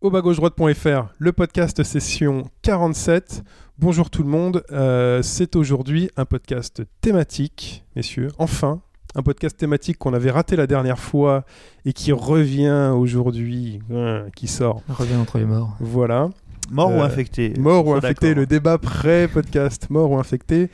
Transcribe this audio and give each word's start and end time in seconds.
Au 0.00 0.10
bas 0.10 0.20
gauche 0.20 0.36
droite.fr, 0.36 1.12
le 1.18 1.32
podcast 1.32 1.82
session 1.82 2.44
47. 2.62 3.42
Bonjour 3.78 4.10
tout 4.10 4.22
le 4.22 4.28
monde, 4.28 4.62
Euh, 4.70 5.22
c'est 5.22 5.56
aujourd'hui 5.56 6.08
un 6.16 6.24
podcast 6.24 6.82
thématique, 7.00 7.84
messieurs, 7.96 8.28
enfin, 8.38 8.80
un 9.14 9.22
podcast 9.22 9.56
thématique 9.56 9.98
qu'on 9.98 10.14
avait 10.14 10.30
raté 10.30 10.54
la 10.56 10.66
dernière 10.66 10.98
fois 10.98 11.44
et 11.84 11.92
qui 11.92 12.12
revient 12.12 12.92
aujourd'hui, 12.94 13.80
hein, 13.92 14.26
qui 14.36 14.46
sort. 14.46 14.82
Revient 14.88 15.16
entre 15.16 15.38
les 15.38 15.44
morts. 15.46 15.76
Voilà, 15.80 16.30
Mort 16.70 16.90
ou 16.90 17.00
Euh, 17.00 17.04
infecté 17.04 17.54
mort 17.58 17.86
ou 17.86 17.94
infecté, 17.94 18.34
le 18.34 18.44
débat 18.46 18.76
pré-podcast, 18.78 19.88
mort 19.90 20.10
ou 20.12 20.18
infecté. 20.18 20.68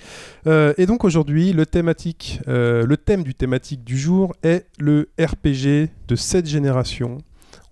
Euh, 0.46 0.74
et 0.76 0.86
donc 0.86 1.04
aujourd'hui, 1.04 1.52
le 1.52 1.66
thématique, 1.66 2.40
euh, 2.48 2.84
le 2.84 2.96
thème 2.96 3.22
du 3.22 3.34
thématique 3.34 3.84
du 3.84 3.96
jour 3.96 4.34
est 4.42 4.66
le 4.78 5.08
RPG 5.20 5.88
de 6.08 6.16
cette 6.16 6.46
génération. 6.46 7.18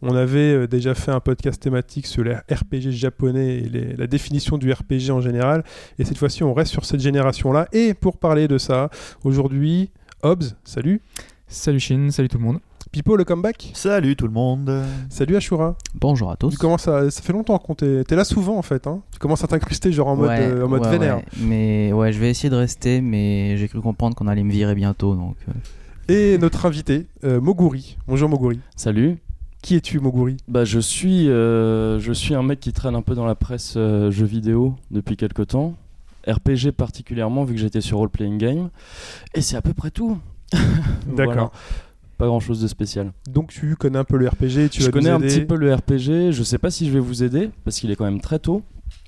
On 0.02 0.15
avait 0.16 0.52
euh, 0.55 0.66
déjà 0.66 0.95
fait 0.95 1.12
un 1.12 1.20
podcast 1.20 1.62
thématique 1.62 2.06
sur 2.06 2.24
les 2.24 2.34
RPG 2.34 2.91
japonais 2.91 3.59
et 3.59 3.69
les- 3.69 3.95
la 3.97 4.06
définition 4.06 4.59
du 4.59 4.73
RPG 4.73 5.11
en 5.11 5.20
général. 5.20 5.62
Et 5.98 6.05
cette 6.05 6.19
fois-ci, 6.19 6.42
on 6.42 6.52
reste 6.55 6.73
sur 6.73 6.84
cette 6.84 7.01
génération-là. 7.01 7.69
Et 7.73 7.95
pour 7.95 8.16
parler 8.19 8.48
de 8.48 8.59
ça, 8.59 8.91
aujourd'hui, 9.25 9.91
Hobbs, 10.22 10.44
salut. 10.64 11.00
Salut 11.47 11.81
Shin, 11.81 12.09
salut 12.11 12.28
tout 12.28 12.39
le 12.39 12.44
monde. 12.44 12.59
Pipo, 12.91 13.17
le 13.17 13.25
comeback. 13.25 13.70
Salut 13.75 14.17
tout 14.17 14.27
le 14.27 14.33
monde. 14.33 14.83
Salut 15.09 15.36
Ashura. 15.36 15.77
Bonjour 15.94 16.31
à 16.31 16.37
tous. 16.37 16.50
Tu 16.50 16.56
commences 16.59 16.89
à... 16.89 17.11
Ça 17.11 17.22
fait 17.22 17.33
longtemps 17.33 17.56
qu'on. 17.59 17.75
T'es 17.75 18.05
là 18.11 18.25
souvent 18.25 18.59
en 18.59 18.62
fait. 18.62 18.87
Hein 18.87 19.03
tu 19.12 19.19
commences 19.19 19.42
à 19.44 19.47
t'incruster 19.47 19.92
genre 19.92 20.09
en 20.09 20.16
mode, 20.16 20.28
Ouais, 20.28 20.41
euh, 20.41 20.64
en 20.64 20.69
mode 20.69 20.83
ouais, 20.83 20.91
vénère. 20.91 21.16
ouais. 21.16 21.25
Mais 21.41 21.92
ouais, 21.92 22.12
je 22.12 22.19
vais 22.19 22.28
essayer 22.28 22.50
de 22.50 22.56
rester, 22.56 23.00
mais 23.00 23.56
j'ai 23.56 23.69
cru 23.69 23.81
comprendre 23.81 24.14
qu'on 24.14 24.27
allait 24.27 24.42
me 24.42 24.50
virer 24.53 24.75
bientôt, 24.75 25.14
donc. 25.14 25.37
euh, 25.48 26.34
Et 26.34 26.39
notre 26.39 26.66
invité, 26.66 27.06
euh, 27.25 27.41
Moguri. 27.41 27.97
Bonjour 28.09 28.28
Moguri. 28.28 28.61
Salut. 28.77 29.16
Qui 29.62 29.77
es-tu 29.77 30.00
Moguri? 30.00 30.36
Bah, 30.48 30.64
je 30.64 30.80
suis, 30.80 31.28
euh, 31.28 32.00
je 32.00 32.12
suis 32.12 32.34
un 32.34 32.42
mec 32.42 32.58
qui 32.58 32.72
traîne 32.72 32.96
un 32.96 33.02
peu 33.02 33.14
dans 33.14 33.24
la 33.24 33.36
presse 33.36 33.74
euh, 33.77 34.10
jeux 34.10 34.27
vidéo 34.27 34.74
depuis 34.91 35.16
quelques 35.16 35.46
temps. 35.46 35.74
RPG 36.27 36.72
particulièrement, 36.77 37.44
vu 37.44 37.54
que 37.54 37.60
j'étais 37.60 37.80
sur 37.80 37.98
Role 37.98 38.10
Playing 38.10 38.38
Game. 38.38 38.70
Et 39.34 39.41
c'est 39.41 39.56
à 39.56 39.62
peu 39.62 39.72
près 39.72 39.92
tout. 39.92 40.19
D'accord. 41.06 41.34
Voilà. 41.34 41.50
Pas 42.19 42.27
grand 42.27 42.41
chose 42.41 42.60
de 42.60 42.66
spécial. 42.66 43.12
Donc 43.28 43.52
tu 43.52 43.74
connais 43.77 43.98
un 43.98 44.04
peu 44.04 44.16
le 44.16 44.28
RPG, 44.28 44.69
tu 44.70 44.80
je 44.80 44.86
vas 44.86 44.92
connais 44.92 45.10
nous 45.10 45.16
un 45.16 45.20
petit 45.20 45.44
peu 45.44 45.56
le 45.56 45.72
RPG. 45.72 46.32
Je 46.32 46.42
sais 46.42 46.58
pas 46.58 46.70
si 46.70 46.86
je 46.86 46.92
vais 46.92 47.00
vous 47.00 47.22
aider, 47.22 47.50
parce 47.64 47.78
qu'il 47.78 47.91
est 47.91 47.97
quand 47.97 48.04
même 48.04 48.20
très 48.20 48.38
tôt. 48.38 48.62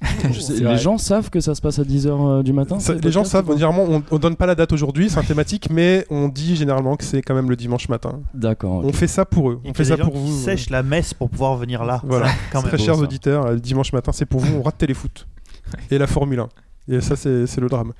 Sais- 0.41 0.55
les 0.55 0.61
vrai. 0.65 0.79
gens 0.79 0.99
savent 0.99 1.31
que 1.31 1.41
ça 1.41 1.55
se 1.55 1.61
passe 1.61 1.79
à 1.79 1.83
10h 1.83 2.43
du 2.43 2.53
matin 2.53 2.79
Ça, 2.81 2.95
les 2.95 3.11
gens 3.13 3.25
savent, 3.25 3.51
généralement 3.53 3.85
on, 3.89 4.03
on 4.11 4.19
donne 4.19 4.37
pas 4.37 4.47
la 4.47 4.55
date 4.55 4.73
aujourd'hui, 4.73 5.11
c'est 5.11 5.19
un 5.19 5.23
thématique, 5.23 5.69
mais 5.71 6.07
on 6.11 6.29
dit 6.29 6.57
généralement 6.57 6.97
que 6.97 7.05
c'est 7.05 7.23
quand 7.23 7.35
même 7.35 7.51
le 7.51 7.57
dimanche 7.57 7.89
matin. 7.89 8.21
D'accord. 8.35 8.85
On 8.85 8.93
fait 8.93 9.07
ça 9.07 9.25
pour 9.25 9.51
eux, 9.51 9.61
on 9.65 9.75
fait 9.75 9.85
ça 9.85 9.97
pour 9.97 10.17
vous. 10.17 10.33
sèchent 10.37 10.71
la 10.71 10.83
messe 10.83 11.15
pour 11.15 11.31
pouvoir 11.31 11.57
venir 11.57 11.85
là. 11.85 12.01
Voilà. 12.05 12.27
Ça, 12.29 12.33
quand 12.53 12.61
même. 12.63 12.69
Très 12.69 12.79
beau, 12.79 12.85
chers 12.85 12.97
ça. 12.97 13.01
auditeurs, 13.03 13.47
euh, 13.47 13.53
le 13.55 13.61
dimanche 13.61 13.93
matin 13.93 14.13
c'est 14.13 14.27
pour 14.27 14.41
vous, 14.41 14.57
on 14.59 14.63
rate 14.63 14.79
téléfoot. 14.79 15.27
Et 15.91 15.99
la 15.99 16.07
Formule 16.07 16.41
1. 16.41 16.49
Et 16.97 17.01
ça 17.01 17.17
c'est 17.17 17.47
c'est 17.47 17.61
le 17.61 17.69
drame. 17.69 17.93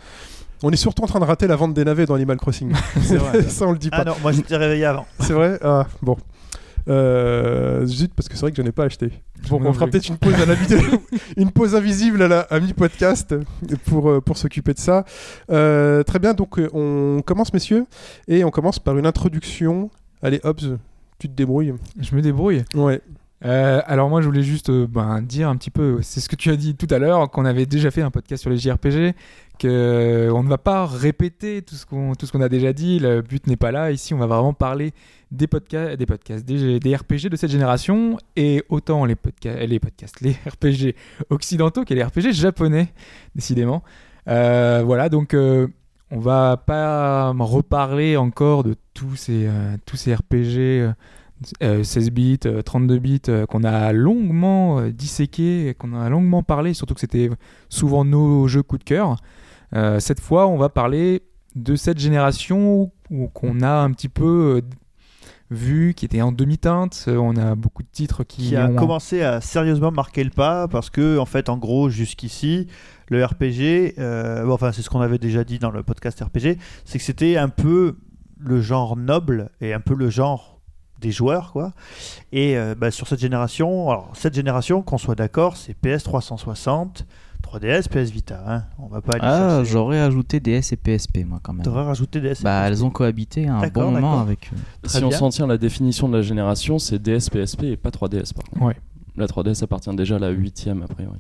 On 0.63 0.71
est 0.71 0.77
surtout 0.77 1.03
en 1.03 1.07
train 1.07 1.21
de 1.21 1.25
rater 1.25 1.47
la 1.47 1.57
vente 1.57 1.75
des 1.75 1.85
navets 1.85 2.07
dans 2.07 2.15
Animal 2.15 2.37
Crossing. 2.39 2.73
C'est 3.03 3.17
vrai. 3.17 3.43
ça 3.49 3.67
on 3.67 3.73
le 3.73 3.79
dit 3.79 3.91
pas. 3.91 3.99
Ah 4.01 4.05
non, 4.05 4.15
moi 4.23 4.33
j'étais 4.33 4.57
réveillé 4.57 4.85
avant. 4.87 5.07
C'est 5.21 5.33
vrai? 5.35 5.59
Ah, 5.63 5.87
bon. 6.01 6.17
Euh, 6.89 7.87
zut, 7.87 8.13
parce 8.15 8.29
que 8.29 8.35
c'est 8.35 8.43
vrai 8.43 8.51
que 8.51 8.63
j'en 8.63 8.69
ai 8.69 8.73
pas 8.73 8.85
acheté. 8.85 9.11
Bon, 9.49 9.61
on 9.65 9.73
fera 9.73 9.87
peut-être 9.87 10.09
une 10.09 10.19
pause 10.19 10.35
à 10.35 10.47
la 10.47 10.55
vidéo, 10.55 10.81
une 11.37 11.51
pause 11.51 11.75
invisible 11.75 12.23
à 12.23 12.29
la 12.29 12.41
à 12.41 12.61
mi-podcast 12.61 13.35
pour, 13.87 14.11
euh, 14.11 14.21
pour 14.21 14.37
s'occuper 14.37 14.75
de 14.75 14.79
ça. 14.79 15.05
Euh, 15.51 16.03
très 16.03 16.19
bien, 16.19 16.35
donc 16.35 16.59
euh, 16.59 16.69
on 16.73 17.23
commence, 17.23 17.53
messieurs, 17.53 17.87
et 18.29 18.45
on 18.45 18.51
commence 18.51 18.79
par 18.79 18.99
une 18.99 19.07
introduction. 19.07 19.91
Allez, 20.23 20.41
Hobbs, 20.45 20.79
tu 21.19 21.29
te 21.29 21.35
débrouilles. 21.35 21.75
Je 21.99 22.15
me 22.15 22.23
débrouille. 22.23 22.65
Ouais. 22.75 23.01
Euh, 23.45 23.83
alors 23.87 24.09
moi 24.09 24.23
je 24.23 24.27
voulais 24.27 24.43
juste 24.43 24.71
euh, 24.71 24.87
ben, 24.87 25.21
dire 25.21 25.51
un 25.51 25.57
petit 25.57 25.71
peu, 25.71 25.99
c'est 26.01 26.21
ce 26.21 26.31
que 26.31 26.37
tu 26.37 26.51
as 26.51 26.57
dit 26.57 26.77
tout 26.77 26.87
à 26.91 26.99
l'heure, 26.99 27.31
qu'on 27.31 27.45
avait 27.45 27.67
déjà 27.67 27.91
fait 27.91 28.01
un 28.01 28.11
podcast 28.11 28.41
sur 28.41 28.51
les 28.51 28.57
JRPG, 28.57 29.15
que 29.59 29.69
euh, 29.69 30.33
on 30.33 30.43
ne 30.43 30.49
va 30.49 30.57
pas 30.57 30.87
répéter 30.87 31.61
tout 31.61 31.75
ce 31.75 31.85
qu'on 31.85 32.41
a 32.41 32.49
déjà 32.49 32.73
dit, 32.73 32.99
le 32.99 33.21
but 33.21 33.47
n'est 33.47 33.57
pas 33.57 33.71
là. 33.71 33.91
Ici 33.91 34.15
on 34.15 34.19
va 34.19 34.27
vraiment 34.27 34.55
parler 34.55 34.95
des 35.31 35.47
podcasts, 35.47 35.97
des 35.99 36.07
podcasts, 36.07 36.45
des, 36.47 36.81
des 36.81 36.97
RPG 36.97 37.29
de 37.31 37.37
cette 37.37 37.51
génération 37.51 38.17
et 38.35 38.65
autant 38.71 39.05
les 39.05 39.15
podcasts, 39.15 39.61
les 39.61 39.79
podcasts, 39.79 40.21
les 40.23 40.33
RPG 40.47 40.95
occidentaux 41.29 41.85
que 41.85 41.93
les 41.93 42.03
RPG 42.03 42.33
japonais, 42.33 42.95
décidément. 43.35 43.83
Voilà 44.27 45.11
donc. 45.11 45.37
on 46.11 46.19
va 46.21 46.57
pas 46.57 47.35
reparler 47.39 48.17
encore 48.17 48.65
de 48.65 48.75
tous 48.95 49.17
ces, 49.17 49.49
tous 49.85 49.97
ces 49.97 50.15
RPG 50.15 50.95
16 51.61 52.11
bits, 52.11 52.41
euh, 52.47 52.63
32 52.63 52.99
bits 52.99 53.21
euh, 53.29 53.47
qu'on 53.47 53.65
a 53.65 53.93
longuement 53.93 54.79
euh, 54.81 54.91
disséqué, 54.93 55.75
qu'on 55.79 55.93
a 55.95 56.09
longuement 56.09 56.43
parlé, 56.43 56.75
surtout 56.75 56.95
que 56.95 57.01
c'était 57.01 57.31
souvent 57.69 58.05
nos 58.05 58.47
jeux 58.49 58.63
coup 58.63 58.79
de 58.79 58.85
cœur. 58.85 59.17
Euh, 59.75 59.99
cette 60.01 60.21
fois, 60.21 60.47
on 60.47 60.57
va 60.57 60.69
parler 60.69 61.23
de 61.57 61.77
cette 61.77 61.99
génération 61.99 62.91
qu'on 63.33 63.61
a 63.61 63.71
un 63.83 63.91
petit 63.93 64.09
peu 64.09 64.57
euh, 64.57 64.63
vu, 65.51 65.95
qui 65.95 66.05
était 66.05 66.23
en 66.23 66.33
demi-teinte. 66.33 67.05
Euh, 67.09 67.17
On 67.17 67.37
a 67.37 67.55
beaucoup 67.55 67.83
de 67.83 67.89
titres 67.93 68.25
qui, 68.25 68.49
Qui 68.51 68.57
a 68.57 68.69
ont- 68.69 68.75
commencé 68.77 69.23
à 69.23 69.41
sérieusement 69.41 69.91
marquer 69.91 70.25
le 70.25 70.31
pas 70.31 70.69
parce 70.69 70.91
que, 70.91 71.19
en 71.19 71.27
fait, 71.27 71.49
en 71.49 71.59
gros, 71.59 71.91
jusqu'ici, 71.91 72.69
le 73.09 73.25
RPG, 73.25 73.95
euh, 73.99 74.45
bon, 74.45 74.53
enfin, 74.53 74.73
c'est 74.73 74.83
ce 74.83 74.89
qu'on 74.91 75.01
avait 75.01 75.19
déjà 75.19 75.45
dit 75.45 75.59
dans 75.59 75.71
le 75.71 75.83
podcast 75.83 76.21
RPG, 76.23 76.57
c'est 76.85 76.99
que 76.99 77.05
c'était 77.05 77.37
un 77.37 77.49
peu 77.51 77.97
le 78.39 78.61
genre 78.61 78.97
noble 78.97 79.51
et 79.61 79.73
un 79.75 79.81
peu 79.81 79.95
le 79.95 80.09
genre 80.11 80.54
des 81.05 81.13
joueurs, 81.13 81.53
quoi. 81.53 81.73
Et 82.33 82.57
euh, 82.57 82.75
bah, 82.77 82.91
sur 82.91 83.07
cette 83.07 83.21
génération, 83.21 83.91
alors 83.91 84.11
cette 84.15 84.35
génération, 84.35 84.83
qu'on 84.83 84.99
soit 84.99 85.15
d'accord, 85.15 85.57
c'est 85.57 85.75
PS 85.75 86.03
360, 86.05 87.07
3DS, 87.43 87.89
PS 87.89 88.11
Vita. 88.11 88.43
Hein. 88.47 88.65
On 88.79 88.87
va 88.87 89.01
pas 89.03 89.13
aller 89.15 89.21
Ah, 89.23 89.49
chercher. 89.59 89.71
j'aurais 89.73 90.01
ajouté 90.01 90.41
DS 90.41 90.73
et 90.73 90.77
PSP, 90.77 91.25
moi, 91.27 91.41
quand 91.43 91.53
même. 91.53 91.63
T'aurais 91.65 91.85
rajouté 91.85 92.21
DS. 92.21 92.41
et 92.41 92.45
Bah, 92.45 92.63
PSP. 92.63 92.67
elles 92.73 92.85
ont 92.85 92.91
cohabité 92.91 93.47
un 93.49 93.67
bon 93.69 93.91
moment 93.91 94.19
avec. 94.21 94.51
euh, 94.53 94.57
Très 94.83 94.99
si 94.99 95.05
on 95.05 95.11
s'en 95.11 95.29
tient 95.29 95.45
à 95.45 95.49
la 95.49 95.59
définition 95.59 96.09
de 96.09 96.17
la 96.17 96.23
génération, 96.23 96.79
c'est 96.79 96.99
DS, 96.99 97.29
PSP 97.31 97.65
et 97.65 97.77
pas 97.77 97.91
3DS 97.91 98.33
par 98.33 98.45
contre. 98.45 98.63
Ouais. 98.65 98.77
La 99.17 99.27
3DS 99.27 99.63
appartient 99.63 99.95
déjà 99.95 100.17
à 100.17 100.19
la 100.19 100.33
8ème 100.33 100.83
a 100.83 100.89
priori. 100.89 101.19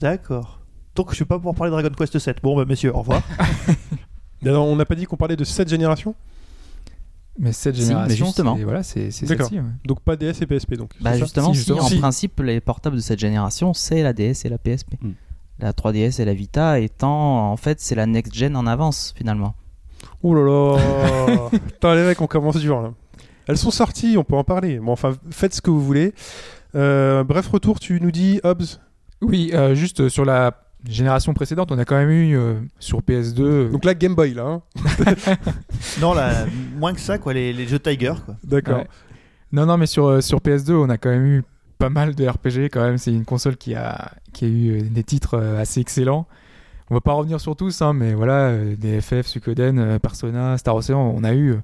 D'accord. 0.00 0.60
Donc 0.94 1.12
je 1.14 1.18
vais 1.20 1.24
pas 1.26 1.36
pouvoir 1.36 1.54
parler 1.54 1.70
de 1.70 1.76
Dragon 1.80 1.94
Quest 1.96 2.18
7. 2.18 2.38
Bon, 2.42 2.56
bah, 2.56 2.64
messieurs, 2.66 2.92
au 2.94 3.00
revoir. 3.00 3.22
Alors, 4.44 4.66
on 4.66 4.76
n'a 4.76 4.84
pas 4.84 4.94
dit 4.94 5.04
qu'on 5.04 5.16
parlait 5.16 5.36
de 5.36 5.44
cette 5.44 5.68
génération? 5.68 6.14
Mais 7.38 7.52
cette 7.52 7.74
Si, 7.74 7.82
mais 7.82 7.86
génération, 7.88 8.26
justement. 8.26 8.56
c'est- 8.56 8.64
voilà, 8.64 8.82
c'est 8.82 9.10
c'est 9.10 9.26
D'accord. 9.26 9.48
celle-ci. 9.48 9.60
ouais. 9.62 9.70
Donc 9.86 10.00
pas 10.00 10.16
DS 10.16 10.40
et 10.42 10.46
PSP, 10.46 10.74
donc. 10.76 10.92
Bah, 11.00 11.16
justement, 11.18 11.52
Si, 11.52 11.70
en 11.72 11.80
Si. 11.86 11.98
principe, 11.98 12.40
les 12.40 12.60
portables 12.60 12.96
de 12.96 13.00
cette 13.02 13.18
génération, 13.18 13.74
c'est 13.74 14.02
la 14.02 14.12
DS 14.12 14.44
et 14.44 14.48
la 14.48 14.58
PSP. 14.58 14.94
Mm. 15.00 15.10
La 15.58 15.72
3DS 15.72 16.20
et 16.20 16.24
la 16.24 16.34
Vita 16.34 16.78
étant, 16.80 17.50
en 17.52 17.56
fait, 17.56 17.80
c'est 17.80 17.94
la 17.94 18.06
next-gen 18.06 18.56
en 18.56 18.66
avance, 18.66 19.14
finalement. 19.16 19.54
Oh 20.22 20.34
là 20.34 20.42
là 20.44 21.48
Putain, 21.50 21.94
les 21.94 22.04
mecs, 22.04 22.20
on 22.20 22.26
commence 22.26 22.56
dur 22.56 22.80
là. 22.82 22.92
Elles 23.48 23.56
sont 23.58 23.70
sorties, 23.70 24.16
on 24.18 24.24
peut 24.24 24.34
en 24.36 24.44
parler. 24.44 24.78
Bon, 24.80 24.92
enfin, 24.92 25.14
faites 25.30 25.54
ce 25.54 25.60
que 25.62 25.70
vous 25.70 25.80
voulez. 25.82 26.14
Euh, 26.74 27.22
bref, 27.24 27.46
retour, 27.48 27.78
tu 27.80 28.00
nous 28.00 28.10
dis, 28.10 28.40
Hobbs? 28.44 28.80
Oui, 29.22 29.50
euh, 29.54 29.74
juste 29.74 30.08
sur 30.08 30.24
la 30.24 30.52
génération 30.88 31.34
précédente, 31.34 31.70
on 31.72 31.78
a 31.78 31.84
quand 31.84 31.96
même 31.96 32.10
eu 32.10 32.36
euh, 32.36 32.54
sur 32.78 33.00
PS2. 33.00 33.40
euh, 33.40 33.68
Donc 33.70 33.84
là, 33.84 33.94
Game 33.94 34.14
Boy, 34.14 34.34
là. 34.34 34.44
hein. 34.44 34.62
non, 36.00 36.14
là, 36.14 36.46
moins 36.76 36.92
que 36.94 37.00
ça, 37.00 37.18
quoi, 37.18 37.34
les, 37.34 37.52
les 37.52 37.66
jeux 37.66 37.78
Tiger, 37.78 38.14
quoi. 38.24 38.36
D'accord. 38.44 38.78
Ouais. 38.78 38.88
Non, 39.52 39.66
non, 39.66 39.76
mais 39.76 39.86
sur, 39.86 40.06
euh, 40.06 40.20
sur 40.20 40.38
PS2, 40.40 40.72
on 40.72 40.88
a 40.88 40.98
quand 40.98 41.10
même 41.10 41.26
eu 41.26 41.42
pas 41.78 41.90
mal 41.90 42.14
de 42.14 42.26
RPG. 42.26 42.70
Quand 42.72 42.82
même, 42.82 42.98
c'est 42.98 43.12
une 43.12 43.24
console 43.24 43.56
qui 43.56 43.74
a, 43.74 44.12
qui 44.32 44.44
a 44.44 44.48
eu 44.48 44.82
des 44.82 45.04
titres 45.04 45.34
euh, 45.34 45.60
assez 45.60 45.80
excellents. 45.80 46.26
On 46.90 46.94
va 46.94 47.00
pas 47.00 47.12
revenir 47.12 47.40
sur 47.40 47.56
tous, 47.56 47.82
hein, 47.82 47.92
mais 47.92 48.14
voilà, 48.14 48.48
euh, 48.50 48.76
des 48.76 49.00
FF, 49.00 49.26
Suikoden, 49.26 49.78
euh, 49.78 49.98
Persona, 49.98 50.56
Star 50.58 50.74
Ocean, 50.76 51.12
on 51.16 51.24
a 51.24 51.34
eu 51.34 51.56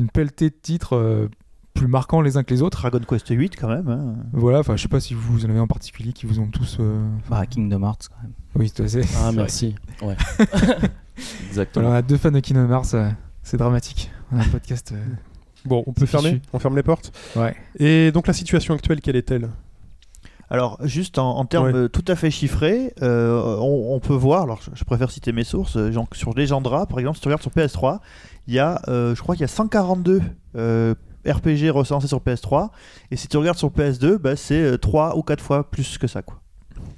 une 0.00 0.08
pelletée 0.08 0.50
de 0.50 0.54
titres 0.60 0.96
euh, 0.96 1.28
plus 1.74 1.88
marquants 1.88 2.20
les 2.20 2.36
uns 2.36 2.42
que 2.44 2.54
les 2.54 2.62
autres. 2.62 2.78
Dragon 2.80 3.00
Quest 3.06 3.28
8, 3.28 3.56
quand 3.60 3.68
même. 3.68 3.88
hein. 3.88 4.14
Voilà, 4.32 4.60
enfin, 4.60 4.76
je 4.76 4.82
sais 4.82 4.88
pas 4.88 5.00
si 5.00 5.12
vous 5.14 5.44
en 5.44 5.50
avez 5.50 5.60
en 5.60 5.66
particulier 5.66 6.12
qui 6.12 6.24
vous 6.26 6.38
ont 6.40 6.46
tous. 6.46 6.78
euh, 6.80 7.04
Bah, 7.28 7.44
Kingdom 7.46 7.82
Hearts, 7.82 8.08
quand 8.08 8.22
même. 8.22 8.32
Oui, 8.56 8.72
c'est 8.74 8.88
c'est- 8.88 9.02
Ah, 9.18 9.32
merci. 9.32 9.74
Ouais. 10.00 10.16
Exactement. 11.48 11.84
Voilà, 11.86 11.96
on 11.96 11.98
a 11.98 12.02
deux 12.02 12.16
fans 12.16 12.30
de 12.30 12.40
Kingdom 12.40 12.70
Hearts, 12.72 12.94
euh, 12.94 13.10
c'est 13.42 13.56
dramatique. 13.56 14.10
On 14.32 14.38
a 14.38 14.42
un 14.42 14.48
podcast. 14.48 14.92
euh, 14.92 15.04
Bon, 15.64 15.82
on 15.86 15.92
peut 15.92 16.04
fermer 16.06 16.28
fichu. 16.34 16.42
On 16.52 16.58
ferme 16.58 16.76
les 16.76 16.82
portes. 16.82 17.10
Ouais. 17.36 17.56
Et 17.78 18.12
donc 18.12 18.26
la 18.26 18.34
situation 18.34 18.74
actuelle, 18.74 19.00
quelle 19.00 19.16
est-elle? 19.16 19.48
Alors, 20.50 20.78
juste 20.84 21.18
en, 21.18 21.38
en 21.38 21.44
termes 21.46 21.66
Ouais. 21.66 21.74
euh, 21.74 21.88
tout 21.88 22.04
à 22.06 22.16
fait 22.16 22.30
chiffrés, 22.30 22.92
euh, 23.00 23.56
on, 23.60 23.94
on 23.94 23.98
peut 24.00 24.12
voir, 24.14 24.42
alors 24.42 24.60
je, 24.62 24.70
je 24.74 24.84
préfère 24.84 25.10
citer 25.10 25.32
mes 25.32 25.42
sources, 25.42 25.76
euh, 25.78 25.90
genre, 25.90 26.06
sur 26.12 26.34
Legendra, 26.34 26.84
par 26.86 26.98
exemple, 26.98 27.16
si 27.16 27.22
tu 27.22 27.28
regardes 27.28 27.40
sur 27.42 27.50
PS3, 27.50 28.00
il 28.46 28.54
y 28.54 28.58
a, 28.58 28.80
euh, 28.88 29.14
je 29.14 29.22
crois 29.22 29.34
qu'il 29.36 29.40
y 29.40 29.44
a 29.44 29.48
142 29.48 30.20
euh, 30.56 30.94
RPG 31.26 31.70
recensés 31.70 32.08
sur 32.08 32.18
PS3, 32.20 32.70
et 33.10 33.16
si 33.16 33.28
tu 33.28 33.36
regardes 33.36 33.58
sur 33.58 33.70
PS2, 33.70 34.16
bah, 34.18 34.36
c'est 34.36 34.78
3 34.78 35.16
ou 35.16 35.22
4 35.22 35.42
fois 35.42 35.70
plus 35.70 35.98
que 35.98 36.06
ça. 36.06 36.22
Quoi. 36.22 36.40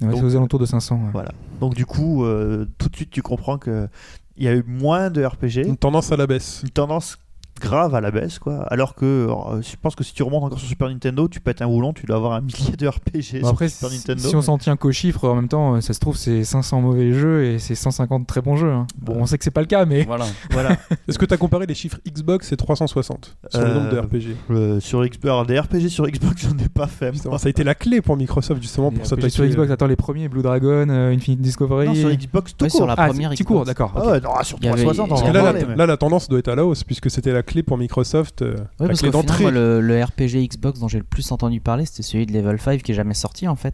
Ouais, 0.01 0.07
Donc- 0.09 0.17
c'est 0.19 0.25
aux 0.25 0.35
alentours 0.35 0.59
de 0.59 0.65
500. 0.65 0.95
ouais. 0.95 1.01
Voilà. 1.13 1.31
Donc, 1.59 1.73
du 1.75 1.85
coup, 1.85 2.23
euh, 2.25 2.65
tout 2.77 2.89
de 2.89 2.95
suite, 2.95 3.09
tu 3.11 3.21
comprends 3.21 3.57
que 3.57 3.87
il 4.35 4.43
y 4.43 4.47
a 4.47 4.53
eu 4.53 4.63
moins 4.67 5.09
de 5.09 5.23
RPG, 5.25 5.65
Une 5.67 5.77
tendance 5.77 6.11
à 6.11 6.17
la 6.17 6.27
baisse. 6.27 6.61
une 6.63 6.69
tendance 6.69 7.17
grave 7.59 7.95
à 7.95 8.01
la 8.01 8.11
baisse, 8.11 8.39
quoi. 8.39 8.63
Alors 8.71 8.95
que 8.95 9.05
euh, 9.05 9.61
je 9.61 9.75
pense 9.81 9.95
que 9.95 10.03
si 10.03 10.13
tu 10.13 10.23
remontes 10.23 10.43
encore 10.43 10.59
sur 10.59 10.67
Super 10.67 10.89
Nintendo, 10.89 11.27
tu 11.27 11.39
pètes 11.39 11.61
un 11.61 11.67
boulon, 11.67 11.93
tu 11.93 12.05
dois 12.05 12.15
avoir 12.17 12.33
un 12.33 12.41
millier 12.41 12.75
de 12.77 12.87
RPG 12.87 13.01
Bon, 13.13 13.21
sur 13.39 13.47
après, 13.49 13.69
Super 13.69 13.89
si, 13.89 13.97
Nintendo. 13.97 14.29
si 14.29 14.35
on 14.35 14.41
s'en 14.41 14.57
tient 14.57 14.75
qu'aux 14.77 14.91
chiffres, 14.91 15.27
en 15.27 15.35
même 15.35 15.47
temps, 15.47 15.75
euh, 15.75 15.81
ça 15.81 15.93
se 15.93 15.99
trouve, 15.99 16.17
c'est 16.17 16.43
500 16.43 16.81
mauvais 16.81 17.11
jeux 17.13 17.45
et 17.45 17.59
c'est 17.59 17.75
150 17.75 18.25
très 18.27 18.41
bons 18.41 18.55
jeux. 18.55 18.71
hein. 18.71 18.87
Bon, 18.97 19.15
on 19.19 19.25
sait 19.25 19.37
que 19.37 19.43
c'est 19.43 19.51
pas 19.51 19.61
le 19.61 19.67
cas, 19.67 19.85
mais. 19.85 20.03
Voilà. 20.03 20.25
Voilà. 20.51 20.77
Est-ce 21.07 21.19
que 21.19 21.25
tu 21.25 21.33
as 21.33 21.37
comparé 21.37 21.65
les 21.65 21.75
chiffres 21.75 21.99
Xbox 22.07 22.51
et 22.51 22.57
360 22.57 23.37
sur 23.49 23.59
le 23.61 23.65
Euh, 23.67 23.73
nombre 23.73 23.89
de 23.91 23.99
RPG 23.99 24.35
Euh, 24.51 24.79
sur 24.79 25.03
Xbox, 25.05 25.25
alors, 25.25 25.45
des 25.45 25.59
RPG 25.59 25.89
sur 25.89 26.07
Xbox, 26.07 26.41
j'en 26.49 26.57
ai 26.63 26.69
pas 26.69 26.87
fait. 26.87 27.11
Moi. 27.25 27.37
Ça 27.37 27.47
a 27.47 27.49
été 27.49 27.63
la 27.63 27.75
clé 27.75 28.01
pour 28.01 28.17
Microsoft 28.17 28.61
justement 28.61 28.89
Les 28.89 28.97
pour 28.97 29.05
s'attaquer. 29.05 29.29
sur 29.29 29.45
Xbox, 29.45 29.71
attends, 29.71 29.87
les 29.87 29.95
premiers, 29.95 30.27
Blue 30.29 30.41
Dragon, 30.41 30.87
euh, 30.89 31.11
Infinite 31.13 31.41
Discovery. 31.41 31.87
Non, 31.87 31.95
sur 31.95 32.09
Xbox, 32.09 32.55
tout 32.55 32.63
Ouais, 32.65 32.69
sur 32.69 32.79
court. 32.79 32.87
la 32.87 32.93
ah, 32.97 33.07
première 33.07 33.29
petit 33.31 33.43
Xbox. 33.43 33.47
court, 33.57 33.65
d'accord. 33.65 33.91
Ah 33.95 33.99
ok. 34.03 34.11
ouais, 34.11 34.19
non, 34.21 34.29
sur 34.43 34.57
Il 34.61 34.65
y 34.65 34.69
avait- 34.69 34.83
360, 34.83 35.05
on 35.05 35.15
Parce 35.15 35.21
que 35.29 35.33
là, 35.37 35.51
la, 35.53 35.75
là, 35.75 35.85
la 35.85 35.97
tendance 35.97 36.27
doit 36.29 36.39
être 36.39 36.47
à 36.47 36.55
la 36.55 36.65
hausse 36.65 36.83
puisque 36.83 37.09
c'était 37.11 37.31
la 37.33 37.43
clé 37.47 37.63
pour 37.63 37.77
Microsoft. 37.79 38.41
euh, 38.43 38.51
Ouais, 38.79 38.87
la 38.87 38.87
parce 38.89 39.01
moi, 39.41 39.51
le, 39.51 39.81
le 39.81 40.03
RPG 40.03 40.47
Xbox 40.47 40.79
dont 40.79 40.87
j'ai 40.87 40.99
le 40.99 41.03
plus 41.03 41.31
entendu 41.31 41.59
parler, 41.61 41.85
c'était 41.85 42.03
celui 42.03 42.25
de 42.27 42.33
Level 42.33 42.59
5 42.59 42.83
qui 42.83 42.91
est 42.91 42.95
jamais 42.95 43.13
sorti 43.15 43.47
en 43.47 43.55
fait. 43.55 43.73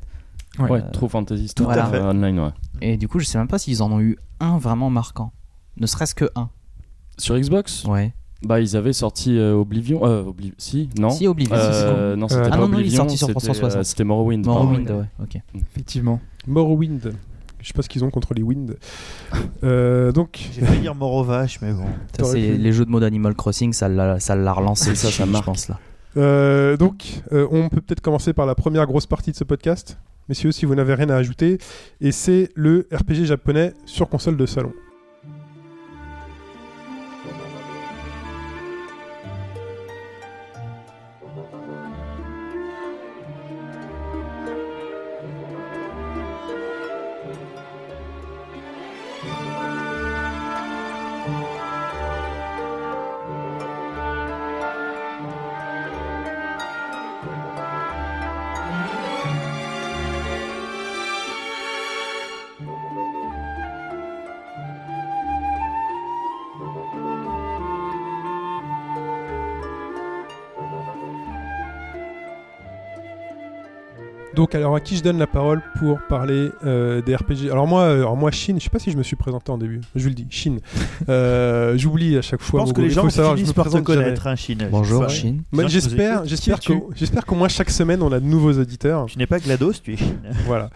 Ouais. 0.60 0.70
Ouais, 0.70 0.82
True 0.94 1.10
Fantasy 1.10 1.54
tout 1.56 1.64
Star 1.64 1.88
à 1.88 1.90
fait. 1.90 1.98
euh, 1.98 2.12
Online, 2.12 2.40
ouais. 2.40 2.50
Et 2.82 2.96
du 2.98 3.08
coup, 3.08 3.20
je 3.20 3.26
sais 3.26 3.38
même 3.38 3.48
pas 3.48 3.58
s'ils 3.60 3.82
en 3.84 3.92
ont 3.92 4.00
eu 4.00 4.18
un 4.40 4.58
vraiment 4.58 4.90
marquant. 4.90 5.34
Ne 5.78 5.88
serait-ce 5.88 6.14
que 6.16 6.26
un. 6.36 6.50
Sur 7.18 7.38
Xbox, 7.40 7.84
Ouais. 7.86 8.14
bah 8.44 8.60
ils 8.60 8.76
avaient 8.78 8.94
sorti 8.94 9.38
euh, 9.38 9.54
Oblivion. 9.56 10.06
Euh, 10.06 10.24
Obli- 10.24 10.54
Si, 10.58 10.90
non. 11.00 11.10
Si, 11.10 11.28
Oblivion. 11.28 11.56
Euh, 11.58 12.16
non, 12.16 12.28
c'était 12.28 12.42
Euh, 12.42 12.50
pas 12.50 12.56
ah 12.56 12.58
non, 12.58 12.68
non, 12.68 12.68
il 12.68 12.74
est 12.74 12.78
Oblivion, 12.82 12.98
sorti 12.98 13.18
sur 13.18 13.28
c'était, 13.28 13.40
360. 13.40 13.80
euh, 13.80 13.84
C'était 13.84 14.04
Morrowind. 14.04 14.46
Morrowind, 14.46 14.90
ouais. 14.92 15.06
Ok. 15.22 15.38
Effectivement. 15.56 16.20
Morrowind. 16.48 17.14
Je 17.64 17.70
sais 17.70 17.74
pas 17.74 17.82
ce 17.82 17.90
qu'ils 17.90 18.04
ont 18.04 18.12
contre 18.12 18.34
les 18.36 18.44
Wind. 18.44 18.76
Euh, 19.64 20.12
donc, 20.12 20.50
J'ai 20.54 20.62
failli 20.66 20.82
dire 20.82 20.94
mort 20.96 21.14
aux 21.14 21.24
vaches, 21.24 21.60
mais 21.62 21.72
bon. 21.74 21.86
Ça, 22.18 22.26
c'est 22.26 22.34
pu. 22.42 22.58
les 22.58 22.72
jeux 22.74 22.86
de 22.86 22.92
mode 22.92 23.04
Animal 23.04 23.34
Crossing, 23.36 23.74
ça 23.74 23.88
l'a 23.90 24.20
ça 24.20 24.36
l'a 24.36 24.52
relancé. 24.54 24.94
Ça, 24.96 25.10
ça 25.10 25.26
je 25.26 25.32
marque. 25.32 25.46
pense 25.46 25.70
là. 25.70 25.80
euh, 26.18 26.78
donc 26.78 27.06
euh, 27.32 27.48
on 27.50 27.70
peut 27.70 27.82
peut-être 27.82 28.02
commencer 28.02 28.34
par 28.34 28.46
la 28.46 28.54
première 28.54 28.86
grosse 28.86 29.08
partie 29.08 29.32
de 29.32 29.36
ce 29.38 29.44
podcast, 29.46 29.98
messieurs, 30.30 30.52
si 30.52 30.66
vous 30.66 30.76
n'avez 30.76 30.94
rien 30.94 31.10
à 31.10 31.16
ajouter. 31.16 31.58
Et 32.02 32.12
c'est 32.12 32.50
le 32.56 32.88
RPG 32.94 33.26
japonais 33.26 33.74
sur 33.86 34.10
console 34.10 34.38
de 34.38 34.46
salon. 34.46 34.74
Donc, 74.36 74.56
alors 74.56 74.76
à 74.76 74.80
qui 74.80 74.98
je 74.98 75.04
donne 75.04 75.20
la 75.20 75.28
parole 75.28 75.62
pour 75.78 76.00
parler 76.10 76.50
euh, 76.66 77.02
des 77.02 77.16
RPG 77.16 77.52
Alors 77.52 77.68
moi, 77.68 77.82
euh, 77.84 77.98
alors 77.98 78.18
moi, 78.18 78.32
Shin, 78.32 78.56
je 78.58 78.64
sais 78.64 78.70
pas 78.70 78.80
si 78.80 78.92
je 78.92 78.98
me 78.98 79.04
suis 79.04 79.16
présenté 79.16 79.52
en 79.52 79.58
début. 79.58 79.82
Je 79.96 80.02
vous 80.04 80.10
le 80.10 80.16
dis, 80.16 80.28
Shin. 80.30 80.58
Euh, 81.10 81.78
J'oublie 81.78 82.18
à 82.18 82.22
chaque 82.22 82.40
Je 82.40 82.46
fois. 82.46 82.62
pense 82.62 82.70
mon 82.70 82.76
que 82.76 82.82
les 82.82 82.90
gens 82.90 83.10
savoir, 83.10 83.34
je 83.36 83.42
finissent 83.42 83.54
par 83.54 83.70
te 83.70 83.78
connaître, 83.80 84.26
hein, 84.26 84.36
Chine. 84.36 84.68
Bonjour, 84.72 85.10
Chine. 85.10 85.42
J'espère, 85.68 86.26
j'espère 86.26 86.60
qu'au 86.60 86.92
j'espère 86.96 87.26
qu'au 87.26 87.36
moins 87.36 87.50
chaque 87.50 87.70
semaine 87.70 88.02
on 88.02 88.12
a 88.12 88.20
de 88.20 88.26
nouveaux 88.26 88.54
auditeurs. 88.54 89.08
Tu 89.08 89.18
n'es 89.18 89.28
pas 89.28 89.40
GLaDOS, 89.40 89.74
tu 89.84 89.94
es 89.94 89.98
Chine. 89.98 90.20
voilà. 90.46 90.70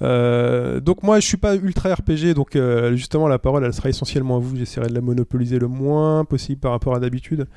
Euh, 0.00 0.80
donc 0.80 1.02
moi 1.02 1.18
je 1.18 1.26
suis 1.26 1.36
pas 1.36 1.56
ultra 1.56 1.92
RPG 1.92 2.32
donc 2.34 2.54
euh, 2.54 2.94
justement 2.94 3.26
la 3.26 3.40
parole 3.40 3.64
elle 3.64 3.72
sera 3.72 3.88
essentiellement 3.88 4.36
à 4.36 4.38
vous 4.38 4.56
j'essaierai 4.56 4.86
de 4.86 4.94
la 4.94 5.00
monopoliser 5.00 5.58
le 5.58 5.66
moins 5.66 6.24
possible 6.24 6.60
par 6.60 6.70
rapport 6.70 6.94
à 6.94 7.00
d'habitude 7.00 7.48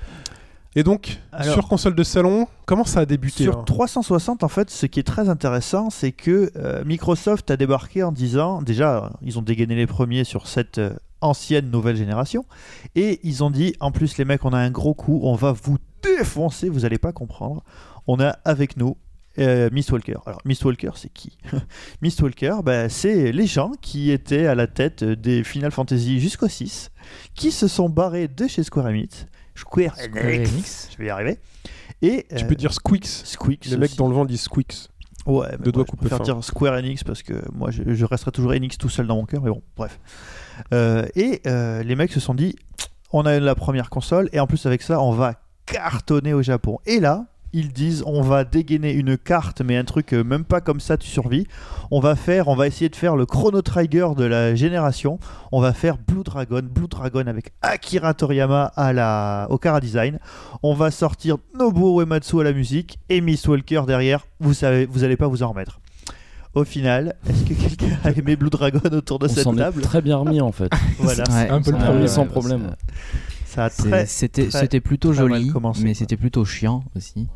et 0.75 0.83
donc 0.83 1.19
Alors- 1.31 1.53
sur 1.53 1.67
console 1.67 1.95
de 1.95 2.03
salon 2.03 2.47
comment 2.65 2.85
ça 2.85 3.01
a 3.01 3.05
débuté 3.05 3.43
Sur 3.43 3.59
hein 3.59 3.63
360, 3.65 4.43
en 4.43 4.47
fait, 4.47 4.69
ce 4.69 4.85
qui 4.85 4.99
est 4.99 5.03
très 5.03 5.27
intéressant, 5.29 5.89
c'est 5.89 6.11
que 6.11 6.51
euh, 6.55 6.83
Microsoft 6.85 7.51
a 7.51 7.57
débarqué 7.57 8.03
en 8.03 8.11
disant, 8.11 8.61
déjà, 8.61 9.11
ils 9.21 9.37
ont 9.37 9.41
dégainé 9.41 9.75
les 9.75 9.87
premiers 9.87 10.23
sur 10.23 10.47
cette 10.47 10.77
euh, 10.77 10.93
ancienne 11.19 11.69
nouvelle 11.69 11.97
génération, 11.97 12.45
et 12.95 13.19
ils 13.23 13.43
ont 13.43 13.51
dit, 13.51 13.75
en 13.79 13.91
plus 13.91 14.17
les 14.17 14.25
mecs, 14.25 14.45
on 14.45 14.53
a 14.53 14.57
un 14.57 14.71
gros 14.71 14.93
coup, 14.93 15.19
on 15.23 15.35
va 15.35 15.51
vous 15.51 15.77
défoncer, 16.01 16.69
vous 16.69 16.85
allez 16.85 16.97
pas 16.97 17.11
comprendre. 17.11 17.63
On 18.07 18.19
a 18.19 18.29
avec 18.45 18.77
nous 18.77 18.97
euh, 19.39 19.69
Mistwalker. 19.71 20.17
Alors, 20.25 20.41
Mistwalker, 20.45 20.91
c'est 20.95 21.11
qui 21.13 21.37
Mistwalker, 22.01 22.57
bah, 22.63 22.89
c'est 22.89 23.31
les 23.31 23.47
gens 23.47 23.71
qui 23.81 24.11
étaient 24.11 24.47
à 24.47 24.55
la 24.55 24.67
tête 24.67 25.03
des 25.03 25.43
Final 25.43 25.71
Fantasy 25.71 26.19
jusqu'au 26.19 26.47
6, 26.47 26.91
qui 27.35 27.51
se 27.51 27.67
sont 27.67 27.89
barrés 27.89 28.27
de 28.27 28.47
chez 28.47 28.63
Square 28.63 28.87
Enix. 28.87 29.27
Square, 29.61 29.97
Square 29.97 30.25
Enix. 30.25 30.51
Enix. 30.51 30.89
Je 30.91 30.97
vais 30.97 31.05
y 31.05 31.09
arriver. 31.09 31.37
Et 32.01 32.25
tu 32.35 32.43
euh, 32.43 32.47
peux 32.47 32.55
dire 32.55 32.73
Squeaks 32.73 33.05
Squeaks. 33.05 33.65
les 33.65 33.77
mecs 33.77 33.89
aussi. 33.89 33.97
dans 33.97 34.07
le 34.07 34.15
vent 34.15 34.25
disent 34.25 34.41
Squeaks 34.41 34.89
Ouais, 35.27 35.47
mais 35.51 35.57
Deux 35.57 35.71
moi, 35.71 35.71
doigts 35.71 35.85
je 35.91 35.97
préfère 35.97 36.19
dire 36.19 36.43
Square 36.43 36.73
Enix 36.73 37.03
parce 37.03 37.21
que 37.21 37.33
moi 37.53 37.69
je, 37.69 37.83
je 37.93 38.05
resterai 38.05 38.31
toujours 38.31 38.51
Enix 38.51 38.77
tout 38.77 38.89
seul 38.89 39.05
dans 39.05 39.15
mon 39.15 39.25
cœur, 39.25 39.41
mais 39.43 39.51
bon, 39.51 39.61
bref. 39.77 39.99
Euh, 40.73 41.05
et 41.15 41.41
euh, 41.45 41.83
les 41.83 41.95
mecs 41.95 42.11
se 42.11 42.19
sont 42.19 42.33
dit 42.33 42.55
on 43.13 43.25
a 43.25 43.39
la 43.39 43.55
première 43.55 43.89
console 43.89 44.29
et 44.33 44.39
en 44.39 44.47
plus 44.47 44.65
avec 44.65 44.81
ça, 44.81 44.99
on 45.01 45.11
va 45.11 45.35
cartonner 45.65 46.33
au 46.33 46.41
Japon. 46.41 46.79
Et 46.85 46.99
là, 46.99 47.25
ils 47.53 47.73
disent 47.73 48.03
on 48.05 48.21
va 48.21 48.43
dégainer 48.43 48.93
une 48.93 49.17
carte, 49.17 49.61
mais 49.61 49.77
un 49.77 49.83
truc 49.83 50.13
euh, 50.13 50.23
même 50.23 50.43
pas 50.45 50.61
comme 50.61 50.79
ça, 50.79 50.97
tu 50.97 51.07
survis. 51.07 51.45
On 51.91 51.99
va 51.99 52.15
faire, 52.15 52.47
on 52.47 52.55
va 52.55 52.67
essayer 52.67 52.89
de 52.89 52.95
faire 52.95 53.15
le 53.15 53.25
Chrono 53.25 53.61
Trigger 53.61 54.09
de 54.17 54.23
la 54.23 54.55
génération. 54.55 55.19
On 55.51 55.59
va 55.61 55.73
faire 55.73 55.97
Blue 55.97 56.23
Dragon, 56.23 56.61
Blue 56.63 56.87
Dragon 56.87 57.25
avec 57.27 57.51
Akira 57.61 58.13
Toriyama 58.13 58.65
à 58.75 58.93
la, 58.93 59.47
au 59.49 59.57
Kara 59.57 59.79
Design. 59.81 60.19
On 60.63 60.73
va 60.73 60.91
sortir 60.91 61.37
Nobuo 61.57 62.01
Uematsu 62.01 62.39
à 62.39 62.43
la 62.43 62.53
musique 62.53 62.99
et 63.09 63.19
Miss 63.21 63.47
Walker 63.47 63.83
derrière. 63.85 64.25
Vous 64.39 64.53
savez, 64.53 64.85
vous 64.85 65.03
allez 65.03 65.17
pas 65.17 65.27
vous 65.27 65.43
en 65.43 65.49
remettre. 65.49 65.79
Au 66.53 66.65
final, 66.65 67.15
est-ce 67.29 67.43
que 67.45 67.53
quelqu'un 67.53 67.97
a 68.03 68.11
aimé 68.11 68.35
Blue 68.35 68.49
Dragon 68.49 68.81
autour 68.91 69.19
de 69.19 69.25
On 69.25 69.29
cette 69.29 69.43
s'en 69.45 69.55
est 69.55 69.59
table 69.59 69.81
très 69.83 70.01
bien 70.01 70.17
remis 70.17 70.41
en 70.41 70.51
fait. 70.51 70.69
Voilà, 70.99 71.23
Ouais, 71.29 71.49
un 71.49 71.61
peu 71.61 71.71
le 71.71 71.77
premier 71.77 72.07
sans 72.09 72.25
problème. 72.25 72.75
ça- 73.45 73.65
a 73.65 73.69
très. 73.69 74.05
C'était 74.05 74.47
très, 74.49 74.59
c'était 74.59 74.79
plutôt 74.81 75.13
très 75.13 75.19
joli, 75.19 75.47
commencé, 75.49 75.81
mais 75.83 75.91
quoi. 75.91 75.99
c'était 75.99 76.17
plutôt 76.17 76.43
chiant 76.43 76.83
aussi. 76.95 77.27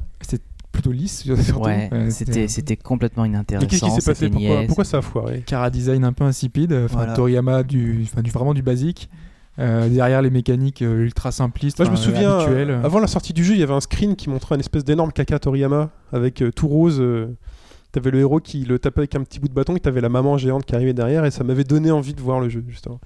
Plutôt 0.72 0.92
lisse, 0.92 1.24
surtout. 1.24 1.62
Ouais, 1.62 1.90
Euh, 1.94 2.10
c'était 2.10 2.50
c'était 2.50 2.76
complètement 2.76 3.24
inintéressant. 3.24 3.66
qu'est-ce 3.66 3.86
qui 3.86 3.92
s'est 3.92 4.12
passé 4.12 4.26
c'était 4.30 4.66
pourquoi, 4.66 4.84
ça 4.84 4.98
a 4.98 5.02
foiré 5.02 5.42
Cara 5.46 5.70
design 5.70 6.04
un 6.04 6.12
peu 6.12 6.26
insipide, 6.26 6.74
enfin 6.74 6.98
Voilà. 6.98 7.14
Toriyama 7.14 7.64
du, 7.64 8.02
enfin, 8.04 8.22
du 8.22 8.30
vraiment 8.30 8.54
du 8.54 8.62
basique. 8.62 9.10
Euh, 9.58 9.88
derrière 9.88 10.22
les 10.22 10.30
mécaniques 10.30 10.82
euh, 10.82 11.04
ultra 11.06 11.32
simplistes, 11.32 11.80
Moi, 11.80 11.86
je 11.86 11.92
me 11.92 11.96
souviens, 11.96 12.42
euh, 12.42 12.84
avant 12.84 13.00
la 13.00 13.08
sortie 13.08 13.32
du 13.32 13.42
jeu, 13.46 13.54
il 13.54 13.60
y 13.62 13.64
avait 13.64 13.74
un 13.74 13.80
screen 13.80 14.18
qui 14.18 14.30
montrait 14.30 14.56
un 14.56 14.60
espèce 14.60 14.84
d'énorme 14.84 15.14
caca 15.14 15.40
Toriyama 15.40 15.92
avec 16.12 16.42
euh, 16.42 16.52
tout 16.52 16.68
rose. 16.68 16.98
euh, 17.00 17.28
T'avais 17.94 18.12
le 18.12 18.20
héros 18.20 18.42
qui 18.42 18.66
le 18.66 18.78
tapait 18.78 19.00
avec 19.00 19.16
un 19.16 19.22
petit 19.24 19.40
bout 19.40 19.48
de 19.48 19.54
bâton 19.54 19.78
et 19.78 19.80
t'avais 19.80 20.02
la 20.02 20.10
maman 20.10 20.38
géante 20.38 20.66
qui 20.66 20.76
arrivait 20.76 20.92
derrière 20.94 21.24
et 21.24 21.32
ça 21.32 21.46
m'avait 21.46 21.64
donné 21.64 21.90
envie 21.92 22.14
de 22.14 22.20
voir 22.20 22.42
le 22.42 22.50
jeu 22.50 22.62
justement. 22.68 23.00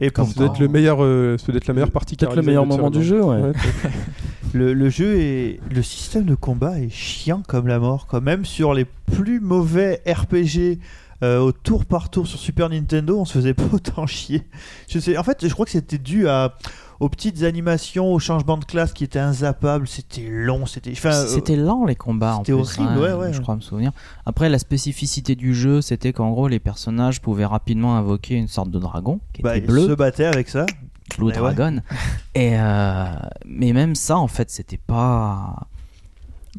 Et 0.00 0.10
Comme 0.10 0.26
Ça 0.26 0.34
doit 0.34 0.46
être 0.46 0.58
le 0.60 0.68
meilleur, 0.68 1.02
euh, 1.02 1.38
ça 1.38 1.46
doit 1.46 1.56
être 1.56 1.66
la 1.68 1.74
meilleure 1.74 1.90
partie. 1.90 2.16
Peut-être 2.16 2.36
le 2.36 2.42
meilleur 2.42 2.64
de 2.64 2.68
moment 2.68 2.90
du 2.90 3.02
jeu, 3.02 3.22
ouais. 3.22 3.40
Ouais, 3.40 3.52
peut-être. 3.52 3.94
le, 4.52 4.74
le 4.74 4.88
jeu 4.90 5.18
et 5.18 5.60
le 5.70 5.82
système 5.82 6.24
de 6.24 6.34
combat 6.34 6.78
est 6.78 6.90
chiant 6.90 7.42
comme 7.46 7.66
la 7.66 7.78
mort. 7.78 8.06
Quand 8.06 8.20
même 8.20 8.44
sur 8.44 8.74
les 8.74 8.84
plus 8.84 9.40
mauvais 9.40 10.02
RPG 10.06 10.78
euh, 11.22 11.38
au 11.38 11.52
tour 11.52 11.86
par 11.86 12.10
tour 12.10 12.26
sur 12.26 12.38
Super 12.38 12.68
Nintendo, 12.68 13.18
on 13.18 13.24
se 13.24 13.32
faisait 13.34 13.54
pas 13.54 13.64
autant 13.72 14.06
chier. 14.06 14.42
Je 14.88 14.98
sais, 14.98 15.16
en 15.16 15.22
fait, 15.22 15.46
je 15.46 15.52
crois 15.52 15.64
que 15.64 15.70
c'était 15.70 15.98
dû 15.98 16.28
à 16.28 16.56
aux 17.00 17.08
petites 17.08 17.42
animations, 17.42 18.12
au 18.12 18.18
changement 18.18 18.56
de 18.58 18.64
classe 18.64 18.92
qui 18.92 19.04
étaient 19.04 19.18
inzappables. 19.18 19.86
C'était 19.88 20.26
long, 20.28 20.66
c'était. 20.66 20.92
Enfin, 20.92 21.12
euh, 21.12 21.26
C'était 21.26 21.56
lent 21.56 21.84
les 21.84 21.94
combats 21.96 22.36
en 22.36 22.38
c'était 22.38 22.52
horrible, 22.52 22.88
hein, 22.88 23.00
ouais, 23.00 23.12
ouais. 23.12 23.32
Je 23.32 23.40
crois 23.40 23.56
me 23.56 23.60
souvenir. 23.60 23.92
Après, 24.24 24.48
la 24.48 24.58
spécificité 24.58 25.34
du 25.34 25.54
jeu, 25.54 25.80
c'était 25.80 26.12
qu'en 26.12 26.30
gros, 26.30 26.48
les 26.48 26.58
personnages 26.60 27.20
pouvaient 27.20 27.44
rapidement 27.46 27.96
invoquer 27.96 28.34
une 28.36 28.48
sorte 28.48 28.70
de 28.70 28.78
dragon 28.78 29.20
qui 29.32 29.42
bah, 29.42 29.56
était 29.56 29.66
ils 29.66 29.70
bleu, 29.70 29.88
se 29.88 29.92
battaient 29.94 30.24
avec 30.26 30.48
ça. 30.48 30.66
Blue 31.18 31.26
Mais 31.28 31.38
ouais. 31.38 31.54
Dragon. 31.54 31.80
Et 32.34 32.58
euh, 32.58 33.04
mais 33.46 33.72
même 33.72 33.94
ça, 33.94 34.16
en 34.18 34.26
fait, 34.28 34.50
c'était 34.50 34.76
pas. 34.84 35.68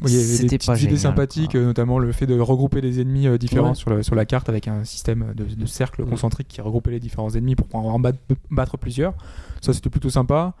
Il 0.06 0.10
y 0.12 0.14
avait 0.14 0.22
des 0.24 0.28
C'était 0.36 0.58
petites 0.58 0.66
pas 0.66 0.74
idées 0.74 0.82
génial, 0.90 0.98
sympathiques, 1.00 1.50
quoi. 1.52 1.60
euh, 1.60 1.64
notamment 1.64 1.98
le 1.98 2.12
fait 2.12 2.26
de 2.26 2.38
regrouper 2.38 2.80
des 2.80 3.00
ennemis 3.00 3.26
euh, 3.26 3.36
différents 3.36 3.70
Ouais. 3.70 3.74
sur, 3.74 3.90
le- 3.90 4.04
sur 4.04 4.14
la 4.14 4.24
carte 4.26 4.48
avec 4.48 4.68
un 4.68 4.84
système 4.84 5.32
de, 5.34 5.42
de 5.44 5.66
cercles 5.66 6.04
Mm. 6.04 6.10
concentriques 6.10 6.46
qui 6.46 6.60
regroupait 6.60 6.92
les 6.92 7.00
différents 7.00 7.30
ennemis 7.30 7.56
pour 7.56 7.66
pouvoir 7.66 7.92
en 7.94 7.98
battre, 7.98 8.18
battre 8.50 8.78
plusieurs. 8.78 9.12
Ça, 9.60 9.72
c'était 9.72 9.90
plutôt 9.90 10.10
sympa. 10.10 10.54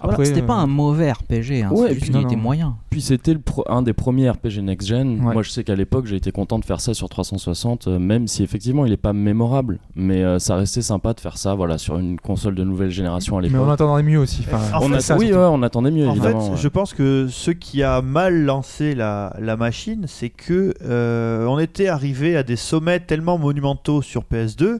Voilà, 0.00 0.14
Après, 0.14 0.24
c'était 0.24 0.42
pas 0.42 0.54
euh, 0.54 0.62
un 0.62 0.66
mauvais 0.66 1.12
RPG, 1.12 1.62
hein, 1.62 1.70
Ouais, 1.70 1.90
juste 1.90 2.00
puis 2.00 2.10
qu'il 2.10 2.12
non, 2.20 2.26
était 2.26 2.34
moyen. 2.34 2.76
Puis 2.90 3.00
c'était 3.00 3.36
un 3.68 3.80
des 3.80 3.92
premiers 3.92 4.28
RPG 4.28 4.58
next-gen. 4.60 5.20
Ouais. 5.24 5.32
Moi, 5.34 5.42
je 5.44 5.50
sais 5.50 5.62
qu'à 5.62 5.76
l'époque, 5.76 6.06
j'ai 6.06 6.16
été 6.16 6.32
content 6.32 6.58
de 6.58 6.64
faire 6.64 6.80
ça 6.80 6.94
sur 6.94 7.08
360, 7.08 7.86
euh, 7.86 7.98
même 8.00 8.26
si 8.26 8.42
effectivement, 8.42 8.86
il 8.86 8.92
est 8.92 8.96
pas 8.96 9.12
mémorable. 9.12 9.78
Mais 9.94 10.24
euh, 10.24 10.40
ça 10.40 10.56
restait 10.56 10.82
sympa 10.82 11.12
de 11.14 11.20
faire 11.20 11.38
ça 11.38 11.54
voilà, 11.54 11.78
sur 11.78 11.96
une 11.96 12.18
console 12.18 12.56
de 12.56 12.64
nouvelle 12.64 12.90
génération 12.90 13.38
à 13.38 13.42
Mais 13.42 13.46
on 13.50 13.52
l'époque. 13.52 13.68
attendait 13.74 14.02
mieux 14.02 14.18
aussi. 14.18 14.44
Enfin, 14.44 14.76
En 14.76 14.82
On 14.86 14.88
fait, 14.94 15.00
ça, 15.00 15.16
oui, 15.16 15.26
ouais, 15.32 15.36
on 15.38 15.62
attendait 15.62 15.92
mieux, 15.92 16.08
En 16.08 16.10
évidemment. 16.10 16.40
fait, 16.40 16.50
ouais. 16.50 16.56
je 16.56 16.68
pense 16.68 16.92
que 16.92 17.28
ce 17.30 17.52
qui 17.52 17.84
a 17.84 18.02
mal 18.02 18.42
lancé 18.44 18.96
la, 18.96 19.36
la 19.38 19.56
machine, 19.56 20.06
c'est 20.08 20.28
que 20.30 20.74
euh, 20.82 21.46
on 21.46 21.60
était 21.60 21.86
arrivé 21.86 22.36
à 22.36 22.42
des 22.42 22.56
sommets 22.56 22.98
tellement 22.98 23.38
monumentaux 23.38 24.02
sur 24.02 24.22
PS2 24.24 24.78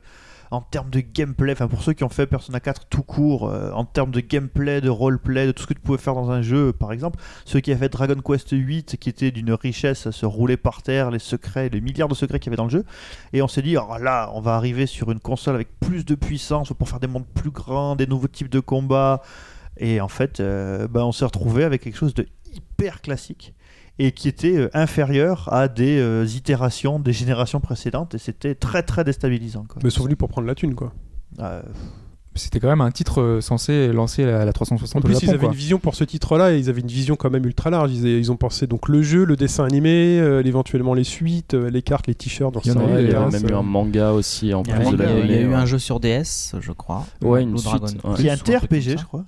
en 0.55 0.61
termes 0.61 0.91
de 0.91 1.01
gameplay. 1.01 1.53
Enfin, 1.53 1.69
pour 1.69 1.83
ceux 1.83 1.93
qui 1.93 2.05
ont 2.05 2.09
fait 2.09 2.27
Persona 2.27 2.61
4 2.61 2.87
tout 2.89 3.03
court, 3.03 3.49
euh, 3.49 3.71
en 3.73 3.85
termes 3.85 4.11
de 4.11 4.21
gameplay, 4.21 4.81
de 4.81 4.89
roleplay, 4.89 5.47
de 5.47 5.53
tout 5.53 5.63
ce 5.63 5.67
que 5.67 5.75
tu 5.75 5.81
pouvais 5.81 5.99
faire 5.99 6.15
dans 6.15 6.31
un 6.31 6.43
jeu, 6.43 6.73
par 6.73 6.93
exemple, 6.93 7.19
ceux 7.45 7.61
qui 7.61 7.71
avaient 7.71 7.81
fait 7.81 7.89
Dragon 7.89 8.21
Quest 8.25 8.51
8, 8.53 8.97
qui 8.97 9.09
était 9.09 9.31
d'une 9.31 9.53
richesse 9.53 10.07
à 10.07 10.13
se 10.13 10.27
rouler 10.27 10.57
par 10.57 10.83
terre, 10.83 11.11
les 11.11 11.19
secrets, 11.19 11.69
les 11.69 11.81
milliards 11.81 12.09
de 12.09 12.15
secrets 12.15 12.39
qu'il 12.39 12.47
y 12.47 12.51
avait 12.51 12.57
dans 12.57 12.65
le 12.65 12.71
jeu, 12.71 12.85
et 13.33 13.43
on 13.43 13.49
s'est 13.49 13.63
dit, 13.63 13.77
oh 13.77 13.99
là, 14.01 14.31
on 14.35 14.41
va 14.41 14.55
arriver 14.55 14.87
sur 14.87 15.11
une 15.11 15.21
console 15.21 15.57
avec 15.57 15.69
plus 15.81 16.05
de 16.05 16.15
puissance 16.15 16.73
pour 16.73 16.89
faire 16.89 17.01
des 17.01 17.07
mondes 17.07 17.27
plus 17.35 17.51
grands, 17.51 17.97
des 17.97 18.07
nouveaux 18.07 18.29
types 18.29 18.51
de 18.51 18.61
combats. 18.61 19.23
Et 19.77 20.01
en 20.01 20.09
fait, 20.09 20.41
euh, 20.41 20.87
bah, 20.89 21.05
on 21.05 21.13
s'est 21.13 21.25
retrouvé 21.25 21.65
avec 21.65 21.83
quelque 21.83 21.97
chose 21.97 22.15
de 22.15 22.27
hyper 22.53 23.01
classique 23.01 23.55
et 23.99 24.13
qui 24.13 24.29
était 24.29 24.57
euh, 24.57 24.71
inférieur 24.75 25.49
à 25.53 25.69
des 25.69 25.99
euh, 25.99 26.27
itérations 26.27 26.99
des 26.99 27.13
générations 27.13 27.61
précédentes 27.61 28.15
et 28.15 28.19
c'était 28.19 28.55
très 28.55 28.83
très 28.83 29.05
déstabilisant. 29.05 29.65
Quoi. 29.69 29.81
Mais 29.85 29.91
sont 29.91 30.05
venus 30.05 30.19
pour 30.19 30.29
prendre 30.29 30.47
la 30.47 30.55
thune, 30.55 30.75
quoi. 30.75 30.93
Euh, 31.41 31.63
C'était 32.37 32.59
quand 32.59 32.67
même 32.69 32.81
un 32.81 32.91
titre 32.91 33.21
euh, 33.21 33.41
censé 33.41 33.93
lancer 33.93 34.25
la, 34.25 34.45
la 34.45 34.53
360 34.53 34.97
En 34.97 34.99
au 34.99 35.03
plus, 35.03 35.15
Japon. 35.15 35.27
ils 35.27 35.31
avaient 35.31 35.39
quoi. 35.39 35.49
une 35.51 35.55
vision 35.55 35.79
pour 35.79 35.95
ce 35.95 36.03
titre-là, 36.03 36.53
et 36.53 36.59
ils 36.59 36.69
avaient 36.69 36.81
une 36.81 36.89
vision 36.89 37.15
quand 37.15 37.31
même 37.31 37.45
ultra 37.47 37.71
large. 37.71 37.93
Ils, 37.93 38.05
ils 38.07 38.33
ont 38.33 38.37
pensé 38.37 38.67
donc 38.67 38.89
le 38.89 39.03
jeu, 39.03 39.25
le 39.25 39.37
dessin 39.37 39.65
animé, 39.65 40.19
euh, 40.19 40.43
éventuellement 40.45 40.95
les 40.95 41.05
suites, 41.05 41.55
euh, 41.55 41.71
les 41.71 41.83
cartes, 41.83 42.09
les 42.09 42.17
t-shirts. 42.17 42.57
Il 42.65 42.73
y 42.73 42.75
en 42.75 42.81
a 42.81 42.81
dans 42.81 42.89
eu, 42.89 42.91
le 42.91 42.95
Ouais, 42.97 43.03
il 43.03 43.07
y 43.07 43.11
a 43.11 43.13
terrasse, 43.15 43.33
même 43.43 43.51
eu 43.51 43.55
un 43.55 43.63
manga 43.63 44.11
aussi 44.13 44.53
en 44.53 44.65
plus 44.65 44.73
de 44.73 44.79
il 44.81 44.99
y 44.99 45.03
a- 45.03 45.07
la 45.07 45.19
il 45.21 45.31
y 45.31 45.35
a 45.37 45.41
eu 45.43 45.55
un 45.55 45.67
jeu 45.67 45.79
sur 45.79 46.01
DS, 46.01 46.55
je 46.61 46.73
crois. 46.73 47.07
Ouais, 47.23 47.43
une 47.45 47.51
Blue 47.53 47.59
suite, 47.61 47.71
Dragon. 47.81 47.87
ouais. 48.11 48.15
qui 48.17 48.27
est 48.27 48.31
un 48.31 48.37
TRPG, 48.37 48.99
je 48.99 49.05
crois. 49.05 49.25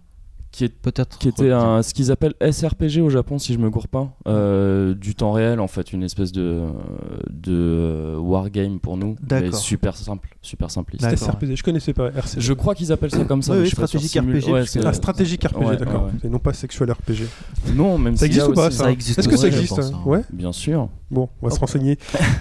Qui 0.56 0.64
est 0.64 0.68
Peut-être. 0.70 1.18
qui 1.18 1.28
était 1.28 1.50
un, 1.52 1.82
ce 1.82 1.92
qu'ils 1.92 2.10
appellent 2.10 2.34
SRPG 2.40 3.00
au 3.02 3.10
Japon, 3.10 3.38
si 3.38 3.52
je 3.52 3.58
me 3.58 3.68
gourre 3.68 3.88
pas, 3.88 4.08
euh, 4.26 4.94
du 4.94 5.14
temps 5.14 5.32
réel 5.32 5.60
en 5.60 5.66
fait, 5.68 5.92
une 5.92 6.02
espèce 6.02 6.32
de 6.32 6.62
de 7.30 7.52
euh, 7.52 8.16
wargame 8.18 8.80
pour 8.80 8.96
nous, 8.96 9.16
mais 9.30 9.52
super 9.52 9.96
simple, 9.96 10.30
super 10.40 10.70
simpliste. 10.70 11.04
SRPG, 11.16 11.56
je 11.56 11.62
connaissais 11.62 11.92
pas. 11.92 12.08
RC. 12.08 12.40
Je 12.40 12.52
crois 12.54 12.74
qu'ils 12.74 12.90
appellent 12.90 13.10
ça 13.10 13.24
comme 13.24 13.42
ça. 13.42 13.54
Oui, 13.54 13.68
stratégique 13.68 14.10
Simul- 14.12 14.38
RPG, 14.38 14.50
ouais, 14.52 14.62
Ah, 14.84 14.92
stratégique 14.94 15.44
RPG, 15.44 15.56
Ouais, 15.64 15.76
d'accord. 15.76 16.04
ouais, 16.04 16.10
ouais. 16.12 16.18
Et 16.24 16.28
non 16.30 16.38
pas 16.38 16.54
sexual 16.54 16.90
RPG. 16.90 17.26
Non, 17.74 17.98
même 17.98 18.16
Ça 18.16 18.24
a 18.24 18.26
existe 18.26 18.48
ou 18.48 18.54
pas 18.54 18.70
ça 18.70 18.84
Ça 18.84 18.90
existe 18.90 19.18
Est-ce 19.18 19.28
que 19.28 19.36
ça 19.36 19.48
existe 19.48 19.76
pense, 19.76 19.90
hein 19.92 20.00
hein. 20.04 20.08
Ouais. 20.08 20.22
Bien 20.32 20.52
sûr. 20.52 20.88
Bon, 21.10 21.28
on 21.42 21.48
va 21.48 21.54
se 21.54 21.60
renseigner. 21.60 21.98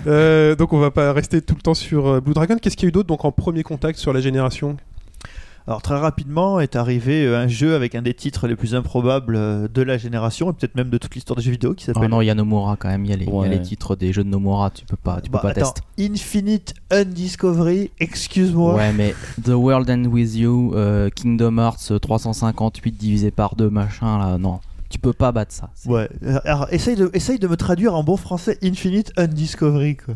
Euh, 0.07 0.55
donc 0.55 0.71
on 0.73 0.79
va 0.79 0.91
pas 0.91 1.11
rester 1.13 1.41
tout 1.41 1.55
le 1.55 1.61
temps 1.61 1.73
sur 1.73 2.21
Blue 2.21 2.33
Dragon. 2.33 2.55
Qu'est-ce 2.61 2.77
qu'il 2.77 2.85
y 2.85 2.87
a 2.87 2.89
eu 2.89 2.91
d'autre 2.93 3.07
donc 3.09 3.25
en 3.25 3.31
premier 3.31 3.63
contact 3.63 3.99
sur 3.99 4.13
la 4.13 4.21
génération? 4.21 4.77
Alors 5.67 5.81
très 5.81 5.97
rapidement 5.97 6.59
est 6.59 6.75
arrivé 6.75 7.25
euh, 7.25 7.39
un 7.39 7.47
jeu 7.47 7.73
avec 7.75 7.95
un 7.95 8.03
des 8.03 8.13
titres 8.13 8.47
les 8.47 8.55
plus 8.55 8.75
improbables 8.75 9.35
euh, 9.35 9.67
de 9.67 9.81
la 9.81 9.97
génération 9.97 10.51
et 10.51 10.53
peut-être 10.53 10.75
même 10.75 10.89
de 10.91 10.99
toute 10.99 11.15
l'histoire 11.15 11.35
des 11.37 11.41
jeux 11.43 11.51
vidéo 11.51 11.73
qui 11.73 11.85
Oh 11.89 11.93
s'appelle 11.93 12.09
non, 12.11 12.21
il 12.21 12.25
y 12.27 12.29
a 12.29 12.35
Nomura 12.35 12.75
quand 12.77 12.87
même. 12.87 13.03
Il 13.03 13.09
y 13.09 13.13
a 13.13 13.17
les, 13.17 13.25
il 13.25 13.29
y 13.29 13.31
a 13.31 13.35
Ouais. 13.35 13.49
les 13.49 13.61
titres 13.61 13.95
des 13.95 14.13
jeux 14.13 14.23
de 14.23 14.29
Nomura. 14.29 14.69
Tu 14.69 14.85
peux 14.85 14.95
pas, 14.95 15.21
tu 15.21 15.31
Bah, 15.31 15.39
peux 15.39 15.47
pas 15.47 15.59
attends, 15.59 15.71
tester. 15.71 15.81
Infinite 16.13 16.75
Undiscovery, 16.91 17.89
excuse-moi. 17.99 18.75
Ouais, 18.75 18.93
mais 18.93 19.15
The 19.43 19.49
World 19.49 19.89
End 19.89 20.03
With 20.05 20.35
You, 20.35 20.73
euh, 20.75 21.09
Kingdom 21.09 21.57
Hearts 21.57 21.91
euh, 21.91 21.97
358 21.99 22.91
divisé 22.97 23.31
par 23.31 23.55
2, 23.55 23.69
machin, 23.71 24.19
là, 24.19 24.37
non. 24.37 24.59
Tu 24.89 24.99
peux 24.99 25.13
pas 25.13 25.31
battre 25.31 25.51
ça. 25.51 25.71
Ouais. 25.87 26.07
Alors 26.45 26.67
essaye 26.71 26.95
de, 26.95 27.09
essaye 27.13 27.39
de 27.39 27.47
me 27.47 27.57
traduire 27.57 27.95
en 27.95 28.03
bon 28.03 28.17
français 28.17 28.57
Infinite 28.63 29.11
Undiscovery 29.17 29.95
quoi. 29.97 30.13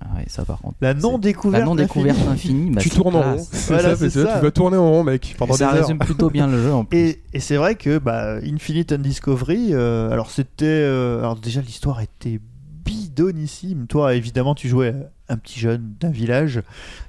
Ah 0.00 0.16
ouais, 0.16 0.24
ça 0.26 0.44
par 0.44 0.60
contre. 0.60 0.76
La 0.80 0.94
non 0.94 1.18
découverte. 1.18 1.60
La 1.60 1.66
non 1.66 1.74
découverte 1.74 2.18
infinie, 2.28 2.70
bah, 2.70 2.80
Tu 2.80 2.88
c'est 2.88 2.96
tournes 2.96 3.16
en 3.16 3.22
rond. 3.34 3.46
C'est 3.50 3.72
Voilà, 3.72 3.90
ça, 3.90 3.96
c'est 3.96 4.10
c'est 4.10 4.22
ça, 4.22 4.32
ça. 4.32 4.38
Tu 4.38 4.44
vas 4.44 4.50
tourner 4.50 4.76
en 4.76 4.90
rond, 4.90 5.04
mec, 5.04 5.34
pendant 5.38 5.54
ça 5.54 5.66
des 5.70 5.78
heures. 5.78 5.82
résume 5.82 5.98
plutôt 5.98 6.30
bien 6.30 6.46
le 6.46 6.62
jeu 6.62 6.72
en 6.72 6.84
plus. 6.84 6.98
Et, 6.98 7.22
et 7.32 7.40
c'est 7.40 7.56
vrai 7.56 7.76
que 7.76 7.98
bah, 7.98 8.36
Infinite 8.44 8.92
Undiscovery, 8.92 9.68
euh, 9.72 10.10
alors 10.10 10.30
c'était, 10.30 10.64
euh, 10.66 11.20
alors 11.20 11.36
déjà 11.36 11.60
l'histoire 11.60 12.00
était 12.00 12.40
bidonissime. 12.84 13.86
Toi, 13.86 14.14
évidemment, 14.14 14.54
tu 14.54 14.68
jouais 14.68 14.94
un 15.28 15.36
petit 15.36 15.58
jeune 15.58 15.94
d'un 16.00 16.10
village 16.10 16.62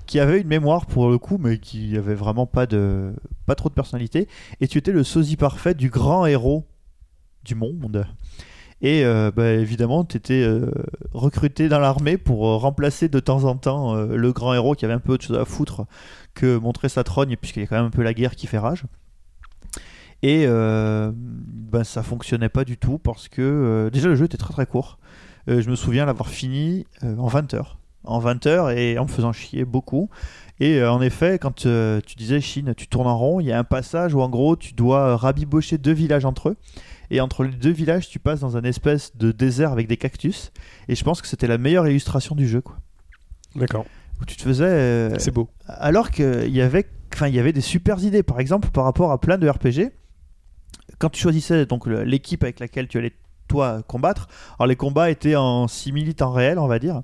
qui 0.06 0.20
avait 0.20 0.39
une 0.39 0.48
mémoire 0.48 0.86
pour 0.86 1.10
le 1.10 1.18
coup, 1.18 1.38
mais 1.38 1.58
qui 1.58 1.98
avait 1.98 2.15
vraiment 2.15 2.46
pas 2.46 2.65
de, 2.65 3.13
pas 3.46 3.56
trop 3.56 3.70
de 3.70 3.74
personnalité. 3.74 4.27
Et 4.62 4.68
tu 4.68 4.77
étais 4.77 4.92
le 4.92 5.04
sosie 5.04 5.36
parfait 5.36 5.74
du 5.74 5.89
grand 5.89 6.25
héros 6.25 6.65
du 7.44 7.56
monde. 7.56 8.06
Et 8.82 9.05
euh, 9.05 9.32
bah, 9.36 9.51
évidemment, 9.51 10.03
tu 10.03 10.17
étais 10.17 10.46
recruté 11.13 11.70
dans 11.70 11.79
l'armée 11.79 12.17
pour 12.17 12.48
euh, 12.48 12.58
remplacer 12.58 13.10
de 13.10 13.20
temps 13.20 13.46
en 13.46 13.55
temps 13.55 13.96
euh, 13.96 14.15
le 14.15 14.32
grand 14.34 14.53
héros 14.53 14.75
qui 14.75 14.86
avait 14.86 14.94
un 14.94 15.00
peu 15.00 15.13
autre 15.13 15.25
chose 15.25 15.38
à 15.38 15.46
foutre 15.46 15.86
que 16.34 16.58
montrer 16.58 16.89
sa 16.89 17.03
trogne, 17.03 17.36
puisqu'il 17.38 17.62
y 17.62 17.63
a 17.63 17.67
quand 17.67 17.77
même 17.77 17.86
un 17.86 17.89
peu 17.89 18.03
la 18.03 18.13
guerre 18.13 18.36
qui 18.36 18.48
fait 18.48 18.58
rage. 18.58 18.86
Et 20.22 20.46
euh, 20.48 21.12
ben, 21.13 21.84
ça 21.84 22.03
fonctionnait 22.03 22.50
pas 22.50 22.63
du 22.63 22.77
tout 22.77 22.98
parce 22.98 23.27
que 23.27 23.41
euh, 23.41 23.89
déjà 23.89 24.08
le 24.08 24.15
jeu 24.15 24.25
était 24.25 24.38
très 24.38 24.53
très 24.53 24.65
court. 24.65 24.98
Euh, 25.50 25.62
je 25.62 25.70
me 25.70 25.75
souviens 25.75 26.05
l'avoir 26.05 26.29
fini 26.29 26.88
euh, 27.03 27.15
en 27.17 27.27
20 27.27 27.53
heures. 27.53 27.77
En 28.03 28.20
20 28.20 28.46
heures 28.48 28.72
et 28.72 28.98
en 28.98 29.03
me 29.03 29.10
faisant 29.10 29.34
chier 29.34 29.65
beaucoup. 29.65 30.10
Et 30.60 30.80
euh, 30.80 30.92
en 30.92 31.02
effet, 31.02 31.38
quand 31.40 31.66
euh, 31.66 32.00
tu 32.06 32.16
disais 32.16 32.40
Chine, 32.40 32.74
tu 32.78 32.88
tournes 32.88 33.08
en 33.08 33.18
rond, 33.18 33.40
il 33.42 33.48
y 33.48 33.52
a 33.52 33.60
un 33.60 33.64
passage 33.66 34.14
où 34.14 34.22
en 34.22 34.30
gros 34.30 34.56
tu 34.56 34.74
dois 34.74 35.18
rabibocher 35.18 35.78
deux 35.78 35.92
villages 35.94 36.26
entre 36.26 36.50
eux. 36.50 36.58
Et 37.12 37.22
entre 37.22 37.44
les 37.44 37.52
deux 37.52 37.72
villages, 37.72 38.10
tu 38.10 38.20
passes 38.20 38.40
dans 38.40 38.58
un 38.58 38.64
espèce 38.64 39.16
de 39.16 39.32
désert 39.32 39.72
avec 39.72 39.88
des 39.88 39.98
cactus. 39.98 40.52
Et 40.88 40.96
je 40.96 41.04
pense 41.04 41.22
que 41.22 41.28
c'était 41.28 41.48
la 41.48 41.58
meilleure 41.58 41.88
illustration 41.88 42.36
du 42.36 42.48
jeu. 42.48 42.62
Quoi. 42.62 42.78
D'accord. 43.56 43.86
Où 44.22 44.26
tu 44.26 44.38
te 44.38 44.42
faisais. 44.44 44.64
euh, 44.66 45.10
C'est 45.20 45.32
beau. 45.32 45.50
alors 45.68 46.10
qu'il 46.10 46.50
y 46.50 46.62
avait 46.62 46.86
enfin 47.14 47.28
il 47.28 47.36
y 47.36 47.40
avait 47.40 47.54
des 47.54 47.62
super 47.62 48.04
idées 48.04 48.24
par 48.24 48.40
exemple 48.42 48.70
par 48.72 48.84
rapport 48.84 49.12
à 49.12 49.22
plein 49.22 49.38
de 49.38 49.48
RPG 49.48 49.92
quand 51.00 51.10
tu 51.10 51.22
choisissais 51.22 51.66
donc 51.66 51.86
l'équipe 51.88 52.44
avec 52.44 52.60
laquelle 52.60 52.88
tu 52.90 52.98
allais 52.98 53.14
toi 53.48 53.82
combattre 53.88 54.28
alors 54.58 54.68
les 54.68 54.75
combats 54.75 55.10
étaient 55.10 55.36
en 55.36 55.68
simili 55.68 56.16
temps 56.16 56.32
réel 56.32 56.60
on 56.60 56.68
va 56.68 56.80
dire 56.80 57.02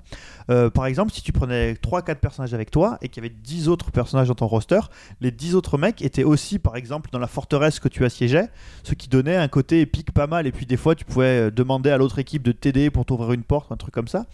Euh, 0.50 0.70
par 0.70 0.86
exemple 0.86 1.12
si 1.12 1.22
tu 1.22 1.30
prenais 1.30 1.74
3-4 1.74 2.16
personnages 2.16 2.52
avec 2.52 2.72
toi 2.72 2.98
et 3.00 3.08
qu'il 3.08 3.22
y 3.22 3.26
avait 3.26 3.34
10 3.44 3.68
autres 3.68 3.92
personnages 3.92 4.26
dans 4.26 4.34
ton 4.34 4.48
roster 4.48 4.80
les 5.20 5.30
10 5.30 5.54
autres 5.54 5.78
mecs 5.78 6.02
étaient 6.02 6.24
aussi 6.24 6.58
par 6.58 6.74
exemple 6.74 7.10
dans 7.12 7.20
la 7.20 7.28
forteresse 7.28 7.78
que 7.78 7.88
tu 7.88 8.04
assiégeais 8.04 8.48
ce 8.82 8.94
qui 8.94 9.08
donnait 9.08 9.36
un 9.36 9.46
côté 9.46 9.80
épique 9.80 10.10
pas 10.12 10.26
mal 10.26 10.48
et 10.48 10.52
puis 10.52 10.66
des 10.66 10.76
fois 10.76 10.96
tu 10.96 11.04
pouvais 11.04 11.46
euh, 11.46 11.50
demander 11.52 11.90
à 11.90 11.96
l'autre 11.96 12.18
équipe 12.18 12.42
de 12.42 12.50
t'aider 12.50 12.90
pour 12.90 13.04
t'ouvrir 13.04 13.32
une 13.32 13.44
porte 13.44 13.70
un 13.70 13.76
truc 13.76 13.94
comme 13.94 14.08
ça 14.08 14.26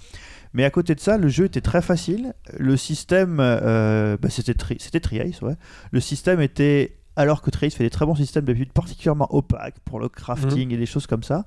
mais 0.54 0.64
à 0.64 0.70
côté 0.70 0.94
de 0.94 1.00
ça, 1.00 1.18
le 1.18 1.28
jeu 1.28 1.44
était 1.44 1.60
très 1.60 1.82
facile. 1.82 2.34
Le 2.56 2.76
système, 2.76 3.38
euh, 3.40 4.16
bah, 4.20 4.30
c'était 4.30 4.54
tri 4.54 4.76
c'était 4.78 5.00
ouais. 5.10 5.54
Le 5.90 6.00
système 6.00 6.40
était, 6.40 6.97
alors 7.18 7.42
que 7.42 7.50
Triace 7.50 7.74
fait 7.74 7.84
des 7.84 7.90
très 7.90 8.06
bons 8.06 8.14
systèmes 8.14 8.44
d'habitude 8.44 8.72
particulièrement 8.72 9.26
opaques 9.34 9.78
pour 9.84 9.98
le 10.00 10.08
crafting 10.08 10.72
et 10.72 10.76
des 10.76 10.86
choses 10.86 11.06
comme 11.06 11.22
ça. 11.22 11.44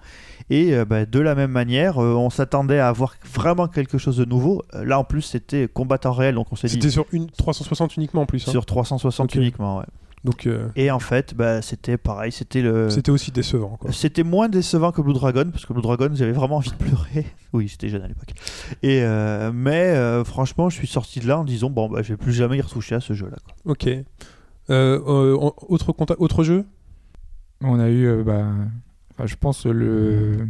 Et 0.50 0.76
euh, 0.76 0.86
bah, 0.86 1.06
de 1.06 1.20
la 1.20 1.34
même 1.34 1.52
manière, 1.52 1.98
euh, 2.04 2.14
on 2.14 2.30
s'attendait 2.30 2.78
à 2.80 2.90
avoir 2.90 3.16
vraiment 3.34 3.68
quelque 3.68 3.98
chose 3.98 4.18
de 4.18 4.26
nouveau. 4.26 4.62
Euh, 4.76 4.84
là, 4.86 5.00
en 5.00 5.04
plus, 5.04 5.22
c'était 5.22 5.68
combattant 5.68 6.12
réel, 6.12 6.36
donc 6.36 6.48
on 6.52 6.56
s'est 6.56 6.68
dit 6.68 6.74
C'était 6.74 6.90
sur 6.90 7.06
une 7.12 7.30
360 7.30 7.96
uniquement 7.98 8.22
en 8.22 8.26
plus. 8.26 8.48
hein. 8.48 8.52
sur 8.52 8.66
360 8.66 9.32
Ok. 9.32 9.36
uniquement. 9.36 9.78
ouais. 9.80 9.86
Donc 10.24 10.46
euh, 10.46 10.68
Et 10.76 10.92
en 10.92 11.00
fait, 11.00 11.34
bah, 11.34 11.64
c'était 11.64 11.98
pareil, 11.98 12.32
c'était 12.32 12.62
le. 12.62 12.92
c'était 12.92 13.10
aussi 13.10 13.32
décevant. 13.32 13.80
C'était 13.92 14.22
moins 14.24 14.50
décevant 14.50 14.92
que 14.92 15.02
Blue 15.02 15.14
Dragon, 15.14 15.48
parce 15.52 15.66
que 15.66 15.74
Blue 15.74 15.82
Dragon, 15.82 16.10
j'avais 16.14 16.32
vraiment 16.32 16.58
envie 16.58 16.70
de 16.70 16.76
pleurer. 16.76 17.26
Oui, 17.54 17.68
j'étais 17.68 17.90
jeune 17.90 18.02
à 18.04 18.08
l'époque. 18.08 18.30
Et 18.84 19.02
euh, 19.04 19.52
mais 19.54 19.90
euh, 19.90 20.24
franchement, 20.24 20.70
je 20.70 20.76
suis 20.78 20.88
sorti 20.88 21.20
de 21.20 21.28
là 21.28 21.38
en 21.40 21.44
disant 21.44 21.70
bon, 21.70 21.90
bah, 21.90 22.02
je 22.02 22.14
vais 22.14 22.18
plus 22.18 22.32
jamais 22.34 22.58
y 22.58 22.62
retoucher 22.62 22.96
à 22.96 23.02
ce 23.02 23.12
jeu-là. 23.14 23.36
Ok. 23.66 23.90
Euh, 24.72 25.00
euh, 25.08 25.52
autre, 26.18 26.44
jeu? 26.44 26.66
On 27.62 27.80
a 27.80 27.90
eu, 27.90 28.06
euh, 28.08 28.24
bah, 28.24 28.46
je 29.26 29.36
pense, 29.36 29.66
le. 29.66 30.48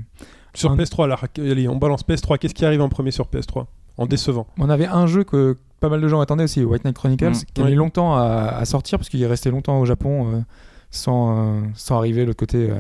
Sur 0.54 0.72
Un- 0.72 0.78
PS3, 0.78 1.08
là, 1.08 1.18
allez, 1.38 1.68
on 1.68 1.78
balance 1.78 2.04
PS3. 2.04 2.38
Qu'est-ce 2.38 2.54
qui 2.54 2.66
arrive 2.66 2.82
en 2.82 2.90
premier 2.90 3.12
sur 3.12 3.26
PS3 3.28 3.66
En 3.98 4.06
décevant. 4.06 4.48
On 4.58 4.70
avait 4.70 4.86
un 4.88 5.08
jeu 5.08 5.24
que 5.24 5.58
pas 5.80 5.90
mal 5.90 6.02
de 6.02 6.08
gens 6.08 6.20
attendaient 6.22 6.44
aussi, 6.44 6.64
White 6.64 6.84
Knight 6.86 6.96
Chronicles, 6.96 7.30
Mm. 7.32 7.44
qui 7.54 7.62
a 7.62 7.66
mis 7.66 7.76
longtemps 7.76 8.16
à, 8.16 8.54
à 8.58 8.66
sortir 8.66 9.00
parce 9.00 9.10
qu'il 9.10 9.22
est 9.22 9.28
resté 9.28 9.50
longtemps 9.50 9.80
au 9.80 9.86
Japon 9.86 10.32
euh, 10.36 10.40
sans, 10.92 11.38
euh, 11.38 11.62
sans 11.74 11.98
arriver 11.98 12.22
de 12.22 12.28
l'autre 12.28 12.40
côté 12.40 12.70
euh, 12.70 12.76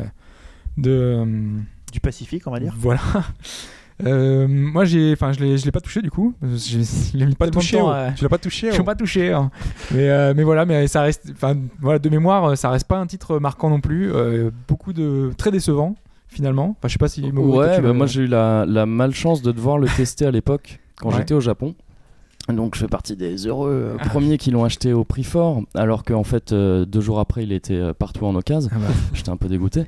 de. 0.77 0.91
euh, 0.91 1.60
Du 1.91 2.00
Pacifique, 2.00 2.45
on 2.48 2.51
va 2.51 2.60
dire. 2.60 2.74
Voilà. 2.77 3.01
Euh, 4.05 4.48
moi, 4.50 4.86
j'ai, 4.86 5.13
enfin, 5.13 5.31
je 5.31 5.39
l'ai, 5.39 5.58
je 5.58 5.65
l'ai 5.65 5.72
pas 5.72 5.79
touché 5.81 6.01
du 6.01 6.10
coup. 6.12 6.34
J'ai, 6.55 6.81
je 6.84 7.17
l'ai 7.17 7.25
mis 7.25 7.36
Pas 7.36 7.50
touché, 7.50 7.77
temps 7.77 7.91
oh. 7.91 8.12
Tu 8.15 8.24
l'as 8.24 8.29
pas 8.29 8.38
touché 8.38 8.67
Je 8.67 8.72
oh. 8.72 8.75
suis 8.75 8.84
pas 8.84 8.96
touché, 8.96 9.31
hein. 9.31 9.51
mais, 9.91 10.10
euh, 10.10 10.34
mais 10.36 10.43
voilà, 10.43 10.65
mais 10.65 10.88
ça 10.88 11.01
reste, 11.01 11.31
enfin, 11.31 11.55
voilà, 11.81 12.00
de 12.00 12.10
mémoire, 12.10 12.58
ça 12.58 12.70
reste 12.70 12.88
pas 12.88 12.98
un 12.98 13.08
titre 13.08 13.39
marquant 13.39 13.70
non 13.70 13.81
plus. 13.81 14.12
Euh, 14.13 14.50
beaucoup 14.67 14.93
de 14.93 15.31
très 15.38 15.51
décevant. 15.51 15.96
finalement. 16.27 16.75
Enfin, 16.79 16.88
je 16.88 16.93
sais 16.93 16.98
pas 16.98 17.08
si 17.10 17.22
Ouais, 17.31 17.81
bah 17.81 17.93
moi 17.93 18.05
j'ai 18.08 18.24
eu 18.24 18.27
la, 18.27 18.65
la 18.67 18.86
malchance 18.86 19.41
de 19.41 19.51
devoir 19.51 19.77
le 19.77 19.88
tester 19.88 20.25
à 20.25 20.31
l'époque 20.31 20.79
quand 21.00 21.10
Ouais. 21.10 21.15
j'étais 21.17 21.34
au 21.34 21.41
Japon. 21.41 21.75
Donc 22.50 22.74
je 22.75 22.79
fais 22.79 22.88
partie 22.88 23.15
des 23.15 23.46
heureux 23.48 23.93
euh, 23.93 23.98
premiers 24.10 24.38
qui 24.39 24.50
l'ont 24.50 24.63
acheté 24.63 24.93
au 24.93 25.03
prix 25.03 25.24
fort, 25.24 25.62
alors 25.75 26.03
qu'en 26.03 26.24
fait 26.24 26.51
euh, 26.53 26.86
deux 26.86 27.00
jours 27.01 27.20
après 27.20 27.43
il 27.43 27.51
était 27.51 27.75
euh, 27.75 27.93
partout 27.93 28.25
en 28.25 28.34
occasion. 28.36 28.70
Ah 28.74 28.77
bah, 28.79 28.88
J'étais 29.13 29.29
un 29.29 29.38
peu 29.38 29.48
dégoûté. 29.48 29.84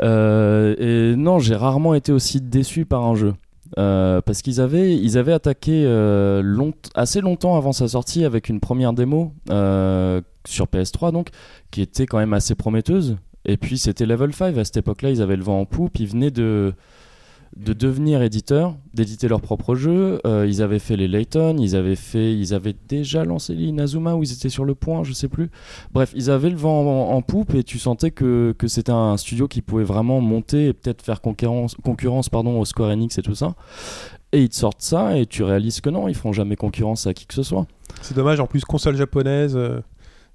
Euh, 0.00 0.74
et 0.78 1.16
non, 1.16 1.38
j'ai 1.38 1.54
rarement 1.54 1.94
été 1.94 2.10
aussi 2.12 2.40
déçu 2.40 2.86
par 2.86 3.04
un 3.04 3.14
jeu. 3.14 3.34
Euh, 3.76 4.20
parce 4.22 4.40
qu'ils 4.42 4.60
avaient, 4.60 4.96
ils 4.96 5.18
avaient 5.18 5.32
attaqué 5.32 5.82
euh, 5.84 6.70
assez 6.94 7.20
longtemps 7.20 7.56
avant 7.56 7.72
sa 7.72 7.88
sortie 7.88 8.24
avec 8.24 8.48
une 8.48 8.60
première 8.60 8.92
démo 8.92 9.34
euh, 9.50 10.22
sur 10.46 10.66
PS3 10.66 11.12
donc 11.12 11.28
qui 11.70 11.82
était 11.82 12.06
quand 12.06 12.18
même 12.18 12.32
assez 12.32 12.54
prometteuse. 12.54 13.16
Et 13.44 13.56
puis 13.56 13.78
c'était 13.78 14.06
Level 14.06 14.32
5 14.32 14.56
à 14.56 14.64
cette 14.64 14.78
époque-là. 14.78 15.10
Ils 15.10 15.22
avaient 15.22 15.36
le 15.36 15.42
vent 15.42 15.60
en 15.60 15.64
poupe. 15.66 15.98
Ils 15.98 16.08
venaient 16.08 16.30
de 16.30 16.74
de 17.56 17.72
devenir 17.72 18.22
éditeurs, 18.22 18.76
d'éditer 18.94 19.28
leur 19.28 19.40
propre 19.40 19.74
jeu. 19.74 20.20
Euh, 20.26 20.46
ils 20.48 20.62
avaient 20.62 20.78
fait 20.78 20.96
les 20.96 21.08
Layton, 21.08 21.56
ils 21.58 21.74
avaient 21.76 21.96
fait, 21.96 22.32
ils 22.34 22.54
avaient 22.54 22.76
déjà 22.88 23.24
lancé 23.24 23.54
l'Inazuma 23.54 24.14
où 24.14 24.22
ils 24.22 24.32
étaient 24.32 24.48
sur 24.48 24.64
le 24.64 24.74
point, 24.74 25.04
je 25.04 25.12
sais 25.12 25.28
plus. 25.28 25.50
Bref, 25.92 26.12
ils 26.14 26.30
avaient 26.30 26.50
le 26.50 26.56
vent 26.56 27.10
en, 27.10 27.16
en 27.16 27.22
poupe 27.22 27.54
et 27.54 27.64
tu 27.64 27.78
sentais 27.78 28.10
que, 28.10 28.54
que 28.56 28.68
c'était 28.68 28.92
un 28.92 29.16
studio 29.16 29.48
qui 29.48 29.62
pouvait 29.62 29.84
vraiment 29.84 30.20
monter 30.20 30.66
et 30.66 30.72
peut-être 30.72 31.02
faire 31.02 31.20
concurrence, 31.20 31.74
concurrence 31.82 32.28
pardon, 32.28 32.60
au 32.60 32.64
Square 32.64 32.90
Enix 32.90 33.18
et 33.18 33.22
tout 33.22 33.34
ça. 33.34 33.54
Et 34.32 34.42
ils 34.42 34.48
te 34.50 34.56
sortent 34.56 34.82
ça 34.82 35.16
et 35.16 35.24
tu 35.24 35.42
réalises 35.42 35.80
que 35.80 35.88
non, 35.88 36.06
ils 36.06 36.14
feront 36.14 36.32
jamais 36.32 36.56
concurrence 36.56 37.06
à 37.06 37.14
qui 37.14 37.26
que 37.26 37.34
ce 37.34 37.42
soit. 37.42 37.66
C'est 38.02 38.14
dommage, 38.14 38.40
en 38.40 38.46
plus, 38.46 38.64
console 38.64 38.96
japonaise, 38.96 39.56
euh, 39.56 39.80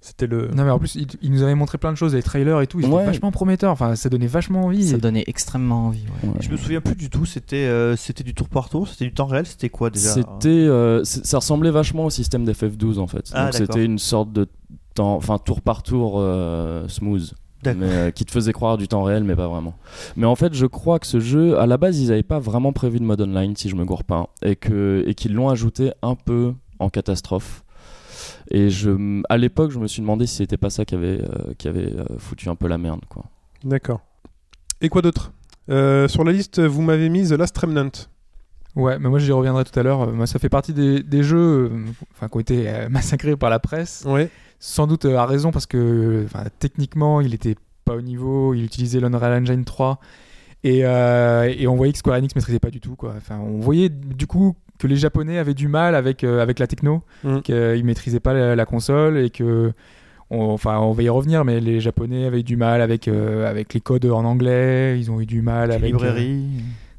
c'était 0.05 0.27
le. 0.27 0.49
Non 0.53 0.65
mais 0.65 0.69
en 0.69 0.77
plus, 0.79 0.95
il, 0.95 1.07
il 1.21 1.31
nous 1.31 1.41
avait 1.43 1.55
montré 1.55 1.77
plein 1.77 1.91
de 1.91 1.97
choses, 1.97 2.13
les 2.13 2.21
trailers 2.21 2.59
et 2.61 2.67
tout, 2.67 2.79
ils 2.79 2.85
Ouais. 2.85 2.95
étaient 3.01 3.05
vachement 3.11 3.31
prometteurs. 3.31 3.71
Enfin, 3.71 3.95
ça 3.95 4.09
donnait 4.09 4.27
vachement 4.27 4.65
envie. 4.65 4.83
Ça 4.89 4.97
Et- 4.97 4.99
donnait 4.99 5.23
extrêmement 5.27 5.87
envie. 5.87 6.03
ouais. 6.23 6.29
Ouais. 6.29 6.35
Je 6.41 6.49
me 6.49 6.57
souviens 6.57 6.81
plus 6.81 6.95
du 6.95 7.09
tout, 7.09 7.25
c'était 7.25 7.55
euh, 7.65 7.95
c'était 7.95 8.23
du 8.23 8.33
tour 8.33 8.49
par 8.49 8.69
tour, 8.69 8.87
c'était 8.87 9.05
du 9.05 9.13
temps 9.13 9.25
réel, 9.27 9.45
c'était 9.45 9.69
quoi 9.69 9.89
déjà 9.89 10.09
C'était, 10.13 10.49
euh, 10.49 11.03
ça 11.05 11.37
ressemblait 11.37 11.71
vachement 11.71 12.05
au 12.05 12.09
système 12.09 12.45
d'FF12 12.45 12.99
en 12.99 13.07
fait. 13.07 13.31
Ah, 13.33 13.45
Donc 13.45 13.53
c'était 13.53 13.85
une 13.85 13.97
sorte 13.99 14.31
de 14.33 14.47
temps, 14.93 15.15
enfin 15.15 15.37
tour 15.39 15.61
par 15.61 15.81
tour 15.83 16.15
euh, 16.17 16.87
smooth. 16.89 17.33
Mais 17.65 17.73
euh, 17.83 18.11
qui 18.11 18.25
te 18.25 18.31
faisait 18.31 18.51
croire 18.51 18.77
du 18.77 18.89
temps 18.89 19.03
réel, 19.03 19.23
mais 19.23 19.37
pas 19.37 19.47
vraiment. 19.47 19.73
Mais 20.17 20.25
en 20.25 20.35
fait, 20.35 20.53
je 20.53 20.65
crois 20.65 20.99
que 20.99 21.07
ce 21.07 21.21
jeu, 21.21 21.57
à 21.57 21.65
la 21.65 21.77
base, 21.77 21.97
ils 21.97 22.09
n'avaient 22.09 22.21
pas 22.21 22.37
vraiment 22.39 22.73
prévu 22.73 22.99
de 22.99 23.05
mode 23.05 23.21
online, 23.21 23.55
si 23.55 23.69
je 23.69 23.75
me 23.77 23.85
gourre 23.85 24.03
pas, 24.03 24.27
et 24.41 24.57
que 24.57 25.01
et 25.07 25.13
qu'ils 25.15 25.33
l'ont 25.33 25.47
ajouté 25.47 25.93
un 26.01 26.15
peu 26.15 26.51
en 26.79 26.89
catastrophe. 26.89 27.62
Et 28.51 28.69
je, 28.69 29.21
à 29.29 29.37
l'époque, 29.37 29.71
je 29.71 29.79
me 29.79 29.87
suis 29.87 30.01
demandé 30.01 30.27
si 30.27 30.35
c'était 30.37 30.57
pas 30.57 30.69
ça 30.69 30.85
qui 30.85 30.95
avait, 30.95 31.21
euh, 31.21 31.53
qui 31.57 31.67
avait 31.67 31.93
euh, 31.93 32.05
foutu 32.17 32.49
un 32.49 32.55
peu 32.55 32.67
la 32.67 32.77
merde, 32.77 33.01
quoi. 33.09 33.25
D'accord. 33.63 34.01
Et 34.81 34.89
quoi 34.89 35.01
d'autre? 35.01 35.31
Euh, 35.69 36.07
Sur 36.07 36.23
la 36.23 36.31
liste, 36.33 36.59
vous 36.61 36.81
m'avez 36.81 37.09
mis 37.09 37.27
The 37.29 37.31
Last 37.33 37.57
Remnant. 37.57 37.91
Ouais, 38.75 38.97
mais 38.97 39.07
moi 39.07 39.19
j'y 39.19 39.31
reviendrai 39.31 39.63
tout 39.65 39.79
à 39.79 39.83
l'heure. 39.83 40.11
Moi, 40.11 40.25
ça 40.25 40.39
fait 40.39 40.49
partie 40.49 40.73
des, 40.73 41.03
des 41.03 41.23
jeux 41.23 41.69
euh, 41.71 41.85
enfin, 42.13 42.27
qui 42.27 42.37
ont 42.37 42.39
été 42.39 42.69
euh, 42.69 42.89
massacrés 42.91 43.35
par 43.37 43.49
la 43.49 43.59
presse. 43.59 44.03
Ouais. 44.07 44.29
Sans 44.59 44.87
doute 44.87 45.05
euh, 45.05 45.17
à 45.17 45.25
raison 45.25 45.51
parce 45.51 45.67
que 45.67 46.23
enfin, 46.25 46.45
techniquement, 46.59 47.21
il 47.21 47.33
était 47.33 47.55
pas 47.85 47.95
au 47.95 48.01
niveau. 48.01 48.53
Il 48.53 48.63
utilisait 48.63 48.99
l'Unreal 48.99 49.41
Engine 49.43 49.63
3 49.63 49.99
et, 50.63 50.85
euh, 50.85 51.53
et 51.55 51.67
on 51.67 51.75
voyait 51.75 51.91
que 51.93 51.99
Square 51.99 52.17
Enix 52.17 52.35
maîtrisait 52.35 52.59
pas 52.59 52.71
du 52.71 52.79
tout. 52.79 52.95
Quoi. 52.95 53.13
Enfin, 53.15 53.37
on 53.37 53.59
voyait 53.59 53.89
du 53.89 54.25
coup 54.25 54.55
que 54.79 54.87
les 54.87 54.95
Japonais 54.97 55.37
avaient 55.37 55.53
du 55.53 55.67
mal 55.67 55.95
avec, 55.95 56.23
euh, 56.23 56.41
avec 56.41 56.59
la 56.59 56.67
techno, 56.67 57.03
Mm. 57.23 57.39
qu'ils 57.41 57.85
maîtrisaient 57.85 58.19
pas 58.19 58.33
la, 58.33 58.55
la 58.55 58.65
console 58.65 59.17
et 59.17 59.29
que. 59.29 59.71
on- 60.29 60.49
enfin, 60.51 60.79
on 60.79 60.93
va 60.93 61.03
y 61.03 61.09
revenir, 61.09 61.45
mais 61.45 61.59
les 61.59 61.79
Japonais 61.79 62.25
avaient 62.25 62.41
du 62.43 62.57
mal 62.57 62.81
avec, 62.81 63.07
euh, 63.07 63.47
avec 63.47 63.73
les 63.73 63.81
codes 63.81 64.05
en 64.05 64.23
anglais. 64.25 64.97
Ils 64.99 65.11
ont 65.11 65.21
eu 65.21 65.25
du 65.27 65.41
mal 65.43 65.69
Les 65.69 65.75
avec. 65.75 65.93
euh, 65.93 65.97
librairies. 65.97 66.45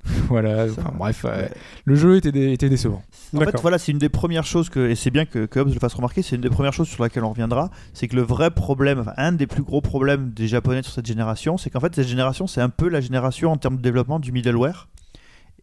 voilà. 0.28 0.66
Enfin, 0.71 0.93
bref, 0.97 1.25
euh, 1.25 1.43
ouais. 1.45 1.50
le 1.87 1.95
jeu 1.97 2.16
était, 2.16 2.31
dé- 2.31 2.52
était 2.52 2.69
décevant. 2.69 3.02
En 3.35 3.40
fait, 3.40 3.59
voilà, 3.61 3.78
c'est 3.78 3.90
une 3.90 3.99
des 3.99 4.11
premières 4.11 4.45
choses 4.45 4.69
que, 4.69 4.88
et 4.90 4.95
c'est 4.95 5.11
bien 5.11 5.25
que, 5.25 5.47
que 5.47 5.59
Hobbes 5.59 5.73
le 5.73 5.81
fasse 5.81 5.95
remarquer, 5.95 6.23
c'est 6.23 6.37
une 6.37 6.43
des 6.43 6.50
premières 6.50 6.75
choses 6.75 6.87
sur 6.88 7.02
laquelle 7.02 7.25
on 7.25 7.31
reviendra, 7.31 7.71
c'est 7.95 8.07
que 8.07 8.14
le 8.14 8.23
vrai 8.23 8.50
problème, 8.50 9.00
enfin, 9.00 9.14
un 9.16 9.33
des 9.33 9.47
plus 9.49 9.62
gros 9.62 9.81
problèmes 9.81 10.31
des 10.31 10.47
Japonais 10.47 10.83
sur 10.83 10.93
cette 10.93 11.07
génération, 11.07 11.57
c'est 11.57 11.71
qu'en 11.71 11.81
fait, 11.81 11.95
cette 11.95 12.07
génération, 12.07 12.46
c'est 12.46 12.61
un 12.61 12.68
peu 12.68 12.88
la 12.88 13.01
génération 13.01 13.51
en 13.51 13.57
termes 13.57 13.79
de 13.79 13.83
développement 13.83 14.20
du 14.20 14.31
middleware. 14.31 14.88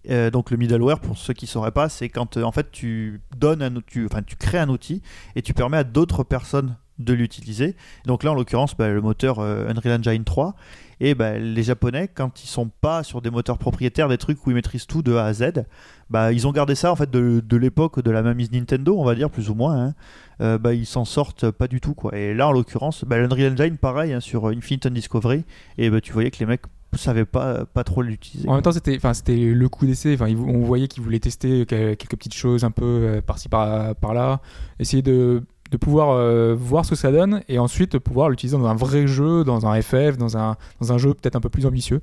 Euh, 0.09 0.31
donc 0.31 0.51
le 0.51 0.57
middleware, 0.57 0.99
pour 0.99 1.17
ceux 1.17 1.33
qui 1.33 1.45
ne 1.45 1.49
sauraient 1.49 1.71
pas, 1.71 1.89
c'est 1.89 2.09
quand 2.09 2.37
euh, 2.37 2.43
en 2.43 2.51
fait 2.51 2.71
tu 2.71 3.21
donnes 3.37 3.61
un, 3.61 3.73
tu, 3.85 4.05
enfin, 4.05 4.23
tu 4.23 4.35
crées 4.35 4.57
un 4.57 4.69
outil 4.69 5.01
et 5.35 5.41
tu 5.41 5.53
permets 5.53 5.77
à 5.77 5.83
d'autres 5.83 6.23
personnes 6.23 6.75
de 6.99 7.13
l'utiliser. 7.13 7.75
Donc 8.05 8.23
là, 8.23 8.31
en 8.31 8.35
l'occurrence, 8.35 8.75
bah, 8.75 8.89
le 8.89 9.01
moteur 9.01 9.39
euh, 9.39 9.67
Unreal 9.67 9.99
Engine 9.99 10.23
3. 10.23 10.55
Et 11.03 11.15
bah, 11.15 11.39
les 11.39 11.63
Japonais, 11.63 12.07
quand 12.13 12.43
ils 12.43 12.47
sont 12.47 12.69
pas 12.69 13.01
sur 13.01 13.23
des 13.23 13.31
moteurs 13.31 13.57
propriétaires, 13.57 14.07
des 14.07 14.19
trucs 14.19 14.45
où 14.45 14.51
ils 14.51 14.53
maîtrisent 14.53 14.85
tout 14.85 15.01
de 15.01 15.15
A 15.15 15.25
à 15.25 15.33
Z, 15.33 15.63
bah, 16.11 16.31
ils 16.31 16.45
ont 16.47 16.51
gardé 16.51 16.75
ça 16.75 16.91
en 16.91 16.95
fait 16.95 17.09
de, 17.09 17.57
l'époque 17.57 18.03
de 18.03 18.11
la 18.11 18.21
mainmise 18.21 18.51
Nintendo, 18.51 18.95
on 18.99 19.03
va 19.03 19.15
dire 19.15 19.31
plus 19.31 19.49
ou 19.49 19.55
moins. 19.55 19.93
hein. 20.39 20.57
Bah, 20.57 20.73
ils 20.73 20.85
s'en 20.85 21.05
sortent 21.05 21.49
pas 21.49 21.67
du 21.67 21.81
tout 21.81 21.95
quoi. 21.95 22.15
Et 22.15 22.35
là, 22.35 22.47
en 22.47 22.51
l'occurrence, 22.51 23.03
bah, 23.03 23.17
l'Unreal 23.17 23.53
Engine, 23.53 23.77
pareil, 23.77 24.13
hein, 24.13 24.19
sur 24.19 24.47
Infinite 24.47 24.87
Discovery, 24.87 25.43
et 25.79 25.89
tu 26.01 26.13
voyais 26.13 26.29
que 26.29 26.37
les 26.39 26.45
mecs 26.45 26.65
savaient 26.97 27.25
pas, 27.25 27.65
pas 27.65 27.83
trop 27.83 28.01
l'utiliser. 28.01 28.47
En 28.49 28.53
même 28.53 28.61
temps, 28.61 28.71
c'était, 28.71 28.99
le 29.37 29.69
coup 29.69 29.85
d'essai. 29.85 30.17
On 30.21 30.59
voyait 30.61 30.87
qu'ils 30.87 31.03
voulaient 31.03 31.19
tester 31.19 31.65
quel- 31.65 31.95
quelques 31.97 32.17
petites 32.17 32.33
choses 32.33 32.63
un 32.63 32.71
peu 32.71 32.85
euh, 32.85 33.21
par-ci 33.21 33.49
par, 33.49 33.95
par-là, 33.95 34.41
essayer 34.79 35.01
de, 35.01 35.43
de 35.71 35.77
pouvoir 35.77 36.09
euh, 36.11 36.55
voir 36.57 36.83
ce 36.85 36.91
que 36.91 36.95
ça 36.95 37.11
donne 37.11 37.41
et 37.47 37.59
ensuite 37.59 37.97
pouvoir 37.97 38.29
l'utiliser 38.29 38.57
dans 38.57 38.65
un 38.65 38.75
vrai 38.75 39.07
jeu, 39.07 39.43
dans 39.43 39.65
un 39.65 39.81
FF, 39.81 40.17
dans 40.17 40.37
un, 40.37 40.57
dans 40.81 40.91
un 40.93 40.97
jeu 40.97 41.13
peut-être 41.13 41.35
un 41.35 41.41
peu 41.41 41.49
plus 41.49 41.65
ambitieux. 41.65 42.01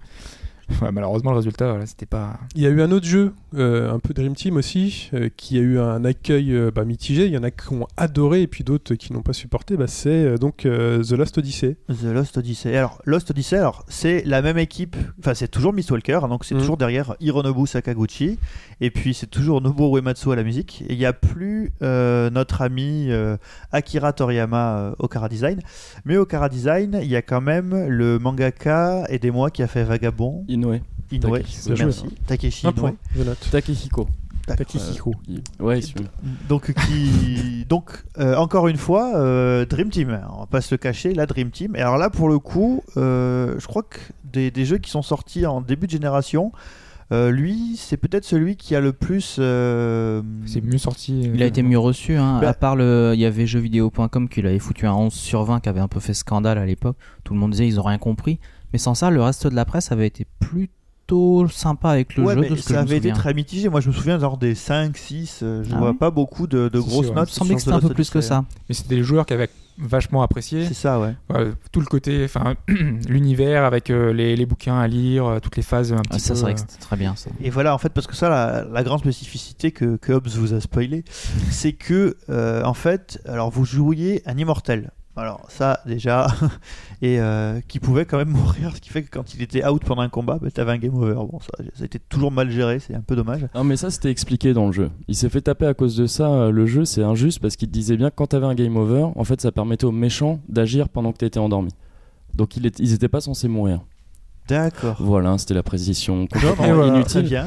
Ouais, 0.83 0.92
malheureusement, 0.92 1.31
le 1.33 1.38
résultat, 1.38 1.70
voilà, 1.70 1.87
c'était 1.87 2.07
pas. 2.07 2.38
Il 2.54 2.62
y 2.62 2.66
a 2.66 2.68
eu 2.70 2.83
un 2.83 2.92
autre 2.92 3.07
jeu, 3.07 3.33
euh, 3.57 3.90
un 3.92 3.98
peu 3.98 4.14
Dream 4.14 4.35
Team 4.35 4.57
aussi, 4.57 5.11
euh, 5.14 5.28
qui 5.37 5.59
a 5.59 5.61
eu 5.61 5.78
un 5.81 6.04
accueil 6.04 6.52
euh, 6.54 6.70
bah, 6.72 6.85
mitigé. 6.85 7.26
Il 7.26 7.33
y 7.33 7.38
en 7.38 7.42
a 7.42 7.50
qui 7.50 7.72
ont 7.72 7.87
adoré 7.96 8.42
et 8.42 8.46
puis 8.46 8.62
d'autres 8.64 8.94
qui 8.94 9.12
n'ont 9.12 9.22
pas 9.22 9.33
supporté. 9.33 9.76
Bah, 9.76 9.87
c'est 9.88 10.09
euh, 10.11 10.37
donc 10.37 10.66
euh, 10.66 11.02
The 11.02 11.12
Last 11.12 11.38
Odyssey. 11.38 11.78
The 11.88 12.04
Lost 12.04 12.37
Odyssey. 12.38 12.76
Alors, 12.76 13.00
Lost 13.07 13.31
Odyssey, 13.31 13.57
alors, 13.57 13.85
c'est 13.88 14.22
la 14.24 14.40
même 14.42 14.59
équipe, 14.59 14.96
enfin, 15.18 15.35
c'est 15.35 15.48
toujours 15.48 15.72
Mistwalker, 15.72 16.20
donc 16.28 16.44
c'est 16.44 16.54
Mhm. 16.54 16.61
toujours 16.61 16.76
derrière 16.76 17.14
Hironobu 17.20 17.66
Sakaguchi, 17.66 18.38
et 18.81 18.90
puis 18.90 19.14
c'est 19.14 19.26
toujours 19.26 19.61
Nobuo 19.62 19.96
Uematsu 19.98 20.31
à 20.33 20.37
la 20.37 20.44
musique, 20.44 20.83
et 20.88 20.92
il 20.92 20.98
n'y 20.98 21.07
a 21.07 21.12
plus 21.12 21.72
euh, 21.83 22.31
notre 22.31 22.62
ami 22.62 23.07
euh, 23.11 23.37
Akira 23.72 24.12
Toriyama 24.12 24.78
euh, 24.78 24.94
au 24.98 25.09
Kara 25.09 25.28
Design, 25.28 25.61
mais 26.04 26.16
au 26.18 26.26
Kara 26.26 26.48
Design, 26.48 26.98
il 27.02 27.09
y 27.09 27.16
a 27.16 27.22
quand 27.22 27.40
même 27.40 27.87
le 27.88 28.18
mangaka, 28.18 29.04
aidez-moi, 29.09 29.50
qui 29.50 29.62
a 29.62 29.66
fait 29.66 29.83
Vagabond, 29.85 30.44
Inoue. 30.62 30.80
Inoue, 31.10 31.36
Takeshi, 31.36 31.70
merci, 31.78 32.04
Takeshi 32.26 32.66
Un 32.66 32.70
Inoue. 32.70 32.80
point, 32.80 32.94
je 33.16 33.22
note. 33.22 33.48
Takehiko. 33.50 34.08
Takehiko. 34.46 35.12
Ouais, 35.60 35.80
celui 35.82 36.06
Donc, 36.48 36.72
qui... 36.72 37.64
donc 37.68 38.02
euh, 38.18 38.34
encore 38.36 38.68
une 38.68 38.76
fois, 38.78 39.14
euh, 39.16 39.66
Dream 39.66 39.90
Team. 39.90 40.18
On 40.34 40.40
va 40.40 40.46
pas 40.46 40.60
se 40.62 40.72
le 40.74 40.78
cacher, 40.78 41.12
la 41.14 41.26
Dream 41.26 41.50
Team. 41.50 41.76
Et 41.76 41.80
alors 41.80 41.98
là, 41.98 42.08
pour 42.08 42.28
le 42.30 42.38
coup, 42.38 42.82
euh, 42.96 43.54
je 43.58 43.66
crois 43.66 43.82
que 43.82 43.98
des, 44.24 44.50
des 44.50 44.64
jeux 44.64 44.78
qui 44.78 44.90
sont 44.90 45.02
sortis 45.02 45.44
en 45.44 45.60
début 45.60 45.86
de 45.86 45.92
génération, 45.92 46.50
euh, 47.12 47.30
lui, 47.30 47.76
c'est 47.78 47.96
peut-être 47.98 48.24
celui 48.24 48.56
qui 48.56 48.74
a 48.74 48.80
le 48.80 48.92
plus. 48.94 49.36
euh, 49.38 50.22
C'est 50.46 50.62
mieux 50.62 50.78
sorti. 50.78 51.26
euh, 51.26 51.32
Il 51.34 51.42
a 51.42 51.46
été 51.46 51.62
mieux 51.62 51.78
reçu, 51.78 52.16
hein. 52.16 52.38
Bah- 52.40 52.48
à 52.50 52.54
part 52.54 52.74
le, 52.76 53.12
il 53.14 53.20
y 53.20 53.24
avait 53.26 53.46
jeuxvideo.com 53.46 54.28
qui 54.30 54.40
l'avait 54.42 54.58
foutu 54.58 54.86
un 54.86 54.94
11 54.94 55.12
sur 55.12 55.42
20 55.44 55.60
qui 55.60 55.68
avait 55.68 55.80
un 55.80 55.88
peu 55.88 56.00
fait 56.00 56.14
scandale 56.14 56.56
à 56.58 56.64
l'époque. 56.66 56.96
Tout 57.24 57.34
le 57.34 57.40
monde 57.40 57.50
disait 57.52 57.66
ils 57.66 57.78
ont 57.80 57.84
rien 57.84 57.98
compris. 57.98 58.38
Mais 58.72 58.78
sans 58.78 58.94
ça, 58.94 59.11
le 59.11 59.22
reste 59.22 59.46
de 59.46 59.54
la 59.54 59.64
presse 59.64 59.92
avait 59.92 60.07
été 60.07 60.26
plutôt 60.40 61.48
sympa 61.48 61.90
avec 61.90 62.16
le 62.16 62.24
ouais, 62.24 62.35
jeu 62.35 62.40
mais 62.40 62.48
de 62.50 62.57
ce 62.57 62.68
que 62.68 62.74
ça 62.74 62.81
avait 62.81 62.98
été 62.98 63.12
très 63.12 63.33
mitigé. 63.35 63.68
Moi, 63.68 63.81
je 63.81 63.88
me 63.88 63.94
souviens 63.94 64.18
genre 64.18 64.37
des 64.37 64.54
5, 64.54 64.96
6. 64.96 65.40
euh, 65.42 65.64
je 65.64 65.70
Ah 65.74 65.78
vois 65.78 65.90
oui 65.92 65.96
pas 65.96 66.11
beaucoup 66.11 66.46
de, 66.46 66.68
grosses 66.74 67.11
notes. 67.12 67.31
Il 67.31 67.33
me 67.33 67.37
semblait 67.38 67.54
que 67.54 67.61
c'était 67.62 67.72
un 67.72 67.78
The 67.81 67.88
peu 67.88 67.94
plus 67.94 68.11
que 68.11 68.20
ça. 68.20 68.44
Mais 68.68 68.74
c'était 68.74 68.96
des 68.96 69.02
joueurs 69.02 69.24
qui 69.24 69.33
avaient 69.33 69.48
vachement 69.81 70.22
apprécié. 70.22 70.66
C'est 70.66 70.74
ça, 70.74 70.98
ouais. 71.00 71.14
Ouais, 71.31 71.52
tout 71.72 71.78
le 71.81 71.87
côté, 71.87 72.24
enfin, 72.24 72.57
l'univers 73.09 73.64
avec 73.64 73.90
euh, 73.90 74.12
les, 74.12 74.35
les 74.37 74.44
bouquins 74.44 74.76
à 74.78 74.88
lire, 74.88 75.24
euh, 75.24 75.38
toutes 75.38 75.57
les 75.57 75.62
phases 75.62 75.92
un 75.92 75.98
petit 75.98 76.09
Ah, 76.14 76.18
ça, 76.18 76.28
peu. 76.31 76.35
c'est 76.35 76.42
vrai 76.42 76.50
euh, 76.50 76.54
que 76.54 76.61
c'était 76.61 76.81
très 76.81 76.96
bien 76.96 77.14
ça. 77.16 77.31
Et 77.40 77.48
voilà, 77.50 77.74
en 77.74 77.78
fait, 77.78 77.90
parce 77.90 78.07
que 78.09 78.16
ça, 78.16 78.28
la, 78.28 78.64
la 78.64 78.83
grande 78.83 78.98
spécificité 79.00 79.70
que, 79.70 79.96
que 79.96 80.12
Hobbes 80.12 80.26
vous 80.28 80.52
a 80.52 80.61
spoilé, 80.61 81.04
c'est 81.50 81.72
que, 81.74 82.16
euh, 82.28 82.64
en 82.64 82.74
fait, 82.74 83.22
alors 83.26 83.50
vous 83.50 83.64
jouiez 83.64 84.20
un 84.26 84.37
immortel. 84.37 84.90
Alors 85.18 85.44
ça, 85.48 85.81
déjà, 85.85 86.28
et 87.02 87.20
euh, 87.20 87.61
qui 87.66 87.81
pouvait 87.81 88.04
quand 88.04 88.16
même 88.18 88.28
mourir, 88.31 88.72
ce 88.76 88.81
qui 88.81 88.88
fait 88.90 89.02
que 89.02 89.11
quand 89.11 89.35
il 89.35 89.42
était 89.42 89.66
out 89.66 89.83
pendant 89.85 90.02
un 90.02 90.09
combat, 90.09 90.38
bah, 90.40 90.48
t'avais 90.52 90.72
un 90.72 90.78
game 90.78 90.94
over. 90.94 91.14
Bon, 91.14 91.40
ça, 91.40 91.48
ça 91.74 91.83
a 91.83 91.85
été 91.87 91.98
toujours 91.98 92.31
mal 92.31 92.50
géré, 92.50 92.78
c'est 92.78 92.94
un 92.94 93.00
peu 93.00 93.16
dommage. 93.16 93.46
Non 93.54 93.64
mais 93.64 93.76
ça 93.76 93.90
c'était 93.90 94.11
expliqué 94.11 94.52
dans 94.54 94.66
le 94.66 94.72
jeu. 94.72 94.90
Il 95.09 95.14
s'est 95.16 95.28
fait 95.28 95.40
taper 95.40 95.66
à 95.66 95.74
cause 95.74 95.96
de 95.96 96.07
ça. 96.07 96.28
euh, 96.31 96.50
Le 96.52 96.66
jeu 96.66 96.85
c'est 96.85 97.02
injuste 97.02 97.40
parce 97.40 97.57
qu'il 97.57 97.68
te 97.68 97.72
disait 97.72 97.96
bien 97.96 98.11
que 98.11 98.14
quand 98.14 98.28
t'avais 98.28 98.46
un 98.46 98.54
game 98.54 98.76
over, 98.76 99.09
en 99.16 99.24
fait 99.24 99.40
ça 99.40 99.50
permettait 99.52 99.85
aux 99.87 99.92
méchants 99.92 100.40
d'agir 100.48 100.88
pendant 100.88 101.12
que 101.12 101.18
t'étais 101.18 101.40
endormi. 101.40 101.72
Donc 102.35 102.57
ils 102.57 102.92
étaient 102.94 103.09
pas 103.09 103.20
censés 103.20 103.48
mourir. 103.48 103.81
D'accord. 104.48 104.96
Voilà, 105.00 105.37
c'était 105.37 105.52
la 105.52 105.62
précision 105.62 106.26
complètement 106.26 106.72
voilà. 106.74 106.90
Très 107.04 107.20
inutile. 107.20 107.22
bien. 107.22 107.46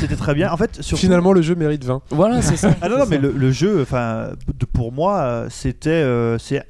C'était 0.00 0.16
très 0.16 0.34
bien. 0.34 0.50
En 0.50 0.56
fait, 0.56 0.82
surtout, 0.82 0.96
Finalement, 1.02 1.32
le 1.32 1.42
jeu 1.42 1.54
mérite 1.54 1.84
20. 1.84 2.02
Voilà, 2.10 2.42
c'est 2.42 2.56
ça. 2.56 2.74
Ah 2.82 2.88
non, 2.88 2.98
non, 2.98 3.04
mais 3.08 3.18
le, 3.18 3.30
le 3.30 3.52
jeu, 3.52 3.82
enfin, 3.82 4.30
pour 4.72 4.90
moi, 4.90 5.20
euh, 5.20 5.46
c'était, 5.48 5.90
euh, 5.90 6.36
c'est 6.38 6.64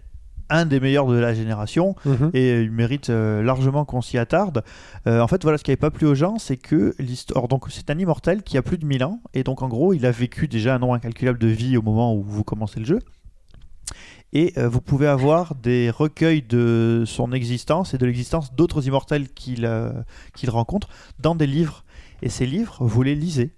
un 0.51 0.67
des 0.67 0.81
meilleurs 0.81 1.07
de 1.07 1.17
la 1.17 1.35
génération 1.35 1.95
Mhm. 2.05 2.31
et 2.35 2.61
il 2.63 2.71
mérite 2.71 3.11
euh, 3.11 3.43
largement 3.43 3.85
qu'on 3.85 4.03
s'y 4.03 4.19
attarde. 4.19 4.63
Euh, 5.07 5.21
en 5.21 5.29
fait, 5.29 5.43
voilà, 5.43 5.59
ce 5.59 5.65
qui 5.65 5.71
n'avait 5.71 5.77
pas 5.79 5.91
plu 5.91 6.07
aux 6.07 6.15
gens, 6.15 6.39
c'est 6.39 6.57
que 6.57 6.95
l'histoire. 6.99 7.49
Donc, 7.49 7.65
c'est 7.71 7.91
un 7.91 7.99
immortel 7.99 8.43
qui 8.43 8.57
a 8.59 8.63
plus 8.63 8.79
de 8.79 8.85
1000 8.87 9.05
ans, 9.05 9.21
et 9.35 9.43
donc 9.43 9.63
en 9.63 9.69
gros, 9.69 9.93
il 9.95 10.05
a 10.07 10.11
vécu 10.11 10.49
déjà 10.49 10.75
un 10.75 10.79
nombre 10.79 10.95
incalculable 10.95 11.39
de 11.39 11.49
vies 11.49 11.77
au 11.77 11.83
moment 11.83 12.15
où 12.15 12.23
vous 12.23 12.45
commencez 12.45 12.81
le 12.81 12.87
jeu. 12.87 12.99
Et 14.33 14.53
euh, 14.59 14.69
vous 14.69 14.81
pouvez 14.81 15.07
avoir 15.07 15.55
des 15.55 15.91
recueils 15.91 16.43
de 16.43 17.05
son 17.07 17.33
existence 17.33 17.95
et 17.95 17.99
de 17.99 18.07
l'existence 18.07 18.55
d'autres 18.55 18.87
immortels 18.87 19.29
qu'il 19.29 19.71
qu'il 20.35 20.51
rencontre 20.51 20.89
dans 21.21 21.35
des 21.35 21.47
livres. 21.47 21.85
Et 22.23 22.29
ces 22.29 22.47
livres, 22.47 22.79
vous 22.81 23.03
les 23.03 23.15
lisez. 23.15 23.53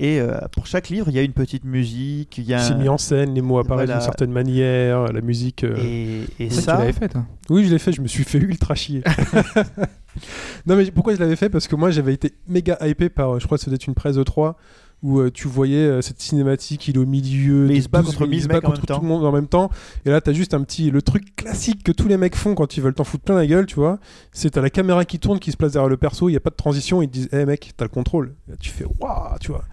Et 0.00 0.20
euh, 0.20 0.38
pour 0.52 0.66
chaque 0.66 0.90
livre, 0.90 1.08
il 1.08 1.14
y 1.16 1.18
a 1.18 1.22
une 1.22 1.32
petite 1.32 1.64
musique, 1.64 2.38
il 2.38 2.44
y 2.44 2.54
a 2.54 2.58
C'est 2.60 2.74
un- 2.74 2.78
mis 2.78 2.88
en 2.88 2.98
scène, 2.98 3.34
les 3.34 3.40
mots 3.40 3.58
apparaissent 3.58 3.86
Voilà. 3.86 3.94
d'une 4.00 4.04
certaine 4.04 4.30
manière, 4.30 5.12
la 5.12 5.20
musique. 5.20 5.64
euh, 5.64 6.24
Et, 6.38 6.50
ça, 6.50 6.74
tu 6.74 6.78
l'avais 6.78 6.92
fait, 6.92 7.08
toi. 7.08 7.26
Oui, 7.50 7.64
je 7.64 7.70
l'ai 7.72 7.80
fait, 7.80 7.92
je 7.92 8.00
me 8.00 8.06
suis 8.06 8.22
fait 8.22 8.38
ultra 8.38 8.76
chier. 8.76 9.02
non, 10.66 10.76
mais 10.76 10.90
pourquoi 10.90 11.14
je 11.14 11.20
l'avais 11.20 11.36
fait 11.36 11.48
Parce 11.48 11.66
que 11.68 11.76
moi, 11.76 11.90
j'avais 11.90 12.14
été 12.14 12.32
méga 12.46 12.78
hypé 12.86 13.08
par, 13.08 13.34
euh, 13.34 13.38
je 13.40 13.46
crois 13.46 13.58
que 13.58 13.64
c'était 13.64 13.76
une 13.76 13.94
presse 13.94 14.16
E3, 14.16 14.54
où 15.02 15.20
euh, 15.20 15.30
tu 15.30 15.46
voyais 15.46 15.76
euh, 15.76 16.02
cette 16.02 16.20
cinématique, 16.20 16.88
il 16.88 16.96
est 16.96 16.98
au 16.98 17.06
milieu. 17.06 17.66
Mais 17.66 17.76
il 17.76 17.82
se 17.82 17.88
bat 17.88 18.02
12 18.02 18.16
contre 18.16 18.24
il 18.24 18.30
1000 18.30 18.42
se 18.42 18.48
bat 18.48 18.54
mecs 18.54 18.64
en 18.64 18.68
contre 18.68 18.80
même 18.80 18.96
tout 18.96 19.02
le 19.02 19.08
monde 19.08 19.24
en 19.24 19.32
même 19.32 19.46
temps. 19.46 19.70
Et 20.04 20.10
là, 20.10 20.20
t'as 20.20 20.32
juste 20.32 20.54
un 20.54 20.62
petit. 20.62 20.90
Le 20.90 21.02
truc 21.02 21.36
classique 21.36 21.84
que 21.84 21.92
tous 21.92 22.08
les 22.08 22.16
mecs 22.16 22.36
font 22.36 22.54
quand 22.54 22.76
ils 22.76 22.82
veulent 22.82 22.94
t'en 22.94 23.04
foutre 23.04 23.24
plein 23.24 23.36
la 23.36 23.46
gueule, 23.46 23.66
tu 23.66 23.76
vois. 23.76 23.98
C'est 24.32 24.50
t'as 24.50 24.60
la 24.60 24.70
caméra 24.70 25.04
qui 25.04 25.18
tourne, 25.18 25.38
qui 25.38 25.52
se 25.52 25.56
place 25.56 25.72
derrière 25.72 25.88
le 25.88 25.96
perso, 25.96 26.28
il 26.28 26.32
n'y 26.32 26.36
a 26.36 26.40
pas 26.40 26.50
de 26.50 26.56
transition, 26.56 27.02
ils 27.02 27.08
te 27.08 27.12
disent, 27.12 27.28
hé 27.32 27.44
mec, 27.44 27.72
t'as 27.76 27.84
le 27.84 27.90
contrôle. 27.90 28.34
Et 28.48 28.52
là, 28.52 28.56
tu 28.58 28.70
fais, 28.70 28.84
waouh, 28.98 29.38
tu 29.40 29.52
vois. 29.52 29.64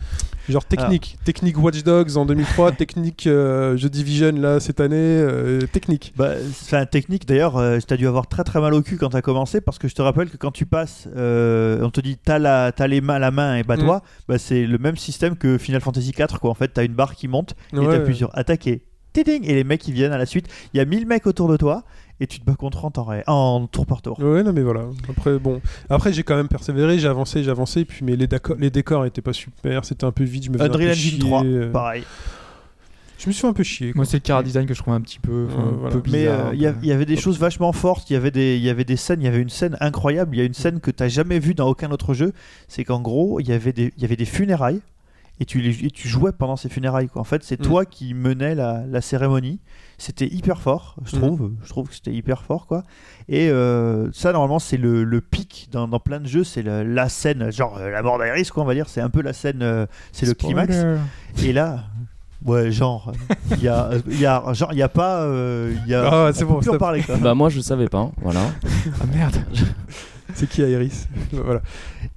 Genre 0.49 0.65
technique. 0.65 1.17
Technique 1.23 1.58
Watch 1.58 1.84
Dogs 1.84 2.17
en 2.17 2.25
2003, 2.25 2.71
technique 2.73 3.25
euh, 3.27 3.77
The 3.77 3.88
Division 3.88 4.31
là 4.34 4.60
cette 4.60 4.79
année, 4.79 4.95
euh, 4.97 5.62
technique. 5.62 6.13
Bah, 6.15 6.34
c'est 6.53 6.77
un 6.77 6.86
technique 6.86 7.27
d'ailleurs, 7.27 7.58
euh, 7.58 7.79
t'as 7.86 7.97
dû 7.97 8.08
avoir 8.08 8.27
très 8.27 8.43
très 8.43 8.62
mal 8.62 8.73
au 8.73 8.81
cul 8.81 8.97
quand 8.97 9.10
t'as 9.10 9.21
commencé 9.21 9.62
parce 9.62 9.79
que 9.79 9.88
je 9.88 9.95
te 9.95 10.01
rappelle 10.01 10.29
que 10.29 10.38
quand 10.38 10.51
tu 10.51 10.65
passes, 10.65 11.08
euh, 11.15 11.81
on 11.81 11.89
te 11.89 11.99
dit 12.01 12.17
t'as 12.23 12.38
la, 12.39 12.71
les 12.88 13.01
mains, 13.01 13.19
la 13.19 13.31
main 13.31 13.55
et 13.58 13.63
bats-toi, 13.63 14.01
bah, 14.27 14.38
c'est 14.38 14.65
le 14.65 14.77
même 14.77 14.97
système 14.97 15.36
que 15.36 15.58
Final 15.58 15.81
Fantasy 15.81 16.12
4 16.12 16.39
quoi. 16.39 16.51
En 16.51 16.55
fait, 16.55 16.67
t'as 16.69 16.84
une 16.86 16.93
barre 16.93 17.15
qui 17.15 17.27
monte 17.27 17.55
et 17.73 17.79
Ouais, 17.79 17.86
t'appuies 17.88 18.13
ouais. 18.13 18.17
sur 18.17 18.29
attaquer, 18.38 18.84
Tiding 19.13 19.45
et 19.45 19.53
les 19.55 19.63
mecs 19.63 19.81
qui 19.81 19.93
viennent 19.93 20.12
à 20.12 20.17
la 20.17 20.25
suite. 20.25 20.47
Il 20.73 20.77
y 20.77 20.79
a 20.79 20.86
1000 20.86 21.08
mecs 21.08 21.25
autour 21.25 21.47
de 21.47 21.58
toi 21.58 21.84
et 22.19 22.28
tu 22.28 22.39
te 22.39 22.45
bats 22.45 22.56
contre 22.56 22.86
en, 22.86 22.91
temps 22.91 23.04
ré- 23.04 23.23
en 23.28 23.67
tour 23.67 23.86
par 23.86 24.01
tour. 24.01 24.19
Ouais, 24.19 24.43
non, 24.43 24.54
mais 24.54 24.62
voilà. 24.63 24.86
Après, 25.10 25.38
bon. 25.39 25.62
Après, 25.89 26.13
j'ai 26.13 26.23
quand 26.23 26.36
même 26.36 26.47
persévéré, 26.47 26.97
j'ai 26.99 27.08
avancé, 27.08 27.43
j'ai 27.43 27.51
avancé. 27.51 27.86
Puis, 27.86 28.06
mais 28.06 28.15
les, 28.15 28.28
décors- 28.28 28.58
les 28.58 28.69
décors 28.69 29.06
étaient 29.06 29.21
pas 29.21 29.34
super, 29.34 29.84
c'était 29.86 30.06
un 30.06 30.12
peu 30.12 30.23
vide. 30.23 30.43
Je 30.45 30.49
me 30.51 30.58
faisais 30.58 30.69
un 30.69 30.73
Unreal 30.73 30.86
peu 30.88 30.91
Engine 30.91 31.10
chier, 31.12 31.19
3, 31.19 31.43
euh, 31.45 31.71
pareil. 31.71 32.04
Je 33.17 33.28
me 33.28 33.32
suis 33.34 33.41
fait 33.41 33.47
un 33.47 33.54
peu 33.54 33.63
chier. 33.63 33.91
quoi. 33.91 33.99
Moi, 33.99 34.06
c'est 34.06 34.17
le 34.17 34.21
car 34.21 34.43
design 34.43 34.65
que 34.65 34.73
je 34.73 34.82
trouve 34.82 34.93
un 34.93 34.99
petit 35.01 35.19
peu, 35.19 35.47
enfin, 35.49 35.67
un 35.67 35.71
voilà. 35.71 35.95
peu 35.95 36.01
Mais 36.12 36.19
bizarre. 36.23 36.47
euh, 36.47 36.51
il 36.54 36.88
y, 36.88 36.91
avait 36.91 37.06
des 37.06 37.15
choses 37.15 37.39
vachement 37.39 37.71
fortes. 37.71 38.10
Il 38.10 38.13
y 38.13 38.15
avait 38.17 38.30
des, 38.32 38.58
il 38.58 38.62
y 38.63 38.69
avait 38.69 38.84
des 38.84 38.97
scènes. 38.97 39.21
Il 39.21 39.25
y 39.25 39.28
avait 39.30 39.41
une 39.41 39.49
scène 39.49 39.78
incroyable. 39.80 40.36
Il 40.36 40.39
y 40.39 40.41
a 40.41 40.45
une 40.45 40.54
scène 40.54 40.80
que 40.82 40.91
t'as 40.91 41.08
jamais 41.08 41.39
vue 41.39 41.54
dans 41.56 41.67
aucun 41.67 41.91
autre 41.91 42.13
jeu. 42.13 42.34
C'est 42.67 42.84
qu'en 42.84 42.99
gros, 43.01 43.39
il 43.39 43.47
y 43.47 43.54
avait 43.54 43.71
des, 43.73 43.93
il 43.95 44.01
y 44.01 44.06
avait 44.06 44.17
des 44.17 44.25
funérailles 44.25 44.82
et 45.39 45.45
tu, 45.45 45.60
les- 45.62 45.86
et 45.86 45.91
tu 45.91 46.08
jouais 46.08 46.32
pendant 46.32 46.56
ces 46.56 46.69
funérailles. 46.69 47.08
Quoi. 47.10 47.21
En 47.21 47.26
fait, 47.26 47.43
c'est 47.43 47.60
Mm. 47.60 47.63
toi 47.63 47.86
qui 47.86 48.13
menais 48.13 48.56
la, 48.56 48.84
la 48.88 49.02
cérémonie. 49.02 49.60
C'était 49.98 50.28
hyper 50.28 50.60
fort, 50.62 50.95
je 51.06 51.15
Mm. 51.15 51.19
trouve. 51.21 51.52
Je 51.63 51.69
trouve 51.69 51.88
que 51.89 51.95
c'était 51.95 52.12
hyper 52.13 52.41
fort, 52.43 52.67
quoi. 52.67 52.84
Et 53.30 53.50
euh, 53.50 54.10
ça, 54.13 54.32
normalement, 54.34 54.60
c'est 54.60 54.78
le, 54.78 55.04
le 55.04 55.21
pic 55.21 55.69
dans, 55.71 55.88
dans 55.88 56.00
plein 56.00 56.19
de 56.19 56.28
jeux. 56.28 56.43
C'est 56.43 56.63
la 56.63 57.10
scène, 57.10 57.52
genre 57.52 57.78
euh, 57.78 57.89
la 57.89 58.02
mort 58.02 58.17
d'Aeris, 58.19 58.50
quoi, 58.54 58.63
on 58.63 58.65
va 58.65 58.74
dire. 58.74 58.89
C'est 58.89 59.02
un 59.02 59.10
peu 59.10 59.21
la 59.21 59.34
scène, 59.34 59.62
euh, 59.62 59.86
c'est 60.12 60.26
le 60.26 60.34
climax. 60.34 60.76
Et 61.43 61.54
là, 61.54 61.86
ouais, 62.45 62.71
genre, 62.71 63.13
il 63.52 63.63
y 63.63 63.67
a, 63.69 63.89
il 64.08 64.19
y 64.19 64.26
a, 64.26 64.43
genre, 64.54 64.69
il 64.74 64.78
y 64.80 64.84
a 64.84 64.89
pas, 64.89 65.21
euh, 65.21 65.74
il 65.86 65.89
y 65.91 65.95
a. 65.95 66.28
Ah, 66.28 66.32
c'est 66.34 66.43
on 66.43 66.60
bon, 66.60 66.69
en 66.74 66.78
parler, 66.78 67.02
quoi. 67.02 67.15
Bah 67.17 67.34
moi 67.34 67.50
je 67.50 67.62
savais 67.62 67.88
pas, 67.88 68.12
voilà. 68.21 68.41
Ah 69.02 69.06
merde. 69.13 69.36
C'est 70.34 70.50
qui 70.50 70.62
Iris? 70.62 71.08
Voilà. 71.32 71.62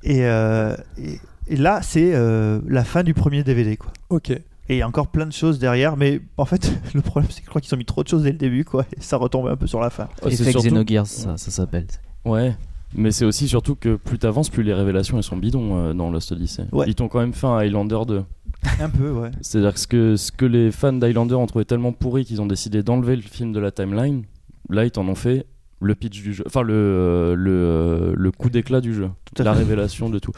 Et, 0.02 0.24
euh, 0.24 0.74
et, 1.00 1.20
et 1.48 1.56
là, 1.56 1.80
c'est 1.82 2.14
euh, 2.14 2.60
la 2.68 2.84
fin 2.84 3.02
du 3.02 3.14
premier 3.14 3.42
DVD, 3.44 3.76
quoi. 3.76 3.92
Ok. 4.10 4.30
Et 4.30 4.74
il 4.74 4.78
y 4.78 4.82
a 4.82 4.86
encore 4.88 5.08
plein 5.08 5.24
de 5.26 5.32
choses 5.32 5.58
derrière, 5.58 5.96
mais 5.96 6.20
en 6.36 6.44
fait, 6.44 6.72
le 6.94 7.00
problème, 7.00 7.30
c'est 7.30 7.40
que 7.40 7.46
je 7.46 7.50
crois 7.50 7.60
qu'ils 7.60 7.74
ont 7.74 7.78
mis 7.78 7.84
trop 7.86 8.02
de 8.02 8.08
choses 8.08 8.22
dès 8.22 8.32
le 8.32 8.38
début, 8.38 8.64
quoi. 8.64 8.84
Et 8.96 9.00
ça 9.00 9.16
retombait 9.16 9.50
un 9.50 9.56
peu 9.56 9.66
sur 9.66 9.80
la 9.80 9.90
fin. 9.90 10.08
Oh, 10.22 10.26
c'est 10.28 10.40
Effet 10.42 10.50
surtout- 10.52 10.68
Xenogears, 10.68 11.06
ça, 11.06 11.36
ça 11.36 11.50
s'appelle. 11.50 11.86
Ouais. 12.24 12.54
Mais 12.94 13.10
c'est 13.10 13.24
aussi 13.26 13.48
surtout 13.48 13.74
que 13.74 13.96
plus 13.96 14.18
t'avances, 14.18 14.48
plus 14.48 14.62
les 14.62 14.72
révélations 14.72 15.18
elles 15.18 15.22
sont 15.22 15.36
bidons 15.36 15.76
euh, 15.76 15.92
dans 15.94 16.10
Lost 16.10 16.32
Odyssey. 16.32 16.64
Ouais. 16.72 16.86
Ils 16.88 16.94
t'ont 16.94 17.08
quand 17.08 17.20
même 17.20 17.34
fait 17.34 17.46
un 17.46 17.58
Highlander 17.58 17.98
2. 18.06 18.22
Un 18.80 18.88
peu, 18.88 19.10
ouais. 19.10 19.30
C'est-à-dire 19.42 19.74
que 19.74 19.78
ce, 19.80 19.86
que 19.86 20.16
ce 20.16 20.32
que 20.32 20.46
les 20.46 20.70
fans 20.70 20.94
d'Highlander 20.94 21.34
ont 21.34 21.46
trouvé 21.46 21.64
tellement 21.66 21.92
pourri 21.92 22.24
qu'ils 22.24 22.40
ont 22.40 22.46
décidé 22.46 22.82
d'enlever 22.82 23.14
le 23.16 23.22
film 23.22 23.52
de 23.52 23.60
la 23.60 23.70
timeline, 23.70 24.24
là 24.70 24.84
ils 24.86 24.90
t'en 24.90 25.06
ont 25.06 25.14
fait 25.14 25.46
le 25.80 25.94
pitch 25.94 26.20
du 26.22 26.34
jeu, 26.34 26.42
enfin 26.46 26.62
le, 26.62 27.34
le, 27.36 28.14
le 28.16 28.30
coup 28.32 28.50
d'éclat 28.50 28.80
du 28.80 28.94
jeu, 28.94 29.10
Tout 29.34 29.42
la 29.42 29.52
fait. 29.52 29.58
révélation 29.60 30.10
de 30.10 30.18
tout. 30.18 30.32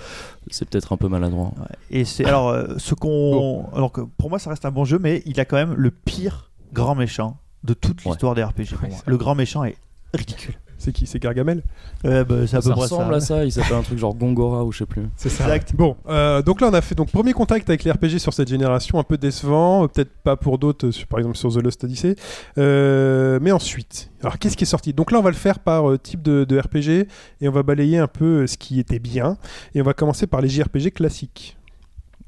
C'est 0.50 0.68
peut-être 0.68 0.92
un 0.92 0.96
peu 0.96 1.08
maladroit. 1.08 1.52
Ouais. 1.58 1.76
Et 1.90 2.04
c'est 2.04 2.24
alors 2.26 2.50
euh, 2.50 2.74
ce 2.78 2.94
qu'on, 2.94 3.66
alors 3.74 3.90
que 3.92 4.02
pour 4.02 4.28
moi, 4.30 4.38
ça 4.38 4.50
reste 4.50 4.64
un 4.66 4.70
bon 4.70 4.84
jeu, 4.84 4.98
mais 5.00 5.22
il 5.26 5.40
a 5.40 5.44
quand 5.44 5.56
même 5.56 5.74
le 5.74 5.90
pire 5.90 6.50
grand 6.72 6.94
méchant 6.94 7.38
de 7.64 7.72
toute 7.74 8.04
Ouais. 8.04 8.10
l'histoire 8.10 8.34
des 8.34 8.42
RPG. 8.44 8.74
pour 8.78 8.88
moi. 8.88 8.98
Le 9.06 9.16
grand 9.16 9.34
méchant 9.34 9.64
est 9.64 9.76
ridicule. 10.14 10.54
C'est 10.80 10.92
qui 10.92 11.06
C'est 11.06 11.18
Gargamel 11.18 11.62
Ouais, 12.04 12.24
bah, 12.24 12.46
c'est 12.46 12.56
à 12.56 12.60
peu 12.60 12.68
Ça 12.68 12.72
près 12.72 12.80
ressemble 12.80 13.10
ça. 13.12 13.16
à 13.16 13.20
ça, 13.20 13.44
il 13.44 13.52
s'appelle 13.52 13.76
un 13.76 13.82
truc 13.82 13.98
genre 13.98 14.14
Gongora 14.14 14.64
ou 14.64 14.72
je 14.72 14.78
sais 14.78 14.86
plus. 14.86 15.02
C'est 15.16 15.28
ça. 15.28 15.44
Exact. 15.44 15.74
Bon, 15.76 15.96
euh, 16.08 16.40
donc 16.40 16.60
là 16.62 16.68
on 16.70 16.74
a 16.74 16.80
fait 16.80 16.94
donc 16.94 17.10
premier 17.12 17.34
contact 17.34 17.68
avec 17.68 17.84
les 17.84 17.90
RPG 17.92 18.18
sur 18.18 18.32
cette 18.32 18.48
génération, 18.48 18.98
un 18.98 19.02
peu 19.04 19.18
décevant, 19.18 19.86
peut-être 19.88 20.10
pas 20.24 20.36
pour 20.36 20.58
d'autres, 20.58 20.86
euh, 20.88 21.04
par 21.08 21.18
exemple 21.18 21.36
sur 21.36 21.52
The 21.52 21.62
Lost 21.62 21.84
Odyssey. 21.84 22.16
Euh, 22.58 23.38
mais 23.42 23.52
ensuite, 23.52 24.10
alors 24.22 24.38
qu'est-ce 24.38 24.56
qui 24.56 24.64
est 24.64 24.66
sorti? 24.66 24.92
Donc 24.94 25.12
là 25.12 25.18
on 25.18 25.22
va 25.22 25.30
le 25.30 25.36
faire 25.36 25.58
par 25.58 25.90
euh, 25.90 25.98
type 25.98 26.22
de, 26.22 26.44
de 26.44 26.58
RPG 26.58 27.06
et 27.42 27.48
on 27.48 27.52
va 27.52 27.62
balayer 27.62 27.98
un 27.98 28.08
peu 28.08 28.46
ce 28.46 28.56
qui 28.56 28.80
était 28.80 28.98
bien 28.98 29.36
et 29.74 29.80
on 29.82 29.84
va 29.84 29.92
commencer 29.92 30.26
par 30.26 30.40
les 30.40 30.48
JRPG 30.48 30.92
classiques. 30.92 31.58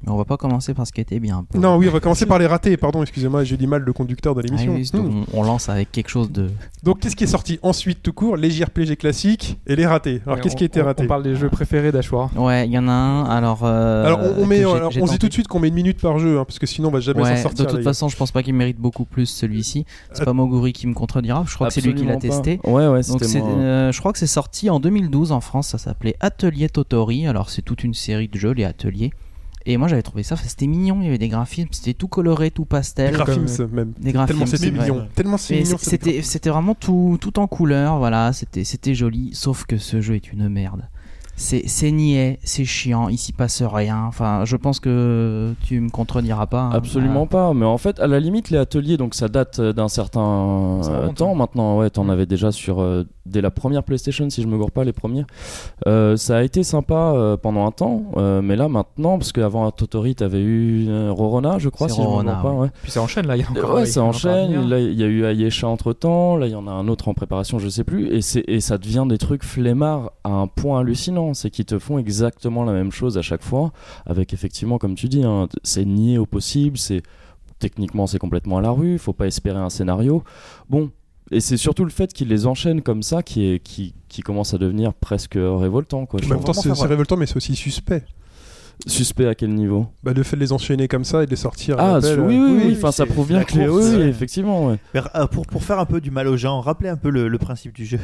Mais 0.05 0.11
on 0.11 0.17
va 0.17 0.25
pas 0.25 0.37
commencer 0.37 0.73
par 0.73 0.85
ce 0.85 0.91
qui 0.91 0.99
était 1.01 1.19
bien. 1.19 1.45
Non, 1.55 1.77
oui, 1.77 1.87
on 1.89 1.91
va 1.91 1.99
commencer 1.99 2.25
par 2.27 2.39
les 2.39 2.45
ratés. 2.47 2.75
Pardon, 2.77 3.01
excusez-moi, 3.01 3.43
j'ai 3.43 3.57
dit 3.57 3.67
mal 3.67 3.81
le 3.83 3.93
conducteur 3.93 4.35
de 4.35 4.41
Ah 4.41 4.47
l'émission. 4.47 4.73
oui, 4.73 4.89
Hmm. 4.93 5.23
on, 5.33 5.39
on 5.39 5.43
lance 5.43 5.69
avec 5.69 5.91
quelque 5.91 6.09
chose 6.09 6.31
de. 6.31 6.49
Donc 6.83 6.99
qu'est-ce 6.99 7.15
qui 7.15 7.23
est 7.23 7.27
sorti 7.27 7.57
ensuite 7.61 8.03
tout 8.03 8.11
court? 8.13 8.35
Les 8.37 8.51
JRPG 8.51 8.97
classiques 8.97 9.57
et 9.65 9.75
les 9.75 9.85
ratés. 9.85 10.21
Alors 10.25 10.39
qu'est-ce 10.41 10.55
qui 10.55 10.63
a 10.63 10.65
été 10.65 10.81
raté? 10.81 11.03
On 11.03 11.07
parle 11.07 11.23
des 11.23 11.35
jeux 11.35 11.49
préférés 11.49 11.91
d'Ashwar. 11.91 12.29
Ouais, 12.35 12.67
il 12.67 12.71
y 12.73 12.77
en 12.77 12.87
a 12.87 12.91
un. 12.91 13.23
Alors. 13.25 13.61
euh, 13.63 14.05
Alors 14.05 14.19
on, 14.37 14.45
met, 14.45 14.59
alors, 14.59 14.91
on 14.99 15.07
se 15.07 15.13
dit 15.13 15.19
tout 15.19 15.27
de 15.29 15.33
suite 15.33 15.47
qu'on 15.47 15.59
met 15.59 15.69
une 15.69 15.73
minute 15.73 15.99
par 16.01 16.19
jeu, 16.19 16.37
hein, 16.39 16.45
parce 16.45 16.59
que 16.59 16.65
sinon 16.67 16.89
on 16.89 16.91
va 16.91 16.99
jamais 16.99 17.21
Ouais, 17.21 17.37
s'en 17.37 17.43
sortir. 17.43 17.65
de 17.65 17.71
toute 17.71 17.83
façon, 17.83 18.09
je 18.09 18.17
pense 18.17 18.31
pas 18.31 18.43
qu'il 18.43 18.53
mérite 18.53 18.77
beaucoup 18.77 19.05
plus 19.05 19.25
celui-ci. 19.25 19.85
C'est 20.11 20.21
Euh, 20.23 20.25
pas 20.25 20.33
Moguri 20.33 20.73
qui 20.73 20.85
me 20.87 20.93
contredira. 20.93 21.43
Je 21.47 21.55
crois 21.55 21.67
que 21.69 21.73
c'est 21.73 21.81
lui 21.81 21.95
qui 21.95 22.05
l'a 22.05 22.17
testé. 22.17 22.59
Ouais, 22.65 22.87
ouais, 22.87 23.01
Donc 23.03 23.21
moi. 23.21 23.49
euh, 23.49 23.91
je 23.91 23.99
crois 23.99 24.11
que 24.11 24.19
c'est 24.19 24.27
sorti 24.27 24.69
en 24.69 24.79
2012 24.79 25.31
en 25.31 25.39
France. 25.41 25.69
Ça 25.69 25.77
s'appelait 25.77 26.15
Atelier 26.19 26.67
Totori. 26.69 27.25
Alors 27.27 27.49
c'est 27.49 27.61
toute 27.61 27.83
une 27.83 27.93
série 27.93 28.27
de 28.27 28.37
jeux, 28.37 28.51
les 28.51 28.65
ateliers. 28.65 29.11
Et 29.65 29.77
moi 29.77 29.87
j'avais 29.87 30.01
trouvé 30.01 30.23
ça. 30.23 30.35
C'était 30.35 30.67
mignon. 30.67 30.97
Il 31.01 31.05
y 31.05 31.07
avait 31.07 31.17
des 31.17 31.29
graphismes. 31.29 31.69
C'était 31.71 31.93
tout 31.93 32.07
coloré, 32.07 32.51
tout 32.51 32.63
Des 32.63 32.67
pastel. 32.69 33.13
graphismes 33.13 33.57
comme- 33.67 33.75
même. 33.75 33.93
Des 33.99 34.11
graphismes. 34.11 34.39
Tellement 34.39 34.51
c'était 34.57 34.71
ouais. 34.77 34.87
mignon. 34.89 35.07
Tellement 35.15 35.37
c'était, 35.37 36.21
c'était 36.21 36.49
vraiment 36.49 36.75
tout, 36.75 37.17
tout 37.21 37.39
en 37.39 37.47
couleur, 37.47 37.97
voilà, 37.97 38.33
c'était, 38.33 38.63
c'était 38.63 38.93
joli, 38.95 39.31
sauf 39.33 39.65
que 39.65 39.77
ce 39.77 40.01
jeu 40.01 40.15
est 40.15 40.31
une 40.31 40.49
merde. 40.49 40.87
C'est, 41.35 41.91
niais, 41.91 42.39
c'est 42.43 42.63
chiant, 42.63 43.09
il 43.09 43.17
s'y 43.17 43.33
passe 43.33 43.63
rien. 43.63 44.03
Enfin, 44.07 44.45
je 44.45 44.55
pense 44.55 44.79
que 44.79 45.53
tu 45.63 45.79
me 45.79 45.89
contrediras 45.89 46.45
pas. 46.45 46.61
hein. 46.61 46.69
Absolument 46.73 47.25
pas, 47.25 47.53
mais 47.53 47.65
en 47.65 47.77
fait, 47.79 47.99
à 47.99 48.07
la 48.07 48.19
limite, 48.19 48.49
les 48.51 48.59
ateliers, 48.59 48.97
donc 48.97 49.15
ça 49.15 49.27
date 49.29 49.59
euh, 49.59 49.73
d'un 49.73 49.87
certain 49.87 50.79
euh, 50.85 51.11
temps 51.13 51.33
maintenant. 51.35 51.77
Ouais, 51.79 51.89
t'en 51.89 52.03
Mm. 52.05 52.09
avais 52.11 52.25
déjà 52.27 52.51
sur 52.51 52.81
euh, 52.81 53.03
dès 53.25 53.41
la 53.41 53.49
première 53.51 53.83
PlayStation, 53.83 54.29
si 54.29 54.41
je 54.43 54.47
me 54.47 54.57
gourre 54.57 54.71
pas, 54.71 54.83
les 54.83 54.93
premiers. 54.93 55.25
Euh, 55.87 56.15
ça 56.17 56.37
a 56.37 56.43
été 56.43 56.61
sympa 56.63 57.13
euh, 57.15 57.35
pendant 57.37 57.65
un 57.65 57.71
temps, 57.71 58.03
euh, 58.17 58.41
mais 58.41 58.55
là 58.55 58.67
maintenant, 58.67 59.17
parce 59.17 59.31
qu'avant 59.31 59.69
Totori, 59.71 60.13
t'avais 60.15 60.41
eu 60.41 60.85
euh, 60.89 61.11
Rorona, 61.11 61.57
je 61.57 61.69
crois, 61.69 61.89
si 61.89 61.97
je 61.97 62.01
me 62.01 62.07
Rorona, 62.07 62.33
gourre 62.33 62.41
pas. 62.43 62.51
ouais. 62.51 62.59
Ouais. 62.63 62.69
Puis 62.83 62.91
ça 62.91 63.01
enchaîne 63.01 63.25
là, 63.27 63.35
il 63.37 63.41
y 63.41 63.45
a 63.45 63.49
encore. 63.49 63.73
Ouais, 63.75 63.85
ça 63.87 64.03
enchaîne. 64.03 64.69
Là, 64.69 64.79
il 64.79 64.93
y 64.93 65.03
a 65.03 65.07
eu 65.07 65.25
Ayesha 65.25 65.67
entre 65.67 65.93
temps. 65.93 66.37
Là, 66.37 66.45
il 66.47 66.51
y 66.51 66.55
en 66.55 66.67
a 66.67 66.71
un 66.71 66.87
autre 66.87 67.07
en 67.07 67.13
préparation, 67.15 67.57
je 67.59 67.67
sais 67.69 67.83
plus. 67.83 68.07
Et, 68.13 68.21
c'est- 68.21 68.43
et 68.47 68.61
ça 68.61 68.77
devient 68.77 69.05
des 69.09 69.17
trucs 69.17 69.43
flemmards 69.43 70.11
à 70.23 70.29
un 70.29 70.47
point 70.47 70.79
hallucinant. 70.81 71.22
C'est 71.33 71.49
qu'ils 71.49 71.65
te 71.65 71.79
font 71.79 71.97
exactement 71.97 72.63
la 72.65 72.73
même 72.73 72.91
chose 72.91 73.17
à 73.17 73.21
chaque 73.21 73.43
fois. 73.43 73.71
Avec 74.05 74.33
effectivement, 74.33 74.77
comme 74.77 74.95
tu 74.95 75.07
dis, 75.07 75.23
hein, 75.23 75.47
c'est 75.63 75.85
nié 75.85 76.17
au 76.17 76.25
possible. 76.25 76.77
C'est 76.77 77.01
techniquement, 77.59 78.07
c'est 78.07 78.19
complètement 78.19 78.57
à 78.57 78.61
la 78.61 78.71
rue. 78.71 78.97
Faut 78.97 79.13
pas 79.13 79.27
espérer 79.27 79.59
un 79.59 79.69
scénario. 79.69 80.23
Bon. 80.69 80.89
Et 81.31 81.39
c'est 81.39 81.57
surtout 81.57 81.85
le 81.85 81.89
fait 81.89 82.11
qu'ils 82.11 82.27
les 82.27 82.45
enchaînent 82.47 82.81
comme 82.81 83.01
ça 83.01 83.23
qui, 83.23 83.45
est, 83.45 83.59
qui, 83.59 83.93
qui 84.09 84.21
commence 84.21 84.53
à 84.53 84.57
devenir 84.57 84.93
presque 84.93 85.35
révoltant. 85.39 86.05
Quoi, 86.05 86.19
je 86.21 86.27
En 86.27 86.35
même 86.35 86.43
temps, 86.43 86.51
c'est 86.53 86.69
révoltant, 86.85 87.15
mais 87.15 87.25
c'est 87.25 87.37
aussi 87.37 87.55
suspect. 87.55 88.03
Suspect 88.87 89.27
à 89.27 89.33
quel 89.35 89.53
niveau? 89.53 89.87
Bah, 90.03 90.11
le 90.13 90.21
fait 90.23 90.35
de 90.35 90.41
les 90.41 90.51
enchaîner 90.51 90.87
comme 90.87 91.05
ça 91.05 91.23
et 91.23 91.25
de 91.25 91.29
les 91.31 91.37
sortir. 91.37 91.79
à 91.79 91.95
Ah, 91.95 91.99
oui, 91.99 92.07
euh, 92.09 92.17
oui, 92.27 92.37
oui. 92.37 92.61
oui, 92.67 92.73
Enfin, 92.75 92.91
ça 92.91 93.05
prouve 93.05 93.27
bien 93.29 93.43
que 93.45 93.55
les. 93.57 93.67
Oui, 93.69 93.83
oui, 93.95 94.01
effectivement. 94.03 94.67
ouais. 94.67 94.79
Mais, 94.93 95.01
euh, 95.15 95.27
pour, 95.27 95.45
pour 95.47 95.63
faire 95.63 95.79
un 95.79 95.85
peu 95.85 96.01
du 96.01 96.11
mal 96.11 96.27
aux 96.27 96.37
gens, 96.37 96.59
rappelez 96.59 96.89
un 96.89 96.97
peu 96.97 97.09
le, 97.09 97.27
le 97.29 97.37
principe 97.37 97.73
du 97.73 97.85
jeu. 97.85 97.99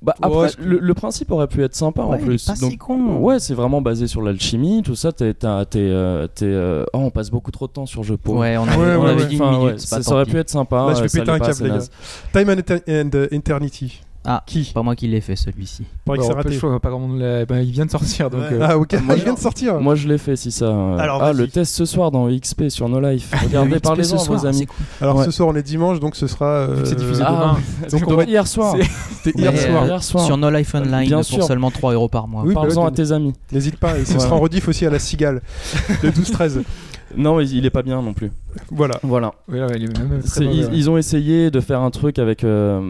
Bah, 0.00 0.14
après, 0.22 0.50
le, 0.60 0.78
le 0.78 0.94
principe 0.94 1.32
aurait 1.32 1.48
pu 1.48 1.60
être 1.64 1.74
sympa 1.74 2.02
en 2.02 2.10
Ouais, 2.12 2.18
plus. 2.18 2.44
pas 2.46 2.54
si 2.54 2.76
con. 2.78 3.16
Ouais, 3.16 3.40
c'est 3.40 3.54
vraiment 3.54 3.80
basé 3.82 4.06
sur 4.06 4.22
l'alchimie, 4.22 4.82
tout 4.84 4.94
ça. 4.94 5.10
T'es, 5.10 5.34
t'as- 5.34 5.64
t'es, 5.64 5.80
euh, 5.80 6.28
t'es, 6.32 6.44
euh, 6.46 6.84
oh, 6.92 6.98
on 6.98 7.10
passe 7.10 7.30
beaucoup 7.32 7.50
trop 7.50 7.66
de 7.66 7.72
temps 7.72 7.86
sur 7.86 8.04
jeu 8.04 8.16
pour. 8.16 8.36
Ouais, 8.36 8.56
on 8.56 8.62
avait, 8.62 8.76
Ouais, 8.76 8.94
on 8.94 9.02
ouais, 9.02 9.10
avait 9.10 9.22
ouais. 9.22 9.28
dit 9.28 9.36
une 9.38 9.50
minute. 9.50 9.90
pas 9.90 10.02
ça, 10.02 10.12
aurait 10.14 10.24
pu 10.24 10.36
être 10.38 10.50
sympa. 10.50 10.76
Là, 10.86 10.94
je 10.94 11.00
vais 11.02 11.06
euh, 11.06 11.20
péter 11.20 11.30
un 11.32 11.38
câble, 11.40 11.64
les 11.64 11.70
gars. 11.70 11.78
Time 12.32 12.48
and, 12.50 12.60
Eter- 12.60 12.82
and, 13.06 13.10
uh, 13.12 13.34
Eternity. 13.34 14.00
Ah, 14.24 14.42
Qui 14.46 14.72
pas 14.74 14.82
moi 14.82 14.94
qui 14.96 15.06
l'ai 15.08 15.20
fait 15.20 15.36
celui-ci. 15.36 15.84
Que 16.06 16.22
c'est 16.22 16.32
raté. 16.32 16.58
pas 16.82 16.90
l'a- 17.18 17.46
bah, 17.46 17.62
il 17.62 17.70
vient 17.70 17.86
de 17.86 17.90
sortir 17.90 18.28
donc. 18.28 18.40
Ouais. 18.42 18.52
euh, 18.54 18.66
Ah, 18.68 18.76
ok. 18.76 18.92
Moi, 19.04 19.14
il 19.16 19.22
vient 19.24 19.32
de 19.34 19.38
sortir. 19.38 19.80
Moi, 19.80 19.94
je 19.94 20.06
l'ai 20.08 20.18
fait, 20.18 20.36
si 20.36 20.50
ça. 20.50 20.66
euh, 20.66 20.98
Alors, 20.98 21.22
ah, 21.22 21.32
vas-y. 21.32 21.36
le 21.42 21.48
test 21.48 21.72
ce 21.74 21.84
soir 21.86 22.10
dans 22.10 22.28
XP 22.28 22.68
sur 22.68 22.88
No 22.88 23.00
Life. 23.00 23.30
Regardez, 23.42 23.78
parlez-en 23.80 24.18
à 24.20 24.24
vos 24.24 24.44
amis. 24.46 24.66
Alors, 25.00 25.16
Ouais. 25.16 25.24
ce 25.24 25.30
soir, 25.30 25.48
on 25.48 25.54
est 25.54 25.62
dimanche, 25.62 26.00
donc 26.00 26.16
ce 26.16 26.26
sera. 26.26 26.46
euh, 26.46 26.84
c'est 26.84 26.96
diffusé 26.96 27.22
Ah, 27.24 27.30
demain. 27.32 27.88
donc 27.90 28.02
on 28.06 28.10
Donc, 28.10 28.18
va- 28.18 28.24
hier 28.24 28.46
soir. 28.46 28.74
c'est- 28.76 28.90
C'était 29.22 29.40
hier 29.40 29.52
Mais, 29.52 29.58
soir. 29.58 29.82
euh, 29.84 29.86
Hier 29.86 30.02
soir. 30.02 30.24
Sur 30.24 30.36
No 30.36 30.50
Life 30.50 30.74
Online 30.74 31.06
Bien 31.06 31.16
pour 31.18 31.24
sûr. 31.24 31.44
seulement 31.44 31.70
3 31.70 31.94
euros 31.94 32.08
par 32.08 32.28
mois. 32.28 32.42
Oui, 32.44 32.54
bah, 32.54 32.62
Parle-en 32.62 32.82
ouais, 32.82 32.88
à 32.88 32.90
tes 32.90 33.12
amis. 33.12 33.32
N'hésite 33.52 33.76
pas, 33.76 33.98
et 33.98 34.04
ce 34.04 34.14
Ouais. 34.14 34.18
sera 34.20 34.34
en 34.36 34.40
rediff 34.40 34.68
aussi 34.68 34.84
à 34.84 34.90
la 34.90 34.98
Cigale, 34.98 35.40
le 36.02 36.10
12-13. 36.10 36.62
Non, 37.16 37.36
mais 37.36 37.48
il 37.48 37.64
est 37.64 37.70
pas 37.70 37.82
bien 37.82 38.00
non 38.02 38.12
plus. 38.12 38.30
Voilà. 38.70 38.98
Voilà. 39.02 39.32
Il 39.48 39.56
est 39.56 39.98
même 39.98 40.20
C'est- 40.24 40.44
ils, 40.44 40.90
ont 40.90 40.98
essayé 40.98 41.50
de 41.50 41.60
faire 41.60 41.80
un 41.80 41.90
truc 41.90 42.18
avec. 42.18 42.44
euh, 42.44 42.80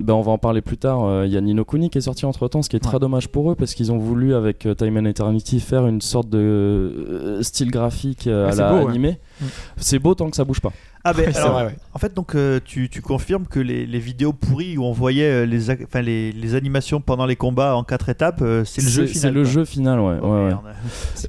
ben 0.00 0.14
on 0.14 0.20
va 0.22 0.32
en 0.32 0.38
parler 0.38 0.60
plus 0.60 0.76
tard. 0.76 1.04
euh, 1.04 1.26
Il 1.26 1.32
y 1.32 1.36
a 1.36 1.40
Nino 1.40 1.64
Kuni 1.64 1.90
qui 1.90 1.98
est 1.98 2.02
sorti 2.02 2.24
entre 2.26 2.46
temps, 2.48 2.62
ce 2.62 2.68
qui 2.68 2.76
est 2.76 2.80
très 2.80 2.98
dommage 2.98 3.28
pour 3.28 3.50
eux 3.50 3.54
parce 3.54 3.74
qu'ils 3.74 3.90
ont 3.90 3.98
voulu, 3.98 4.34
avec 4.34 4.66
euh, 4.66 4.74
Time 4.74 4.96
and 4.98 5.06
Eternity, 5.06 5.60
faire 5.60 5.86
une 5.86 6.00
sorte 6.00 6.28
de 6.28 6.38
euh, 6.38 7.42
style 7.42 7.70
graphique 7.70 8.26
euh, 8.26 8.46
Ah, 8.46 8.48
à 8.50 8.52
c'est 8.52 8.60
la 8.62 8.72
beau, 8.72 8.84
ouais. 8.84 8.90
animé. 8.90 9.18
Mm. 9.40 9.44
C'est 9.76 9.98
beau 9.98 10.14
tant 10.14 10.30
que 10.30 10.36
ça 10.36 10.44
bouge 10.44 10.60
pas. 10.60 10.72
Ah 11.04 11.12
ben 11.12 11.30
C'est 11.32 11.38
alors, 11.38 11.52
vrai, 11.52 11.66
ouais. 11.66 11.76
en 11.92 11.98
fait 11.98 12.14
donc 12.14 12.34
euh, 12.34 12.60
tu, 12.64 12.88
tu 12.88 13.02
confirmes 13.02 13.46
que 13.46 13.60
les, 13.60 13.86
les 13.86 13.98
vidéos 13.98 14.32
pourries 14.32 14.78
où 14.78 14.84
on 14.84 14.92
voyait 14.92 15.30
euh, 15.30 15.46
les, 15.46 15.70
enfin, 15.70 16.00
les, 16.00 16.32
les 16.32 16.54
animations 16.54 17.00
pendant 17.00 17.26
les 17.26 17.36
combats 17.36 17.76
en 17.76 17.84
quatre 17.84 18.08
étapes, 18.08 18.40
euh, 18.42 18.64
c'est 18.64 18.82
le 18.82 18.88
jeu 18.88 19.06
final. 19.06 19.20
C'est 19.20 19.30
le 19.30 19.44
jeu 19.44 19.64
final, 19.64 20.00
ouais. 20.00 20.16
Oh, 20.22 20.28
ouais, 20.32 20.52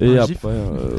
Et 0.00 0.18
après, 0.18 0.36
euh, 0.44 0.96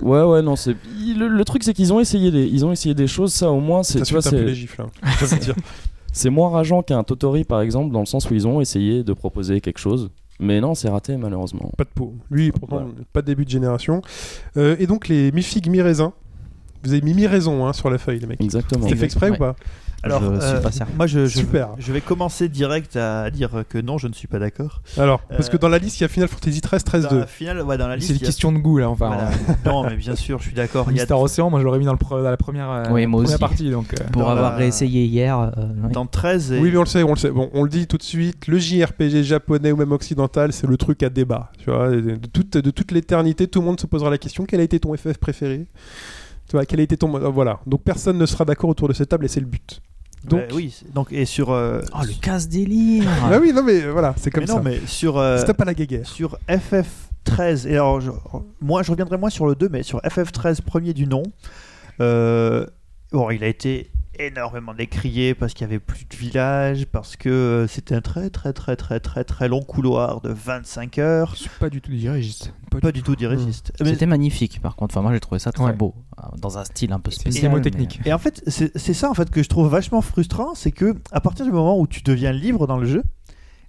ouais, 0.00 0.22
ouais, 0.22 0.42
non, 0.42 0.56
c'est. 0.56 0.76
Le, 1.16 1.28
le 1.28 1.44
truc, 1.44 1.62
c'est 1.64 1.74
qu'ils 1.74 1.92
ont 1.92 2.00
essayé 2.00 2.30
des, 2.30 2.46
ils 2.46 2.64
ont 2.64 2.72
essayé 2.72 2.94
des 2.94 3.06
choses. 3.06 3.32
Ça, 3.32 3.50
au 3.50 3.60
moins, 3.60 3.82
c'est, 3.82 3.98
Ça 3.98 4.04
tu 4.04 4.14
vois, 4.14 4.22
c'est, 4.22 4.54
c'est 6.12 6.30
moins 6.30 6.50
rageant 6.50 6.82
qu'un 6.82 7.02
Totori, 7.02 7.44
par 7.44 7.60
exemple, 7.60 7.92
dans 7.92 8.00
le 8.00 8.06
sens 8.06 8.30
où 8.30 8.34
ils 8.34 8.46
ont 8.46 8.60
essayé 8.60 9.04
de 9.04 9.12
proposer 9.12 9.60
quelque 9.60 9.78
chose. 9.78 10.10
Mais 10.40 10.60
non, 10.60 10.74
c'est 10.74 10.88
raté, 10.88 11.16
malheureusement. 11.18 11.70
Pas 11.76 11.84
de 11.84 11.90
peau. 11.94 12.14
Lui, 12.30 12.50
pourtant, 12.50 12.86
pas 13.12 13.20
de 13.20 13.26
début 13.26 13.44
de 13.44 13.50
génération. 13.50 14.00
Euh, 14.56 14.74
et 14.78 14.86
donc, 14.86 15.08
les 15.08 15.30
mi-figues, 15.32 15.68
mi-raisin. 15.68 16.14
Vous 16.82 16.92
avez 16.92 17.02
mis 17.02 17.14
mi-raison 17.14 17.66
hein, 17.66 17.72
sur 17.72 17.90
la 17.90 17.98
feuille, 17.98 18.18
les 18.20 18.26
mecs. 18.26 18.40
Exactement. 18.40 18.84
C'était 18.86 18.98
fait 18.98 19.04
exprès 19.06 19.30
Ouais. 19.30 19.36
ou 19.36 19.38
pas 19.38 19.56
Alors, 20.02 20.22
Je 20.22 20.40
suis 20.40 20.56
euh, 20.56 20.60
pas 20.60 20.72
certain. 20.72 20.94
moi 20.96 21.06
je, 21.06 21.26
je, 21.26 21.38
Super. 21.40 21.68
je 21.78 21.92
vais 21.92 22.00
commencer 22.00 22.48
direct 22.48 22.96
à 22.96 23.30
dire 23.30 23.50
que 23.68 23.76
non, 23.76 23.98
je 23.98 24.08
ne 24.08 24.14
suis 24.14 24.26
pas 24.28 24.38
d'accord. 24.38 24.80
Alors, 24.96 25.20
parce 25.20 25.48
Euh, 25.48 25.52
que 25.52 25.56
dans 25.58 25.68
la 25.68 25.76
liste, 25.76 26.00
il 26.00 26.04
y 26.04 26.06
a 26.06 26.08
Final 26.08 26.26
Fantasy 26.30 26.62
13, 26.62 26.84
13, 26.84 27.02
Dans 27.04 27.10
2. 27.10 27.18
la 27.18 27.26
finale, 27.26 27.60
ouais, 27.60 27.76
dans 27.76 27.86
la 27.86 27.96
liste, 27.96 28.08
C'est 28.08 28.14
une 28.14 28.20
question 28.20 28.50
de 28.50 28.56
goût 28.56 28.78
là, 28.78 28.88
enfin. 28.88 29.08
Voilà. 29.08 29.30
non, 29.66 29.84
mais 29.84 29.96
bien 29.96 30.16
sûr, 30.16 30.38
je 30.38 30.44
suis 30.44 30.54
d'accord. 30.54 30.86
Il 30.90 30.96
y 30.96 31.00
a 31.00 31.04
Star 31.04 31.20
Océan, 31.20 31.50
moi 31.50 31.60
je 31.60 31.66
l'aurais 31.66 31.78
mis 31.78 31.84
dans, 31.84 31.92
le 31.92 31.98
pre- 31.98 32.22
dans 32.22 32.30
la 32.30 32.38
première, 32.38 32.70
euh, 32.70 32.84
Oui, 32.90 33.04
moi 33.04 33.20
première 33.20 33.34
aussi. 33.34 33.38
partie 33.38 33.70
donc. 33.70 33.92
euh, 33.92 34.04
Pour 34.10 34.22
dans 34.22 34.28
avoir 34.30 34.52
la- 34.52 34.56
réessayé 34.56 35.04
hier. 35.04 35.38
euh, 35.38 35.50
ouais. 35.84 35.92
dans 35.92 36.06
13 36.06 36.52
et 36.52 36.58
Oui, 36.60 36.70
mais 36.70 36.78
on 36.78 36.82
le 36.84 36.86
sait, 36.86 37.02
on 37.02 37.10
le 37.10 37.16
sait. 37.18 37.30
Bon, 37.30 37.50
on 37.52 37.62
le 37.64 37.68
dit 37.68 37.86
tout 37.86 37.98
de 37.98 38.02
suite, 38.02 38.46
le 38.46 38.58
JRPG 38.58 39.22
japonais 39.22 39.70
ou 39.70 39.76
même 39.76 39.92
occidental, 39.92 40.54
c'est 40.54 40.66
le 40.66 40.78
truc 40.78 41.02
à 41.02 41.10
débat. 41.10 41.52
Tu 41.58 41.70
vois, 41.70 41.90
de 41.90 42.16
toute, 42.32 42.56
de 42.56 42.70
toute 42.70 42.92
l'éternité, 42.92 43.48
tout 43.48 43.60
le 43.60 43.66
monde 43.66 43.78
se 43.78 43.86
posera 43.86 44.08
la 44.08 44.16
question 44.16 44.46
quel 44.46 44.60
a 44.60 44.62
été 44.62 44.80
ton 44.80 44.96
FF 44.96 45.18
préféré? 45.18 45.66
Tu 46.50 46.56
vois, 46.56 46.66
quel 46.66 46.80
a 46.80 46.82
été 46.82 46.96
ton. 46.96 47.14
euh, 47.14 47.28
Voilà. 47.28 47.60
Donc 47.64 47.82
personne 47.84 48.18
ne 48.18 48.26
sera 48.26 48.44
d'accord 48.44 48.68
autour 48.70 48.88
de 48.88 48.92
cette 48.92 49.08
table 49.08 49.24
et 49.24 49.28
c'est 49.28 49.38
le 49.38 49.46
but. 49.46 49.80
Donc. 50.24 50.40
Ouais, 50.40 50.48
oui, 50.52 50.82
donc 50.92 51.12
et 51.12 51.24
sur 51.24 51.50
euh, 51.52 51.80
Oh, 51.94 52.02
le 52.02 52.12
casse-délire 52.20 53.04
Ah 53.24 53.38
oui, 53.40 53.52
non, 53.54 53.62
mais 53.62 53.82
euh, 53.84 53.92
voilà, 53.92 54.14
c'est 54.18 54.30
comme 54.32 54.42
mais 54.42 54.46
ça. 54.48 54.54
non, 54.56 54.62
mais 54.62 54.80
sur 54.86 55.16
euh, 55.16 55.38
Stop 55.38 55.60
à 55.62 55.64
la 55.64 55.74
guéguerre. 55.74 56.06
sur 56.06 56.36
FF13 56.48 57.68
et 57.68 57.74
alors 57.74 58.00
je, 58.00 58.10
moi 58.60 58.82
je 58.82 58.90
reviendrai 58.90 59.16
moins 59.16 59.30
sur 59.30 59.46
le 59.46 59.54
2 59.54 59.68
mais 59.70 59.82
sur 59.84 60.00
FF13 60.00 60.60
premier 60.62 60.92
du 60.92 61.06
nom 61.06 61.22
euh, 62.00 62.66
bon 63.12 63.30
il 63.30 63.44
a 63.44 63.46
été 63.46 63.90
énormément 64.26 64.74
décrié 64.74 65.34
parce 65.34 65.52
qu'il 65.54 65.62
y 65.66 65.70
avait 65.70 65.78
plus 65.78 66.06
de 66.08 66.16
village 66.16 66.86
parce 66.86 67.16
que 67.16 67.28
euh, 67.28 67.66
c'était 67.66 67.94
un 67.94 68.00
très 68.00 68.30
très 68.30 68.52
très 68.52 68.76
très 68.76 69.00
très 69.00 69.24
très 69.24 69.48
long 69.48 69.62
couloir 69.62 70.20
de 70.20 70.30
25 70.30 70.98
heures 70.98 71.32
Je 71.34 71.40
suis 71.42 71.50
pas 71.58 71.70
du 71.70 71.80
tout 71.80 71.90
dirigiste. 71.92 72.52
pas 72.82 72.92
du 72.92 73.02
tout 73.02 73.16
dirigiste 73.16 73.72
Mais- 73.80 73.90
C'était 73.90 74.06
magnifique 74.06 74.60
par 74.60 74.76
contre. 74.76 74.94
Enfin, 74.96 75.02
moi 75.02 75.12
j'ai 75.12 75.20
trouvé 75.20 75.38
ça 75.38 75.52
très 75.52 75.64
Ouais. 75.64 75.72
beau. 75.72 75.94
euh, 76.18 76.22
Dans 76.38 76.58
un 76.58 76.64
style 76.64 76.92
un 76.92 77.00
peu 77.00 77.10
C'est 77.10 77.20
spécial. 77.20 77.52
mais- 77.54 77.60
technique. 77.60 78.00
Et 78.04 78.12
en 78.12 78.18
fait, 78.18 78.42
c'est 78.46 78.76
c'est 78.78 78.94
ça 78.94 79.10
en 79.10 79.14
fait 79.14 79.30
que 79.30 79.42
je 79.42 79.48
trouve 79.48 79.68
vachement 79.68 80.00
frustrant, 80.02 80.54
c'est 80.54 80.72
que 80.72 80.94
à 81.12 81.20
partir 81.20 81.44
du 81.44 81.52
moment 81.52 81.78
où 81.78 81.86
tu 81.86 82.02
deviens 82.02 82.32
libre 82.32 82.66
dans 82.66 82.76
le 82.78 82.86
jeu, 82.86 83.02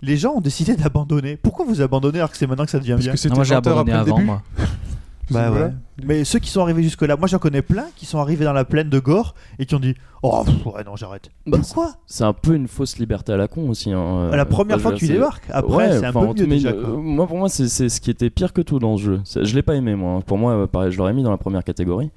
les 0.01 0.17
gens 0.17 0.33
ont 0.33 0.41
décidé 0.41 0.75
d'abandonner. 0.75 1.37
Pourquoi 1.37 1.65
vous 1.65 1.81
abandonnez 1.81 2.17
alors 2.19 2.31
que 2.31 2.37
c'est 2.37 2.47
maintenant 2.47 2.65
que 2.65 2.71
ça 2.71 2.79
devient 2.79 2.93
Parce 2.93 3.03
bien 3.05 3.13
que 3.13 3.27
Non, 3.29 3.35
moi 3.35 3.43
j'ai 3.43 3.53
20 3.55 3.67
heures 3.67 3.77
abandonné 3.79 3.91
après 3.97 4.05
le 4.05 4.11
avant 4.11 4.17
début. 4.17 4.25
moi. 4.25 4.41
Bah 5.31 5.49
Voilà. 5.49 5.65
ouais. 5.67 5.73
Mais 6.03 6.23
ceux 6.23 6.39
qui 6.39 6.49
sont 6.49 6.61
arrivés 6.61 6.81
jusque 6.83 7.01
là, 7.03 7.15
moi 7.15 7.27
j'en 7.27 7.37
connais 7.37 7.61
plein 7.61 7.85
qui 7.95 8.05
sont 8.05 8.17
arrivés 8.19 8.45
dans 8.45 8.53
la 8.53 8.65
plaine 8.65 8.89
de 8.89 8.99
Gore 8.99 9.35
et 9.59 9.65
qui 9.65 9.75
ont 9.75 9.79
dit 9.79 9.93
Oh 10.23 10.43
pff, 10.45 10.65
ouais 10.65 10.83
non 10.83 10.95
j'arrête. 10.95 11.29
Bah, 11.45 11.57
Pourquoi? 11.61 11.93
C'est 12.07 12.23
un 12.23 12.33
peu 12.33 12.53
une 12.55 12.67
fausse 12.67 12.97
liberté 12.97 13.31
à 13.33 13.37
la 13.37 13.47
con 13.47 13.69
aussi. 13.69 13.91
hein, 13.91 13.99
euh, 14.31 14.35
La 14.35 14.45
première 14.45 14.77
enfin, 14.77 14.83
fois 14.89 14.91
que 14.93 14.97
tu 14.97 15.07
débarques, 15.07 15.45
après 15.51 15.75
Ouais, 15.75 15.99
c'est 15.99 16.05
un 16.05 16.13
peu 16.13 16.19
mieux 16.25 16.33
mais, 16.47 16.55
déjà. 16.55 16.69
euh, 16.69 16.83
quoi. 16.83 16.93
moi, 16.97 17.27
pour 17.27 17.37
moi, 17.37 17.49
c'est 17.49 17.67
c'est 17.67 17.89
ce 17.89 18.01
qui 18.01 18.09
était 18.11 18.29
pire 18.29 18.53
que 18.53 18.61
tout 18.61 18.79
dans 18.79 18.97
ce 18.97 19.03
jeu. 19.03 19.21
Je 19.43 19.55
l'ai 19.55 19.61
pas 19.63 19.75
aimé, 19.75 19.95
moi. 19.95 20.21
Pour 20.25 20.37
moi, 20.37 20.53
euh, 20.53 20.67
pareil, 20.67 20.91
je 20.91 20.97
l'aurais 20.97 21.13
mis 21.13 21.23
dans 21.23 21.31
la 21.31 21.37
première 21.37 21.63
catégorie. 21.63 22.09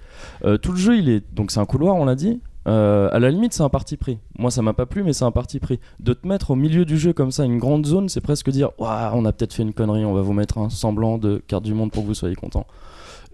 Euh, 0.45 0.57
tout 0.57 0.73
le 0.73 0.79
jeu, 0.79 0.97
il 0.97 1.09
est 1.09 1.23
donc 1.35 1.51
c'est 1.51 1.61
un 1.61 1.67
couloir, 1.67 1.95
on 1.97 2.05
l'a 2.07 2.15
dit. 2.15 2.41
Euh, 2.67 3.11
à 3.13 3.19
la 3.19 3.31
limite, 3.31 3.53
c'est 3.53 3.63
un 3.63 3.69
parti 3.69 3.99
pris. 3.99 4.19
Moi, 4.39 4.51
ça 4.51 4.63
m'a 4.63 4.73
pas 4.73 4.87
plu, 4.87 5.03
mais 5.05 5.13
c'est 5.13 5.27
un 5.27 5.31
parti 5.31 5.59
pris. 5.59 5.81
De 6.01 6.15
te 6.15 6.27
mettre 6.27 6.51
au 6.53 6.55
milieu 6.57 6.87
du 6.87 6.97
jeu 6.97 7.13
comme 7.13 7.31
ça, 7.31 7.45
une 7.45 7.59
grande 7.59 7.85
zone, 7.85 8.09
c'est 8.09 8.23
presque 8.23 8.49
dire 8.49 8.71
Ouah, 8.79 9.13
on 9.15 9.27
a 9.27 9.33
peut-être 9.33 9.53
fait 9.53 9.63
une 9.63 9.75
connerie, 9.75 10.07
on 10.07 10.15
va 10.15 10.23
vous 10.23 10.33
mettre 10.33 10.57
un 10.57 10.71
semblant 10.71 11.19
de 11.19 11.43
carte 11.47 11.65
du 11.65 11.75
monde 11.75 11.91
pour 11.93 12.05
que 12.05 12.09
vous 12.09 12.15
soyez 12.15 12.35
content. 12.35 12.67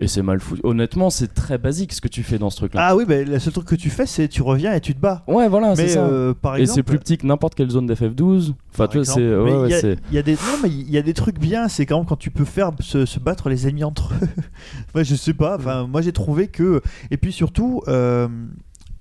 Et 0.03 0.09
c'est 0.09 0.23
mal 0.23 0.41
foutu. 0.41 0.61
Honnêtement, 0.65 1.11
c'est 1.11 1.35
très 1.35 1.59
basique 1.59 1.93
ce 1.93 2.01
que 2.01 2.09
tu 2.09 2.23
fais 2.23 2.39
dans 2.39 2.49
ce 2.49 2.57
truc-là. 2.57 2.81
Ah 2.89 2.97
oui, 2.97 3.05
bah, 3.07 3.23
le 3.23 3.39
seul 3.39 3.53
truc 3.53 3.67
que 3.67 3.75
tu 3.75 3.91
fais 3.91 4.07
c'est 4.07 4.29
tu 4.29 4.41
reviens 4.41 4.73
et 4.73 4.81
tu 4.81 4.95
te 4.95 5.01
bats. 5.01 5.25
ouais, 5.29 5.47
voilà, 5.49 5.77
c'est 5.77 5.83
Mais 5.83 5.89
ça. 5.91 6.05
euh, 6.07 6.33
par 6.33 6.57
Et 6.57 6.63
exemple. 6.63 6.77
c'est 6.77 6.83
plus 6.83 6.99
petit 6.99 7.19
que 7.19 7.27
n'importe 7.27 7.55
quelle 7.55 7.69
zone 7.71 7.87
d'FF12. 7.87 8.55
Enfin, 8.73 8.87
tu 8.89 8.97
vois, 8.99 9.05
c'est. 9.05 9.21
Mais 9.21 9.37
ouais, 9.37 9.51
il 9.51 9.57
ouais, 9.59 9.69
y 9.71 9.75
a- 9.75 9.81
c'est- 9.81 9.99
il 10.11 10.15
y 10.15 10.19
a 10.19 10.23
des 10.23 10.33
non 10.33 10.59
mais 10.63 10.71
il 10.71 10.91
y 10.91 10.97
a 10.99 11.03
des 11.03 11.13
trucs 11.15 11.39
bien 11.39 11.69
c'est 11.69 11.85
quand 11.87 11.99
même 11.99 12.07
quand 12.07 12.17
tu 12.17 12.31
peux 12.31 12.45
faire 12.47 12.71
se, 12.81 13.05
se 13.05 13.19
battre 13.21 13.49
les 13.51 13.69
ennemis 13.69 13.85
entre 13.85 14.15
eux 14.15 14.27
moi 14.95 15.03
je 15.03 15.15
sais 15.15 15.35
pas 15.35 15.57
enfin 15.57 15.87
moi 15.87 16.01
j'ai 16.03 16.13
trouvé 16.13 16.49
que 16.49 16.81
et 17.11 17.17
puis 17.19 17.33
surtout 17.33 17.83
euh, 17.89 18.27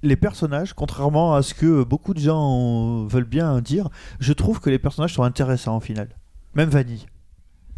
les 0.04 0.16
personnages 0.16 0.74
contrairement 0.74 1.34
à 1.36 1.42
ce 1.44 1.54
que 1.54 1.84
beaucoup 1.84 2.14
de 2.14 2.20
gens 2.20 3.06
veulent 3.06 3.24
bien 3.26 3.62
dire 3.62 3.90
je 4.20 4.34
trouve 4.34 4.60
que 4.60 4.70
les 4.70 4.80
personnages 4.80 5.14
sont 5.14 5.24
intéressants 5.24 5.78
au 5.78 5.82
final 5.82 6.10
même 6.56 6.70
Vanille 6.70 7.06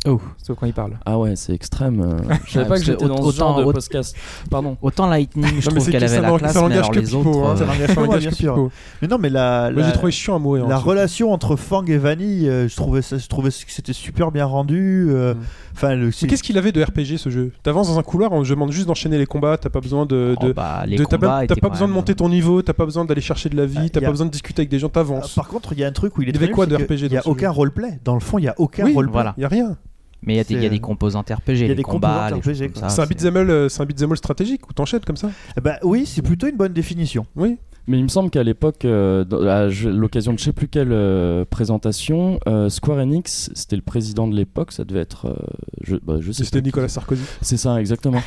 Sauf 0.05 0.57
quand 0.59 0.65
il 0.65 0.73
parle. 0.73 0.93
Ah 1.05 1.19
ouais, 1.19 1.35
c'est 1.35 1.53
extrême. 1.53 2.01
euh, 2.01 2.17
Je 2.45 2.53
savais 2.53 2.63
Ouais, 2.63 2.69
pas 2.69 2.79
que 2.79 2.85
j'étais 2.85 3.07
dans 3.07 3.17
ce 3.17 3.21
autant- 3.21 3.31
genre 3.53 3.59
de 3.65 3.71
podcast. 3.71 4.15
Pardon. 4.49 4.75
Autant 4.81 5.07
Lightning, 5.07 5.61
je 5.61 5.69
trouve 5.69 5.89
qu'elle 5.89 6.01
que 6.01 6.05
avait 6.07 6.21
la 6.21 6.37
classe, 6.37 6.53
ça 6.53 6.59
mais 6.61 6.69
n'engage 6.69 6.77
alors 6.79 6.91
que 6.91 6.99
les 6.99 7.13
autres. 7.13 7.29
hein. 7.29 7.55
euh, 7.61 8.69
mais 9.01 9.07
non 9.07 9.17
mais 9.19 9.29
la, 9.29 9.71
j'ai 9.75 9.91
trouvé 9.93 10.11
chiant 10.11 10.35
à 10.35 10.39
mourir. 10.39 10.67
la 10.67 10.75
ensuite. 10.77 10.87
relation 10.89 11.31
entre 11.31 11.55
Fang 11.55 11.85
et 11.85 11.97
Vanille 11.97 12.47
euh, 12.49 12.67
je 12.67 12.75
trouvais 12.75 13.01
ça 13.01 13.17
je 13.17 13.27
trouvais 13.27 13.49
que 13.49 13.55
c'était 13.71 13.93
super 13.93 14.31
bien 14.31 14.45
rendu 14.45 15.07
euh, 15.09 15.33
Mm. 15.35 15.37
enfin 15.73 15.95
le 15.95 16.05
Mais 16.07 16.11
c'est- 16.11 16.27
qu'est-ce 16.27 16.43
qu'il 16.43 16.57
avait 16.57 16.71
de 16.71 16.81
RPG 16.83 17.17
ce 17.17 17.29
jeu? 17.29 17.51
T'avances 17.63 17.87
dans 17.87 17.99
un 17.99 18.03
couloir, 18.03 18.31
on 18.31 18.43
te 18.43 18.49
demande 18.49 18.71
juste 18.71 18.87
d'enchaîner 18.87 19.17
les 19.17 19.25
combats, 19.25 19.57
t'as 19.57 19.69
pas 19.69 19.79
besoin 19.81 20.05
de. 20.05 20.35
oh, 20.41 20.45
de- 20.47 20.51
bah, 20.53 20.83
les 20.87 20.97
de- 20.97 21.03
t'as 21.05 21.17
combats 21.17 21.45
pas, 21.61 21.69
besoin 21.69 21.87
de 21.87 21.93
monter 21.93 22.15
ton 22.15 22.27
niveau, 22.29 22.61
t'as 22.61 22.73
pas 22.73 22.85
besoin 22.85 23.05
d'aller 23.05 23.21
chercher 23.21 23.49
de 23.49 23.55
la 23.57 23.65
vie, 23.65 23.77
Ah, 23.85 23.89
t'as 23.93 24.01
pas 24.01 24.09
besoin 24.09 24.25
de 24.25 24.31
discuter 24.31 24.61
avec 24.61 24.69
des 24.69 24.79
gens, 24.79 24.89
t'avances. 24.89 25.35
par 25.35 25.47
contre 25.47 25.73
il 25.73 25.79
y 25.79 25.83
a 25.83 25.87
un 25.87 25.91
truc 25.91 26.17
où 26.17 26.21
il 26.21 26.27
est 26.27 26.31
Il 26.31 26.35
y 26.41 26.43
avait 26.43 26.51
quoi 26.51 26.65
de 26.65 26.75
RPG 26.75 27.05
il 27.05 27.11
y 27.13 27.17
a 27.17 27.27
aucun 27.27 27.49
roleplay 27.51 27.99
dans 28.03 28.13
le 28.15 28.19
fond 28.19 28.37
il 28.39 28.45
y 28.45 28.47
a 28.47 28.55
aucun 28.57 28.85
Oui, 28.85 28.93
roleplay 28.93 29.11
Voilà. 29.13 29.35
Y 29.37 29.45
a 29.45 29.47
rien. 29.47 29.77
Mais 30.23 30.33
il 30.33 30.37
y 30.37 30.39
a 30.39 30.43
des- 30.43 30.53
il 30.53 30.57
y, 30.57 30.59
a 30.59 30.63
C'est- 30.63 30.69
des 30.69 30.79
composantes 30.79 31.29
RPG, 31.29 31.67
y 31.67 31.71
a 31.71 31.73
des 31.75 31.81
combats, 31.83 32.27
RPG, 32.27 32.65
comme 32.71 32.71
quoi. 32.73 32.81
ça, 32.83 32.89
c'est 32.89 33.01
un 33.01 33.05
beat'em 33.07 33.37
all, 33.37 33.69
c'est 33.69 33.81
un 33.81 33.85
beat'em 33.85 34.15
stratégique 34.15 34.69
où 34.69 34.73
t'enchaînes 34.73 34.99
comme 35.01 35.17
ça? 35.17 35.31
Ben 35.63 35.77
oui, 35.83 36.05
c'est 36.05 36.21
plutôt 36.21 36.47
une 36.47 36.57
bonne 36.57 36.73
définition. 36.73 37.25
Oui. 37.35 37.57
Mais 37.87 37.97
il 37.97 38.03
me 38.03 38.09
semble 38.09 38.29
qu'à 38.29 38.43
l'époque, 38.43 38.85
euh, 38.85 39.25
à 39.49 39.67
l'occasion 39.89 40.33
de 40.33 40.37
je 40.37 40.43
sais 40.43 40.53
plus 40.53 40.67
quelle 40.67 40.91
euh, 40.91 41.45
présentation, 41.49 42.39
euh, 42.47 42.69
Square 42.69 42.99
Enix, 42.99 43.49
c'était 43.55 43.75
le 43.75 43.81
président 43.81 44.27
de 44.27 44.35
l'époque, 44.35 44.71
ça 44.71 44.85
devait 44.85 44.99
être. 44.99 45.25
euh, 45.25 45.35
je, 45.83 45.95
bah, 45.95 46.17
je 46.19 46.31
sais 46.31 46.43
C'était. 46.43 46.61
Nicolas 46.61 46.87
Sarkozy. 46.87 47.23
C'est 47.41 47.57
ça, 47.57 47.79
exactement. 47.81 48.21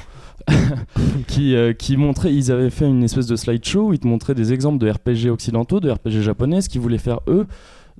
qui, 1.28 1.54
euh, 1.54 1.72
qui 1.72 1.96
montrait, 1.96 2.34
ils 2.34 2.50
avaient 2.50 2.70
fait 2.70 2.86
une 2.88 3.04
espèce 3.04 3.26
de 3.26 3.36
slideshow 3.36 3.88
où 3.88 3.92
ils 3.92 4.00
te 4.00 4.06
montraient 4.08 4.34
des 4.34 4.52
exemples 4.52 4.78
de 4.78 4.90
RPG 4.90 5.30
occidentaux, 5.30 5.78
de 5.80 5.90
RPG 5.90 6.20
japonais, 6.22 6.60
ce 6.60 6.68
qu'ils 6.68 6.80
voulaient 6.80 6.98
faire 6.98 7.20
eux. 7.28 7.46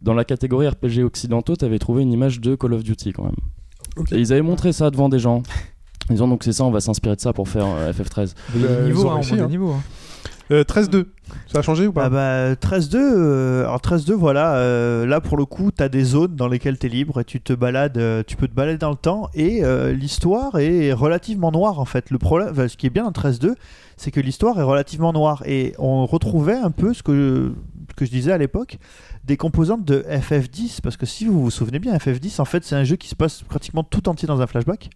Dans 0.02 0.14
la 0.14 0.24
catégorie 0.24 0.68
RPG 0.68 1.02
occidentaux, 1.04 1.54
tu 1.56 1.64
avais 1.64 1.78
trouvé 1.78 2.02
une 2.02 2.12
image 2.12 2.40
de 2.40 2.56
Call 2.56 2.74
of 2.74 2.82
Duty 2.82 3.12
quand 3.12 3.24
même. 3.24 3.36
Et 4.12 4.18
ils 4.18 4.32
avaient 4.32 4.42
montré 4.42 4.72
ça 4.72 4.90
devant 4.90 5.08
des 5.08 5.18
gens. 5.18 5.42
Ils 6.10 6.22
ont 6.22 6.28
donc 6.28 6.44
c'est 6.44 6.52
ça, 6.52 6.64
on 6.64 6.70
va 6.70 6.80
s'inspirer 6.80 7.16
de 7.16 7.20
ça 7.20 7.32
pour 7.32 7.48
faire 7.48 7.66
euh, 7.66 7.92
FF13. 7.92 8.34
Il 8.54 8.60
y 8.62 8.64
a 8.64 8.68
Euh, 8.68 8.76
des 8.82 8.82
ils 8.82 8.94
niveaux, 8.94 9.06
ont 9.06 9.10
hein, 9.12 9.14
réussi, 9.16 9.34
hein. 9.40 9.48
hein. 9.50 9.80
Euh, 10.52 10.62
13-2. 10.62 11.06
Ça 11.50 11.60
a 11.60 11.62
changé 11.62 11.86
ou 11.86 11.92
pas? 11.92 12.04
Ah 12.04 12.10
bah 12.10 12.52
13-2, 12.54 12.96
euh, 12.96 13.62
alors 13.64 13.80
13-2, 13.80 14.12
voilà, 14.12 14.56
euh, 14.56 15.06
là 15.06 15.22
pour 15.22 15.38
le 15.38 15.46
coup, 15.46 15.70
t'as 15.70 15.88
des 15.88 16.04
zones 16.04 16.36
dans 16.36 16.48
lesquelles 16.48 16.76
t'es 16.76 16.88
libre 16.90 17.18
et 17.20 17.24
tu 17.24 17.40
te 17.40 17.54
balades, 17.54 17.96
euh, 17.96 18.22
tu 18.26 18.36
peux 18.36 18.46
te 18.46 18.52
balader 18.54 18.76
dans 18.76 18.90
le 18.90 18.96
temps 18.96 19.30
et 19.32 19.64
euh, 19.64 19.94
l'histoire 19.94 20.58
est 20.58 20.92
relativement 20.92 21.50
noire 21.50 21.80
en 21.80 21.86
fait. 21.86 22.10
Le 22.10 22.18
problème, 22.18 22.48
enfin, 22.50 22.68
ce 22.68 22.76
qui 22.76 22.86
est 22.86 22.90
bien 22.90 23.04
dans 23.04 23.10
13-2, 23.12 23.54
c'est 23.96 24.10
que 24.10 24.20
l'histoire 24.20 24.58
est 24.60 24.62
relativement 24.64 25.14
noire 25.14 25.42
et 25.46 25.72
on 25.78 26.04
retrouvait 26.04 26.58
un 26.58 26.70
peu 26.70 26.92
ce 26.92 27.02
que 27.02 27.54
que 27.96 28.04
je 28.04 28.10
disais 28.10 28.32
à 28.32 28.38
l'époque, 28.38 28.78
des 29.24 29.36
composantes 29.36 29.84
de 29.84 30.04
FF10, 30.08 30.80
parce 30.82 30.96
que 30.96 31.06
si 31.06 31.24
vous 31.26 31.42
vous 31.42 31.50
souvenez 31.50 31.78
bien, 31.78 31.96
FF10, 31.96 32.40
en 32.40 32.44
fait, 32.44 32.64
c'est 32.64 32.74
un 32.74 32.84
jeu 32.84 32.96
qui 32.96 33.08
se 33.08 33.14
passe 33.14 33.42
pratiquement 33.42 33.82
tout 33.82 34.08
entier 34.08 34.28
dans 34.28 34.40
un 34.40 34.46
flashback. 34.46 34.90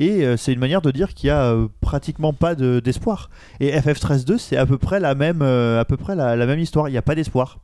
Et 0.00 0.24
euh, 0.24 0.36
c'est 0.36 0.52
une 0.52 0.58
manière 0.58 0.82
de 0.82 0.90
dire 0.90 1.14
qu'il 1.14 1.28
y 1.28 1.30
a 1.30 1.52
euh, 1.52 1.68
pratiquement 1.80 2.32
pas 2.32 2.54
de- 2.54 2.80
d'espoir. 2.80 3.30
et 3.60 3.70
FF13-2, 3.78 4.38
c'est 4.38 4.56
à 4.56 4.66
peu 4.66 4.78
près 4.78 5.00
la 5.00 5.14
même, 5.14 5.42
euh, 5.42 5.80
à 5.80 5.84
peu 5.84 5.96
près 5.96 6.16
la, 6.16 6.36
même 6.46 6.58
histoire. 6.58 6.88
Il 6.88 6.92
n'y 6.92 6.98
a 6.98 7.02
pas 7.02 7.14
d'espoir. 7.14 7.58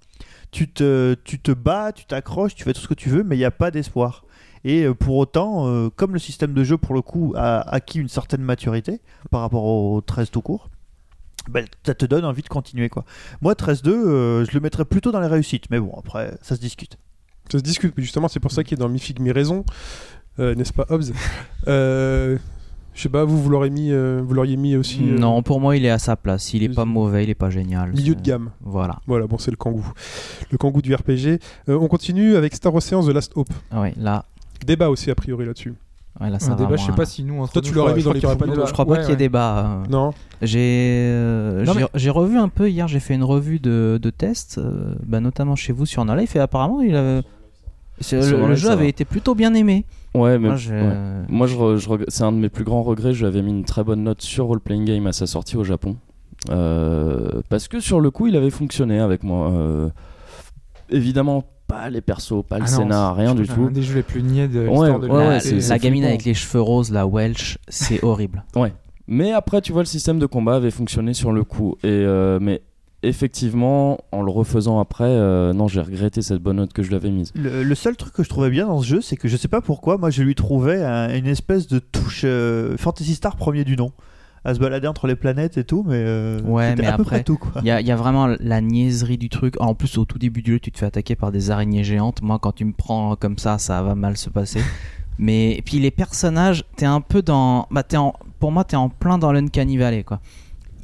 Tu 0.52 0.68
te, 0.68 1.14
tu 1.24 1.40
te 1.40 1.50
bats, 1.50 1.92
tu 1.92 2.04
t'accroches, 2.06 2.54
tu 2.54 2.62
fais 2.62 2.72
tout 2.72 2.80
ce 2.80 2.88
que 2.88 2.94
tu 2.94 3.08
veux, 3.08 3.24
mais 3.24 3.34
il 3.34 3.40
n'y 3.40 3.44
a 3.44 3.50
pas 3.50 3.72
d'espoir. 3.72 4.24
Et 4.64 4.86
pour 4.98 5.16
autant, 5.16 5.90
comme 5.94 6.14
le 6.14 6.18
système 6.18 6.54
de 6.54 6.64
jeu, 6.64 6.78
pour 6.78 6.94
le 6.94 7.02
coup, 7.02 7.34
a 7.36 7.60
acquis 7.74 7.98
une 7.98 8.08
certaine 8.08 8.40
maturité 8.40 9.00
par 9.30 9.42
rapport 9.42 9.64
au 9.64 10.00
13 10.00 10.30
tout 10.30 10.40
court, 10.40 10.70
ben, 11.50 11.66
ça 11.84 11.94
te 11.94 12.04
donne 12.06 12.24
envie 12.24 12.42
de 12.42 12.48
continuer. 12.48 12.88
quoi. 12.88 13.04
Moi, 13.42 13.54
13-2, 13.54 13.88
euh, 13.88 14.44
je 14.44 14.52
le 14.54 14.60
mettrais 14.60 14.84
plutôt 14.84 15.12
dans 15.12 15.20
les 15.20 15.26
réussites. 15.26 15.64
Mais 15.70 15.80
bon, 15.80 15.92
après, 15.98 16.36
ça 16.42 16.56
se 16.56 16.60
discute. 16.60 16.96
Ça 17.50 17.58
se 17.58 17.62
discute, 17.62 17.94
mais 17.96 18.02
justement, 18.02 18.28
c'est 18.28 18.40
pour 18.40 18.50
ça 18.52 18.64
qu'il 18.64 18.78
est 18.78 18.80
dans 18.80 18.88
Mi 18.88 18.98
Fig 18.98 19.20
Mi 19.20 19.30
Raison, 19.30 19.64
euh, 20.38 20.54
n'est-ce 20.54 20.72
pas, 20.72 20.86
Hobbs 20.88 21.12
Euh, 21.68 22.38
Je 22.94 23.02
sais 23.02 23.08
pas, 23.08 23.24
vous, 23.24 23.42
vous 23.42 23.50
l'aurez 23.50 23.70
mis, 23.70 23.90
euh, 23.90 24.22
vous 24.24 24.32
l'auriez 24.34 24.56
mis 24.56 24.76
aussi. 24.76 25.00
euh, 25.02 25.18
Non, 25.18 25.42
pour 25.42 25.60
moi, 25.60 25.76
il 25.76 25.84
est 25.84 25.90
à 25.90 25.98
sa 25.98 26.16
place. 26.16 26.54
Il 26.54 26.62
est 26.62 26.68
pas 26.74 26.84
mauvais, 26.84 27.24
il 27.24 27.30
est 27.30 27.34
pas 27.34 27.50
génial. 27.50 27.92
Milieu 27.92 28.14
de 28.14 28.22
gamme. 28.22 28.50
Voilà. 28.62 29.00
Voilà, 29.06 29.26
bon, 29.26 29.36
c'est 29.38 29.50
le 29.50 29.56
kangou. 29.56 29.86
Le 30.50 30.56
kangou 30.58 30.80
du 30.80 30.94
RPG. 30.94 31.38
Euh, 31.68 31.76
on 31.78 31.88
continue 31.88 32.36
avec 32.36 32.54
Star 32.54 32.74
Ocean 32.74 33.02
The 33.04 33.08
Last 33.10 33.32
Hope. 33.36 33.52
Ah 33.70 33.80
Ouais, 33.82 33.92
là, 33.96 34.24
Débat 34.64 34.88
aussi, 34.90 35.10
a 35.10 35.14
priori, 35.14 35.44
là-dessus. 35.44 35.74
Ouais, 36.20 36.30
là 36.30 36.38
ça 36.38 36.52
Un 36.52 36.54
va 36.56 36.64
débat, 36.64 36.76
je 36.76 36.82
moins, 36.82 36.86
sais 36.90 36.96
pas 36.96 37.02
là. 37.02 37.06
si 37.06 37.24
nous 37.24 37.40
entre 37.40 37.52
Toi, 37.52 37.62
nous, 37.62 37.66
tu 37.68 37.74
je 37.74 37.78
l'aurais 37.78 37.94
mis 37.94 38.00
je 38.00 38.04
dans 38.06 38.10
crois 38.18 38.32
les 38.32 38.38
pas 38.38 38.46
de. 38.46 38.66
Je 38.66 38.72
crois 38.72 38.84
pas 38.86 38.92
Ouais, 38.92 39.00
qu'il 39.00 39.10
y 39.10 39.12
ait 39.12 39.16
débat. 39.16 39.58
euh. 39.66 39.84
Non 39.90 40.12
J'ai 40.42 40.58
euh, 40.60 41.64
j'ai- 41.64 41.86
mais- 42.06 42.10
revu 42.10 42.38
un 42.38 42.48
peu 42.48 42.68
hier, 42.70 42.86
j'ai 42.88 43.00
fait 43.00 43.14
une 43.14 43.24
revue 43.24 43.58
de, 43.60 43.98
de 44.02 44.10
tests, 44.10 44.58
euh, 44.58 44.94
bah, 45.04 45.20
notamment 45.20 45.56
chez 45.56 45.72
vous 45.72 45.86
sur 45.86 46.04
Life, 46.04 46.36
et 46.36 46.40
apparemment 46.40 46.80
il 46.82 46.94
avait- 46.96 47.22
le, 48.12 48.54
jeu 48.54 48.70
avait 48.70 48.82
va. 48.82 48.88
été 48.88 49.04
plutôt 49.04 49.34
bien 49.34 49.54
aimé. 49.54 49.84
Ouais, 50.14 50.38
mais 50.38 50.48
Moi, 50.48 50.56
j'ai- 50.56 50.72
ouais. 50.72 50.96
Moi, 51.28 51.46
je 51.46 51.76
je 51.76 51.88
c'est 52.08 52.22
un 52.24 52.32
de 52.32 52.36
mes 52.38 52.48
plus 52.48 52.64
grands 52.64 52.82
regrets. 52.82 53.12
Je 53.14 53.20
lui 53.20 53.26
avais 53.26 53.42
mis 53.42 53.50
une 53.50 53.64
très 53.64 53.82
bonne 53.84 54.02
note 54.04 54.22
sur 54.22 54.46
Role 54.46 54.60
Playing 54.60 54.84
Game 54.84 55.06
à 55.06 55.12
sa 55.12 55.26
sortie 55.26 55.56
au 55.56 55.64
Japon. 55.64 55.96
Euh, 56.50 57.40
parce 57.48 57.68
que 57.68 57.80
sur 57.80 58.00
le 58.00 58.10
coup, 58.10 58.26
il 58.26 58.36
avait 58.36 58.50
fonctionné 58.50 58.98
avec 59.00 59.22
moi. 59.22 59.50
Euh, 59.50 59.88
évidemment, 60.90 61.44
pas 61.74 61.90
les 61.90 62.00
persos, 62.00 62.44
pas 62.48 62.58
le 62.58 62.64
Ah 62.64 62.68
scénar, 62.68 63.16
rien 63.16 63.34
du 63.34 63.46
tout. 63.48 63.64
Un 63.68 63.70
des 63.70 63.82
jeux 63.82 63.94
les 63.96 64.02
plus 64.02 64.22
niais 64.22 64.48
de 64.48 64.60
Ouais, 64.60 64.68
l'histoire 64.68 65.00
de 65.00 65.08
ouais, 65.08 65.26
ouais, 65.28 65.68
la, 65.68 65.78
gamine 65.78 66.04
avec 66.04 66.24
les 66.24 66.34
cheveux 66.34 66.60
roses, 66.60 66.90
la 66.90 67.06
Welsh, 67.06 67.58
c'est 67.68 68.02
horrible. 68.04 68.44
Mais 69.06 69.32
après, 69.32 69.60
tu 69.60 69.72
vois, 69.72 69.82
le 69.82 69.86
système 69.86 70.18
de 70.18 70.26
combat 70.26 70.56
avait 70.56 70.70
fonctionné 70.70 71.12
sur 71.14 71.32
le 71.32 71.44
coup. 71.44 71.76
Et, 71.82 71.88
euh, 71.88 72.38
mais 72.40 72.62
effectivement, 73.02 73.98
en 74.12 74.22
le 74.22 74.30
refaisant 74.30 74.78
après, 74.80 75.04
euh, 75.04 75.52
non, 75.52 75.68
j'ai 75.68 75.80
regretté 75.80 76.22
cette 76.22 76.40
bonne 76.40 76.56
note 76.56 76.72
que 76.72 76.82
je 76.82 76.88
lui 76.88 76.96
avais 76.96 77.10
mise. 77.10 77.30
Le, 77.34 77.62
le 77.62 77.74
seul 77.74 77.96
truc 77.96 78.14
que 78.14 78.22
je 78.22 78.28
trouvais 78.28 78.50
bien 78.50 78.66
dans 78.66 78.80
ce 78.80 78.86
jeu, 78.86 79.00
c'est 79.00 79.16
que 79.16 79.28
je 79.28 79.36
sais 79.36 79.48
pas 79.48 79.60
pourquoi, 79.60 79.98
moi 79.98 80.10
je 80.10 80.22
lui 80.22 80.34
trouvais 80.34 80.82
un- 80.82 81.14
une 81.14 81.26
espèce 81.26 81.66
de 81.66 81.78
touche 81.78 82.22
euh, 82.24 82.76
Fantasy 82.78 83.14
Star 83.14 83.36
premier 83.36 83.64
du 83.64 83.76
nom. 83.76 83.92
À 84.44 84.54
se 84.54 84.58
balader 84.60 84.86
entre 84.86 85.06
les 85.06 85.16
planètes 85.16 85.56
et 85.56 85.64
tout, 85.64 85.84
mais, 85.86 85.96
euh, 85.96 86.40
Ouais, 86.42 86.74
mais 86.76 86.86
à 86.86 86.96
peu 86.96 87.02
après, 87.02 87.16
près 87.16 87.24
tout. 87.24 87.38
Quoi. 87.38 87.62
Il 87.62 87.66
y 87.66 87.70
a, 87.70 87.80
il 87.80 87.86
y 87.86 87.90
a 87.90 87.96
vraiment 87.96 88.26
la 88.26 88.60
niaiserie 88.60 89.16
du 89.16 89.30
truc. 89.30 89.54
En 89.58 89.74
plus, 89.74 89.96
au 89.96 90.04
tout 90.04 90.18
début 90.18 90.42
du 90.42 90.52
jeu, 90.52 90.60
tu 90.60 90.70
te 90.70 90.78
fais 90.78 90.86
attaquer 90.86 91.16
par 91.16 91.32
des 91.32 91.50
araignées 91.50 91.82
géantes. 91.84 92.20
Moi, 92.20 92.38
quand 92.38 92.52
tu 92.52 92.64
me 92.66 92.72
prends 92.72 93.16
comme 93.16 93.38
ça, 93.38 93.58
ça 93.58 93.82
va 93.82 93.94
mal 93.94 94.16
se 94.16 94.28
passer. 94.28 94.60
Mais 95.18 95.52
et 95.52 95.62
puis 95.62 95.78
les 95.78 95.90
personnages, 95.90 96.64
t'es 96.76 96.86
un 96.86 97.00
peu 97.00 97.22
dans. 97.22 97.66
Bah, 97.70 97.82
t'es 97.82 97.96
en... 97.96 98.14
Pour 98.38 98.52
moi, 98.52 98.64
t'es 98.64 98.76
en 98.76 98.88
plein 98.88 99.16
dans 99.16 99.32
l'Uncanny 99.32 99.78
Valley, 99.78 100.04
quoi. 100.04 100.20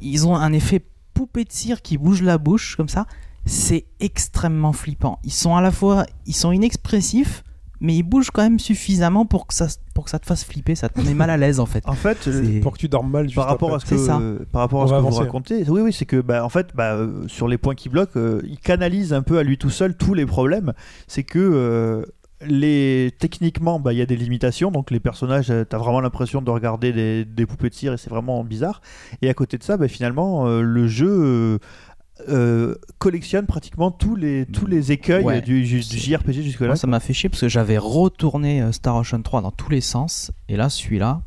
Ils 0.01 0.25
ont 0.25 0.35
un 0.35 0.53
effet 0.53 0.83
poupée 1.13 1.43
de 1.43 1.51
cire 1.51 1.81
qui 1.81 1.97
bouge 1.97 2.23
la 2.23 2.37
bouche 2.37 2.75
comme 2.75 2.89
ça. 2.89 3.05
C'est 3.45 3.85
extrêmement 3.99 4.73
flippant. 4.73 5.19
Ils 5.23 5.33
sont 5.33 5.55
à 5.55 5.61
la 5.61 5.71
fois. 5.71 6.05
Ils 6.25 6.35
sont 6.35 6.51
inexpressifs, 6.51 7.43
mais 7.81 7.95
ils 7.95 8.03
bougent 8.03 8.31
quand 8.31 8.43
même 8.43 8.59
suffisamment 8.59 9.25
pour 9.25 9.47
que 9.47 9.53
ça, 9.53 9.67
pour 9.93 10.05
que 10.05 10.09
ça 10.11 10.19
te 10.19 10.25
fasse 10.25 10.45
flipper. 10.45 10.75
Ça 10.75 10.87
te 10.87 11.01
met 11.01 11.13
mal 11.13 11.29
à 11.29 11.35
l'aise, 11.37 11.59
en 11.59 11.65
fait. 11.65 11.83
En 11.87 11.93
fait, 11.93 12.29
Pour 12.61 12.73
que 12.73 12.77
tu 12.77 12.87
dormes 12.87 13.11
mal 13.11 13.25
juste 13.25 13.35
par 13.35 13.47
rapport 13.47 13.73
après. 13.75 13.83
à 13.95 13.97
ce 13.97 14.01
que, 14.01 14.07
ça. 14.07 14.19
euh, 14.19 14.39
par 14.51 14.61
rapport 14.61 14.79
On 14.81 14.83
à 14.85 14.87
ce 14.87 14.91
va 14.93 14.99
que 14.99 15.03
vous 15.03 15.15
racontez, 15.17 15.65
oui, 15.67 15.81
oui, 15.81 15.91
c'est 15.91 16.05
que, 16.05 16.21
bah, 16.21 16.45
en 16.45 16.49
fait, 16.49 16.67
bah, 16.75 16.93
euh, 16.93 17.27
sur 17.27 17.47
les 17.49 17.57
points 17.57 17.75
qui 17.75 17.89
bloquent, 17.89 18.17
euh, 18.19 18.41
il 18.47 18.59
canalise 18.59 19.11
un 19.13 19.23
peu 19.23 19.37
à 19.39 19.43
lui 19.43 19.57
tout 19.57 19.69
seul 19.71 19.95
tous 19.97 20.13
les 20.13 20.25
problèmes. 20.25 20.71
C'est 21.07 21.23
que 21.23 21.39
euh, 21.39 22.05
les 22.43 23.11
techniquement, 23.19 23.79
bah, 23.79 23.93
il 23.93 23.99
y 23.99 24.01
a 24.01 24.05
des 24.07 24.15
limitations, 24.15 24.71
donc 24.71 24.89
les 24.89 24.99
personnages, 24.99 25.51
euh, 25.51 25.63
t'as 25.63 25.77
vraiment 25.77 26.01
l'impression 26.01 26.41
de 26.41 26.49
regarder 26.49 26.91
des, 26.91 27.23
des 27.25 27.45
poupées 27.45 27.69
de 27.69 27.75
cire 27.75 27.93
et 27.93 27.97
c'est 27.97 28.09
vraiment 28.09 28.43
bizarre. 28.43 28.81
Et 29.21 29.29
à 29.29 29.33
côté 29.33 29.57
de 29.57 29.63
ça, 29.63 29.77
bah, 29.77 29.87
finalement, 29.87 30.47
euh, 30.47 30.61
le 30.61 30.87
jeu. 30.87 31.07
euh, 31.09 31.57
euh, 32.29 32.75
collectionne 32.97 33.45
pratiquement 33.45 33.91
tous 33.91 34.15
les, 34.15 34.45
tous 34.45 34.65
les 34.67 34.91
écueils 34.91 35.23
Ouais. 35.23 35.41
du, 35.41 35.65
JRPG 35.65 36.41
jusque-là. 36.43 36.67
Moi, 36.67 36.75
ça 36.75 36.87
m'a 36.87 36.99
fait 36.99 37.13
chier 37.13 37.29
parce 37.29 37.41
que 37.41 37.49
j'avais 37.49 37.77
retourné 37.77 38.61
euh, 38.61 38.71
Star 38.71 38.95
Ocean 38.97 39.21
3 39.21 39.41
dans 39.41 39.51
tous 39.51 39.69
les 39.69 39.81
sens. 39.81 40.31
Et 40.49 40.57
là, 40.57 40.69
celui-là, 40.69 41.21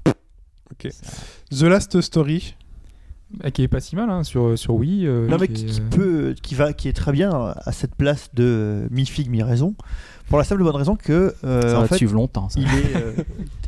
The 1.50 1.62
Last 1.62 2.00
Story. 2.00 2.56
Ah, 3.42 3.50
Qui 3.50 3.62
est 3.62 3.68
pas 3.68 3.80
si 3.80 3.96
mal 3.96 4.10
hein, 4.10 4.22
sur, 4.22 4.56
sur 4.58 4.74
Wii. 4.74 5.06
euh, 5.06 5.26
Non 5.26 5.38
mais 5.40 5.48
qui 5.48 5.64
est, 5.64 5.66
qui 5.66 5.80
euh, 5.80 5.84
peut, 5.90 6.34
qui 6.40 6.54
va, 6.54 6.72
qui 6.72 6.88
est 6.88 6.92
très 6.92 7.10
bien 7.10 7.30
à 7.56 7.72
cette 7.72 7.96
place 7.96 8.30
de 8.34 8.44
euh, 8.44 8.88
mi 8.92 9.06
figue 9.06 9.28
mi 9.28 9.42
raison, 9.42 9.74
pour 10.28 10.38
la 10.38 10.44
simple 10.44 10.62
bonne 10.62 10.76
raison 10.76 10.94
que 10.94 11.34
euh, 11.42 11.62
ça 11.62 11.78
en 11.78 11.82
va 11.82 11.88
te 11.88 11.96
suivre 11.96 12.14
longtemps. 12.14 12.48
Ça. 12.48 12.60
il 12.60 12.66
est, 12.66 12.96
euh, 12.96 13.12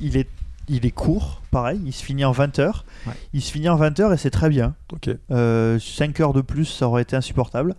il 0.00 0.16
est, 0.16 0.28
il 0.68 0.84
est 0.86 0.90
court, 0.90 1.42
pareil, 1.50 1.80
il 1.84 1.92
se 1.92 2.02
finit 2.04 2.24
en 2.24 2.32
20 2.32 2.58
heures, 2.58 2.84
Ouais. 3.06 3.12
il 3.32 3.40
se 3.42 3.52
finit 3.52 3.68
en 3.68 3.76
20 3.76 4.00
heures 4.00 4.12
et 4.12 4.16
c'est 4.16 4.30
très 4.30 4.48
bien. 4.48 4.74
Ok. 4.92 5.08
Euh, 5.30 5.78
5 5.78 6.18
heures 6.20 6.32
de 6.32 6.40
plus, 6.40 6.64
ça 6.64 6.88
aurait 6.88 7.02
été 7.02 7.14
insupportable. 7.16 7.74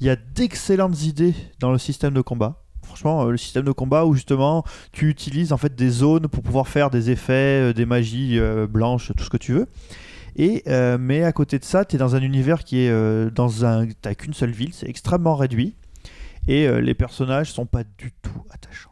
Il 0.00 0.06
y 0.06 0.10
a 0.10 0.16
d'excellentes 0.16 1.02
idées 1.04 1.34
dans 1.60 1.70
le 1.70 1.78
système 1.78 2.14
de 2.14 2.20
combat. 2.20 2.62
Franchement, 2.84 3.24
euh, 3.26 3.30
le 3.30 3.36
système 3.36 3.64
de 3.64 3.70
combat 3.72 4.04
où 4.06 4.14
justement 4.14 4.64
tu 4.90 5.08
utilises 5.08 5.52
en 5.52 5.56
fait 5.56 5.74
des 5.74 5.88
zones 5.88 6.28
pour 6.28 6.42
pouvoir 6.42 6.66
faire 6.68 6.90
des 6.90 7.10
effets, 7.10 7.70
euh, 7.70 7.72
des 7.72 7.86
magies 7.86 8.38
blanches, 8.68 9.12
tout 9.16 9.24
ce 9.24 9.30
que 9.30 9.36
tu 9.36 9.52
veux. 9.52 9.68
Et 10.36 10.64
mais 10.98 11.24
à 11.24 11.32
côté 11.32 11.58
de 11.58 11.64
ça, 11.64 11.84
tu 11.84 11.96
es 11.96 11.98
dans 11.98 12.16
un 12.16 12.22
univers 12.22 12.64
qui 12.64 12.78
est 12.78 13.30
dans 13.30 13.64
un, 13.66 13.86
t'as 14.00 14.14
qu'une 14.14 14.32
seule 14.32 14.50
ville, 14.52 14.72
c'est 14.72 14.88
extrêmement 14.88 15.36
réduit 15.36 15.74
et 16.48 16.66
les 16.80 16.94
personnages 16.94 17.52
sont 17.52 17.66
pas 17.66 17.84
du 17.84 18.12
tout 18.22 18.42
attachants. 18.50 18.91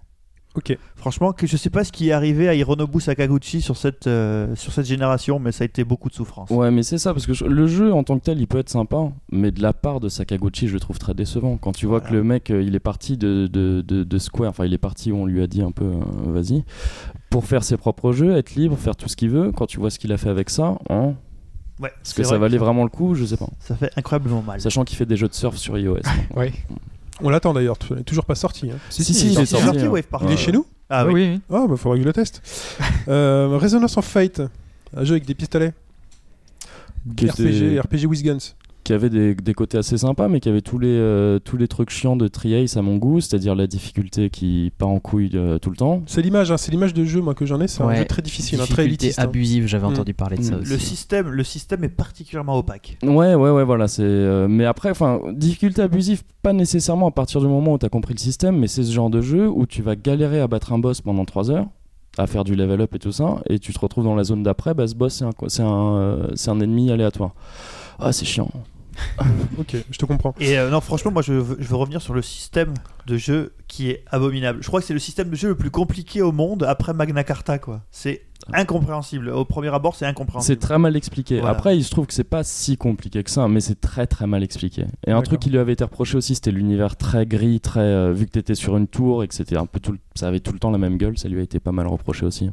Ok. 0.56 0.76
Franchement, 0.96 1.32
que 1.32 1.46
je 1.46 1.56
sais 1.56 1.70
pas 1.70 1.84
ce 1.84 1.92
qui 1.92 2.08
est 2.08 2.12
arrivé 2.12 2.48
à 2.48 2.54
Hironobu 2.54 3.00
Sakaguchi 3.00 3.60
sur 3.60 3.76
cette 3.76 4.08
euh, 4.08 4.54
sur 4.56 4.72
cette 4.72 4.84
génération, 4.86 5.38
mais 5.38 5.52
ça 5.52 5.62
a 5.62 5.64
été 5.66 5.84
beaucoup 5.84 6.08
de 6.08 6.14
souffrance. 6.14 6.50
Ouais, 6.50 6.72
mais 6.72 6.82
c'est 6.82 6.98
ça, 6.98 7.12
parce 7.12 7.24
que 7.24 7.32
je- 7.32 7.44
le 7.44 7.68
jeu 7.68 7.92
en 7.94 8.02
tant 8.02 8.18
que 8.18 8.24
tel, 8.24 8.40
il 8.40 8.48
peut 8.48 8.58
être 8.58 8.68
sympa, 8.68 9.12
mais 9.30 9.52
de 9.52 9.62
la 9.62 9.72
part 9.72 10.00
de 10.00 10.08
Sakaguchi, 10.08 10.66
je 10.66 10.74
le 10.74 10.80
trouve 10.80 10.98
très 10.98 11.14
décevant. 11.14 11.56
Quand 11.56 11.70
tu 11.70 11.86
vois 11.86 11.98
Voilà. 11.98 12.10
que 12.10 12.14
le 12.16 12.24
mec, 12.24 12.50
euh, 12.50 12.62
il 12.62 12.74
est 12.74 12.80
parti 12.80 13.16
de, 13.16 13.46
de, 13.46 13.80
de- 13.86 14.02
de 14.02 14.18
Square, 14.18 14.50
enfin, 14.50 14.64
il 14.66 14.74
est 14.74 14.78
parti 14.78 15.12
où 15.12 15.16
on 15.18 15.26
lui 15.26 15.40
a 15.40 15.46
dit 15.46 15.62
un 15.62 15.70
peu, 15.70 15.84
euh, 15.84 16.00
vas-y, 16.32 16.64
pour 17.30 17.44
faire 17.44 17.62
ses 17.62 17.76
propres 17.76 18.10
jeux, 18.10 18.36
être 18.36 18.56
libre, 18.56 18.76
faire 18.76 18.96
tout 18.96 19.08
ce 19.08 19.14
qu'il 19.14 19.30
veut. 19.30 19.52
Quand 19.52 19.66
tu 19.66 19.78
vois 19.78 19.90
ce 19.90 20.00
qu'il 20.00 20.12
a 20.12 20.16
fait 20.16 20.30
avec 20.30 20.50
ça, 20.50 20.78
hein, 20.90 21.14
Ouais, 21.80 21.88
est-ce 22.02 22.10
c'est 22.12 22.16
que 22.16 22.22
ça 22.24 22.30
vrai 22.30 22.40
valait 22.40 22.58
ça- 22.58 22.64
vraiment 22.64 22.82
le 22.82 22.90
coup? 22.90 23.14
Je 23.14 23.24
sais 23.24 23.36
pas. 23.36 23.48
Ça 23.60 23.76
fait 23.76 23.90
incroyablement 23.96 24.42
mal. 24.42 24.60
Sachant 24.60 24.84
qu'il 24.84 24.98
fait 24.98 25.06
des 25.06 25.16
jeux 25.16 25.28
de 25.28 25.32
surf 25.34 25.56
sur 25.56 25.78
iOS. 25.78 26.00
Ouais. 26.36 26.52
On 27.22 27.28
l'attend 27.30 27.52
d'ailleurs, 27.52 27.76
il 27.90 27.96
n'est 27.96 28.02
toujours 28.02 28.24
pas 28.24 28.34
sorti. 28.34 28.70
hein. 28.70 28.76
si, 28.90 29.04
si, 29.04 29.14
si, 29.14 29.26
il 29.26 29.32
il 29.32 29.38
est 29.38 29.42
est 29.42 29.46
sorti, 29.46 29.80
hein. 29.80 29.88
Wave 29.88 30.02
Park. 30.04 30.24
Il 30.26 30.32
est 30.32 30.36
chez 30.36 30.52
nous 30.52 30.66
Ah 30.88 31.06
oui, 31.06 31.12
oui. 31.14 31.30
oui. 31.34 31.56
Ah, 31.56 31.66
bah 31.68 31.76
faudra 31.76 31.96
que 31.96 32.02
je 32.02 32.06
le 32.06 32.12
teste. 32.12 32.42
euh, 33.08 33.58
Resonance 33.60 33.96
of 33.96 34.04
Fate, 34.06 34.42
un 34.96 35.04
jeu 35.04 35.12
avec 35.12 35.26
des 35.26 35.34
pistolets. 35.34 35.72
Était- 37.16 37.30
RPG, 37.32 37.80
RPG 37.80 38.06
with 38.06 38.22
Guns. 38.22 38.54
Qui 38.84 38.92
avait 38.92 39.10
des, 39.10 39.34
des 39.34 39.54
côtés 39.54 39.78
assez 39.78 39.98
sympas, 39.98 40.28
mais 40.28 40.40
qui 40.40 40.48
avait 40.48 40.60
tous 40.62 40.78
les, 40.78 40.88
euh, 40.88 41.38
tous 41.38 41.56
les 41.56 41.68
trucs 41.68 41.90
chiants 41.90 42.16
de 42.16 42.28
Triace 42.28 42.76
à 42.76 42.82
mon 42.82 42.96
goût, 42.96 43.20
c'est-à-dire 43.20 43.54
la 43.54 43.66
difficulté 43.66 44.30
qui 44.30 44.72
part 44.78 44.88
en 44.88 44.98
couille 45.00 45.30
euh, 45.34 45.58
tout 45.58 45.70
le 45.70 45.76
temps. 45.76 46.02
C'est 46.06 46.22
l'image, 46.22 46.50
hein, 46.50 46.56
c'est 46.56 46.70
l'image 46.72 46.94
de 46.94 47.04
jeu 47.04 47.20
moi 47.20 47.34
que 47.34 47.44
j'en 47.46 47.60
ai. 47.60 47.68
C'est 47.68 47.82
un 47.82 47.94
jeu 47.94 48.04
très 48.04 48.22
difficile, 48.22 48.58
hein, 48.60 48.64
très 48.64 48.84
Difficulté 48.84 49.04
élitiste. 49.06 49.18
hein. 49.18 49.24
abusive, 49.24 49.66
j'avais 49.66 49.86
Mm. 49.86 49.90
entendu 49.90 50.14
parler 50.14 50.36
de 50.38 50.42
ça 50.42 50.56
Mm. 50.56 50.60
aussi. 50.60 50.70
Le 50.72 50.78
système, 50.78 51.28
le 51.30 51.44
système 51.44 51.84
est 51.84 51.88
particulièrement 51.88 52.56
opaque. 52.58 52.96
Ouais, 53.02 53.34
ouais, 53.34 53.50
ouais, 53.50 53.64
voilà. 53.64 53.88
C'est. 53.88 54.02
euh, 54.02 54.48
mais 54.48 54.64
après, 54.64 54.90
enfin, 54.90 55.20
difficulté 55.32 55.82
abusive, 55.82 56.22
pas 56.42 56.52
nécessairement 56.52 57.08
à 57.08 57.10
partir 57.12 57.40
du 57.40 57.46
moment 57.46 57.74
où 57.74 57.78
t'as 57.78 57.88
compris 57.90 58.14
le 58.14 58.20
système, 58.20 58.56
mais 58.58 58.66
c'est 58.66 58.82
ce 58.82 58.92
genre 58.92 59.10
de 59.10 59.20
jeu 59.20 59.48
où 59.48 59.66
tu 59.66 59.82
vas 59.82 59.96
galérer 59.96 60.40
à 60.40 60.46
battre 60.48 60.72
un 60.72 60.78
boss 60.78 61.00
pendant 61.00 61.24
3 61.24 61.50
heures, 61.50 61.66
à 62.18 62.26
faire 62.26 62.44
du 62.44 62.54
level 62.56 62.80
up 62.80 62.94
et 62.94 62.98
tout 62.98 63.12
ça, 63.12 63.40
et 63.48 63.58
tu 63.58 63.72
te 63.72 63.78
retrouves 63.78 64.04
dans 64.04 64.14
la 64.14 64.24
zone 64.24 64.42
d'après, 64.42 64.74
bah 64.74 64.86
ce 64.88 64.94
boss 64.94 65.14
c'est 65.14 65.24
un, 65.24 65.30
c'est 65.48 65.62
un, 65.62 65.96
euh, 65.96 66.26
c'est 66.34 66.50
un 66.50 66.58
ennemi 66.60 66.90
aléatoire. 66.90 67.34
Ah, 68.00 68.12
c'est 68.12 68.24
chiant. 68.24 68.50
Ok, 69.58 69.76
je 69.90 69.98
te 69.98 70.04
comprends. 70.04 70.34
Et 70.40 70.58
euh, 70.58 70.68
non, 70.70 70.80
franchement, 70.80 71.10
moi, 71.10 71.22
je 71.22 71.32
veux, 71.32 71.56
je 71.60 71.66
veux 71.68 71.76
revenir 71.76 72.02
sur 72.02 72.12
le 72.12 72.20
système 72.22 72.74
de 73.06 73.16
jeu 73.16 73.52
qui 73.68 73.88
est 73.90 74.04
abominable. 74.10 74.58
Je 74.62 74.68
crois 74.68 74.80
que 74.80 74.86
c'est 74.86 74.92
le 74.94 74.98
système 75.00 75.30
de 75.30 75.36
jeu 75.36 75.48
le 75.48 75.54
plus 75.54 75.70
compliqué 75.70 76.20
au 76.22 76.32
monde 76.32 76.64
après 76.64 76.92
Magna 76.92 77.22
Carta, 77.24 77.58
quoi. 77.58 77.82
C'est 77.90 78.22
incompréhensible. 78.52 79.28
Au 79.30 79.44
premier 79.44 79.68
abord, 79.74 79.94
c'est 79.94 80.00
C'est 80.00 80.06
incompréhensible. 80.06 80.58
très 80.58 80.78
mal 80.78 80.96
expliqué. 80.96 81.36
Voilà. 81.40 81.50
Après, 81.56 81.76
il 81.76 81.84
se 81.84 81.90
trouve 81.90 82.06
que 82.06 82.12
c'est 82.14 82.24
pas 82.24 82.42
si 82.42 82.76
compliqué 82.76 83.22
que 83.22 83.30
ça, 83.30 83.48
mais 83.48 83.60
c'est 83.60 83.80
très 83.80 84.06
très 84.06 84.26
mal 84.26 84.42
expliqué. 84.42 84.84
Et 85.06 85.12
un 85.12 85.22
truc 85.22 85.40
qui 85.40 85.50
lui 85.50 85.58
avait 85.58 85.72
été 85.74 85.84
reproché 85.84 86.16
aussi, 86.16 86.34
c'était 86.34 86.50
l'univers 86.52 86.96
très 86.96 87.26
gris, 87.26 87.60
très 87.60 87.80
euh, 87.80 88.12
vu 88.12 88.26
que 88.26 88.32
t'étais 88.32 88.54
sur 88.54 88.76
une 88.76 88.86
tour 88.88 89.22
et 89.24 89.28
que 89.28 89.34
c'était 89.34 89.56
un 89.56 89.66
peu 89.66 89.78
tout, 89.80 89.92
le- 89.92 89.98
ça 90.14 90.28
avait 90.28 90.40
tout 90.40 90.52
le 90.52 90.58
temps 90.58 90.70
la 90.70 90.78
même 90.78 90.96
gueule, 90.98 91.16
ça 91.18 91.28
lui 91.28 91.38
a 91.40 91.42
été 91.42 91.60
pas 91.60 91.72
mal 91.72 91.86
reproché 91.86 92.26
aussi. 92.26 92.50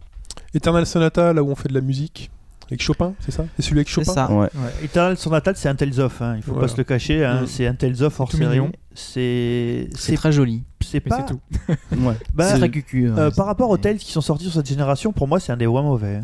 Eternal 0.54 0.86
Sonata, 0.86 1.34
là 1.34 1.42
où 1.44 1.50
on 1.52 1.56
fait 1.56 1.70
de 1.70 1.74
la 1.74 1.82
musique. 1.82 2.30
Avec 2.68 2.82
Chopin, 2.82 3.14
c'est 3.20 3.32
ça? 3.32 3.46
C'est 3.56 3.62
celui 3.64 3.78
avec 3.80 3.88
C'est 3.90 3.96
Chopin? 4.04 4.14
ça. 4.14 4.32
Ouais. 4.32 4.50
Eternal 4.84 5.18
Sonata, 5.18 5.54
c'est 5.56 5.70
un 5.70 5.76
Tales 5.76 6.00
of, 6.00 6.22
hein, 6.22 6.34
il 6.38 6.44
faut 6.44 6.52
Voilà. 6.52 6.68
pas 6.68 6.74
se 6.74 6.78
le 6.78 6.84
cacher, 6.84 7.24
hein, 7.26 7.42
Mm. 7.44 7.48
c'est 7.48 7.66
un 7.68 7.74
Tales 7.76 8.04
of 8.04 8.20
hors 8.20 8.32
série. 8.32 8.60
C'est 8.94 10.16
très 10.16 10.32
joli. 10.32 10.64
c'est 10.82 11.00
pas 11.00 11.18
c'est 11.18 11.26
tout. 11.34 11.40
Ouais. 11.98 12.14
bah, 12.34 12.46
c'est 12.52 12.58
très 12.60 12.70
cucu. 12.70 13.08
euh, 13.10 13.30
ouais. 13.30 13.36
par 13.36 13.46
rapport 13.46 13.70
aux 13.70 13.78
Tales 13.78 13.98
qui 13.98 14.12
sont 14.12 14.22
sortis 14.22 14.46
sur 14.46 14.54
cette 14.54 14.68
génération, 14.68 15.12
pour 15.14 15.28
moi 15.28 15.40
c'est 15.40 15.52
un 15.52 15.58
des 15.58 15.68
moins 15.68 15.82
mauvais. 15.84 16.18
hein. 16.18 16.24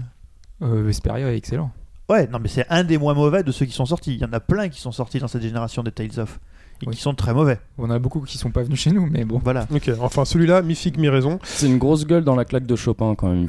Euh, 0.62 0.84
Vesperia 0.84 1.32
est 1.32 1.38
excellent. 1.38 1.72
Ouais, 2.10 2.28
non 2.28 2.40
mais 2.42 2.50
c'est 2.50 2.66
un 2.70 2.84
des 2.84 2.98
moins 2.98 3.14
mauvais 3.14 3.44
de 3.44 3.52
ceux 3.52 3.66
qui 3.66 3.72
sont 3.74 3.86
sortis. 3.86 4.16
Il 4.16 4.20
y 4.22 4.26
en 4.26 4.34
a 4.34 4.40
plein 4.40 4.68
qui 4.70 4.80
sont 4.82 4.92
sortis 4.92 5.20
dans 5.20 5.28
cette 5.28 5.42
génération 5.42 5.84
des 5.84 5.92
Tales 5.92 6.20
of 6.20 6.40
et 6.84 6.88
Oui. 6.88 6.96
qui 6.96 7.02
sont 7.02 7.14
très 7.14 7.34
mauvais. 7.34 7.60
On 7.78 7.86
en 7.86 7.90
a 7.92 8.00
beaucoup 8.00 8.22
qui 8.22 8.38
sont 8.38 8.52
pas 8.52 8.62
venus 8.64 8.80
chez 8.80 8.92
nous, 8.92 9.08
mais 9.10 9.26
bon. 9.26 9.42
Voilà. 9.44 9.66
Ok, 9.74 9.90
enfin 10.02 10.26
celui-là, 10.26 10.62
mi 10.62 10.76
figue, 10.76 10.98
mi 11.00 11.10
raison. 11.10 11.40
C'est 11.44 11.68
une 11.68 11.78
grosse 11.78 12.06
gueule 12.06 12.24
dans 12.24 12.36
la 12.36 12.46
claque 12.46 12.66
de 12.66 12.76
Chopin 12.76 13.16
quand 13.16 13.30
même. 13.30 13.48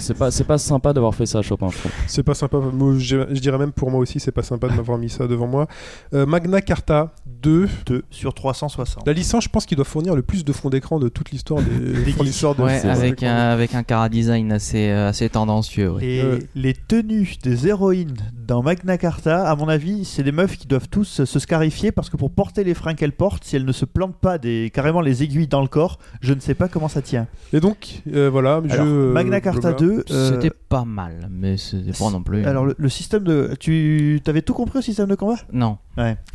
C'est 0.00 0.14
pas, 0.16 0.30
c'est 0.30 0.44
pas 0.44 0.58
sympa 0.58 0.92
d'avoir 0.92 1.14
fait 1.14 1.26
ça 1.26 1.38
à 1.38 1.42
Chopin, 1.42 1.68
je 1.70 1.78
trouve. 1.78 1.92
C'est 2.06 2.22
pas 2.22 2.34
sympa. 2.34 2.58
Moi, 2.58 2.94
je, 2.98 3.16
je 3.32 3.40
dirais 3.40 3.58
même 3.58 3.72
pour 3.72 3.90
moi 3.90 4.00
aussi, 4.00 4.18
c'est 4.20 4.32
pas 4.32 4.42
sympa 4.42 4.68
de 4.68 4.74
m'avoir 4.74 4.98
mis 4.98 5.08
ça 5.08 5.26
devant 5.26 5.46
moi. 5.46 5.66
Euh, 6.14 6.26
Magna 6.26 6.60
Carta 6.60 7.12
2. 7.42 7.68
2 7.86 8.02
sur 8.10 8.34
360. 8.34 9.06
La 9.06 9.12
licence, 9.12 9.44
je 9.44 9.48
pense 9.48 9.66
qu'il 9.66 9.76
doit 9.76 9.84
fournir 9.84 10.14
le 10.16 10.22
plus 10.22 10.44
de 10.44 10.52
fonds 10.52 10.68
d'écran 10.70 10.98
de 10.98 11.08
toute 11.08 11.30
l'histoire 11.30 11.60
des 11.62 12.04
Des 12.04 12.12
fournisseurs 12.12 12.54
de 12.54 12.62
Ouais, 12.62 12.84
avec 12.84 13.22
un, 13.22 13.34
avec 13.34 13.74
un 13.74 13.82
cara 13.82 14.08
design 14.08 14.52
assez, 14.52 14.88
euh, 14.90 15.08
assez 15.08 15.28
tendancieux. 15.28 15.90
ouais. 15.92 16.04
Et 16.04 16.20
Euh. 16.22 16.38
les 16.54 16.74
tenues 16.74 17.34
des 17.42 17.68
héroïnes 17.68 18.16
dans 18.50 18.64
Magna 18.64 18.98
Carta, 18.98 19.48
à 19.48 19.54
mon 19.54 19.68
avis, 19.68 20.04
c'est 20.04 20.24
des 20.24 20.32
meufs 20.32 20.56
qui 20.58 20.66
doivent 20.66 20.88
tous 20.88 21.22
se 21.24 21.38
scarifier 21.38 21.92
parce 21.92 22.10
que 22.10 22.16
pour 22.16 22.32
porter 22.32 22.64
les 22.64 22.74
freins 22.74 22.94
qu'elles 22.94 23.12
portent, 23.12 23.44
si 23.44 23.54
elles 23.54 23.64
ne 23.64 23.70
se 23.70 23.84
plantent 23.84 24.16
pas 24.16 24.38
des, 24.38 24.72
carrément 24.74 25.00
les 25.00 25.22
aiguilles 25.22 25.46
dans 25.46 25.60
le 25.62 25.68
corps, 25.68 26.00
je 26.20 26.34
ne 26.34 26.40
sais 26.40 26.54
pas 26.54 26.66
comment 26.66 26.88
ça 26.88 27.00
tient. 27.00 27.28
Et 27.52 27.60
donc, 27.60 28.02
euh, 28.12 28.28
voilà, 28.28 28.54
Alors, 28.68 28.84
jeu. 28.86 29.12
Magna 29.12 29.40
Carta 29.40 29.72
blabla. 29.72 29.86
2. 29.86 30.04
euh, 30.10 30.30
C'était 30.32 30.50
pas 30.68 30.84
mal, 30.84 31.28
mais 31.30 31.56
c'était 31.58 31.92
pas 31.92 32.10
non 32.10 32.24
plus. 32.24 32.44
Alors, 32.44 32.64
le, 32.66 32.74
le 32.76 32.88
système 32.88 33.22
de. 33.22 33.54
Tu 33.60 34.20
avais 34.26 34.42
tout 34.42 34.54
compris 34.54 34.80
au 34.80 34.82
système 34.82 35.06
de 35.06 35.14
combat? 35.14 35.36
Non. 35.52 35.78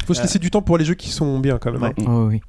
Faut 0.07 0.13
se 0.13 0.22
laisser 0.22 0.39
du 0.39 0.49
temps 0.49 0.61
pour 0.61 0.78
les 0.78 0.86
jeux 0.86 0.93
qui 0.95 1.09
sont 1.09 1.39
bien 1.41 1.57
quand 1.57 1.74
même. 1.74 1.82
Ouais. 1.82 1.89
hein. 1.99 2.05
Oh, 2.07 2.28
oui. 2.30 2.39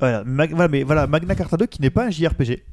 Voilà, 0.00 0.24
Mag- 0.24 0.50
voilà, 0.50 0.66
mais 0.68 0.82
voilà, 0.82 1.06
Magna 1.06 1.36
Carta 1.36 1.56
2 1.56 1.66
qui 1.66 1.80
n'est 1.80 1.90
pas 1.90 2.06
un 2.06 2.10
JRPG. 2.10 2.64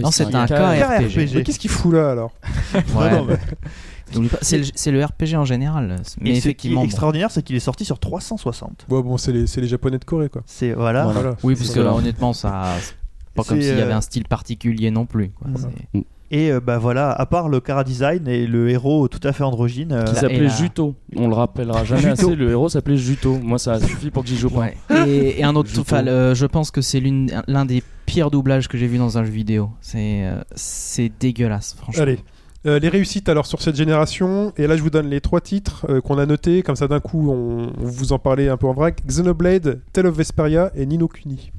Non, 0.00 0.10
c'est 0.10 0.34
un 0.34 0.46
cas- 0.46 0.98
KRPG. 0.98 1.30
Mais 1.34 1.42
qu'est-ce 1.42 1.58
qu'il 1.58 1.70
fout 1.70 1.92
là 1.94 2.10
alors 2.10 2.32
Ouais. 2.96 3.10
non, 3.12 3.24
mais- 3.24 3.36
C'est 4.42 4.58
le, 4.58 4.64
c'est 4.74 4.90
le 4.90 5.04
RPG 5.04 5.36
en 5.36 5.44
général. 5.44 5.96
Mais 6.20 6.30
Et 6.30 6.34
ce 6.34 6.40
qui 6.40 6.48
effectivement. 6.48 6.80
est 6.80 6.84
bon. 6.84 6.86
extraordinaire, 6.86 7.30
c'est 7.30 7.42
qu'il 7.44 7.54
est 7.54 7.60
sorti 7.60 7.84
sur 7.84 8.00
360. 8.00 8.86
Bon, 8.88 9.00
bon 9.02 9.16
c'est 9.16 9.30
les, 9.30 9.46
c'est 9.46 9.60
les 9.60 9.68
japonais 9.68 9.98
de 10.00 10.04
Corée 10.04 10.28
quoi. 10.28 10.42
C'est 10.46 10.72
voilà. 10.72 11.04
Voilà. 11.04 11.36
Oui, 11.44 11.54
parce 11.54 11.70
que 11.70 11.78
honnêtement, 11.78 12.32
ça. 12.32 12.64
c'est 12.80 12.94
Pas 13.36 13.44
comme 13.44 13.60
C'est, 13.60 13.68
s'il 13.68 13.78
y 13.78 13.80
avait 13.80 13.92
euh, 13.92 13.96
un 13.96 14.00
style 14.00 14.24
particulier 14.24 14.90
non 14.90 15.06
plus. 15.06 15.30
quoi. 15.30 15.46
Voilà. 15.54 15.68
C'est- 15.94 16.04
Et 16.32 16.50
euh, 16.50 16.58
bah 16.60 16.78
voilà, 16.78 17.12
à 17.12 17.24
part 17.24 17.48
le 17.48 17.60
cara 17.60 17.84
design 17.84 18.26
et 18.26 18.48
le 18.48 18.68
héros 18.70 19.06
tout 19.06 19.20
à 19.22 19.32
fait 19.32 19.44
androgyne. 19.44 19.92
euh, 19.92 20.02
Qui 20.04 20.12
Et 20.12 20.14
s'appelait 20.16 20.40
la- 20.40 20.48
Juto. 20.56 20.96
On 21.14 21.28
le 21.28 21.34
rappellera 21.34 21.84
jamais 21.84 22.00
Juto. 22.02 22.12
assez. 22.12 22.34
Le 22.34 22.50
héros 22.50 22.68
s'appelait 22.68 22.96
Juto. 22.96 23.38
Moi, 23.40 23.60
ça 23.60 23.74
a 23.74 23.80
suffi 23.80 24.10
pour 24.10 24.24
que 24.24 24.28
j'y 24.28 24.36
joue 24.36 24.50
pas. 24.50 24.58
Ouais. 24.60 24.76
Et, 25.06 25.38
et 25.38 25.44
un 25.44 25.54
autre, 25.54 25.68
Juto. 25.68 25.82
enfin, 25.82 26.02
le- 26.02 26.34
je 26.34 26.46
pense 26.46 26.72
que 26.72 26.80
c'est 26.80 26.98
l'une- 26.98 27.30
l'un 27.46 27.64
des 27.64 27.82
pires 28.10 28.30
doublages 28.30 28.66
que 28.66 28.76
j'ai 28.76 28.88
vu 28.88 28.98
dans 28.98 29.18
un 29.18 29.24
jeu 29.24 29.30
vidéo. 29.30 29.70
C'est 29.80 30.24
euh, 30.24 30.42
c'est 30.56 31.12
dégueulasse, 31.20 31.74
franchement. 31.74 32.02
Allez. 32.02 32.18
Euh, 32.66 32.78
les 32.78 32.88
réussites 32.88 33.28
alors 33.28 33.46
sur 33.46 33.62
cette 33.62 33.76
génération, 33.76 34.52
et 34.58 34.66
là 34.66 34.76
je 34.76 34.82
vous 34.82 34.90
donne 34.90 35.08
les 35.08 35.22
trois 35.22 35.40
titres 35.40 35.86
euh, 35.88 36.00
qu'on 36.02 36.18
a 36.18 36.26
notés, 36.26 36.62
comme 36.62 36.76
ça 36.76 36.88
d'un 36.88 37.00
coup 37.00 37.30
on, 37.30 37.72
on 37.80 37.86
vous 37.86 38.12
en 38.12 38.18
parlait 38.18 38.50
un 38.50 38.58
peu 38.58 38.66
en 38.66 38.74
vrac 38.74 39.00
Xenoblade, 39.06 39.80
Tale 39.94 40.08
of 40.08 40.16
Vesperia 40.16 40.70
et 40.74 40.84
Nino 40.84 41.08
Kuni. 41.08 41.52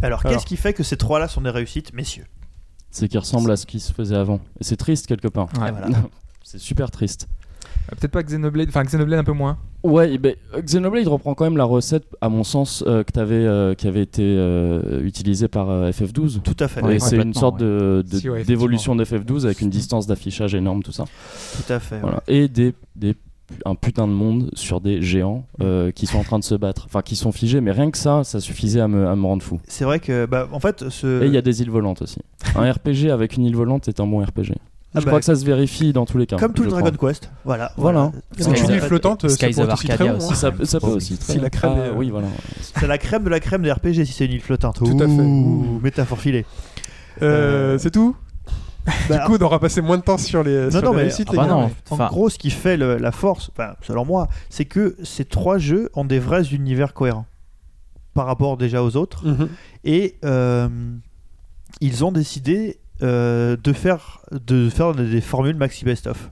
Alors, 0.00 0.20
Alors. 0.20 0.32
qu'est-ce 0.32 0.46
qui 0.46 0.56
fait 0.56 0.74
que 0.74 0.84
ces 0.84 0.96
trois-là 0.96 1.26
sont 1.26 1.40
des 1.40 1.50
réussites, 1.50 1.92
messieurs? 1.92 2.26
C'est 2.90 3.08
qui 3.08 3.18
ressemble 3.18 3.50
à 3.50 3.56
ce 3.56 3.66
qui 3.66 3.80
se 3.80 3.92
faisait 3.92 4.14
avant. 4.14 4.40
Et 4.60 4.64
c'est 4.64 4.76
triste 4.76 5.06
quelque 5.06 5.28
part. 5.28 5.48
Ouais. 5.58 5.70
Et 5.70 5.72
voilà. 5.72 5.88
c'est 6.44 6.58
super 6.58 6.90
triste. 6.90 7.26
Euh, 7.90 7.94
Peut-être 7.98 8.10
pas 8.12 8.22
Xenoblade, 8.22 8.68
enfin 8.68 8.84
Xenoblade 8.84 9.18
un 9.20 9.24
peu 9.24 9.32
moins. 9.32 9.58
Ouais, 9.82 10.12
et 10.14 10.18
ben, 10.18 10.34
Xenoblade 10.58 11.08
reprend 11.08 11.34
quand 11.34 11.44
même 11.44 11.56
la 11.56 11.64
recette, 11.64 12.04
à 12.20 12.28
mon 12.28 12.44
sens, 12.44 12.84
euh, 12.86 13.02
que 13.02 13.10
t'avais, 13.12 13.34
euh, 13.44 13.74
qui 13.74 13.88
avait 13.88 14.02
été 14.02 14.22
euh, 14.22 15.02
utilisée 15.04 15.48
par 15.48 15.68
euh, 15.70 15.90
FF12. 15.90 16.40
Tout 16.42 16.56
à 16.60 16.68
fait. 16.68 16.82
Ouais, 16.82 16.98
c'est 17.00 17.16
une 17.16 17.34
sorte 17.34 17.58
de, 17.58 18.04
de- 18.08 18.16
Si, 18.16 18.28
ouais, 18.30 18.44
d'évolution 18.44 18.94
d'FF12 18.96 19.44
avec 19.44 19.60
une 19.60 19.70
distance 19.70 20.06
d'affichage 20.06 20.54
énorme, 20.54 20.82
tout 20.82 20.92
ça. 20.92 21.04
Tout 21.04 21.72
à 21.72 21.80
fait. 21.80 21.98
Voilà. 22.00 22.22
Et 22.28 22.46
des, 22.48 22.74
des, 22.94 23.16
un 23.66 23.74
putain 23.74 24.06
de 24.06 24.12
monde 24.12 24.50
sur 24.54 24.80
des 24.80 25.02
géants 25.02 25.44
euh, 25.60 25.90
qui 25.90 26.06
sont 26.06 26.18
en 26.18 26.24
train 26.24 26.38
de 26.38 26.44
se 26.44 26.54
battre. 26.54 26.84
Enfin, 26.86 27.02
qui 27.02 27.16
sont 27.16 27.32
figés, 27.32 27.60
mais 27.60 27.72
rien 27.72 27.90
que 27.90 27.98
ça, 27.98 28.22
ça 28.24 28.38
suffisait 28.40 28.80
à 28.80 28.86
me, 28.88 29.06
à 29.08 29.16
me 29.16 29.26
rendre 29.26 29.42
fou. 29.42 29.60
C'est 29.66 29.84
vrai 29.84 29.98
que, 29.98 30.26
bah, 30.26 30.48
en 30.52 30.60
fait, 30.60 30.88
ce. 30.90 31.22
Et 31.24 31.26
il 31.26 31.32
y 31.34 31.36
a 31.36 31.42
des 31.42 31.60
îles 31.60 31.70
volantes 31.70 32.02
aussi. 32.02 32.20
Un 32.54 32.70
RPG 32.70 33.10
avec 33.10 33.36
une 33.36 33.44
île 33.44 33.56
volante 33.56 33.88
est 33.88 33.98
un 34.00 34.06
bon 34.06 34.22
RPG. 34.24 34.52
Ah 34.94 35.00
je 35.00 35.04
bah, 35.06 35.10
crois 35.10 35.20
que 35.20 35.24
ça 35.24 35.34
se 35.34 35.44
vérifie 35.44 35.92
dans 35.92 36.04
tous 36.04 36.18
les 36.18 36.26
cas. 36.26 36.36
Comme 36.36 36.52
tout 36.52 36.62
le 36.64 36.68
crois. 36.68 36.82
Dragon 36.82 36.96
Quest. 37.08 37.30
Voilà. 37.44 37.72
Voilà. 37.76 38.12
C'est 38.36 38.46
Ouais, 38.48 38.74
une 38.74 38.80
flottante, 38.80 39.24
Arcadia 39.24 40.14
aussi. 40.16 40.34
Ça, 40.36 40.52
ça 40.64 40.80
peut 40.80 40.86
aussi. 40.88 41.16
très 41.16 41.32
Si 41.34 41.38
la 41.40 41.48
crème 41.50 41.72
Ah, 41.76 41.86
est- 41.86 41.90
oui, 41.92 42.10
voilà. 42.10 42.28
C'est 42.78 42.86
la 42.86 42.98
crème 42.98 43.24
de 43.24 43.30
la 43.30 43.40
crème 43.40 43.62
des 43.62 43.72
RPG 43.72 44.04
si 44.04 44.12
c'est 44.12 44.26
une 44.26 44.32
île 44.32 44.40
flottante. 44.42 44.76
Tout 44.76 44.84
à 45.00 45.06
fait. 45.06 45.06
Ouh, 45.06 45.80
métaphore 45.82 46.18
filée. 46.18 46.44
Euh, 47.22 47.74
Euh, 47.74 47.78
C'est 47.78 47.90
tout 47.90 48.14
Bah, 49.08 49.18
Du 49.18 49.24
coup, 49.26 49.36
on 49.40 49.44
aura 49.44 49.60
passé 49.60 49.80
moins 49.80 49.96
de 49.96 50.02
temps 50.02 50.18
sur 50.18 50.42
les, 50.42 50.70
sur 50.70 50.82
non, 50.82 50.90
les 50.90 50.96
mais- 50.96 51.02
réussites, 51.04 51.28
ah 51.30 51.32
les 51.32 51.38
bah 51.38 51.44
gars. 51.46 51.50
non. 51.50 51.70
En 51.90 52.06
gros, 52.08 52.28
ce 52.28 52.36
qui 52.36 52.50
fait 52.50 52.76
le- 52.76 52.96
la 52.98 53.12
force, 53.12 53.50
enfin, 53.56 53.74
selon 53.80 54.04
moi, 54.04 54.26
c'est 54.50 54.64
que 54.64 54.96
ces 55.04 55.24
trois 55.24 55.56
jeux 55.56 55.88
ont 55.94 56.04
des 56.04 56.18
vrais 56.18 56.52
univers 56.52 56.92
cohérents 56.92 57.26
par 58.12 58.26
rapport 58.26 58.56
déjà 58.56 58.82
aux 58.82 58.96
autres. 58.96 59.24
Mhm. 59.26 59.48
Et 59.84 60.16
euh, 60.24 60.68
ils 61.80 62.04
ont 62.04 62.10
décidé 62.12 62.78
euh, 63.02 63.56
de 63.62 63.72
faire, 63.72 64.20
de 64.30 64.68
faire 64.68 64.94
des, 64.94 65.20
formules 65.20 65.56
maxi 65.56 65.84
best-of. 65.84 66.30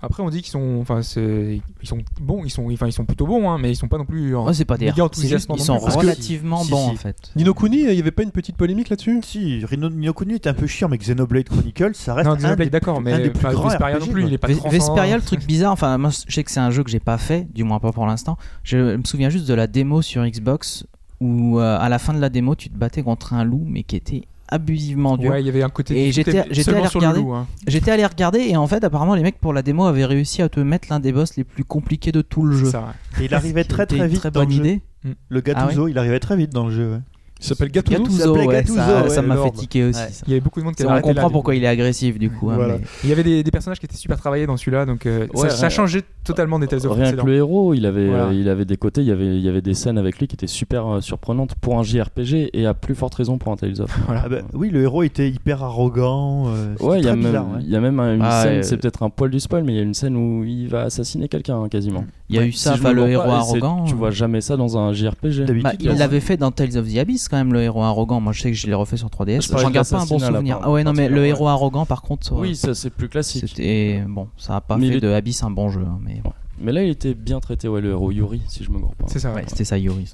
Après, 0.00 0.22
on 0.22 0.30
dit 0.30 0.42
qu'ils 0.42 0.52
sont, 0.52 0.78
enfin, 0.80 1.00
ils 1.00 1.60
sont 1.82 1.98
bons, 2.20 2.44
ils 2.44 2.50
sont, 2.50 2.70
enfin, 2.70 2.86
ils 2.86 2.92
sont 2.92 3.04
plutôt 3.04 3.26
bons, 3.26 3.50
hein, 3.50 3.58
mais 3.60 3.72
ils 3.72 3.74
sont 3.74 3.88
pas 3.88 3.98
non 3.98 4.04
plus. 4.04 4.36
en- 4.36 4.46
Ouais, 4.46 4.54
c'est 4.54 4.64
pas 4.64 4.76
des 4.76 4.92
enthousiasmants 5.00 5.56
ils 5.56 5.58
non 5.58 5.64
sont 5.64 5.78
relativement 5.78 6.62
si, 6.62 6.70
bons 6.70 6.84
si. 6.90 6.92
en 6.92 6.96
fait. 6.96 7.32
Nino 7.34 7.52
Kuni, 7.52 7.80
il 7.80 7.90
n'y 7.90 7.98
avait 7.98 8.12
pas 8.12 8.22
une 8.22 8.30
petite 8.30 8.56
polémique 8.56 8.90
là-dessus? 8.90 9.18
Si, 9.24 9.64
Rino 9.64 9.90
Nino 9.90 10.12
Kuni 10.12 10.34
est 10.34 10.46
un 10.46 10.54
peu 10.54 10.68
chiant, 10.68 10.88
mais 10.88 10.98
Xenoblade 10.98 11.48
Chronicles, 11.48 11.94
ça 11.96 12.14
reste 12.14 12.28
Non, 12.28 12.34
un 12.34 12.36
Xenoblade, 12.36 12.58
des- 12.68 12.70
d'accord, 12.70 13.00
mais 13.00 13.12
un 13.12 13.18
des 13.18 13.30
plus 13.30 13.38
enfin, 13.44 13.52
grands 13.52 13.68
Vesperia 13.70 13.96
RPG, 13.96 14.06
non 14.06 14.12
plus, 14.12 14.24
il 14.26 14.32
est 14.34 14.38
pas 14.38 14.46
transcendant. 14.48 14.70
Vesperia, 14.70 15.16
le 15.16 15.22
truc 15.22 15.44
bizarre, 15.44 15.72
enfin, 15.72 15.98
moi 15.98 16.10
je 16.28 16.32
sais 16.32 16.44
que 16.44 16.50
c'est 16.52 16.60
un 16.60 16.70
jeu 16.70 16.84
que 16.84 16.90
j'ai 16.90 17.00
pas 17.00 17.18
fait, 17.18 17.48
du 17.52 17.64
moins 17.64 17.80
pas 17.80 17.90
pour 17.90 18.06
l'instant. 18.06 18.38
Je 18.62 18.94
me 18.96 19.02
souviens 19.02 19.30
juste 19.30 19.48
de 19.48 19.54
la 19.54 19.66
démo 19.66 20.00
sur 20.00 20.24
Xbox 20.24 20.86
où 21.20 21.58
euh, 21.58 21.76
à 21.76 21.88
la 21.88 21.98
fin 21.98 22.14
de 22.14 22.20
la 22.20 22.28
démo 22.28 22.54
tu 22.54 22.70
te 22.70 22.76
battais 22.78 23.02
contre 23.02 23.32
un 23.32 23.42
loup 23.42 23.64
mais 23.66 23.82
qui 23.82 23.96
était 23.96 24.22
abusivement 24.48 25.16
dur. 25.16 25.30
Ouais, 25.30 25.42
il 25.42 25.46
y 25.46 25.48
avait 25.48 25.62
un 25.62 25.68
côté. 25.68 26.08
Et 26.08 26.12
j'étais- 26.12 26.44
j'étais 26.50 26.74
allé 26.74 26.88
sur 26.88 27.00
le 27.00 27.06
regarder. 27.06 27.20
loup, 27.20 27.34
hein. 27.34 27.46
J'étais 27.66 27.90
allé 27.90 28.04
regarder 28.04 28.40
et 28.40 28.56
en 28.56 28.66
fait 28.66 28.82
apparemment 28.84 29.14
les 29.14 29.22
mecs 29.22 29.38
pour 29.38 29.52
la 29.52 29.62
démo 29.62 29.84
avaient 29.86 30.04
réussi 30.04 30.42
à 30.42 30.48
te 30.48 30.60
mettre 30.60 30.88
l'un 30.90 31.00
des 31.00 31.12
boss 31.12 31.36
les 31.36 31.44
plus 31.44 31.64
compliqués 31.64 32.12
de 32.12 32.22
tout 32.22 32.44
le 32.44 32.56
jeu. 32.56 32.66
Ça, 32.70 32.80
ouais. 32.80 33.22
Et 33.22 33.26
il 33.26 33.34
arrivait 33.34 33.64
très 33.64 33.86
très 33.86 34.08
vite 34.08 34.18
Très 34.20 34.30
dans 34.30 34.40
bonne 34.40 34.48
le 34.50 34.54
jeu. 34.54 34.60
idée. 34.64 34.80
Le 35.28 35.40
Gattuso, 35.40 35.88
il 35.88 35.96
arrivait 35.98 36.20
très 36.20 36.36
vite 36.36 36.50
dans 36.52 36.66
le 36.66 36.72
jeu. 36.74 37.00
Il 37.40 37.44
s'appelle 37.46 37.70
Gattuso 37.70 38.02
Gattuso, 38.02 38.34
ouais, 38.36 38.46
Gattuso, 38.48 38.74
ça 38.76 39.02
ouais, 39.04 39.08
ça 39.10 39.22
m'a 39.22 39.36
tiquer 39.50 39.84
aussi. 39.84 40.00
Ouais. 40.00 40.08
ça. 40.10 40.24
Il 40.26 40.30
y 40.30 40.32
avait 40.34 40.40
beaucoup 40.40 40.58
de 40.58 40.64
monde 40.64 40.74
qui 40.74 40.82
avait 40.82 40.90
On 40.90 40.94
là, 40.96 41.00
comprend 41.02 41.30
pourquoi 41.30 41.54
coup. 41.54 41.58
il 41.58 41.64
est 41.64 41.68
agressif 41.68 42.18
du 42.18 42.30
coup. 42.30 42.50
hein, 42.50 42.56
Voilà. 42.56 42.78
mais- 42.78 42.84
Il 43.04 43.10
y 43.10 43.12
avait 43.12 43.22
des, 43.22 43.44
des 43.44 43.50
personnages 43.52 43.78
qui 43.78 43.86
étaient 43.86 43.96
super 43.96 44.18
travaillés 44.18 44.46
dans 44.46 44.56
celui-là, 44.56 44.86
donc 44.86 45.06
euh, 45.06 45.28
Ouais, 45.34 45.48
ça, 45.48 45.50
ça 45.50 45.66
ouais. 45.66 45.70
changeait 45.70 46.02
totalement 46.24 46.58
des 46.58 46.66
Tales 46.66 46.84
of 46.84 46.96
Rien 46.96 47.12
que 47.12 47.24
le 47.24 47.34
héros, 47.36 47.74
il 47.74 47.86
avait, 47.86 48.08
Voilà. 48.08 48.24
euh, 48.26 48.34
il 48.34 48.48
avait 48.48 48.64
des 48.64 48.76
côtés, 48.76 49.02
il 49.02 49.06
y 49.06 49.12
avait, 49.12 49.36
il 49.36 49.40
y 49.42 49.48
avait 49.48 49.62
des 49.62 49.74
scènes 49.74 49.98
avec 49.98 50.18
lui 50.18 50.26
qui 50.26 50.34
étaient 50.34 50.48
super 50.48 50.86
euh, 50.96 51.00
surprenantes 51.00 51.54
pour 51.54 51.78
un 51.78 51.84
JRPG 51.84 52.50
et 52.54 52.66
à 52.66 52.74
plus 52.74 52.96
forte 52.96 53.14
raison 53.14 53.38
pour 53.38 53.52
un 53.52 53.56
Tales 53.56 53.80
of. 53.80 53.96
Voilà. 54.06 54.22
Ah 54.24 54.28
bah, 54.28 54.38
oui, 54.54 54.70
le 54.70 54.82
héros 54.82 55.04
était 55.04 55.28
hyper 55.30 55.62
arrogant. 55.62 56.48
euh, 56.48 56.74
Ouais, 56.80 56.98
il 56.98 57.04
y, 57.04 57.08
a 57.08 57.14
même- 57.14 57.24
bizarre, 57.24 57.46
ouais. 57.52 57.60
il 57.62 57.70
y 57.70 57.76
a 57.76 57.80
même 57.80 58.00
une 58.00 58.20
Ah, 58.22 58.42
scène, 58.42 58.62
c'est 58.64 58.76
peut-être 58.78 59.04
un 59.04 59.10
poil 59.10 59.30
du 59.30 59.38
spoil, 59.38 59.62
mais 59.62 59.74
il 59.74 59.76
y 59.76 59.80
a 59.80 59.82
une 59.84 59.94
scène 59.94 60.16
où 60.16 60.42
il 60.44 60.66
va 60.68 60.82
assassiner 60.82 61.28
quelqu'un 61.28 61.62
hein, 61.62 61.68
quasiment. 61.68 62.04
Il 62.30 62.36
y 62.36 62.38
a 62.38 62.42
Ouais. 62.42 62.48
eu 62.48 62.52
ça, 62.52 62.76
Si 62.76 62.82
le 62.82 63.08
héros 63.08 63.22
pas, 63.24 63.28
et 63.28 63.32
arrogant. 63.32 63.84
Tu 63.84 63.94
euh, 63.94 63.96
vois 63.96 64.10
jamais 64.10 64.40
ça 64.42 64.56
dans 64.56 64.76
un 64.76 64.92
JRPG. 64.92 65.44
D'habitude, 65.46 65.62
Bah, 65.62 65.72
il 65.80 65.92
l'avait 65.96 66.20
fait 66.20 66.36
dans 66.36 66.50
Tales 66.50 66.76
of 66.76 66.86
the 66.92 66.98
Abyss 66.98 67.28
quand 67.28 67.38
même 67.38 67.52
le 67.54 67.62
héros 67.62 67.82
arrogant. 67.82 68.20
Moi 68.20 68.32
je 68.34 68.42
sais 68.42 68.50
que 68.50 68.56
je 68.56 68.66
l'ai 68.66 68.74
refait 68.74 68.96
sur 68.98 69.08
3DS. 69.08 69.42
Je 69.44 69.48
parlais 69.48 69.62
J'en 69.64 69.70
de 69.70 69.74
garde 69.74 69.88
pas 69.88 69.96
un 70.02 70.06
bon 70.06 70.18
souvenir. 70.18 70.60
Ah 70.62 70.70
ouais 70.70 70.84
non 70.84 70.92
mais 70.92 71.08
le 71.08 71.24
héros 71.26 71.48
arrogant 71.48 71.86
par 71.86 72.02
contre. 72.02 72.32
Oui, 72.34 72.48
ouais, 72.48 72.54
ça 72.54 72.74
c'est 72.74 72.90
plus 72.90 73.08
classique. 73.08 73.44
C'était 73.48 74.02
bon, 74.06 74.28
ça 74.36 74.56
a 74.56 74.60
pas 74.60 74.76
Mais 74.76 74.88
fait 74.90 74.96
est- 74.96 75.00
de 75.00 75.08
Abyss 75.08 75.42
un 75.42 75.50
bon 75.50 75.70
jeu. 75.70 75.80
hein, 75.86 75.98
mais 76.04 76.20
Mais 76.60 76.72
là, 76.72 76.82
il 76.82 76.90
était 76.90 77.14
bien 77.14 77.38
traité, 77.40 77.68
ouais, 77.68 77.80
le 77.80 77.90
héros 77.90 78.10
Yuri, 78.10 78.42
si 78.48 78.64
je 78.64 78.70
me 78.70 78.78
gourre 78.78 78.94
pas. 78.96 79.04
C'est 79.06 79.20
ça, 79.20 79.28
ouais. 79.30 79.36
ouais, 79.36 79.44
c'était 79.46 79.64
ça 79.64 79.78
Yuri. 79.78 80.12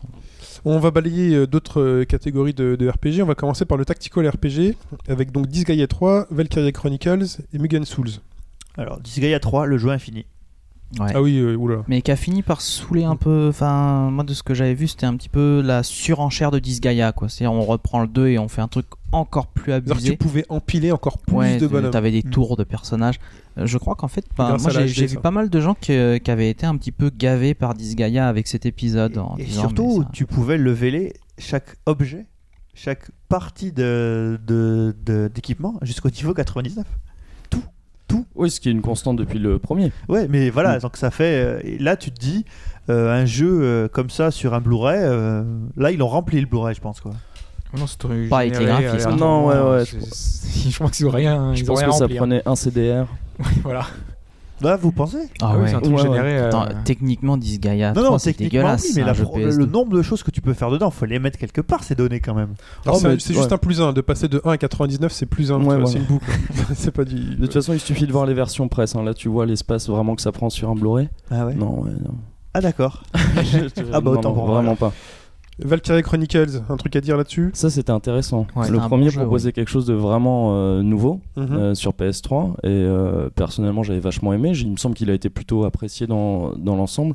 On 0.67 0.79
va 0.79 0.91
balayer 0.91 1.35
euh, 1.35 1.47
d'autres 1.47 1.81
euh, 1.81 2.05
catégories 2.05 2.53
de, 2.55 2.77
de 2.77 2.89
RPG. 2.89 3.23
On 3.23 3.27
va 3.27 3.35
commencer 3.35 3.65
par 3.65 3.77
le 3.79 3.85
Tactical 3.87 4.29
RPG, 4.29 4.77
avec 5.09 5.33
donc 5.33 5.47
Disgaea 5.47 5.87
3, 5.87 6.27
Valkyria 6.31 6.71
Chronicles 6.73 7.27
et 7.55 7.59
Mugen 7.59 7.85
Souls. 7.87 8.11
Alors, 8.77 9.01
Disgaea 9.01 9.39
3, 9.41 9.67
le 9.67 9.79
jeu 9.79 9.89
infini. 9.91 10.27
Ouais. 11.01 11.11
Ah 11.15 11.21
oui, 11.23 11.39
euh, 11.39 11.57
oula. 11.57 11.83
Mais 11.89 12.03
qui 12.03 12.11
a 12.13 12.17
fini 12.17 12.43
par 12.43 12.61
saouler 12.61 13.03
un 13.05 13.17
peu. 13.17 13.49
Enfin, 13.49 14.11
moi 14.11 14.23
de 14.23 14.33
ce 14.33 14.43
que 14.45 14.55
j'avais 14.55 14.75
vu, 14.75 14.87
c'était 14.87 15.07
un 15.07 15.17
petit 15.17 15.29
peu 15.29 15.61
la 15.65 15.83
surenchère 15.83 16.51
de 16.53 16.59
Disgaea 16.61 17.13
quoi. 17.13 17.29
C'est 17.29 17.47
on 17.49 17.63
reprend 17.63 18.01
le 18.03 18.07
2 18.09 18.29
et 18.29 18.39
on 18.39 18.47
fait 18.49 18.61
un 18.61 18.69
truc 18.69 18.87
encore 19.11 19.49
plus 19.49 19.73
C'est-à-dire 19.73 19.95
que 19.97 20.01
tu 20.01 20.07
abusé. 20.07 20.17
pouvais 20.17 20.45
empiler 20.49 20.93
encore 20.93 21.19
plus 21.19 21.35
Ouais, 21.37 21.57
de 21.59 21.67
bonhommes. 21.67 21.91
t'avais 21.91 22.11
des 22.13 22.23
Mm. 22.25 22.31
tours 22.31 22.57
de 22.57 22.63
personnages. 22.65 23.19
Euh, 23.59 23.67
Je 23.67 23.79
crois 23.79 23.95
qu'en 23.97 24.09
fait, 24.09 24.25
ben, 24.37 24.57
moi 24.61 24.71
j'ai 24.71 25.07
vu 25.07 25.19
pas 25.19 25.31
mal 25.33 25.51
de 25.51 25.61
gens 25.61 25.75
qui, 25.75 25.93
qui 26.21 26.31
avaient 26.31 26.51
été 26.51 26.65
un 26.67 26.77
petit 26.77 26.93
peu 26.93 27.11
gavés 27.11 27.55
par 27.55 27.75
Disgaea 27.75 28.29
avec 28.29 28.47
cet 28.47 28.65
épisode. 28.67 29.19
en 29.19 29.37
Et 29.39 29.45
disant, 29.45 29.63
surtout, 29.63 30.03
ça- 30.03 30.09
tu 30.13 30.27
pouvais 30.27 30.59
leveler 30.59 31.13
chaque 31.39 31.77
objet, 31.87 32.27
chaque 32.75 33.11
partie 33.29 33.73
de, 33.73 34.39
de- 34.47 34.95
de- 35.05 35.29
d'équipement 35.33 35.75
jusqu'au 35.83 36.11
niveau 36.11 36.35
99. 36.35 36.85
Oui, 38.35 38.51
ce 38.51 38.61
qui 38.61 38.69
est 38.69 38.73
une 38.73 38.81
constante 38.83 39.17
depuis 39.17 39.39
le 39.39 39.59
premier. 39.59 39.93
Ouais, 40.09 40.27
mais 40.29 40.51
voilà, 40.51 40.77
Mm. 40.77 40.81
donc 40.81 40.97
ça 40.97 41.11
fait. 41.11 41.43
euh, 41.45 41.61
et 41.65 41.79
là, 41.79 41.97
tu 41.97 42.11
te 42.11 42.21
dis, 42.21 42.45
euh, 42.91 43.13
un 43.13 43.25
jeu 43.27 43.49
euh, 43.63 43.89
comme 43.89 44.11
ça 44.11 44.31
sur 44.31 44.55
un 44.55 44.61
Blu-ray, 44.61 44.99
euh, 45.03 45.43
là, 45.77 45.91
ils 45.91 46.03
ont 46.03 46.09
rempli 46.09 46.41
le 46.41 46.47
Blu-ray, 46.47 46.75
je 46.75 46.81
pense, 46.81 47.01
quoi. 47.01 47.13
Non, 47.77 47.87
c'est 47.89 48.29
Pas 48.29 48.39
avec 48.41 48.59
les 48.59 48.67
graphismes. 48.67 49.17
Non, 49.17 49.47
ouais, 49.47 49.59
ouais, 49.79 49.85
Je 50.71 50.79
pense 50.79 50.91
qu'ils 50.93 51.07
ont 51.07 51.11
rien. 51.11 51.55
Je 51.55 51.61
ils 51.63 51.65
ont 51.65 51.75
pense 51.75 51.79
rien 51.81 51.89
que 51.91 51.95
ça 51.97 52.05
hein. 52.05 52.17
prenait 52.17 52.43
un 52.47 52.55
CDR. 52.55 53.07
Voilà. 53.65 53.87
Là, 54.65 54.77
vous 54.77 54.93
pensez 54.93 55.19
Ah 55.43 55.55
oui, 55.59 55.69
c'est 55.69 55.75
un 55.75 55.81
truc 55.81 55.95
Ouais, 55.95 56.01
ouais. 56.03 56.07
généré. 56.09 56.39
euh, 56.39 56.49
Attends, 56.49 56.67
techniquement, 56.85 57.37
Disgaea 57.37 57.93
3, 57.93 58.03
Non, 58.03 58.11
non, 58.13 58.19
c'est 58.19 58.33
techniquement, 58.33 58.61
dégueulasse. 58.61 58.83
oui, 58.83 58.89
mais 58.89 58.95
c'est 58.95 59.03
un 59.03 59.07
la 59.07 59.13
jeu 59.13 59.25
pro- 59.25 59.39
PS2. 59.39 59.57
le 59.59 59.67
nombre 59.67 59.97
de 59.97 60.03
choses 60.03 60.23
que 60.23 60.31
tu 60.31 60.41
peux 60.41 60.55
faire 60.55 60.71
dedans, 60.71 60.91
faut 60.91 61.05
les 61.07 61.19
mettre 61.19 61.39
quelque 61.39 61.61
part, 61.61 61.85
ces 61.85 61.95
données, 61.95 62.21
quand 62.21 62.35
même. 62.35 62.55
Alors, 62.85 62.97
Oh, 62.97 63.01
c'est 63.01 63.21
c'est 63.21 63.35
juste 63.35 63.53
un 63.53 63.59
plus 63.59 63.81
1. 63.81 63.93
De 63.93 64.01
passer 64.01 64.29
de 64.29 64.41
1 64.45 64.51
à 64.53 64.59
99, 64.59 65.13
c'est 65.13 65.27
plus 65.27 65.53
1. 65.53 65.63
Ouais, 65.63 65.77
c'est 65.87 65.99
une 65.99 66.05
boucle. 66.05 66.27
c'est 66.75 66.91
pas 66.91 67.05
du. 67.05 67.15
De 67.37 67.37
toute 67.43 67.53
façon, 67.53 67.73
il 67.73 67.81
suffit 67.81 68.07
de 68.07 68.13
voir 68.13 68.27
les 68.27 68.35
versions 68.35 68.69
presse. 68.69 68.95
hein. 68.97 69.03
Là, 69.03 69.15
tu 69.15 69.29
vois 69.29 69.47
l'espace 69.47 69.89
vraiment 69.89 70.15
que 70.17 70.23
ça 70.23 70.33
prend 70.33 70.51
sur 70.51 70.71
un 70.71 70.75
Blu-ray. 70.75 71.09
Ah 71.31 71.47
ouais 71.47 71.55
Non, 71.55 71.81
ouais, 71.83 71.91
non. 71.91 72.15
Ah, 72.55 72.61
d'accord. 72.61 73.03
Ah 73.93 74.01
bah, 74.01 74.13
autant 74.13 74.29
non, 74.31 74.35
pour 74.35 74.47
moi, 74.47 74.55
Vraiment 74.57 74.77
pas. 74.77 74.93
Valkyrie 75.59 76.03
Chronicles, 76.03 76.63
un 76.69 76.77
truc 76.77 76.97
à 76.97 77.01
dire 77.01 77.17
là-dessus 77.17 77.51
Ça, 77.55 77.71
c'était 77.71 77.93
intéressant. 77.93 78.47
Ouais, 78.57 78.69
le 78.71 78.79
premier 78.79 79.05
bon 79.05 79.11
jeu, 79.11 79.21
proposait 79.21 79.53
quelque 79.53 79.71
chose 79.71 79.87
de 79.87 79.95
vraiment 79.95 80.57
euh, 80.57 80.83
nouveau 80.83 81.21
Mhm. 81.37 81.47
euh, 81.53 81.75
sur 81.75 81.93
PS3 81.93 82.55
et 82.63 82.69
euh, 82.69 83.29
personnellement, 83.35 83.83
j'avais 83.83 84.01
vachement 84.01 84.33
aimé. 84.33 84.53
Il 84.55 84.71
me 84.73 84.77
semble 84.77 84.95
qu'il 84.97 85.11
a 85.11 85.15
été 85.15 85.31
plutôt 85.31 85.65
apprécié 85.65 86.07
dans, 86.07 86.53
dans 86.57 86.77
l'ensemble. 86.77 87.15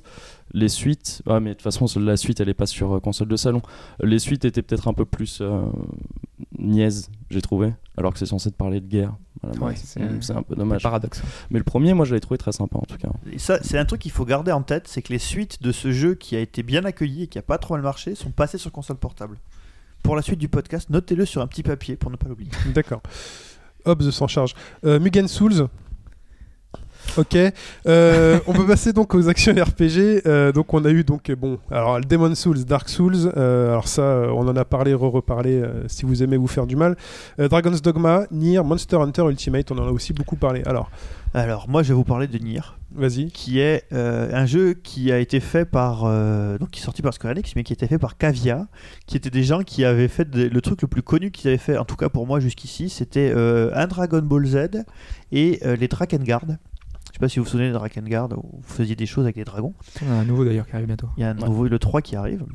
Les 0.53 0.67
suites, 0.69 1.21
ah, 1.27 1.39
mais 1.39 1.49
de 1.51 1.53
toute 1.55 1.61
façon, 1.61 1.85
la 1.99 2.17
suite, 2.17 2.39
elle 2.39 2.49
est 2.49 2.53
pas 2.55 2.65
sur 2.65 2.93
euh, 2.95 2.99
console 2.99 3.27
de 3.27 3.35
salon. 3.35 3.61
Les 4.01 4.17
suites 4.19 4.45
étaient 4.45 4.63
peut-être 4.63 4.87
un 4.87 4.93
peu 4.93 5.05
plus 5.05 5.39
euh, 5.41 5.61
niaises, 6.57 7.09
j'ai 7.29 7.41
trouvé, 7.41 7.73
alors 7.97 8.13
que 8.13 8.19
c'est 8.19 8.25
censé 8.25 8.49
te 8.49 8.55
parler 8.55 8.79
de 8.79 8.87
guerre. 8.87 9.13
Voilà, 9.41 9.55
Ouais, 9.59 9.73
bref, 9.73 9.81
c'est- 10.21 10.33
un 10.33 10.41
peu 10.41 10.55
dommage. 10.55 10.81
paradoxe. 10.83 11.21
Mais 11.49 11.59
le 11.59 11.63
premier, 11.63 11.93
moi, 11.93 12.05
je 12.05 12.11
l'avais 12.11 12.19
trouvé 12.19 12.37
très 12.37 12.51
sympa 12.51 12.77
en 12.77 12.81
tout 12.87 12.97
cas. 12.97 13.09
Et 13.31 13.37
ça, 13.39 13.59
c'est 13.61 13.77
un 13.77 13.85
truc 13.85 14.01
qu'il 14.01 14.11
faut 14.11 14.25
garder 14.25 14.51
en 14.51 14.61
tête, 14.63 14.87
c'est 14.87 15.01
que 15.01 15.13
les 15.13 15.19
suites 15.19 15.61
de 15.61 15.71
ce 15.71 15.91
jeu 15.91 16.15
qui 16.15 16.35
a 16.35 16.39
été 16.39 16.63
bien 16.63 16.83
accueilli 16.83 17.23
et 17.23 17.27
qui 17.27 17.37
a 17.37 17.41
pas 17.43 17.57
trop 17.57 17.75
mal 17.75 17.83
marché 17.83 18.15
sont 18.15 18.31
passées 18.31 18.57
sur 18.57 18.71
console 18.71 18.97
portable. 18.97 19.37
Pour 20.03 20.15
la 20.15 20.21
suite 20.21 20.39
du 20.39 20.47
podcast, 20.49 20.89
notez-le 20.89 21.25
sur 21.25 21.41
un 21.41 21.47
petit 21.47 21.63
papier 21.63 21.95
pour 21.95 22.09
ne 22.09 22.15
pas 22.15 22.27
l'oublier. 22.27 22.51
D'accord. 22.73 23.01
Hobbs 23.85 24.09
s'en 24.11 24.27
charge. 24.27 24.55
Euh, 24.83 24.99
Mugen 24.99 25.27
Souls. 25.27 25.67
Ok. 27.17 27.37
Euh, 27.87 28.39
on 28.47 28.53
peut 28.53 28.65
passer 28.65 28.93
donc 28.93 29.13
aux 29.15 29.27
actions 29.29 29.53
RPG. 29.53 30.21
Euh, 30.25 30.51
donc 30.51 30.73
on 30.73 30.83
a 30.85 30.89
eu 30.89 31.03
donc 31.03 31.31
bon 31.31 31.57
alors 31.71 31.99
Demon 32.01 32.33
Souls, 32.35 32.63
Dark 32.65 32.89
Souls. 32.89 33.31
euh, 33.37 33.71
alors 33.71 33.87
ça 33.87 34.23
on 34.33 34.47
en 34.47 34.55
a 34.55 34.65
parlé, 34.65 34.93
re-reparlé. 34.93 35.63
si 35.87 36.05
vous 36.05 36.23
aimez 36.23 36.37
vous 36.37 36.47
faire 36.47 36.65
du 36.67 36.75
mal. 36.75 36.95
Dragon's 37.37 37.81
Dogma, 37.81 38.23
Nier, 38.31 38.61
Monster 38.63 38.97
Hunter 38.97 39.23
Ultimate. 39.29 39.71
On 39.71 39.77
en 39.77 39.87
a 39.87 39.91
aussi 39.91 40.13
beaucoup 40.13 40.35
parlé. 40.35 40.61
Alors 40.65 40.89
Alors, 41.33 41.69
moi, 41.69 41.83
je 41.83 41.89
vais 41.89 41.93
vous 41.93 42.03
parler 42.03 42.25
de 42.27 42.37
Nier, 42.39 42.61
vas-y. 42.95 43.29
qui 43.31 43.59
est 43.59 43.83
un 43.91 44.45
jeu 44.47 44.73
qui 44.73 45.11
a 45.11 45.19
été 45.19 45.39
fait 45.39 45.65
par. 45.65 46.03
donc, 46.59 46.69
qui 46.71 46.79
est 46.79 46.83
sorti 46.83 47.01
par 47.01 47.13
Square 47.13 47.33
Enix, 47.33 47.55
mais 47.55 47.63
qui 47.63 47.73
a 47.73 47.75
été 47.75 47.87
fait 47.87 47.99
par 47.99 48.17
Cavia, 48.17 48.67
qui 49.05 49.15
étaient 49.17 49.29
des 49.29 49.43
gens 49.43 49.61
qui 49.61 49.85
avaient 49.85 50.07
fait 50.07 50.27
des- 50.29 50.49
le 50.49 50.61
truc 50.61 50.81
le 50.81 50.87
plus 50.87 51.03
connu 51.03 51.29
qu'ils 51.31 51.49
avaient 51.49 51.57
fait, 51.57 51.77
en 51.77 51.85
tout 51.85 51.95
cas 51.95 52.09
pour 52.09 52.25
moi 52.25 52.39
jusqu'ici, 52.39 52.89
c'était 52.89 53.31
un 53.35 53.87
Dragon 53.87 54.21
Ball 54.23 54.45
Z 54.45 54.57
et 55.31 55.59
les 55.79 55.87
Drakengard. 55.87 56.45
Je 57.19 57.25
sais 57.25 57.27
pas 57.27 57.29
si 57.33 57.39
vous 57.39 57.45
vous 57.45 57.51
souvenez 57.51 57.67
des 57.67 57.73
Drakengard, 57.73 58.29
où 58.37 58.59
vous 58.61 58.73
faisiez 58.73 58.95
des 58.95 59.05
choses 59.05 59.25
avec 59.25 59.35
des 59.35 59.43
dragons. 59.43 59.73
On 60.07 60.11
a 60.11 60.15
un 60.15 60.23
nouveau 60.23 60.45
d'ailleurs 60.45 60.65
qui 60.65 60.73
arrive 60.75 60.87
bientôt. 60.87 61.09
Il 61.17 61.21
y 61.21 61.23
a 61.25 61.31
un 61.31 61.37
Ouais. 61.37 61.47
nouveau, 61.49 61.67
le 61.67 61.77
3 61.77 62.01
qui 62.01 62.15
arrive. 62.15 62.45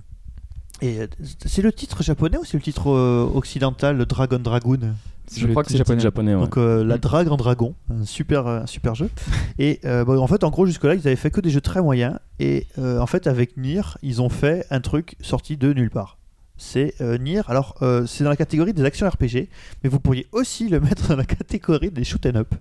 Et 0.80 1.00
euh, 1.00 1.06
c'est 1.44 1.60
le 1.60 1.70
titre 1.70 2.02
japonais 2.02 2.38
ou 2.38 2.44
c'est 2.44 2.56
le 2.56 2.62
titre 2.62 2.90
euh, 2.90 3.28
occidental, 3.34 3.96
le 3.98 4.06
Dragon 4.06 4.38
Dragoon? 4.38 4.94
Je 5.36 5.46
crois 5.48 5.64
que 5.64 5.70
c'est 5.70 5.76
japonais. 5.78 6.00
japonais 6.00 6.34
ouais. 6.34 6.40
Donc 6.40 6.56
euh, 6.56 6.82
la 6.82 6.96
Mm. 6.96 7.00
drague 7.00 7.28
en 7.28 7.36
dragon, 7.36 7.74
un 7.90 8.04
super, 8.06 8.46
un 8.46 8.66
super 8.66 8.94
jeu. 8.94 9.10
Et 9.58 9.80
euh, 9.84 10.04
bon, 10.04 10.18
en 10.18 10.26
fait, 10.26 10.44
en 10.44 10.50
gros, 10.50 10.64
jusque-là, 10.66 10.94
ils 10.94 11.06
avaient 11.06 11.16
fait 11.16 11.30
que 11.30 11.40
des 11.42 11.50
jeux 11.50 11.60
très 11.62 11.82
moyens. 11.82 12.18
Et 12.40 12.66
euh, 12.78 12.98
en 13.00 13.06
fait, 13.06 13.26
avec 13.26 13.56
Nier, 13.58 13.82
ils 14.02 14.20
ont 14.22 14.28
fait 14.30 14.66
un 14.70 14.80
truc 14.80 15.16
sorti 15.20 15.56
de 15.58 15.72
nulle 15.74 15.90
part. 15.90 16.16
C'est 16.56 16.94
euh, 17.02 17.18
Nier. 17.18 17.42
Alors, 17.48 17.74
euh, 17.82 18.06
c'est 18.06 18.24
dans 18.24 18.30
la 18.30 18.36
catégorie 18.36 18.72
des 18.72 18.84
actions 18.84 19.08
RPG, 19.08 19.48
mais 19.82 19.90
vous 19.90 20.00
pourriez 20.00 20.26
aussi 20.32 20.68
le 20.70 20.80
mettre 20.80 21.08
dans 21.08 21.16
la 21.16 21.24
catégorie 21.26 21.90
des 21.90 22.04
shoot 22.04 22.24
'em 22.26 22.36
up. 22.36 22.54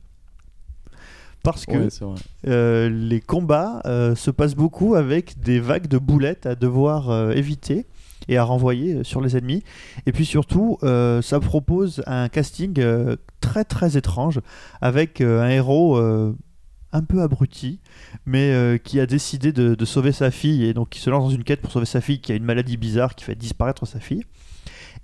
Parce 1.43 1.65
que 1.65 1.73
Ouais, 1.73 2.15
euh, 2.47 2.89
les 2.89 3.19
combats 3.19 3.81
euh, 3.85 4.15
se 4.15 4.31
passent 4.31 4.55
beaucoup 4.55 4.95
avec 4.95 5.39
des 5.41 5.59
vagues 5.59 5.87
de 5.87 5.97
boulettes 5.97 6.45
à 6.45 6.55
devoir 6.55 7.09
euh, 7.09 7.31
éviter 7.31 7.85
et 8.29 8.37
à 8.37 8.43
renvoyer 8.43 9.03
sur 9.03 9.19
les 9.19 9.35
ennemis. 9.35 9.63
Et 10.05 10.13
puis 10.13 10.25
surtout, 10.25 10.77
ça 10.81 11.39
propose 11.41 12.01
un 12.07 12.29
casting 12.29 12.73
très 13.41 13.65
très 13.65 13.97
étrange 13.97 14.39
avec 14.81 15.19
un 15.19 15.49
héros 15.49 15.99
un 16.93 17.01
peu 17.01 17.21
abruti, 17.21 17.79
mais 18.25 18.51
euh, 18.51 18.77
qui 18.77 18.99
a 18.99 19.05
décidé 19.05 19.51
de, 19.51 19.75
de 19.75 19.85
sauver 19.85 20.11
sa 20.11 20.31
fille 20.31 20.63
et 20.63 20.73
donc 20.73 20.91
qui 20.91 20.99
se 20.99 21.09
lance 21.09 21.23
dans 21.23 21.35
une 21.35 21.43
quête 21.43 21.59
pour 21.59 21.71
sauver 21.71 21.87
sa 21.87 22.01
fille 22.01 22.21
qui 22.21 22.31
a 22.31 22.35
une 22.35 22.43
maladie 22.43 22.77
bizarre 22.77 23.15
qui 23.15 23.25
fait 23.25 23.35
disparaître 23.35 23.85
sa 23.87 23.99
fille 23.99 24.23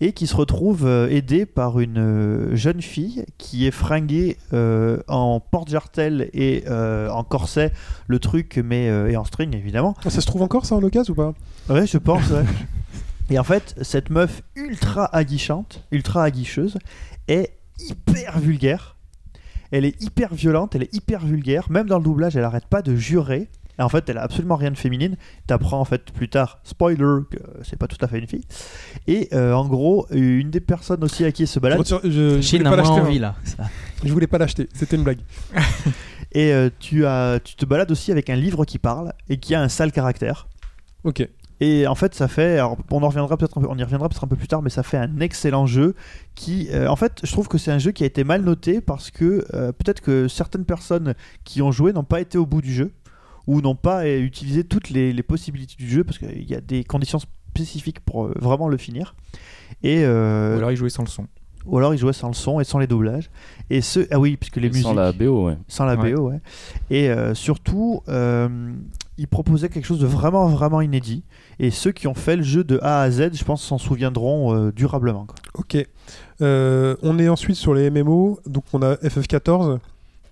et 0.01 0.13
qui 0.13 0.27
se 0.27 0.35
retrouve 0.35 0.85
euh, 0.85 1.09
aidé 1.09 1.45
par 1.45 1.79
une 1.79 1.97
euh, 1.97 2.55
jeune 2.55 2.81
fille 2.81 3.25
qui 3.37 3.67
est 3.67 3.71
fringuée 3.71 4.37
euh, 4.53 5.01
en 5.07 5.39
porte-jartel 5.39 6.29
et 6.33 6.63
en 6.69 7.23
corset, 7.23 7.73
le 8.07 8.19
truc, 8.19 8.59
mais 8.63 8.85
et 8.85 9.17
en 9.17 9.23
string 9.23 9.55
évidemment. 9.55 9.95
Ah, 10.05 10.09
Ça 10.09 10.21
se 10.21 10.25
trouve 10.25 10.41
encore 10.41 10.65
ça 10.65 10.75
en 10.75 10.83
occasion 10.83 11.13
ou 11.13 11.15
pas? 11.15 11.33
Ouais, 11.69 11.85
je 11.87 11.97
pense. 11.97 12.29
ouais. 12.29 12.43
et 13.29 13.39
en 13.39 13.43
fait, 13.43 13.75
cette 13.81 14.09
meuf 14.09 14.41
ultra 14.55 15.05
aguichante, 15.05 15.83
ultra 15.91 16.23
aguicheuse, 16.23 16.77
est 17.27 17.53
hyper 17.79 18.39
vulgaire. 18.39 18.95
Elle 19.71 19.85
est 19.85 20.01
hyper 20.01 20.33
violente, 20.33 20.75
elle 20.75 20.83
est 20.83 20.93
hyper 20.93 21.25
vulgaire. 21.25 21.69
Même 21.69 21.87
dans 21.87 21.97
le 21.97 22.03
doublage, 22.03 22.35
elle 22.35 22.43
arrête 22.43 22.65
pas 22.67 22.81
de 22.81 22.95
jurer. 22.95 23.49
Et 23.79 23.81
en 23.81 23.89
fait, 23.89 24.09
elle 24.09 24.17
a 24.17 24.23
absolument 24.23 24.57
rien 24.57 24.71
de 24.71 24.77
féminine. 24.77 25.15
T'apprends 25.47 25.79
en 25.79 25.85
fait 25.85 26.11
plus 26.11 26.27
tard, 26.29 26.59
spoiler, 26.63 27.21
que 27.31 27.37
c'est 27.63 27.77
pas 27.79 27.87
tout 27.87 27.97
à 28.01 28.07
fait 28.07 28.19
une 28.19 28.27
fille. 28.27 28.43
Et 29.07 29.29
euh, 29.33 29.53
en 29.53 29.65
gros, 29.67 30.05
une 30.11 30.51
des 30.51 30.59
personnes 30.59 31.03
aussi 31.03 31.23
à 31.23 31.31
qui 31.31 31.43
elle 31.43 31.47
se 31.47 31.55
je, 31.55 31.59
balade, 31.59 31.85
je, 32.03 32.09
je 32.09 32.41
Chine 32.41 32.59
voulais 32.59 32.69
pas 32.69 32.75
l'acheter. 32.75 33.01
envie 33.01 33.17
hein. 33.17 33.21
là. 33.21 33.35
Ça. 33.45 33.63
Je 34.03 34.11
voulais 34.11 34.27
pas 34.27 34.37
l'acheter. 34.37 34.67
C'était 34.73 34.97
une 34.97 35.03
blague. 35.03 35.19
et 36.33 36.53
euh, 36.53 36.69
tu, 36.79 37.05
as, 37.05 37.39
tu 37.43 37.55
te 37.55 37.65
balades 37.65 37.89
aussi 37.91 38.11
avec 38.11 38.29
un 38.29 38.35
livre 38.35 38.65
qui 38.65 38.79
parle 38.79 39.13
et 39.29 39.37
qui 39.37 39.55
a 39.55 39.61
un 39.61 39.69
sale 39.69 39.93
caractère. 39.93 40.47
Ok. 41.05 41.27
Et 41.61 41.87
en 41.87 41.95
fait, 41.95 42.15
ça 42.15 42.29
fait, 42.29 42.53
alors, 42.53 42.77
on 42.89 43.03
en 43.03 43.07
reviendra 43.09 43.35
peut-être, 43.35 43.57
un 43.57 43.61
peu- 43.61 43.67
on 43.69 43.77
y 43.77 43.83
reviendra 43.83 44.07
peut-être 44.07 44.23
un 44.23 44.27
peu 44.27 44.37
plus 44.37 44.47
tard, 44.47 44.61
mais 44.61 44.69
ça 44.69 44.81
fait 44.81 44.95
un 44.95 45.19
excellent 45.19 45.65
jeu 45.65 45.93
qui, 46.35 46.69
euh, 46.71 46.87
en 46.87 46.95
fait, 46.95 47.19
je 47.23 47.31
trouve 47.31 47.49
que 47.49 47.57
c'est 47.57 47.71
un 47.71 47.79
jeu 47.79 47.91
qui 47.91 48.03
a 48.03 48.05
été 48.05 48.23
mal 48.23 48.43
noté 48.43 48.79
parce 48.79 49.11
que 49.11 49.45
euh, 49.53 49.73
peut-être 49.73 49.99
que 50.01 50.29
certaines 50.29 50.63
personnes 50.63 51.15
qui 51.43 51.61
ont 51.61 51.73
joué 51.73 51.91
n'ont 51.91 52.05
pas 52.05 52.21
été 52.21 52.37
au 52.37 52.45
bout 52.45 52.61
du 52.61 52.73
jeu 52.73 52.93
ou 53.47 53.61
n'ont 53.61 53.75
pas 53.75 54.07
utilisé 54.07 54.63
toutes 54.63 54.89
les, 54.89 55.13
les 55.13 55.23
possibilités 55.23 55.75
du 55.77 55.87
jeu 55.89 56.03
parce 56.03 56.17
qu'il 56.17 56.49
y 56.49 56.55
a 56.55 56.61
des 56.61 56.83
conditions 56.83 57.19
spécifiques 57.19 57.99
pour 58.01 58.25
euh, 58.25 58.33
vraiment 58.39 58.67
le 58.67 58.77
finir. 58.77 59.15
Et 59.83 60.03
euh, 60.03 60.55
Ou 60.55 60.57
alors 60.57 60.71
il 60.71 60.77
jouait 60.77 60.89
sans 60.89 61.03
le 61.03 61.09
son. 61.09 61.27
ou 61.65 61.77
alors 61.77 61.93
ils 61.93 61.97
jouaient 61.99 62.13
sans 62.13 62.27
le 62.29 62.33
son 62.33 62.59
et 62.59 62.63
sans 62.63 62.79
les 62.79 62.87
doublages. 62.87 63.29
Et 63.69 63.81
ce, 63.81 64.01
ah 64.11 64.19
oui, 64.19 64.37
puisque 64.37 64.57
les 64.57 64.67
Et 64.67 64.69
musiques 64.69 64.83
Sans 64.85 64.93
la 64.93 65.11
BO, 65.11 65.47
ouais. 65.47 65.57
sans 65.67 65.85
la 65.85 65.95
Ouais. 65.95 66.13
BO, 66.13 66.29
ouais. 66.29 66.39
Et 66.89 67.09
euh, 67.09 67.33
surtout, 67.35 68.01
euh, 68.07 68.47
il 69.17 69.27
proposait 69.27 69.67
quelque 69.69 69.85
chose 69.85 69.99
de 69.99 70.07
vraiment, 70.07 70.47
vraiment 70.47 70.81
inédit. 70.81 71.23
Et 71.59 71.71
ceux 71.71 71.91
qui 71.91 72.07
ont 72.07 72.13
fait 72.13 72.37
le 72.37 72.43
jeu 72.43 72.63
de 72.63 72.79
A 72.81 73.01
à 73.01 73.11
Z, 73.11 73.31
je 73.33 73.43
pense, 73.43 73.61
s'en 73.61 73.77
souviendront 73.77 74.55
euh, 74.55 74.71
durablement. 74.71 75.25
quoi. 75.25 75.35
Ok. 75.55 75.77
Euh, 76.41 76.95
on 77.01 77.19
est 77.19 77.27
ensuite 77.29 77.57
sur 77.57 77.73
les 77.73 77.89
MMO. 77.91 78.39
Donc 78.45 78.63
on 78.73 78.81
a 78.81 78.95
FF14. 78.95 79.79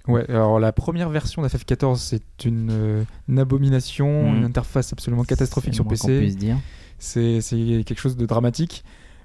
Ouais, 0.08 0.30
alors 0.30 0.60
la 0.60 0.72
première 0.72 1.10
version 1.10 1.42
d'FF14, 1.44 1.98
c'est 1.98 2.46
une, 2.46 2.70
euh, 2.72 3.04
une 3.28 3.40
abomination, 3.40 4.30
Mhm. 4.32 4.38
une 4.38 4.44
interface 4.46 4.94
absolument 4.94 5.24
catastrophique 5.24 5.74
C'est 5.74 5.78
sur 5.78 5.88
PC. 5.88 6.20
puisse 6.20 6.38
dire. 6.38 6.58
C'est 7.00 7.42
c'est 7.42 7.84
quelque 7.86 8.00
chose 8.00 8.16
de 8.18 8.26
dramatique. 8.26 8.84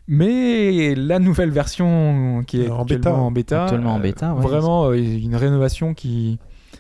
Mais 0.09 0.95
la 0.95 1.19
nouvelle 1.21 1.51
version 1.51 2.43
qui 2.47 2.63
est 2.63 2.69
En 2.71 2.85
bêta. 2.85 3.15
en 3.15 3.31
bêta, 3.31 3.65
Actuellement 3.65 3.95
en 3.95 3.99
euh, 3.99 4.03
bêta, 4.03 4.35
ouais. 4.35 4.43
vraiment 4.43 4.87
euh, 4.91 4.95
une 4.97 5.37
rénovation 5.37 5.95
qui, 5.95 6.39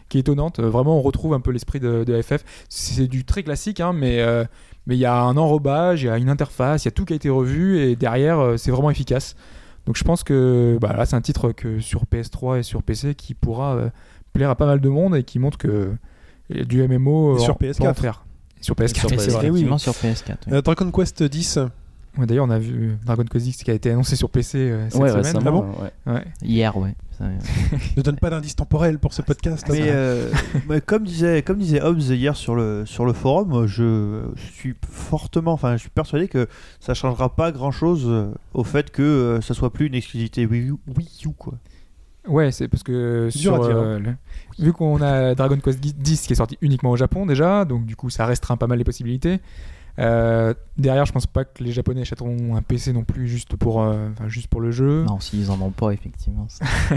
qui 0.09 0.18
est 0.18 0.20
étonnante. 0.22 0.59
Euh, 0.59 0.68
Vraiment, 0.68 0.98
on 0.98 1.03
retrouve 1.03 1.32
un 1.32 1.40
peu 1.40 1.53
l'esprit 1.53 1.78
de, 1.78 2.03
de 2.05 2.20
FF. 2.20 2.44
C'est 2.68 3.07
du 3.07 3.24
très 3.24 3.42
classique, 3.44 3.80
hein, 3.80 3.92
mais 3.92 4.20
euh, 4.20 4.44
mais 4.86 4.96
il 4.96 4.98
y 5.00 5.05
a 5.07 5.16
un 5.22 5.36
enrobage, 5.36 6.03
il 6.03 6.07
y 6.07 6.09
a 6.09 6.18
une 6.18 6.28
interface, 6.28 6.84
il 6.84 6.86
y 6.86 6.88
a 6.88 6.92
tout 6.92 7.05
qui 7.05 7.12
a 7.12 7.16
été 7.16 7.30
revu 7.30 7.78
et 7.78 7.94
derrière, 7.94 8.40
euh, 8.40 8.57
c'est 8.57 8.72
vraiment 8.72 8.90
efficace. 8.90 9.36
Donc 9.87 9.97
je 9.97 10.05
pense 10.05 10.22
que 10.24 10.78
bah, 10.80 10.93
là, 10.97 11.07
c'est 11.07 11.16
un 11.16 11.20
titre 11.20 11.53
que 11.53 11.80
sur 11.80 12.05
PS3 12.05 12.59
et 12.61 12.62
sur 12.62 12.83
PC 12.83 13.14
qui 13.14 13.35
pourra 13.35 13.74
euh, 13.74 13.91
plaire 14.33 14.51
à 14.51 14.55
pas 14.55 14.66
mal 14.66 14.80
de 14.80 14.89
monde 14.89 15.16
et 15.16 15.24
qui 15.24 15.39
montre 15.39 15.59
que 15.59 15.93
euh, 16.55 16.64
du 16.64 16.87
MMO 16.87 17.37
Et 17.37 17.41
sur 17.41 17.55
en- 17.55 17.57
peut 17.57 17.66
PS4. 17.66 17.89
en 17.89 17.95
faire. 17.95 18.24
Et 18.61 18.62
sur 18.64 18.74
PS4, 18.76 18.95
Sur 19.01 19.12
Et 19.12 19.18
c'est 19.18 19.24
c'est 19.24 19.30
vrai. 19.33 19.47
effectivement 19.49 19.78
sur 19.78 19.93
PS4. 19.93 20.37
oui. 20.47 20.53
Euh, 20.53 20.62
Dragon 20.62 20.91
Quest 20.93 21.22
10. 21.24 21.59
Ouais, 22.18 22.26
D'ailleurs, 22.26 22.44
on 22.46 22.50
a 22.50 22.58
vu 22.58 22.96
Dragon 23.06 23.24
Quest 23.24 23.46
X 23.46 23.62
qui 23.62 23.70
a 23.70 23.74
été 23.74 23.90
annoncé 23.90 24.16
sur 24.16 24.28
PC 24.28 24.58
euh, 24.58 24.90
cette 24.90 25.00
Ouais, 25.00 25.08
semaine. 25.08 25.24
récemment. 25.24 25.46
Ah 25.46 25.50
bon 26.06 26.12
ouais. 26.12 26.14
Ouais. 26.18 26.24
Hier, 26.42 26.76
ouais. 26.76 26.94
Ça- 27.16 27.24
Ne 27.96 28.02
donne 28.02 28.16
pas 28.16 28.28
d'indice 28.28 28.54
temporel 28.54 28.98
pour 28.98 29.14
ce 29.14 29.22
podcast. 29.22 29.66
Mais, 29.70 29.80
euh, 29.86 30.30
mais 30.68 30.82
comme 30.82 31.04
disait, 31.04 31.40
comme 31.42 31.56
disait 31.58 31.80
Hobbes 31.80 32.00
hier 32.00 32.36
sur 32.36 32.54
le, 32.54 32.84
sur 32.84 33.06
le 33.06 33.14
forum, 33.14 33.66
je, 33.66 34.24
suis 34.36 34.74
fortement, 34.86 35.52
enfin, 35.52 35.72
je 35.76 35.80
suis 35.82 35.90
persuadé 35.90 36.28
que 36.28 36.48
ça 36.80 36.92
changera 36.92 37.34
pas 37.34 37.50
grand 37.50 37.70
chose 37.70 38.10
au 38.52 38.64
fait 38.64 38.90
que 38.90 39.02
euh, 39.02 39.40
ça 39.40 39.54
soit 39.54 39.72
plus 39.72 39.86
une 39.86 39.94
exclusivité 39.94 40.44
Wii 40.44 40.68
U, 40.68 40.74
Wii 40.94 41.08
U, 41.24 41.30
quoi. 41.38 41.54
Ouais, 42.28 42.52
c'est 42.52 42.68
parce 42.68 42.82
que 42.84 43.30
sur, 43.30 43.58
dire, 43.66 43.76
euh, 43.76 43.98
le- 43.98 44.14
vu 44.64 44.72
qu'on 44.72 45.00
a 45.02 45.34
Dragon 45.34 45.56
Quest 45.58 45.84
X 45.84 46.20
qui 46.26 46.34
est 46.34 46.36
sorti 46.36 46.56
uniquement 46.60 46.90
au 46.90 46.96
Japon 46.96 47.26
déjà, 47.26 47.64
donc 47.64 47.84
du 47.84 47.96
coup 47.96 48.10
ça 48.10 48.26
restreint 48.26 48.56
pas 48.56 48.68
mal 48.68 48.78
les 48.78 48.84
possibilités. 48.84 49.40
Euh, 49.99 50.55
derrière, 50.78 51.05
je 51.05 51.12
pense 51.12 51.26
pas 51.26 51.45
que 51.45 51.62
les 51.62 51.72
Japonais 51.72 52.01
achèteront 52.01 52.57
un 52.57 52.62
PC 52.62 52.93
non 52.93 53.05
plus 53.05 53.28
juste 53.28 53.57
pour, 53.57 53.82
euh, 53.82 54.09
enfin, 54.12 54.28
juste 54.28 54.49
pour 54.49 54.61
le 54.61 54.70
jeu. 54.70 55.05
Non, 55.05 55.20
s'ils 55.20 55.51
en 55.51 55.61
ont 55.61 55.70
pas, 55.70 55.90
effectivement. 55.90 56.47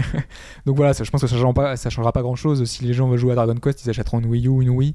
Donc 0.66 0.76
voilà, 0.76 0.94
ça, 0.94 1.04
je 1.04 1.10
pense 1.10 1.20
que 1.20 1.26
ça 1.26 1.36
changera 1.36 1.52
pas, 1.52 1.76
ça 1.76 1.90
changera 1.90 2.12
pas 2.12 2.22
grand 2.22 2.36
chose. 2.36 2.64
Si 2.64 2.84
les 2.84 2.94
gens 2.94 3.08
veulent 3.08 3.18
jouer 3.18 3.32
à 3.32 3.34
Dragon 3.34 3.54
Quest, 3.56 3.84
ils 3.84 3.90
achèteront 3.90 4.20
une 4.20 4.26
Wii 4.26 4.46
U 4.46 4.48
ou 4.48 4.62
une 4.62 4.70
Wii. 4.70 4.94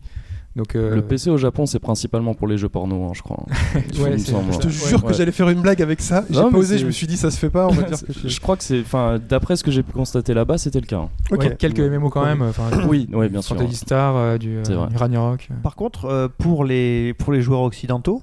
Donc 0.55 0.75
euh, 0.75 0.95
Le 0.95 1.01
PC 1.01 1.29
au 1.29 1.37
Japon, 1.37 1.65
c'est 1.65 1.79
principalement 1.79 2.33
pour 2.33 2.45
les 2.47 2.57
jeux 2.57 2.67
porno, 2.67 3.05
hein, 3.05 3.11
je 3.15 3.21
crois. 3.21 3.45
Ouais, 3.99 4.17
Je 4.17 4.57
te 4.59 4.67
ouais. 4.67 4.71
jure 4.71 5.03
que 5.03 5.13
j'allais 5.13 5.31
faire 5.31 5.47
une 5.49 5.61
blague 5.61 5.81
avec 5.81 6.01
ça. 6.01 6.25
J'ai 6.29 6.35
Non, 6.41 6.51
pas 6.51 6.57
osé, 6.57 6.77
je 6.77 6.85
me 6.85 6.91
suis 6.91 7.07
dit 7.07 7.15
ça 7.17 7.31
se 7.31 7.37
fait 7.39 7.49
pas. 7.49 7.67
On 7.67 7.71
va 7.71 7.83
dire 7.89 7.97
que 8.05 8.27
je 8.27 8.39
crois 8.41 8.57
que 8.57 8.63
c'est, 8.63 8.81
enfin, 8.81 9.17
d'après 9.29 9.55
ce 9.55 9.63
que 9.63 9.71
j'ai 9.71 9.81
pu 9.83 9.93
constater 9.93 10.33
là-bas, 10.33 10.57
c'était 10.57 10.81
le 10.81 10.85
cas. 10.87 10.97
hein. 10.97 11.09
Ouais, 11.31 11.55
quelques 11.55 11.79
MMO 11.79 12.09
quand 12.09 12.25
même. 12.25 12.41
Enfin, 12.41 12.63
Oui, 12.87 13.07
oui, 13.13 13.29
bien 13.29 13.41
sûr. 13.41 13.55
Fantasy 13.55 13.75
Star, 13.77 14.15
euh, 14.17 14.37
du, 14.37 14.57
euh, 14.57 14.87
du 14.87 14.97
Ragnarok. 14.97 15.47
Par 15.63 15.75
contre, 15.75 16.29
pour, 16.37 16.65
les, 16.65 17.13
pour 17.13 17.31
les 17.31 17.41
joueurs 17.41 17.61
occidentaux, 17.61 18.21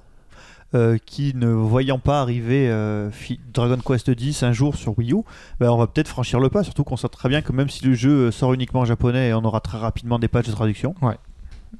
euh, 0.74 0.98
qui 1.06 1.32
ne 1.34 1.48
voyant 1.48 1.98
pas 1.98 2.20
arriver 2.20 2.68
euh, 2.68 3.08
Dragon 3.54 3.78
Quest 3.82 4.08
X 4.20 4.42
un 4.42 4.52
jour 4.52 4.76
sur 4.76 4.98
Wii 4.98 5.14
U, 5.14 5.22
ben, 5.60 5.70
on 5.70 5.78
va 5.78 5.86
peut-être 5.86 6.08
franchir 6.08 6.40
le 6.40 6.50
pas, 6.50 6.62
surtout 6.62 6.84
qu'on 6.84 6.98
sait 6.98 7.08
très 7.08 7.30
bien 7.30 7.40
que 7.40 7.52
même 7.52 7.70
si 7.70 7.86
le 7.86 7.94
jeu 7.94 8.30
sort 8.30 8.52
uniquement 8.52 8.80
en 8.80 8.84
japonais, 8.84 9.32
on 9.32 9.42
aura 9.46 9.60
très 9.60 9.78
rapidement 9.78 10.18
des 10.18 10.28
patchs 10.28 10.48
de 10.48 10.52
traduction. 10.52 10.94
Ouais, 11.00 11.16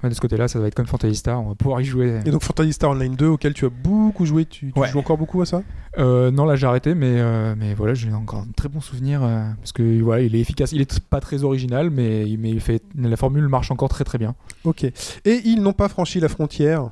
de 0.02 0.14
ce 0.14 0.20
côté-là, 0.20 0.48
ça 0.48 0.58
va 0.60 0.66
être 0.68 0.74
comme 0.74 0.86
Fantasy 0.86 1.16
Star. 1.16 1.42
On 1.42 1.48
va 1.50 1.54
pouvoir 1.54 1.80
y 1.80 1.84
jouer. 1.84 2.20
Et 2.24 2.30
donc 2.30 2.42
Fantasy 2.42 2.72
Star 2.72 2.90
Online 2.90 3.14
2, 3.16 3.26
auquel 3.26 3.54
tu 3.54 3.64
as 3.66 3.68
beaucoup 3.68 4.24
joué, 4.26 4.44
tu, 4.46 4.72
tu 4.72 4.78
Ouais. 4.78 4.88
joues 4.88 4.98
encore 4.98 5.18
beaucoup 5.18 5.40
à 5.42 5.46
ça? 5.46 5.62
Euh, 5.98 6.30
non, 6.30 6.44
là 6.44 6.56
j'ai 6.56 6.66
arrêté, 6.66 6.94
mais, 6.94 7.14
euh, 7.20 7.54
mais 7.58 7.74
voilà, 7.74 7.94
j'ai 7.94 8.12
encore 8.12 8.40
un 8.40 8.52
très 8.56 8.68
bon 8.68 8.80
souvenir 8.80 9.22
euh, 9.22 9.48
parce 9.58 9.72
que 9.72 10.00
voilà, 10.02 10.22
il 10.22 10.34
est 10.36 10.40
efficace. 10.40 10.72
Il 10.72 10.80
est 10.80 11.00
pas 11.00 11.20
très 11.20 11.42
original, 11.44 11.90
mais, 11.90 12.24
mais 12.38 12.50
il 12.50 12.60
fait, 12.60 12.82
la 12.96 13.16
formule 13.16 13.48
marche 13.48 13.70
encore 13.70 13.88
très 13.88 14.04
très 14.04 14.18
bien. 14.18 14.34
Ok. 14.64 14.84
Et 14.84 14.92
ils 15.44 15.60
n'ont 15.62 15.72
pas 15.72 15.88
franchi 15.88 16.20
la 16.20 16.28
frontière. 16.28 16.90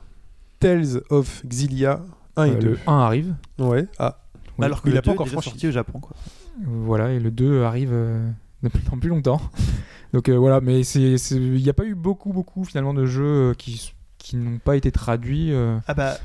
Tales 0.58 1.00
of 1.10 1.42
Xillia 1.46 2.00
1 2.36 2.44
et 2.44 2.50
Euh, 2.50 2.54
2. 2.58 2.66
le 2.70 2.78
1 2.86 2.98
arrive, 2.98 3.34
Ouais. 3.58 3.86
Ah. 3.98 4.18
Oui. 4.58 4.64
Alors 4.64 4.80
que 4.80 4.88
Il 4.88 4.92
le 4.94 4.98
a 4.98 5.02
pas 5.02 5.06
2 5.06 5.10
est 5.10 5.14
encore 5.14 5.28
franchi. 5.28 5.50
sorti 5.50 5.68
au 5.68 5.70
Japon. 5.70 6.00
Quoi. 6.00 6.16
voilà, 6.64 7.12
et 7.12 7.20
le 7.20 7.30
2 7.30 7.62
arrive 7.64 7.92
plus 9.00 9.08
longtemps. 9.08 9.40
Donc 10.12 10.28
euh, 10.28 10.36
voilà, 10.36 10.60
mais 10.60 10.80
il 10.80 11.62
n'y 11.62 11.68
a 11.68 11.74
pas 11.74 11.84
eu 11.84 11.94
beaucoup 11.94 12.32
beaucoup 12.32 12.64
finalement 12.64 12.94
de 12.94 13.06
jeux 13.06 13.50
euh, 13.50 13.54
qui 13.54 13.92
qui 14.18 14.36
n'ont 14.36 14.58
pas 14.58 14.76
été 14.76 14.90
traduits. 14.90 15.52
euh. 15.52 15.78
Ah 15.86 15.94
bah, 15.94 16.16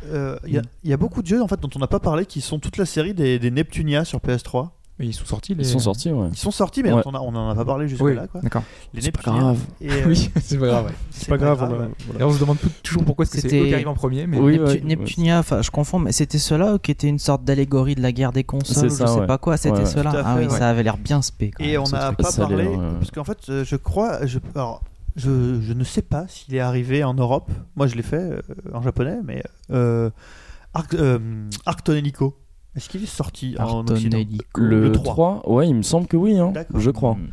il 0.47 0.61
y, 0.83 0.89
y 0.89 0.93
a 0.93 0.97
beaucoup 0.97 1.21
de 1.21 1.27
jeux 1.27 1.41
en 1.41 1.47
fait 1.47 1.59
dont 1.59 1.69
on 1.75 1.79
n'a 1.79 1.87
pas 1.87 1.99
parlé 1.99 2.25
qui 2.25 2.41
sont 2.41 2.59
toute 2.59 2.77
la 2.77 2.85
série 2.85 3.13
des, 3.13 3.37
des 3.37 3.51
Neptunia 3.51 4.05
sur 4.05 4.19
PS3. 4.19 4.69
Mais 5.01 5.07
ils 5.07 5.13
sont 5.13 5.25
sortis. 5.25 5.53
Les... 5.55 5.63
Ils 5.63 5.69
sont 5.69 5.79
sortis, 5.79 6.11
ouais. 6.11 6.27
Ils 6.31 6.37
sont 6.37 6.51
sortis, 6.51 6.83
mais 6.83 6.93
Ouais. 6.93 7.01
on, 7.05 7.11
a- 7.13 7.19
on 7.19 7.35
en 7.35 7.49
a 7.49 7.55
pas 7.55 7.65
parlé 7.65 7.87
jusque 7.89 8.01
Oui, 8.03 8.15
là. 8.15 8.27
Quoi. 8.27 8.39
d'accord. 8.41 8.63
Les 8.93 9.01
C'est 9.01 9.11
pas 9.11 9.21
grave. 9.31 9.57
Et, 9.81 9.89
euh, 9.91 10.03
Oui, 10.07 10.29
c'est 10.41 10.57
pas 10.59 10.67
grave. 10.67 10.85
ouais. 10.85 10.91
c'est 11.11 11.27
Pas 11.27 11.37
grave. 11.37 11.57
on 11.61 11.65
a- 11.65 11.69
ouais. 11.69 11.75
voilà. 11.77 11.89
D'ailleurs, 12.13 12.29
on 12.29 12.33
se 12.33 12.39
demande 12.39 12.57
toujours 12.83 13.03
pourquoi 13.03 13.25
que 13.25 13.31
c'est 13.31 13.41
C'était- 13.41 13.59
eux 13.61 13.65
qui 13.67 13.73
arrivent 13.73 13.87
en 13.89 13.93
premier. 13.95 14.27
Mais 14.27 14.37
Oui, 14.39 14.57
Neptu- 14.57 14.63
ouais, 14.67 14.81
Neptunia, 14.85 15.39
enfin, 15.39 15.61
je 15.61 15.71
confonds, 15.71 15.99
mais 15.99 16.11
c'était 16.11 16.37
ceux-là 16.37 16.77
qui 16.81 16.91
était 16.91 17.07
une 17.07 17.19
sorte 17.19 17.43
d'allégorie 17.43 17.95
de 17.95 18.01
la 18.01 18.11
guerre 18.11 18.31
des 18.31 18.43
consoles 18.43 18.75
C'est 18.75 18.85
ou 18.85 18.89
ça, 18.97 19.05
je 19.07 19.11
sais 19.13 19.19
ouais. 19.21 19.27
pas 19.27 19.37
quoi, 19.37 19.57
c'était 19.57 19.85
ceux-là. 19.85 20.11
À 20.11 20.23
Ah 20.25 20.35
oui, 20.37 20.45
ouais. 20.45 20.49
ça 20.49 20.69
avait 20.69 20.83
l'air 20.83 20.97
bien 20.97 21.21
spé. 21.21 21.51
quand 21.51 21.63
Et 21.63 21.71
même, 21.73 21.81
on 21.85 21.89
n'a 21.89 22.13
pas 22.13 22.31
parlé, 22.31 22.69
parce 22.99 23.11
qu'en 23.11 23.23
fait, 23.23 23.39
euh, 23.49 23.63
je 23.65 23.75
crois, 23.75 24.25
je, 24.27 24.39
alors, 24.55 24.83
je, 25.15 25.59
je 25.61 25.73
ne 25.73 25.83
sais 25.83 26.01
pas 26.03 26.25
s'il 26.29 26.55
est 26.55 26.59
arrivé 26.59 27.03
en 27.03 27.13
Europe. 27.13 27.51
Moi, 27.75 27.87
je 27.87 27.95
l'ai 27.95 28.03
fait 28.03 28.15
euh, 28.21 28.41
en 28.73 28.81
japonais, 28.81 29.17
mais 29.25 29.43
euh, 29.71 30.09
Arc, 30.73 30.93
euh, 30.93 31.19
Arctonelico, 31.65 32.37
est-ce 32.75 32.89
qu'il 32.89 33.03
est 33.03 33.07
sorti 33.07 33.55
en 33.59 33.85
Occident. 33.87 34.19
Le, 34.55 34.81
Le 34.83 34.91
3. 34.91 35.49
ouais, 35.49 35.67
il 35.67 35.75
me 35.75 35.81
semble 35.81 36.07
que 36.07 36.17
oui, 36.17 36.37
hein, 36.37 36.51
D'accord. 36.53 36.79
je 36.79 36.91
crois. 36.91 37.15
Mm. 37.15 37.29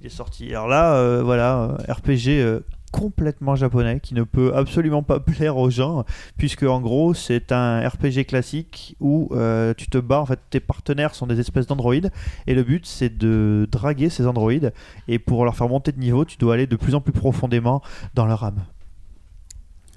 Il 0.00 0.06
est 0.06 0.10
sorti. 0.10 0.50
Alors 0.50 0.68
là, 0.68 0.94
euh, 0.94 1.22
voilà, 1.22 1.76
euh, 1.88 1.92
RPG 1.92 2.28
euh, 2.40 2.60
complètement 2.90 3.54
japonais 3.54 4.00
qui 4.00 4.12
ne 4.14 4.22
peut 4.24 4.52
absolument 4.54 5.02
pas 5.02 5.18
plaire 5.20 5.56
aux 5.56 5.70
gens, 5.70 6.04
puisque 6.36 6.64
en 6.64 6.80
gros, 6.80 7.14
c'est 7.14 7.52
un 7.52 7.88
RPG 7.88 8.26
classique 8.26 8.96
où 9.00 9.28
euh, 9.32 9.72
tu 9.74 9.88
te 9.88 9.96
bats. 9.98 10.20
En 10.20 10.26
fait, 10.26 10.40
tes 10.50 10.60
partenaires 10.60 11.14
sont 11.14 11.26
des 11.26 11.40
espèces 11.40 11.66
d'androïdes, 11.68 12.10
et 12.46 12.54
le 12.54 12.62
but 12.64 12.84
c'est 12.84 13.16
de 13.16 13.66
draguer 13.70 14.10
ces 14.10 14.26
androïdes. 14.26 14.72
Et 15.08 15.18
pour 15.18 15.44
leur 15.44 15.56
faire 15.56 15.68
monter 15.68 15.92
de 15.92 15.98
niveau, 16.00 16.24
tu 16.24 16.36
dois 16.36 16.54
aller 16.54 16.66
de 16.66 16.76
plus 16.76 16.94
en 16.94 17.00
plus 17.00 17.12
profondément 17.12 17.80
dans 18.14 18.26
leur 18.26 18.42
âme. 18.44 18.64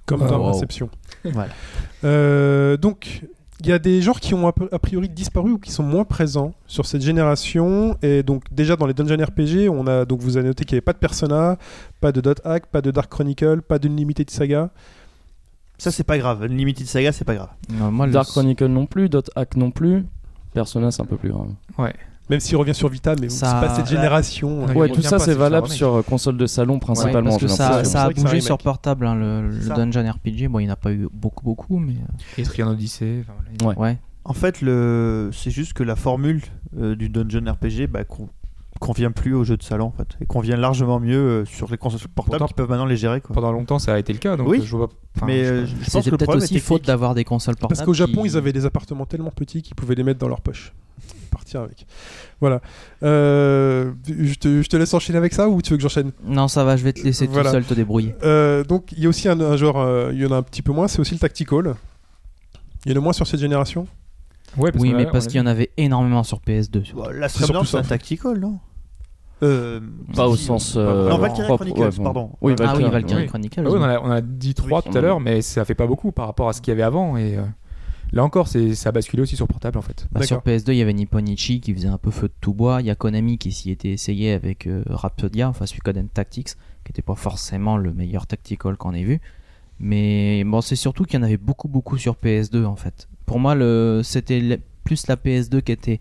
Comme 0.05 0.21
Ah, 0.23 0.27
dans 0.27 0.39
wow. 0.39 0.49
Inception. 0.55 0.89
Voilà. 1.23 1.49
Euh, 2.03 2.77
donc, 2.77 3.23
il 3.65 3.69
y 3.69 3.73
a 3.73 3.79
des 3.79 3.99
genres 4.01 4.19
qui 4.19 4.35
ont 4.35 4.47
a, 4.47 4.79
priori 4.79 5.09
disparu 5.09 5.53
ou 5.53 5.57
qui 5.57 5.71
sont 5.71 5.81
moins 5.81 6.03
présents 6.05 6.53
sur 6.67 6.85
cette 6.85 7.01
génération. 7.01 7.97
Et 8.03 8.21
donc, 8.21 8.43
déjà 8.51 8.75
dans 8.75 8.85
les 8.85 8.93
Dungeon 8.93 9.17
RPG, 9.23 9.69
on 9.69 9.87
a 9.87 10.05
donc 10.05 10.21
vous 10.21 10.37
avez 10.37 10.47
noté 10.47 10.65
qu'il 10.65 10.75
n'y 10.75 10.77
avait 10.77 10.81
pas 10.85 10.93
de 10.93 10.99
Persona, 10.99 11.57
pas 11.99 12.11
de 12.11 12.21
Dot 12.21 12.39
Hack, 12.45 12.67
pas 12.67 12.81
de 12.81 12.91
Dark 12.91 13.09
Chronicle, 13.11 13.63
pas 13.63 13.79
d'Unlimited 13.79 14.29
Saga. 14.29 14.69
Ça, 15.79 15.91
c'est 15.91 16.03
pas 16.03 16.17
grave. 16.17 16.45
Limited 16.45 16.85
Saga, 16.85 17.11
c'est 17.11 17.25
pas 17.25 17.35
grave. 17.35 17.49
Non, 17.69 17.91
moi, 17.91 18.05
le- 18.05 18.13
Dark 18.13 18.27
Chronicle 18.29 18.67
non 18.67 18.85
plus, 18.85 19.09
Dot 19.09 19.29
Hack 19.35 19.57
non 19.57 19.71
plus. 19.71 20.05
Persona, 20.53 20.91
c'est 20.91 21.01
un 21.01 21.05
peu 21.05 21.17
plus 21.17 21.29
grave. 21.31 21.49
Même 22.29 22.39
s'il 22.39 22.57
revient 22.57 22.73
sur 22.73 22.89
Vita, 22.89 23.13
mais 23.21 23.29
Ça- 23.29 23.45
c'est 23.61 23.67
pas 23.67 23.75
cette 23.75 23.87
génération. 23.87 24.65
Ouais, 24.65 24.89
euh, 24.89 24.93
tout 24.93 25.01
ça 25.01 25.19
c'est 25.19 25.33
valable 25.35 25.67
sur 25.69 25.95
euh, 25.95 26.01
console 26.01 26.37
de 26.37 26.47
salon 26.47 26.73
Ouais, 26.75 26.79
principalement. 26.79 27.29
parce 27.31 27.41
que 27.41 27.47
ça, 27.47 28.03
a 28.03 28.09
bougé 28.09 28.41
sur 28.41 28.57
portable, 28.57 29.05
hein, 29.05 29.15
le. 29.15 29.49
Dungeon 29.75 30.11
RPG. 30.11 30.47
Bon, 30.49 30.59
il 30.59 30.63
n'y 30.65 30.69
en 30.69 30.73
a 30.73 30.77
pas 30.77 30.91
eu 30.91 31.07
beaucoup, 31.13 31.43
beaucoup, 31.45 31.77
mais 31.79 31.93
euh, 31.93 32.41
Et 32.41 32.43
Trian 32.43 32.69
Odyssey. 32.69 33.23
Ouais. 33.63 33.75
ouais. 33.77 33.97
En 34.23 34.33
fait, 34.33 34.61
le... 34.61 35.29
c'est 35.33 35.51
juste 35.51 35.73
que 35.73 35.83
la 35.83 35.95
formule 35.95 36.41
euh, 36.79 36.95
du 36.95 37.09
Dungeon 37.09 37.43
RPG 37.51 37.85
bah, 37.87 38.03
con- 38.05 38.27
convient 38.79 39.11
plus 39.11 39.35
aux 39.35 39.43
jeux 39.43 39.55
de 39.55 39.61
salon 39.63 39.85
en 39.85 39.91
fait, 39.91 40.17
et 40.19 40.25
convient 40.25 40.57
largement 40.57 40.99
mieux 40.99 41.15
euh, 41.17 41.45
sur 41.45 41.69
les 41.69 41.77
consoles 41.77 41.99
portables 42.09 42.39
Pourtant- 42.39 42.47
qui 42.47 42.53
peuvent 42.55 42.69
maintenant 42.69 42.87
les 42.87 42.97
gérer. 42.97 43.21
Quoi. 43.21 43.35
Pendant 43.35 43.51
longtemps, 43.51 43.77
ça 43.77 43.93
a 43.93 43.99
été 43.99 44.11
le 44.13 44.19
cas. 44.19 44.35
Donc 44.35 44.47
Oui, 44.47 44.59
euh, 44.61 44.65
je 44.65 44.75
vois 44.75 44.87
pas. 44.89 44.95
enfin, 45.17 45.25
Mais 45.27 45.45
je 45.45 45.51
euh, 45.53 45.65
pense 45.91 46.05
que 46.05 46.09
peut-être 46.09 46.35
aussi 46.35 46.59
faute 46.59 46.85
d'avoir 46.85 47.13
des 47.13 47.23
consoles 47.23 47.55
portables. 47.55 47.77
Parce 47.77 47.85
qu'au 47.85 47.93
Japon, 47.93 48.23
qui- 48.23 48.29
ils 48.29 48.37
avaient 48.37 48.51
des 48.51 48.65
appartements 48.65 49.05
tellement 49.05 49.29
petits 49.29 49.61
qu'ils 49.61 49.75
pouvaient 49.75 49.93
les 49.95 50.03
mettre 50.03 50.19
dans 50.19 50.27
leur 50.27 50.41
poche. 50.41 50.73
Partir 51.35 51.61
avec. 51.61 51.85
Voilà. 52.39 52.61
Euh, 53.03 53.91
je, 54.07 54.33
te, 54.35 54.61
je 54.61 54.67
te 54.69 54.77
laisse 54.77 54.93
enchaîner 54.93 55.17
avec 55.17 55.33
ça 55.33 55.49
ou 55.49 55.61
tu 55.61 55.71
veux 55.71 55.77
que 55.77 55.83
j'enchaîne? 55.83 56.11
Non, 56.25 56.47
ça 56.47 56.63
va, 56.63 56.77
je 56.77 56.83
vais 56.83 56.93
te 56.93 57.01
laisser 57.01 57.27
Voilà. 57.27 57.49
tout 57.49 57.55
seul 57.55 57.65
te 57.65 57.73
débrouiller. 57.73 58.15
Euh, 58.23 58.63
donc 58.63 58.91
il 58.93 58.99
y 59.03 59.05
a 59.05 59.09
aussi 59.09 59.27
un, 59.27 59.39
un 59.41 59.57
genre, 59.57 59.79
euh, 59.79 60.11
il 60.13 60.21
y 60.21 60.25
en 60.25 60.31
a 60.31 60.37
un 60.37 60.43
petit 60.43 60.61
peu 60.61 60.71
moins, 60.71 60.87
c'est 60.87 60.99
aussi 60.99 61.13
le 61.13 61.19
tactical. 61.19 61.75
Il 62.85 62.91
y 62.93 62.95
en 62.95 62.99
a 62.99 63.03
moins 63.03 63.13
sur 63.13 63.27
cette 63.27 63.39
génération? 63.41 63.87
Ouais, 64.57 64.71
parce 64.71 64.81
Oui, 64.81 64.93
mais 64.93 65.05
a- 65.07 65.11
parce 65.11 65.27
qu'il 65.27 65.37
y 65.37 65.41
en 65.41 65.47
avait 65.47 65.71
énormément 65.75 66.23
sur 66.23 66.39
PS2. 66.39 66.93
Bah, 66.95 67.09
la 67.13 67.27
C'est 67.27 67.39
surtout 67.39 67.43
Stromdance, 67.53 67.65
c'est 67.67 67.71
ça. 67.73 67.79
un 67.79 67.83
tactical, 67.83 68.39
non? 68.39 68.59
Euh, 69.43 69.81
Pas 70.15 70.27
au 70.29 70.37
sens. 70.37 70.75
euh. 70.77 71.09
Non, 71.09 71.17
Valkyrie 71.17 71.45
propre, 71.47 71.65
Chronicles, 71.65 71.81
ouais, 71.81 71.97
bon. 71.97 72.03
pardon. 72.03 72.31
Oui, 72.41 72.53
Ah 72.59 72.61
oui, 72.61 72.83
Valkyrie, 72.83 72.91
Valkyrie 72.91 73.21
oui. 73.23 73.27
Chronicles. 73.27 73.63
Ah 73.65 73.69
oui, 73.69 73.77
on, 73.79 73.83
a, 73.83 73.99
on 73.99 74.11
a 74.11 74.21
dit 74.21 74.53
3 74.53 74.81
Oui. 74.85 74.89
tout 74.91 74.97
à 74.97 75.01
l'heure, 75.01 75.19
mais 75.19 75.41
ça 75.41 75.65
fait 75.65 75.75
pas 75.75 75.87
beaucoup 75.87 76.13
par 76.13 76.27
rapport 76.27 76.47
à 76.47 76.53
ce 76.53 76.61
qu'il 76.61 76.71
y 76.71 76.73
avait 76.73 76.83
avant. 76.83 77.17
Et 77.17 77.35
euh, 77.37 77.41
là 78.11 78.23
encore, 78.23 78.47
c'est 78.47 78.75
ça 78.75 78.89
a 78.89 78.91
basculé 78.91 79.21
aussi 79.23 79.35
sur 79.35 79.47
portable 79.47 79.77
en 79.77 79.81
fait. 79.81 80.07
Bah, 80.11 80.23
sur 80.23 80.37
D'accord. 80.37 80.53
PS2, 80.53 80.71
il 80.71 80.77
y 80.77 80.81
avait 80.81 80.93
Nipponichi 80.93 81.59
qui 81.61 81.73
faisait 81.73 81.87
un 81.87 81.97
peu 81.97 82.11
feu 82.11 82.27
de 82.27 82.33
tout 82.41 82.53
bois. 82.53 82.81
Il 82.81 82.87
y 82.87 82.89
a 82.89 82.95
Konami 82.95 83.37
qui 83.37 83.51
s'y 83.51 83.71
était 83.71 83.91
essayé 83.91 84.31
avec 84.33 84.67
euh, 84.67 84.83
Rhapsodia, 84.89 85.49
enfin 85.49 85.65
Suikoden 85.65 86.07
Tactics, 86.09 86.49
qui 86.49 86.91
n'était 86.91 87.01
pas 87.01 87.15
forcément 87.15 87.77
le 87.77 87.93
meilleur 87.93 88.27
tactical 88.27 88.77
qu'on 88.77 88.93
ait 88.93 89.03
vu. 89.03 89.21
Mais 89.79 90.43
bon, 90.45 90.61
c'est 90.61 90.75
surtout 90.77 91.03
qu'il 91.03 91.19
y 91.19 91.21
en 91.21 91.25
avait 91.25 91.37
beaucoup, 91.37 91.67
beaucoup 91.67 91.97
sur 91.97 92.15
PS2 92.15 92.65
en 92.65 92.75
fait. 92.75 93.07
Pour 93.25 93.39
moi, 93.39 93.55
le... 93.55 94.01
c'était 94.03 94.39
le- 94.39 94.59
plus 94.83 95.07
la 95.07 95.15
PS2 95.15 95.61
qui 95.61 95.71
était 95.71 95.99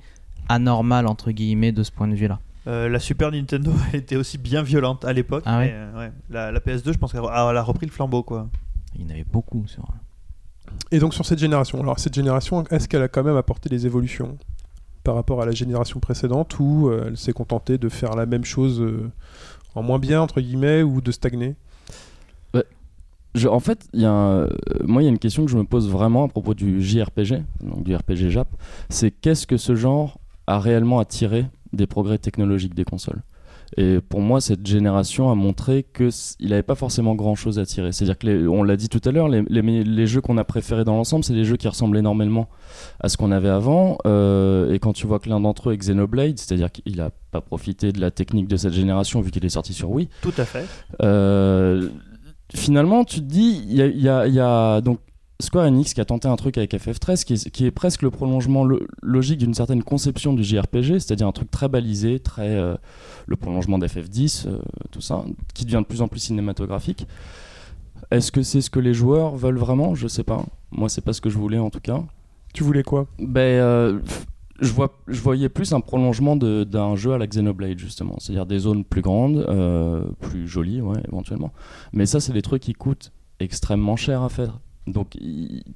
anormale 0.48 1.06
entre 1.06 1.30
guillemets 1.30 1.72
de 1.72 1.82
ce 1.82 1.90
point 1.90 2.06
de 2.06 2.14
vue-là. 2.14 2.38
Euh, 2.66 2.88
la 2.88 2.98
Super 2.98 3.30
Nintendo 3.32 3.72
était 3.92 4.16
aussi 4.16 4.38
bien 4.38 4.62
violente 4.62 5.04
à 5.04 5.12
l'époque. 5.12 5.42
Ah 5.46 5.58
ouais 5.58 5.70
euh, 5.72 5.98
ouais. 5.98 6.12
La, 6.30 6.52
la 6.52 6.60
PS2, 6.60 6.92
je 6.92 6.98
pense 6.98 7.12
qu'elle 7.12 7.24
a, 7.24 7.62
repris 7.62 7.86
le 7.86 7.92
flambeau. 7.92 8.22
quoi. 8.22 8.48
Il 8.94 9.02
y 9.02 9.04
en 9.06 9.10
avait 9.10 9.24
beaucoup 9.24 9.66
sur. 9.66 9.86
Et 10.90 10.98
donc 10.98 11.14
sur 11.14 11.26
cette 11.26 11.38
génération. 11.38 11.80
Alors 11.80 11.98
cette 11.98 12.14
génération, 12.14 12.64
est-ce 12.70 12.88
qu'elle 12.88 13.02
a 13.02 13.08
quand 13.08 13.24
même 13.24 13.36
apporté 13.36 13.68
des 13.68 13.86
évolutions 13.86 14.38
par 15.02 15.14
rapport 15.14 15.42
à 15.42 15.46
la 15.46 15.52
génération 15.52 16.00
précédente 16.00 16.58
ou 16.58 16.88
euh, 16.88 17.06
elle 17.08 17.16
s'est 17.16 17.32
contentée 17.32 17.78
de 17.78 17.88
faire 17.88 18.14
la 18.16 18.26
même 18.26 18.44
chose 18.44 18.80
euh, 18.80 19.10
en 19.74 19.82
moins 19.82 19.98
bien 19.98 20.20
entre 20.20 20.40
guillemets 20.40 20.82
ou 20.82 21.00
de 21.00 21.12
stagner? 21.12 21.56
En 23.48 23.60
fait, 23.60 23.88
euh, 23.96 24.48
moi, 24.84 25.02
il 25.02 25.06
y 25.06 25.08
a 25.08 25.10
une 25.10 25.18
question 25.18 25.44
que 25.44 25.50
je 25.50 25.56
me 25.56 25.64
pose 25.64 25.90
vraiment 25.90 26.24
à 26.24 26.28
propos 26.28 26.54
du 26.54 26.80
JRPG, 26.80 27.42
donc 27.62 27.82
du 27.82 27.94
RPG 27.94 28.30
Jap. 28.30 28.46
C'est 28.90 29.10
qu'est-ce 29.10 29.46
que 29.46 29.56
ce 29.56 29.74
genre 29.74 30.20
a 30.46 30.60
réellement 30.60 31.00
attiré 31.00 31.46
des 31.72 31.88
progrès 31.88 32.18
technologiques 32.18 32.74
des 32.74 32.84
consoles? 32.84 33.22
Et 33.76 33.98
pour 34.00 34.20
moi, 34.20 34.40
cette 34.40 34.66
génération 34.66 35.30
a 35.30 35.34
montré 35.34 35.82
que 35.82 36.10
c- 36.10 36.36
il 36.38 36.50
n'avait 36.50 36.62
pas 36.62 36.74
forcément 36.76 37.14
grand-chose 37.14 37.58
à 37.58 37.66
tirer. 37.66 37.92
C'est-à-dire 37.92 38.18
que, 38.18 38.26
les- 38.26 38.46
on 38.46 38.62
l'a 38.62 38.76
dit 38.76 38.88
tout 38.88 39.00
à 39.04 39.10
l'heure, 39.10 39.28
les, 39.28 39.42
les- 39.48 39.84
les 39.84 40.06
jeux 40.06 40.20
qu'on 40.20 40.38
a 40.38 40.44
préférés 40.44 40.84
dans 40.84 40.94
l'ensemble, 40.96 41.24
c'est 41.24 41.32
des 41.34 41.44
jeux 41.44 41.56
qui 41.56 41.66
ressemblent 41.68 41.96
énormément 41.98 42.48
à 43.00 43.08
ce 43.08 43.16
qu'on 43.16 43.32
avait 43.32 43.48
avant. 43.48 43.98
Euh, 44.06 44.72
et 44.72 44.78
quand 44.78 44.92
tu 44.92 45.06
vois 45.06 45.18
que 45.18 45.28
l'un 45.28 45.40
d'entre 45.40 45.70
eux 45.70 45.72
est 45.72 45.76
Xenoblade, 45.78 46.38
c'est-à-dire 46.38 46.70
qu'il 46.70 46.96
n'a 46.96 47.10
pas 47.30 47.40
profité 47.40 47.90
de 47.92 48.00
la 48.00 48.10
technique 48.10 48.46
de 48.48 48.56
cette 48.56 48.72
génération 48.74 49.20
vu 49.20 49.30
qu'il 49.30 49.44
est 49.44 49.48
sorti 49.48 49.72
sur 49.72 49.90
Wii. 49.90 50.08
Tout 50.22 50.32
à 50.38 50.44
fait. 50.44 50.66
Euh, 51.02 51.88
finalement, 52.54 53.04
tu 53.04 53.16
te 53.16 53.24
dis, 53.26 53.62
il 53.68 53.74
y 54.00 54.08
a, 54.08 54.18
a- 54.20 54.26
y 54.28 54.38
a- 54.40 54.80
donc 54.80 54.98
Square 55.40 55.66
Enix 55.66 55.94
qui 55.94 56.00
a 56.00 56.04
tenté 56.04 56.28
un 56.28 56.36
truc 56.36 56.56
avec 56.58 56.72
FF13 56.74 57.24
qui 57.24 57.32
est, 57.34 57.50
qui 57.50 57.66
est 57.66 57.70
presque 57.72 58.02
le 58.02 58.10
prolongement 58.10 58.64
lo- 58.64 58.80
logique 59.02 59.38
d'une 59.38 59.52
certaine 59.54 59.82
conception 59.82 60.32
du 60.32 60.44
JRPG, 60.44 61.00
c'est-à-dire 61.00 61.26
un 61.26 61.32
truc 61.32 61.50
très 61.50 61.68
balisé, 61.68 62.20
très 62.20 62.54
euh, 62.54 62.76
le 63.26 63.34
prolongement 63.36 63.78
d'FF10, 63.78 64.46
euh, 64.46 64.58
tout 64.92 65.00
ça, 65.00 65.24
qui 65.52 65.64
devient 65.64 65.80
de 65.80 65.86
plus 65.86 66.02
en 66.02 66.08
plus 66.08 66.20
cinématographique. 66.20 67.06
Est-ce 68.12 68.30
que 68.30 68.42
c'est 68.42 68.60
ce 68.60 68.70
que 68.70 68.78
les 68.78 68.94
joueurs 68.94 69.34
veulent 69.34 69.58
vraiment? 69.58 69.94
Je 69.96 70.06
sais 70.06 70.22
pas. 70.22 70.44
Moi, 70.70 70.88
c'est 70.88 71.00
pas 71.00 71.12
ce 71.12 71.20
que 71.20 71.30
je 71.30 71.38
voulais 71.38 71.58
en 71.58 71.70
tout 71.70 71.80
cas. 71.80 72.02
Tu 72.52 72.62
voulais 72.62 72.84
quoi? 72.84 73.06
Ben, 73.18 73.40
euh, 73.40 73.98
je, 74.60 74.72
vois, 74.72 74.92
je 75.08 75.20
voyais 75.20 75.48
plus 75.48 75.72
un 75.72 75.80
prolongement 75.80 76.36
d'un 76.36 76.94
jeu 76.94 77.12
à 77.12 77.18
la 77.18 77.26
Xenoblade, 77.26 77.78
justement. 77.78 78.14
C'est-à-dire 78.20 78.46
des 78.46 78.60
zones 78.60 78.84
plus 78.84 79.02
grandes, 79.02 79.44
plus 80.20 80.46
jolies, 80.46 80.80
ouais, 80.80 81.00
éventuellement. 81.08 81.50
Mais 81.92 82.06
ça, 82.06 82.20
c'est 82.20 82.32
des 82.32 82.42
trucs 82.42 82.62
qui 82.62 82.72
coûtent 82.74 83.10
extrêmement 83.40 83.96
cher 83.96 84.22
à 84.22 84.28
faire. 84.28 84.60
Donc, 84.86 85.16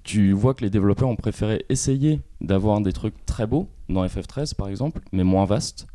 tu 0.02 0.32
vois 0.32 0.54
que 0.54 0.62
les 0.62 0.70
développeurs 0.70 1.08
ont 1.08 1.16
préféré 1.16 1.64
essayer 1.68 2.20
d'avoir 2.40 2.80
des 2.80 2.92
trucs 2.92 3.24
très 3.24 3.46
beaux, 3.46 3.68
dans 3.88 4.04
FF13 4.04 4.54
par 4.54 4.68
exemple, 4.68 5.00
mais 5.12 5.24
moins 5.24 5.46
vastes. 5.46 5.86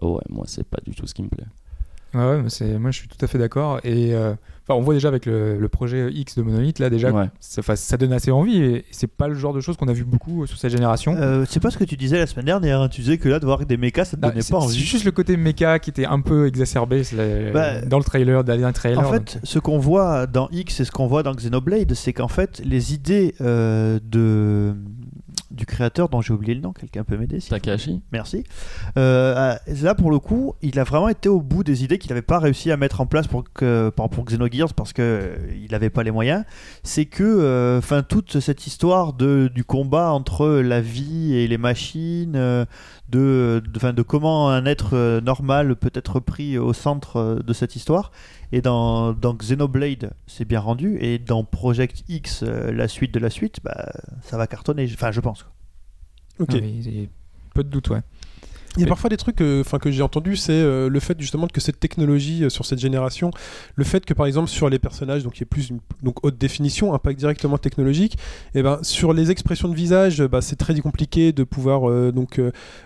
Ah 0.00 0.06
ouais, 0.06 0.22
moi, 0.28 0.44
c'est 0.46 0.64
pas 0.64 0.80
du 0.84 0.94
tout 0.94 1.06
ce 1.06 1.14
qui 1.14 1.22
me 1.22 1.28
plaît. 1.28 1.46
Ouais, 2.12 2.42
ouais, 2.42 2.78
moi 2.78 2.90
je 2.90 2.98
suis 2.98 3.08
tout 3.08 3.24
à 3.24 3.28
fait 3.28 3.38
d'accord. 3.38 3.80
Et 3.84 4.14
euh, 4.14 4.34
enfin, 4.70 4.80
on 4.80 4.82
voit 4.84 4.94
déjà 4.94 5.08
avec 5.08 5.26
le, 5.26 5.58
le 5.58 5.68
projet 5.68 6.10
X 6.12 6.36
de 6.36 6.42
Monolith, 6.42 6.78
là 6.78 6.90
déjà, 6.90 7.10
Ouais. 7.10 7.26
ça, 7.40 7.60
enfin, 7.60 7.76
ça 7.76 7.96
donne 7.96 8.12
assez 8.12 8.30
envie. 8.30 8.62
Et 8.62 8.84
c'est 8.90 9.06
pas 9.06 9.28
le 9.28 9.34
genre 9.34 9.52
de 9.52 9.60
choses 9.60 9.76
qu'on 9.76 9.88
a 9.88 9.92
vu 9.92 10.04
beaucoup 10.04 10.46
sur 10.46 10.56
cette 10.58 10.70
génération. 10.72 11.14
Euh, 11.16 11.44
c'est 11.48 11.60
pas 11.60 11.70
ce 11.70 11.78
que 11.78 11.84
tu 11.84 11.96
disais 11.96 12.18
la 12.18 12.26
semaine 12.26 12.46
dernière. 12.46 12.80
hein. 12.80 12.88
Tu 12.88 13.00
disais 13.00 13.18
que 13.18 13.28
là, 13.28 13.38
de 13.40 13.44
voir 13.46 13.64
des 13.66 13.76
mechas, 13.76 14.04
ça 14.04 14.16
te 14.16 14.22
Ah, 14.24 14.28
donnait 14.30 14.42
c'est, 14.42 14.52
pas 14.52 14.60
c'est 14.60 14.66
envie. 14.66 14.78
juste 14.78 15.04
le 15.04 15.10
côté 15.12 15.36
méca 15.36 15.78
qui 15.78 15.90
était 15.90 16.06
un 16.06 16.20
peu 16.20 16.46
exacerbé 16.46 17.04
c'est 17.04 17.16
la- 17.16 17.52
Bah, 17.52 17.80
dans 17.82 17.98
le 17.98 18.04
trailer, 18.04 18.44
dans 18.44 18.54
le 18.56 18.72
trailer. 18.72 18.98
En 18.98 19.02
donc, 19.02 19.12
fait, 19.12 19.40
ce 19.42 19.58
qu'on 19.58 19.78
voit 19.78 20.26
dans 20.26 20.48
X 20.52 20.80
et 20.80 20.84
ce 20.84 20.90
qu'on 20.92 21.06
voit 21.06 21.22
dans 21.22 21.34
Xenoblade, 21.34 21.92
c'est 21.94 22.12
qu'en 22.12 22.28
fait, 22.28 22.60
les 22.64 22.94
idées 22.94 23.34
euh, 23.40 23.98
de 24.04 24.74
du 25.50 25.66
créateur 25.66 26.08
dont 26.08 26.20
j'ai 26.20 26.32
oublié 26.32 26.54
le 26.54 26.60
nom, 26.60 26.72
quelqu'un 26.72 27.04
peut 27.04 27.16
m'aider 27.16 27.38
plaît 27.38 27.48
Takahashi 27.48 28.02
Merci. 28.12 28.44
Euh, 28.96 29.54
là, 29.82 29.94
pour 29.94 30.10
le 30.10 30.18
coup, 30.18 30.54
il 30.62 30.78
a 30.78 30.84
vraiment 30.84 31.08
été 31.08 31.28
au 31.28 31.40
bout 31.40 31.64
des 31.64 31.84
idées 31.84 31.98
qu'il 31.98 32.10
n'avait 32.10 32.22
pas 32.22 32.38
réussi 32.38 32.70
à 32.70 32.76
mettre 32.76 33.00
en 33.00 33.06
place 33.06 33.26
pour, 33.26 33.44
que, 33.52 33.90
pour, 33.90 34.08
pour 34.10 34.24
Xenogears 34.24 34.74
parce 34.74 34.92
qu'il 34.92 35.68
n'avait 35.70 35.90
pas 35.90 36.02
les 36.02 36.10
moyens. 36.10 36.44
C'est 36.82 37.06
que 37.06 37.24
euh, 37.24 37.80
toute 38.08 38.40
cette 38.40 38.66
histoire 38.66 39.12
de, 39.12 39.50
du 39.54 39.64
combat 39.64 40.12
entre 40.12 40.48
la 40.48 40.80
vie 40.80 41.34
et 41.34 41.46
les 41.48 41.58
machines, 41.58 42.34
euh, 42.36 42.64
de, 43.10 43.62
de, 43.66 43.78
'fin, 43.78 43.92
de 43.92 44.02
comment 44.02 44.50
un 44.50 44.64
être 44.66 44.90
euh, 44.94 45.20
normal 45.20 45.76
peut 45.76 45.90
être 45.94 46.20
pris 46.20 46.58
au 46.58 46.72
centre 46.72 47.16
euh, 47.16 47.38
de 47.40 47.52
cette 47.52 47.76
histoire. 47.76 48.12
Et 48.52 48.60
dans, 48.60 49.12
dans 49.12 49.34
Xenoblade, 49.34 50.12
c'est 50.26 50.44
bien 50.44 50.60
rendu. 50.60 50.98
Et 51.00 51.18
dans 51.18 51.44
Project 51.44 52.04
X, 52.08 52.42
euh, 52.42 52.72
la 52.72 52.88
suite 52.88 53.14
de 53.14 53.20
la 53.20 53.30
suite, 53.30 53.60
bah, 53.62 53.92
ça 54.22 54.36
va 54.36 54.46
cartonner. 54.46 54.88
Enfin, 54.92 55.12
je 55.12 55.20
pense. 55.20 55.46
Ok. 56.38 56.50
ah 56.52 56.58
oui, 56.60 57.08
peu 57.54 57.62
de 57.62 57.68
doute, 57.68 57.90
ouais. 57.90 58.00
Il 58.76 58.80
y 58.80 58.82
a 58.82 58.86
Mais- 58.86 58.88
parfois 58.90 59.10
des 59.10 59.16
trucs 59.16 59.40
euh, 59.40 59.64
que 59.80 59.90
j'ai 59.90 60.02
entendu, 60.02 60.36
c'est 60.36 60.52
euh, 60.52 60.88
le 60.88 61.00
fait 61.00 61.20
justement 61.20 61.46
que 61.48 61.60
cette 61.60 61.80
technologie 61.80 62.44
euh, 62.44 62.48
sur 62.50 62.64
cette 62.64 62.78
génération, 62.78 63.30
le 63.74 63.84
fait 63.84 64.04
que 64.06 64.14
par 64.14 64.26
exemple 64.26 64.48
sur 64.48 64.68
les 64.68 64.78
personnages, 64.78 65.24
donc 65.24 65.36
il 65.38 65.40
y 65.40 65.42
a 65.42 65.46
plus 65.46 65.70
une 65.70 65.80
donc, 66.02 66.24
haute 66.24 66.38
définition, 66.38 66.94
impact 66.94 67.18
directement 67.18 67.58
technologique, 67.58 68.16
et 68.54 68.62
ben 68.62 68.78
sur 68.82 69.12
les 69.12 69.30
expressions 69.30 69.68
de 69.68 69.74
visage, 69.74 70.22
bah, 70.22 70.40
c'est 70.40 70.56
très 70.56 70.78
compliqué 70.80 71.32
de 71.32 71.42
pouvoir 71.44 71.90
euh, 71.90 72.12
donc 72.12 72.40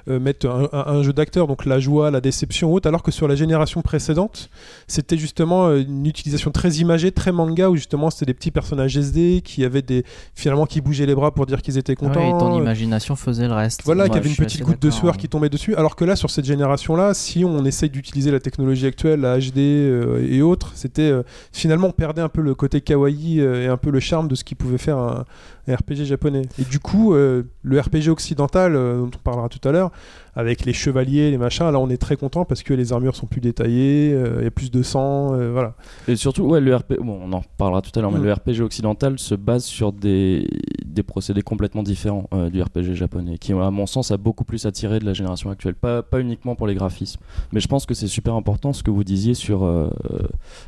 mettre 0.08 0.46
un, 0.48 0.68
un- 0.72 0.86
un 0.98 1.02
jeu 1.02 1.12
d'acteur, 1.12 1.46
donc 1.46 1.64
la 1.66 1.78
joie, 1.80 2.10
la 2.10 2.20
déception 2.20 2.72
haute, 2.72 2.86
alors 2.86 3.02
que 3.02 3.10
sur 3.10 3.28
la 3.28 3.34
génération 3.36 3.82
précédente, 3.82 4.48
c'était 4.86 5.18
justement 5.18 5.72
une 5.74 6.06
utilisation 6.06 6.50
très 6.50 6.70
imagée, 6.76 7.12
très 7.12 7.32
manga, 7.32 7.68
où 7.70 7.76
justement 7.76 8.10
c'était 8.10 8.26
des 8.26 8.34
petits 8.34 8.50
personnages 8.50 8.96
SD 8.96 9.42
qui 9.44 9.64
avaient 9.64 9.82
des 9.82 10.04
finalement 10.34 10.66
qui 10.66 10.80
bougeaient 10.80 11.06
les 11.06 11.14
bras 11.14 11.32
pour 11.32 11.46
dire 11.46 11.60
qu'ils 11.62 11.76
étaient 11.78 11.92
Ah 11.92 12.00
contents. 12.00 12.20
ouais, 12.20 12.28
et 12.28 12.38
ton 12.38 12.58
imagination 12.58 13.16
faisait 13.16 13.48
le 13.48 13.54
reste. 13.54 13.82
voilà, 13.84 14.06
y 14.06 14.16
avait 14.16 14.28
une 14.30 14.36
petite 14.36 14.62
goutte 14.62 14.80
de 14.80 14.90
sueur 14.90 15.16
qui 15.16 15.28
tombait 15.28 15.48
dessus. 15.50 15.73
Alors 15.76 15.96
que 15.96 16.04
là, 16.04 16.16
sur 16.16 16.30
cette 16.30 16.44
génération-là, 16.44 17.14
si 17.14 17.44
on 17.44 17.64
essaye 17.64 17.90
d'utiliser 17.90 18.30
la 18.30 18.40
technologie 18.40 18.86
actuelle, 18.86 19.20
la 19.20 19.38
HD 19.38 19.58
euh, 19.58 20.26
et 20.28 20.42
autres, 20.42 20.72
c'était 20.74 21.02
euh, 21.02 21.22
finalement 21.52 21.88
on 21.88 21.92
perdait 21.92 22.22
un 22.22 22.28
peu 22.28 22.40
le 22.40 22.54
côté 22.54 22.80
kawaii 22.80 23.40
euh, 23.40 23.64
et 23.64 23.66
un 23.66 23.76
peu 23.76 23.90
le 23.90 24.00
charme 24.00 24.28
de 24.28 24.34
ce 24.34 24.44
qui 24.44 24.54
pouvait 24.54 24.78
faire 24.78 24.98
un, 24.98 25.24
un 25.66 25.74
RPG 25.74 26.04
japonais. 26.04 26.42
Et 26.58 26.64
du 26.64 26.78
coup, 26.78 27.14
euh, 27.14 27.44
le 27.62 27.80
RPG 27.80 28.08
occidental, 28.08 28.76
euh, 28.76 29.00
dont 29.00 29.10
on 29.14 29.22
parlera 29.22 29.48
tout 29.48 29.66
à 29.66 29.72
l'heure, 29.72 29.90
avec 30.36 30.64
les 30.64 30.72
chevaliers, 30.72 31.30
les 31.30 31.38
machins, 31.38 31.70
là 31.70 31.78
on 31.78 31.88
est 31.90 31.96
très 31.96 32.16
content 32.16 32.44
parce 32.44 32.64
que 32.64 32.74
les 32.74 32.92
armures 32.92 33.14
sont 33.14 33.26
plus 33.26 33.40
détaillées, 33.40 34.12
euh, 34.12 34.38
il 34.40 34.44
y 34.44 34.46
a 34.46 34.50
plus 34.50 34.70
de 34.70 34.82
sang, 34.82 35.28
voilà. 35.52 35.74
Et 36.08 36.16
surtout, 36.16 36.42
ouais, 36.42 36.60
le 36.60 36.74
RP... 36.74 36.94
bon, 37.00 37.20
on 37.22 37.32
en 37.32 37.38
reparlera 37.40 37.82
tout 37.82 37.96
à 37.96 38.02
l'heure, 38.02 38.10
mais 38.10 38.18
Mm. 38.18 38.24
le 38.24 38.32
RPG 38.32 38.60
occidental 38.62 39.18
se 39.18 39.34
base 39.36 39.64
sur 39.64 39.92
des, 39.92 40.48
des 40.84 41.02
procédés 41.02 41.42
complètement 41.42 41.82
différents 41.82 42.28
du 42.52 42.60
RPG 42.62 42.94
japonais, 42.94 43.38
qui, 43.38 43.52
à 43.52 43.70
mon 43.70 43.86
sens, 43.86 44.10
a 44.10 44.16
beaucoup 44.16 44.44
plus 44.44 44.66
attiré 44.66 44.98
de 44.98 45.04
la 45.04 45.12
génération 45.12 45.50
actuelle. 45.50 45.74
Pas, 45.74 46.02
pas 46.02 46.20
uniquement 46.20 46.56
pour 46.56 46.66
les 46.66 46.74
graphismes, 46.74 47.20
mais 47.52 47.60
je 47.60 47.68
pense 47.68 47.86
que 47.86 47.94
c'est 47.94 48.08
super 48.08 48.34
important 48.34 48.72
ce 48.72 48.82
que 48.82 48.90
vous 48.90 49.04
disiez 49.04 49.34
sur 49.34 49.64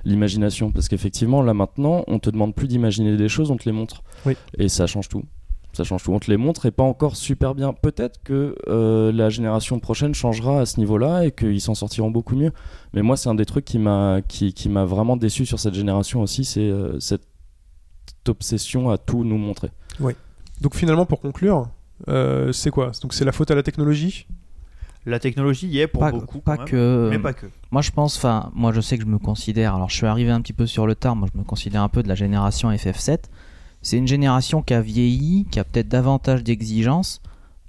l'imagination, 0.05 0.71
parce 0.71 0.89
qu'effectivement, 0.89 1.43
là 1.43 1.55
maintenant, 1.55 2.05
on 2.07 2.19
te 2.19 2.31
demande 2.31 2.55
plus 2.55 2.69
d'imaginer 2.69 3.17
des 3.17 3.29
choses, 3.29 3.51
on 3.51 3.57
te 3.57 3.65
les 3.65 3.73
montre. 3.73 4.03
Oui. 4.25 4.37
Et 4.59 4.69
ça 4.69 4.86
change 4.87 5.09
tout. 5.09 5.25
Ça 5.73 5.85
change 5.85 6.05
tout. 6.05 6.13
On 6.13 6.19
te 6.19 6.31
les 6.31 6.39
montre 6.39 6.65
et 6.67 6.71
pas 6.71 6.83
encore 6.83 7.17
super 7.17 7.55
bien. 7.55 7.75
Peut-être 7.75 8.23
que 8.25 8.55
euh, 8.67 9.13
la 9.13 9.29
génération 9.29 9.79
prochaine 9.79 10.15
changera 10.15 10.61
à 10.61 10.67
ce 10.67 10.81
niveau-là 10.81 11.27
et 11.27 11.33
qu'ils 11.33 11.61
s'en 11.61 11.75
sortiront 11.75 12.11
beaucoup 12.11 12.35
mieux. 12.35 12.53
Mais 12.95 13.03
moi, 13.03 13.17
c'est 13.19 13.29
un 13.29 13.35
des 13.35 13.45
trucs 13.45 13.67
qui 13.67 13.79
m'a 13.79 14.21
qui, 14.27 14.55
qui 14.55 14.71
m'a 14.71 14.87
vraiment 14.87 15.19
déçu 15.19 15.45
sur 15.45 15.61
cette 15.61 15.75
génération 15.75 16.23
aussi, 16.23 16.47
c'est 16.47 16.71
euh, 16.71 16.99
cette 16.99 17.27
obsession 18.27 18.91
à 18.91 18.97
tout 18.99 19.23
nous 19.23 19.37
montrer. 19.39 19.71
Donc 20.61 20.75
finalement, 20.75 21.05
pour 21.05 21.21
conclure, 21.21 21.69
euh, 22.09 22.53
c'est 22.53 22.71
quoi? 22.71 22.93
Donc 23.03 23.13
c'est 23.13 23.25
la 23.25 23.33
faute 23.33 23.51
à 23.51 23.55
la 23.55 23.63
technologie? 23.63 24.27
La 25.05 25.21
technologie 25.21 25.69
y 25.69 25.79
est 25.79 25.87
pour 25.87 26.01
Pas, 26.01 26.11
beaucoup. 26.11 26.41
pas 26.41 26.57
même, 26.57 26.67
que. 26.67 27.09
Mais 27.11 27.19
pas 27.19 27.33
que. 27.33 27.47
Moi, 27.71 27.81
je 27.81 27.93
pense, 27.93 28.17
enfin, 28.17 28.51
moi, 28.55 28.73
je 28.73 28.81
sais 28.81 28.99
que 28.99 29.05
je 29.05 29.09
me 29.09 29.19
considère. 29.19 29.77
Alors, 29.77 29.89
je 29.89 29.95
suis 29.95 30.07
arrivé 30.07 30.31
un 30.33 30.41
petit 30.41 30.53
peu 30.53 30.67
sur 30.67 30.85
le 30.85 30.97
tard. 30.97 31.15
Moi, 31.15 31.29
je 31.33 31.39
me 31.39 31.45
considère 31.45 31.83
un 31.83 31.89
peu 31.89 32.03
de 32.03 32.09
la 32.09 32.17
génération 32.17 32.73
FF7. 32.73 33.19
C'est 33.87 33.99
une 33.99 34.09
génération 34.09 34.63
qui 34.63 34.75
a 34.75 34.81
vieilli, 34.81 35.47
qui 35.49 35.61
a 35.61 35.65
peut-être 35.65 35.87
davantage 35.87 36.43
d'exigences. 36.43 37.23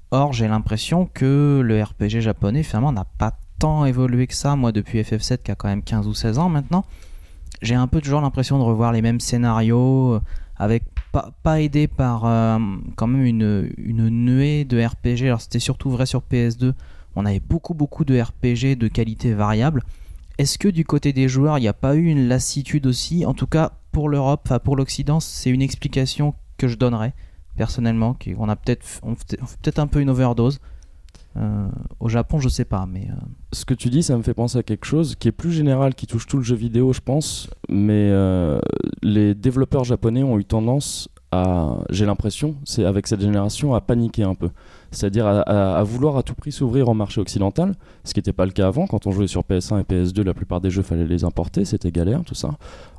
Or, 0.10 0.34
j'ai 0.34 0.48
l'impression 0.48 1.06
que 1.06 1.62
le 1.64 1.84
RPG 1.84 2.22
japonais, 2.22 2.64
finalement, 2.64 2.92
n'a 2.92 3.06
pas 3.20 3.38
tant 3.60 3.86
évolué 3.86 4.26
que 4.26 4.34
ça. 4.34 4.56
Moi, 4.56 4.72
depuis 4.72 5.00
FF7, 5.00 5.44
qui 5.44 5.52
a 5.52 5.56
quand 5.56 5.68
même 5.68 5.84
15 5.84 6.08
ou 6.08 6.16
16 6.16 6.40
ans 6.40 6.50
maintenant, 6.50 6.86
j'ai 7.62 7.76
un 7.76 7.86
peu 7.86 8.02
toujours 8.02 8.22
l'impression 8.22 8.58
de 8.58 8.64
revoir 8.64 8.94
les 8.94 9.04
mêmes 9.04 9.20
scénarios, 9.20 10.16
euh, 10.16 10.22
avec 10.56 10.86
pas, 11.44 11.62
aidé 11.62 11.88
par 11.88 12.26
euh, 12.26 12.58
quand 12.96 13.06
même 13.06 13.24
une, 13.24 13.72
une 13.78 14.10
nuée 14.10 14.66
de 14.66 14.84
RPG. 14.84 15.28
Alors, 15.28 15.42
c'était 15.42 15.60
surtout 15.60 15.92
vrai 15.92 16.08
sur 16.08 16.24
PS2 16.32 16.74
on 17.18 17.26
avait 17.26 17.40
beaucoup 17.40 17.74
beaucoup 17.74 18.06
de 18.06 18.20
RPG 18.20 18.78
de 18.78 18.88
qualité 18.88 19.34
variable. 19.34 19.84
Est-ce 20.38 20.58
que 20.58 20.68
du 20.68 20.86
côté 20.86 21.14
des 21.14 21.28
joueurs, 21.28 21.58
il 21.58 21.62
n'y 21.62 21.68
a 21.68 21.74
pas 21.74 21.96
eu 21.96 22.06
une 22.06 22.28
lassitude 22.28 22.86
aussi? 22.86 23.26
En 23.26 23.34
tout 23.34 23.48
cas, 23.48 23.74
pour 23.92 24.10
l'Europe, 24.10 24.52
pour 24.64 24.76
l'Occident, 24.76 25.20
c'est 25.20 25.50
une 25.50 25.62
explication 25.62 26.36
que 26.58 26.68
je 26.68 26.76
donnerais 26.76 27.14
personnellement. 27.56 28.14
qu'on 28.14 28.48
a 28.50 28.56
peut-être 28.56 28.86
on 29.04 29.12
on 29.12 29.16
peut-être 29.16 29.80
un 29.80 29.88
peu 29.88 30.00
une 30.00 30.10
overdose. 30.10 30.60
Euh, 31.38 31.68
au 32.00 32.10
Japon, 32.10 32.40
je 32.40 32.50
sais 32.50 32.66
pas, 32.66 32.88
mais 32.88 33.08
euh, 33.10 33.14
Ce 33.52 33.64
que 33.66 33.74
tu 33.74 33.90
dis, 33.90 34.02
ça 34.02 34.18
me 34.18 34.24
fait 34.24 34.34
penser 34.34 34.58
à 34.58 34.64
quelque 34.64 34.86
chose 34.86 35.16
qui 35.16 35.28
est 35.28 35.32
plus 35.32 35.52
général, 35.52 35.94
qui 35.94 36.08
touche 36.08 36.26
tout 36.26 36.38
le 36.38 36.44
jeu 36.44 36.56
vidéo, 36.56 36.94
je 36.94 37.02
pense. 37.02 37.50
Mais 37.70 38.10
euh, 38.12 38.60
les 39.04 39.36
développeurs 39.36 39.84
japonais 39.84 40.24
ont 40.24 40.40
eu 40.40 40.46
tendance 40.46 41.10
à, 41.32 41.78
j'ai 41.90 42.06
l'impression, 42.06 42.56
c'est 42.64 42.86
avec 42.86 43.06
cette 43.06 43.22
génération, 43.22 43.76
à 43.76 43.82
paniquer 43.82 44.24
un 44.24 44.36
peu. 44.36 44.50
C'est-à-dire 44.92 45.26
à, 45.28 45.42
à- 45.42 45.80
à 45.80 45.84
vouloir 45.84 46.18
à 46.18 46.24
tout 46.24 46.34
prix 46.36 46.52
s'ouvrir 46.52 46.88
au 46.90 46.94
marché 46.94 47.20
occidental, 47.22 47.76
ce 48.04 48.14
qui 48.14 48.20
n'était 48.20 48.34
pas 48.34 48.46
le 48.46 48.52
cas 48.52 48.68
avant. 48.68 48.88
Quand 48.88 49.06
on 49.08 49.12
jouait 49.12 49.28
sur 49.28 49.42
PS1 49.44 49.80
et 49.80 49.84
PS2, 49.84 50.22
la 50.24 50.34
plupart 50.34 50.62
des 50.62 50.70
jeux 50.70 50.82
fallait 50.84 51.06
les 51.08 51.24
importer, 51.24 51.66
c'était 51.66 51.92
galère, 51.92 52.24
tout 52.26 52.36
ça, 52.36 52.52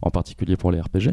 en 0.03 0.11
particulier 0.11 0.57
pour 0.57 0.71
les 0.71 0.81
RPG. 0.81 1.11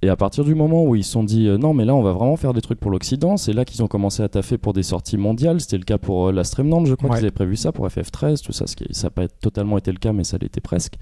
Et 0.00 0.08
à 0.08 0.14
partir 0.14 0.44
du 0.44 0.54
moment 0.54 0.84
où 0.84 0.94
ils 0.94 1.02
se 1.02 1.10
sont 1.10 1.24
dit 1.24 1.48
euh, 1.48 1.58
non 1.58 1.74
mais 1.74 1.84
là 1.84 1.92
on 1.92 2.02
va 2.02 2.12
vraiment 2.12 2.36
faire 2.36 2.54
des 2.54 2.60
trucs 2.60 2.78
pour 2.78 2.92
l'Occident, 2.92 3.36
c'est 3.36 3.52
là 3.52 3.64
qu'ils 3.64 3.82
ont 3.82 3.88
commencé 3.88 4.22
à 4.22 4.28
taffer 4.28 4.56
pour 4.56 4.72
des 4.72 4.84
sorties 4.84 5.16
mondiales. 5.16 5.60
C'était 5.60 5.76
le 5.76 5.82
cas 5.82 5.98
pour 5.98 6.28
euh, 6.28 6.32
la 6.32 6.44
Stream 6.44 6.68
Nantes, 6.68 6.86
je 6.86 6.94
crois 6.94 7.10
Ouais. 7.10 7.16
qu'ils 7.16 7.24
avaient 7.24 7.32
prévu 7.32 7.56
ça 7.56 7.72
pour 7.72 7.84
FF13, 7.88 8.40
tout 8.44 8.52
ça, 8.52 8.68
ce 8.68 8.76
qui 8.76 8.84
ça 8.92 9.08
n'a 9.08 9.10
pas 9.10 9.26
totalement 9.26 9.76
été 9.76 9.90
le 9.90 9.98
cas 9.98 10.12
mais 10.12 10.22
ça 10.22 10.38
l'était 10.40 10.60
presque. 10.60 10.94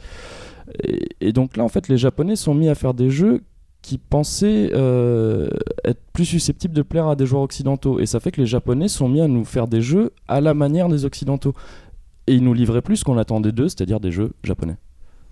Et, 0.82 1.10
et 1.20 1.32
donc 1.34 1.58
là 1.58 1.64
en 1.64 1.68
fait 1.68 1.88
les 1.88 1.98
Japonais 1.98 2.36
sont 2.36 2.54
mis 2.54 2.70
à 2.70 2.74
faire 2.74 2.94
des 2.94 3.10
jeux 3.10 3.42
qui 3.86 3.98
pensaient 3.98 4.70
euh, 4.74 5.48
être 5.84 6.00
plus 6.12 6.24
susceptibles 6.24 6.74
de 6.74 6.82
plaire 6.82 7.06
à 7.06 7.14
des 7.14 7.24
joueurs 7.24 7.42
occidentaux. 7.42 8.00
Et 8.00 8.06
ça 8.06 8.18
fait 8.18 8.32
que 8.32 8.40
les 8.40 8.46
Japonais 8.46 8.88
sont 8.88 9.08
mis 9.08 9.20
à 9.20 9.28
nous 9.28 9.44
faire 9.44 9.68
des 9.68 9.80
jeux 9.80 10.10
à 10.26 10.40
la 10.40 10.54
manière 10.54 10.88
des 10.88 11.04
Occidentaux. 11.04 11.54
Et 12.26 12.34
ils 12.34 12.42
nous 12.42 12.52
livraient 12.52 12.82
plus 12.82 13.04
qu'on 13.04 13.16
attendait 13.16 13.52
d'eux, 13.52 13.68
c'est-à-dire 13.68 14.00
des 14.00 14.10
jeux 14.10 14.32
japonais. 14.42 14.76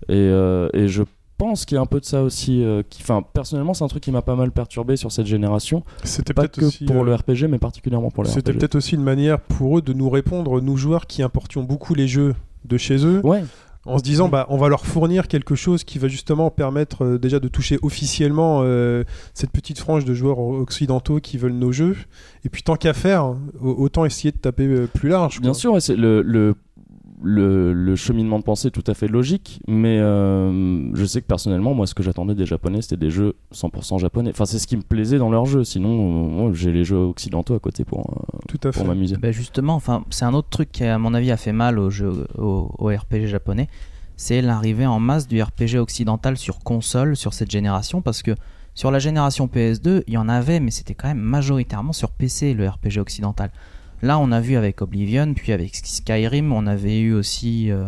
Et, 0.07 0.13
euh, 0.13 0.69
et 0.73 0.87
je 0.87 1.03
pense 1.37 1.65
qu'il 1.65 1.75
y 1.75 1.77
a 1.77 1.81
un 1.81 1.85
peu 1.85 1.99
de 1.99 2.05
ça 2.05 2.23
aussi. 2.23 2.63
euh, 2.63 2.81
Enfin, 3.01 3.21
personnellement, 3.33 3.73
c'est 3.73 3.83
un 3.83 3.89
truc 3.89 4.01
qui 4.03 4.11
m'a 4.13 4.21
pas 4.21 4.37
mal 4.37 4.53
perturbé 4.53 4.95
sur 4.95 5.11
cette 5.11 5.27
génération. 5.27 5.83
C'était 6.05 6.33
Pas 6.33 6.43
peut-être 6.43 6.59
que 6.61 6.65
aussi. 6.67 6.85
pour 6.85 7.01
euh, 7.01 7.03
le 7.03 7.13
RPG, 7.13 7.49
mais 7.49 7.57
particulièrement 7.59 8.09
pour 8.09 8.23
le 8.23 8.29
C'était 8.29 8.53
peut-être 8.53 8.75
aussi 8.75 8.95
une 8.95 9.03
manière 9.03 9.41
pour 9.41 9.79
eux 9.79 9.81
de 9.81 9.91
nous 9.91 10.09
répondre, 10.09 10.61
nous 10.61 10.77
joueurs 10.77 11.07
qui 11.07 11.21
importions 11.23 11.63
beaucoup 11.63 11.93
les 11.93 12.07
jeux 12.07 12.35
de 12.63 12.77
chez 12.77 13.05
eux, 13.05 13.19
Ouais, 13.25 13.43
en 13.85 13.97
se 13.99 14.03
disant 14.03 14.29
bah 14.29 14.45
on 14.49 14.57
va 14.57 14.67
leur 14.67 14.85
fournir 14.85 15.27
quelque 15.27 15.55
chose 15.55 15.83
qui 15.83 15.99
va 15.99 16.07
justement 16.07 16.49
permettre 16.49 17.03
euh, 17.05 17.17
déjà 17.19 17.39
de 17.39 17.47
toucher 17.47 17.77
officiellement 17.83 18.61
euh, 18.63 19.03
cette 19.33 19.51
petite 19.51 19.79
frange 19.79 20.05
de 20.05 20.13
joueurs 20.13 20.39
occidentaux 20.39 21.19
qui 21.19 21.37
veulent 21.37 21.53
nos 21.53 21.71
jeux. 21.71 21.95
Et 22.43 22.49
puis 22.49 22.63
tant 22.63 22.75
qu'à 22.75 22.93
faire 22.93 23.25
au- 23.61 23.75
autant 23.77 24.05
essayer 24.05 24.31
de 24.31 24.37
taper 24.37 24.65
euh, 24.65 24.87
plus 24.87 25.09
large 25.09 25.39
Bien 25.41 25.53
sûr, 25.53 25.79
c'est 25.81 25.95
le, 25.95 26.21
le, 26.21 26.55
le, 27.23 27.73
le 27.73 27.95
cheminement 27.95 28.39
de 28.39 28.43
pensée 28.43 28.67
est 28.67 28.71
tout 28.71 28.83
à 28.87 28.93
fait 28.93 29.07
logique, 29.07 29.61
mais 29.67 29.99
euh, 29.99 30.93
je 30.93 31.05
sais 31.05 31.21
que 31.21 31.27
personnellement, 31.27 31.73
moi, 31.73 31.87
ce 31.87 31.93
que 31.93 32.03
j'attendais 32.03 32.35
des 32.35 32.45
Japonais, 32.45 32.81
c'était 32.81 32.97
des 32.97 33.09
jeux 33.09 33.35
100% 33.53 33.99
japonais. 33.99 34.31
Enfin, 34.31 34.45
c'est 34.45 34.59
ce 34.59 34.67
qui 34.67 34.77
me 34.77 34.81
plaisait 34.81 35.17
dans 35.17 35.29
leurs 35.29 35.45
jeux. 35.45 35.63
Sinon, 35.63 35.89
euh, 35.89 36.29
moi, 36.29 36.51
j'ai 36.53 36.71
les 36.71 36.83
jeux 36.83 36.97
occidentaux 36.97 37.55
à 37.55 37.59
côté 37.59 37.85
pour, 37.85 37.99
euh, 38.01 38.37
tout 38.47 38.59
à 38.67 38.71
fait 38.71 38.79
pour 38.79 38.87
m'amuser. 38.87 39.17
Bah 39.17 39.31
justement, 39.31 39.75
enfin, 39.75 40.03
c'est 40.09 40.25
un 40.25 40.33
autre 40.33 40.49
truc 40.49 40.71
qui, 40.71 40.83
à 40.83 40.97
mon 40.97 41.13
avis, 41.13 41.31
a 41.31 41.37
fait 41.37 41.53
mal 41.53 41.79
au, 41.79 41.89
jeu, 41.89 42.27
au, 42.37 42.71
au 42.77 42.87
RPG 42.87 43.27
japonais. 43.27 43.69
C'est 44.17 44.41
l'arrivée 44.41 44.85
en 44.85 44.99
masse 44.99 45.27
du 45.27 45.41
RPG 45.41 45.77
occidental 45.77 46.37
sur 46.37 46.59
console 46.59 47.15
sur 47.15 47.33
cette 47.33 47.51
génération. 47.51 48.01
Parce 48.01 48.21
que 48.23 48.31
sur 48.73 48.91
la 48.91 48.99
génération 48.99 49.47
PS2, 49.47 50.03
il 50.07 50.13
y 50.13 50.17
en 50.17 50.27
avait, 50.27 50.59
mais 50.59 50.71
c'était 50.71 50.95
quand 50.95 51.07
même 51.07 51.19
majoritairement 51.19 51.93
sur 51.93 52.11
PC 52.11 52.53
le 52.53 52.67
RPG 52.67 52.99
occidental. 52.99 53.51
Là, 54.05 54.19
on 54.19 54.31
a 54.31 54.39
vu 54.39 54.55
avec 54.55 54.81
Oblivion, 54.81 55.33
puis 55.33 55.51
avec 55.51 55.75
Skyrim, 55.75 56.53
on 56.53 56.67
avait 56.67 56.99
eu 56.99 57.13
aussi. 57.13 57.71
euh, 57.71 57.85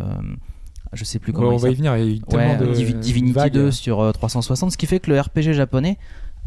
je 0.93 1.03
sais 1.03 1.20
plus 1.20 1.32
comment 1.34 1.49
on 1.49 1.57
va 1.57 1.70
y 1.70 1.76
venir. 1.76 1.95
Il 1.97 2.03
y 2.03 2.07
a 2.07 2.11
eu 2.15 2.20
tellement 2.22 2.57
Ouais, 2.59 2.68
de 2.68 2.74
Divi- 2.74 2.93
Divinity 2.99 3.34
vagues. 3.34 3.53
2 3.53 3.72
sur 3.72 3.99
euh, 4.01 4.11
360, 4.11 4.72
ce 4.72 4.78
qui 4.78 4.88
fait 4.88 4.99
que 4.99 5.11
le 5.11 5.20
RPG 5.20 5.53
japonais 5.53 5.97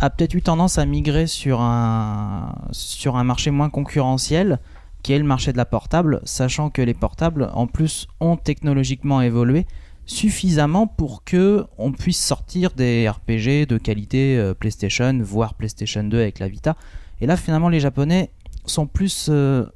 a 0.01 0.11
peut-être 0.11 0.35
eu 0.35 0.43
tendance 0.43 0.79
à 0.79 0.87
migrer 0.87 1.27
sur 1.27 1.61
un, 1.61 2.55
sur 2.73 3.17
un 3.17 3.23
marché 3.25 3.51
moins 3.53 3.71
concurrentiel, 3.71 4.59
qui 5.03 5.13
est 5.13 5.19
le 5.19 5.25
marché 5.25 5.53
de 5.53 5.57
la 5.59 5.65
portable, 5.67 6.21
sachant 6.25 6.69
que 6.71 6.83
les 6.83 6.95
portables, 6.95 7.51
en 7.55 7.67
plus, 7.67 8.09
ont 8.19 8.37
technologiquement 8.37 9.21
évolué 9.23 9.67
suffisamment 10.07 10.87
pour 10.89 11.23
que 11.23 11.65
on 11.79 11.93
puisse 11.93 12.19
sortir 12.23 12.73
des 12.73 13.09
RPG 13.09 13.67
de 13.69 13.79
qualité 13.79 14.37
euh, 14.37 14.55
PlayStation, 14.55 15.17
voire 15.23 15.55
PlayStation 15.55 16.03
2 16.03 16.19
avec 16.19 16.39
la 16.41 16.49
Vita. 16.49 16.77
Et 17.21 17.27
là, 17.27 17.37
finalement, 17.37 17.69
les 17.69 17.79
Japonais 17.81 18.31
sont 18.71 18.87
plus, 18.87 19.29
euh, 19.31 19.67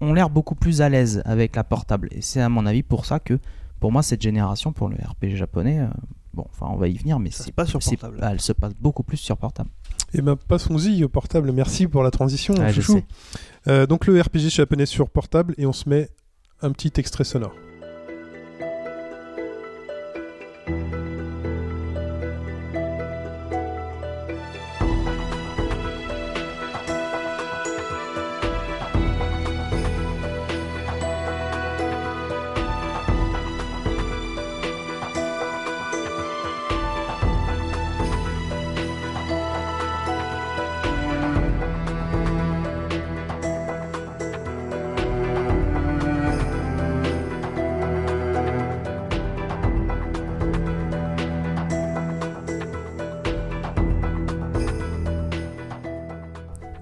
ont 0.00 0.12
l'air 0.12 0.30
beaucoup 0.30 0.54
plus 0.54 0.80
à 0.80 0.88
l'aise 0.88 1.22
avec 1.24 1.56
la 1.56 1.64
portable. 1.64 2.08
Et 2.12 2.22
c'est 2.22 2.40
à 2.40 2.48
mon 2.48 2.66
avis 2.66 2.82
pour 2.82 3.06
ça 3.06 3.20
que 3.20 3.38
pour 3.78 3.92
moi, 3.92 4.02
cette 4.02 4.20
génération, 4.20 4.72
pour 4.72 4.88
le 4.88 4.96
RPG 4.96 5.36
japonais, 5.36 5.80
euh, 5.80 5.88
bon, 6.34 6.44
enfin, 6.50 6.66
on 6.70 6.76
va 6.76 6.88
y 6.88 6.96
venir, 6.96 7.18
mais 7.18 7.30
c'est 7.30 7.54
sur 7.64 7.80
portable. 7.80 8.18
ah, 8.20 8.32
elle 8.32 8.40
se 8.40 8.52
passe 8.52 8.74
beaucoup 8.78 9.02
plus 9.02 9.16
sur 9.16 9.36
portable. 9.36 9.70
et 10.12 10.20
ben 10.20 10.36
passons-y 10.36 11.02
au 11.04 11.08
portable 11.08 11.52
merci 11.52 11.86
pour 11.86 12.02
la 12.02 12.10
transition 12.10 12.54
je 12.68 12.80
sais. 12.80 13.04
Euh, 13.68 13.86
donc 13.86 14.06
le 14.06 14.20
RPG 14.20 14.50
japonais 14.50 14.86
sur 14.86 15.08
portable 15.08 15.54
et 15.56 15.66
on 15.66 15.72
se 15.72 15.88
met 15.88 16.08
un 16.62 16.72
petit 16.72 16.92
extrait 16.96 17.24
sonore 17.24 17.54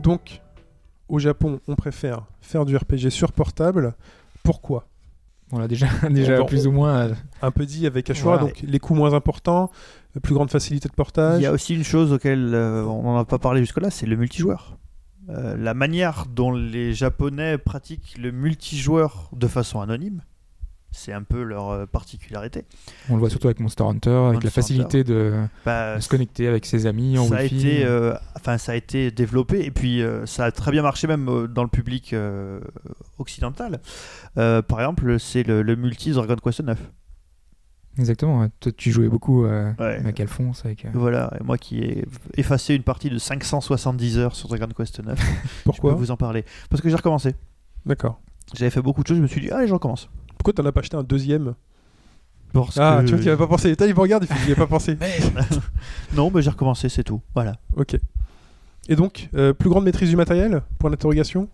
donc 0.08 0.40
au 1.08 1.18
Japon 1.18 1.60
on 1.68 1.74
préfère 1.74 2.24
faire 2.40 2.64
du 2.64 2.76
RPG 2.76 3.10
sur 3.10 3.32
portable 3.32 3.94
pourquoi? 4.42 4.86
On 5.52 5.58
l'a 5.58 5.68
déjà, 5.68 5.86
déjà 6.10 6.38
Bon, 6.38 6.46
plus 6.46 6.66
ou 6.66 6.72
moins. 6.72 7.08
euh, 7.08 7.14
un 7.42 7.50
peu 7.50 7.64
dit 7.66 7.86
avec 7.86 8.10
Ashura, 8.10 8.36
Voilà. 8.36 8.52
donc 8.52 8.62
les 8.62 8.78
coûts 8.78 8.94
moins 8.94 9.14
importants, 9.14 9.70
plus 10.22 10.34
grande 10.34 10.50
facilité 10.50 10.88
de 10.88 10.94
portage. 10.94 11.40
Il 11.40 11.44
y 11.44 11.46
a 11.46 11.52
aussi 11.52 11.74
une 11.74 11.84
chose 11.84 12.12
auquel 12.12 12.54
euh, 12.54 12.84
on 12.84 13.02
n'en 13.04 13.18
a 13.18 13.24
pas 13.24 13.38
parlé 13.38 13.60
jusque-là, 13.60 13.90
c'est 13.90 14.04
le 14.06 14.16
multijoueur. 14.16 14.76
Euh, 15.30 15.56
la 15.56 15.72
manière 15.74 16.24
dont 16.26 16.52
les 16.52 16.92
Japonais 16.94 17.56
pratiquent 17.58 18.16
le 18.18 18.30
multijoueur 18.30 19.30
de 19.34 19.46
façon 19.46 19.80
anonyme, 19.80 20.22
c'est 20.90 21.12
un 21.12 21.22
peu 21.22 21.42
leur 21.42 21.68
euh, 21.70 21.86
particularité. 21.86 22.64
On 23.10 23.14
le 23.14 23.20
voit 23.20 23.30
surtout 23.30 23.46
avec 23.48 23.60
Monster 23.60 23.84
Hunter, 23.84 24.10
avec 24.10 24.32
Monster 24.34 24.46
la 24.46 24.50
facilité 24.50 25.04
de, 25.04 25.34
Bah, 25.64 25.96
de 25.96 26.00
se 26.00 26.08
connecter 26.08 26.48
avec 26.48 26.64
ses 26.66 26.86
amis 26.86 27.18
en 27.18 27.26
ça 27.28 27.36
a 27.36 27.42
Wi-Fi. 27.42 27.56
été, 27.56 27.84
euh, 27.84 28.14
enfin, 28.36 28.58
ça 28.58 28.72
a 28.72 28.74
été 28.74 29.10
développé 29.10 29.64
et 29.64 29.70
puis 29.70 30.02
euh, 30.02 30.24
ça 30.26 30.44
a 30.46 30.50
très 30.50 30.70
bien 30.70 30.82
marché 30.82 31.06
même 31.06 31.46
dans 31.48 31.62
le 31.62 31.68
public 31.68 32.12
euh, 32.12 32.60
occidental. 33.18 33.80
Par 34.34 34.80
exemple, 34.80 35.18
c'est 35.20 35.42
le, 35.42 35.62
le 35.62 35.76
multi 35.76 36.12
Dragon 36.12 36.36
Quest 36.42 36.60
9. 36.60 36.78
Exactement. 37.98 38.48
Toi, 38.60 38.70
tu 38.76 38.92
jouais 38.92 39.08
beaucoup 39.08 39.44
euh, 39.44 39.72
Ouais. 39.78 39.96
avec 39.96 40.20
Alphonse. 40.20 40.64
Avec, 40.64 40.84
euh, 40.84 40.88
Voilà, 40.94 41.32
et 41.40 41.42
moi 41.42 41.58
qui 41.58 41.80
ai 41.80 42.04
effacé 42.36 42.74
une 42.74 42.84
partie 42.84 43.10
de 43.10 43.18
570 43.18 44.18
heures 44.18 44.36
sur 44.36 44.48
Dragon 44.48 44.68
Quest 44.76 45.00
9, 45.04 45.18
je 45.20 45.62
Pourquoi? 45.64 45.92
peux 45.92 45.98
vous 45.98 46.10
en 46.12 46.16
parler. 46.16 46.44
Parce 46.70 46.80
que 46.80 46.88
j'ai 46.88 46.94
recommencé. 46.96 47.34
D'accord. 47.86 48.20
J'avais 48.54 48.70
fait 48.70 48.80
beaucoup 48.82 49.02
de 49.02 49.08
choses, 49.08 49.16
je 49.16 49.22
me 49.22 49.26
suis 49.26 49.40
dit, 49.40 49.50
allez, 49.50 49.66
je 49.66 49.74
recommence. 49.74 50.08
Pourquoi 50.38 50.52
t'en 50.54 50.64
as 50.66 50.72
pas 50.72 50.80
acheté 50.80 50.96
un 50.96 51.02
deuxième 51.02 51.54
Parce 52.52 52.78
Ah, 52.78 52.98
que- 53.00 53.06
tu 53.06 53.12
vois 53.12 53.18
qu'il 53.20 53.28
avait 53.28 53.38
pas 53.38 53.46
pensé. 53.46 53.70
Putain, 53.70 53.86
il 53.86 53.94
me 53.94 54.00
regarde, 54.00 54.24
il 54.24 54.34
fait 54.34 54.44
j'y 54.46 54.52
ai 54.52 54.54
pas 54.54 54.66
pensé. 54.66 54.96
non, 56.14 56.30
mais 56.34 56.42
j'ai 56.42 56.50
recommencé, 56.50 56.88
c'est 56.88 57.04
tout. 57.04 57.20
Voilà. 57.34 57.56
Ok. 57.76 57.96
Et 58.88 58.96
donc, 58.96 59.28
euh, 59.34 59.52
plus 59.52 59.68
grande 59.68 59.84
maîtrise 59.84 60.08
du 60.10 60.16
matériel? 60.16 60.62
Point 60.78 60.90
d'interrogation? 60.90 61.48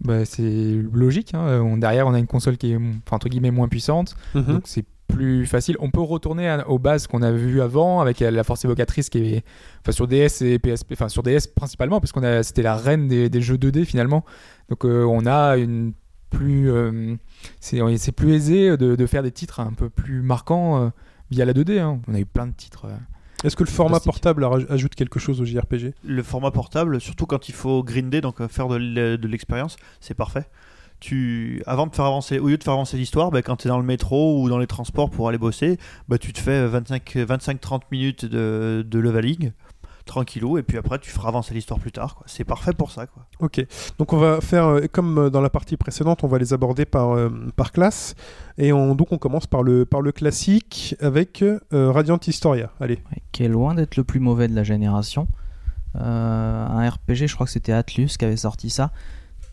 Bah, 0.00 0.24
c'est 0.24 0.74
logique. 0.92 1.32
hein. 1.34 1.60
On- 1.62 1.76
derrière, 1.78 2.06
on 2.06 2.14
a 2.14 2.18
une 2.18 2.26
console 2.26 2.56
qui 2.58 2.72
est 2.72 2.76
enfin, 2.76 3.16
entre 3.16 3.28
guillemets 3.28 3.50
moins 3.52 3.68
puissante. 3.68 4.14
Mhm. 4.34 4.42
Donc 4.44 4.62
c'est 4.66 4.84
plus 5.08 5.46
facile. 5.46 5.76
On 5.78 5.90
peut 5.90 6.00
retourner 6.00 6.48
à- 6.48 6.68
aux 6.68 6.78
bases 6.78 7.06
qu'on 7.06 7.22
a 7.22 7.30
vues 7.30 7.60
avant 7.62 8.00
avec 8.00 8.20
euh, 8.22 8.30
la 8.30 8.44
force 8.44 8.64
évocatrice 8.64 9.10
qui 9.10 9.18
est 9.18 9.44
enfin, 9.82 9.92
sur 9.92 10.08
DS 10.08 10.40
et 10.42 10.58
PSP, 10.58 10.92
enfin 10.94 11.08
sur 11.08 11.22
DS 11.22 11.46
principalement 11.54 12.00
parce 12.00 12.12
qu'on 12.12 12.22
a 12.22 12.42
c'était 12.42 12.62
la 12.62 12.76
reine 12.76 13.08
des, 13.08 13.28
des 13.28 13.40
jeux 13.42 13.56
2D 13.58 13.84
finalement. 13.84 14.24
Donc 14.70 14.84
euh, 14.84 15.04
on 15.04 15.24
a 15.26 15.56
une 15.58 15.92
plus 16.32 16.70
euh, 16.70 17.14
c'est 17.60 18.12
plus 18.12 18.32
aisé 18.34 18.76
de, 18.76 18.96
de 18.96 19.06
faire 19.06 19.22
des 19.22 19.30
titres 19.32 19.60
un 19.60 19.72
peu 19.72 19.88
plus 19.90 20.22
marquants 20.22 20.82
euh, 20.82 20.88
via 21.30 21.44
la 21.44 21.52
2D. 21.52 21.78
hein. 21.78 22.00
On 22.08 22.14
a 22.14 22.18
eu 22.20 22.26
plein 22.26 22.46
de 22.46 22.52
titres. 22.54 22.86
euh. 22.86 22.96
Est-ce 23.44 23.56
que 23.56 23.64
le 23.64 23.70
format 23.70 23.98
portable 24.04 24.46
ajoute 24.68 24.94
quelque 24.94 25.18
chose 25.18 25.40
au 25.40 25.44
JRPG 25.44 25.94
Le 26.04 26.22
format 26.22 26.52
portable, 26.52 27.00
surtout 27.00 27.26
quand 27.26 27.48
il 27.48 27.54
faut 27.54 27.82
grinder, 27.82 28.20
donc 28.20 28.44
faire 28.46 28.68
de 28.68 29.26
l'expérience, 29.26 29.76
c'est 30.00 30.14
parfait. 30.14 30.44
Tu, 31.00 31.60
avant 31.66 31.88
de 31.88 31.94
faire 31.96 32.04
avancer, 32.04 32.38
au 32.38 32.46
lieu 32.46 32.56
de 32.56 32.62
faire 32.62 32.74
avancer 32.74 32.96
l'histoire, 32.96 33.32
bah, 33.32 33.42
quand 33.42 33.56
tu 33.56 33.66
es 33.66 33.68
dans 33.68 33.78
le 33.80 33.84
métro 33.84 34.40
ou 34.40 34.48
dans 34.48 34.58
les 34.58 34.68
transports 34.68 35.10
pour 35.10 35.28
aller 35.28 35.38
bosser, 35.38 35.76
bah, 36.08 36.18
tu 36.18 36.32
te 36.32 36.38
fais 36.38 36.68
25-30 36.68 37.80
minutes 37.90 38.24
de, 38.24 38.86
de 38.88 38.98
leveling, 39.00 39.50
tranquillou, 40.04 40.58
et 40.58 40.62
puis 40.62 40.78
après 40.78 40.98
tu 40.98 41.10
feras 41.10 41.28
avancer 41.28 41.54
l'histoire 41.54 41.80
plus 41.80 41.92
tard. 41.92 42.14
quoi. 42.14 42.24
C'est 42.28 42.44
parfait 42.44 42.72
pour 42.72 42.90
ça. 42.90 43.06
Quoi. 43.06 43.26
Ok. 43.40 43.64
Donc 43.98 44.12
on 44.12 44.18
va 44.18 44.40
faire, 44.40 44.66
euh, 44.66 44.86
comme 44.90 45.18
euh, 45.18 45.30
dans 45.30 45.40
la 45.40 45.50
partie 45.50 45.76
précédente, 45.76 46.24
on 46.24 46.28
va 46.28 46.38
les 46.38 46.52
aborder 46.52 46.84
par, 46.84 47.16
euh, 47.16 47.30
par 47.56 47.72
classe. 47.72 48.14
Et 48.58 48.72
on, 48.72 48.94
donc 48.94 49.12
on 49.12 49.18
commence 49.18 49.46
par 49.46 49.62
le, 49.62 49.84
par 49.86 50.02
le 50.02 50.12
classique 50.12 50.94
avec 51.00 51.42
euh, 51.42 51.60
Radiant 51.72 52.18
Historia. 52.26 52.70
Allez. 52.80 53.00
Ouais, 53.10 53.22
qui 53.32 53.44
est 53.44 53.48
loin 53.48 53.74
d'être 53.74 53.96
le 53.96 54.04
plus 54.04 54.20
mauvais 54.20 54.48
de 54.48 54.54
la 54.54 54.64
génération. 54.64 55.28
Euh, 55.96 56.66
un 56.66 56.88
RPG, 56.88 57.26
je 57.26 57.34
crois 57.34 57.46
que 57.46 57.52
c'était 57.52 57.72
Atlus 57.72 58.08
qui 58.18 58.24
avait 58.24 58.36
sorti 58.36 58.70
ça, 58.70 58.92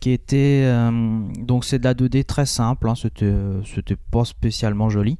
qui 0.00 0.10
était 0.10 0.62
euh, 0.64 0.90
donc 1.38 1.64
c'est 1.64 1.78
de 1.78 1.84
la 1.84 1.94
2D 1.94 2.24
très 2.24 2.46
simple, 2.46 2.88
hein, 2.88 2.94
c'était 2.94 3.34
c'était 3.64 3.96
pas 3.96 4.24
spécialement 4.24 4.88
joli. 4.88 5.18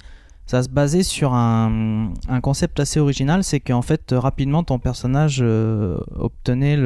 Ça 0.51 0.65
se 0.65 0.69
basait 0.69 1.05
sur 1.05 1.33
un, 1.33 2.13
concept 2.43 2.81
assez 2.81 2.99
original, 2.99 3.45
c'est 3.45 3.61
qu'en 3.61 3.83
fait 3.83 4.11
rapidement 4.11 4.65
ton 4.65 4.81
personnage 4.81 5.39
euh, 5.41 5.97
obtenait 6.17 6.77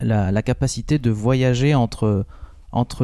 la, 0.00 0.42
capacité 0.42 1.00
de 1.00 1.10
voyager 1.10 1.74
entre 1.74 2.24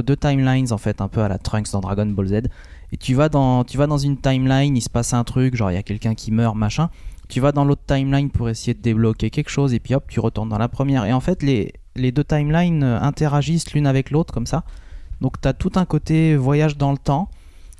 deux 0.00 0.16
timelines 0.16 0.72
en 0.72 0.78
fait, 0.78 1.00
un 1.00 1.08
peu 1.08 1.22
à 1.22 1.28
la 1.28 1.38
Trunks 1.38 1.72
dans 1.72 1.80
Dragon 1.80 2.06
Ball 2.06 2.28
Z. 2.28 2.32
Et 2.92 2.96
tu 2.96 3.14
vas 3.14 3.28
dans 3.28 3.64
tu 3.64 3.78
vas 3.78 3.88
dans 3.88 3.98
une 3.98 4.16
timeline, 4.16 4.76
il 4.76 4.80
se 4.80 4.88
passe 4.88 5.12
un 5.12 5.24
truc, 5.24 5.56
genre 5.56 5.72
il 5.72 5.74
y 5.74 5.76
a 5.76 5.82
quelqu'un 5.82 6.14
qui 6.14 6.30
meurt, 6.30 6.54
machin. 6.54 6.88
Tu 7.28 7.40
vas 7.40 7.50
dans 7.50 7.64
l'autre 7.64 7.82
timeline 7.84 8.30
pour 8.30 8.48
essayer 8.48 8.74
de 8.74 8.80
débloquer 8.80 9.30
quelque 9.30 9.50
chose 9.50 9.74
et 9.74 9.80
puis 9.80 9.96
hop 9.96 10.04
tu 10.06 10.20
retournes 10.20 10.50
dans 10.50 10.58
la 10.58 10.68
première. 10.68 11.04
Et 11.04 11.12
en 11.12 11.18
fait 11.20 11.42
les, 11.42 11.72
les 11.96 12.12
deux 12.12 12.22
timelines 12.22 12.84
euh, 12.84 13.00
interagissent 13.00 13.72
l'une 13.72 13.88
avec 13.88 14.12
l'autre 14.12 14.32
comme 14.32 14.46
ça. 14.46 14.62
Donc 15.20 15.40
tu 15.40 15.48
as 15.48 15.52
tout 15.52 15.72
un 15.74 15.84
côté 15.84 16.36
voyage 16.36 16.76
dans 16.76 16.92
le 16.92 16.98
temps 16.98 17.28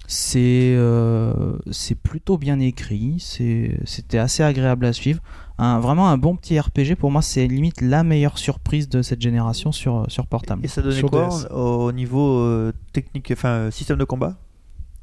c'est 0.06 0.74
euh, 0.76 1.32
c'est 1.70 1.94
plutôt 1.94 2.36
bien 2.36 2.58
écrit 2.58 3.16
c'est 3.18 3.78
c'était 3.84 4.18
assez 4.18 4.42
agréable 4.42 4.84
à 4.84 4.92
suivre 4.92 5.20
un, 5.58 5.78
vraiment 5.80 6.08
un 6.08 6.18
bon 6.18 6.34
petit 6.36 6.58
RPG 6.58 6.96
pour 6.98 7.10
moi 7.10 7.22
c'est 7.22 7.46
limite 7.46 7.80
la 7.80 8.02
meilleure 8.02 8.36
surprise 8.38 8.88
de 8.88 9.00
cette 9.02 9.20
génération 9.22 9.70
sur, 9.72 10.04
sur 10.08 10.26
portable 10.26 10.64
Et 10.64 10.68
ça 10.68 10.82
donnait 10.82 10.96
Sur 10.96 11.10
quoi 11.10 11.28
DS. 11.28 11.46
au 11.54 11.92
niveau 11.92 12.38
euh, 12.40 12.72
technique, 12.92 13.30
enfin 13.32 13.48
euh, 13.50 13.70
système 13.70 13.96
de 13.98 14.04
combat? 14.04 14.36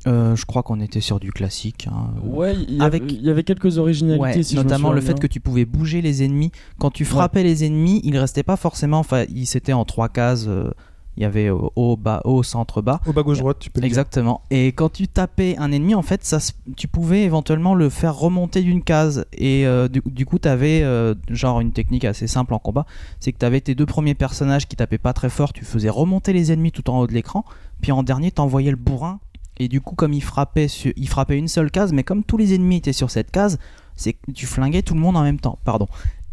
Euh, 0.07 0.33
je 0.35 0.45
crois 0.45 0.63
qu'on 0.63 0.79
était 0.79 1.01
sur 1.01 1.19
du 1.19 1.31
classique. 1.31 1.87
hein. 1.91 2.07
Ouais, 2.23 2.55
il 2.55 2.77
y, 2.77 2.81
Avec- 2.81 3.11
y 3.21 3.29
avait 3.29 3.43
quelques 3.43 3.77
originalités, 3.77 4.21
Ouais, 4.37 4.43
si 4.43 4.55
notamment 4.55 4.93
le 4.93 5.01
fait 5.01 5.07
bien. 5.13 5.19
que 5.19 5.27
tu 5.27 5.41
pouvais 5.41 5.65
bouger 5.65 6.01
les 6.01 6.23
ennemis. 6.23 6.51
Quand 6.77 6.89
tu 6.89 7.03
frappais 7.03 7.43
les 7.43 7.65
ennemis, 7.65 7.99
ils 8.05 8.17
restaient 8.17 8.43
pas 8.43 8.55
forcément. 8.55 8.99
Enfin, 8.99 9.25
ils 9.29 9.45
c'était 9.45 9.73
en 9.73 9.83
trois 9.83 10.07
cases. 10.07 10.45
euh, 10.47 10.71
Il 11.19 11.23
y 11.23 11.25
avait 11.25 11.51
euh, 11.51 11.57
haut, 11.75 11.97
bas, 11.97 12.21
haut, 12.23 12.41
centre, 12.43 12.81
bas. 12.81 13.01
Au 13.05 13.11
bas 13.11 13.23
gauche 13.23 13.39
droite, 13.39 13.57
tu 13.59 13.69
peux 13.69 13.79
le 13.79 13.81
dire. 13.81 13.87
Exactement. 13.87 14.41
Et 14.51 14.67
quand 14.67 14.87
tu 14.89 15.07
tapais 15.09 15.55
un 15.57 15.71
ennemi, 15.71 15.93
en 15.93 16.01
fait, 16.01 16.23
ça, 16.23 16.39
tu 16.77 16.87
pouvais 16.87 17.23
éventuellement 17.23 17.75
le 17.75 17.89
faire 17.89 18.15
remonter 18.15 18.61
d'une 18.61 18.81
case. 18.81 19.25
Et 19.33 19.67
euh, 19.67 19.89
du, 19.89 20.01
du 20.05 20.25
coup, 20.25 20.39
tu 20.39 20.47
avais 20.47 20.81
genre 21.29 21.59
une 21.59 21.73
technique 21.73 22.05
assez 22.05 22.25
simple 22.25 22.53
en 22.53 22.59
combat. 22.59 22.85
C'est 23.19 23.33
que 23.33 23.37
tu 23.37 23.45
avais 23.45 23.59
tes 23.59 23.75
deux 23.75 23.85
premiers 23.85 24.15
personnages 24.15 24.65
qui 24.67 24.77
tapaient 24.77 24.97
pas 24.97 25.11
très 25.13 25.29
fort. 25.29 25.51
Tu 25.51 25.65
faisais 25.65 25.89
remonter 25.89 26.31
les 26.31 26.53
ennemis 26.53 26.71
tout 26.71 26.89
en 26.89 26.99
haut 26.99 27.07
de 27.07 27.13
l'écran. 27.13 27.43
Puis 27.81 27.91
en 27.91 28.01
dernier, 28.01 28.31
tu 28.31 28.39
envoyais 28.41 28.71
le 28.71 28.77
bourrin. 28.77 29.19
Et 29.57 29.67
du 29.67 29.81
coup, 29.81 29.95
comme 29.95 30.13
il 30.13 30.23
frappait, 30.23 30.69
sur- 30.69 30.93
il 30.95 31.09
frappait 31.09 31.37
une 31.37 31.49
seule 31.49 31.69
case, 31.69 31.91
mais 31.91 32.03
comme 32.03 32.23
tous 32.23 32.37
les 32.37 32.53
ennemis 32.55 32.77
étaient 32.77 32.93
sur 32.93 33.11
cette 33.11 33.29
case, 33.29 33.59
c'est 33.97 34.13
que 34.13 34.31
tu 34.31 34.45
flinguais 34.45 34.83
tout 34.83 34.93
le 34.93 35.01
monde 35.01 35.17
en 35.17 35.23
même 35.23 35.41
temps. 35.41 35.59
Pardon. 35.65 35.87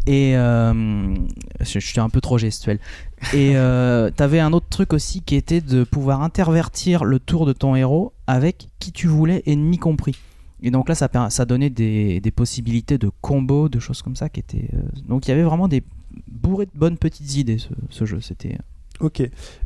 Et 0.06 0.36
euh, 0.36 1.14
je, 1.60 1.80
je 1.80 1.86
suis 1.86 2.00
un 2.00 2.08
peu 2.08 2.20
trop 2.20 2.38
gestuel. 2.38 2.78
Et 3.34 3.56
euh, 3.56 4.10
t'avais 4.16 4.38
un 4.40 4.52
autre 4.52 4.68
truc 4.68 4.92
aussi 4.92 5.22
qui 5.22 5.34
était 5.34 5.60
de 5.60 5.84
pouvoir 5.84 6.22
intervertir 6.22 7.04
le 7.04 7.18
tour 7.18 7.44
de 7.46 7.52
ton 7.52 7.74
héros 7.74 8.12
avec 8.26 8.68
qui 8.78 8.92
tu 8.92 9.08
voulais, 9.08 9.42
ennemi 9.46 9.78
compris. 9.78 10.16
Et 10.62 10.70
donc 10.70 10.88
là, 10.88 10.94
ça, 10.94 11.08
ça 11.30 11.44
donnait 11.44 11.70
des, 11.70 12.20
des 12.20 12.30
possibilités 12.30 12.98
de 12.98 13.10
combos, 13.20 13.68
de 13.68 13.78
choses 13.80 14.00
comme 14.02 14.16
ça 14.16 14.28
qui 14.28 14.40
étaient. 14.40 14.68
euh, 14.74 14.80
Donc 15.08 15.26
il 15.26 15.30
y 15.30 15.34
avait 15.34 15.42
vraiment 15.42 15.68
des 15.68 15.82
bourrées 16.28 16.66
de 16.66 16.78
bonnes 16.78 16.98
petites 16.98 17.36
idées 17.36 17.58
ce, 17.58 17.68
ce 17.90 18.04
jeu. 18.04 18.20
C'était. 18.20 18.58
Ok. 19.00 19.22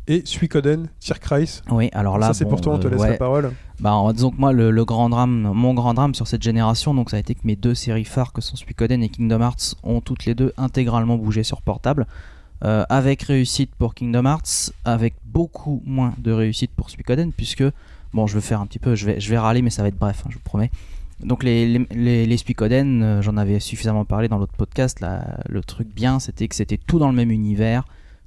Et 0.08 0.22
Suikoden, 0.24 0.88
Tierkreis. 0.98 1.62
Oui, 1.70 1.88
alors 1.92 2.18
là. 2.18 2.28
ça, 2.28 2.34
c'est 2.34 2.44
bon, 2.44 2.50
pour 2.50 2.60
toi, 2.60 2.74
on 2.74 2.78
te 2.78 2.86
euh, 2.86 2.90
laisse 2.90 3.00
ouais. 3.00 3.10
la 3.10 3.16
parole. 3.16 3.52
Bah, 3.78 3.96
disons 4.12 4.30
que 4.30 4.36
moi, 4.36 4.52
le, 4.52 4.70
le 4.70 4.84
grand 4.84 5.08
drame, 5.08 5.52
mon 5.54 5.74
grand 5.74 5.94
drame 5.94 6.14
sur 6.14 6.26
cette 6.26 6.42
génération, 6.42 6.94
donc 6.94 7.10
ça 7.10 7.16
a 7.16 7.20
été 7.20 7.34
que 7.34 7.42
mes 7.44 7.56
deux 7.56 7.74
séries 7.74 8.04
phares, 8.04 8.32
que 8.32 8.40
sont 8.40 8.56
Suikoden 8.56 9.02
et 9.02 9.08
Kingdom 9.08 9.40
Hearts, 9.40 9.76
ont 9.82 10.00
toutes 10.00 10.24
les 10.24 10.34
deux 10.34 10.52
intégralement 10.56 11.16
bougé 11.16 11.42
sur 11.42 11.62
portable. 11.62 12.06
Euh, 12.62 12.84
avec 12.90 13.22
réussite 13.22 13.74
pour 13.76 13.94
Kingdom 13.94 14.26
Hearts, 14.26 14.72
avec 14.84 15.14
beaucoup 15.24 15.82
moins 15.86 16.12
de 16.18 16.30
réussite 16.32 16.72
pour 16.76 16.90
Suikoden, 16.90 17.32
puisque, 17.32 17.64
bon, 18.12 18.26
je 18.26 18.34
vais 18.34 18.42
faire 18.42 18.60
un 18.60 18.66
petit 18.66 18.78
peu, 18.78 18.94
je 18.94 19.06
vais, 19.06 19.20
je 19.20 19.30
vais 19.30 19.38
râler, 19.38 19.62
mais 19.62 19.70
ça 19.70 19.82
va 19.82 19.88
être 19.88 19.98
bref, 19.98 20.24
hein, 20.24 20.28
je 20.30 20.34
vous 20.34 20.42
promets. 20.44 20.70
Donc 21.20 21.42
les, 21.42 21.66
les, 21.66 21.86
les, 21.90 22.26
les 22.26 22.36
Suikoden, 22.36 23.02
euh, 23.02 23.22
j'en 23.22 23.36
avais 23.36 23.60
suffisamment 23.60 24.04
parlé 24.04 24.28
dans 24.28 24.38
l'autre 24.38 24.56
podcast, 24.56 25.00
là, 25.00 25.38
le 25.48 25.62
truc 25.62 25.88
bien, 25.88 26.18
c'était 26.18 26.48
que 26.48 26.54
c'était 26.54 26.78
tout 26.78 26.98
dans 26.98 27.08
le 27.08 27.14
même 27.14 27.30
univers, 27.30 27.84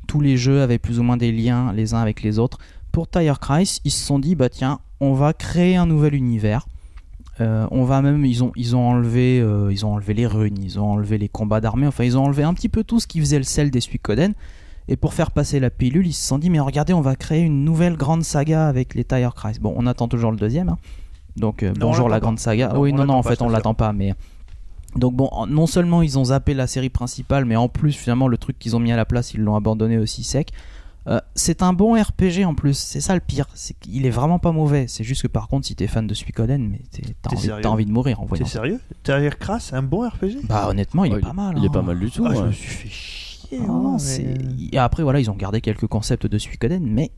tous 0.08 0.22
les 0.22 0.38
jeux 0.38 0.62
avaient 0.62 0.80
plus 0.80 1.00
ou 1.00 1.04
moins 1.04 1.18
des 1.18 1.32
liens 1.32 1.74
les 1.74 1.94
uns 1.94 2.00
avec 2.02 2.22
les 2.22 2.40
autres. 2.40 2.58
Pour 2.92 3.08
Tire 3.10 3.40
Christ, 3.40 3.82
ils 3.86 3.92
se 3.92 4.06
sont 4.06 4.20
dit, 4.20 4.36
bah 4.36 4.50
tiens, 4.50 4.80
on 5.00 5.14
va 5.14 5.34
créer 5.34 5.76
un 5.76 5.86
nouvel 5.86 6.14
univers. 6.14 6.68
Euh, 7.42 7.66
on 7.72 7.84
va 7.84 8.02
même, 8.04 8.26
ils 8.26 8.44
ont, 8.44 8.52
ils 8.56 8.76
ont 8.76 8.88
enlevé, 8.88 9.40
euh, 9.42 9.72
ils 9.72 9.86
ont 9.86 9.94
enlevé 9.94 10.14
les 10.14 10.28
runes, 10.28 10.60
ils 10.62 10.80
ont 10.80 10.92
enlevé 10.92 11.18
les 11.18 11.30
combats 11.30 11.62
d'armée. 11.62 11.88
Enfin, 11.88 12.04
ils 12.04 12.16
ont 12.18 12.24
enlevé 12.26 12.44
un 12.44 12.54
petit 12.54 12.70
peu 12.70 12.84
tout 12.84 13.00
ce 13.00 13.08
qui 13.08 13.20
faisait 13.20 13.40
le 13.40 13.44
sel 13.44 13.72
des 13.72 13.82
Suikoden. 13.82 14.34
Et 14.88 14.98
pour 14.98 15.14
faire 15.14 15.32
passer 15.32 15.60
la 15.60 15.70
pilule, 15.70 16.06
ils 16.06 16.14
se 16.14 16.28
sont 16.28 16.38
dit, 16.38 16.50
mais 16.50 16.60
regardez, 16.60 16.94
on 16.94 17.02
va 17.02 17.16
créer 17.16 17.42
une 17.42 17.64
nouvelle 17.64 17.96
grande 17.96 18.24
saga 18.24 18.68
avec 18.68 18.94
les 18.94 19.04
Tire 19.06 19.34
Christ. 19.34 19.62
Bon, 19.62 19.74
on 19.78 19.88
attend 19.88 20.08
toujours 20.08 20.32
le 20.32 20.38
deuxième. 20.38 20.70
hein. 20.70 20.78
Donc, 21.38 21.64
euh, 21.64 21.70
Non, 21.70 21.88
bonjour 21.88 22.10
la 22.10 22.20
grande 22.20 22.38
saga. 22.38 22.70
Non, 22.74 22.82
oui, 22.82 22.92
on 22.94 22.98
non, 22.98 23.06
non, 23.06 23.14
en 23.16 23.24
fait, 23.24 23.42
on 23.42 23.50
l'attend 23.50 23.74
pas, 23.74 23.94
mais. 23.94 24.14
Donc 24.96 25.16
bon, 25.16 25.30
non 25.48 25.66
seulement 25.68 26.02
ils 26.02 26.20
ont 26.20 26.26
zappé 26.26 26.54
la 26.54 26.68
série 26.68 26.90
principale, 26.90 27.46
mais 27.46 27.56
en 27.56 27.68
plus 27.70 27.94
finalement 27.94 28.28
le 28.28 28.38
truc 28.38 28.60
qu'ils 28.60 28.76
ont 28.76 28.80
mis 28.80 28.92
à 28.92 28.96
la 28.96 29.06
place, 29.06 29.34
ils 29.34 29.42
l'ont 29.42 29.56
abandonné 29.56 29.98
aussi 29.98 30.24
sec. 30.24 30.50
Euh, 31.08 31.20
c'est 31.36 31.62
un 31.64 31.74
bon 31.74 32.02
RPG 32.02 32.46
en 32.46 32.56
plus, 32.56 32.78
c'est 32.78 33.02
ça 33.02 33.14
le 33.14 33.20
pire, 33.20 33.48
c'est 33.56 33.78
qu'il 33.78 34.06
est 34.06 34.10
vraiment 34.10 34.40
pas 34.40 34.54
mauvais. 34.54 34.86
C'est 34.88 35.04
juste 35.04 35.24
que 35.24 35.28
par 35.28 35.50
contre, 35.50 35.68
si 35.68 35.76
t'es 35.76 35.88
fan 35.88 36.08
de 36.08 36.14
Suikoden, 36.14 36.66
mais 36.70 36.80
t'es- 36.92 37.02
t'as 37.22 37.30
T'es 37.32 37.36
envie, 37.36 37.46
sérieux? 37.48 37.62
t'as 37.62 37.70
envie 37.70 37.86
de 37.86 37.92
mourir 37.92 38.20
en 38.20 38.24
T'es 38.24 38.30
voyant 38.30 38.46
ça. 38.46 38.52
sérieux? 38.54 38.80
Derrière 39.04 39.38
Crass, 39.38 39.74
un 39.74 39.82
bon 39.84 40.08
RPG 40.08 40.38
Bah 40.48 40.68
honnêtement, 40.70 41.04
il 41.04 41.12
Ouais, 41.14 41.18
est 41.20 41.22
pas 41.22 41.34
mal. 41.34 41.56
Il 41.58 41.64
est 41.66 41.68
hein. 41.68 41.72
pas 41.72 41.82
mal 41.82 42.00
du 42.00 42.10
tout. 42.10 42.26
Ah, 42.26 42.34
Je 42.36 42.44
me 42.44 42.52
suis 42.54 42.68
fait 42.70 42.90
chier. 42.90 43.60
Ah, 43.68 43.98
mais- 44.18 44.36
Et 44.72 44.78
après 44.78 45.04
voilà, 45.04 45.20
ils 45.20 45.30
ont 45.30 45.36
gardé 45.36 45.60
quelques 45.60 45.88
concepts 45.88 46.26
de 46.26 46.38
Suikoden, 46.38 46.84
mais 46.86 47.12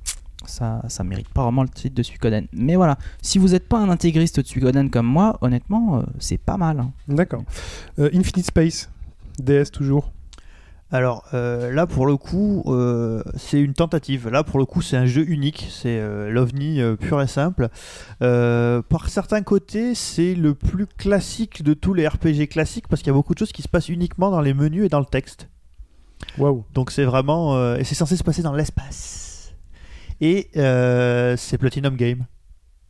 ça, 0.50 0.82
ça 0.88 1.04
mérite 1.04 1.30
pas 1.30 1.44
vraiment 1.44 1.64
le 1.64 1.70
titre 1.70 1.96
de 1.96 2.04
Suikoden. 2.04 2.48
Mais 2.54 2.76
voilà, 2.76 2.98
si 3.22 3.38
vous 3.38 3.50
n'êtes 3.50 3.68
pas 3.68 3.80
un 3.80 3.90
intégriste 3.90 4.40
de 4.40 4.46
Suikoden 4.48 4.90
comme 4.90 5.08
moi, 5.08 5.38
honnêtement, 5.42 6.00
euh, 6.00 6.04
c'est 6.20 6.38
pas 6.38 6.58
mal. 6.58 6.80
hein. 6.80 6.92
D'accord. 7.08 7.44
Euh, 8.00 8.10
Infinite 8.14 8.46
Space, 8.46 8.90
DS 9.40 9.72
toujours. 9.72 10.12
Alors 10.92 11.26
euh, 11.34 11.72
là 11.74 11.88
pour 11.88 12.06
le 12.06 12.16
coup 12.16 12.64
euh, 12.68 13.24
c'est 13.36 13.60
une 13.60 13.74
tentative. 13.74 14.30
Là 14.30 14.44
pour 14.44 14.60
le 14.60 14.66
coup 14.66 14.82
c'est 14.84 14.96
un 14.96 15.08
jeu 15.08 15.28
unique, 15.28 15.68
c'est 15.72 15.98
euh, 16.00 16.30
l'OVNI 16.30 16.80
euh, 16.80 16.96
pur 16.96 17.20
et 17.22 17.28
simple. 17.28 17.70
Euh, 18.22 18.84
par 18.84 19.10
certains 19.10 19.42
côtés 19.42 19.96
c'est 19.96 20.36
le 20.36 20.54
plus 20.54 20.86
classique 20.86 21.64
de 21.64 21.74
tous 21.74 21.96
les 21.96 22.08
RPG 22.08 22.48
classiques 22.50 22.88
parce 22.88 23.02
qu'il 23.02 23.08
y 23.08 23.10
a 23.10 23.14
beaucoup 23.16 23.34
de 23.34 23.40
choses 23.40 23.52
qui 23.52 23.64
se 23.64 23.68
passent 23.68 23.90
uniquement 23.90 24.30
dans 24.30 24.42
les 24.42 24.54
menus 24.54 24.86
et 24.86 24.90
dans 24.90 25.00
le 25.00 25.06
texte. 25.08 25.50
Waouh. 26.38 26.64
Donc 26.76 26.92
c'est 26.92 27.04
vraiment 27.04 27.56
euh, 27.56 27.78
et 27.78 27.84
c'est 27.84 27.96
censé 27.96 28.16
se 28.16 28.24
passer 28.24 28.44
dans 28.44 28.54
l'espace. 28.54 29.35
Et 30.22 30.50
euh, 30.58 31.36
c'est 31.38 31.58
Platinum 31.58 31.96
Game. 31.96 32.26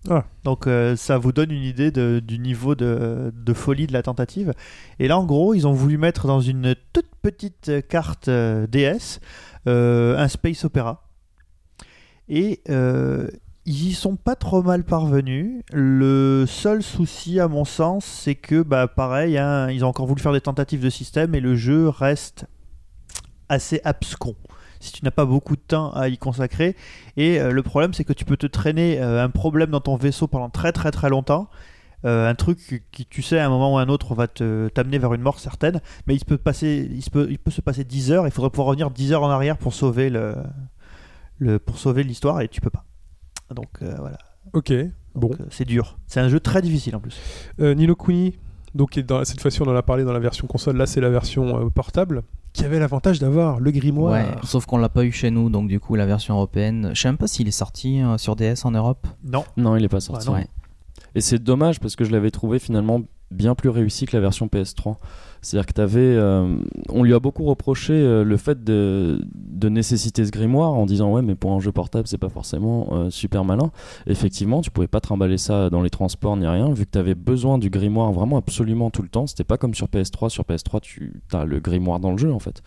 Ah. 0.10 0.26
Donc 0.44 0.68
euh, 0.68 0.96
ça 0.96 1.18
vous 1.18 1.32
donne 1.32 1.50
une 1.52 1.64
idée 1.64 1.90
de- 1.90 2.22
du 2.24 2.38
niveau 2.38 2.76
de, 2.76 3.34
de 3.36 3.54
folie 3.54 3.88
de 3.88 3.94
la 3.94 4.04
tentative. 4.04 4.54
Et 5.00 5.08
là 5.08 5.18
en 5.18 5.26
gros 5.26 5.56
ils 5.56 5.66
ont 5.66 5.74
voulu 5.74 5.98
mettre 5.98 6.28
dans 6.28 6.42
une 6.42 6.76
toute 6.94 7.10
petite 7.24 7.88
carte 7.88 8.28
euh, 8.28 8.68
DS 8.68 9.20
euh, 9.68 10.16
un 10.18 10.28
space 10.28 10.64
opéra. 10.64 11.08
Et 12.30 12.62
ils 13.68 13.88
y 13.88 13.94
sont 13.94 14.16
pas 14.16 14.36
trop 14.36 14.62
mal 14.62 14.84
parvenus. 14.84 15.64
Le 15.74 16.46
seul 16.48 16.84
souci 16.84 17.40
à 17.40 17.48
mon 17.48 17.66
sens 17.66 18.06
c'est 18.06 18.36
que 18.36 18.62
bah 18.62 18.88
pareil 18.88 19.40
hein, 19.40 19.72
ils 19.72 19.84
ont 19.84 19.88
encore 19.88 20.06
voulu 20.06 20.22
faire 20.22 20.34
des 20.34 20.42
tentatives 20.42 20.84
de 20.84 20.90
système 20.92 21.34
et 21.34 21.40
le 21.40 21.56
jeu 21.56 21.90
reste 21.90 22.46
assez 23.50 23.82
abscon 23.84 24.36
si 24.80 24.92
tu 24.92 25.04
n'as 25.06 25.12
pas 25.12 25.26
beaucoup 25.26 25.56
de 25.56 25.62
temps 25.62 25.92
à 25.94 26.08
y 26.10 26.18
consacrer. 26.18 26.76
Et 27.18 27.40
euh, 27.40 27.52
le 27.52 27.64
problème, 27.64 27.94
c'est 27.94 28.04
que 28.04 28.14
tu 28.14 28.26
peux 28.26 28.38
te 28.38 28.48
traîner 28.48 29.00
euh, 29.00 29.24
un 29.24 29.30
problème 29.30 29.70
dans 29.72 29.82
ton 29.82 29.96
vaisseau 29.96 30.28
pendant 30.28 30.50
très 30.50 30.72
très 30.72 30.92
très 30.92 31.10
longtemps. 31.10 31.50
Euh, 32.06 32.30
un 32.30 32.36
truc 32.36 32.84
qui, 32.92 33.06
tu 33.08 33.24
sais, 33.24 33.40
à 33.40 33.46
un 33.48 33.50
moment 33.50 33.74
ou 33.74 33.78
à 33.80 33.82
un 33.82 33.90
autre, 33.90 34.14
va 34.14 34.28
te- 34.28 34.68
t'amener 34.70 35.00
vers 35.00 35.14
une 35.16 35.22
mort 35.22 35.40
certaine. 35.40 35.82
Mais 36.06 36.14
il, 36.16 36.24
peut 36.24 36.38
passer, 36.38 36.88
il, 36.92 37.02
se 37.02 37.10
peut, 37.10 37.28
il 37.32 37.40
peut 37.40 37.50
se 37.50 37.62
passer 37.62 37.84
10 37.84 38.12
heures. 38.12 38.28
Il 38.28 38.32
faudrait 38.32 38.52
pouvoir 38.52 38.68
revenir 38.68 38.92
10 38.92 39.14
heures 39.14 39.24
en 39.24 39.30
arrière 39.30 39.58
pour 39.58 39.74
sauver 39.74 40.12
le, 40.12 40.36
le 41.40 41.58
pour 41.58 41.78
sauver 41.80 42.04
l'histoire 42.04 42.42
et 42.42 42.48
tu 42.48 42.62
peux 42.62 42.70
pas. 42.70 42.86
Donc 43.54 43.70
euh, 43.82 43.96
voilà. 44.00 44.18
Ok. 44.54 44.72
Bon. 45.16 45.32
Euh, 45.32 45.46
c'est 45.50 45.66
dur. 45.66 45.98
C'est 46.06 46.20
un 46.20 46.30
jeu 46.30 46.40
très 46.40 46.62
difficile 46.62 46.96
en 46.96 47.00
plus. 47.00 47.20
Nino 47.58 47.96
Kuni, 47.96 48.38
donc 48.76 49.00
dans- 49.00 49.26
cette 49.26 49.42
fois-ci 49.42 49.62
on 49.64 49.68
en 49.68 49.76
a 49.76 49.82
parlé 49.82 50.04
dans 50.04 50.14
la 50.14 50.20
version 50.20 50.46
console, 50.48 50.78
là 50.78 50.86
c'est 50.86 51.02
la 51.02 51.10
version 51.10 51.66
euh, 51.66 51.70
portable, 51.70 52.22
qui 52.54 52.64
avait 52.66 52.78
l'avantage 52.80 53.18
d'avoir 53.20 53.60
le 53.60 53.72
grimoire. 53.72 54.14
Ouais, 54.14 54.26
sauf 54.44 54.66
qu'on 54.68 54.78
l'a 54.78 54.90
pas 54.90 55.04
eu 55.06 55.12
chez 55.12 55.32
nous, 55.32 55.50
donc 55.50 55.68
du 55.68 55.80
coup 55.80 55.96
la 55.96 56.06
version 56.06 56.36
européenne, 56.36 56.92
je 56.94 57.02
sais 57.02 57.08
même 57.08 57.18
pas 57.18 57.28
s'il 57.28 57.48
est 57.48 57.52
sorti 57.52 58.02
euh, 58.02 58.18
sur 58.20 58.36
DS 58.36 58.64
en 58.66 58.72
Europe. 58.72 59.08
Non. 59.24 59.44
Non, 59.58 59.76
il 59.76 59.84
est 59.84 59.90
pas 59.90 60.00
sorti. 60.02 60.28
Ah. 60.30 60.34
Ouais. 60.34 60.48
Et 61.16 61.22
c'est 61.22 61.40
dommage 61.42 61.80
parce 61.80 61.96
que 61.96 62.04
je 62.06 62.12
l'avais 62.12 62.32
trouvé 62.32 62.60
finalement 62.60 63.02
bien 63.32 63.56
plus 63.56 63.70
réussi 63.70 64.06
que 64.06 64.16
la 64.16 64.22
version 64.22 64.48
PS3. 64.48 64.98
C'est-à-dire 65.46 65.68
que 65.68 65.74
t'avais, 65.74 66.00
euh, 66.00 66.58
on 66.90 67.04
lui 67.04 67.14
a 67.14 67.20
beaucoup 67.20 67.44
reproché 67.44 67.94
euh, 67.94 68.24
le 68.24 68.38
fait 68.38 68.64
de, 68.64 69.22
de 69.36 69.70
nécessiter 69.70 70.26
ce 70.26 70.32
grimoire 70.32 70.74
en 70.74 70.86
disant 70.86 71.12
ouais 71.12 71.22
mais 71.22 71.36
pour 71.36 71.52
un 71.52 71.60
jeu 71.60 71.72
portable 71.72 72.08
c'est 72.08 72.18
pas 72.18 72.30
forcément 72.30 72.88
euh, 72.94 73.10
super 73.12 73.46
malin. 73.46 73.70
Effectivement 74.08 74.62
tu 74.62 74.72
pouvais 74.72 74.88
pas 74.88 75.00
trimballer 75.02 75.38
ça 75.38 75.70
dans 75.70 75.82
les 75.82 75.90
transports 75.92 76.36
ni 76.36 76.48
rien 76.48 76.72
vu 76.74 76.86
que 76.86 76.90
t'avais 76.92 77.14
besoin 77.16 77.58
du 77.60 77.70
grimoire 77.70 78.12
vraiment 78.12 78.38
absolument 78.38 78.90
tout 78.90 79.04
le 79.04 79.08
temps. 79.08 79.28
C'était 79.28 79.44
pas 79.44 79.58
comme 79.58 79.76
sur 79.76 79.88
PS3. 79.88 80.30
Sur 80.30 80.44
PS3 80.46 80.80
tu 80.82 81.14
as 81.32 81.46
le 81.46 81.60
grimoire 81.60 82.00
dans 82.00 82.12
le 82.12 82.18
jeu 82.18 82.34
en 82.34 82.40
fait. 82.40 82.64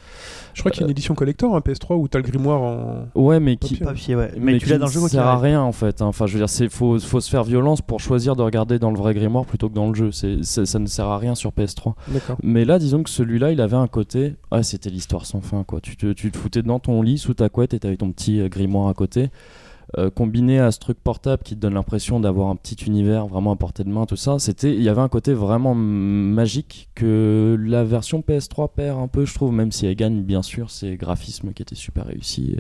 Je 0.55 0.61
crois 0.63 0.71
qu'il 0.71 0.83
y 0.83 0.85
a 0.85 0.87
une 0.87 0.93
édition 0.93 1.15
collector, 1.15 1.57
un 1.57 1.61
PS3, 1.61 1.97
où 1.97 2.07
t'as 2.07 2.19
le 2.19 2.25
grimoire 2.25 2.63
en. 2.63 3.09
Ouais 3.15 3.41
mais 3.41 3.57
qui, 3.57 3.77
Papier. 3.77 4.15
Ouais. 4.15 4.33
Mais, 4.39 4.59
tu 4.59 4.69
l'as 4.69 4.79
dans 4.79 4.87
le 4.87 4.93
jeu 4.93 5.01
sert 5.09 5.27
à 5.27 5.39
rien 5.39 5.63
en 5.63 5.73
fait. 5.73 6.01
hein. 6.01 6.07
Enfin, 6.07 6.27
je 6.27 6.35
veux 6.35 6.39
dire, 6.41 6.49
c'est 6.49 6.69
faut, 6.69 6.99
faut 7.01 7.21
se 7.21 7.29
faire 7.31 7.45
violence 7.45 7.83
pour 7.83 8.01
choisir 8.01 8.37
de 8.37 8.43
regarder 8.43 8.79
dans 8.79 8.91
le 8.91 8.99
vrai 8.99 9.15
grimoire 9.15 9.45
plutôt 9.45 9.69
que 9.69 9.75
dans 9.75 9.89
le 9.89 9.95
jeu. 9.95 10.13
C'est, 10.13 10.45
ça 10.45 10.79
ne 10.79 10.87
sert 10.87 11.07
à 11.07 11.19
rien 11.19 11.35
sur 11.35 11.51
PS3. 11.51 11.95
D'accord. 12.09 12.37
Mais 12.43 12.65
là, 12.69 12.79
disons 12.79 13.03
que 13.03 13.11
celui-là, 13.11 13.51
il 13.51 13.61
avait 13.61 13.77
un 13.77 13.89
côté. 13.89 14.35
Ah, 14.51 14.63
c'était 14.63 14.91
l'histoire 14.91 15.27
sans 15.27 15.41
fin 15.41 15.65
quoi. 15.65 15.81
Tu 15.81 15.97
te, 15.97 16.15
foutais 16.37 16.63
dans 16.63 16.79
ton 16.79 17.03
lit 17.03 17.19
sous 17.19 17.35
ta 17.35 17.49
couette 17.49 17.75
et 17.75 17.81
t'avais 17.81 17.97
ton 17.97 18.13
petit 18.13 18.41
euh, 18.41 18.49
grimoire 18.49 18.89
à 18.89 18.95
côté. 18.95 19.31
Euh, 19.97 20.11
combiné 20.11 20.59
à 20.59 20.71
ce 20.71 20.79
truc 20.79 20.99
portable 21.03 21.43
qui 21.43 21.55
te 21.55 21.61
donne 21.61 21.73
l'impression 21.73 22.21
d'avoir 22.21 22.51
un 22.51 22.57
petit 22.57 22.75
univers 22.85 23.27
vraiment 23.27 23.53
à 23.53 23.57
portée 23.57 23.85
de 23.85 23.89
main, 23.89 24.05
tout 24.05 24.17
ça, 24.17 24.39
c'était, 24.39 24.75
il 24.75 24.83
y 24.83 24.91
avait 24.91 25.01
un 25.01 25.09
côté 25.09 25.33
vraiment 25.33 25.75
magique 25.75 26.91
que 26.95 27.57
la 27.59 27.85
version 27.85 28.21
PS3 28.21 28.69
perd 28.77 29.01
un 29.01 29.09
peu, 29.09 29.25
je 29.25 29.33
trouve, 29.33 29.51
même 29.51 29.73
si 29.73 29.87
elle 29.87 29.95
gagne 29.95 30.21
bien 30.21 30.43
sûr 30.43 30.71
ses 30.71 30.99
graphismes 30.99 31.55
qui 31.55 31.63
étaient 31.63 31.75
super 31.75 32.05
réussis, 32.05 32.55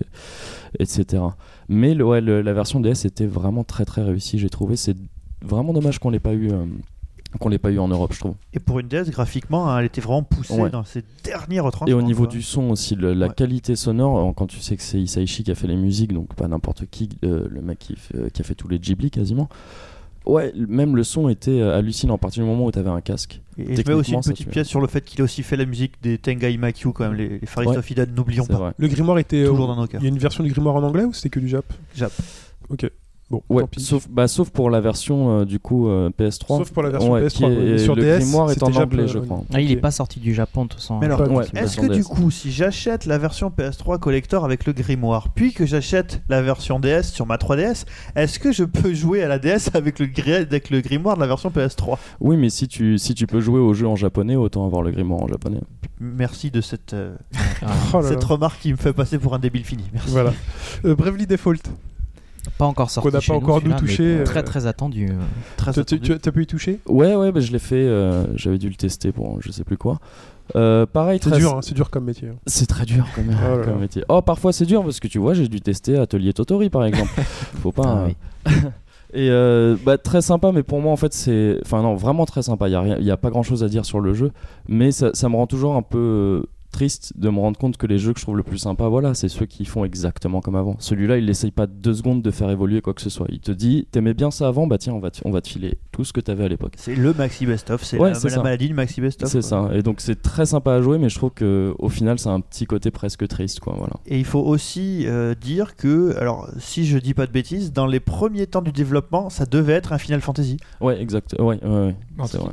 etc. 0.78 1.22
Mais 1.68 2.00
ouais, 2.00 2.22
la 2.22 2.52
version 2.54 2.80
DS 2.80 3.04
était 3.04 3.26
vraiment 3.26 3.62
très 3.62 3.84
très 3.84 4.02
réussie, 4.02 4.38
j'ai 4.38 4.48
trouvé. 4.48 4.76
C'est 4.76 4.96
vraiment 5.42 5.74
dommage 5.74 5.98
qu'on 5.98 6.08
l'ait 6.08 6.20
pas 6.20 6.32
eu, 6.32 6.50
euh, 6.50 6.64
qu'on 7.38 7.48
l'ait 7.50 7.58
pas 7.58 7.70
eu 7.70 7.78
en 7.78 7.88
Europe, 7.88 8.12
je 8.14 8.20
trouve. 8.20 8.34
Et 8.54 8.58
pour 8.58 8.78
une 8.80 8.88
DS, 8.88 9.10
graphiquement, 9.10 9.68
hein, 9.70 9.78
elle 9.80 9.84
était 9.86 10.00
vraiment 10.00 10.22
poussée 10.22 10.54
Ouais. 10.54 10.70
dans 10.70 10.84
ses 10.84 11.02
derniers 11.24 11.60
retranchements. 11.60 11.90
Et 11.90 11.98
au 11.98 12.02
niveau 12.02 12.24
quoi. 12.24 12.32
du 12.32 12.42
son 12.42 12.70
aussi, 12.70 12.94
le- 12.94 13.12
la 13.12 13.26
Ouais. 13.28 13.34
qualité 13.34 13.76
sonore, 13.76 14.18
euh, 14.30 14.32
quand 14.34 14.46
tu 14.46 14.60
sais 14.60 14.76
que 14.76 14.82
c'est 14.82 15.00
Isaichi 15.00 15.44
qui 15.44 15.50
a 15.50 15.54
fait 15.54 15.66
les 15.66 15.76
musiques, 15.76 16.12
donc 16.14 16.34
pas 16.34 16.48
n'importe 16.48 16.84
qui, 16.90 17.10
euh, 17.24 17.46
le 17.50 17.60
mec 17.60 17.78
qui, 17.78 17.96
fait- 17.96 18.30
qui 18.32 18.40
a 18.40 18.44
fait 18.44 18.54
tous 18.54 18.68
les 18.68 18.78
Ghibli 18.78 19.10
quasiment. 19.10 19.48
Ouais, 20.26 20.52
même 20.56 20.94
le 20.94 21.04
son 21.04 21.28
était 21.30 21.60
euh, 21.60 21.76
hallucinant 21.78 22.14
à 22.16 22.18
partir 22.18 22.42
du 22.44 22.48
moment 22.50 22.66
où 22.66 22.72
tu 22.72 22.78
avais 22.78 22.90
un 22.90 23.00
casque. 23.00 23.40
Et 23.56 23.76
je 23.76 23.82
mets 23.86 23.94
aussi 23.94 24.12
une 24.12 24.20
petite 24.20 24.50
pièce 24.50 24.68
sur 24.68 24.80
le 24.80 24.86
fait 24.86 25.02
qu'il 25.02 25.20
a 25.22 25.24
aussi 25.24 25.42
fait 25.42 25.56
la 25.56 25.64
musique 25.64 25.94
des 26.02 26.18
Tengai 26.18 26.56
Makyu, 26.58 26.92
quand 26.92 27.04
même, 27.04 27.14
les, 27.14 27.38
les 27.38 27.46
Faris 27.46 27.66
Ouais. 27.68 27.76
of 27.78 27.90
Eden, 27.90 28.12
n'oublions 28.14 28.44
pas. 28.46 28.56
vrai. 28.58 28.72
Le 28.76 28.88
grimoire 28.88 29.18
était. 29.18 29.44
Toujours 29.46 29.70
euh, 29.70 29.74
dans 29.74 29.80
nos 29.80 29.86
cœurs. 29.86 30.00
Il 30.02 30.04
y 30.04 30.06
a 30.06 30.10
une 30.10 30.18
version 30.18 30.44
du 30.44 30.50
grimoire 30.50 30.74
en 30.76 30.82
anglais 30.82 31.04
ou 31.04 31.12
c'était 31.14 31.30
que 31.30 31.40
du 31.40 31.48
Jap? 31.48 31.64
Jap. 31.96 32.12
Ok. 32.68 32.90
Bon, 33.30 33.42
Ouais, 33.50 33.64
sauf, 33.76 34.08
bah, 34.08 34.26
sauf 34.26 34.48
pour 34.48 34.70
la 34.70 34.80
version 34.80 35.40
euh, 35.40 35.44
du 35.44 35.58
coup 35.58 35.86
euh, 35.88 36.08
PS3. 36.18 36.46
Sauf 36.46 36.70
pour 36.72 36.82
la 36.82 36.88
version 36.88 37.12
Ouais, 37.12 37.26
PS3, 37.26 37.30
qui 37.30 37.44
est- 37.44 37.46
ouais. 37.48 37.54
Mais 37.72 37.78
sur 37.78 37.94
le 37.94 38.00
DS, 38.02 38.18
grimoire 38.20 38.50
est 38.50 38.62
en 38.62 38.74
anglais, 38.74 39.06
je 39.06 39.18
crois. 39.18 39.42
Ah, 39.52 39.60
il 39.60 39.70
est 39.70 39.76
pas 39.76 39.90
sorti 39.90 40.18
du 40.18 40.32
Japon 40.32 40.62
de 40.64 40.68
toute 40.70 40.80
façon. 40.80 40.98
Mais 40.98 41.04
alors, 41.06 41.18
Pas- 41.18 41.28
Ouais, 41.28 41.44
Est-ce 41.44 41.52
version 41.52 41.82
que 41.88 41.92
du 41.92 42.04
coup, 42.04 42.30
si 42.30 42.50
j'achète 42.50 43.04
la 43.04 43.18
version 43.18 43.50
PS3 43.50 43.98
collector 43.98 44.46
avec 44.46 44.64
le 44.64 44.72
grimoire, 44.72 45.28
puis 45.34 45.52
que 45.52 45.66
j'achète 45.66 46.22
la 46.30 46.40
version 46.40 46.80
DS 46.80 47.02
sur 47.12 47.26
ma 47.26 47.36
3DS, 47.36 47.84
est-ce 48.16 48.38
que 48.38 48.50
je 48.50 48.64
peux 48.64 48.94
jouer 48.94 49.22
à 49.22 49.28
la 49.28 49.38
DS 49.38 49.72
avec 49.74 49.98
le, 49.98 50.06
gri- 50.06 50.32
avec 50.32 50.70
le 50.70 50.80
grimoire 50.80 51.16
de 51.16 51.20
la 51.20 51.26
version 51.26 51.50
PS3 51.50 51.98
Oui, 52.20 52.38
mais 52.38 52.48
si 52.48 52.66
tu, 52.66 52.96
si 52.96 53.14
tu 53.14 53.26
peux 53.26 53.40
jouer 53.40 53.60
au 53.60 53.74
jeu 53.74 53.86
en 53.86 53.94
japonais, 53.96 54.36
autant 54.36 54.64
avoir 54.64 54.80
le 54.80 54.90
grimoire 54.90 55.22
en 55.22 55.28
japonais. 55.28 55.60
Merci 56.00 56.50
de 56.50 56.62
cette, 56.62 56.94
euh, 56.94 57.14
Ah, 57.60 57.66
Oh 57.92 57.96
là 58.00 58.08
cette 58.08 58.22
là. 58.22 58.26
remarque 58.28 58.60
qui 58.62 58.72
me 58.72 58.78
fait 58.78 58.94
passer 58.94 59.18
pour 59.18 59.34
un 59.34 59.38
débile 59.38 59.64
fini. 59.64 59.84
Merci. 59.92 60.08
Voilà. 60.12 60.32
Euh, 60.86 60.94
Bravely 60.94 61.26
Default. 61.26 61.56
Pas 62.58 62.64
encore 62.66 62.90
sorti. 62.90 63.08
Qu'on 63.10 63.16
n'a 63.16 63.22
pas 63.22 63.34
encore 63.34 63.62
nous 63.62 63.74
touché, 63.76 64.02
euh, 64.18 64.24
Très 64.24 64.42
très 64.42 64.66
attendu. 64.66 65.08
euh. 65.10 65.14
Très 65.56 65.72
tu 65.72 65.80
attendu. 65.80 66.00
tu- 66.00 66.18
t'as 66.18 66.30
pu 66.32 66.42
y 66.42 66.46
toucher? 66.46 66.80
Ouais, 66.86 67.14
ouais, 67.14 67.32
bah, 67.32 67.40
je 67.40 67.52
l'ai 67.52 67.58
fait. 67.58 67.76
euh, 67.76 68.24
J'avais 68.36 68.58
dû 68.58 68.68
le 68.68 68.74
tester 68.74 69.12
pour 69.12 69.40
je 69.40 69.50
sais 69.52 69.64
plus 69.64 69.76
quoi. 69.76 69.98
Euh, 70.56 70.86
pareil, 70.86 71.20
C'est 71.22 71.30
très- 71.30 71.38
dur, 71.38 71.56
hein, 71.56 71.60
c'est 71.62 71.74
dur 71.74 71.90
comme 71.90 72.04
métier. 72.04 72.28
hein. 72.28 72.36
C'est 72.46 72.66
très 72.66 72.86
dur. 72.86 73.06
Oh 73.18 73.20
là 73.30 73.58
comme 73.64 73.74
là. 73.74 73.80
métier. 73.80 74.02
Oh, 74.08 74.22
parfois 74.22 74.52
c'est 74.52 74.64
dur 74.66 74.82
parce 74.82 74.98
que 75.00 75.08
tu 75.08 75.18
vois, 75.18 75.34
j'ai 75.34 75.46
dû 75.48 75.60
tester 75.60 75.98
Atelier 75.98 76.32
Totori 76.32 76.70
par 76.70 76.84
exemple. 76.84 77.10
Faut 77.62 77.72
pas. 77.72 77.82
Ah 77.84 77.98
euh, 77.98 78.08
oui. 78.46 78.52
Et 79.14 79.30
euh, 79.30 79.76
bah, 79.86 79.96
très 79.96 80.20
sympa, 80.20 80.52
mais 80.52 80.62
pour 80.62 80.80
moi 80.80 80.92
en 80.92 80.96
fait 80.96 81.12
c'est. 81.14 81.58
Enfin 81.64 81.82
non, 81.82 81.94
vraiment 81.96 82.24
très 82.26 82.42
sympa. 82.42 82.68
Il 82.68 82.72
y 82.72 82.74
a, 82.74 82.80
rien... 82.82 82.98
y 82.98 83.10
a 83.10 83.16
pas 83.16 83.30
grand 83.30 83.42
chose 83.42 83.64
à 83.64 83.68
dire 83.68 83.84
sur 83.86 84.00
le 84.00 84.12
jeu, 84.14 84.32
mais 84.68 84.90
ça, 84.92 85.10
ça 85.14 85.28
me 85.30 85.36
rend 85.36 85.46
toujours 85.46 85.76
un 85.76 85.82
peu 85.82 85.98
euh, 85.98 86.42
triste 86.70 87.12
de 87.16 87.28
me 87.28 87.38
rendre 87.38 87.58
compte 87.58 87.76
que 87.76 87.86
les 87.86 87.98
jeux 87.98 88.12
que 88.12 88.20
je 88.20 88.24
trouve 88.24 88.36
le 88.36 88.42
plus 88.42 88.58
sympa, 88.58 88.88
voilà, 88.88 89.14
c'est 89.14 89.28
ceux 89.28 89.46
qui 89.46 89.64
font 89.64 89.84
exactement 89.84 90.40
comme 90.40 90.56
avant. 90.56 90.76
Celui-là, 90.78 91.18
il 91.18 91.26
n'essaye 91.26 91.50
pas 91.50 91.66
deux 91.66 91.94
secondes 91.94 92.22
de 92.22 92.30
faire 92.30 92.50
évoluer 92.50 92.80
quoi 92.80 92.94
que 92.94 93.02
ce 93.02 93.10
soit. 93.10 93.26
Il 93.30 93.40
te 93.40 93.52
dit, 93.52 93.86
t'aimais 93.90 94.14
bien 94.14 94.30
ça 94.30 94.48
avant, 94.48 94.66
bah 94.66 94.78
tiens, 94.78 94.94
on 94.94 95.00
va 95.00 95.10
on 95.24 95.30
va 95.30 95.40
te 95.40 95.48
filer 95.48 95.78
tout 95.98 96.04
ce 96.04 96.12
que 96.12 96.20
t'avais 96.20 96.44
à 96.44 96.48
l'époque. 96.48 96.74
C'est 96.76 96.94
le 96.94 97.12
maxi 97.12 97.44
best-of, 97.44 97.82
c'est 97.82 97.98
Ouais, 97.98 98.10
la, 98.10 98.14
c'est 98.14 98.28
la 98.28 98.36
ça. 98.36 98.42
maladie 98.44 98.68
du 98.68 98.74
maxi 98.74 99.00
best-of. 99.00 99.28
C'est 99.28 99.42
ça. 99.42 99.68
Et 99.74 99.82
donc 99.82 99.96
c'est 100.00 100.22
très 100.22 100.46
sympa 100.46 100.74
à 100.74 100.80
jouer, 100.80 100.96
mais 100.96 101.08
je 101.08 101.16
trouve 101.16 101.32
que 101.32 101.74
au 101.80 101.88
final, 101.88 102.20
c'est 102.20 102.28
un 102.28 102.38
petit 102.38 102.66
côté 102.66 102.92
presque 102.92 103.26
triste, 103.26 103.58
quoi. 103.58 103.74
Voilà. 103.76 103.94
Et 104.06 104.16
il 104.16 104.24
faut 104.24 104.38
aussi 104.38 105.06
euh, 105.08 105.34
dire 105.34 105.74
que, 105.74 106.16
alors 106.16 106.48
si 106.60 106.86
je 106.86 106.98
dis 106.98 107.14
pas 107.14 107.26
de 107.26 107.32
bêtises, 107.32 107.72
dans 107.72 107.86
les 107.86 107.98
premiers 107.98 108.46
temps 108.46 108.62
du 108.62 108.70
développement, 108.70 109.28
ça 109.28 109.44
devait 109.44 109.72
être 109.72 109.92
un 109.92 109.98
Final 109.98 110.20
Fantasy. 110.20 110.58
Ouais, 110.80 111.02
exact. 111.02 111.34
Ouais, 111.40 111.58
ouais. 111.64 111.94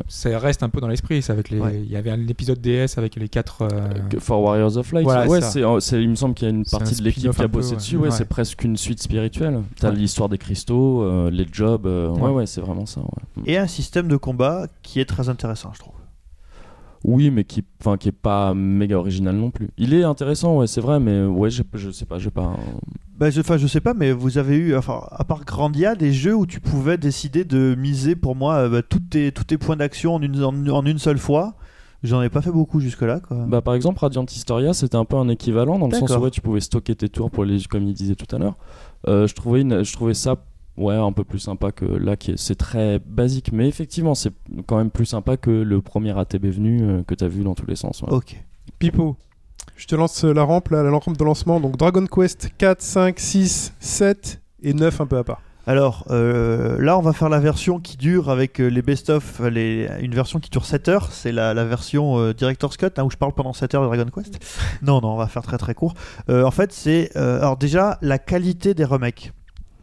Ça 0.08 0.39
reste 0.39 0.64
un 0.64 0.70
peu 0.70 0.82
dans 0.82 0.88
l'esprit. 0.88 1.24
Avec 1.30 1.52
les, 1.52 1.60
Ouais. 1.60 1.82
il 1.86 1.91
y 1.91 1.98
avait 1.98 2.10
un 2.10 2.28
épisode 2.28 2.60
DS 2.62 2.98
avec 2.98 3.16
les 3.16 3.30
quatre. 3.30 3.62
euh, 3.62 3.89
Que 4.10 4.20
For 4.20 4.41
Warriors 4.41 4.76
of 4.78 4.91
Light. 4.91 5.04
Voilà, 5.04 5.28
ouais, 5.28 5.39
ça. 5.41 5.50
c'est, 5.52 5.64
euh, 5.64 5.80
c'est- 5.80 6.02
il 6.02 6.10
me 6.10 6.16
semble 6.16 6.34
qu'il 6.34 6.48
y 6.48 6.52
a 6.52 6.54
une 6.54 6.66
partie 6.66 6.96
un 6.96 6.98
de 6.98 7.04
l'équipe 7.04 7.32
qui 7.32 7.41
a 7.43 7.48
bossé 7.48 7.76
dessus. 7.76 7.96
Ouais, 7.98 8.06
Ouais. 8.06 8.12
c'est 8.12 8.26
presque 8.28 8.64
une 8.64 8.76
suite 8.78 9.02
spirituelle. 9.02 9.62
T'as 9.80 9.89
Ouais. 9.91 9.96
l'histoire 9.96 10.30
des 10.30 10.38
cristaux, 10.39 11.04
euh, 11.04 11.30
les 11.30 11.46
jobs. 11.52 11.86
euh, 11.86 12.10
ouais, 12.10 12.22
Ouais. 12.22 12.30
ouais, 12.32 12.46
c'est 12.48 12.62
vraiment 12.62 12.86
ça. 12.86 13.02
ouais. 13.02 13.35
Et 13.46 13.58
un 13.58 13.68
système 13.68 14.08
de 14.08 14.18
combat 14.18 14.68
qui 14.82 15.00
est 15.00 15.06
très 15.06 15.30
intéressant, 15.30 15.72
je 15.74 15.80
trouve. 15.80 15.94
Oui, 17.04 17.30
mais 17.30 17.44
qui, 17.44 17.64
enfin, 17.82 17.98
qui 17.98 18.10
est 18.10 18.12
pas 18.12 18.56
méga 18.56 18.98
original 18.98 19.36
non 19.36 19.52
plus. 19.52 19.70
Il 19.78 19.94
est 19.94 20.04
intéressant, 20.04 20.58
ouais, 20.58 20.66
c'est 20.68 20.82
vrai, 20.82 21.00
mais 21.00 21.24
ouais, 21.24 21.52
j'ai- 21.52 21.64
je 21.76 21.92
sais 21.92 22.06
pas, 22.06 22.18
j'ai 22.18 22.32
pas. 22.32 22.42
un- 22.44 22.58
Bah, 23.20 23.30
je, 23.30 23.40
enfin, 23.42 23.58
je 23.58 23.68
sais 23.68 23.80
pas, 23.80 23.94
mais 23.94 24.12
vous 24.12 24.40
avez 24.40 24.56
eu, 24.56 24.76
enfin, 24.76 25.02
à 25.12 25.24
part 25.24 25.46
Grandia, 25.46 25.94
des 25.96 26.12
jeux 26.12 26.36
où 26.36 26.48
tu 26.48 26.60
pouvais 26.60 26.98
décider 26.98 27.44
de 27.46 27.76
miser 27.78 28.16
pour 28.16 28.36
moi 28.36 28.56
euh, 28.56 28.70
bah, 28.70 28.82
tous, 28.82 29.00
tes, 29.00 29.32
tous 29.32 29.44
tes 29.44 29.58
points 29.60 29.76
d'action 29.78 30.16
en 30.16 30.22
une, 30.22 30.44
en, 30.44 30.68
en 30.68 30.86
une 30.86 30.98
seule 30.98 31.20
fois. 31.20 31.54
J'en 32.04 32.22
ai 32.22 32.30
pas 32.30 32.42
fait 32.42 32.52
beaucoup 32.52 32.80
jusque-là. 32.80 33.22
Bah, 33.48 33.62
par 33.62 33.74
exemple, 33.76 34.00
Radiant 34.00 34.26
Historia, 34.26 34.74
c'était 34.74 34.96
un 34.98 35.06
peu 35.06 35.16
un 35.18 35.28
équivalent 35.30 35.78
dans 35.80 35.88
le 35.88 35.92
sens 35.94 36.10
où 36.10 36.24
ouais, 36.26 36.32
tu 36.32 36.42
pouvais 36.42 36.60
stocker 36.60 36.96
tes 36.96 37.10
tours 37.10 37.30
pour 37.32 37.46
les, 37.46 37.64
comme 37.64 37.84
il 37.84 37.94
disait 37.94 38.16
tout 38.16 38.36
à 38.36 38.40
l'heure. 38.40 38.58
Euh, 39.08 39.28
je 39.28 39.34
trouvais, 39.36 39.62
une- 39.62 39.84
je 39.84 39.94
trouvais 39.94 40.14
ça, 40.14 40.36
ouais, 40.78 40.95
un 40.95 41.11
peu 41.11 41.23
plus 41.23 41.39
sympa 41.39 41.71
que 41.71 41.86
là, 41.86 42.15
qui 42.15 42.32
est- 42.32 42.38
c'est 42.38 42.55
très 42.55 42.99
basique, 42.99 43.51
mais 43.53 43.67
effectivement, 43.67 44.15
c'est 44.15 44.32
quand 44.67 44.78
même 44.78 44.89
plus 44.91 45.05
sympa 45.05 45.38
que 45.38 45.49
le 45.51 45.82
premier 45.82 46.17
ATB 46.17 46.45
venu 46.47 46.80
euh, 46.82 47.03
que 47.03 47.15
t'as 47.15 47.28
vu 47.28 47.43
dans 47.43 47.55
tous 47.55 47.65
les 47.67 47.76
sens. 47.76 48.01
ouais. 48.01 48.11
Ok. 48.11 48.36
Pipo, 48.80 49.15
je 49.78 49.86
te 49.88 49.95
lance 49.95 50.23
la 50.23 50.43
rampe, 50.43 50.69
là, 50.69 50.84
la 50.84 50.91
rampe 50.91 51.17
de 51.17 51.23
lancement. 51.23 51.59
Donc 51.59 51.78
Dragon 51.78 52.05
Quest 52.07 52.49
4, 52.57 52.82
5, 52.82 53.19
6, 53.19 53.73
7 53.80 54.41
et 54.63 54.73
9 54.73 54.99
un 55.01 55.05
peu 55.05 55.17
à 55.17 55.23
part. 55.23 55.41
Alors 55.67 56.05
euh, 56.11 56.80
là, 56.80 56.95
on 56.97 57.01
va 57.01 57.11
faire 57.11 57.28
la 57.30 57.39
version 57.39 57.80
qui 57.80 57.97
dure 57.97 58.30
avec 58.30 58.61
euh, 58.61 58.67
les 58.67 58.84
best-of, 58.84 59.41
euh, 59.41 59.49
les- 59.49 59.89
une 60.01 60.13
version 60.13 60.39
qui 60.39 60.51
dure 60.51 60.63
7 60.65 60.89
heures. 60.89 61.11
C'est 61.11 61.32
la, 61.32 61.55
la 61.55 61.65
version 61.65 62.19
euh, 62.19 62.34
Director's 62.36 62.78
Cut, 62.78 62.89
hein, 62.97 63.03
où 63.03 63.09
je 63.09 63.17
parle 63.17 63.34
pendant 63.34 63.51
7 63.53 63.73
heures 63.73 63.82
de 63.82 63.88
Dragon 63.88 64.05
Quest. 64.13 64.38
non, 64.84 65.01
non, 65.01 65.13
on 65.13 65.17
va 65.17 65.26
faire 65.28 65.41
très 65.41 65.57
très 65.57 65.73
court. 65.73 65.95
Euh, 66.30 66.43
en 66.43 66.51
fait, 66.51 66.71
c'est. 66.71 67.09
euh, 67.15 67.39
alors 67.39 67.57
déjà, 67.57 67.97
la 68.03 68.19
qualité 68.19 68.76
des 68.76 68.86
remakes. 68.86 69.34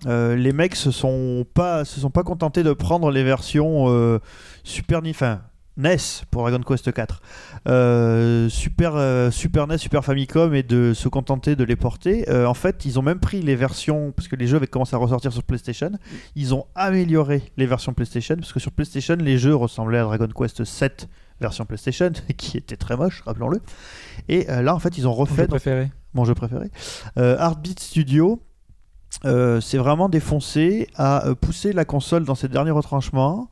Euh, 0.07 0.37
les 0.37 0.53
mecs 0.53 0.75
se 0.75 0.91
sont 0.91 1.47
pas 1.55 1.85
se 1.85 2.01
sont 2.01 2.11
pas 2.11 2.23
contentés 2.23 2.63
de 2.63 2.73
prendre 2.73 3.11
les 3.11 3.23
versions 3.23 3.85
euh, 3.89 4.19
Super 4.65 5.01
NES 5.03 5.97
pour 6.31 6.43
Dragon 6.43 6.61
Quest 6.61 6.93
4 6.93 7.23
euh, 7.69 8.49
Super 8.49 9.33
Super 9.33 9.67
NES 9.67 9.79
Super 9.79 10.05
Famicom 10.05 10.55
et 10.55 10.63
de 10.63 10.93
se 10.93 11.09
contenter 11.09 11.57
de 11.57 11.65
les 11.65 11.77
porter 11.77 12.31
en 12.31 12.55
fait 12.55 12.85
ils 12.85 12.99
ont 12.99 13.03
même 13.03 13.21
pris 13.21 13.43
les 13.43 13.55
versions 13.55 14.13
parce 14.13 14.29
que 14.29 14.37
les 14.37 14.47
jeux 14.47 14.57
avaient 14.57 14.67
commencé 14.67 14.95
à 14.97 14.99
ressortir 14.99 15.33
sur 15.33 15.43
PlayStation 15.45 15.93
ils 16.35 16.53
ont 16.55 16.67
amélioré 16.75 17.43
les 17.57 17.67
versions 17.67 17.95
PlayStation 17.95 18.37
parce 18.37 18.53
que 18.53 18.61
sur 18.61 18.73
PlayStation 18.73 19.17
les 19.17 19.39
jeux 19.39 19.55
ressemblaient 19.55 19.99
à 19.99 20.05
Dragon 20.05 20.29
Quest 20.37 20.65
7 20.65 21.09
version 21.41 21.65
PlayStation 21.65 22.11
qui 22.37 22.59
était 22.59 22.77
très 22.77 22.97
moche 22.97 23.23
rappelons-le 23.25 23.61
et 24.29 24.45
là 24.45 24.75
en 24.75 24.79
fait 24.79 24.99
ils 24.99 25.07
ont 25.07 25.11
Mon 25.11 25.17
jeu 25.17 25.21
refait 25.23 25.47
préféré. 25.47 25.91
mon 26.13 26.25
jeu 26.25 26.35
préféré. 26.35 26.71
Heartbeat 27.17 27.81
Studio, 27.81 28.43
c'est 29.61 29.79
vraiment 29.79 30.09
défoncé 30.09 30.89
à 30.97 31.27
euh, 31.27 31.35
pousser 31.35 31.73
la 31.73 31.85
console 31.85 32.25
dans 32.25 32.35
ses 32.35 32.49
derniers 32.49 32.71
retranchements. 32.71 33.49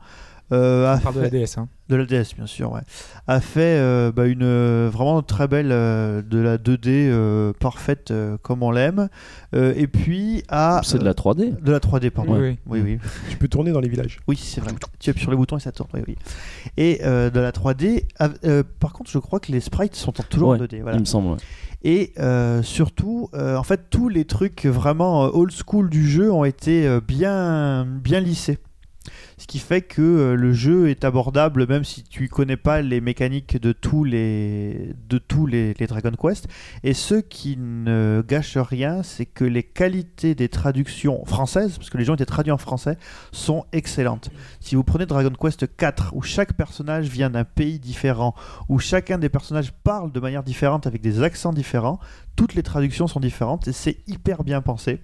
Euh, 0.53 0.93
a 0.93 0.97
On 0.97 1.01
parle 1.01 1.15
de 1.17 1.21
la 1.21 1.31
DS. 1.31 1.59
hein. 1.59 1.69
de 1.89 1.97
la 1.97 2.05
DS, 2.07 2.35
bien 2.37 2.47
sûr, 2.47 2.73
ouais. 2.73 2.81
A 3.29 3.41
fait 3.41 3.79
euh, 3.79 4.11
bah, 4.11 4.27
une 4.27 4.43
euh, 4.43 4.91
vraiment 4.93 5.23
très 5.23 5.47
belle 5.49 5.71
euh, 5.71 6.23
de 6.23 6.39
la 6.39 6.57
2D 6.59 6.89
euh, 6.89 7.53
parfaite 7.59 8.11
euh, 8.11 8.37
comme 8.43 8.63
on 8.63 8.71
l'aime. 8.73 9.09
Euh, 9.55 9.73
et 9.77 9.87
puis 9.87 10.43
à 10.49 10.81
C'est 10.85 10.99
de 10.99 11.05
la 11.05 11.15
3D. 11.15 11.61
de 11.63 11.73
la 11.73 11.79
3D, 11.79 12.11
pardon. 12.11 12.35
Oui, 12.35 12.59
oui. 12.67 12.81
oui, 12.81 12.81
oui. 12.83 12.99
Tu 13.29 13.37
peux 13.37 13.49
tourner 13.49 13.71
dans 13.73 13.81
les 13.81 13.89
villages. 13.89 14.19
Oui, 14.27 14.37
c'est 14.37 14.61
vrai. 14.61 14.73
Tu 14.99 15.11
appuies 15.11 15.23
sur 15.23 15.31
les 15.31 15.37
boutons 15.37 15.57
et 15.57 15.61
ça 15.61 15.73
tourne. 15.73 15.91
Oui, 15.95 16.01
oui. 16.09 16.17
Et 16.77 17.01
euh, 17.05 17.31
de 17.31 17.39
la 17.41 17.53
3D. 17.53 18.05
av- 18.19 18.35
euh, 18.45 18.63
par 18.81 18.93
contre, 18.93 19.11
je 19.11 19.19
crois 19.19 19.39
que 19.41 19.53
les 19.53 19.61
sprites 19.61 19.95
sont 19.95 20.13
toujours 20.13 20.49
Ouais, 20.51 20.59
en 20.59 20.65
2D. 20.65 20.81
Voilà. 20.83 20.97
Il 20.97 21.01
me 21.01 21.05
semble. 21.07 21.29
ouais. 21.31 21.37
Et 21.83 22.13
euh, 22.19 22.63
surtout, 22.63 23.31
euh, 23.35 23.57
en 23.57 23.63
fait, 23.63 23.89
tous 23.89 24.09
les 24.09 24.25
trucs 24.27 24.67
vraiment 24.67 25.23
old 25.35 25.51
school 25.53 25.89
du 25.89 26.07
jeu 26.09 26.31
ont 26.31 26.45
été 26.45 26.99
bien, 27.07 27.87
bien 27.87 28.21
lissés. 28.21 28.59
Ce 29.41 29.47
qui 29.47 29.59
fait 29.59 29.81
que 29.81 30.03
euh, 30.03 30.35
le 30.35 30.53
jeu 30.53 30.91
est 30.91 31.03
abordable 31.03 31.67
même 31.67 31.83
si 31.83 32.03
tu 32.03 32.29
connais 32.29 32.59
pas 32.59 32.83
les 32.83 33.01
mécaniques 33.01 33.59
de 33.59 33.73
tous 33.73 34.05
les 34.05 34.95
Dragon 35.09 36.13
Quest. 36.13 36.47
Et 36.85 36.93
ce 36.93 37.15
qui 37.15 37.57
ne 37.57 38.23
gâche 38.29 38.59
rien, 38.59 39.03
c'est 39.03 39.25
que 39.25 39.45
les 39.45 39.63
qualités 39.63 40.35
des 40.35 40.51
traductions 40.51 41.25
françaises, 41.25 41.79
parce 41.79 41.89
que 41.89 41.97
les 41.97 42.05
gens 42.05 42.17
étaient 42.17 42.27
traduits 42.27 42.53
en 42.53 42.59
français, 42.59 42.99
sont 43.33 43.65
excellentes. 43.73 44.29
Si 44.61 44.75
vous 44.75 44.85
prenez 44.85 45.07
Dragon 45.07 45.33
Quest 45.33 45.75
4, 45.75 46.13
où 46.15 46.21
chaque 46.21 46.53
personnage 46.53 47.09
vient 47.09 47.31
d'un 47.31 47.45
pays 47.45 47.79
différent, 47.79 48.35
où 48.69 48.79
chacun 48.79 49.17
des 49.17 49.31
personnages 49.31 49.73
parle 49.73 50.13
de 50.13 50.21
manière 50.21 50.43
différente 50.43 50.87
avec 50.87 51.01
des 51.01 51.23
accents 51.23 51.55
différents, 51.55 51.99
toutes 52.37 52.55
les 52.55 52.63
traductions 52.63 53.07
sont 53.07 53.21
différentes 53.21 53.69
et 53.69 53.73
c'est 53.73 54.07
hyper 54.07 54.45
bien 54.45 54.61
pensé. 54.61 55.01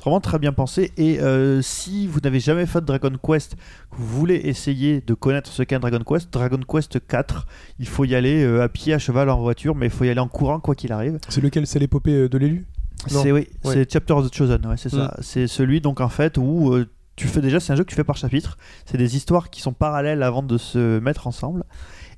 C'est 0.00 0.04
vraiment 0.04 0.20
très 0.20 0.38
bien 0.38 0.54
pensé. 0.54 0.92
Et 0.96 1.20
euh, 1.20 1.60
si 1.60 2.06
vous 2.06 2.20
n'avez 2.20 2.40
jamais 2.40 2.64
fait 2.64 2.80
de 2.80 2.86
Dragon 2.86 3.12
Quest, 3.22 3.56
que 3.90 3.96
vous 3.98 4.06
voulez 4.06 4.36
essayer 4.36 5.02
de 5.02 5.12
connaître 5.12 5.52
ce 5.52 5.62
qu'est 5.62 5.78
Dragon 5.78 6.00
Quest, 6.02 6.32
Dragon 6.32 6.58
Quest 6.66 7.06
4, 7.06 7.46
il 7.78 7.86
faut 7.86 8.06
y 8.06 8.14
aller 8.14 8.42
euh, 8.42 8.62
à 8.62 8.70
pied, 8.70 8.94
à 8.94 8.98
cheval, 8.98 9.28
en 9.28 9.38
voiture, 9.38 9.74
mais 9.74 9.86
il 9.86 9.92
faut 9.92 10.04
y 10.04 10.08
aller 10.08 10.20
en 10.20 10.26
courant 10.28 10.58
quoi 10.58 10.74
qu'il 10.74 10.90
arrive. 10.92 11.18
C'est 11.28 11.42
lequel? 11.42 11.66
C'est 11.66 11.78
l'épopée 11.78 12.14
euh, 12.14 12.28
de 12.30 12.38
l'élu? 12.38 12.66
C'est 13.08 13.30
oui, 13.30 13.46
Ouais. 13.64 13.74
c'est 13.74 13.92
Chapter 13.92 14.14
of 14.14 14.30
the 14.30 14.34
Chosen, 14.34 14.64
ouais, 14.66 14.78
c'est 14.78 14.88
ça. 14.88 15.14
C'est 15.20 15.46
celui 15.46 15.82
donc 15.82 16.00
en 16.00 16.08
fait 16.08 16.38
où 16.38 16.72
euh, 16.72 16.88
tu 17.14 17.28
fais 17.28 17.42
déjà, 17.42 17.60
c'est 17.60 17.74
un 17.74 17.76
jeu 17.76 17.84
que 17.84 17.90
tu 17.90 17.94
fais 17.94 18.04
par 18.04 18.16
chapitre. 18.16 18.56
C'est 18.86 18.96
des 18.96 19.16
histoires 19.16 19.50
qui 19.50 19.60
sont 19.60 19.74
parallèles 19.74 20.22
avant 20.22 20.42
de 20.42 20.56
se 20.56 20.98
mettre 21.00 21.26
ensemble. 21.26 21.64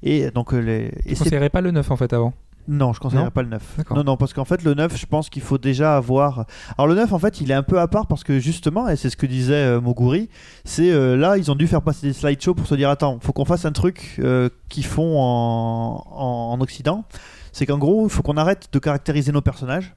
Et 0.04 0.30
donc 0.30 0.52
les. 0.52 0.92
et 1.04 1.48
pas 1.50 1.60
le 1.60 1.72
9 1.72 1.90
en 1.90 1.96
fait 1.96 2.12
avant? 2.12 2.32
Non, 2.68 2.92
je 2.92 3.00
conseillerais 3.00 3.24
Non 3.24 3.30
pas 3.30 3.42
le 3.42 3.48
9. 3.48 3.74
D'accord. 3.78 3.96
Non, 3.96 4.04
non, 4.04 4.16
parce 4.16 4.32
qu'en 4.32 4.44
fait, 4.44 4.62
le 4.62 4.74
9, 4.74 4.96
je 4.96 5.06
pense 5.06 5.28
qu'il 5.28 5.42
faut 5.42 5.58
déjà 5.58 5.96
avoir. 5.96 6.46
Alors, 6.78 6.86
le 6.86 6.94
9, 6.94 7.12
en 7.12 7.18
fait, 7.18 7.40
il 7.40 7.50
est 7.50 7.54
un 7.54 7.62
peu 7.62 7.80
à 7.80 7.88
part 7.88 8.06
parce 8.06 8.24
que 8.24 8.38
justement, 8.38 8.88
et 8.88 8.96
c'est 8.96 9.10
ce 9.10 9.16
que 9.16 9.26
disait 9.26 9.54
euh, 9.54 9.80
Moguri, 9.80 10.28
c'est 10.64 10.90
euh, 10.90 11.16
là, 11.16 11.36
ils 11.36 11.50
ont 11.50 11.54
dû 11.56 11.66
faire 11.66 11.82
passer 11.82 12.06
des 12.06 12.12
slideshows 12.12 12.54
pour 12.54 12.66
se 12.66 12.74
dire 12.74 12.90
attends, 12.90 13.18
faut 13.20 13.32
qu'on 13.32 13.44
fasse 13.44 13.64
un 13.64 13.72
truc 13.72 14.16
euh, 14.20 14.48
qu'ils 14.68 14.86
font 14.86 15.18
en, 15.18 16.04
en, 16.10 16.52
en 16.52 16.60
Occident. 16.60 17.04
C'est 17.52 17.66
qu'en 17.66 17.78
gros, 17.78 18.06
il 18.06 18.10
faut 18.10 18.22
qu'on 18.22 18.36
arrête 18.36 18.68
de 18.72 18.78
caractériser 18.78 19.32
nos 19.32 19.42
personnages 19.42 19.94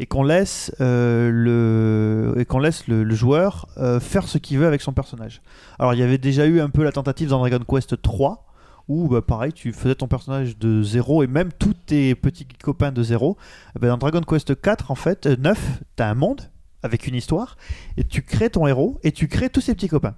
et 0.00 0.06
qu'on 0.06 0.22
laisse 0.22 0.72
euh, 0.80 1.30
le 1.30 2.34
et 2.40 2.46
qu'on 2.46 2.58
laisse 2.58 2.88
le, 2.88 3.04
le 3.04 3.14
joueur 3.14 3.68
euh, 3.76 4.00
faire 4.00 4.26
ce 4.26 4.38
qu'il 4.38 4.58
veut 4.58 4.66
avec 4.66 4.80
son 4.80 4.92
personnage. 4.92 5.42
Alors 5.78 5.92
il 5.94 6.00
y 6.00 6.02
avait 6.02 6.18
déjà 6.18 6.46
eu 6.46 6.60
un 6.60 6.70
peu 6.70 6.82
la 6.82 6.90
tentative 6.90 7.28
dans 7.28 7.38
Dragon 7.38 7.60
Quest 7.68 8.00
3 8.00 8.46
où 8.90 9.08
bah, 9.08 9.22
pareil 9.22 9.52
tu 9.52 9.72
faisais 9.72 9.94
ton 9.94 10.08
personnage 10.08 10.58
de 10.58 10.82
zéro 10.82 11.22
et 11.22 11.28
même 11.28 11.50
tous 11.52 11.74
tes 11.86 12.14
petits 12.16 12.46
copains 12.46 12.90
de 12.90 13.02
zéro. 13.02 13.36
Eh 13.76 13.78
ben, 13.78 13.88
dans 13.88 13.98
Dragon 13.98 14.20
Quest 14.20 14.60
4 14.60 14.90
en 14.90 14.96
fait 14.96 15.26
euh, 15.26 15.36
9 15.38 15.82
t'as 15.94 16.10
un 16.10 16.14
monde 16.14 16.42
avec 16.82 17.06
une 17.06 17.14
histoire 17.14 17.56
et 17.96 18.04
tu 18.04 18.22
crées 18.22 18.50
ton 18.50 18.66
héros 18.66 18.98
et 19.04 19.12
tu 19.12 19.28
crées 19.28 19.48
tous 19.48 19.60
ses 19.60 19.74
petits 19.74 19.88
copains. 19.88 20.16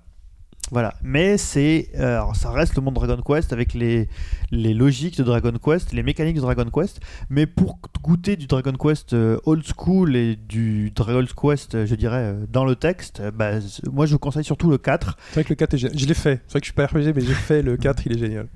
Voilà, 0.71 0.95
mais 1.03 1.37
c'est 1.37 1.91
euh, 1.99 2.23
ça 2.33 2.51
reste 2.51 2.77
le 2.77 2.83
monde 2.83 2.95
Dragon 2.95 3.21
Quest 3.21 3.53
avec 3.53 3.75
les, 3.75 4.09
les 4.51 4.73
logiques 4.73 5.19
de 5.19 5.23
Dragon 5.23 5.53
Quest, 5.63 5.93
les 5.93 6.03
mécaniques 6.03 6.37
de 6.37 6.41
Dragon 6.41 6.65
Quest, 6.73 7.01
mais 7.29 7.47
pour 7.47 7.79
goûter 8.03 8.37
du 8.37 8.47
Dragon 8.47 8.73
Quest 8.73 9.13
euh, 9.13 9.39
old 9.45 9.65
school 9.65 10.17
et 10.17 10.35
du 10.37 10.91
Dragon 10.91 11.27
Quest, 11.27 11.75
euh, 11.75 11.85
je 11.85 11.95
dirais, 11.95 12.35
dans 12.51 12.65
le 12.65 12.75
texte, 12.75 13.23
bah, 13.35 13.59
moi 13.93 14.07
je 14.07 14.13
vous 14.13 14.19
conseille 14.19 14.45
surtout 14.45 14.71
le 14.71 14.79
4. 14.79 15.19
C'est 15.29 15.35
vrai 15.35 15.45
que 15.45 15.51
le 15.51 15.57
4 15.57 15.75
est 15.75 15.79
génial. 15.79 15.99
Je 15.99 16.07
l'ai 16.07 16.15
fait. 16.15 16.41
C'est 16.47 16.53
vrai 16.53 16.61
que 16.61 16.67
je 16.67 16.73
suis 16.73 16.75
pas 16.75 16.87
RPG, 16.87 17.15
mais 17.15 17.21
j'ai 17.21 17.35
fait 17.35 17.61
le 17.61 17.77
4, 17.77 18.07
il 18.07 18.13
est 18.13 18.19
génial. 18.19 18.49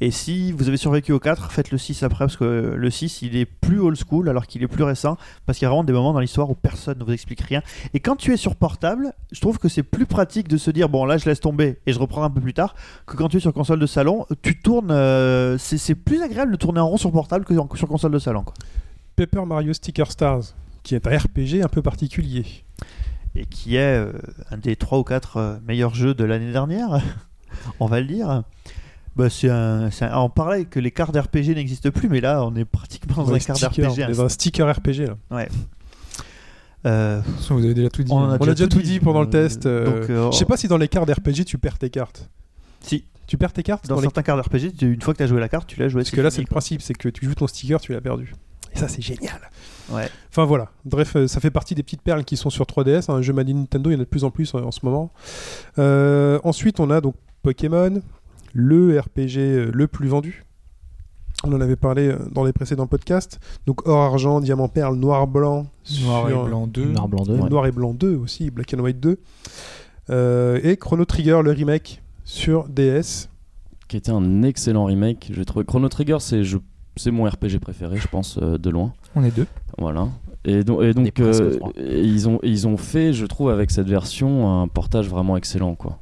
Et 0.00 0.12
si 0.12 0.52
vous 0.52 0.68
avez 0.68 0.76
survécu 0.76 1.12
au 1.12 1.18
4, 1.18 1.50
faites 1.50 1.72
le 1.72 1.78
6 1.78 2.04
après, 2.04 2.26
parce 2.26 2.36
que 2.36 2.44
euh, 2.44 2.76
le 2.76 2.88
6 2.88 3.22
il 3.22 3.36
est 3.36 3.46
plus 3.46 3.80
old 3.80 3.98
school 3.98 4.28
alors 4.28 4.46
qu'il 4.46 4.62
est 4.62 4.68
plus 4.68 4.84
récent, 4.84 5.16
parce 5.44 5.58
qu'il 5.58 5.66
y 5.66 5.66
a 5.66 5.70
vraiment 5.70 5.82
des 5.82 5.92
moments 5.92 6.12
dans 6.12 6.20
l'histoire 6.20 6.48
où 6.48 6.54
personne 6.54 6.98
ne 6.98 7.04
vous 7.04 7.12
explique 7.12 7.40
rien. 7.40 7.62
Et 7.94 8.00
quand 8.00 8.14
tu 8.14 8.32
es 8.32 8.36
sur 8.36 8.54
portable, 8.54 9.12
je 9.32 9.40
trouve 9.40 9.58
que 9.58 9.68
c'est 9.68 9.82
plus 9.82 10.06
pratique 10.06 10.46
de 10.46 10.56
se 10.56 10.70
dire 10.70 10.88
bon 10.88 11.04
là 11.04 11.18
je 11.18 11.24
laisse 11.28 11.40
tomber 11.40 11.78
et 11.86 11.92
je 11.92 11.98
reprends 11.98 12.22
un 12.22 12.30
peu 12.30 12.40
plus 12.40 12.54
tard, 12.54 12.76
que 13.06 13.16
quand 13.16 13.28
tu 13.28 13.38
es 13.38 13.40
sur 13.40 13.52
console 13.52 13.80
de 13.80 13.86
salon, 13.86 14.24
tu 14.40 14.60
tournes, 14.60 14.92
euh, 14.92 15.58
c'est 15.58 15.96
plus 15.96 16.22
agréable 16.22 16.52
de 16.52 16.56
tourner 16.56 16.80
en 16.80 16.88
rond 16.88 16.96
sur 16.96 17.10
portable 17.10 17.44
que 17.44 17.54
sur 17.74 17.88
console 17.88 18.12
de 18.12 18.20
salon. 18.20 18.44
Quoi. 18.44 18.54
Paper 19.16 19.46
Mario 19.46 19.72
Sticker 19.72 20.12
Stars, 20.12 20.54
qui 20.84 20.94
est 20.94 21.04
un 21.08 21.18
RPG 21.18 21.64
un 21.64 21.68
peu 21.68 21.82
particulier. 21.82 22.46
Et 23.34 23.46
qui 23.46 23.76
est 23.76 23.98
euh, 23.98 24.12
un 24.50 24.58
des 24.58 24.76
3 24.76 24.98
ou 24.98 25.02
4 25.04 25.60
meilleurs 25.66 25.94
jeux 25.94 26.14
de 26.14 26.24
l'année 26.24 26.52
dernière, 26.52 27.02
on 27.80 27.86
va 27.86 28.00
le 28.00 28.06
dire. 28.06 28.44
Bah, 29.16 29.28
c'est 29.30 29.50
un, 29.50 29.90
c'est 29.90 30.04
un- 30.04 30.18
on 30.20 30.30
parlait 30.30 30.64
que 30.64 30.78
les 30.78 30.90
cartes 30.92 31.16
RPG 31.16 31.54
n'existent 31.54 31.90
plus, 31.90 32.08
mais 32.08 32.20
là 32.20 32.44
on 32.44 32.54
est 32.54 32.64
pratiquement 32.64 33.24
dans 33.24 33.32
un 33.34 33.38
sticker, 33.40 33.68
RPG. 33.90 34.04
on 34.04 34.08
est 34.08 34.12
dans 34.14 34.24
un 34.24 34.28
sticker 34.28 34.70
RPG 34.70 35.06
là. 35.06 35.16
Euh, 36.86 37.18
De 37.20 37.24
toute 37.24 37.34
façon, 37.36 37.54
vous 37.56 37.64
avez 37.64 37.74
déjà 37.74 37.90
tout 37.90 38.02
dit. 38.04 38.12
On 38.12 38.16
en 38.18 38.24
hein. 38.30 38.34
a 38.34 38.38
On 38.40 38.48
a 38.48 38.54
déjà 38.54 38.68
tout 38.68 38.80
dit 38.80 39.00
pendant 39.00 39.20
le 39.22 39.28
test. 39.30 39.66
euh, 39.66 39.84
Donc, 40.00 40.10
euh, 40.10 40.30
Je 40.30 40.36
sais 40.38 40.44
pas 40.44 40.56
si 40.56 40.68
dans 40.68 40.76
les 40.78 40.86
cartes 40.88 41.10
RPG 41.10 41.44
tu 41.44 41.58
perds 41.58 41.78
tes 41.78 41.90
cartes. 41.90 42.28
Si. 42.80 43.04
Tu 43.26 43.36
perds 43.36 43.52
tes 43.52 43.62
cartes 43.64 43.86
Dans 43.88 43.96
dans 43.96 44.00
les- 44.00 44.06
certains 44.06 44.22
cartes 44.22 44.46
RPG, 44.46 44.72
tu- 44.78 44.92
une 44.94 45.02
fois 45.02 45.12
que 45.12 45.18
tu 45.18 45.24
as 45.24 45.26
joué 45.26 45.40
la 45.40 45.48
carte, 45.48 45.66
tu 45.68 45.78
l'as 45.80 45.88
joué. 45.88 46.02
Parce 46.02 46.10
que 46.12 46.20
là 46.20 46.30
c'est 46.30 46.40
le 46.40 46.46
principe, 46.46 46.80
c'est 46.80 46.94
que 46.94 47.08
tu 47.08 47.26
joues 47.26 47.34
ton 47.34 47.46
sticker, 47.48 47.80
tu 47.80 47.92
l'as 47.92 48.00
perdu. 48.00 48.32
Et 48.72 48.78
ça 48.78 48.86
c'est 48.88 49.02
génial. 49.02 49.40
Ouais. 49.90 50.08
Enfin 50.30 50.44
voilà. 50.44 50.70
Bref, 50.84 51.16
euh, 51.16 51.26
ça 51.26 51.40
fait 51.40 51.50
partie 51.50 51.74
des 51.74 51.82
petites 51.82 52.02
perles 52.02 52.24
qui 52.24 52.36
sont 52.36 52.50
sur 52.50 52.64
3DS. 52.66 53.10
Un 53.10 53.20
jeu 53.22 53.32
made 53.32 53.48
in 53.50 53.54
Nintendo, 53.54 53.90
il 53.90 53.94
y 53.94 53.96
en 53.96 54.00
a 54.00 54.04
de 54.04 54.08
plus 54.08 54.24
en 54.24 54.30
plus 54.30 54.54
euh, 54.54 54.58
en, 54.60 54.66
en 54.68 54.70
ce 54.70 54.80
moment. 54.84 55.10
Euh, 55.78 56.38
ensuite, 56.44 56.78
on 56.80 56.90
a 56.90 57.00
donc 57.00 57.16
Pokémon, 57.42 58.00
le 58.60 58.98
RPG 58.98 59.38
euh, 59.38 59.70
le 59.72 59.86
plus 59.86 60.08
vendu. 60.08 60.44
On 61.44 61.52
en 61.52 61.60
avait 61.60 61.76
parlé 61.76 62.08
euh, 62.08 62.18
dans 62.32 62.42
les 62.42 62.52
précédents 62.52 62.88
podcasts. 62.88 63.38
Donc 63.66 63.86
or, 63.86 63.96
argent, 64.02 64.40
diamant, 64.40 64.66
perle, 64.68 64.96
noir, 64.96 65.28
blanc. 65.28 65.66
Noir 66.02 66.26
sur- 66.28 66.44
et 66.44 66.48
blanc 66.48 66.66
2. 66.66 66.84
Noir 66.86 67.08
blanc 67.08 67.22
2. 67.24 67.34
et 67.36 67.48
Noir 67.50 67.66
et 67.66 67.70
blanc 67.72 67.94
2 67.94 68.16
aussi, 68.16 68.50
Black 68.50 68.74
and 68.74 68.80
White 68.80 68.98
2. 68.98 69.18
Euh, 70.10 70.58
et 70.64 70.76
Chrono 70.76 71.04
Trigger, 71.04 71.40
le 71.44 71.52
remake 71.52 72.02
sur 72.24 72.68
DS. 72.68 73.28
qui 73.88 73.96
était 73.96 74.10
un 74.10 74.42
excellent 74.42 74.84
remake. 74.86 75.30
J'ai 75.32 75.44
trouvé 75.44 75.64
Chrono 75.64 75.88
Trigger, 75.88 76.16
c'est 76.20 76.42
je- 76.44 76.58
c'est 76.96 77.10
mon 77.12 77.24
RPG 77.24 77.58
préféré, 77.60 77.96
je 77.98 78.08
pense, 78.08 78.38
euh, 78.42 78.58
de 78.58 78.68
loin. 78.70 78.92
On 79.14 79.22
est 79.24 79.30
deux. 79.34 79.46
Voilà. 79.78 80.08
Et, 80.44 80.64
donc- 80.64 80.82
et 80.82 80.92
donc, 80.92 81.06
euh, 81.20 81.58
ils, 81.78 82.28
ont, 82.28 82.38
ils 82.42 82.66
ont 82.66 82.76
fait, 82.76 83.12
je 83.12 83.24
trouve, 83.26 83.50
avec 83.50 83.70
cette 83.70 83.88
version, 83.88 84.60
un 84.60 84.66
portage 84.68 85.08
vraiment 85.08 85.36
excellent. 85.36 85.74
quoi. 85.76 85.98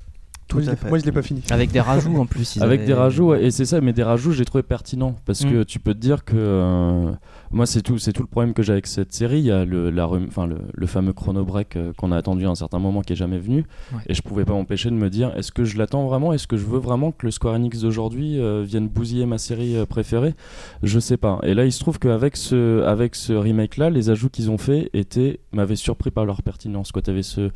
Tout 0.48 0.56
moi, 0.58 0.64
je 0.64 0.68
à 0.68 0.72
l'ai- 0.72 0.76
fait. 0.78 0.88
Moi 0.88 0.98
je 0.98 1.04
l'ai 1.04 1.12
pas 1.12 1.22
fini. 1.22 1.42
Avec 1.50 1.72
des 1.72 1.80
rajouts 1.80 2.16
en 2.18 2.26
plus. 2.26 2.56
Avec 2.60 2.80
avaient- 2.80 2.86
des 2.86 2.94
rajouts, 2.94 3.30
ouais, 3.30 3.44
et 3.44 3.50
c'est 3.50 3.64
ça, 3.64 3.80
mais 3.80 3.92
des 3.92 4.02
rajouts, 4.04 4.32
j'ai 4.32 4.44
trouvé 4.44 4.62
pertinent. 4.62 5.16
Parce 5.24 5.44
Mm. 5.44 5.50
que 5.50 5.62
tu 5.64 5.78
peux 5.80 5.92
te 5.94 5.98
dire 5.98 6.24
que. 6.24 6.36
euh, 6.36 7.10
moi, 7.52 7.66
c'est 7.66 7.80
tout, 7.82 7.98
c'est 7.98 8.12
tout 8.12 8.22
le 8.22 8.28
problème 8.28 8.54
que 8.54 8.62
j'ai 8.62 8.72
avec 8.72 8.86
cette 8.86 9.12
série. 9.12 9.38
Il 9.38 9.46
y 9.46 9.50
a 9.50 9.64
le, 9.64 9.90
la, 9.90 10.04
rem- 10.04 10.26
enfin, 10.28 10.46
le, 10.46 10.58
le 10.72 10.86
fameux 10.86 11.12
chrono 11.12 11.44
break 11.44 11.76
euh, 11.76 11.92
qu'on 11.96 12.10
a 12.12 12.16
attendu 12.16 12.46
à 12.46 12.50
un 12.50 12.54
certain 12.54 12.78
moment 12.78 13.02
qui 13.02 13.12
est 13.12 13.16
jamais 13.16 13.38
venu. 13.38 13.64
Ouais. 13.92 14.00
Et 14.08 14.14
je 14.14 14.22
pouvais 14.22 14.44
pas 14.44 14.52
m'empêcher 14.52 14.90
de 14.90 14.94
me 14.96 15.10
dire 15.10 15.32
est-ce 15.36 15.52
que 15.52 15.64
je 15.64 15.78
l'attends 15.78 16.06
vraiment? 16.06 16.32
Est-ce 16.32 16.46
que 16.46 16.56
je 16.56 16.64
veux 16.66 16.78
vraiment 16.78 17.12
que 17.12 17.26
le 17.26 17.30
Square 17.32 17.54
Enix 17.54 17.80
d'aujourd'hui 17.80 18.38
euh, 18.40 18.62
vienne 18.66 18.88
bousiller 18.88 19.26
ma 19.26 19.38
série 19.38 19.76
euh, 19.76 19.86
préférée? 19.86 20.34
Je 20.82 20.98
sais 21.00 21.16
pas. 21.16 21.38
Et 21.42 21.54
là, 21.54 21.64
il 21.64 21.72
se 21.72 21.80
trouve 21.80 21.98
qu'avec 21.98 22.36
ce, 22.36 22.82
avec 22.84 23.14
ce 23.14 23.32
remake-là, 23.32 23.90
les 23.90 24.10
ajouts 24.10 24.28
qu'ils 24.30 24.50
ont 24.50 24.58
fait 24.58 24.90
étaient 24.94 25.40
m'avaient 25.52 25.76
surpris 25.76 26.10
par 26.10 26.24
leur 26.24 26.42
pertinence. 26.42 26.92
Tu 26.92 27.10
avais 27.10 27.22
ce 27.22 27.50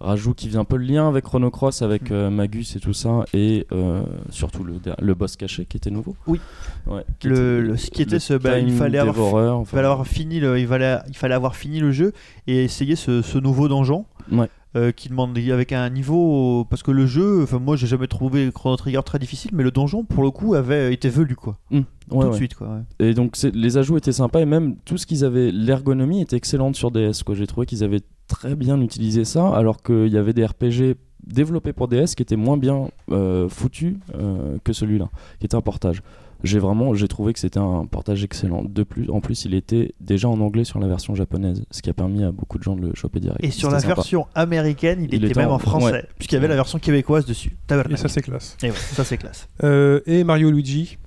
rajout 0.00 0.34
qui 0.34 0.48
faisait 0.48 0.58
un 0.58 0.64
peu 0.64 0.76
le 0.76 0.84
lien 0.84 1.08
avec 1.08 1.24
Chrono 1.24 1.50
Cross, 1.50 1.82
avec 1.82 2.10
euh, 2.10 2.30
Magus 2.30 2.76
et 2.76 2.80
tout 2.80 2.92
ça, 2.92 3.24
et 3.32 3.66
euh, 3.72 4.02
surtout 4.30 4.62
le, 4.64 4.74
le 5.00 5.14
boss 5.14 5.36
caché 5.36 5.64
qui 5.66 5.76
était 5.76 5.90
nouveau. 5.90 6.16
Oui. 6.26 6.40
Ouais, 6.86 7.04
qui 7.18 7.28
Le- 7.28 7.34
était- 7.34 7.68
le- 7.68 7.76
ce 7.76 7.90
qui 7.90 8.02
était 8.02 8.18
ce- 8.18 8.34
bah, 8.34 8.58
il 8.58 8.72
fallait 8.72 8.98
avoir- 8.98 9.56
enfin, 9.60 9.76
fallait 9.76 9.86
avoir 9.88 10.06
fini 10.06 10.38
le, 10.40 10.58
il 10.58 10.66
fallait, 10.66 10.98
il 11.08 11.16
fallait 11.16 11.34
avoir 11.34 11.56
fini 11.56 11.80
le 11.80 11.92
jeu 11.92 12.12
et 12.46 12.64
essayer 12.64 12.96
ce, 12.96 13.22
ce 13.22 13.38
nouveau 13.38 13.68
donjon. 13.68 14.04
Ouais. 14.32 14.48
euh, 14.74 14.90
qui 14.92 15.08
demande 15.08 15.38
avec 15.38 15.72
un 15.72 15.88
niveau 15.88 16.66
parce 16.68 16.82
que 16.82 16.90
le 16.90 17.06
jeu 17.06 17.44
enfin 17.44 17.58
moi 17.60 17.76
j'ai 17.76 17.86
jamais 17.86 18.08
trouvé 18.08 18.50
Chrono 18.52 18.76
Trigger 18.76 19.00
très 19.06 19.18
difficile 19.18 19.52
mais 19.54 19.62
le 19.62 19.70
donjon 19.70 20.04
pour 20.04 20.22
le 20.22 20.30
coup 20.30 20.54
avait 20.54 20.92
été 20.92 21.08
velu 21.08 21.34
quoi 21.36 21.56
ouais, 21.70 21.80
tout 22.10 22.28
de 22.28 22.34
suite 22.34 22.54
quoi 22.54 22.68
ouais. 23.00 23.06
Et 23.08 23.14
donc 23.14 23.38
les 23.54 23.78
ajouts 23.78 23.96
étaient 23.96 24.12
sympas 24.12 24.40
et 24.40 24.44
même 24.44 24.76
tout 24.84 24.98
ce 24.98 25.06
qu'ils 25.06 25.24
avaient, 25.24 25.50
l'ergonomie 25.52 26.20
était 26.20 26.36
excellente 26.36 26.74
sur 26.76 26.90
DS. 26.90 27.22
Quoi. 27.24 27.34
J'ai 27.36 27.46
trouvé 27.46 27.64
qu'ils 27.66 27.84
avaient 27.84 28.02
très 28.28 28.54
bien 28.54 28.80
utilisé 28.80 29.24
ça 29.24 29.48
alors 29.54 29.82
qu'il 29.82 30.08
y 30.08 30.18
avait 30.18 30.32
des 30.32 30.44
RPG 30.44 30.96
développés 31.26 31.72
pour 31.72 31.88
DS 31.88 32.14
qui 32.16 32.22
étaient 32.22 32.36
moins 32.36 32.56
bien 32.56 32.88
euh, 33.10 33.48
foutus 33.48 33.96
euh, 34.14 34.58
que 34.64 34.72
celui-là, 34.72 35.08
qui 35.40 35.46
était 35.46 35.56
un 35.56 35.60
portage. 35.60 36.02
J'ai 36.44 36.58
vraiment, 36.58 36.94
j'ai 36.94 37.08
trouvé 37.08 37.32
que 37.32 37.38
c'était 37.40 37.58
un 37.58 37.86
portage 37.86 38.22
excellent. 38.22 38.62
De 38.62 38.82
plus, 38.82 39.10
en 39.10 39.20
plus, 39.20 39.46
il 39.46 39.54
était 39.54 39.94
déjà 40.00 40.28
en 40.28 40.38
anglais 40.40 40.64
sur 40.64 40.78
la 40.78 40.86
version 40.86 41.14
japonaise, 41.14 41.64
ce 41.70 41.80
qui 41.80 41.88
a 41.88 41.94
permis 41.94 42.22
à 42.22 42.30
beaucoup 42.30 42.58
de 42.58 42.62
gens 42.62 42.76
de 42.76 42.82
le 42.82 42.94
choper 42.94 43.20
direct. 43.20 43.42
et 43.42 43.50
sur 43.50 43.70
la 43.70 43.80
sympa. 43.80 43.94
version 43.94 44.26
américaine 44.34 44.98
il, 45.00 45.08
Il 45.14 45.14
était 45.24 45.28
était 45.32 45.40
même 45.40 45.48
en- 45.48 45.54
en 45.54 45.58
français 45.58 45.92
ouais. 45.92 46.04
puisqu'il 46.18 46.34
y 46.34 46.38
avait 46.38 46.46
la 46.48 46.54
version 46.54 46.78
québécoise 46.78 47.24
dessus. 47.24 47.56
Et 47.90 47.96
ça 47.96 48.08
c'est 48.08 48.20
classe. 48.22 48.56
Et 48.62 48.66
ouais, 48.70 48.76
ça 48.76 49.02
c'est 49.02 49.16
classe 49.16 49.48
Euh, 49.64 50.00
et 50.06 50.24
Mario 50.24 50.50
Luigi. 50.50 50.98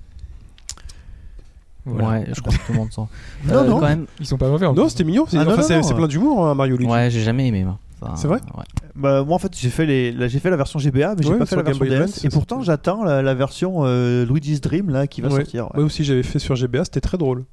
Voilà. 1.86 2.08
Ouais, 2.20 2.26
je 2.32 2.40
crois 2.40 2.52
que 2.52 2.58
tout 2.66 2.72
le 2.72 2.78
monde 2.78 2.92
sent. 2.92 3.00
non 3.48 3.54
Euh, 3.54 3.64
non 3.68 3.80
Quand 3.80 3.88
même, 3.88 4.06
Ils 4.20 4.26
sont 4.26 4.36
pas 4.38 4.48
mauvais 4.48 4.66
en 4.66 4.74
Non, 4.74 4.88
c'était 4.88 5.04
mignon. 5.04 5.24
c'est- 5.28 5.38
Ah, 5.38 5.44
enfin, 5.46 5.62
c'est 5.62 5.94
plein 5.94 6.06
d'humour, 6.08 6.46
hein, 6.46 6.54
Mario 6.54 6.76
Luigi. 6.76 6.90
ouais, 6.90 7.10
j'ai 7.10 7.20
jamais 7.22 7.46
aimé. 7.48 7.64
moi. 7.64 7.78
Enfin, 8.02 8.16
C'est 8.16 8.28
vrai 8.28 8.38
ouais. 8.56 8.64
Bah, 8.96 9.22
moi 9.24 9.34
en 9.36 9.38
fait 9.38 9.52
j'ai 9.54 9.68
fait 9.68 9.84
les 9.84 10.14
j'ai 10.30 10.38
fait 10.38 10.48
la 10.48 10.56
version 10.56 10.78
GBA 10.78 11.14
mais 11.16 11.22
j'ai 11.22 11.28
Ouais, 11.32 11.38
pas 11.38 11.44
fait 11.44 11.54
la 11.56 11.62
Game 11.62 11.72
version 11.74 11.84
DS 11.86 11.94
Advance, 12.02 12.24
et 12.24 12.28
pourtant 12.30 12.62
j'attends 12.62 13.04
la, 13.04 13.20
la 13.20 13.34
version 13.34 13.82
euh, 13.84 14.24
Luigi's 14.24 14.62
Dream 14.62 14.88
là 14.88 15.06
qui 15.06 15.20
va 15.20 15.28
Ouais. 15.28 15.36
sortir 15.36 15.64
ouais. 15.66 15.70
Moi 15.74 15.84
aussi 15.84 16.02
j'avais 16.02 16.22
fait 16.22 16.38
sur 16.38 16.56
GBA, 16.56 16.84
c'était 16.84 17.02
très 17.02 17.18
drôle. 17.18 17.44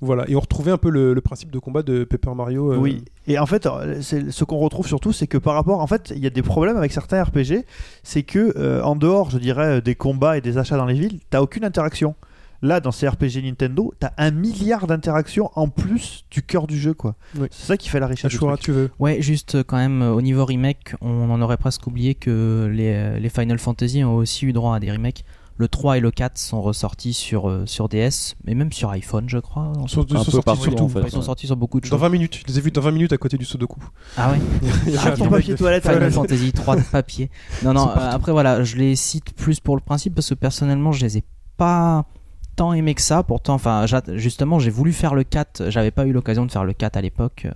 Voilà, 0.00 0.24
et 0.28 0.34
on 0.34 0.40
retrouvait 0.40 0.72
un 0.72 0.78
peu 0.78 0.90
le, 0.90 1.14
le 1.14 1.20
principe 1.20 1.52
de 1.52 1.58
combat 1.60 1.82
de 1.84 2.02
Paper 2.02 2.34
Mario. 2.34 2.72
euh, 2.72 2.76
Oui, 2.76 3.04
et 3.28 3.38
en 3.38 3.46
fait, 3.46 3.66
euh, 3.66 4.02
ce 4.02 4.42
qu'on 4.44 4.58
retrouve 4.58 4.86
surtout, 4.88 5.12
c'est 5.12 5.28
que 5.28 5.38
par 5.38 5.54
rapport, 5.54 5.80
en 5.80 5.86
fait, 5.86 6.12
il 6.14 6.22
y 6.22 6.26
a 6.26 6.30
des 6.30 6.42
problèmes 6.42 6.76
avec 6.76 6.90
certains 6.92 7.22
RPG, 7.22 7.64
c'est 8.02 8.24
que 8.24 8.52
euh, 8.58 8.82
en 8.82 8.96
dehors, 8.96 9.30
je 9.30 9.38
dirais, 9.38 9.80
des 9.80 9.94
combats 9.94 10.36
et 10.36 10.40
des 10.40 10.58
achats 10.58 10.76
dans 10.76 10.84
les 10.86 10.94
villes, 10.98 11.20
t'as 11.30 11.40
aucune 11.40 11.64
interaction. 11.64 12.16
Là, 12.64 12.80
dans 12.80 12.92
ces 12.92 13.06
RPG 13.06 13.42
Nintendo, 13.44 13.92
t'as 14.00 14.12
un 14.16 14.30
milliard 14.30 14.86
d'interactions 14.86 15.50
en 15.54 15.68
plus 15.68 16.24
du 16.30 16.42
cœur 16.42 16.66
du 16.66 16.78
jeu, 16.78 16.94
quoi. 16.94 17.14
Oui. 17.38 17.46
C'est 17.50 17.66
ça 17.66 17.76
qui 17.76 17.90
fait 17.90 18.00
la 18.00 18.06
richesse. 18.06 18.30
du 18.30 18.36
Ashura, 18.36 18.54
truc. 18.54 18.64
tu 18.64 18.72
veux 18.72 18.90
Ouais, 18.98 19.20
juste 19.20 19.56
euh, 19.56 19.62
quand 19.66 19.76
même, 19.76 20.00
euh, 20.00 20.12
au 20.12 20.22
niveau 20.22 20.46
remake, 20.46 20.94
on 21.02 21.30
en 21.30 21.42
aurait 21.42 21.58
presque 21.58 21.86
oublié 21.86 22.14
que 22.14 22.70
les, 22.72 22.92
euh, 22.94 23.18
les 23.18 23.28
Final 23.28 23.58
Fantasy 23.58 24.02
ont 24.02 24.14
aussi 24.16 24.46
eu 24.46 24.54
droit 24.54 24.76
à 24.76 24.80
des 24.80 24.90
remakes. 24.90 25.24
Le 25.56 25.68
3 25.68 25.98
et 25.98 26.00
le 26.00 26.10
4 26.10 26.36
sont 26.38 26.62
ressortis 26.62 27.12
sur, 27.12 27.48
euh, 27.50 27.64
sur 27.66 27.88
DS, 27.88 28.34
mais 28.44 28.54
même 28.54 28.72
sur 28.72 28.88
iPhone, 28.90 29.28
je 29.28 29.38
crois. 29.38 29.70
Un 29.76 29.86
sont 29.86 30.02
peu 30.04 30.16
sortis 30.16 30.40
partout, 30.42 30.62
sur 30.62 30.74
tout. 30.74 30.84
en 30.84 30.88
fait. 30.88 31.02
Ils 31.04 31.10
sont 31.10 31.22
sortis 31.22 31.46
sur 31.46 31.56
beaucoup 31.56 31.80
de 31.80 31.84
Dans 31.86 31.90
choses. 31.96 32.00
20 32.00 32.08
minutes, 32.08 32.38
je 32.40 32.44
les 32.52 32.58
ai 32.58 32.60
vus 32.62 32.70
dans 32.72 32.80
20 32.80 32.90
minutes 32.92 33.12
à 33.12 33.18
côté 33.18 33.36
du 33.36 33.44
Sudoku. 33.44 33.78
Ah 34.16 34.32
ouais 34.32 34.38
Il 34.86 34.94
y 34.94 34.96
avait 34.96 35.10
Ah, 35.20 35.24
un 35.26 35.28
papier 35.28 35.52
de- 35.52 35.58
toilette, 35.58 35.82
Final. 35.86 36.10
Fantasy 36.10 36.52
3 36.52 36.76
de 36.76 36.82
papier. 36.82 37.30
Non, 37.62 37.72
non, 37.74 37.88
euh, 37.88 38.10
après 38.10 38.32
voilà, 38.32 38.64
je 38.64 38.76
les 38.76 38.96
cite 38.96 39.32
plus 39.34 39.60
pour 39.60 39.76
le 39.76 39.82
principe 39.82 40.14
parce 40.16 40.30
que 40.30 40.34
personnellement, 40.34 40.90
je 40.92 41.04
les 41.04 41.18
ai 41.18 41.24
pas 41.56 42.06
tant 42.56 42.72
aimés 42.72 42.94
que 42.94 43.02
ça. 43.02 43.22
Pourtant, 43.22 43.54
enfin, 43.54 43.84
justement, 44.14 44.58
j'ai 44.58 44.70
voulu 44.70 44.92
faire 44.92 45.14
le 45.14 45.24
4, 45.24 45.70
j'avais 45.70 45.90
pas 45.90 46.06
eu 46.06 46.12
l'occasion 46.12 46.46
de 46.46 46.52
faire 46.52 46.64
le 46.64 46.72
4 46.72 46.96
à 46.96 47.00
l'époque. 47.02 47.46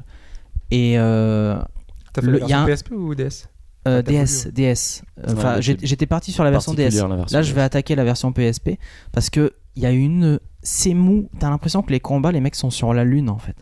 Et 0.70 0.98
euh, 0.98 1.56
T'as 2.12 2.20
fait 2.22 2.26
Le- 2.26 2.38
la 2.38 2.46
y 2.46 2.52
a 2.52 2.64
version 2.64 2.86
PSP 2.90 2.92
ou 2.98 3.14
DS 3.14 3.48
euh, 3.86 4.02
DS, 4.02 4.48
DS. 4.52 5.02
Enfin, 5.26 5.56
Ouais, 5.56 5.62
j'étais 5.62 6.06
parti 6.06 6.30
sur 6.32 6.44
la 6.44 6.50
version 6.50 6.72
DS. 6.74 6.82
Particulière, 6.82 7.08
la 7.08 7.16
version 7.16 7.38
Là, 7.38 7.42
je 7.42 7.52
vais 7.54 7.62
attaquer 7.62 7.94
la 7.94 8.04
version 8.04 8.32
PSP 8.32 8.70
parce 9.12 9.30
que 9.30 9.54
il 9.76 9.82
y 9.82 9.86
a 9.86 9.90
une. 9.92 10.40
C'est 10.62 10.92
mou. 10.94 11.28
T'as 11.38 11.48
l'impression 11.48 11.82
que 11.82 11.90
les 11.92 12.00
combats, 12.00 12.32
les 12.32 12.40
mecs 12.40 12.56
sont 12.56 12.70
sur 12.70 12.92
la 12.92 13.04
lune 13.04 13.30
en 13.30 13.38
fait. 13.38 13.54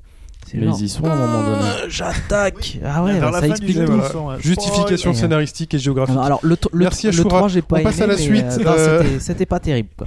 Mais 0.54 0.64
genre, 0.66 0.76
ils 0.78 0.84
y 0.84 0.88
sont 0.88 1.04
à 1.04 1.12
un 1.12 1.16
moment 1.16 1.42
donné. 1.42 1.62
Euh, 1.68 1.86
J'attaque 1.88 2.78
Ah 2.84 3.02
ouais, 3.04 3.18
bah, 3.20 3.32
ça 3.40 3.46
explique 3.48 3.76
tout. 3.84 3.92
voilà. 3.92 4.34
euh, 4.34 4.38
Justification 4.40 5.12
scénaristique 5.14 5.74
et 5.74 5.78
géographique. 5.78 6.16
Alors 6.22 6.40
le, 6.42 6.56
le, 6.72 6.78
Merci, 6.78 7.06
le 7.06 7.10
Ashura. 7.10 7.28
3 7.28 7.48
j'ai 7.48 7.62
pas 7.62 7.76
On 7.76 7.78
aimé 7.78 7.84
passe 7.84 8.00
à 8.00 8.06
la 8.06 8.16
suite, 8.16 8.44
euh, 8.44 8.66
euh, 8.66 9.18
c'était- 9.20 9.46
pas 9.46 9.60
terrible 9.60 9.88
quoi. 9.96 10.06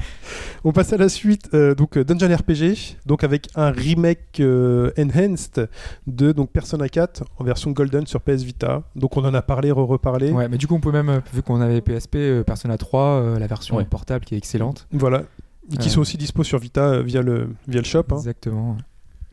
On 0.63 0.71
passe 0.73 0.91
à 0.93 0.97
la 0.97 1.07
suite, 1.09 1.49
euh, 1.53 1.73
donc 1.75 1.97
euh, 1.97 2.03
Dungeon 2.03 2.35
RPG, 2.35 2.97
donc 3.05 3.23
avec 3.23 3.47
un 3.55 3.71
remake 3.71 4.39
euh, 4.41 4.91
enhanced 4.99 5.69
de 6.07 6.31
donc 6.33 6.51
Persona 6.51 6.89
4 6.89 7.23
en 7.37 7.43
version 7.43 7.71
Golden 7.71 8.05
sur 8.07 8.19
PS 8.21 8.43
Vita. 8.43 8.83
Donc 8.95 9.15
on 9.17 9.23
en 9.25 9.33
a 9.33 9.41
parlé, 9.41 9.71
re-reparlé. 9.71 10.31
Ouais, 10.31 10.47
mais 10.49 10.57
du 10.57 10.67
coup, 10.67 10.75
on 10.75 10.79
peut 10.81 10.91
même, 10.91 11.21
vu 11.33 11.41
qu'on 11.41 11.61
avait 11.61 11.81
PSP, 11.81 12.15
euh, 12.17 12.43
Persona 12.43 12.77
3, 12.77 13.01
euh, 13.01 13.39
la 13.39 13.47
version 13.47 13.77
Ouais. 13.77 13.85
portable 13.85 14.25
qui 14.25 14.35
est 14.35 14.37
excellente. 14.37 14.87
Voilà. 14.91 15.23
Et 15.71 15.77
qui 15.77 15.87
Euh. 15.87 15.91
sont 15.91 16.01
aussi 16.01 16.17
dispo 16.17 16.43
sur 16.43 16.57
Vita 16.59 16.81
euh, 16.81 17.03
via, 17.03 17.21
le, 17.21 17.49
via 17.67 17.79
le 17.79 17.85
shop. 17.85 18.05
hein. 18.11 18.21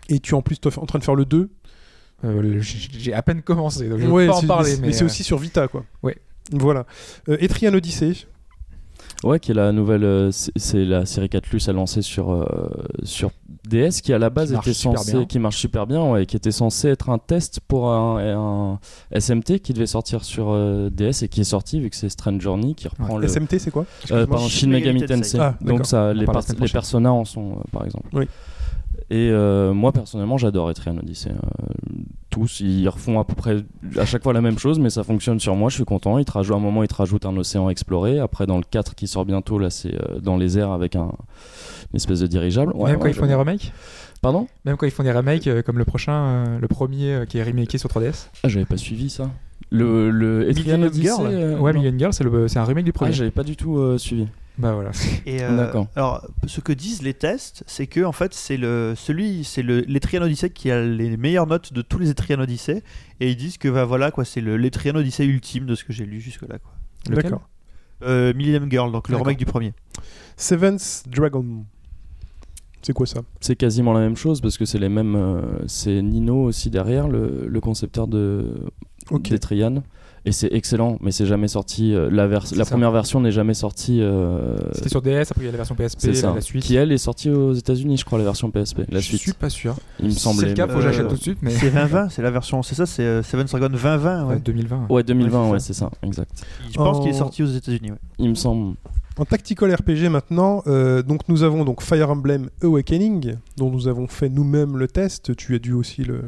Et 0.09 0.21
tu 0.21 0.35
es 0.35 0.37
en 0.37 0.43
plus 0.43 0.59
en 0.77 0.87
train 0.87 0.99
de 0.99 1.05
faire 1.05 1.15
le 1.15 1.25
2. 1.25 1.51
Euh, 2.25 2.61
J'ai 2.61 3.13
à 3.13 3.23
peine 3.23 3.43
commencé, 3.43 3.89
donc 3.89 3.99
je 4.01 4.07
Ouais, 4.07 4.27
peux 4.27 4.33
pas 4.33 4.39
en 4.39 4.43
parler. 4.47 4.77
mais, 4.81 4.93
c'est 4.93 5.03
euh, 5.03 5.07
aussi 5.07 5.23
sur 5.23 5.39
Vita, 5.39 5.69
quoi. 5.69 5.85
Ouais. 6.03 6.17
Voilà. 6.53 6.87
Euh, 7.29 7.37
Etrian 7.41 7.75
Odyssey. 7.75 8.13
Ouais, 9.25 9.41
qui 9.41 9.51
est 9.51 9.55
la 9.55 9.73
nouvelle. 9.73 10.31
c'est 10.33 10.85
la 10.85 11.07
série 11.07 11.29
4 11.29 11.49
Plus 11.49 11.69
à 11.69 11.73
lancer 11.73 12.03
sur, 12.03 12.31
euh, 12.33 12.45
sur 13.03 13.31
DS, 13.67 14.01
qui 14.03 14.13
à 14.13 14.19
la 14.19 14.31
base 14.31 14.51
Qui 14.53 14.59
était 14.59 14.73
super 14.75 14.99
censé. 14.99 15.13
bien. 15.13 15.25
Qui 15.25 15.39
marche 15.39 15.57
super 15.57 15.87
bien, 15.87 16.03
ouais, 16.11 16.27
qui 16.27 16.37
était 16.37 16.51
censé 16.51 16.89
être 16.89 17.09
un 17.11 17.19
test 17.19 17.61
pour 17.67 17.91
un, 17.91 18.19
un 19.13 19.19
SMT 19.19 19.61
qui 19.61 19.73
devait 19.73 19.87
sortir 19.87 20.23
sur 20.25 20.51
euh, 20.51 20.91
DS 20.91 21.23
et 21.23 21.29
qui 21.29 21.41
est 21.41 21.45
sorti, 21.45 21.81
vu 21.81 21.89
que 21.91 21.97
c'est 21.97 22.09
Strange 22.11 22.41
Journey 22.41 22.75
qui 22.75 22.89
reprend 22.89 23.17
le. 23.19 23.27
SMT, 23.27 23.59
c'est 23.59 23.71
quoi? 23.71 23.87
Euh, 24.13 24.27
pardon, 24.27 24.49
Shin 24.49 24.69
Megami 24.69 25.05
Tensei. 25.07 25.39
Ah. 25.41 25.55
Donc 25.63 25.87
ça, 25.87 26.11
On 26.11 26.13
les, 26.13 26.27
les 26.61 26.69
personnages 26.69 27.11
en 27.13 27.25
sont, 27.25 27.53
euh, 27.53 27.63
par 27.73 27.85
exemple. 27.85 28.09
Oui. 28.13 28.27
Et 29.09 29.31
euh, 29.31 29.73
moi 29.73 29.93
personnellement, 29.93 30.37
j'adore 30.37 30.71
Etrian 30.71 30.97
Odyssey. 30.99 31.31
Euh, 31.31 31.67
tous, 32.31 32.61
ils 32.61 32.89
refont 32.89 33.21
à 33.21 33.25
peu 33.25 33.35
près 33.35 33.59
à 33.97 34.05
chaque 34.05 34.23
fois 34.23 34.33
la 34.33 34.41
même 34.41 34.59
chose, 34.59 34.79
mais 34.81 34.91
ça 34.91 35.05
fonctionne 35.05 35.39
sur 35.41 35.55
moi. 35.55 35.71
Je 35.71 35.77
suis 35.77 35.85
content. 35.85 36.19
Ils 36.19 36.25
te 36.25 36.33
rajoutent, 36.33 36.55
à 36.55 36.59
un 36.59 36.61
moment, 36.63 36.83
ils 36.83 36.89
te 36.89 36.95
rajoutent 36.97 37.25
un 37.25 37.37
océan 37.37 37.71
exploré. 37.71 38.19
Après, 38.19 38.47
dans 38.47 38.57
le 38.57 38.65
4 38.69 38.95
qui 38.95 39.07
sort 39.07 39.25
bientôt, 39.25 39.59
là, 39.59 39.71
c'est 39.71 39.95
euh, 39.95 40.19
dans 40.21 40.37
les 40.37 40.59
airs 40.59 40.73
avec 40.73 40.97
un, 40.97 41.05
une 41.93 41.97
espèce 41.97 42.21
de 42.21 42.27
dirigeable. 42.27 42.73
Ouais, 42.75 42.91
même 42.91 42.99
quand 42.99 43.05
ouais, 43.05 43.11
ils 43.13 43.15
font 43.15 43.27
des 43.27 43.35
remakes 43.35 43.73
Pardon? 44.23 44.49
Même 44.65 44.77
quand 44.77 44.87
ils 44.87 44.93
font 44.93 45.05
des 45.05 45.13
remakes, 45.13 45.47
euh, 45.47 45.63
comme 45.63 45.79
le 45.79 45.85
prochain, 45.85 46.13
euh, 46.13 46.59
le 46.59 46.67
premier 46.69 47.13
euh, 47.13 47.25
qui 47.27 47.39
est 47.39 47.43
remaké 47.45 47.79
sur 47.79 47.89
3DS. 47.89 48.29
Ah, 48.43 48.49
j'avais 48.49 48.65
pas 48.65 48.77
suivi 48.77 49.09
ça. 49.09 49.31
Le, 49.71 50.11
le 50.11 50.49
Etrian 50.51 50.79
Millennium 50.79 50.87
Odyssey. 50.89 51.03
Girl 51.05 51.27
euh, 51.27 51.59
ouais, 51.59 51.73
non. 51.73 51.81
Million 51.81 51.99
Girl, 51.99 52.13
c'est 52.49 52.59
un 52.59 52.65
remake 52.65 52.85
du 52.85 52.91
Ah, 52.91 52.99
premier. 52.99 53.13
j'avais 53.13 53.31
pas 53.31 53.45
du 53.45 53.57
tout 53.57 53.79
euh, 53.79 53.99
suivi. 53.99 54.27
Bah 54.59 54.73
voilà. 54.75 54.91
Et 55.27 55.43
euh, 55.43 55.85
alors, 55.97 56.27
ce 56.47 56.61
que 56.61 56.73
disent 56.73 57.03
les 57.03 57.15
tests, 57.15 57.63
c'est 57.67 57.87
que 57.87 58.03
en 58.05 58.13
fait, 58.13 58.33
c'est 58.35 58.57
le 58.57 58.95
celui, 58.97 59.45
c'est 59.45 59.63
le 59.63 59.81
l'Etrian 59.81 60.23
Odyssey 60.23 60.51
qui 60.51 60.71
a 60.71 60.83
les 60.83 61.17
meilleures 61.17 61.47
notes 61.47 61.73
de 61.73 61.83
tous 61.83 61.99
les 61.99 62.11
Etrian 62.11 62.41
Odyssey, 62.41 62.83
et 63.21 63.31
ils 63.31 63.37
disent 63.37 63.59
que 63.59 63.69
bah, 63.69 63.85
voilà 63.85 64.11
quoi, 64.11 64.25
c'est 64.25 64.41
le 64.41 64.57
l'Etrian 64.57 64.95
Odyssey 64.95 65.27
ultime 65.27 65.67
de 65.67 65.75
ce 65.75 65.85
que 65.85 65.93
j'ai 65.93 66.07
lu 66.07 66.21
jusque 66.21 66.43
là 66.43 66.59
quoi. 66.59 66.73
D'accord. 67.15 67.49
Euh, 68.03 68.35
Millennium 68.35 68.71
Girl, 68.71 68.93
donc 68.93 69.09
le 69.09 69.17
remake 69.17 69.39
du 69.39 69.47
premier. 69.47 69.73
Seventh 70.37 71.05
Dragon. 71.09 71.65
C'est 72.83 72.93
quoi 72.93 73.07
ça? 73.07 73.23
C'est 73.41 73.57
quasiment 73.57 73.93
la 73.93 74.01
même 74.01 74.17
chose 74.17 74.41
parce 74.41 74.59
que 74.59 74.65
c'est 74.65 74.79
les 74.79 74.89
mêmes. 74.89 75.17
euh, 75.17 75.41
c'est 75.67 76.03
Nino 76.03 76.45
aussi 76.45 76.71
derrière, 76.71 77.09
le, 77.09 77.47
le 77.49 77.61
concepteur 77.61 78.07
de 78.07 78.55
Ok. 79.11 79.31
d'Etrian. 79.31 79.83
Et 80.29 80.33
c'est 80.33 80.53
excellent, 80.53 80.99
mais 81.01 81.13
c'est 81.13 81.25
jamais 81.25 81.47
sorti. 81.49 81.95
euh, 81.95 82.11
la 82.11 82.27
vers- 82.27 82.47
C'est 82.47 82.57
la 82.57 82.65
ça. 82.65 82.73
première 82.73 82.91
version 82.91 83.21
n'est 83.21 83.31
jamais 83.31 83.55
sortie. 83.55 84.03
euh, 84.03 84.57
C'était 84.75 84.89
sur 84.89 85.01
DS, 85.01 85.31
après 85.31 85.43
il 85.43 85.45
y 85.45 85.49
a 85.49 85.53
la 85.53 85.57
version 85.57 85.75
PSP, 85.77 86.01
c'est 86.01 86.15
ça. 86.15 86.29
la, 86.31 86.35
la 86.35 86.41
suite. 86.41 86.65
Qui 86.65 86.75
elle 86.75 86.91
est 86.91 86.99
sortie 86.99 87.31
aux 87.31 87.53
États-Unis, 87.53 87.97
je 87.97 88.05
crois, 88.05 88.19
la 88.19 88.25
version 88.25 88.51
PSP. 88.51 88.81
La 88.91 88.99
Je 88.99 89.07
suite, 89.07 89.21
suis 89.21 89.33
pas 89.33 89.49
sûr. 89.51 89.77
il 90.01 90.07
me 90.07 90.11
semblait. 90.11 90.41
c'est 90.43 90.49
le 90.49 90.55
cas, 90.55 90.67
faut 90.67 90.75
que 90.75 90.79
Euh, 90.79 90.83
j'achète 90.93 91.09
tout 91.09 91.15
de 91.17 91.21
suite, 91.23 91.39
mais 91.43 91.51
C'est 91.51 91.71
2020, 91.71 92.09
c'est 92.09 92.23
la 92.23 92.31
version, 92.33 92.63
c'est 92.65 92.75
ça, 92.75 92.87
c'est 92.87 93.05
euh, 93.05 93.23
Seven 93.23 93.47
Dragon 93.47 93.69
2020. 93.69 94.25
Ouais. 94.27 94.35
Ouais, 94.35 94.41
2020. 94.41 94.87
Ouais, 94.91 95.03
2020, 95.05 95.45
Ouais, 95.47 95.51
ouais, 95.53 95.61
c'est 95.61 95.73
ça, 95.75 95.91
exact. 96.03 96.31
Je 96.73 96.77
pense 96.77 96.99
qu'il 97.01 97.11
est 97.11 97.13
sorti 97.19 97.43
aux 97.45 97.47
États-Unis. 97.47 97.93
Ouais. 97.93 97.99
Il 98.19 98.29
me 98.31 98.35
semble. 98.35 98.75
En 99.19 99.25
tactical 99.25 99.73
RPG 99.75 100.11
maintenant, 100.11 100.63
euh, 100.67 101.03
donc 101.03 101.21
nous 101.29 101.43
avons 101.45 101.65
donc 101.65 101.81
Fire 101.83 102.11
Emblem 102.11 102.51
Awakening, 102.63 103.37
dont 103.57 103.71
nous 103.71 103.89
avons 103.89 104.09
fait 104.09 104.29
nous-mêmes 104.29 104.77
le 104.77 104.89
test. 104.89 105.35
Tu 105.37 105.55
as 105.55 105.59
dû 105.59 105.73
aussi 105.73 106.03
le. 106.03 106.21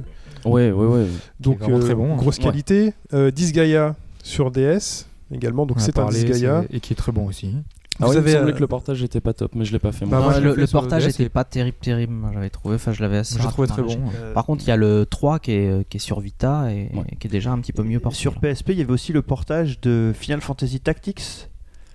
Ouais, 0.45 0.71
ouais, 0.71 0.87
ouais. 0.87 1.07
Donc 1.41 1.59
très 1.81 1.95
bon, 1.95 2.13
hein. 2.15 2.17
grosse 2.17 2.39
Ouais. 2.39 2.45
qualité. 2.45 2.95
Euh, 3.13 3.31
Disgaea 3.31 3.95
sur 4.23 4.51
DS 4.51 5.07
également, 5.33 5.67
donc 5.67 5.81
c'est 5.81 5.99
un 5.99 6.09
Disgaea. 6.09 6.65
Et 6.71 6.81
qui 6.81 6.93
est 6.93 6.97
très 6.97 7.13
bon 7.13 7.27
aussi. 7.27 7.55
Ah 8.01 8.05
Vous 8.07 8.13
ouais, 8.13 8.19
avez, 8.19 8.31
il 8.31 8.35
me 8.35 8.39
semblait 8.39 8.53
euh, 8.53 8.57
que 8.57 8.61
le 8.61 8.67
portage 8.69 9.03
était 9.03 9.21
pas 9.21 9.33
top, 9.33 9.57
mais 9.57 9.65
je 9.65 9.73
l'ai 9.73 9.81
pas 9.81 9.91
fait 9.91 10.05
Bah, 10.07 10.19
moi. 10.19 10.27
moi, 10.27 10.35
Non, 10.35 10.41
je 10.41 10.61
le, 10.61 10.67
fait 10.67 10.71
portage 10.73 11.05
DS, 11.05 11.09
était 11.11 11.29
pas 11.29 11.43
terrible, 11.43 11.77
terrible. 11.81 12.15
J'avais 12.33 12.49
trouvé, 12.51 12.77
enfin, 12.77 12.93
je 12.93 13.03
l'avais 13.03 13.17
assez. 13.19 13.41
J'ai 13.41 13.49
trouvé 13.49 13.67
très 13.67 13.83
bon. 13.83 13.97
Euh, 14.15 14.33
Par 14.35 14.45
contre, 14.47 14.63
il 14.65 14.69
y 14.69 14.71
a 14.71 14.77
le 14.77 15.05
3 15.05 15.41
qui 15.41 15.51
est, 15.51 15.89
qui 15.89 15.97
est 15.97 16.01
sur 16.01 16.21
Vita 16.21 16.71
et, 16.73 16.91
Ouais. 16.95 17.03
et 17.11 17.17
qui 17.17 17.27
est 17.27 17.31
déjà 17.31 17.51
un 17.51 17.59
petit 17.59 17.73
peu 17.73 17.83
mieux 17.83 17.99
porté. 17.99 18.17
Sur 18.17 18.39
PSP, 18.39 18.69
il 18.69 18.79
y 18.79 18.83
avait 18.83 18.93
aussi 18.93 19.13
le 19.13 19.23
portage 19.23 19.81
de 19.81 20.13
Final 20.17 20.41
Fantasy 20.41 20.79
Tactics. 20.79 21.49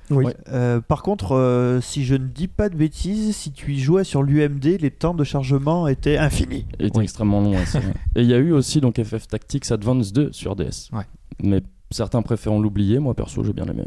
Oui. 0.09 0.25
Ouais. 0.25 0.35
Euh, 0.49 0.81
par 0.81 1.01
contre, 1.03 1.33
euh, 1.35 1.79
si 1.81 2.03
je 2.03 2.15
ne 2.15 2.27
dis 2.27 2.47
pas 2.47 2.69
de 2.69 2.75
bêtises, 2.75 3.35
si 3.35 3.51
tu 3.51 3.73
y 3.73 3.79
jouais 3.79 4.03
sur 4.03 4.21
l'UMD, 4.23 4.63
les 4.79 4.91
temps 4.91 5.13
de 5.13 5.23
chargement 5.23 5.87
étaient 5.87 6.17
infinis. 6.17 6.65
Il 6.79 6.87
était 6.87 6.97
Oui. 6.97 7.03
extrêmement 7.05 7.41
long. 7.41 7.51
ouais, 7.51 7.65
c'est 7.65 7.79
vrai. 7.79 7.93
Et 8.15 8.21
il 8.21 8.27
y 8.29 8.33
a 8.33 8.37
eu 8.37 8.51
aussi 8.51 8.81
donc 8.81 9.01
FF 9.01 9.27
Tactics 9.27 9.71
Advance 9.71 10.11
2 10.13 10.31
sur 10.33 10.55
DS. 10.55 10.89
Ouais. 10.91 11.03
Mais 11.41 11.61
certains 11.89 12.21
préfèrent 12.21 12.57
l'oublier. 12.59 12.99
Moi 12.99 13.13
perso, 13.13 13.43
j'ai 13.43 13.53
bien 13.53 13.65
aimé. 13.65 13.83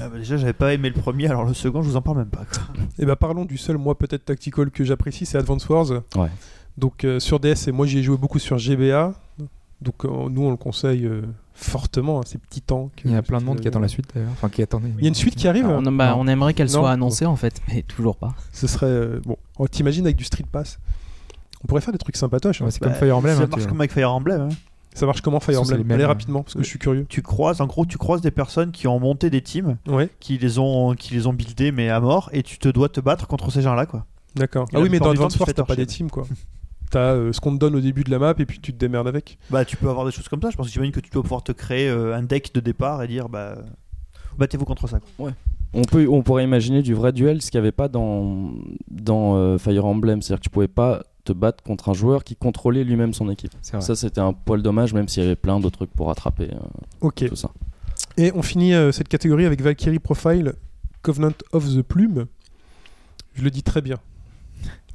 Ah 0.00 0.08
bah 0.08 0.18
déjà, 0.18 0.36
j'avais 0.36 0.52
pas 0.52 0.72
aimé 0.72 0.88
le 0.94 1.00
premier, 1.00 1.26
alors 1.26 1.44
le 1.44 1.54
second, 1.54 1.82
je 1.82 1.88
vous 1.90 1.96
en 1.96 2.02
parle 2.02 2.18
même 2.18 2.28
pas. 2.30 2.44
quoi. 2.50 2.62
Et 2.98 3.04
bah 3.04 3.16
parlons 3.16 3.44
du 3.44 3.58
seul 3.58 3.76
moi 3.78 3.96
peut-être 3.98 4.24
tactical 4.24 4.70
que 4.70 4.84
j'apprécie, 4.84 5.26
c'est 5.26 5.38
Advance 5.38 5.68
Wars. 5.68 5.90
Ouais. 6.16 6.28
Donc 6.78 7.04
euh, 7.04 7.18
sur 7.20 7.40
DS 7.40 7.66
et 7.68 7.72
moi 7.72 7.86
j'y 7.86 7.98
ai 7.98 8.02
joué 8.02 8.16
beaucoup 8.16 8.38
sur 8.38 8.56
GBA. 8.58 9.12
Donc 9.80 10.04
euh, 10.04 10.28
nous 10.30 10.42
on 10.42 10.50
le 10.50 10.56
conseille 10.56 11.04
euh, 11.06 11.22
fortement, 11.58 12.20
hein, 12.20 12.22
ces 12.24 12.38
petits 12.38 12.62
tanks. 12.62 13.02
Il 13.04 13.10
y 13.10 13.16
a 13.16 13.22
plein 13.22 13.38
de 13.40 13.44
monde 13.44 13.60
qui 13.60 13.68
attend 13.68 13.80
la 13.80 13.88
suite 13.88 14.06
d'ailleurs. 14.14 14.30
Enfin, 14.32 14.48
qui 14.48 14.62
attendait. 14.62 14.90
Il 14.98 15.02
y 15.02 15.06
a 15.06 15.08
une 15.08 15.14
suite 15.14 15.34
qui 15.34 15.48
arrive. 15.48 15.66
Alors, 15.66 15.82
on, 15.84 15.92
bah, 15.92 16.14
on 16.16 16.26
aimerait 16.28 16.54
qu'elle 16.54 16.70
soit 16.70 16.90
annoncée 16.90 17.26
en 17.26 17.36
fait, 17.36 17.60
mais 17.68 17.82
toujours 17.82 18.16
pas. 18.16 18.34
Ce 18.52 18.66
serait 18.66 18.86
euh, 18.86 19.20
bon. 19.24 19.36
Oh, 19.58 19.66
T'imagines 19.68 20.04
avec 20.06 20.16
du 20.16 20.24
Street 20.24 20.44
Pass 20.50 20.78
On 21.64 21.66
pourrait 21.66 21.80
faire 21.80 21.92
des 21.92 21.98
trucs 21.98 22.16
sympatoches. 22.16 22.62
hein. 22.62 22.66
Ouais, 22.66 22.70
c'est 22.70 22.80
Bah, 22.80 22.88
comme 22.88 22.96
Fire 22.96 23.16
Emblem. 23.16 23.36
Ça 23.36 23.42
hein, 23.42 23.48
marche 23.50 23.66
comme 23.66 23.80
avec 23.80 23.92
Fire 23.92 24.12
Emblem. 24.12 24.40
hein. 24.42 24.48
Ça 24.94 25.06
marche 25.06 25.20
comment 25.20 25.38
Fire 25.40 25.60
Emblem 25.60 25.90
Allez 25.90 26.04
hein. 26.04 26.08
rapidement 26.08 26.42
parce 26.42 26.54
que 26.54 26.62
je 26.62 26.68
suis 26.68 26.78
curieux. 26.78 27.06
Tu 27.08 27.22
croises, 27.22 27.60
en 27.60 27.66
gros, 27.66 27.84
tu 27.86 27.98
croises 27.98 28.20
des 28.20 28.30
personnes 28.30 28.70
qui 28.72 28.86
ont 28.88 28.98
monté 28.98 29.30
des 29.30 29.42
teams, 29.42 29.76
Ouais, 29.86 30.08
qui 30.20 30.38
les 30.38 30.58
ont, 30.58 30.94
qui 30.94 31.14
les 31.14 31.26
ont 31.26 31.32
buildés 31.32 31.70
mais 31.72 31.88
à 31.88 32.00
mort, 32.00 32.30
et 32.32 32.42
tu 32.42 32.58
te 32.58 32.68
dois 32.68 32.88
te 32.88 33.00
battre 33.00 33.26
contre 33.28 33.50
ces 33.52 33.62
gens-là, 33.62 33.86
quoi. 33.86 34.06
d'accord. 34.34 34.66
Ah 34.74 34.80
oui, 34.80 34.88
mais 34.90 34.98
dans 34.98 35.06
temps, 35.06 35.10
Advance 35.12 35.38
Wars 35.38 35.48
t'as 35.54 35.62
pas 35.64 35.76
des 35.76 35.86
teams 35.86 36.10
quoi. 36.10 36.26
T'as 36.90 37.12
euh, 37.14 37.32
ce 37.32 37.40
qu'on 37.40 37.52
te 37.52 37.58
donne 37.58 37.74
au 37.76 37.80
début 37.80 38.02
de 38.04 38.10
la 38.10 38.18
map 38.18 38.34
et 38.38 38.46
puis 38.46 38.58
tu 38.60 38.72
te 38.72 38.78
démerdes 38.78 39.08
avec. 39.08 39.38
Bah, 39.50 39.64
tu 39.64 39.76
peux 39.76 39.88
avoir 39.88 40.06
des 40.06 40.12
choses 40.12 40.28
comme 40.28 40.40
ça. 40.42 40.50
Je 40.50 40.56
pense 40.56 40.66
que 40.66 40.72
j'imagine 40.72 40.92
que 40.92 41.00
tu 41.00 41.10
dois 41.10 41.22
pouvoir 41.22 41.42
te 41.42 41.52
créer 41.52 41.88
euh, 41.88 42.16
un 42.16 42.22
deck 42.22 42.54
de 42.54 42.60
départ 42.60 43.02
et 43.02 43.08
dire, 43.08 43.28
bah, 43.28 43.56
battez-vous 44.38 44.64
contre 44.64 44.88
ça. 44.88 44.98
quoi. 45.16 45.32
On, 45.74 45.82
peut, 45.82 46.06
on 46.08 46.22
pourrait 46.22 46.44
imaginer 46.44 46.80
du 46.82 46.94
vrai 46.94 47.12
duel, 47.12 47.42
ce 47.42 47.50
qu'il 47.50 47.60
n'y 47.60 47.66
avait 47.66 47.72
pas 47.72 47.88
dans, 47.88 48.52
dans 48.90 49.36
euh, 49.36 49.58
Fire 49.58 49.84
Emblem. 49.84 50.22
C'est-à-dire 50.22 50.40
que 50.40 50.44
tu 50.44 50.50
pouvais 50.50 50.68
pas 50.68 51.02
te 51.24 51.32
battre 51.34 51.62
contre 51.62 51.90
un 51.90 51.94
joueur 51.94 52.24
qui 52.24 52.36
contrôlait 52.36 52.84
lui-même 52.84 53.12
son 53.12 53.28
équipe. 53.28 53.52
C'est 53.60 53.72
vrai. 53.76 53.82
Ça, 53.84 53.94
c'était 53.94 54.20
un 54.22 54.32
poil 54.32 54.62
dommage, 54.62 54.94
même 54.94 55.08
s'il 55.08 55.22
y 55.22 55.26
avait 55.26 55.36
plein 55.36 55.60
d'autres 55.60 55.76
trucs 55.76 55.92
pour 55.92 56.06
rattraper 56.06 56.48
euh, 56.54 56.58
Ok. 57.02 57.26
tout 57.28 57.36
ça. 57.36 57.50
Et 58.16 58.32
on 58.34 58.40
finit 58.42 58.72
euh, 58.72 58.92
cette 58.92 59.08
catégorie 59.08 59.44
avec 59.44 59.60
Valkyrie 59.60 59.98
Profile 59.98 60.54
Covenant 61.02 61.32
of 61.52 61.68
the 61.68 61.82
Plume. 61.82 62.26
Je 63.34 63.42
le 63.42 63.50
dis 63.50 63.62
très 63.62 63.82
bien. 63.82 63.98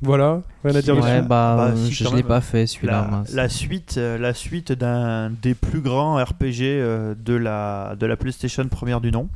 Voilà, 0.04 0.42
rien 0.64 0.76
à 0.76 0.82
dire 0.82 0.96
Ouais, 0.96 1.02
dessus. 1.02 1.12
Ouais, 1.14 1.22
bah, 1.22 1.56
Bah, 1.58 1.64
euh, 1.72 1.76
si, 1.86 1.92
je, 1.94 2.04
je 2.04 2.16
l'ai 2.16 2.24
pas 2.24 2.42
fait 2.42 2.68
celui-là. 2.68 3.24
La, 3.34 3.50
suite, 3.50 3.96
euh, 3.98 4.18
la 4.18 4.34
suite 4.34 4.72
d'un 4.72 5.30
des 5.30 5.54
plus 5.56 5.82
grands 5.82 6.16
RPG 6.24 6.62
euh, 6.62 7.16
de 7.18 7.34
la 7.34 7.96
de 8.00 8.06
la 8.06 8.16
PlayStation 8.18 8.68
première 8.68 9.02
du 9.02 9.12
nom, 9.12 9.30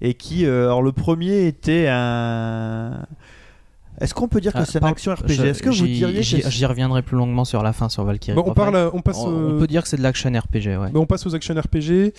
et 0.00 0.14
qui, 0.14 0.46
euh, 0.46 0.64
alors 0.66 0.82
le 0.82 0.92
premier 0.92 1.46
était 1.46 1.86
un. 1.88 3.00
Est-ce 4.00 4.14
qu'on 4.14 4.28
peut 4.28 4.40
dire 4.40 4.52
que 4.54 4.58
Ah, 4.60 4.64
c'est 4.64 4.78
un 4.78 4.80
par- 4.80 4.90
action 4.90 5.12
RPG 5.12 5.30
Est-ce 5.44 5.62
que 5.62 5.68
vous 5.68 5.74
j'y- 5.74 5.92
diriez 5.92 6.22
j'y- 6.22 6.40
que 6.40 6.48
J'y 6.48 6.64
reviendrai 6.64 7.02
plus 7.02 7.18
longuement 7.18 7.44
sur 7.44 7.62
la 7.62 7.74
fin 7.74 7.90
sur 7.90 8.02
Valkyrie. 8.04 8.34
Bon, 8.34 8.44
on, 8.46 8.54
parle, 8.54 8.90
on 8.94 9.02
passe, 9.02 9.18
On, 9.18 9.30
euh, 9.30 9.54
on 9.56 9.58
peut 9.58 9.66
dire 9.66 9.82
que 9.82 9.88
c'est 9.88 9.98
de 9.98 10.02
l'action 10.02 10.30
RPG, 10.30 10.68
ouais. 10.78 10.88
on 10.94 11.04
passe 11.04 11.26
aux 11.26 11.34
action 11.34 11.54
RPG. 11.54 12.14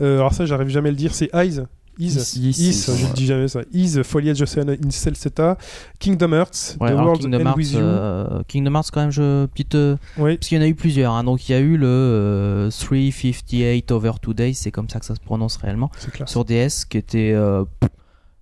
Euh, 0.00 0.18
alors 0.18 0.32
ça, 0.32 0.46
j'arrive 0.46 0.68
jamais 0.68 0.90
à 0.90 0.92
le 0.92 0.96
dire. 0.96 1.12
C'est 1.12 1.30
Eyes. 1.34 1.62
Is, 1.98 2.16
Is, 2.16 2.36
Is, 2.36 2.68
Is, 2.70 2.86
je 2.98 3.12
dis 3.14 3.26
jamais 3.26 3.48
ça. 3.48 3.60
Is, 3.72 4.02
Foliage 4.02 4.42
Ocean 4.42 4.68
in 4.68 4.90
Celceta, 4.90 5.56
Kingdom 5.98 6.32
Hearts, 6.32 6.76
Ouais, 6.80 6.90
The 6.92 6.94
World 6.96 7.20
Kingdom 7.20 7.42
Hearts, 7.46 7.56
With 7.56 7.72
You. 7.72 7.78
euh, 7.80 8.42
Kingdom 8.48 8.74
Hearts, 8.74 8.90
quand 8.92 9.00
même, 9.02 9.10
je 9.12 9.46
petite. 9.46 9.74
euh, 9.74 9.96
Oui, 10.18 10.36
parce 10.36 10.48
qu'il 10.48 10.58
y 10.58 10.60
en 10.60 10.64
a 10.64 10.68
eu 10.68 10.74
plusieurs. 10.74 11.12
hein. 11.12 11.24
Donc 11.24 11.48
il 11.48 11.52
y 11.52 11.54
a 11.54 11.60
eu 11.60 11.76
le 11.76 11.86
euh, 11.86 12.70
358 12.70 13.90
Over 13.92 14.12
Two 14.20 14.34
Days, 14.34 14.54
c'est 14.54 14.70
comme 14.70 14.88
ça 14.88 14.98
que 15.00 15.06
ça 15.06 15.14
se 15.14 15.20
prononce 15.20 15.56
réellement, 15.56 15.90
sur 16.26 16.44
DS, 16.44 16.84
qui 16.88 16.98
était. 16.98 17.32
euh, 17.34 17.64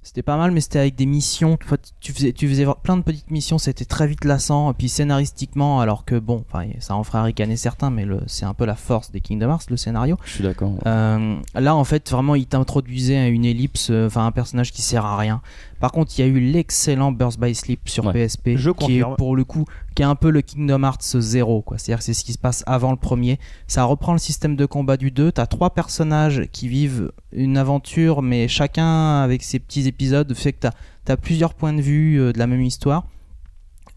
c'était 0.03 0.23
pas 0.23 0.37
mal, 0.37 0.51
mais 0.51 0.61
c'était 0.61 0.81
avec 0.81 0.97
des 0.97 1.07
missions. 1.07 1.57
Tu 2.01 2.13
faisais, 2.13 2.33
tu 2.33 2.49
faisais 2.49 2.67
plein 2.83 2.97
de 2.97 3.03
petites 3.03 3.31
missions, 3.31 3.59
c'était 3.59 3.85
très 3.85 4.07
vite 4.07 4.25
lassant. 4.25 4.73
Et 4.73 4.75
puis 4.75 4.89
scénaristiquement, 4.89 5.81
alors 5.81 6.05
que 6.05 6.19
bon, 6.19 6.45
enfin, 6.49 6.67
ça 6.81 6.97
en 6.97 7.05
ferait 7.05 7.23
ricaner 7.23 7.57
certains, 7.57 7.91
mais 7.91 8.07
c'est 8.27 8.45
un 8.45 8.55
peu 8.55 8.65
la 8.65 8.75
force 8.75 9.13
des 9.13 9.21
Kingdom 9.21 9.51
Hearts, 9.51 9.71
le 9.71 9.77
scénario. 9.77 10.17
Je 10.25 10.33
suis 10.33 10.45
d'accord. 10.45 10.73
Euh, 10.87 11.37
là, 11.55 11.77
en 11.77 11.85
fait, 11.85 12.11
vraiment, 12.11 12.35
il 12.35 12.47
t'introduisait 12.47 13.17
à 13.17 13.29
une 13.29 13.45
ellipse, 13.45 13.91
euh, 13.91 14.07
enfin 14.07 14.27
un 14.27 14.33
personnage 14.33 14.73
qui 14.73 14.83
sert 14.83 15.05
à 15.05 15.17
rien. 15.17 15.41
Par 15.83 15.91
contre, 15.91 16.13
il 16.17 16.21
y 16.21 16.25
a 16.25 16.29
eu 16.29 16.39
l'excellent 16.39 17.11
Burst 17.11 17.41
by 17.41 17.53
Sleep 17.57 17.89
sur 17.89 18.07
Ouais. 18.07 18.13
PSP, 18.13 18.51
Je 18.55 18.71
qui 18.71 18.99
est 18.99 19.17
pour 19.19 19.35
le 19.35 19.43
coup, 19.43 19.65
qui 19.97 20.03
est 20.03 20.05
un 20.05 20.15
peu 20.15 20.31
le 20.31 20.41
Kingdom 20.41 20.85
Hearts 20.85 21.19
0, 21.19 21.63
quoi. 21.63 21.77
C'est-à-dire 21.77 21.99
que 21.99 22.05
c'est 22.05 22.15
ce 22.15 22.23
qui 22.23 22.33
se 22.33 22.39
passe 22.39 22.63
avant 22.69 22.93
le 22.93 22.97
premier. 22.97 23.41
Ça 23.67 23.83
reprend 23.83 24.13
le 24.13 24.21
système 24.21 24.55
de 24.55 24.65
combat 24.65 24.97
du 24.97 25.11
2. 25.11 25.33
T'as 25.33 25.47
trois 25.47 25.71
personnages 25.75 26.47
qui 26.53 26.69
vivent 26.69 27.11
une 27.33 27.57
aventure, 27.57 28.23
mais 28.23 28.47
chacun 28.47 29.23
avec 29.23 29.43
ses 29.43 29.59
petits 29.59 29.89
épisodes 29.89 30.33
fait 30.35 30.53
que 30.53 30.69
t'as 31.05 31.13
as 31.13 31.17
plusieurs 31.17 31.53
points 31.55 31.73
de 31.73 31.83
vue 31.83 32.21
euh, 32.21 32.33
de 32.33 32.39
la 32.39 32.47
même 32.47 32.63
histoire. 32.63 33.05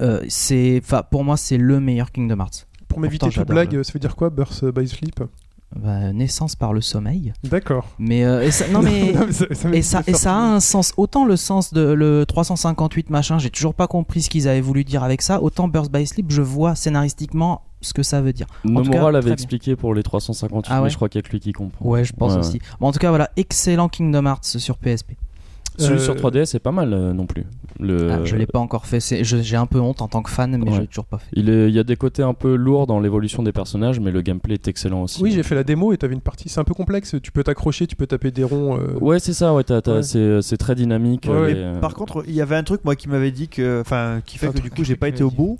Euh, 0.02 0.26
c'est, 0.28 0.82
enfin, 0.84 1.04
pour 1.04 1.24
moi, 1.24 1.38
c'est 1.38 1.58
le 1.58 1.80
meilleur 1.80 2.12
Kingdom 2.12 2.40
Hearts. 2.40 2.66
Pour 2.88 3.00
m'éviter 3.00 3.30
toute 3.30 3.48
blague, 3.48 3.84
ça 3.84 3.94
veut 3.94 4.00
dire 4.00 4.16
quoi, 4.16 4.32
Burst 4.32 4.66
by 4.66 4.88
Sleep? 4.88 5.22
Bah, 5.76 6.14
naissance 6.14 6.56
par 6.56 6.72
le 6.72 6.80
sommeil. 6.80 7.34
D'accord. 7.44 7.86
Mais, 8.00 8.24
euh, 8.24 8.42
et 8.44 8.52
ça- 8.52 8.68
non 8.70 8.82
mais. 8.82 9.12
Non, 9.14 9.26
mais 9.28 9.32
ça- 9.34 9.46
ça 9.54 9.70
Et 9.74 9.82
ça, 9.82 10.04
et 10.08 10.14
ça 10.14 10.34
a 10.34 10.38
un 10.40 10.60
sens, 10.62 10.94
autant 10.96 11.26
le 11.26 11.36
sens 11.36 11.74
de 11.74 11.82
le 11.82 12.26
358 12.26 13.10
machin, 13.10 13.40
j'ai 13.40 13.50
toujours 13.50 13.74
pas 13.74 13.88
compris 13.88 14.22
ce 14.22 14.30
qu'ils 14.30 14.48
avaient 14.48 14.62
voulu 14.62 14.84
dire 14.86 15.04
avec 15.04 15.22
ça, 15.22 15.42
autant 15.42 15.68
Burst 15.68 15.92
by 15.92 16.08
Sleep, 16.08 16.32
je 16.32 16.42
vois 16.42 16.76
scénaristiquement 16.76 17.62
ce 17.82 17.94
que 17.94 18.04
ça 18.04 18.22
veut 18.22 18.32
dire. 18.34 18.48
Nomura 18.64 19.12
l'avait 19.12 19.32
expliqué 19.32 19.76
pour 19.76 19.94
les 19.94 20.02
358, 20.02 20.70
Ah 20.72 20.78
ouais 20.80 20.86
mais 20.86 20.90
je 20.90 20.96
crois 20.96 21.10
qu'il 21.10 21.20
y 21.20 21.24
a 21.24 21.28
que 21.28 21.32
lui 21.32 21.40
qui 21.42 21.52
comprend. 21.52 21.86
Ouais, 21.86 22.04
je 22.06 22.14
pense 22.14 22.34
Ouais, 22.34 22.40
aussi. 22.40 22.60
Bon, 22.80 22.88
en 22.88 22.92
tout 22.94 23.00
cas, 23.00 23.10
voilà, 23.10 23.30
excellent 23.36 23.90
Kingdom 23.90 24.26
Hearts 24.26 24.46
sur 24.46 24.78
PSP. 24.78 25.12
Celui 25.78 25.96
Euh, 25.98 26.00
sur 26.00 26.16
3DS 26.16 26.46
c'est 26.46 26.60
pas 26.60 26.72
mal 26.72 26.94
euh, 26.94 27.14
non 27.14 27.26
plus. 27.26 27.46
Le... 27.80 28.10
Ah, 28.12 28.20
je 28.24 28.36
l'ai 28.38 28.46
pas 28.46 28.60
encore 28.60 28.86
fait, 28.86 29.00
j'ai 29.02 29.56
un 29.58 29.66
peu 29.66 29.80
honte 29.80 30.02
en 30.02 30.08
tant 30.08 30.22
que 30.22 30.30
fan, 30.30 30.56
mais 30.58 30.70
Ouais. 30.70 30.76
je 30.76 30.82
l'ai 30.82 30.88
toujours 30.88 31.06
pas 31.06 31.18
fait. 31.18 31.28
Il, 31.34 31.50
est- 31.50 31.68
il 31.68 31.76
y 31.76 31.80
a 31.80 31.84
des 31.84 31.98
côtés 31.98 32.24
un 32.24 32.34
peu 32.34 32.56
lourds 32.56 32.88
dans 32.88 33.00
l'évolution 33.02 33.44
des 33.44 33.52
personnages, 33.52 34.00
mais 34.00 34.12
le 34.12 34.22
gameplay 34.22 34.54
est 34.54 34.68
excellent 34.68 35.04
aussi. 35.04 35.22
Oui, 35.22 35.32
j'ai 35.32 35.44
fait 35.44 35.56
la 35.56 35.64
démo 35.66 35.92
et 35.92 35.98
t'avais 35.98 36.14
une 36.14 36.22
partie. 36.22 36.48
C'est 36.48 36.60
un 36.60 36.64
peu 36.64 36.74
complexe. 36.74 37.16
Tu 37.22 37.32
peux 37.34 37.44
t'accrocher, 37.44 37.88
tu 37.88 37.96
peux 37.98 38.08
taper 38.08 38.32
des 38.32 38.44
ronds. 38.46 38.78
euh, 38.80 38.94
Ouais, 39.02 39.20
c'est 39.20 39.34
ça, 39.34 39.54
ouais, 39.54 39.64
c'est 40.42 40.58
très 40.58 40.76
dynamique. 40.76 41.26
Ouais, 41.28 41.32
euh, 41.34 41.42
ouais. 41.74 41.78
et, 41.78 41.82
Par 41.82 41.94
contre, 41.94 42.24
il 42.28 42.34
y 42.34 42.42
avait 42.42 42.56
un 42.56 42.64
truc 42.64 42.86
moi 42.86 42.96
qui 42.96 43.10
m'avait 43.10 43.32
dit 43.32 43.50
que, 43.50 43.82
enfin, 43.82 44.22
qui 44.26 44.38
fait 44.38 44.54
que 44.54 44.60
du 44.62 44.70
coup 44.72 44.84
j'ai 44.84 44.96
pas 44.96 45.10
été 45.10 45.24
au 45.24 45.32
bout. 45.32 45.58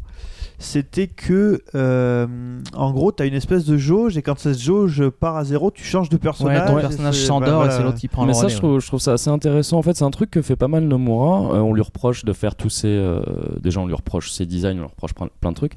C'était 0.58 1.08
que, 1.08 1.62
euh, 1.76 2.28
en 2.76 2.92
gros, 2.92 3.12
t'as 3.12 3.26
une 3.26 3.34
espèce 3.34 3.66
de 3.66 3.78
jauge 3.78 4.18
et 4.18 4.22
quand 4.22 4.40
cette 4.40 4.60
jauge 4.60 5.10
part 5.10 5.36
à 5.36 5.44
zéro, 5.44 5.70
tu 5.72 5.84
changes 5.84 6.10
de 6.10 6.16
Ouais, 6.16 6.20
personnage. 6.20 6.68
ton 6.70 6.78
et 6.78 6.82
personnage 6.82 7.16
c'est- 7.16 7.26
s'endort 7.26 7.48
bah, 7.50 7.54
et 7.54 7.56
voilà. 7.56 7.72
c'est 7.72 7.84
l'autre 7.84 7.98
qui 7.98 8.08
prend 8.08 8.22
Mais 8.24 8.30
le 8.30 8.34
ça, 8.34 8.40
relais. 8.42 8.50
je 8.50 8.56
ouais. 8.56 8.60
trouve, 8.62 8.80
je 8.80 8.88
trouve 8.88 9.00
ça 9.00 9.14
assez 9.14 9.30
intéressant. 9.30 9.78
En 9.78 9.82
fait, 9.82 9.96
c'est 9.96 10.04
un 10.06 10.12
truc 10.12 10.32
que 10.32 10.42
fait 10.42 10.56
pas 10.56 10.68
mal 10.68 10.84
Nomura. 10.86 11.54
Euh, 11.56 11.60
on 11.60 11.74
lui 11.74 11.82
reproche 11.82 12.26
de 12.26 12.34
faire 12.34 12.56
tous 12.56 12.70
ses. 12.70 12.88
euh, 12.88 13.22
déjà, 13.62 13.80
on 13.82 13.86
lui 13.88 13.96
reproche 13.96 14.32
ses 14.32 14.46
designs, 14.46 14.76
on 14.78 14.82
lui 14.82 14.88
reproche 14.88 15.14
plein, 15.14 15.28
plein 15.42 15.52
de 15.52 15.56
trucs. 15.56 15.74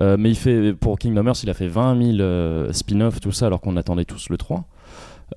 Euh, 0.00 0.16
mais 0.18 0.30
il 0.30 0.36
fait, 0.36 0.72
pour 0.74 0.98
Kingdom 0.98 1.26
Hearts, 1.26 1.42
il 1.42 1.50
a 1.50 1.54
fait 1.54 1.68
20 1.68 1.96
000 2.00 2.20
euh, 2.20 2.72
spin-off, 2.72 3.20
tout 3.20 3.32
ça, 3.32 3.46
alors 3.46 3.60
qu'on 3.60 3.76
attendait 3.76 4.04
tous 4.04 4.28
le 4.28 4.36
3. 4.36 4.64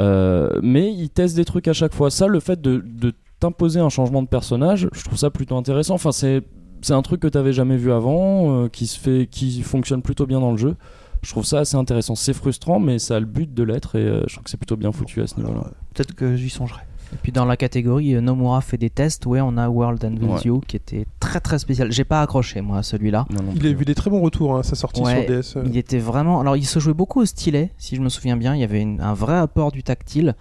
Euh, 0.02 0.60
mais 0.62 0.92
il 0.92 1.10
teste 1.10 1.36
des 1.36 1.46
trucs 1.46 1.68
à 1.68 1.74
chaque 1.74 1.94
fois. 1.94 2.10
Ça, 2.10 2.28
le 2.28 2.40
fait 2.40 2.60
de, 2.62 2.84
de 2.86 3.14
t'imposer 3.40 3.80
un 3.80 3.90
changement 3.90 4.22
de 4.24 4.28
personnage, 4.28 4.88
je 4.94 5.04
trouve 5.04 5.18
ça 5.18 5.30
plutôt 5.30 5.56
intéressant. 5.58 5.96
Enfin, 5.96 6.12
c'est. 6.12 6.42
C'est 6.84 6.94
un 6.94 7.02
truc 7.02 7.22
que 7.22 7.28
t'avais 7.28 7.54
jamais 7.54 7.78
vu 7.78 7.92
avant, 7.92 8.64
euh, 8.66 8.68
qui 8.70 8.86
se 8.88 9.00
fait, 9.00 9.28
qui 9.32 9.62
fonctionne 9.64 10.02
plutôt 10.04 10.26
bien 10.28 10.40
dans 10.40 10.52
le 10.52 10.58
jeu. 10.58 10.76
Je 11.24 11.30
trouve 11.32 11.46
ça 11.46 11.60
assez 11.60 11.78
intéressant. 11.78 12.16
C'est 12.16 12.34
frustrant, 12.34 12.80
mais 12.80 13.00
ça 13.00 13.16
a 13.16 13.20
le 13.20 13.26
but 13.26 13.52
de 13.54 13.64
l'être 13.64 13.96
et 13.98 14.04
euh, 14.04 14.24
je 14.28 14.34
trouve 14.34 14.44
que 14.44 14.50
c'est 14.50 14.58
plutôt 14.58 14.76
bien 14.76 14.92
foutu 14.92 15.22
à 15.22 15.28
ce 15.28 15.38
niveau-là. 15.38 15.62
euh, 15.66 15.70
Peut-être 15.94 16.14
que 16.14 16.36
j'y 16.36 16.50
songerai. 16.50 16.82
Et 17.14 17.18
puis 17.22 17.32
dans 17.32 17.46
la 17.46 17.56
catégorie 17.58 18.16
euh, 18.16 18.22
Nomura 18.22 18.60
fait 18.62 18.78
des 18.78 18.90
tests, 18.90 19.26
ouais, 19.28 19.40
on 19.40 19.56
a 19.56 19.70
World 19.70 20.04
and 20.04 20.18
Ouais. 20.28 20.42
You 20.44 20.62
qui 20.68 20.76
était 20.76 21.06
très 21.22 21.40
très 21.40 21.60
spécial. 21.60 21.92
J'ai 21.92 22.04
pas 22.04 22.22
accroché 22.22 22.60
moi 22.62 22.80
à 22.80 22.84
celui-là. 22.84 23.26
Il 23.56 23.66
a 23.66 23.70
eu 23.70 23.76
des 23.86 23.96
très 23.96 24.10
bons 24.10 24.20
retours 24.22 24.56
hein, 24.56 24.60
à 24.60 24.64
sa 24.64 24.76
sortie 24.76 25.02
Ouais, 25.02 25.26
sur 25.44 25.62
DS. 25.62 25.70
Il 25.70 25.78
était 25.78 26.00
vraiment. 26.00 26.42
Alors, 26.42 26.58
il 26.58 26.66
se 26.66 26.80
jouait 26.80 26.94
beaucoup 26.96 27.22
au 27.22 27.26
stylet, 27.26 27.72
si 27.78 27.96
je 27.96 28.02
me 28.02 28.10
souviens 28.10 28.36
bien. 28.36 28.56
Il 28.56 28.60
y 28.62 28.64
avait 28.66 28.82
une- 28.82 29.00
un 29.00 29.14
vrai 29.14 29.38
apport 29.38 29.72
du 29.72 29.84
tactile. 29.84 30.36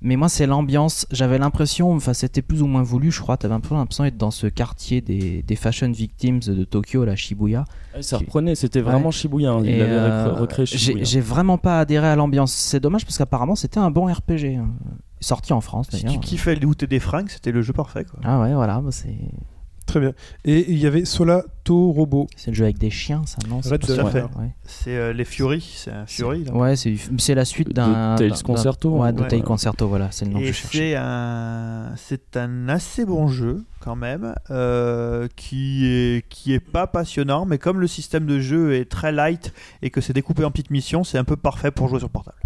Mais 0.00 0.14
moi, 0.16 0.28
c'est 0.28 0.46
l'ambiance. 0.46 1.06
J'avais 1.10 1.38
l'impression, 1.38 1.92
enfin, 1.92 2.12
c'était 2.14 2.40
plus 2.42 2.62
ou 2.62 2.66
moins 2.68 2.82
voulu, 2.82 3.10
je 3.10 3.20
crois. 3.20 3.36
T'avais 3.36 3.54
un 3.54 3.60
peu 3.60 3.74
l'impression 3.74 4.04
d'être 4.04 4.16
dans 4.16 4.30
ce 4.30 4.46
quartier 4.46 5.00
des, 5.00 5.42
des 5.42 5.56
fashion 5.56 5.90
victims 5.90 6.38
de 6.46 6.62
Tokyo, 6.64 7.04
la 7.04 7.16
Shibuya. 7.16 7.64
Ouais, 7.94 8.02
ça 8.02 8.18
reprenait, 8.18 8.54
c'était 8.54 8.80
vraiment 8.80 9.06
Ouais. 9.06 9.12
Shibuya. 9.12 9.50
hein. 9.52 9.62
Il 9.64 9.70
euh, 9.80 10.28
recré- 10.34 10.40
recréé 10.40 10.66
j'ai 10.66 10.78
Shibuya. 10.78 11.04
j'ai 11.04 11.20
vraiment 11.20 11.58
pas 11.58 11.80
adhéré 11.80 12.06
à 12.06 12.14
l'ambiance. 12.14 12.52
C'est 12.52 12.78
dommage 12.80 13.04
parce 13.04 13.18
qu'apparemment, 13.18 13.56
c'était 13.56 13.80
un 13.80 13.90
bon 13.90 14.06
RPG. 14.06 14.56
hein. 14.58 14.68
Sorti 15.20 15.52
en 15.52 15.60
France 15.60 15.88
Si 15.90 15.96
d'ailleurs. 15.96 16.12
tu 16.12 16.20
kiffais 16.20 16.54
looter 16.54 16.86
des 16.86 17.00
fringues, 17.00 17.28
c'était 17.28 17.50
le 17.50 17.60
jeu 17.62 17.72
parfait. 17.72 18.04
Quoi. 18.04 18.20
Ah 18.22 18.40
ouais, 18.40 18.54
voilà. 18.54 18.80
bah, 18.80 18.90
c'est 18.92 19.16
Très 19.88 20.00
bien. 20.00 20.12
Et 20.44 20.70
il 20.70 20.78
y 20.78 20.86
avait 20.86 21.06
Solato 21.06 21.90
Robo. 21.92 22.26
c'est 22.36 22.50
le 22.50 22.54
jeu 22.54 22.64
avec 22.64 22.76
des 22.78 22.90
chiens, 22.90 23.22
ça, 23.24 23.38
non 23.48 23.62
c'est. 23.62 23.70
Ouais. 23.72 24.52
C'est 24.64 24.94
euh, 24.96 25.14
les 25.14 25.24
Fury, 25.24 25.60
c'est 25.74 25.90
un 25.90 26.04
Fury. 26.06 26.44
là. 26.44 26.52
Ouais, 26.54 26.76
c'est 26.76 26.94
c'est 27.16 27.34
la 27.34 27.46
suite 27.46 27.72
d'un. 27.72 28.14
Tales 28.16 28.42
Concerto, 28.44 28.90
Ouais, 28.98 29.08
hein. 29.08 29.12
de 29.14 29.22
Ouais. 29.22 29.28
Tales 29.28 29.42
Concerto, 29.42 29.88
voilà, 29.88 30.10
c'est 30.10 30.26
le 30.26 30.32
nom 30.32 30.40
que 30.40 30.44
Et 30.44 30.48
je 30.48 30.52
cherchais. 30.52 30.78
c'est 30.90 30.96
un, 30.96 31.92
c'est 31.96 32.36
un 32.36 32.68
assez 32.68 33.06
bon 33.06 33.28
jeu 33.28 33.64
quand 33.80 33.96
même, 33.96 34.34
euh, 34.50 35.26
qui 35.36 35.86
est 35.86 36.28
qui 36.28 36.52
est 36.52 36.60
pas 36.60 36.86
passionnant, 36.86 37.46
mais 37.46 37.56
comme 37.56 37.80
le 37.80 37.86
système 37.86 38.26
de 38.26 38.38
jeu 38.40 38.74
est 38.74 38.84
très 38.90 39.10
light 39.10 39.54
et 39.80 39.88
que 39.88 40.02
c'est 40.02 40.12
découpé 40.12 40.44
en 40.44 40.50
petites 40.50 40.70
missions, 40.70 41.02
c'est 41.02 41.16
un 41.16 41.24
peu 41.24 41.36
parfait 41.36 41.70
pour 41.70 41.88
jouer 41.88 41.98
sur 42.00 42.10
portable. 42.10 42.36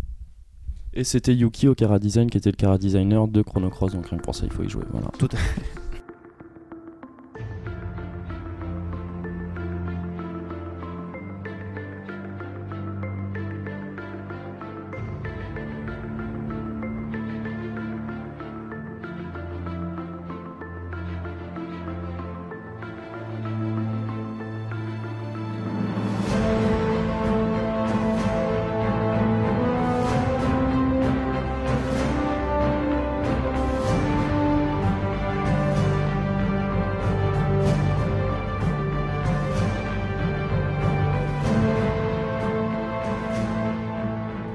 Et 0.94 1.05
c'était 1.05 1.35
Yuki 1.35 1.66
au 1.69 1.74
Kara 1.74 1.98
Design 1.98 2.31
qui 2.31 2.36
était 2.39 2.51
le 2.51 2.56
Kara 2.56 2.78
Designer 2.78 3.27
de 3.27 3.43
Chrono 3.43 3.69
Cross, 3.70 3.94
donc 3.94 4.06
rien 4.09 4.19
que 4.19 4.23
pour 4.23 4.35
ça 4.36 4.44
il 4.44 4.52
faut 4.52 4.62
y 4.62 4.69
jouer. 4.69 4.85
Voilà. 4.93 5.09
Tout 5.19 5.28
à 5.32 5.36
fait. 5.36 5.60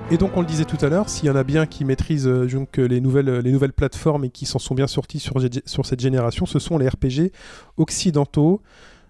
Et 0.10 0.18
donc 0.18 0.38
on 0.38 0.42
le 0.42 0.48
disait 0.48 0.64
tout 0.64 0.78
à 0.86 0.88
l'heure, 0.90 1.10
s'il 1.10 1.26
y 1.26 1.30
en 1.30 1.36
a 1.36 1.44
bien 1.44 1.66
qui 1.66 1.84
maîtrisent 1.84 2.28
euh, 2.28 2.48
donc, 2.48 2.80
euh, 2.80 2.86
les, 2.86 3.02
nouvelles, 3.02 3.28
euh, 3.28 3.42
les 3.42 3.52
nouvelles 3.52 3.74
plateformes 3.74 4.24
et 4.24 4.30
qui 4.30 4.46
s'en 4.46 4.58
sont 4.58 4.74
bien 4.74 4.88
sortis 4.88 5.20
sur, 5.20 5.36
sur 5.66 5.86
cette 5.86 6.00
génération, 6.00 6.46
ce 6.46 6.60
sont 6.60 6.78
les 6.78 6.88
RPG 6.88 7.32
occidentaux. 7.76 8.62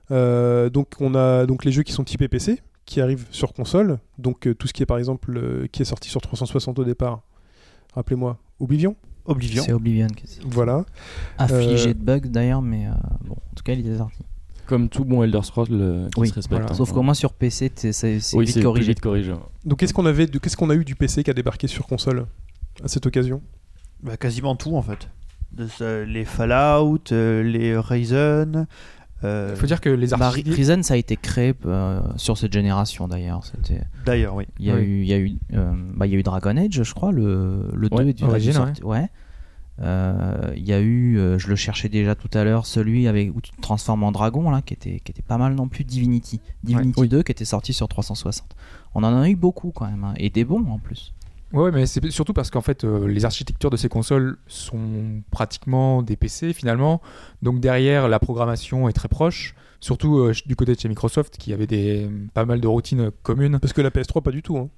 Euh, 0.09 0.71
donc 0.71 0.87
on 0.99 1.13
a 1.13 1.45
donc 1.45 1.65
les 1.65 1.71
jeux 1.71 1.83
qui 1.83 1.91
sont 1.91 2.03
typés 2.03 2.27
PC, 2.27 2.61
qui 2.85 2.99
arrivent 2.99 3.27
sur 3.29 3.53
console. 3.53 3.99
Donc 4.17 4.47
euh, 4.47 4.55
tout 4.55 4.65
ce 4.67 4.73
qui 4.73 4.81
est 4.81 4.87
par 4.87 4.97
exemple 4.97 5.37
euh, 5.37 5.67
qui 5.71 5.83
est 5.83 5.85
sorti 5.85 6.09
sur 6.09 6.19
360 6.21 6.79
au 6.79 6.83
départ. 6.83 7.21
Rappelez-moi, 7.93 8.39
Oblivion. 8.59 8.95
Oblivion. 9.25 9.63
C'est 9.63 9.73
Oblivion 9.73 10.07
qui 10.07 10.23
est 10.23 10.27
sorti. 10.27 10.47
Voilà. 10.49 10.83
Affligé 11.37 11.89
Euh, 11.89 11.93
de 11.93 11.99
bugs 11.99 12.19
d'ailleurs, 12.27 12.63
mais 12.63 12.87
euh, 12.87 12.91
bon, 13.23 13.35
en 13.35 13.55
tout 13.55 13.63
cas, 13.63 13.73
il 13.73 13.87
est 13.87 13.97
sorti. 13.97 14.17
Comme 14.67 14.89
tout 14.89 15.05
bon 15.05 15.23
Elder 15.23 15.41
Scrolls 15.43 15.67
euh, 15.71 16.07
qui 16.13 16.19
Oui, 16.21 16.27
se 16.27 16.33
respecte. 16.33 16.59
voilà. 16.59 16.71
hein. 16.71 16.75
Sauf 16.75 16.91
qu'au 16.91 17.01
moins 17.01 17.13
sur 17.13 17.33
PC, 17.33 17.71
c'est 17.75 18.19
oui, 18.35 18.45
vite 18.45 18.53
c'est 18.55 18.61
corrigé. 18.61 18.87
vite 18.89 18.99
corrigé. 18.99 19.33
Donc 19.65 19.79
qu'est-ce 19.79 19.93
qu'on 19.93 20.05
avait, 20.05 20.27
qu'est-ce 20.27 20.57
qu'on 20.57 20.69
a 20.69 20.75
eu 20.75 20.83
du 20.85 20.95
PC 20.95 21.23
qui 21.23 21.29
a 21.31 21.33
débarqué 21.33 21.67
sur 21.67 21.87
console 21.87 22.25
à 22.83 22.87
cette 22.87 23.05
occasion? 23.05 23.41
Bah, 24.03 24.17
quasiment 24.17 24.55
tout 24.55 24.75
en 24.75 24.81
fait. 24.81 25.09
De 25.53 25.65
ce- 25.67 26.03
les 26.03 26.25
Fallout, 26.25 26.99
euh, 27.11 27.41
les 27.43 27.77
Ryzen. 27.77 28.67
euh, 29.23 29.51
Il 29.55 29.57
faut 29.59 29.65
dire 29.65 29.81
que 29.81 29.89
les 29.89 30.07
Bah, 30.07 30.17
artistes. 30.27 30.47
Ri- 30.47 30.53
Risen, 30.53 30.83
ça 30.83 30.93
a 30.93 30.97
été 30.97 31.15
créé 31.15 31.53
euh, 31.65 32.01
sur 32.17 32.37
cette 32.37 32.53
génération 32.53 33.07
d'ailleurs. 33.07 33.41
D'ailleurs, 34.05 34.35
oui. 34.35 34.45
Il 34.59 34.65
y 34.65 34.71
a 34.71 34.75
Oui. 34.75 34.81
eu, 34.81 35.01
il 35.01 35.07
y 35.07 35.13
a 35.13 35.17
eu, 35.17 35.31
euh, 35.53 35.71
bah, 35.95 36.05
il 36.05 36.11
y 36.13 36.15
a 36.15 36.19
eu 36.19 36.23
Dragon 36.23 36.55
Age, 36.57 36.83
je 36.83 36.93
crois, 36.93 37.11
le, 37.11 37.69
le 37.73 37.89
2 37.89 37.95
Ouais, 37.95 38.09
est 38.09 38.13
du 38.13 38.51
sorti- 38.51 38.83
ouais. 38.83 39.07
Euh, 39.81 40.53
Il 40.55 40.65
y 40.67 40.73
a 40.73 40.79
eu, 40.79 41.17
euh, 41.17 41.37
je 41.37 41.47
le 41.49 41.55
cherchais 41.55 41.89
déjà 41.89 42.15
tout 42.15 42.29
à 42.37 42.43
l'heure, 42.43 42.65
celui 42.65 43.07
avec 43.07 43.35
où 43.35 43.41
tu 43.41 43.51
te 43.51 43.61
transformes 43.61 44.03
en 44.03 44.11
dragon 44.11 44.49
là, 44.49 44.61
qui 44.61 44.73
était, 44.73 44.99
qui 44.99 45.11
était 45.11 45.21
pas 45.21 45.37
mal 45.37 45.53
non 45.55 45.67
plus, 45.67 45.83
Divinity, 45.83 46.39
Divinity 46.63 46.99
Oui. 47.01 47.07
2 47.07 47.23
qui 47.23 47.31
était 47.31 47.45
sorti 47.45 47.73
sur 47.73 47.87
360. 47.87 48.55
On 48.95 49.03
en 49.03 49.21
a 49.21 49.29
eu 49.29 49.35
beaucoup 49.35 49.71
quand 49.71 49.85
même, 49.85 50.03
hein, 50.03 50.13
et 50.17 50.29
des 50.29 50.43
bons 50.45 50.65
en 50.69 50.79
plus. 50.79 51.13
Ouais, 51.53 51.71
mais 51.71 51.85
c'est 51.85 52.09
surtout 52.11 52.33
parce 52.33 52.49
qu'en 52.49 52.59
fait, 52.61 52.83
euh, 52.83 53.07
les 53.07 53.23
architectures 53.23 53.69
de 53.69 53.77
ces 53.77 53.87
consoles 53.87 54.37
sont 54.47 55.21
pratiquement 55.31 56.01
des 56.01 56.17
PC 56.17 56.51
finalement. 56.51 57.01
Donc 57.41 57.61
derrière, 57.61 58.09
la 58.09 58.19
programmation 58.19 58.89
est 58.89 58.93
très 58.93 59.07
proche. 59.07 59.55
Surtout 59.79 60.17
euh, 60.17 60.33
du 60.45 60.55
côté 60.57 60.73
de 60.75 60.79
chez 60.79 60.89
Microsoft, 60.89 61.37
qui 61.37 61.53
avait 61.53 61.67
des, 61.67 62.09
pas 62.33 62.43
mal 62.45 62.59
de 62.59 62.67
routines 62.67 63.11
communes. 63.23 63.59
Parce 63.59 63.71
que 63.71 63.81
la 63.81 63.91
PS3 63.91 64.23
pas 64.23 64.31
du 64.31 64.41
tout. 64.41 64.57
hein. 64.57 64.69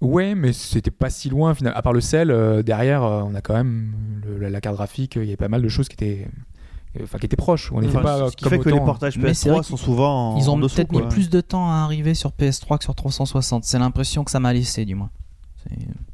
Ouais, 0.00 0.34
mais 0.34 0.52
c'était 0.52 0.90
pas 0.90 1.10
si 1.10 1.28
loin. 1.28 1.54
finalement. 1.54 1.78
À 1.78 1.82
part 1.82 1.92
le 1.92 2.00
sel, 2.00 2.30
euh, 2.30 2.62
derrière, 2.62 3.02
euh, 3.04 3.22
on 3.24 3.34
a 3.34 3.40
quand 3.40 3.54
même 3.54 3.92
le- 4.26 4.38
la, 4.38 4.48
la 4.50 4.60
carte 4.60 4.76
graphique. 4.76 5.16
Il 5.16 5.24
y 5.24 5.28
avait 5.28 5.36
pas 5.36 5.48
mal 5.48 5.60
de 5.62 5.68
choses 5.68 5.88
qui 5.88 5.94
étaient, 5.94 6.26
euh, 6.98 7.04
enfin, 7.04 7.18
qui 7.18 7.26
étaient 7.26 7.36
proches. 7.36 7.70
On 7.72 7.80
n'était 7.80 7.96
Enfin, 7.96 8.02
pas 8.02 8.30
ce 8.30 8.36
qui 8.36 8.44
comme 8.44 8.50
fait 8.52 8.58
que 8.60 8.68
les 8.70 8.78
portages 8.80 9.18
Mais 9.18 9.34
c'est 9.34 9.50
PS3 9.50 9.52
vrai 9.54 9.62
sont 9.62 9.76
souvent 9.76 10.34
en 10.34 10.38
Ils 10.38 10.48
ont 10.50 10.58
peut-être 10.58 10.92
mis 10.92 11.02
plus 11.08 11.28
de 11.28 11.40
temps 11.42 11.70
à 11.70 11.74
arriver 11.84 12.14
sur 12.14 12.30
PS3 12.32 12.78
que 12.78 12.84
sur 12.84 12.94
360. 12.94 13.64
C'est 13.64 13.78
l'impression 13.78 14.24
que 14.24 14.30
ça 14.30 14.40
m'a 14.40 14.52
laissé 14.54 14.84
du 14.86 14.94
moins. 14.94 15.10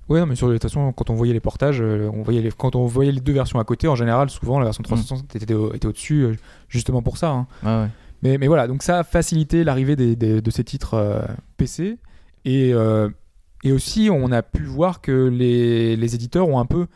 Ouais, 0.08 0.18
non, 0.20 0.26
mais 0.26 0.34
sur 0.34 0.48
de 0.48 0.54
toute 0.54 0.62
façon, 0.62 0.92
quand 0.92 1.08
on 1.10 1.14
voyait 1.14 1.32
les 1.32 1.40
portages, 1.40 1.80
euh, 1.80 2.10
on 2.12 2.22
voyait 2.22 2.42
les, 2.42 2.50
quand 2.50 2.74
on 2.76 2.86
voyait 2.86 3.12
les 3.12 3.20
deux 3.20 3.32
versions 3.32 3.58
à 3.60 3.64
côté, 3.64 3.86
en 3.88 3.94
général, 3.94 4.28
souvent 4.30 4.58
la 4.58 4.64
version 4.64 4.82
360 4.82 5.34
était, 5.36 5.54
au- 5.54 5.72
était 5.72 5.86
au-dessus, 5.86 6.22
euh, 6.22 6.34
justement 6.68 7.02
pour 7.02 7.16
ça. 7.16 7.30
hein. 7.30 7.46
Ouais. 7.64 7.88
Mais, 8.22 8.38
mais 8.38 8.46
voilà, 8.48 8.66
donc 8.66 8.82
ça 8.82 8.98
a 9.00 9.04
facilité 9.04 9.62
l'arrivée 9.62 9.94
des- 9.94 10.16
des- 10.16 10.40
de 10.40 10.50
ces 10.50 10.64
titres 10.64 10.94
euh, 10.94 11.22
PC. 11.56 11.98
Et, 12.44 12.72
euh, 12.72 13.08
et 13.66 13.72
aussi, 13.72 14.10
on 14.12 14.30
a 14.30 14.44
pu 14.44 14.62
voir 14.62 15.00
que 15.00 15.26
les, 15.26 16.14
éditeurs 16.14 16.48
ont 16.48 16.60
un 16.60 16.66
peu 16.66 16.86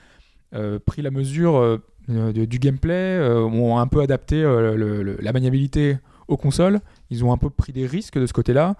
euh, 0.55 0.79
pris 0.79 1.03
la 1.03 1.11
mesure 1.11 1.57
euh, 1.57 2.33
du 2.33 2.61
gameplay, 2.61 3.19
euh, 3.19 3.43
ont 3.43 3.79
un 3.79 3.89
peu 3.89 4.01
adapté 4.01 4.41
la 4.41 5.33
maniabilité 5.33 5.99
aux 6.29 6.37
consoles. 6.37 6.81
Ils 7.11 7.25
ont 7.25 7.33
un 7.33 7.39
peu 7.39 7.51
pris 7.51 7.73
des 7.73 7.87
risques 7.87 8.21
de 8.21 8.27
ce 8.27 8.33
côté-là. 8.33 8.77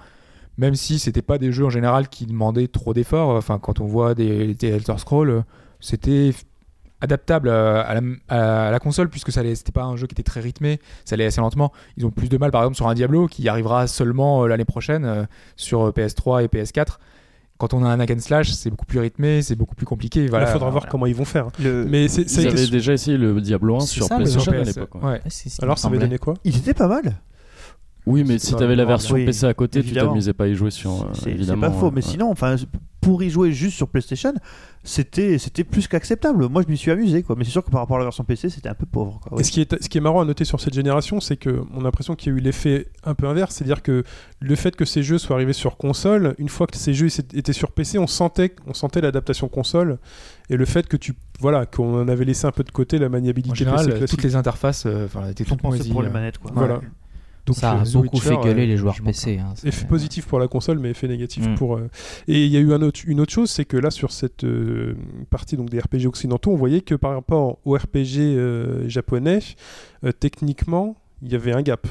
Même 0.57 0.77
si 0.77 1.01
c'était 1.01 1.21
pas 1.21 1.37
des 1.37 1.51
jeux 1.51 1.65
en 1.65 1.71
général 1.71 2.09
qui 2.09 2.27
demandaient 2.27 2.69
trop 2.69 2.95
d'efforts. 2.95 3.31
Enfin, 3.31 3.59
quand 3.59 3.81
on 3.81 3.87
voit 3.87 4.15
des, 4.15 4.55
des 4.55 4.69
Elder 4.69 4.99
Scrolls, 4.99 5.43
c'était 5.81 6.33
adaptable 7.01 7.49
à, 7.49 8.01
la, 8.71 8.79
console 8.79 9.09
puisque 9.09 9.33
ça 9.33 9.43
c'était 9.55 9.73
pas 9.73 9.85
un 9.85 9.97
jeu 9.97 10.07
qui 10.07 10.13
était 10.13 10.23
très 10.23 10.41
rythmé, 10.41 10.79
ça 11.05 11.15
allait 11.15 11.27
assez 11.27 11.41
lentement. 11.41 11.73
Ils 11.97 12.07
ont 12.07 12.11
plus 12.11 12.29
de 12.29 12.39
mal 12.39 12.51
par 12.53 12.63
exemple 12.63 12.77
sur 12.77 12.89
un 12.89 12.95
Diablo 12.95 13.27
qui 13.27 13.49
arrivera 13.49 13.87
seulement 13.87 14.47
l'année 14.47 14.65
prochaine 14.65 15.27
sur 15.57 15.89
euh, 15.89 15.91
PS3 15.91 16.45
et 16.45 16.47
PS4. 16.47 16.99
Quand 17.61 17.75
on 17.75 17.85
a 17.85 17.89
un 17.89 18.01
hack 18.01 18.11
and 18.11 18.19
slash, 18.21 18.51
c'est 18.53 18.71
beaucoup 18.71 18.87
plus 18.87 18.99
rythmé, 18.99 19.43
c'est 19.43 19.55
beaucoup 19.55 19.75
plus 19.75 19.85
compliqué. 19.87 20.27
Voilà, 20.29 20.47
Il 20.49 20.53
faudra 20.53 20.71
voir 20.71 20.81
Voilà. 20.83 20.91
comment 20.91 21.05
ils 21.07 21.15
vont 21.15 21.27
faire. 21.27 21.49
Le- 21.63 21.85
Mais 21.85 22.09
c'est- 22.09 22.23
Ils 22.23 22.47
avaient 22.49 22.67
déjà 22.69 22.95
essayé 22.95 23.17
le 23.19 23.39
Diablo 23.41 23.77
1 23.77 23.81
C'est 23.81 23.87
sur 23.87 24.07
ça, 24.07 24.17
PlayStation 24.17 24.51
à 24.53 24.63
l'époque. 24.65 24.95
ouais. 24.97 25.03
ouais. 25.03 25.21
Alors 25.63 25.77
ça 25.79 25.89
avait 25.89 25.99
donné 25.99 26.17
quoi 26.19 26.35
Il 26.45 26.57
était 26.57 26.75
pas 26.75 26.89
mal. 26.89 27.17
Oui, 28.07 28.25
mais 28.27 28.39
C'est 28.39 28.47
si 28.49 28.55
t'avais 28.57 28.77
la 28.77 28.87
version 28.87 29.15
Oui, 29.15 29.27
PC 29.27 29.45
à 29.47 29.53
côté, 29.55 29.81
tu 29.81 29.87
évidemment. 29.89 30.09
t'amusais 30.13 30.33
pas 30.33 30.45
à 30.45 30.47
y 30.49 30.55
jouer 30.55 30.71
sur. 30.71 30.91
euh, 31.03 31.05
C'est 31.13 31.57
pas 31.61 31.71
faux, 31.71 31.91
mais 31.91 31.97
ouais. 31.97 32.11
sinon, 32.11 32.31
enfin, 32.31 32.57
pour 33.01 33.23
y 33.23 33.31
jouer 33.31 33.53
juste 33.53 33.77
sur 33.77 33.89
PlayStation, 33.89 34.35
c'était 34.85 35.39
c'était 35.39 35.65
plus 35.65 35.89
qu'acceptable. 35.89 36.49
Moi, 36.49 36.63
je 36.63 36.71
m'y 36.71 36.77
suis 36.77 36.91
amusé, 36.91 37.23
quoi. 37.23 37.37
Mais 37.37 37.45
c'est 37.45 37.51
sûr 37.51 37.65
que 37.65 37.71
par 37.71 37.81
rapport 37.81 37.97
à 37.97 38.01
la 38.01 38.05
version 38.05 38.25
PC, 38.25 38.51
c'était 38.51 38.69
un 38.69 38.75
peu 38.75 38.87
pauvre, 38.87 39.21
quoi. 39.21 39.41
Et 39.41 39.45
ce 39.45 39.51
qui, 39.51 39.61
est, 39.61 39.83
ce 39.83 39.89
qui 39.89 39.99
est 39.99 40.01
marrant 40.01 40.21
à 40.21 40.25
noter 40.25 40.45
sur 40.45 40.61
cette 40.61 40.75
génération, 40.75 41.21
c'est 41.21 41.37
que 41.37 41.63
on 41.75 41.81
a 41.81 41.85
l'impression 41.85 42.15
qu'il 42.15 42.33
y 42.33 42.35
a 42.35 42.39
eu 42.39 42.41
l'effet 42.41 42.89
un 43.05 43.15
peu 43.15 43.27
inverse, 43.27 43.55
c'est-à-dire 43.55 43.83
que 43.83 44.05
le 44.41 44.55
fait 44.57 44.77
que 44.77 44.85
ces 44.85 45.03
jeux 45.03 45.19
soient 45.19 45.37
arrivés 45.37 45.53
sur 45.53 45.77
console, 45.77 46.35
une 46.39 46.49
fois 46.49 46.67
que 46.67 46.77
ces 46.77 46.95
jeux 46.95 47.09
étaient 47.35 47.53
sur 47.53 47.73
PC, 47.73 47.99
on 47.99 48.07
sentait, 48.07 48.55
on 48.67 48.75
sentait 48.75 49.01
l'adaptation 49.01 49.49
console 49.49 49.99
et 50.51 50.57
le 50.57 50.65
fait 50.65 50.87
que 50.87 50.97
tu, 50.97 51.15
voilà, 51.39 51.65
qu'on 51.67 52.09
avait 52.09 52.25
laissé 52.25 52.47
un 52.47 52.53
peu 52.53 52.65
de 52.65 52.71
côté 52.71 52.99
la 52.99 53.09
maniabilité 53.09 53.53
En 53.53 53.55
général, 53.55 53.87
PC 53.87 53.99
classique. 53.99 54.11
toutes 54.19 54.25
les 54.25 54.37
interfaces 54.37 54.85
euh, 54.87 55.07
enfin, 55.07 55.29
étaient 55.29 55.45
toutes 55.45 55.61
pour 55.61 55.73
les 55.73 55.81
euh. 55.91 56.11
manettes, 56.11 56.39
quoi. 56.39 56.51
Voilà. 56.55 56.79
Ouais. 56.79 56.89
Donc, 57.51 57.57
ça 57.61 57.81
a 57.81 57.85
The 57.85 57.93
beaucoup 57.93 58.17
Witcher, 58.17 58.29
fait 58.31 58.37
gueuler 58.43 58.63
euh, 58.63 58.67
les 58.67 58.77
joueurs 58.77 58.97
PC. 59.05 59.39
hein, 59.39 59.55
Effet 59.65 59.87
positif 59.87 60.27
pour 60.27 60.39
la 60.39 60.49
console, 60.49 60.79
mais 60.79 60.91
effet 60.91 61.09
négatif 61.09 61.47
Mm. 61.49 61.55
pour. 61.55 61.77
euh, 61.77 61.89
Et 62.29 62.45
il 62.47 62.51
y 62.53 62.57
a 62.57 62.61
eu 62.61 62.73
un 62.73 62.83
autre, 62.83 63.01
une 63.07 63.21
autre 63.21 63.33
chose, 63.33 63.51
c'est 63.51 63.65
que 63.65 63.77
là, 63.77 63.91
sur 63.91 64.11
cette 64.13 64.45
euh, 64.45 64.95
partie 65.31 65.57
donc, 65.57 65.71
des 65.71 65.79
RPG 65.81 66.07
occidentaux, 66.07 66.51
on 66.53 66.57
voyait 66.57 66.81
que 66.81 66.95
par 66.95 67.13
rapport 67.15 67.59
aux 67.65 67.75
RPG 67.77 68.19
euh, 68.19 68.89
japonais, 68.89 69.41
euh, 70.05 70.13
techniquement, 70.13 70.97
il 71.23 71.31
y 71.33 71.35
avait 71.35 71.53
un 71.53 71.63
gap. 71.63 71.87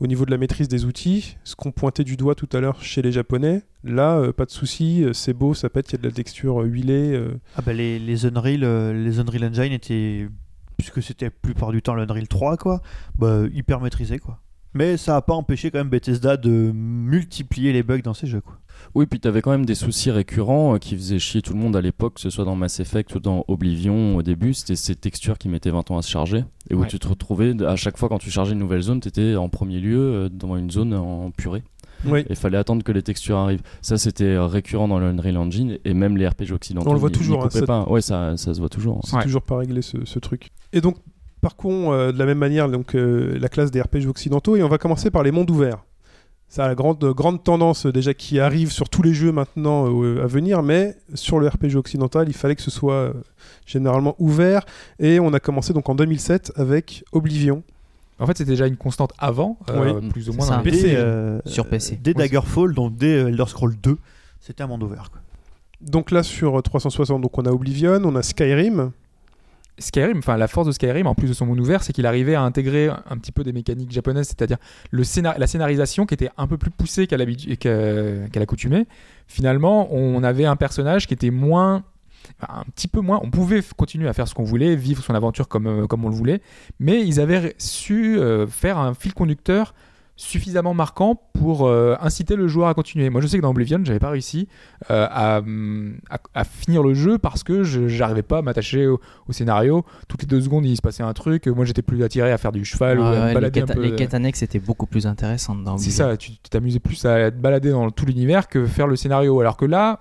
Au 0.00 0.06
niveau 0.06 0.24
de 0.24 0.30
la 0.30 0.38
maîtrise 0.38 0.68
des 0.68 0.84
outils, 0.84 1.36
ce 1.42 1.56
qu'on 1.56 1.72
pointait 1.72 2.04
du 2.04 2.16
doigt 2.16 2.36
tout 2.36 2.48
à 2.52 2.60
l'heure 2.60 2.80
chez 2.84 3.02
les 3.02 3.10
japonais, 3.10 3.62
là, 3.82 4.16
euh, 4.18 4.32
pas 4.32 4.44
de 4.44 4.50
souci, 4.52 5.04
c'est 5.12 5.32
beau, 5.32 5.54
ça 5.54 5.68
pète, 5.70 5.90
il 5.90 5.92
y 5.94 5.96
a 5.96 5.98
de 6.02 6.06
la 6.06 6.12
texture 6.14 6.62
euh, 6.62 6.66
huilée. 6.66 7.10
euh, 7.14 7.34
Ah 7.56 7.62
bah 7.62 7.72
les, 7.72 7.98
les 7.98 8.24
Unreal, 8.24 8.62
euh, 8.62 8.92
les 8.92 9.18
Unreal 9.18 9.44
Engine 9.46 9.72
étaient, 9.72 10.28
puisque 10.76 11.02
c'était 11.02 11.24
la 11.26 11.30
plupart 11.32 11.72
du 11.72 11.82
temps 11.82 11.94
l'Unreal 11.96 12.28
3, 12.28 12.56
quoi, 12.56 12.80
bah, 13.18 13.40
hyper 13.52 13.80
maîtrisé, 13.80 14.20
quoi. 14.20 14.38
Mais 14.74 14.96
ça 14.96 15.16
a 15.16 15.22
pas 15.22 15.34
empêché 15.34 15.70
quand 15.70 15.78
même 15.78 15.88
Bethesda 15.88 16.36
de 16.36 16.72
multiplier 16.74 17.72
les 17.72 17.82
bugs 17.82 18.00
dans 18.02 18.14
ces 18.14 18.26
jeux, 18.26 18.40
quoi. 18.40 18.58
Oui, 18.94 19.06
puis 19.06 19.18
t'avais 19.18 19.42
quand 19.42 19.50
même 19.50 19.66
des 19.66 19.74
soucis 19.74 20.10
récurrents 20.12 20.74
euh, 20.74 20.78
qui 20.78 20.94
faisaient 20.94 21.18
chier 21.18 21.42
tout 21.42 21.52
le 21.52 21.58
monde 21.58 21.74
à 21.74 21.80
l'époque, 21.80 22.14
que 22.14 22.20
ce 22.20 22.30
soit 22.30 22.44
dans 22.44 22.54
Mass 22.54 22.78
Effect 22.78 23.12
ou 23.16 23.18
dans 23.20 23.44
Oblivion 23.48 24.14
au 24.16 24.22
début, 24.22 24.54
c'était 24.54 24.76
ces 24.76 24.94
textures 24.94 25.36
qui 25.36 25.48
mettaient 25.48 25.70
20 25.70 25.90
ans 25.90 25.98
à 25.98 26.02
se 26.02 26.08
charger, 26.10 26.44
et 26.70 26.74
où 26.74 26.80
Ouais. 26.82 26.86
tu 26.86 26.98
te 27.00 27.08
retrouvais, 27.08 27.60
à 27.64 27.74
chaque 27.74 27.96
fois 27.96 28.08
quand 28.08 28.18
tu 28.18 28.30
chargeais 28.30 28.52
une 28.52 28.60
nouvelle 28.60 28.82
zone, 28.82 29.00
t'étais 29.00 29.34
en 29.34 29.48
premier 29.48 29.80
lieu 29.80 29.98
euh, 29.98 30.28
dans 30.28 30.56
une 30.56 30.70
zone 30.70 30.94
en 30.94 31.32
purée, 31.32 31.64
Oui. 32.06 32.20
et 32.20 32.26
il 32.30 32.36
fallait 32.36 32.56
attendre 32.58 32.84
que 32.84 32.92
les 32.92 33.02
textures 33.02 33.36
arrivent. 33.38 33.62
Ça, 33.82 33.98
c'était 33.98 34.24
euh, 34.24 34.46
récurrent 34.46 34.86
dans 34.86 35.00
l'Unreal 35.00 35.38
Engine, 35.38 35.78
et 35.84 35.92
même 35.92 36.16
les 36.16 36.28
RPG 36.28 36.52
occidentaux. 36.52 36.88
On 36.90 36.92
le 36.92 37.00
voit 37.00 37.10
toujours, 37.10 37.44
hein, 37.44 37.50
ça- 37.50 37.66
pas. 37.66 37.84
Ouais, 37.88 38.00
ça, 38.00 38.36
ça 38.36 38.54
se 38.54 38.60
voit 38.60 38.68
toujours. 38.68 39.00
C'est 39.04 39.16
Ouais. 39.16 39.22
toujours 39.24 39.42
pas 39.42 39.56
réglé 39.56 39.82
ce, 39.82 40.04
ce 40.04 40.18
truc. 40.20 40.50
Et 40.72 40.80
donc, 40.80 40.98
parcourons 41.40 41.92
euh, 41.92 42.12
de 42.12 42.18
la 42.18 42.26
même 42.26 42.38
manière 42.38 42.68
donc, 42.68 42.94
euh, 42.94 43.38
la 43.40 43.48
classe 43.48 43.70
des 43.70 43.80
RPG 43.80 44.06
occidentaux 44.08 44.56
et 44.56 44.62
on 44.62 44.68
va 44.68 44.78
commencer 44.78 45.10
par 45.10 45.22
les 45.22 45.30
mondes 45.30 45.50
ouverts. 45.50 45.84
C'est 46.50 46.62
la 46.62 46.74
grande, 46.74 46.98
grande 47.14 47.44
tendance 47.44 47.84
euh, 47.86 47.92
déjà 47.92 48.14
qui 48.14 48.40
arrive 48.40 48.72
sur 48.72 48.88
tous 48.88 49.02
les 49.02 49.12
jeux 49.12 49.32
maintenant 49.32 49.86
euh, 50.02 50.22
à 50.24 50.26
venir, 50.26 50.62
mais 50.62 50.96
sur 51.14 51.38
le 51.40 51.46
RPG 51.48 51.76
occidental, 51.76 52.26
il 52.28 52.32
fallait 52.34 52.56
que 52.56 52.62
ce 52.62 52.70
soit 52.70 52.94
euh, 52.94 53.12
généralement 53.66 54.14
ouvert. 54.18 54.64
Et 54.98 55.20
on 55.20 55.32
a 55.34 55.40
commencé 55.40 55.74
donc 55.74 55.88
en 55.90 55.94
2007 55.94 56.52
avec 56.56 57.04
Oblivion. 57.12 57.62
En 58.18 58.26
fait, 58.26 58.36
c'était 58.38 58.50
déjà 58.52 58.66
une 58.66 58.76
constante 58.78 59.12
avant, 59.18 59.58
euh, 59.70 60.00
Oui. 60.00 60.08
plus 60.08 60.28
ou 60.30 60.32
moins 60.32 60.46
dans 60.48 60.56
les 60.62 60.70
PC, 60.70 60.82
Dès, 60.90 60.96
euh, 60.96 61.38
sur 61.44 61.68
PC. 61.68 61.98
Dès 62.02 62.14
Daggerfall, 62.14 62.74
donc 62.74 62.96
dès 62.96 63.12
Elder 63.12 63.44
Scrolls 63.46 63.76
2, 63.80 63.96
c'était 64.40 64.62
un 64.62 64.66
monde 64.68 64.82
ouvert, 64.82 65.10
quoi. 65.12 65.20
Donc 65.82 66.10
là 66.10 66.22
sur 66.24 66.58
euh, 66.58 66.62
360, 66.62 67.20
donc 67.22 67.38
on 67.38 67.42
a 67.44 67.50
Oblivion, 67.52 68.00
on 68.04 68.16
a 68.16 68.22
Skyrim. 68.22 68.90
Skyrim, 69.78 70.18
enfin 70.18 70.36
la 70.36 70.48
force 70.48 70.66
de 70.66 70.72
Skyrim, 70.72 71.06
en 71.06 71.14
plus 71.14 71.28
de 71.28 71.32
son 71.32 71.46
monde 71.46 71.60
ouvert, 71.60 71.82
c'est 71.82 71.92
qu'il 71.92 72.06
arrivait 72.06 72.34
à 72.34 72.42
intégrer 72.42 72.88
un 72.88 73.16
petit 73.18 73.32
peu 73.32 73.44
des 73.44 73.52
mécaniques 73.52 73.92
japonaises, 73.92 74.26
c'est-à-dire 74.28 74.58
le 74.90 75.04
scénar- 75.04 75.38
la 75.38 75.46
scénarisation 75.46 76.06
qui 76.06 76.14
était 76.14 76.30
un 76.36 76.46
peu 76.46 76.56
plus 76.58 76.70
poussée 76.70 77.06
qu'à 77.06 77.16
l'accoutumée. 77.16 78.86
Finalement, 79.26 79.92
on 79.92 80.22
avait 80.22 80.46
un 80.46 80.56
personnage 80.56 81.06
qui 81.06 81.14
était 81.14 81.30
moins, 81.30 81.84
un 82.40 82.64
petit 82.74 82.88
peu 82.88 83.00
moins. 83.00 83.20
On 83.22 83.30
pouvait 83.30 83.62
continuer 83.76 84.08
à 84.08 84.12
faire 84.12 84.26
ce 84.28 84.34
qu'on 84.34 84.44
voulait, 84.44 84.74
vivre 84.76 85.02
son 85.02 85.14
aventure 85.14 85.48
comme 85.48 85.66
euh, 85.66 85.86
comme 85.86 86.04
on 86.04 86.08
le 86.08 86.14
voulait, 86.14 86.40
mais 86.80 87.04
ils 87.06 87.20
avaient 87.20 87.54
su 87.58 88.18
euh, 88.18 88.46
faire 88.46 88.78
un 88.78 88.94
fil 88.94 89.14
conducteur 89.14 89.74
suffisamment 90.20 90.74
marquant 90.74 91.14
pour 91.32 91.68
euh, 91.68 91.94
inciter 92.00 92.34
le 92.34 92.48
joueur 92.48 92.66
à 92.68 92.74
continuer. 92.74 93.08
Moi, 93.08 93.20
je 93.20 93.28
sais 93.28 93.36
que 93.36 93.42
dans 93.42 93.50
Oblivion, 93.50 93.78
j'avais 93.84 94.00
pas 94.00 94.10
réussi 94.10 94.48
euh, 94.90 95.06
à, 95.08 95.38
hum, 95.38 95.98
à- 96.10 96.18
à 96.34 96.42
finir 96.44 96.82
le 96.82 96.92
jeu 96.92 97.18
parce 97.18 97.44
que 97.44 97.62
je 97.62 97.86
j'arrivais 97.86 98.24
pas 98.24 98.38
à 98.38 98.42
m'attacher 98.42 98.88
au, 98.88 99.00
au 99.28 99.32
scénario. 99.32 99.84
Toutes 100.08 100.22
les 100.22 100.26
deux 100.26 100.40
secondes, 100.40 100.66
il 100.66 100.76
se 100.76 100.82
passait 100.82 101.04
un 101.04 101.12
truc. 101.12 101.46
Moi, 101.46 101.64
j'étais 101.64 101.82
plus 101.82 102.02
attiré 102.02 102.32
à 102.32 102.36
faire 102.36 102.50
du 102.52 102.64
cheval 102.64 102.98
ou 102.98 103.02
Ouais, 103.02 103.08
à 103.08 103.10
me 103.12 103.16
ouais, 103.20 103.28
les, 103.28 103.34
balader 103.34 103.60
un 103.62 103.66
quêtes, 103.66 103.76
peu. 103.76 103.82
les 103.82 103.94
quêtes 103.94 104.14
annexes 104.14 104.42
étaient 104.42 104.58
beaucoup 104.58 104.86
plus 104.86 105.06
intéressantes 105.06 105.62
dans 105.62 105.78
C'est 105.78 105.86
Oblivion. 105.86 106.06
ça, 106.10 106.16
tu 106.16 106.32
tu 106.32 106.50
t'amusais 106.50 106.80
plus 106.80 107.04
à 107.06 107.30
te 107.30 107.36
balader 107.36 107.70
dans 107.70 107.88
tout 107.92 108.04
l'univers 108.04 108.48
que 108.48 108.66
faire 108.66 108.88
le 108.88 108.96
scénario. 108.96 109.38
Alors 109.40 109.56
que 109.56 109.66
là, 109.66 110.00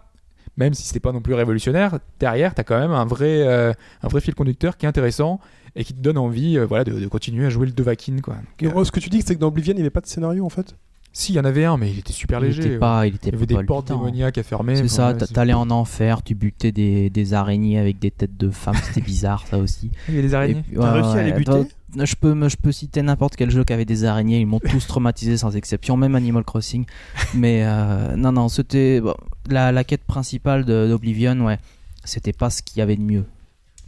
même 0.57 0.73
si 0.73 0.81
c'était 0.83 0.99
pas 0.99 1.11
non 1.11 1.21
plus 1.21 1.35
révolutionnaire, 1.35 1.99
derrière, 2.19 2.55
t'as 2.55 2.63
quand 2.63 2.79
même 2.79 2.91
un 2.91 3.05
vrai, 3.05 3.47
euh, 3.47 3.71
un 4.01 4.07
vrai 4.07 4.19
fil 4.21 4.33
conducteur 4.33 4.77
qui 4.77 4.87
est 4.87 4.89
intéressant 4.89 5.39
et 5.77 5.83
qui 5.85 5.93
te 5.93 6.01
donne 6.01 6.17
envie 6.17 6.57
euh, 6.57 6.65
voilà, 6.65 6.83
de, 6.83 6.99
de 6.99 7.07
continuer 7.07 7.45
à 7.45 7.49
jouer 7.49 7.67
le 7.67 7.71
Dovahkiin. 7.71 8.17
Quoi. 8.21 8.33
Donc, 8.35 8.63
euh, 8.63 8.71
Oh, 8.75 8.83
ce 8.83 8.91
que 8.91 8.99
tu 8.99 9.09
dis, 9.09 9.21
c'est 9.25 9.35
que 9.35 9.39
dans 9.39 9.47
Oblivion, 9.47 9.71
il 9.73 9.77
n'y 9.77 9.81
avait 9.83 9.89
pas 9.91 10.01
de 10.01 10.07
scénario 10.07 10.45
en 10.45 10.49
fait? 10.49 10.75
Si, 11.13 11.31
il 11.33 11.35
y 11.37 11.39
en 11.39 11.45
avait 11.45 11.65
un, 11.65 11.77
mais 11.77 11.89
il 11.89 11.97
était 11.99 12.13
super 12.13 12.39
Il 12.41 12.47
léger. 12.47 12.63
était 12.65 12.77
pas, 12.77 13.07
il 13.07 13.15
était 13.15 13.29
il 13.29 13.33
y 13.33 13.37
avait 13.37 13.47
pas 13.47 13.61
des 13.61 13.65
portes 13.65 13.87
temps. 13.87 13.97
démoniaques 13.97 14.37
à 14.37 14.43
fermer. 14.43 14.75
C'est 14.75 14.87
ça, 14.87 15.13
ouais, 15.13 15.17
t'allais 15.33 15.53
en 15.53 15.69
enfer, 15.71 16.21
tu 16.21 16.35
butais 16.35 16.71
des, 16.71 17.09
des 17.09 17.33
araignées 17.33 17.79
avec 17.79 17.97
des 17.97 18.11
têtes 18.11 18.37
de 18.37 18.51
femmes, 18.51 18.75
c'était 18.83 19.01
bizarre 19.01 19.47
ça 19.47 19.57
aussi. 19.57 19.89
Il 20.09 20.15
y 20.15 20.19
a 20.19 20.21
des 20.21 20.33
araignées. 20.35 20.63
T'as 20.75 20.79
ouais, 20.93 21.01
réussi 21.01 21.17
à 21.17 21.23
les 21.23 21.31
buter? 21.31 21.51
toi, 21.51 22.05
je 22.05 22.15
peux, 22.15 22.49
je 22.49 22.55
peux 22.57 22.71
citer 22.71 23.01
n'importe 23.01 23.35
quel 23.35 23.49
jeu 23.49 23.63
qui 23.63 23.73
avait 23.73 23.85
des 23.85 24.03
araignées, 24.05 24.39
ils 24.41 24.45
m'ont 24.45 24.59
tous 24.59 24.85
traumatisé 24.87 25.37
sans 25.37 25.55
exception, 25.55 25.97
même 25.97 26.13
Animal 26.13 26.43
Crossing. 26.43 26.85
Mais 27.33 27.63
euh, 27.65 28.15
non, 28.15 28.31
non, 28.31 28.47
c'était 28.47 29.01
bon, 29.01 29.15
la, 29.49 29.71
la 29.71 29.83
quête 29.83 30.03
principale 30.03 30.65
d'Oblivion, 30.65 31.39
ouais. 31.45 31.57
C'était 32.03 32.33
pas 32.33 32.49
ce 32.51 32.61
qu'il 32.61 32.77
y 32.77 32.81
avait 32.81 32.95
de 32.95 33.01
mieux. 33.01 33.25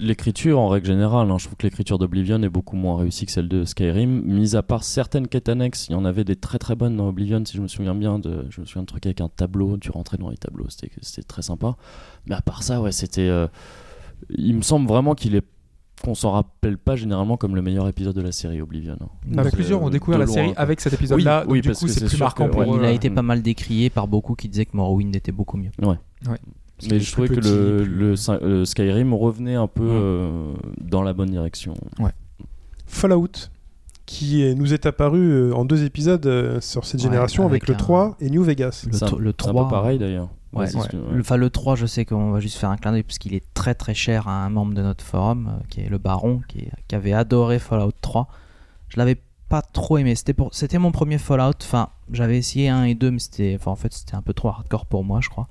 L'écriture, 0.01 0.59
en 0.59 0.69
règle 0.69 0.88
générale, 0.88 1.30
hein, 1.30 1.38
je 1.38 1.43
trouve 1.45 1.57
que 1.57 1.67
l'écriture 1.67 1.97
d'Oblivion 1.97 2.41
est 2.41 2.49
beaucoup 2.49 2.77
moins 2.77 2.97
réussie 2.97 3.26
que 3.26 3.34
celle 3.34 3.49
de 3.49 3.65
Skyrim. 3.65 4.21
Mis 4.23 4.55
à 4.55 4.63
part 4.63 4.85
certaines 4.85 5.27
quêtes 5.27 5.49
annexes, 5.49 5.88
il 5.89 5.91
y 5.91 5.95
en 5.95 6.05
avait 6.05 6.23
des 6.23 6.38
très 6.38 6.57
très 6.57 6.76
bonnes 6.76 6.95
dans 6.95 7.09
Oblivion, 7.09 7.43
si 7.45 7.57
je 7.57 7.61
me 7.61 7.67
souviens 7.67 7.93
bien. 7.95 8.17
De, 8.17 8.45
je 8.49 8.61
me 8.61 8.65
souviens 8.65 8.84
de 8.84 8.88
trucs 8.88 9.05
avec 9.05 9.19
un 9.19 9.27
tableau, 9.27 9.77
tu 9.77 9.91
rentrais 9.91 10.17
dans 10.17 10.30
les 10.30 10.38
tableaux, 10.38 10.67
c'était 10.69 11.23
très 11.23 11.41
sympa. 11.41 11.76
Mais 12.27 12.35
à 12.35 12.41
part 12.41 12.63
ça, 12.63 12.81
ouais, 12.81 12.93
c'était. 12.93 13.27
euh, 13.27 13.47
il 14.30 14.55
me 14.55 14.61
semble 14.61 14.88
vraiment 14.88 15.15
qu'il 15.15 15.35
est 15.35 15.45
qu'on 16.01 16.15
s'en 16.15 16.31
rappelle 16.31 16.77
pas 16.77 16.95
généralement 16.95 17.35
comme 17.35 17.55
le 17.55 17.61
meilleur 17.61 17.85
épisode 17.89 18.15
de 18.15 18.21
la 18.21 18.31
série 18.31 18.61
Oblivion. 18.61 18.95
hein. 19.01 19.09
Bah, 19.26 19.43
plusieurs 19.51 19.81
euh, 19.81 19.85
ont 19.88 19.89
découvert 19.89 20.17
la 20.17 20.23
loin, 20.26 20.34
série 20.34 20.53
quoi. 20.53 20.61
avec 20.61 20.80
cet 20.80 20.93
épisode-là. 20.93 21.39
Oui, 21.39 21.43
donc 21.43 21.51
oui, 21.51 21.61
du 21.61 21.67
parce 21.67 21.80
coup, 21.80 21.88
que 21.88 21.91
c'est 21.91 22.05
plus 22.05 22.17
marquant 22.19 22.45
que, 22.45 22.51
pour 22.51 22.61
ouais, 22.61 22.69
eux. 22.69 22.80
il 22.80 22.85
a 22.85 22.89
euh, 22.89 22.93
été 22.93 23.09
pas 23.09 23.21
mal 23.21 23.41
décrié 23.41 23.89
par 23.89 24.07
beaucoup 24.07 24.35
qui 24.35 24.47
disaient 24.47 24.65
que 24.65 24.77
Morrowind 24.77 25.13
était 25.13 25.34
beaucoup 25.34 25.57
mieux. 25.57 25.71
Parce 26.80 26.91
Mais 26.91 26.99
je 26.99 27.11
trouvais 27.11 27.27
que 27.27 27.35
le, 27.35 27.41
plus- 27.84 27.85
le 27.85 28.15
Sy- 28.15 28.31
euh, 28.31 28.65
Skyrim 28.65 29.14
revenait 29.14 29.56
un 29.56 29.68
peu 29.68 29.84
Ouais. 29.84 29.89
euh, 29.93 30.53
dans 30.81 31.03
la 31.03 31.14
bonne 31.14 31.30
direction. 31.30 31.73
Fallout, 32.85 33.27
qui 34.06 34.41
est- 34.43 34.56
nous 34.56 34.73
est 34.73 34.85
apparu 34.85 35.19
euh, 35.19 35.53
en 35.53 35.65
deux 35.65 35.84
épisodes 35.84 36.26
euh, 36.26 36.60
sur 36.61 36.85
cette 36.85 36.99
Ouais, 37.01 37.03
génération 37.07 37.43
avec, 37.45 37.64
avec 37.64 37.68
le 37.69 37.76
un- 37.76 37.77
3 37.77 38.18
et 38.19 38.30
New 38.30 38.43
Vegas. 38.43 38.85
Le, 38.89 38.95
un- 38.95 38.97
tr- 39.07 39.18
le 39.19 39.34
C'est 39.38 39.47
un 39.47 39.51
3. 39.51 39.64
peu 39.65 39.69
pareil 39.69 39.99
d'ailleurs. 39.99 40.30
Ouais, 40.51 40.65
c'est 40.65 40.77
ouais. 40.77 40.84
ce 40.84 40.88
que- 40.89 40.97
ouais. 40.97 41.14
Le, 41.14 41.19
enfin, 41.22 41.38
le 41.38 41.49
3, 41.51 41.76
je 41.76 41.85
sais 41.85 42.06
qu'on 42.06 42.31
va 42.31 42.39
juste 42.39 42.57
faire 42.57 42.72
un 42.72 42.77
clin 42.77 42.91
d'œil 42.91 43.03
parce 43.03 43.19
qu'il 43.19 43.35
est 43.35 43.43
très 43.53 43.76
très 43.76 43.93
cher 43.93 44.27
à 44.27 44.43
un 44.45 44.49
membre 44.49 44.73
de 44.73 44.81
notre 44.81 45.03
forum, 45.06 45.47
euh, 45.60 45.64
qui 45.69 45.81
est 45.81 45.89
le 45.89 45.99
Baron, 45.99 46.41
qui, 46.47 46.60
est- 46.60 46.72
qui 46.88 46.95
avait 46.95 47.14
adoré 47.14 47.60
Fallout 47.60 47.91
3. 48.01 48.27
Je 48.88 48.97
l'avais 48.97 49.18
pas 49.47 49.61
trop 49.61 49.99
aimé. 49.99 50.15
C'était 50.15 50.34
pour, 50.34 50.49
c'était 50.56 50.80
mon 50.80 50.91
premier 50.91 51.19
Fallout. 51.19 51.53
Enfin, 51.61 51.89
j'avais 52.11 52.38
essayé 52.39 52.69
1 52.69 52.85
et 52.85 52.95
2, 52.95 53.11
mais 53.11 53.19
c'était, 53.19 53.56
enfin, 53.60 53.69
en 53.69 53.76
fait, 53.76 53.93
c'était 53.93 54.15
un 54.15 54.23
peu 54.23 54.34
trop 54.34 54.47
hardcore 54.49 54.88
pour 54.88 55.03
moi, 55.03 55.19
je 55.22 55.30
crois. 55.30 55.47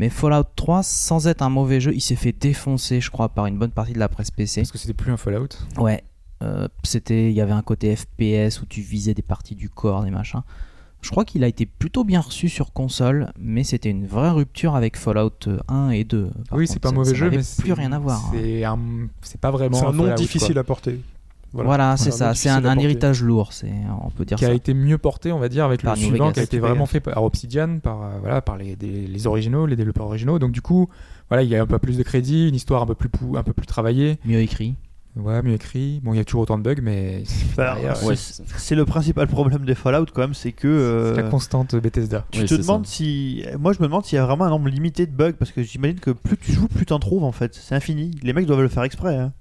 Mais 0.00 0.08
Fallout 0.08 0.44
3, 0.56 0.82
sans 0.82 1.28
être 1.28 1.42
un 1.42 1.50
mauvais 1.50 1.78
jeu, 1.78 1.92
il 1.94 2.00
s'est 2.00 2.16
fait 2.16 2.32
défoncer, 2.32 3.02
je 3.02 3.10
crois, 3.10 3.28
par 3.28 3.44
une 3.44 3.58
bonne 3.58 3.70
partie 3.70 3.92
de 3.92 3.98
la 3.98 4.08
presse 4.08 4.30
PC. 4.30 4.62
Parce 4.62 4.72
que 4.72 4.78
c'était 4.78 4.94
plus 4.94 5.12
un 5.12 5.18
Fallout. 5.18 5.48
Ouais, 5.76 6.02
euh, 6.42 6.68
c'était, 6.84 7.30
il 7.30 7.34
y 7.34 7.42
avait 7.42 7.52
un 7.52 7.60
côté 7.60 7.94
FPS 7.94 8.62
où 8.62 8.66
tu 8.66 8.80
visais 8.80 9.12
des 9.12 9.20
parties 9.20 9.54
du 9.54 9.68
corps, 9.68 10.02
des 10.02 10.10
machins. 10.10 10.40
Je 11.02 11.10
crois 11.10 11.26
qu'il 11.26 11.44
a 11.44 11.48
été 11.48 11.66
plutôt 11.66 12.04
bien 12.04 12.22
reçu 12.22 12.48
sur 12.48 12.72
console, 12.72 13.30
mais 13.38 13.62
c'était 13.62 13.90
une 13.90 14.06
vraie 14.06 14.30
rupture 14.30 14.74
avec 14.74 14.96
Fallout 14.96 15.32
1 15.68 15.90
et 15.90 16.04
2. 16.04 16.30
Par 16.48 16.58
oui, 16.58 16.66
c'est 16.66 16.78
pas 16.78 16.88
un 16.88 16.92
mauvais 16.92 17.10
ça 17.10 17.16
jeu, 17.16 17.30
mais 17.30 17.40
plus 17.58 17.74
rien 17.74 17.92
à 17.92 17.98
voir. 17.98 18.24
hein. 18.24 18.30
C'est 18.32 18.64
un... 18.64 18.78
c'est 19.20 19.40
pas 19.40 19.50
vraiment 19.50 19.76
C'est 19.78 19.84
un 19.84 19.92
nom 19.92 20.04
Fallout, 20.04 20.16
difficile 20.16 20.54
quoi. 20.54 20.60
à 20.62 20.64
porter. 20.64 20.98
Voilà, 21.52 21.96
c'est 21.96 22.10
ça. 22.10 22.34
C'est 22.34 22.48
un, 22.48 22.78
héritage 22.78 23.22
lourd, 23.22 23.52
c'est, 23.52 23.72
on 24.04 24.10
peut 24.10 24.24
dire 24.24 24.36
qui 24.38 24.44
ça. 24.44 24.50
a 24.50 24.54
été 24.54 24.72
mieux 24.74 24.98
porté, 24.98 25.32
on 25.32 25.38
va 25.38 25.48
dire, 25.48 25.64
avec 25.64 25.82
Par 25.82 25.94
le 25.96 26.00
New 26.00 26.08
suivant, 26.08 26.24
Vegas. 26.26 26.34
qui 26.34 26.40
a 26.40 26.42
été 26.44 26.58
vraiment 26.58 26.74
Vegas. 26.84 26.86
fait 26.86 27.00
par 27.00 27.22
Obsidian, 27.24 27.78
par, 27.80 28.02
euh, 28.02 28.08
voilà, 28.20 28.40
par 28.40 28.56
les, 28.56 28.76
des- 28.76 29.06
les 29.06 29.26
originaux, 29.26 29.66
les 29.66 29.76
développeurs 29.76 30.06
originaux. 30.06 30.38
Donc 30.38 30.52
du 30.52 30.62
coup, 30.62 30.88
voilà, 31.28 31.42
il 31.42 31.48
y 31.48 31.56
a 31.56 31.62
un 31.62 31.66
peu 31.66 31.78
plus 31.78 31.96
de 31.98 32.02
crédit, 32.02 32.48
une 32.48 32.54
histoire 32.54 32.82
un 32.82 32.86
peu 32.86 32.94
plus, 32.94 33.08
pou- 33.08 33.36
un 33.36 33.42
peu 33.42 33.52
plus 33.52 33.66
travaillée, 33.66 34.18
Mieux 34.24 34.38
écrit. 34.40 34.74
ouais, 35.16 35.42
mieux 35.42 35.54
écrit. 35.54 36.00
Bon, 36.04 36.14
il 36.14 36.18
y 36.18 36.20
a 36.20 36.24
toujours 36.24 36.42
autant 36.42 36.56
de 36.56 36.62
bugs, 36.62 36.80
mais 36.82 37.24
Bah, 37.56 37.76
c'est- 37.94 38.06
Ouais, 38.06 38.14
C'est 38.56 38.74
le 38.76 38.84
principal 38.84 39.26
problème 39.26 39.64
des 39.64 39.74
Fallout 39.74 40.06
quand 40.14 40.20
même, 40.22 40.34
c'est 40.34 40.52
que 40.52 40.68
euh, 40.68 41.14
c'est 41.16 41.22
la 41.22 41.28
constante 41.30 41.74
Bethesda. 41.74 42.26
tu 42.30 42.40
Oui, 42.42 42.46
te 42.46 42.54
demandes 42.54 42.86
ça. 42.86 42.92
si. 42.94 43.44
Moi, 43.58 43.72
je 43.72 43.80
me 43.80 43.86
demande 43.86 44.04
s'il 44.04 44.16
y 44.16 44.18
a 44.18 44.24
vraiment 44.26 44.44
un 44.44 44.50
nombre 44.50 44.68
limité 44.68 45.06
de 45.06 45.12
bugs 45.12 45.32
parce 45.32 45.50
que 45.50 45.62
j'imagine 45.64 45.98
que 45.98 46.10
plus 46.12 46.36
tu 46.36 46.52
joues, 46.52 46.68
plus 46.68 46.86
t'en 46.86 47.00
trouves 47.00 47.24
en 47.24 47.32
fait. 47.32 47.54
C'est 47.54 47.74
infini. 47.74 48.12
Les 48.22 48.32
mecs 48.32 48.46
doivent 48.46 48.62
le 48.62 48.68
faire 48.68 48.84
exprès. 48.84 49.16
hein. 49.16 49.32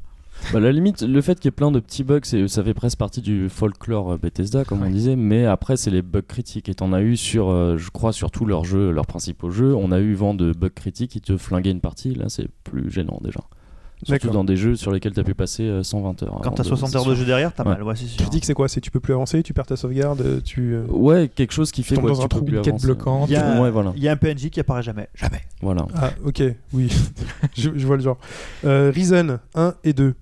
Bah, 0.54 0.60
la 0.60 0.72
limite, 0.72 1.02
le 1.04 1.22
fait 1.22 1.36
qu'il 1.36 1.46
y 1.46 1.50
ait 1.50 1.52
plein 1.52 1.70
de 1.72 1.80
petits 1.80 2.04
bugs, 2.04 2.22
c'est- 2.24 2.48
ça 2.48 2.64
fait 2.64 2.74
presque 2.74 2.98
partie 2.98 3.22
du 3.22 3.50
folklore 3.50 4.14
euh, 4.14 4.18
Bethesda, 4.18 4.66
comme 4.66 4.82
on 4.84 4.90
disait, 4.90 5.16
mais 5.16 5.46
après, 5.46 5.78
c'est 5.78 5.92
les 5.92 6.02
bugs 6.02 6.22
critiques. 6.28 6.70
Et 6.70 6.76
t'en 6.76 6.92
as 6.94 7.02
eu 7.02 7.18
sur, 7.18 7.50
euh, 7.50 7.78
je 7.78 7.90
crois, 7.92 8.14
sur 8.14 8.32
tous 8.32 8.46
leurs 8.46 8.66
jeux, 8.66 8.92
leurs 8.92 9.06
principaux 9.08 9.50
jeux. 9.52 9.76
On 9.76 9.92
a 9.92 10.00
eu 10.00 10.14
vent 10.16 10.34
de 10.34 10.52
bugs 10.54 10.70
critiques 10.70 11.12
qui 11.12 11.22
te 11.22 11.38
flinguaient 11.38 11.72
une 11.72 11.82
partie. 11.82 12.16
Là, 12.16 12.26
c'est 12.30 12.48
plus 12.64 12.90
gênant 12.90 13.20
déjà. 13.24 13.42
Surtout 14.04 14.30
dans 14.30 14.46
des 14.46 14.56
jeux 14.56 14.78
sur 14.78 14.94
lesquels 14.94 15.12
t'as 15.12 15.24
pu 15.26 15.34
passer 15.34 15.64
euh, 15.64 15.84
120 15.84 16.24
heures. 16.24 16.30
Quand 16.36 16.48
avant 16.48 16.52
t'as 16.56 16.64
de- 16.64 16.68
60 16.70 16.96
heures 16.96 17.04
de 17.06 17.16
jeu 17.16 17.26
derrière, 17.26 17.54
t'as 17.54 17.64
Ouais. 17.66 17.72
mal. 17.72 17.84
Ouais, 17.84 17.96
c'est 17.98 18.06
Tu 18.06 18.12
sûr. 18.24 18.30
dis 18.30 18.40
que 18.40 18.46
c'est 18.46 18.54
quoi? 18.54 18.70
C'est 18.70 18.80
tu 18.80 18.92
peux 18.92 19.02
plus 19.02 19.12
avancer, 19.14 19.44
tu 19.44 19.54
perds 19.54 19.66
ta 19.66 19.76
sauvegarde, 19.76 20.22
euh, 20.22 20.40
tu. 20.40 20.74
euh, 20.74 20.86
Ouais, 20.88 21.28
quelque 21.28 21.52
chose 21.52 21.70
qui 21.74 21.84
fait 21.84 21.98
ouais, 22.00 22.04
que 22.04 22.12
un 22.12 22.14
tu 22.14 22.22
peux 22.22 22.28
trou, 22.30 22.46
plus 22.46 22.56
Une 22.56 22.62
quête 22.62 22.68
avancer. 22.76 22.86
bloquante. 22.88 23.30
Il 23.30 23.34
y 23.34 23.36
a- 23.36 23.60
Ouais, 23.62 23.70
voilà. 23.70 23.92
Il 23.98 24.02
y 24.02 24.08
a 24.08 24.14
un 24.14 24.16
PNJ 24.16 24.50
qui 24.52 24.62
apparaît 24.62 24.84
jamais. 24.84 25.10
Jamais. 25.16 25.42
voilà. 25.62 25.86
Ah, 25.96 26.12
ok, 26.26 26.42
oui, 26.72 26.88
je, 27.58 27.72
je 27.76 27.86
vois 27.86 27.98
le 27.98 28.02
genre. 28.04 28.18
Euh, 28.64 28.90
Risen 28.96 29.40
1 29.54 29.74
et 29.84 29.92
2. 29.92 30.16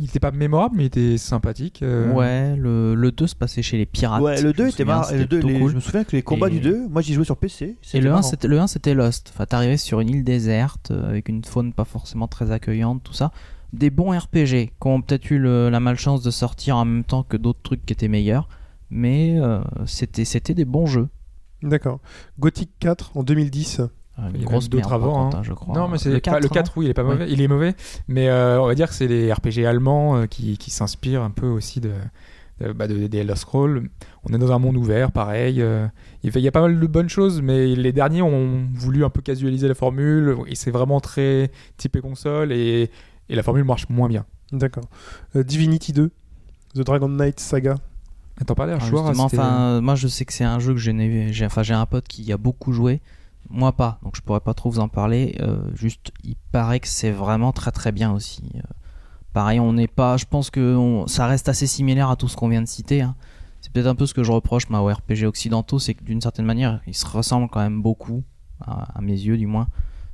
Il 0.00 0.04
était 0.04 0.20
pas 0.20 0.30
mémorable, 0.30 0.76
mais 0.76 0.84
il 0.84 0.86
était 0.86 1.18
sympathique. 1.18 1.82
euh, 1.82 2.12
Ouais, 2.12 2.54
le, 2.56 2.94
le 2.94 3.10
2 3.10 3.26
se 3.26 3.34
passait 3.34 3.62
chez 3.62 3.76
les 3.78 3.84
pirates. 3.84 4.22
ouais, 4.22 4.40
le 4.40 4.50
je 4.52 4.54
2 4.56 4.64
me 4.64 4.68
était 4.70 4.84
marrant. 4.84 5.02
c'était 5.02 5.18
Le 5.18 5.26
2, 5.26 5.38
plutôt 5.40 5.48
les- 5.52 5.58
cool. 5.58 5.70
Je 5.72 5.76
me 5.76 5.80
souviens 5.80 6.04
que 6.04 6.14
les 6.16 6.22
combats 6.22 6.46
Et- 6.46 6.50
du 6.52 6.60
2, 6.60 6.86
moi 6.88 7.02
j'y 7.02 7.14
jouais 7.14 7.24
sur 7.24 7.36
PC. 7.36 7.76
Et 7.94 8.00
le 8.00 8.06
1, 8.10 8.12
marrant. 8.12 8.22
c'était, 8.22 8.46
le 8.48 8.60
1, 8.60 8.66
c'était 8.68 8.94
Lost. 8.94 9.32
Enfin, 9.34 9.44
t'arrivais 9.46 9.76
sur 9.76 9.98
une 10.00 10.08
île 10.10 10.22
déserte 10.24 10.92
euh, 10.92 11.08
avec 11.08 11.28
une 11.28 11.44
faune 11.44 11.72
pas 11.72 11.84
forcément 11.84 12.28
très 12.28 12.52
accueillante, 12.52 13.02
tout 13.02 13.12
ça. 13.12 13.32
Des 13.72 13.90
bons 13.90 14.16
RPG 14.16 14.70
qui 14.80 14.86
ont 14.86 15.02
peut-être 15.02 15.30
eu 15.32 15.38
le- 15.38 15.68
la 15.68 15.80
malchance 15.80 16.22
de 16.22 16.30
sortir 16.30 16.76
en 16.76 16.84
même 16.84 17.04
temps 17.04 17.24
que 17.24 17.36
d'autres 17.36 17.60
trucs 17.62 17.84
qui 17.84 17.92
étaient 17.92 18.08
meilleurs. 18.08 18.48
Mais 18.90 19.36
euh, 19.40 19.60
c'était, 19.84 20.24
c'était 20.24 20.54
des 20.54 20.64
bons 20.64 20.86
jeux. 20.86 21.08
D'accord. 21.62 21.98
Gothic 22.38 22.70
4 22.78 23.16
en 23.16 23.24
2010. 23.24 23.82
Une 24.18 24.34
Il 24.34 24.40
y 24.40 24.44
a 24.44 24.46
grosse 24.46 24.68
d'autres 24.68 24.92
avant, 24.92 25.26
hein. 25.26 25.30
hein, 25.34 25.42
je 25.42 25.52
crois. 25.52 25.74
Non, 25.74 25.86
mais 25.88 25.98
c'est 25.98 26.08
le 26.10 26.16
pas- 26.20 26.32
4, 26.32 26.42
le 26.42 26.48
4 26.48 26.72
oui, 26.76 26.86
il 26.86 26.90
est 26.90 26.94
pas 26.94 27.04
mauvais. 27.04 27.26
Il 27.30 27.40
est 27.40 27.48
mauvais, 27.48 27.74
mais 28.08 28.28
euh, 28.28 28.60
on 28.60 28.66
va 28.66 28.74
dire 28.74 28.88
que 28.88 28.94
c'est 28.94 29.06
les 29.06 29.32
RPG 29.32 29.64
allemands 29.66 30.16
euh, 30.16 30.26
qui, 30.26 30.58
qui 30.58 30.70
s'inspirent 30.70 31.22
un 31.22 31.30
peu 31.30 31.46
aussi 31.46 31.80
de, 31.80 31.92
de- 32.60 32.72
bah, 32.72 32.88
de- 32.88 33.06
des 33.06 33.18
Elder 33.18 33.36
Scrolls. 33.36 33.88
On 34.28 34.34
est 34.34 34.38
dans 34.38 34.50
un 34.52 34.58
monde 34.58 34.76
ouvert, 34.76 35.12
pareil. 35.12 35.62
euh, 35.62 35.86
il, 36.24 36.32
fait- 36.32 36.40
il 36.40 36.44
y 36.44 36.48
a 36.48 36.52
pas 36.52 36.62
mal 36.62 36.78
de 36.80 36.86
bonnes 36.88 37.08
choses, 37.08 37.40
mais 37.42 37.74
les 37.76 37.92
derniers 37.92 38.22
ont 38.22 38.66
voulu 38.74 39.04
un 39.04 39.10
peu 39.10 39.22
casualiser 39.22 39.68
la 39.68 39.74
formule. 39.74 40.36
Et 40.48 40.54
c'est 40.56 40.70
vraiment 40.72 40.98
très 41.00 41.50
typé 41.76 42.00
console 42.00 42.50
et, 42.52 42.90
et 43.28 43.34
la 43.36 43.42
formule 43.44 43.64
marche 43.64 43.88
moins 43.88 44.08
bien. 44.08 44.24
D'accord. 44.52 44.84
Euh, 45.36 45.44
Divinity 45.44 45.92
2. 45.92 46.10
The 46.74 46.80
Dragon 46.80 47.08
Knight 47.08 47.38
Saga. 47.38 47.76
T'en 48.46 48.54
parlais, 48.54 48.72
un 48.72 48.78
Ah, 48.80 49.12
enfin, 49.18 49.60
euh, 49.60 49.80
moi 49.80 49.94
je 49.96 50.06
sais 50.06 50.24
que 50.24 50.32
c'est 50.32 50.44
un 50.44 50.58
jeu 50.60 50.72
que 50.72 50.78
j'ai, 50.78 50.92
enfin, 51.44 51.62
j'ai 51.64 51.74
un 51.74 51.86
pote 51.86 52.06
qui 52.06 52.22
y 52.22 52.32
a 52.32 52.36
beaucoup 52.36 52.72
joué, 52.72 53.00
moi 53.50 53.72
pas, 53.72 53.98
donc 54.02 54.16
je 54.16 54.20
pourrais 54.20 54.40
pas 54.40 54.54
trop 54.54 54.70
vous 54.70 54.78
en 54.80 54.88
parler. 54.88 55.36
euh, 55.40 55.58
juste, 55.74 56.12
il 56.24 56.36
paraît 56.52 56.80
que 56.80 56.88
c'est 56.88 57.10
vraiment 57.10 57.52
très 57.52 57.70
très 57.70 57.92
bien 57.92 58.12
aussi. 58.12 58.42
euh. 58.56 58.60
pareil, 59.32 59.60
on 59.60 59.72
n'est 59.72 59.88
pas, 59.88 60.16
je 60.16 60.24
pense 60.26 60.50
que 60.50 61.04
ça 61.06 61.26
reste 61.26 61.48
assez 61.48 61.66
similaire 61.66 62.10
à 62.10 62.16
tout 62.16 62.28
ce 62.28 62.36
qu'on 62.36 62.48
vient 62.48 62.62
de 62.62 62.68
citer. 62.68 63.02
hein. 63.02 63.14
C'est 63.60 63.72
peut-être 63.72 63.86
un 63.86 63.94
peu 63.94 64.06
ce 64.06 64.14
que 64.14 64.22
je 64.22 64.30
reproche 64.30 64.70
aux 64.70 64.86
RPG 64.86 65.24
occidentaux, 65.26 65.78
c'est 65.78 65.94
que 65.94 66.04
d'une 66.04 66.20
certaine 66.20 66.46
manière, 66.46 66.80
ils 66.86 66.94
se 66.94 67.06
ressemblent 67.06 67.48
quand 67.48 67.60
même 67.60 67.82
beaucoup, 67.82 68.22
à 68.60 69.00
mes 69.00 69.12
yeux 69.12 69.36
du 69.36 69.46
moins. 69.46 69.66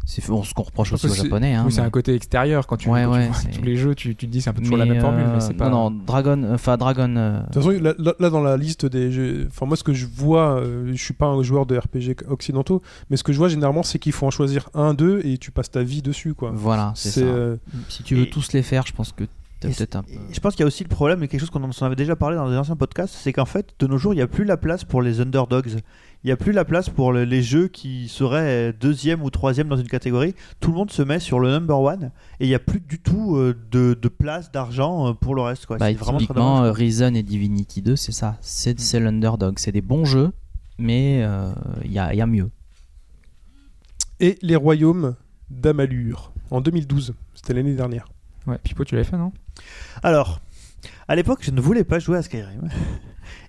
C'est 0.07 0.27
bon, 0.29 0.43
ce 0.43 0.53
qu'on 0.53 0.65
reproche 0.65 0.93
aussi 0.93 1.07
aux 1.07 1.15
japonais. 1.15 1.55
Hein, 1.55 1.65
oui, 1.67 1.73
c'est 1.73 1.81
un 1.81 1.89
côté 1.91 2.15
extérieur 2.15 2.67
quand 2.67 2.77
tu, 2.77 2.89
Ouais, 2.91 3.05
quand 3.05 3.13
tu 3.13 3.19
ouais, 3.19 3.27
vois 3.29 3.37
c'est- 3.37 3.51
tous 3.51 3.63
les 3.63 3.77
jeux, 3.77 3.95
tu, 3.95 4.15
tu 4.15 4.27
te 4.27 4.31
dis 4.31 4.43
c'est 4.43 4.51
un 4.51 4.53
peu 4.53 4.61
toujours 4.63 4.77
la 4.77 4.85
même 4.85 5.01
formule, 5.01 5.25
euh, 5.25 5.35
mais 5.35 5.41
c'est 5.41 5.55
pas. 5.55 5.71
Non, 5.71 5.91
non, 5.91 6.01
Dragon, 6.07 6.47
enfin 6.53 6.77
Dragon. 6.77 7.15
euh, 7.17 7.39
De 7.41 7.45
toute 7.45 7.55
façon, 7.63 7.95
là, 8.21 8.31
dans 8.31 8.43
la 8.43 8.57
liste 8.57 8.85
des 8.87 9.11
jeux, 9.11 9.47
enfin 9.51 9.65
moi 9.67 9.77
ce 9.77 9.83
que 9.85 9.95
je 9.95 10.07
vois, 10.07 10.61
euh, 10.61 10.91
je 10.93 11.03
suis 11.03 11.15
pas 11.15 11.27
un 11.27 11.43
joueur 11.43 11.65
de 11.67 11.77
RPG 11.79 12.17
occidentaux, 12.29 12.83
mais 13.09 13.17
ce 13.17 13.25
que 13.25 13.33
je 13.33 13.39
vois 13.39 13.49
généralement 13.49 13.83
c'est 13.83 13.99
qu'il 13.99 14.13
faut 14.13 14.27
en 14.27 14.31
choisir 14.31 14.69
un, 14.75 14.93
deux 14.95 15.21
et 15.25 15.39
tu 15.39 15.51
passes 15.51 15.71
ta 15.71 15.83
vie 15.83 16.03
dessus 16.03 16.35
quoi. 16.35 16.51
Voilà, 16.55 16.93
c'est 16.95 17.11
ça. 17.11 17.21
euh, 17.21 17.57
Si 17.89 18.03
tu 18.03 18.15
veux 18.15 18.25
Et- 18.25 18.31
tous 18.31 18.53
les 18.53 18.63
faire, 18.63 18.87
je 18.87 18.93
pense 18.93 19.13
que 19.13 19.25
un 19.25 20.03
peu. 20.03 20.13
Je 20.31 20.41
pense 20.41 20.55
qu'il 20.55 20.61
y 20.61 20.65
a 20.65 20.67
aussi 20.67 20.83
le 20.85 20.91
problème, 20.91 21.23
et 21.23 21.29
quelque 21.29 21.41
chose 21.41 21.49
qu'on 21.49 21.63
en 21.65 21.71
avait 21.87 21.97
déjà 21.97 22.17
parlé 22.17 22.37
dans 22.37 22.51
des 22.51 22.57
anciens 22.57 22.77
podcasts, 22.77 23.15
c'est 23.19 23.33
qu'en 23.33 23.47
fait, 23.47 23.75
de 23.79 23.87
nos 23.87 23.97
jours, 23.97 24.13
il 24.13 24.17
n'y 24.17 24.23
a 24.23 24.27
plus 24.27 24.45
la 24.45 24.59
place 24.59 24.85
pour 24.85 25.01
les 25.01 25.23
underdogs. 25.23 25.79
Il 26.25 26.29
n'y 26.29 26.33
a 26.33 26.37
plus 26.39 26.53
la 26.53 26.65
place 26.65 26.89
pour 26.89 27.13
le- 27.13 27.25
les 27.25 27.43
jeux 27.43 27.69
qui 27.69 28.09
seraient 28.09 28.73
deuxième 28.73 29.23
ou 29.23 29.29
troisième 29.29 29.69
dans 29.69 29.77
une 29.77 29.89
catégorie. 29.89 30.35
Tout 30.59 30.71
le 30.71 30.77
monde 30.77 30.91
se 30.91 31.03
met 31.03 31.19
sur 31.21 31.39
le 31.39 31.51
number 31.51 31.79
one, 31.79 32.13
et 32.41 32.47
il 32.47 32.49
n'y 32.49 32.55
a 32.55 32.59
plus 32.59 32.81
du 32.81 32.99
tout 32.99 33.37
euh, 33.37 33.55
de, 33.71 33.93
de 34.01 34.09
place, 34.09 34.51
d'argent 34.51 35.09
euh, 35.09 35.13
pour 35.13 35.35
le 35.35 35.43
reste. 35.43 35.67
Quoi. 35.67 35.77
Bah, 35.77 35.89
c'est 35.89 35.95
vraiment 35.95 36.17
très 36.17 36.27
typiquement, 36.27 36.65
euh, 36.65 36.73
Reason 36.73 37.13
et 37.15 37.23
Divinity 37.23 37.83
2, 37.83 37.95
c'est 37.97 38.13
ça. 38.13 38.39
C'est 38.41 38.81
c'est 38.81 39.01
l'underdog. 39.01 39.59
C'est 39.59 39.71
des 39.73 39.83
bons 39.83 40.07
jeux, 40.07 40.33
mais 40.79 41.21
euh, 41.23 41.53
il 41.85 41.93
y, 41.93 41.99
a, 41.99 42.15
il 42.15 42.17
y 42.17 42.23
a 42.23 42.27
mieux. 42.27 42.49
Et 44.21 44.39
les 44.41 44.57
royaumes 44.57 45.17
d'Amalur 45.51 46.33
en 46.51 46.61
2012, 46.63 47.15
c'était 47.35 47.53
l'année 47.53 47.75
dernière. 47.75 48.07
Ouais, 48.47 48.59
Pipo, 48.63 48.85
tu 48.85 48.95
l'avais 48.95 49.07
fait, 49.09 49.19
non? 49.19 49.33
Alors, 50.03 50.41
à 51.09 51.17
l'époque, 51.17 51.41
je 51.43 51.51
ne 51.51 51.61
voulais 51.61 51.85
pas 51.85 51.99
jouer 51.99 52.17
à 52.19 52.23
Skyrim. 52.23 52.69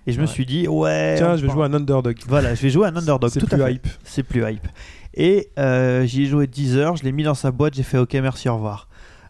Et 0.06 0.12
je 0.12 0.20
me 0.20 0.26
suis 0.26 0.46
dit, 0.46 0.68
ouais. 0.68 1.14
Tiens, 1.16 1.36
je 1.36 1.44
vais 1.46 1.52
jouer 1.52 1.64
un 1.64 1.74
underdog. 1.74 2.16
Voilà, 2.28 2.54
je 2.54 2.62
vais 2.62 2.70
jouer 2.70 2.86
un 2.88 2.96
underdog. 2.96 3.30
C'est 3.30 3.44
plus 3.44 3.72
hype. 3.72 3.88
C'est 4.04 4.22
plus 4.22 4.42
hype. 4.48 4.66
Et 5.14 5.48
euh, 5.58 6.04
j'y 6.04 6.22
ai 6.24 6.26
joué 6.26 6.46
10 6.46 6.76
heures, 6.76 6.96
je 6.96 7.02
l'ai 7.04 7.12
mis 7.12 7.22
dans 7.22 7.34
sa 7.34 7.50
boîte, 7.50 7.74
j'ai 7.74 7.82
fait 7.82 7.98
OK, 7.98 8.12
merci, 8.14 8.48
au 8.48 8.54
revoir. 8.54 8.88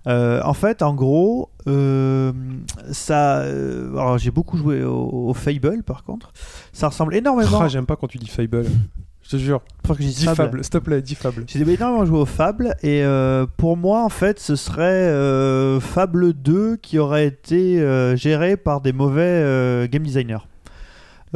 Euh, 0.09 0.41
en 0.45 0.53
fait, 0.55 0.83
en 0.83 0.95
gros, 0.95 1.51
euh, 1.67 2.33
ça. 2.93 3.39
euh, 3.39 3.91
alors, 3.93 4.19
j'ai 4.19 4.31
beaucoup 4.31 4.57
joué 4.57 4.85
au, 4.85 5.29
au 5.29 5.35
Fable, 5.35 5.83
par 5.83 6.05
contre. 6.05 6.33
Ça 6.73 6.89
ressemble 6.89 7.15
énormément. 7.15 7.61
Ah, 7.61 7.69
j'aime 7.69 7.87
pas 7.87 7.97
quand 7.97 8.07
tu 8.07 8.19
dis 8.19 8.29
Fable. 8.29 8.67
Je 9.23 9.31
te 9.31 9.37
jure. 9.39 9.61
Faut 9.85 9.95
que 9.95 9.99
Dis 10.03 10.25
Fable. 10.25 10.37
Fable, 10.37 10.63
s'il 10.65 10.71
te 10.71 10.79
plaît, 10.79 11.03
dis 11.03 11.17
Fable. 11.17 11.45
J'ai 11.49 11.61
énormément 11.61 12.05
joué 12.05 12.19
au 12.21 12.27
Fable 12.27 12.77
et 12.85 13.03
pour 13.57 13.77
moi 13.77 14.05
en 14.05 14.09
fait 14.09 14.39
ce 14.39 14.55
serait 14.55 15.11
Fable 15.81 16.33
2 16.33 16.77
qui 16.77 17.01
aurait 17.01 17.27
été 17.27 17.85
géré 18.17 18.57
par 18.57 18.81
des 18.81 18.93
mauvais 18.93 19.89
game 19.91 20.05
designers. 20.05 20.39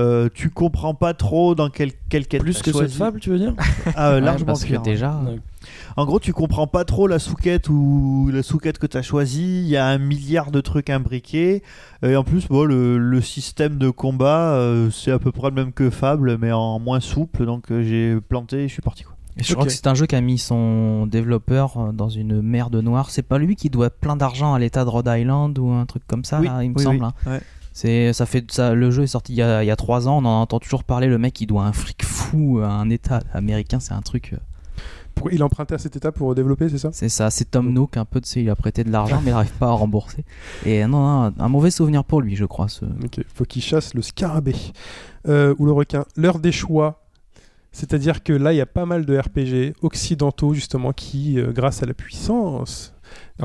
Euh, 0.01 0.29
tu 0.33 0.51
comprends 0.51 0.95
pas 0.95 1.15
trop 1.15 1.55
dans 1.55 1.69
quelle 1.71 1.93
quelle 2.09 2.27
quête 2.27 2.43
Plus 2.43 2.61
t'as 2.63 2.73
que 2.73 2.79
cette 2.79 2.93
fable, 2.93 3.21
tu 3.21 3.31
veux 3.31 3.39
dire 3.39 3.55
Ah, 3.97 4.11
euh, 4.11 4.15
Ouais, 4.17 4.21
largement 4.23 4.47
parce 4.47 4.65
que 4.65 4.77
déjà, 4.83 5.15
Ouais. 5.27 5.39
En 5.97 6.07
gros, 6.07 6.19
tu 6.21 6.33
comprends 6.33 6.67
pas 6.67 6.85
trop 6.85 7.07
la 7.07 7.19
sous-quête 7.19 7.69
ou 7.69 8.31
la 8.33 8.43
sous-quête 8.43 8.79
que 8.79 8.87
tu 8.87 8.97
as 8.97 9.03
choisie. 9.03 9.61
Il 9.61 9.69
y 9.69 9.77
a 9.77 9.87
un 9.87 9.99
milliard 9.99 10.51
de 10.51 10.61
trucs 10.63 10.89
imbriqués. 10.89 11.63
Et 12.03 12.17
en 12.17 12.25
plus, 12.25 12.49
bon, 12.49 12.65
le, 12.65 12.97
le 12.97 13.21
système 13.21 13.77
de 13.77 13.91
combat, 13.91 14.53
euh, 14.55 14.89
c'est 14.91 15.11
à 15.11 15.19
peu 15.19 15.33
près 15.33 15.49
le 15.51 15.55
même 15.57 15.73
que 15.73 15.91
Fable, 15.91 16.39
mais 16.39 16.51
en 16.53 16.79
moins 16.79 17.01
souple. 17.01 17.45
Donc 17.45 17.71
euh, 17.71 17.83
j'ai 17.83 18.19
planté 18.21 18.65
et 18.65 18.69
je 18.69 18.73
suis 18.73 18.83
parti. 18.83 19.03
Quoi. 19.03 19.15
Et 19.37 19.43
je 19.43 19.53
crois 19.55 19.67
que 19.67 19.73
c'est 19.73 19.87
un 19.87 19.95
jeu 19.95 20.07
qui 20.07 20.17
a 20.17 20.21
mis 20.21 20.39
son 20.39 21.07
développeur 21.07 21.77
euh, 21.77 21.93
dans 21.93 22.09
une 22.09 22.41
merde 22.41 22.77
noire. 22.77 23.11
C'est 23.11 23.23
pas 23.23 23.39
lui 23.39 23.55
qui 23.57 23.69
doit 23.69 23.91
plein 23.91 24.17
d'argent 24.17 24.55
à 24.55 24.59
l'État 24.59 24.85
de 24.85 24.89
Rhode 24.91 25.11
Island 25.13 25.59
ou 25.59 25.71
un 25.71 25.85
truc 25.87 26.03
comme 26.07 26.25
ça, 26.25 26.41
Oui, 26.41 26.47
là, 26.47 26.63
il 26.65 26.71
me 26.71 26.77
oui, 26.77 26.85
semble. 26.85 27.01
oui. 27.01 27.05
hein. 27.27 27.31
Ouais. 27.33 27.41
C'est, 27.73 28.13
ça 28.13 28.27
fait, 28.27 28.51
ça, 28.51 28.75
le 28.75 28.91
jeu 28.91 29.05
est 29.05 29.07
sorti 29.09 29.33
il 29.33 29.37
y, 29.37 29.43
a, 29.43 29.63
il 29.63 29.67
y 29.67 29.71
a 29.71 29.77
trois 29.77 30.09
ans. 30.09 30.19
On 30.19 30.25
en 30.25 30.41
entend 30.43 30.59
toujours 30.59 30.85
parler. 30.85 31.07
Le 31.07 31.19
mec, 31.19 31.41
il 31.41 31.47
doit 31.47 31.65
un 31.65 31.73
fric 31.73 32.05
fou 32.05 32.61
à 32.63 32.69
un 32.69 32.91
État 32.91 33.21
américain. 33.33 33.79
C'est 33.81 33.95
un 33.95 34.03
truc. 34.03 34.33
euh, 34.33 34.37
Pour- 35.15 35.33
Il 35.33 35.41
a 35.43 35.45
emprunté 35.45 35.75
à 35.75 35.79
cet 35.79 35.97
état 35.97 36.11
pour 36.13 36.35
développer, 36.35 36.69
c'est 36.69 36.79
ça? 36.79 36.91
C'est 36.93 37.09
ça. 37.09 37.31
C'est 37.31 37.51
Tom 37.51 37.73
Nook 37.73 37.97
un 37.97 38.05
peu. 38.05 38.21
Tu 38.21 38.29
sais, 38.29 38.43
il 38.43 38.51
a 38.51 38.57
prêté 38.57 38.83
de 38.85 38.91
l'argent, 38.91 39.21
mais 39.23 39.31
il 39.31 39.35
n'arrive 39.35 39.53
pas 39.53 39.69
à 39.69 39.73
rembourser. 39.73 40.25
Et 40.67 40.85
non, 40.87 41.01
non, 41.29 41.35
un 41.39 41.49
mauvais 41.49 41.71
souvenir 41.71 42.05
pour 42.05 42.21
lui, 42.21 42.37
je 42.37 42.45
crois. 42.45 42.69
Ce... 42.69 42.85
Ok, 42.85 43.21
faut 43.35 43.45
qu'il 43.45 43.63
chasse 43.63 43.95
le 43.95 44.03
scarabée 44.03 44.57
Euh, 45.29 45.55
ou 45.59 45.67
le 45.67 45.73
requin. 45.73 46.05
L'heure 46.17 46.39
des 46.39 46.53
choix. 46.53 47.05
C'est-à-dire 47.73 48.25
que 48.25 48.33
là, 48.33 48.53
il 48.53 48.57
y 48.57 48.61
a 48.61 48.67
pas 48.67 48.85
mal 48.85 49.07
de 49.07 49.17
RPG 49.17 49.75
occidentaux, 49.83 50.55
justement, 50.55 50.93
qui, 50.93 51.39
euh, 51.39 51.53
grâce 51.53 51.85
à 51.85 51.87
la 51.87 51.95
puissance 51.95 52.95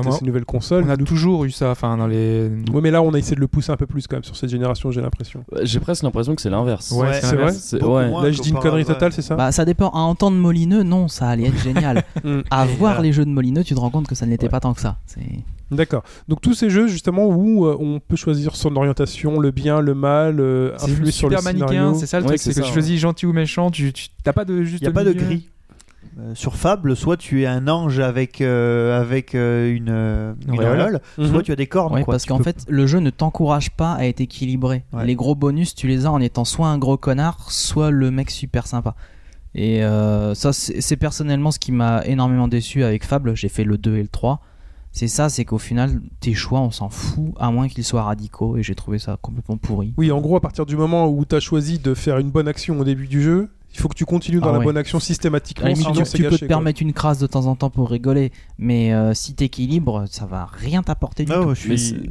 de 0.02 0.10
ces 0.10 0.24
nouvelles 0.24 0.44
consoles. 0.44 0.84
on 0.86 0.90
a 0.90 0.96
Nous- 0.96 1.04
toujours 1.04 1.44
eu 1.44 1.50
ça, 1.50 1.70
enfin 1.70 1.96
dans 1.96 2.06
les. 2.06 2.48
Ouais, 2.72 2.80
mais 2.82 2.90
là, 2.90 3.02
on 3.02 3.12
a 3.14 3.18
essayé 3.18 3.36
de 3.36 3.40
le 3.40 3.48
pousser 3.48 3.72
un 3.72 3.76
peu 3.76 3.86
plus 3.86 4.06
quand 4.06 4.16
même 4.16 4.24
sur 4.24 4.36
cette 4.36 4.50
génération, 4.50 4.90
j'ai 4.90 5.00
l'impression. 5.00 5.44
J'ai 5.62 5.80
presque 5.80 6.02
l'impression 6.02 6.34
que 6.34 6.42
c'est 6.42 6.50
l'inverse. 6.50 6.90
Ouais, 6.92 7.08
Ouais, 7.08 7.20
c'est 7.20 7.36
vrai 7.78 8.10
ouais. 8.12 8.22
Là, 8.22 8.30
je 8.30 8.40
dis 8.42 8.50
une 8.50 8.58
connerie 8.58 8.84
totale, 8.84 9.12
c'est 9.12 9.22
ça 9.22 9.34
Bah, 9.36 9.52
ça 9.52 9.64
dépend. 9.64 9.88
À 9.90 9.98
entendre 9.98 10.36
Molineux, 10.36 10.82
non, 10.82 11.08
ça 11.08 11.28
allait 11.28 11.48
être 11.48 11.62
génial. 11.62 12.04
Mm. 12.24 12.40
à 12.50 12.66
Et 12.66 12.68
voir 12.76 13.00
les 13.02 13.12
jeux 13.12 13.24
de 13.24 13.30
Molineux, 13.30 13.62
tu 13.62 13.74
te 13.74 13.78
rends 13.80 13.90
compte 13.90 14.06
que 14.08 14.14
ça 14.14 14.26
n'était 14.26 14.46
Ouais. 14.46 14.50
pas 14.50 14.60
tant 14.60 14.74
que 14.74 14.80
ça. 14.80 14.96
D'accord. 15.70 16.02
Donc 16.28 16.40
tous 16.40 16.54
ces 16.54 16.70
jeux 16.70 16.86
justement 16.86 17.26
où 17.26 17.66
euh, 17.66 17.76
on 17.80 17.98
peut 18.00 18.14
choisir 18.16 18.54
son 18.56 18.74
orientation, 18.76 19.40
le 19.40 19.50
bien, 19.50 19.80
le 19.80 19.94
mal, 19.94 20.38
euh, 20.40 20.74
influer 20.80 21.10
sur 21.10 21.28
le 21.28 21.36
super 21.36 21.42
manichéen, 21.42 21.68
scénario. 21.68 21.94
c'est 21.98 22.06
ça 22.06 22.18
le 22.20 22.24
Ouais, 22.26 22.36
truc, 22.36 22.40
c'est 22.40 22.60
que 22.60 22.66
tu 22.66 22.72
choisis 22.72 23.00
gentil 23.00 23.26
ou 23.26 23.32
méchant, 23.32 23.70
tu 23.70 23.92
t'as 24.22 24.32
pas 24.32 24.44
de 24.44 24.62
juste. 24.62 24.82
Il 24.82 24.84
n'y 24.84 24.90
a 24.90 24.92
pas 24.92 25.04
de 25.04 25.12
gris. 25.12 25.48
Euh, 26.18 26.34
sur 26.34 26.56
Fable, 26.56 26.96
soit 26.96 27.18
tu 27.18 27.42
es 27.42 27.46
un 27.46 27.68
ange 27.68 27.98
avec, 28.00 28.40
euh, 28.40 28.98
avec 28.98 29.34
euh, 29.34 29.70
une, 29.70 29.90
une 30.50 30.58
auréole, 30.58 31.00
Mhm. 31.18 31.26
soit 31.28 31.42
tu 31.42 31.52
as 31.52 31.56
des 31.56 31.66
cornes. 31.66 31.92
Ouais, 31.92 32.04
quoi. 32.04 32.14
parce 32.14 32.24
qu'en 32.24 32.38
peux- 32.38 32.44
fait, 32.44 32.64
le 32.68 32.86
jeu 32.86 33.00
ne 33.00 33.10
t'encourage 33.10 33.70
pas 33.70 33.92
à 33.92 34.06
être 34.06 34.22
équilibré. 34.22 34.84
Ouais. 34.94 35.04
Les 35.04 35.14
gros 35.14 35.34
bonus, 35.34 35.74
tu 35.74 35.88
les 35.88 36.06
as 36.06 36.10
en 36.12 36.20
étant 36.22 36.46
soit 36.46 36.68
un 36.68 36.78
gros 36.78 36.96
connard, 36.96 37.50
soit 37.52 37.90
le 37.90 38.10
mec 38.10 38.30
super 38.30 38.66
sympa. 38.66 38.94
Et 39.54 39.84
euh, 39.84 40.32
ça, 40.34 40.54
c'est 40.54 40.80
c'est 40.80 40.96
personnellement 40.96 41.50
ce 41.50 41.58
qui 41.58 41.72
m'a 41.72 42.02
énormément 42.06 42.48
déçu 42.48 42.82
avec 42.82 43.04
Fable. 43.04 43.34
J'ai 43.36 43.48
fait 43.50 43.64
le 43.64 43.76
2 43.76 43.96
et 43.96 44.02
le 44.02 44.08
3. 44.08 44.40
C'est 44.92 45.08
ça, 45.08 45.28
c'est 45.28 45.44
qu'au 45.44 45.58
final, 45.58 46.00
tes 46.20 46.32
choix, 46.32 46.60
on 46.60 46.70
s'en 46.70 46.88
fout, 46.88 47.34
à 47.38 47.50
moins 47.50 47.68
qu'ils 47.68 47.84
soient 47.84 48.04
radicaux. 48.04 48.56
Et 48.56 48.62
j'ai 48.62 48.74
trouvé 48.74 48.98
ça 48.98 49.18
complètement 49.20 49.58
pourri. 49.58 49.92
Oui, 49.98 50.10
en 50.10 50.22
gros, 50.22 50.36
à 50.36 50.40
partir 50.40 50.64
du 50.64 50.76
moment 50.78 51.08
où 51.08 51.26
tu 51.26 51.34
as 51.36 51.40
choisi 51.40 51.78
de 51.78 51.92
faire 51.92 52.16
une 52.16 52.30
bonne 52.30 52.48
action 52.48 52.80
au 52.80 52.84
début 52.84 53.06
du 53.06 53.20
jeu, 53.22 53.50
il 53.76 53.80
faut 53.80 53.88
que 53.88 53.94
tu 53.94 54.04
continues 54.06 54.40
dans 54.40 54.48
Ah 54.48 54.52
la 54.52 54.58
ouais. 54.58 54.64
bonne 54.64 54.76
action 54.78 54.98
systématiquement. 54.98 55.74
sinon 55.74 55.92
tu, 55.92 56.02
tu 56.04 56.22
peux 56.24 56.30
te 56.30 56.38
quoi. 56.38 56.48
permettre 56.48 56.80
une 56.82 56.92
crasse 56.92 57.18
de 57.18 57.26
temps 57.26 57.46
en 57.46 57.54
temps 57.56 57.70
pour 57.70 57.90
rigoler, 57.90 58.32
mais 58.58 58.92
euh, 58.94 59.12
si 59.14 59.34
t'équilibres, 59.34 60.04
ça 60.10 60.24
va 60.26 60.46
rien 60.50 60.82
t'apporter 60.82 61.24
du 61.24 61.32
Non, 61.32 61.42
tout. 61.44 61.54
je 61.54 61.74
suis... 61.74 62.10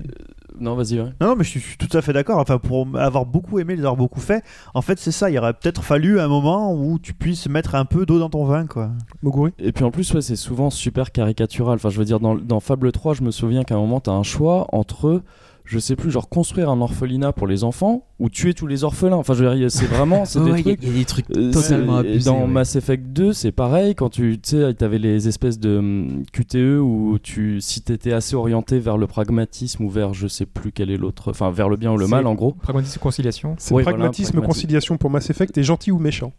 non, 0.60 0.76
vas-y, 0.76 1.00
ouais. 1.02 1.10
Non, 1.20 1.28
non, 1.30 1.36
mais 1.36 1.44
je 1.44 1.50
suis, 1.50 1.60
je 1.60 1.66
suis 1.68 1.78
tout 1.78 1.98
à 1.98 2.02
fait 2.02 2.14
d'accord. 2.14 2.38
Enfin, 2.40 2.60
pour 2.60 2.88
avoir 2.98 3.26
beaucoup 3.26 3.60
aimé, 3.60 3.74
les 3.76 3.82
avoir 3.82 3.96
beaucoup 3.98 4.20
fait, 4.22 4.44
en 4.74 4.82
fait, 4.82 5.00
c'est 5.00 5.12
ça. 5.12 5.30
Il 5.30 5.38
aurait 5.40 5.54
peut-être 5.54 5.84
fallu 5.84 6.20
un 6.20 6.28
moment 6.28 6.74
où 6.74 7.00
tu 7.00 7.14
puisses 7.14 7.50
mettre 7.50 7.76
un 7.76 7.86
peu 7.86 8.06
d'eau 8.06 8.20
dans 8.20 8.30
ton 8.30 8.46
vin, 8.46 8.68
quoi. 8.68 8.92
Moguri 9.24 9.52
Et 9.60 9.72
puis 9.72 9.84
en 9.84 9.92
plus, 9.92 10.14
ouais, 10.14 10.22
c'est 10.22 10.36
souvent 10.36 10.70
super 10.70 11.12
caricatural. 11.12 11.76
Enfin, 11.76 11.90
je 11.90 11.98
veux 11.98 12.06
dire, 12.06 12.20
dans, 12.20 12.36
dans 12.36 12.60
Fable 12.60 12.92
3, 12.92 13.16
je 13.16 13.24
me 13.24 13.32
souviens 13.32 13.64
qu'à 13.64 13.76
un 13.76 13.80
moment, 13.80 14.00
tu 14.00 14.10
as 14.10 14.14
un 14.14 14.24
choix 14.24 14.68
entre, 14.72 15.24
je 15.66 15.80
sais 15.80 15.96
plus, 15.96 16.12
genre 16.12 16.30
construire 16.30 16.70
un 16.70 16.80
orphelinat 16.82 17.34
pour 17.34 17.48
les 17.48 17.64
enfants 17.64 18.04
ou 18.20 18.30
tuer 18.30 18.54
tous 18.54 18.68
les 18.68 18.84
orphelins. 18.84 19.16
Enfin, 19.18 19.34
je 19.34 19.44
veux 19.44 19.56
dire, 19.56 19.72
c'est 19.72 19.86
vraiment 19.88 20.24
c'est 20.26 20.40
Ouais, 20.46 20.46
des 20.46 20.52
ouais, 20.52 20.62
il 20.62 20.68
y 20.68 20.72
a- 20.72 20.76
trucs. 20.76 20.84
il 20.84 20.90
y, 20.90 20.96
a 20.96 21.00
des 21.00 21.06
trucs 21.06 21.26
euh, 21.36 21.52
totalement 21.52 21.98
abusés. 21.98 22.30
Dans 22.30 22.42
ouais. 22.42 22.48
Mass 22.48 22.76
Effect 22.76 23.04
2, 23.08 23.34
c'est 23.34 23.52
pareil. 23.52 23.96
Quand 23.96 24.10
tu 24.10 24.40
sais, 24.44 24.74
t'avais 24.76 25.00
les 25.00 25.28
espèces 25.28 25.60
de 25.60 25.78
hum, 25.78 26.24
QTE 26.32 26.80
où 26.80 27.18
tu, 27.22 27.60
si 27.62 27.82
t'étais 27.82 28.14
assez 28.14 28.36
orienté 28.36 28.80
vers 28.80 28.98
le 28.98 29.08
pragmatisme 29.08 29.84
ou 29.84 29.90
vers, 29.90 30.14
je 30.14 30.28
sais 30.28 30.46
plus 30.46 30.72
quel 30.72 30.90
est 30.92 30.98
l'autre, 30.98 31.32
enfin, 31.32 31.50
vers 31.52 31.68
le 31.70 31.78
bien 31.78 31.92
ou 31.92 31.98
le 31.98 32.08
mal, 32.08 32.28
en 32.28 32.36
gros. 32.36 32.54
Pragmatisme 32.54 33.00
conciliation. 33.00 33.56
C'est 33.58 33.74
Oui, 33.74 33.84
voilà, 33.84 33.98
pragmatisme, 33.98 34.32
pragmatisme. 34.34 34.48
conciliation 34.48 34.98
pour 34.98 35.10
Mass 35.10 35.30
Effect 35.30 35.58
et 35.58 35.64
gentil 35.64 35.92
ou 35.92 35.98
méchant. 36.00 36.32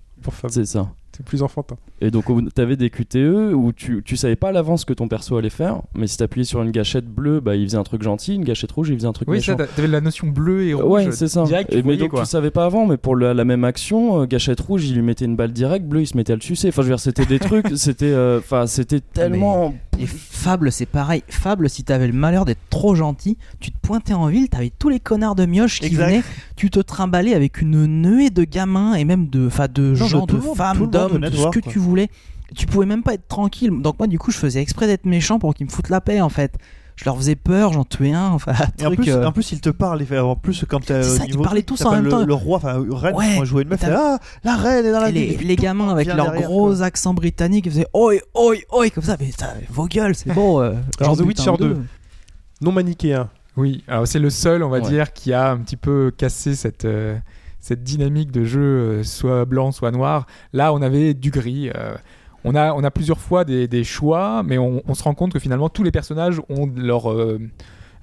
C'est 0.48 0.64
ça. 0.66 0.88
C'est 1.16 1.24
plus 1.24 1.42
enfantin. 1.42 1.76
Et 2.02 2.10
donc, 2.10 2.26
t'avais 2.54 2.76
des 2.76 2.90
QTE 2.90 3.54
où 3.54 3.72
tu, 3.74 4.02
tu 4.04 4.18
savais 4.18 4.36
pas 4.36 4.50
à 4.50 4.52
l'avance 4.52 4.82
ce 4.82 4.86
que 4.86 4.92
ton 4.92 5.08
perso 5.08 5.36
allait 5.38 5.48
faire, 5.48 5.80
mais 5.94 6.06
si 6.06 6.18
t'appuyais 6.18 6.44
sur 6.44 6.62
une 6.62 6.70
gâchette 6.70 7.06
bleue, 7.06 7.40
bah, 7.40 7.56
il 7.56 7.64
faisait 7.66 7.78
un 7.78 7.84
truc 7.84 8.02
gentil, 8.02 8.34
une 8.34 8.44
gâchette 8.44 8.70
rouge, 8.72 8.90
il 8.90 8.96
faisait 8.96 9.06
un 9.06 9.14
truc 9.14 9.26
Oui, 9.30 9.40
ça, 9.40 9.52
méchant. 9.52 9.64
t'a- 9.64 9.66
t'avais 9.74 9.88
la 9.88 10.02
notion 10.02 10.26
bleue 10.26 10.64
et 10.66 10.74
rouge. 10.74 11.06
Ouais, 11.06 11.12
c'est 11.12 11.28
ça. 11.28 11.44
Direct, 11.44 11.72
Et 11.72 11.76
mais 11.76 11.82
voyais, 11.82 11.98
donc 12.00 12.10
quoi. 12.10 12.20
tu 12.20 12.26
savais 12.28 12.50
pas 12.50 12.66
avant, 12.66 12.84
mais 12.84 12.98
pour 12.98 13.16
la, 13.16 13.32
la 13.32 13.44
même 13.46 13.64
action, 13.64 14.20
euh, 14.20 14.26
gâchette 14.26 14.60
rouge, 14.60 14.84
il 14.86 14.94
lui 14.94 15.02
mettait 15.02 15.24
une 15.24 15.36
balle 15.36 15.52
directe, 15.52 15.86
bleu, 15.86 16.02
il 16.02 16.06
se 16.06 16.18
mettait 16.18 16.34
à 16.34 16.36
le 16.36 16.42
sucer. 16.42 16.68
Enfin, 16.68 16.82
je 16.82 16.88
veux 16.88 16.92
dire, 16.92 17.00
c'était 17.00 17.24
des 17.24 17.38
trucs, 17.40 17.68
c'était, 17.76 18.04
euh, 18.12 18.38
enfin, 18.40 18.66
c'était 18.66 19.00
tellement. 19.00 19.74
Et 19.98 20.04
Fable, 20.06 20.70
c'est 20.70 20.84
pareil. 20.84 21.22
Fable, 21.28 21.70
si 21.70 21.82
t'avais 21.82 22.06
le 22.06 22.12
malheur 22.12 22.44
d'être 22.44 22.60
trop 22.68 22.94
gentil, 22.94 23.38
tu 23.60 23.72
te 23.72 23.78
pointais 23.80 24.12
en 24.12 24.26
ville, 24.26 24.50
t'avais 24.50 24.70
tous 24.78 24.90
les 24.90 25.00
connards 25.00 25.34
de 25.34 25.46
mioche 25.46 25.80
qui 25.80 25.86
Exact. 25.86 26.06
venaient, 26.06 26.22
tu 26.54 26.68
te 26.68 26.78
trimballais 26.80 27.32
avec 27.32 27.62
une 27.62 27.86
nuée 27.86 28.28
de 28.28 28.44
gamins 28.44 28.92
et 28.94 29.06
même 29.06 29.28
de, 29.30 29.46
enfin, 29.46 29.68
de 29.72 29.94
gens, 29.94 30.26
de 30.26 30.36
femmes, 30.54 30.90
d'hommes, 30.98 31.20
de 31.20 31.28
de 31.28 31.36
ce 31.36 31.46
que 31.48 31.60
quoi. 31.60 31.72
tu 31.72 31.78
voulais. 31.78 32.08
Tu 32.54 32.66
pouvais 32.66 32.86
même 32.86 33.02
pas 33.02 33.14
être 33.14 33.26
tranquille. 33.28 33.70
Donc 33.80 33.98
moi, 33.98 34.06
du 34.06 34.18
coup, 34.18 34.30
je 34.30 34.38
faisais 34.38 34.60
exprès 34.62 34.86
d'être 34.86 35.04
méchant 35.06 35.38
pour 35.38 35.52
qu'ils 35.54 35.66
me 35.66 35.70
foutent 35.70 35.88
la 35.90 36.00
paix, 36.00 36.20
en 36.20 36.28
fait. 36.28 36.54
Je 36.94 37.04
leur 37.04 37.16
faisais 37.18 37.34
peur, 37.36 37.74
j'en 37.74 37.84
tuais 37.84 38.12
un, 38.14 38.28
enfin, 38.30 38.52
un 38.52 38.82
Et 38.82 38.86
en 38.86 38.90
truc, 38.90 39.00
plus, 39.02 39.10
euh, 39.12 39.26
en 39.26 39.32
plus, 39.32 39.52
il 39.52 39.60
te 39.60 39.68
parle. 39.68 40.00
il 40.00 40.06
fait- 40.06 40.18
En 40.18 40.34
plus, 40.34 40.64
quand 40.66 40.80
t'es 40.82 41.02
ça, 41.02 41.24
ils 41.24 41.32
niveau 41.32 41.42
parlaient 41.42 41.60
truc, 41.62 41.76
tous 41.78 41.84
en 41.84 41.90
même 41.92 42.04
le, 42.04 42.10
temps. 42.10 42.24
Le 42.24 42.32
roi, 42.32 42.56
enfin, 42.56 42.82
Reine, 42.88 43.14
Ouais. 43.14 43.34
moi, 43.34 43.44
jouais 43.44 43.64
une 43.64 43.68
meuf, 43.68 43.84
ah, 43.84 44.18
la 44.44 44.56
reine 44.56 44.86
est 44.86 44.92
dans 44.92 45.00
la 45.00 45.10
les, 45.10 45.26
ville. 45.36 45.46
les 45.46 45.56
gamins 45.56 45.90
avec 45.90 46.06
derrière, 46.06 46.32
gros 46.34 46.68
quoi. 46.68 46.82
accents 46.84 47.12
britanniques, 47.12 47.66
ils 47.66 47.72
faisaient 47.72 47.86
oi, 47.92 48.14
oi, 48.34 48.54
oi, 48.72 48.88
comme 48.90 49.04
ça, 49.04 49.16
mais 49.20 49.30
ça, 49.36 49.52
vos 49.68 49.86
gueules, 49.86 50.14
c'est 50.14 50.32
bon. 50.32 50.62
euh, 50.62 50.72
j'en 51.00 51.14
The 51.16 51.20
Witcher 51.20 51.50
un 51.50 51.52
ou 51.52 51.56
2. 51.58 51.68
deux. 51.74 51.82
Non 52.62 52.72
manichéen. 52.72 53.28
Oui, 53.58 53.84
alors 53.88 54.06
c'est 54.08 54.18
le 54.18 54.30
seul, 54.30 54.62
on 54.62 54.70
va 54.70 54.78
Ouais. 54.78 54.88
dire, 54.88 55.12
qui 55.12 55.34
a 55.34 55.50
un 55.50 55.58
petit 55.58 55.76
peu 55.76 56.10
cassé 56.16 56.54
cette, 56.54 56.86
euh, 56.86 57.16
cette 57.66 57.82
dynamique 57.82 58.30
de 58.30 58.44
jeu, 58.44 58.60
euh, 58.60 59.02
soit 59.02 59.44
blanc, 59.44 59.72
soit 59.72 59.90
noir. 59.90 60.26
Là, 60.52 60.72
on 60.72 60.80
avait 60.82 61.14
du 61.14 61.32
gris. 61.32 61.68
euh, 61.74 61.96
on, 62.44 62.54
a, 62.54 62.72
on 62.72 62.84
a 62.84 62.92
plusieurs 62.92 63.18
fois 63.18 63.44
des, 63.44 63.82
choix, 63.82 64.44
mais 64.44 64.56
on, 64.56 64.94
se 64.94 65.02
rend 65.02 65.14
compte 65.14 65.32
que 65.32 65.40
finalement, 65.40 65.68
tous 65.68 65.82
les 65.82 65.90
personnages 65.90 66.40
ont 66.48 66.70
leur, 66.76 67.10
euh, 67.10 67.40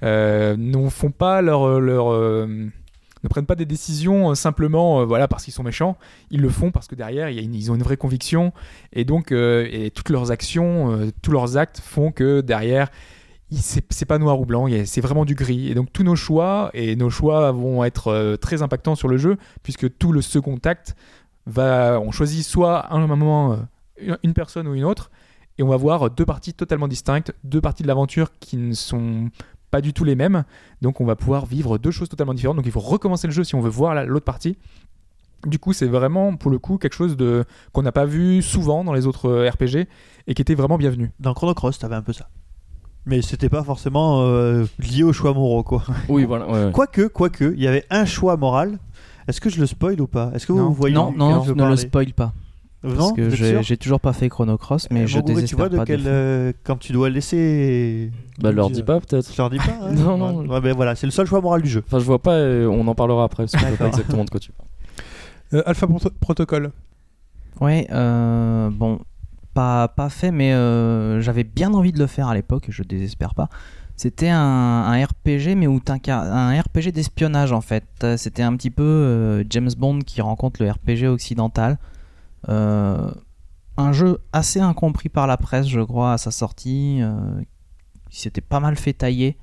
euh, 0.02 0.90
font 0.90 1.10
pas 1.10 1.40
leur. 1.40 1.80
leur 1.80 2.12
ne 2.12 3.28
prennent 3.30 3.46
pas 3.46 3.54
des 3.54 3.64
décisions 3.64 4.34
simplement 4.34 5.06
voilà 5.06 5.28
parce 5.28 5.44
qu'ils 5.44 5.54
sont 5.54 5.62
méchants 5.62 5.96
ils 6.30 6.42
le 6.42 6.50
font 6.50 6.70
parce 6.70 6.88
que 6.88 6.94
derrière 6.94 7.30
y 7.30 7.38
a 7.38 7.40
une- 7.40 7.54
ils 7.54 7.72
ont 7.72 7.74
une 7.74 7.82
vraie 7.82 7.96
conviction 7.96 8.52
et 8.92 9.06
donc 9.06 9.32
et 9.32 9.90
toutes 9.94 10.10
leurs 10.10 10.30
actions 10.30 11.10
tous 11.22 11.30
leurs 11.30 11.56
actes 11.56 11.80
font 11.82 12.12
que 12.12 12.42
derrière 12.42 12.90
c'est 13.60 14.04
pas 14.06 14.18
noir 14.18 14.40
ou 14.40 14.46
blanc, 14.46 14.66
c'est 14.84 15.00
vraiment 15.00 15.24
du 15.24 15.34
gris. 15.34 15.68
Et 15.70 15.74
donc 15.74 15.92
tous 15.92 16.02
nos 16.02 16.16
choix, 16.16 16.70
et 16.74 16.96
nos 16.96 17.10
choix 17.10 17.52
vont 17.52 17.84
être 17.84 18.08
euh, 18.08 18.36
très 18.36 18.62
impactants 18.62 18.94
sur 18.94 19.08
le 19.08 19.16
jeu, 19.16 19.36
puisque 19.62 19.96
tout 19.98 20.12
le 20.12 20.22
second 20.22 20.58
acte 20.64 20.96
va, 21.46 22.00
on 22.00 22.10
choisit 22.10 22.44
soit 22.44 22.78
à 22.78 22.94
un 22.94 23.06
moment 23.06 23.52
euh, 24.00 24.16
une- 24.22 24.34
personne 24.34 24.66
ou 24.66 24.74
une 24.74 24.84
autre, 24.84 25.10
et 25.58 25.62
on 25.62 25.68
va 25.68 25.76
voir 25.76 26.10
deux 26.10 26.24
parties 26.24 26.54
totalement 26.54 26.88
distinctes, 26.88 27.32
deux 27.44 27.60
parties 27.60 27.82
de 27.82 27.88
l'aventure 27.88 28.30
qui 28.40 28.56
ne 28.56 28.72
sont 28.74 29.30
pas 29.70 29.80
du 29.80 29.92
tout 29.92 30.04
les 30.04 30.14
mêmes. 30.16 30.44
Donc 30.82 31.00
on 31.00 31.04
va 31.04 31.16
pouvoir 31.16 31.46
vivre 31.46 31.78
deux 31.78 31.90
choses 31.90 32.08
totalement 32.08 32.34
différentes. 32.34 32.56
Donc 32.56 32.66
il 32.66 32.72
faut 32.72 32.80
recommencer 32.80 33.26
le 33.26 33.32
jeu 33.32 33.44
si 33.44 33.54
on 33.54 33.60
veut 33.60 33.70
voir 33.70 33.94
la- 33.94 34.04
l'autre 34.04 34.24
partie. 34.24 34.56
Du 35.46 35.58
coup, 35.58 35.72
c'est 35.74 35.86
vraiment 35.86 36.34
pour 36.36 36.50
le 36.50 36.58
coup 36.58 36.78
quelque 36.78 36.94
chose 36.94 37.16
de 37.18 37.44
qu'on 37.72 37.82
n'a 37.82 37.92
pas 37.92 38.06
vu 38.06 38.40
souvent 38.40 38.82
dans 38.82 38.94
les 38.94 39.06
autres 39.06 39.28
euh, 39.28 39.50
RPG 39.50 39.86
et 40.26 40.32
qui 40.34 40.40
était 40.40 40.54
vraiment 40.54 40.78
bienvenu. 40.78 41.12
Dans 41.20 41.34
Chrono 41.34 41.52
Cross, 41.54 41.78
t'avais 41.78 41.96
un 41.96 42.02
peu 42.02 42.14
ça. 42.14 42.30
Mais 43.06 43.20
c'était 43.22 43.48
pas 43.50 43.62
forcément 43.62 44.22
euh, 44.22 44.64
lié 44.78 45.02
aux 45.02 45.12
choix 45.12 45.34
moraux, 45.34 45.62
quoi. 45.62 45.82
Oui, 46.08 46.24
voilà. 46.24 46.46
ouais, 46.50 46.64
ouais. 46.66 46.72
Quoique, 46.72 47.06
quoique, 47.08 47.52
il 47.54 47.62
y 47.62 47.68
avait 47.68 47.84
un 47.90 48.04
choix 48.06 48.36
moral. 48.36 48.78
Est-ce 49.28 49.40
que 49.40 49.50
je 49.50 49.60
le 49.60 49.66
spoil 49.66 50.00
ou 50.00 50.06
pas? 50.06 50.30
Est-ce 50.34 50.46
que 50.46 50.52
Non. 50.52 50.66
vous 50.68 50.74
voyez 50.74 50.94
Non, 50.94 51.12
non, 51.16 51.42
je 51.42 51.50
veux 51.50 51.54
ne 51.54 51.68
le 51.68 51.76
spoil 51.76 52.12
pas. 52.12 52.32
Non, 52.82 52.94
Parce 52.96 53.12
que 53.14 53.30
j'ai 53.62 53.76
toujours 53.78 53.98
pas 54.00 54.12
fait 54.12 54.28
Chrono 54.28 54.58
Cross, 54.58 54.88
mais 54.90 55.04
Euh, 55.04 55.06
je 55.06 55.16
Moguri, 55.16 55.32
tu 55.32 55.34
désespère 55.36 55.58
vois 55.58 55.68
de 55.70 55.76
pas. 55.78 55.84
quel, 55.86 56.02
euh, 56.06 56.52
quand 56.64 56.76
tu 56.76 56.92
dois 56.92 57.08
laisser. 57.08 58.10
Bah, 58.40 58.52
leur 58.52 58.68
dis 58.68 58.82
pas 58.82 59.00
peut-être. 59.00 59.32
Je 59.32 59.38
leur 59.38 59.48
dis 59.48 59.56
pas. 59.56 59.78
hein 59.82 59.92
Non, 59.92 60.18
non. 60.18 60.46
Ouais, 60.46 60.60
ben 60.60 60.74
voilà, 60.74 60.94
c'est 60.94 61.06
le 61.06 61.10
seul 61.10 61.26
choix 61.26 61.40
moral 61.40 61.62
du 61.62 61.68
jeu. 61.70 61.82
Enfin, 61.86 61.98
je 61.98 62.04
vois 62.04 62.18
pas, 62.18 62.32
euh, 62.34 62.66
on 62.66 62.86
en 62.86 62.94
parlera 62.94 63.24
après, 63.24 63.44
parce 63.44 63.52
que 63.52 63.58
je 63.58 63.66
vois 63.66 63.76
pas 63.78 63.86
exactement 63.88 64.24
de 64.26 64.28
quoi 64.30 64.38
tu 64.40 64.52
parles. 64.52 64.68
Euh, 65.54 65.62
Alpha 65.64 65.86
Proto- 65.86 66.10
Protocol. 66.20 66.72
Ouais, 67.62 67.86
euh, 67.90 68.68
bon, 68.70 68.98
pas, 69.54 69.88
pas 69.88 70.10
fait, 70.10 70.30
mais 70.30 70.52
euh, 70.52 71.20
j'avais 71.20 71.44
bien 71.44 71.72
envie 71.72 71.92
de 71.92 71.98
le 71.98 72.06
faire 72.06 72.28
à 72.28 72.34
l'époque, 72.34 72.66
je 72.68 72.82
désespère 72.82 73.34
pas. 73.34 73.48
C'était 73.96 74.28
un, 74.28 75.04
RPG, 75.04 75.54
mais 75.56 75.68
où 75.68 75.80
un 75.88 76.60
RPG 76.60 76.90
d'espionnage 76.92 77.52
en 77.52 77.60
fait. 77.60 77.84
C'était 78.16 78.42
un 78.42 78.56
petit 78.56 78.70
peu 78.70 78.82
euh, 78.82 79.44
James 79.48 79.70
Bond 79.78 80.00
qui 80.00 80.20
rencontre 80.20 80.62
le 80.62 80.70
RPG 80.70 81.06
occidental. 81.06 81.78
Euh, 82.48 83.10
un 83.76 83.92
jeu 83.92 84.18
assez 84.32 84.60
incompris 84.60 85.08
par 85.08 85.28
la 85.28 85.36
presse, 85.36 85.68
je 85.68 85.80
crois, 85.80 86.14
à 86.14 86.18
sa 86.18 86.32
sortie. 86.32 86.98
Il 86.98 88.16
s'était 88.16 88.40
pas 88.40 88.58
mal 88.58 88.76
fait 88.76 88.92
tailler. 88.92 89.36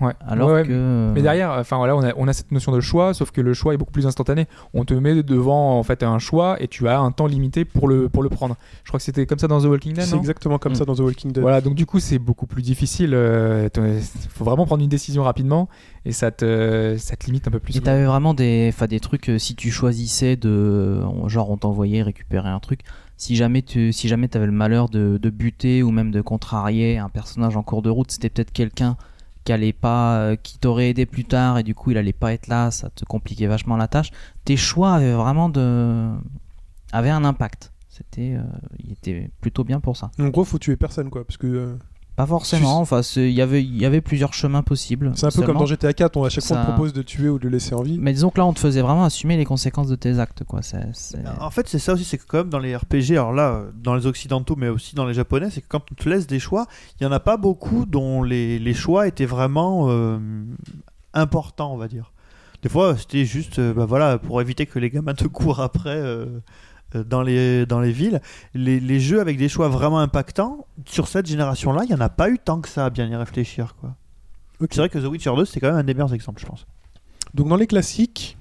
Ouais. 0.00 0.12
Alors 0.26 0.48
Ouais, 0.48 0.54
ouais, 0.54 0.62
que. 0.66 1.12
Mais 1.14 1.22
derrière, 1.22 1.52
enfin 1.52 1.76
voilà, 1.76 1.94
on 1.96 2.02
a, 2.02 2.12
on 2.16 2.26
a 2.26 2.32
cette 2.32 2.50
notion 2.50 2.72
de 2.72 2.80
choix, 2.80 3.14
sauf 3.14 3.30
que 3.30 3.40
le 3.40 3.54
choix 3.54 3.74
est 3.74 3.76
beaucoup 3.76 3.92
plus 3.92 4.06
instantané. 4.06 4.46
On 4.74 4.84
te 4.84 4.92
met 4.92 5.22
devant 5.22 5.78
en 5.78 5.82
fait 5.84 6.02
un 6.02 6.18
choix 6.18 6.60
et 6.60 6.66
tu 6.66 6.88
as 6.88 6.98
un 6.98 7.12
temps 7.12 7.26
limité 7.26 7.64
pour 7.64 7.86
le 7.86 8.08
pour 8.08 8.22
le 8.24 8.28
prendre. 8.28 8.56
Je 8.82 8.90
crois 8.90 8.98
que 8.98 9.04
c'était 9.04 9.24
comme 9.26 9.38
ça 9.38 9.46
dans 9.46 9.60
The 9.60 9.66
Walking 9.66 9.92
Dead. 9.94 10.04
C'est 10.04 10.16
exactement 10.16 10.58
comme 10.58 10.72
Mm. 10.72 10.76
ça 10.76 10.84
dans 10.84 10.94
The 10.96 11.00
Walking 11.00 11.30
Dead. 11.32 11.42
Voilà, 11.42 11.60
donc 11.60 11.74
du 11.74 11.86
coup 11.86 12.00
c'est 12.00 12.18
beaucoup 12.18 12.46
plus 12.46 12.62
difficile. 12.62 13.10
Il 13.12 14.00
faut 14.30 14.44
vraiment 14.44 14.66
prendre 14.66 14.82
une 14.82 14.88
décision 14.88 15.22
rapidement 15.22 15.68
et 16.04 16.12
ça 16.12 16.30
te 16.30 16.96
ça 16.98 17.16
te 17.16 17.26
limite 17.26 17.46
un 17.48 17.50
peu 17.50 17.60
plus. 17.60 17.76
Et 17.76 17.80
t'avais 17.80 18.04
vraiment 18.04 18.34
des, 18.34 18.70
enfin, 18.72 18.86
des 18.86 19.00
trucs, 19.00 19.30
euh, 19.30 19.38
si 19.38 19.54
tu 19.54 19.70
choisissais 19.70 20.36
de. 20.36 21.00
Genre, 21.28 21.50
on 21.50 21.56
t'envoyait 21.56 22.02
récupérer 22.02 22.48
un 22.48 22.58
truc. 22.60 22.80
Si 23.16 23.36
jamais 23.36 23.62
tu 23.62 23.92
si 23.92 24.08
jamais 24.08 24.28
avais 24.36 24.46
le 24.46 24.52
malheur 24.52 24.88
de, 24.88 25.18
de 25.18 25.30
buter 25.30 25.82
ou 25.84 25.90
même 25.92 26.10
de 26.10 26.20
contrarier 26.20 26.98
un 26.98 27.08
personnage 27.08 27.56
en 27.56 27.62
cours 27.62 27.80
de 27.80 27.90
route, 27.90 28.10
c'était 28.10 28.28
peut-être 28.28 28.52
quelqu'un 28.52 28.96
euh, 29.50 30.36
qui 30.36 30.58
t'aurait 30.58 30.90
aidé 30.90 31.06
plus 31.06 31.24
tard 31.24 31.58
et 31.58 31.62
du 31.62 31.74
coup 31.74 31.90
il 31.90 31.98
allait 31.98 32.12
pas 32.12 32.32
être 32.32 32.46
là, 32.46 32.70
ça 32.70 32.90
te 32.90 33.04
compliquait 33.04 33.46
vachement 33.46 33.76
la 33.76 33.88
tâche. 33.88 34.10
Tes 34.44 34.56
choix 34.56 34.94
avaient 34.94 35.12
vraiment 35.12 35.48
de. 35.48 36.10
avaient 36.92 37.10
un 37.10 37.24
impact. 37.24 37.72
C'était. 37.88 38.34
euh, 38.34 38.42
il 38.78 38.92
était 38.92 39.30
plutôt 39.40 39.62
bien 39.64 39.80
pour 39.80 39.96
ça. 39.96 40.10
En 40.18 40.28
gros, 40.28 40.44
faut 40.44 40.58
tuer 40.58 40.76
personne, 40.76 41.10
quoi. 41.10 41.24
Parce 41.24 41.36
que 41.36 41.46
euh, 41.46 41.76
Pas 42.16 42.26
forcément. 42.26 42.78
Enfin, 42.78 43.00
il 43.16 43.30
y 43.30 43.40
avait, 43.40 43.62
y 43.62 43.84
avait 43.84 44.00
plusieurs 44.00 44.32
chemins 44.34 44.62
possibles. 44.62 45.10
C'est 45.16 45.26
un 45.26 45.30
peu 45.30 45.42
comme 45.46 45.56
dans 45.58 45.66
GTA 45.66 45.92
4, 45.92 46.16
on, 46.16 46.22
à 46.24 46.28
chaque 46.28 46.44
fois 46.44 46.56
on 46.58 46.60
propose 46.72 46.92
de 46.92 47.02
tuer 47.02 47.28
ou 47.28 47.40
de 47.40 47.48
laisser 47.48 47.74
en 47.74 47.82
vie. 47.82 47.98
Mais 47.98 48.12
disons 48.12 48.30
que 48.30 48.38
là, 48.38 48.46
on 48.46 48.52
te 48.52 48.60
faisait 48.60 48.82
vraiment 48.82 49.04
assumer 49.04 49.36
les 49.36 49.44
conséquences 49.44 49.88
de 49.88 49.96
tes 49.96 50.20
actes, 50.20 50.44
quoi. 50.44 50.62
C'est- 50.62 50.78
En 51.40 51.50
fait, 51.50 51.68
c'est 51.68 51.80
ça 51.80 51.94
aussi, 51.94 52.04
c'est 52.04 52.18
que 52.18 52.24
quand 52.26 52.38
même 52.38 52.50
dans 52.50 52.60
les 52.60 52.76
RPG, 52.76 53.12
alors 53.12 53.32
là, 53.32 53.62
dans 53.82 53.94
les 53.96 54.06
occidentaux, 54.06 54.54
mais 54.56 54.68
aussi 54.68 54.94
dans 54.94 55.06
les 55.06 55.14
japonais, 55.14 55.50
c'est 55.50 55.60
que 55.60 55.66
quand 55.68 55.82
on 55.90 55.94
te 55.96 56.08
laisse 56.08 56.28
des 56.28 56.38
choix, 56.38 56.66
il 57.00 57.04
y 57.04 57.06
en 57.06 57.12
a 57.12 57.20
pas 57.20 57.36
beaucoup 57.36 57.84
dont 57.84 58.22
les, 58.22 58.60
les 58.60 58.74
choix 58.74 59.08
étaient 59.08 59.26
vraiment 59.26 59.86
euh, 59.90 60.18
importants, 61.14 61.72
on 61.72 61.76
va 61.76 61.88
dire. 61.88 62.12
Des 62.62 62.68
fois, 62.68 62.96
c'était 62.96 63.24
juste, 63.24 63.58
euh, 63.58 63.74
bah 63.74 63.84
voilà, 63.86 64.18
pour 64.18 64.40
éviter 64.40 64.64
que 64.66 64.78
les 64.78 64.88
gamins 64.88 65.14
te 65.14 65.26
courent 65.26 65.60
après 65.60 65.96
euh, 65.96 66.26
dans 67.02 67.22
les 67.22 67.66
dans 67.66 67.80
les 67.80 67.92
villes. 67.92 68.20
Les, 68.54 68.80
les 68.80 69.00
jeux 69.00 69.20
avec 69.20 69.36
des 69.38 69.48
choix 69.48 69.68
vraiment 69.68 69.98
impactants 70.00 70.66
sur 70.86 71.08
cette 71.08 71.26
génération-là, 71.26 71.82
il 71.84 71.90
y 71.90 71.94
en 71.94 72.00
a 72.00 72.08
pas 72.08 72.30
eu 72.30 72.38
tant 72.38 72.60
que 72.60 72.68
ça 72.68 72.86
à 72.86 72.90
bien 72.90 73.06
y 73.08 73.16
réfléchir, 73.16 73.74
quoi. 73.80 73.94
C'est 74.70 74.76
vrai 74.78 74.88
que 74.88 74.98
The 74.98 75.04
Witcher 75.06 75.32
2, 75.36 75.44
c'est 75.44 75.60
quand 75.60 75.66
même 75.68 75.76
un 75.76 75.84
des 75.84 75.94
meilleurs 75.94 76.14
exemples, 76.14 76.40
je 76.40 76.46
pense. 76.46 76.66
Donc 77.34 77.48
dans 77.48 77.56
les 77.56 77.66
classiques, 77.66 78.38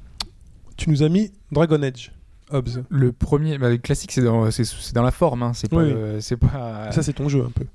tu 0.77 0.89
nous 0.89 1.03
as 1.03 1.09
mis 1.09 1.31
Dragon 1.51 1.81
Age, 1.81 2.13
Hobbs. 2.51 2.83
Le 2.89 3.11
premier, 3.11 3.57
bah, 3.57 3.69
le 3.69 3.77
classique, 3.77 4.11
c'est 4.11 4.21
dans, 4.23 4.49
c'est, 4.51 4.63
c'est 4.63 4.93
dans 4.93 5.01
la 5.03 5.11
forme. 5.11 5.43
hein, 5.43 5.51
C'est 5.53 5.69
pas. 5.69 5.77
Oui, 5.77 5.91
euh, 5.91 6.19
c'est 6.21 6.37
pas... 6.37 6.91
Ça 6.91 7.01
c'est 7.03 7.13
ton 7.13 7.27
jeu 7.29 7.43
un 7.43 7.49
peu. 7.49 7.65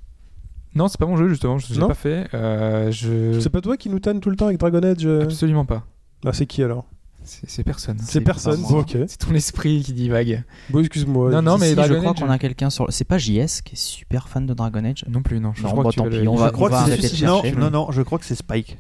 Non, 0.75 0.87
c'est 0.89 0.99
pas 0.99 1.07
mon 1.07 1.17
jeu 1.17 1.29
justement. 1.29 1.59
Je 1.59 1.75
l'ai 1.75 1.81
pas 1.81 1.95
fait. 1.95 2.29
Euh, 2.35 2.91
je. 2.93 3.41
C'est 3.41 3.51
pas 3.51 3.61
toi 3.61 3.77
qui 3.77 3.89
nous 3.91 3.99
tanne 3.99 4.21
tout 4.21 4.31
le 4.31 4.37
temps 4.37 4.47
avec 4.47 4.59
Dragon 4.59 4.83
Age 4.83 5.05
euh 5.05 5.23
Absolument 5.25 5.65
pas. 5.65 5.85
Ah, 6.25 6.33
c'est 6.33 6.47
qui 6.47 6.63
alors? 6.63 6.87
C'est, 7.24 7.62
personne. 7.62 7.99
C'est 8.01 8.20
personne. 8.23 8.62
C'est 9.07 9.19
ton 9.19 9.35
esprit 9.35 9.82
qui 9.82 9.93
divague. 9.93 10.45
Bon, 10.70 10.81
excuse-moi. 10.81 11.31
Non, 11.31 11.43
non, 11.43 11.59
mais 11.59 11.74
si, 11.74 11.82
je 11.82 11.95
crois 11.95 12.15
qu'on 12.15 12.31
a 12.31 12.39
quelqu'un 12.39 12.70
sur. 12.70 12.86
C'est 12.90 13.05
pas 13.05 13.19
JS 13.19 13.61
qui 13.62 13.74
est 13.74 13.77
super 13.77 14.28
fan 14.28 14.47
de 14.47 14.55
Dragon 14.55 14.82
Age. 14.85 15.05
Non 15.09 15.23
plus, 15.23 15.39
non. 15.39 15.53
Je, 15.55 15.62
Non, 15.62 15.70
crois 15.73 15.90
que 15.90 15.97
tant 15.97 16.05
vas 16.05 16.11
pis, 16.11 16.16
le- 16.20 16.28
on 16.28 16.36
je 16.36 16.40
va- 16.40 16.47
je 16.49 16.53
crois 16.53 16.69
on 16.69 16.73
va 16.73 16.78
que 16.78 16.82
arrêter 16.85 17.09
c'est 17.09 17.20
de 17.20 17.27
non, 17.27 17.43
chercher. 17.43 17.57
non, 17.59 17.70
non, 17.70 17.90
je 17.93 18.01
crois 18.03 18.19
que 18.19 18.24
c'est 18.24 18.35
Spike. 18.35 18.78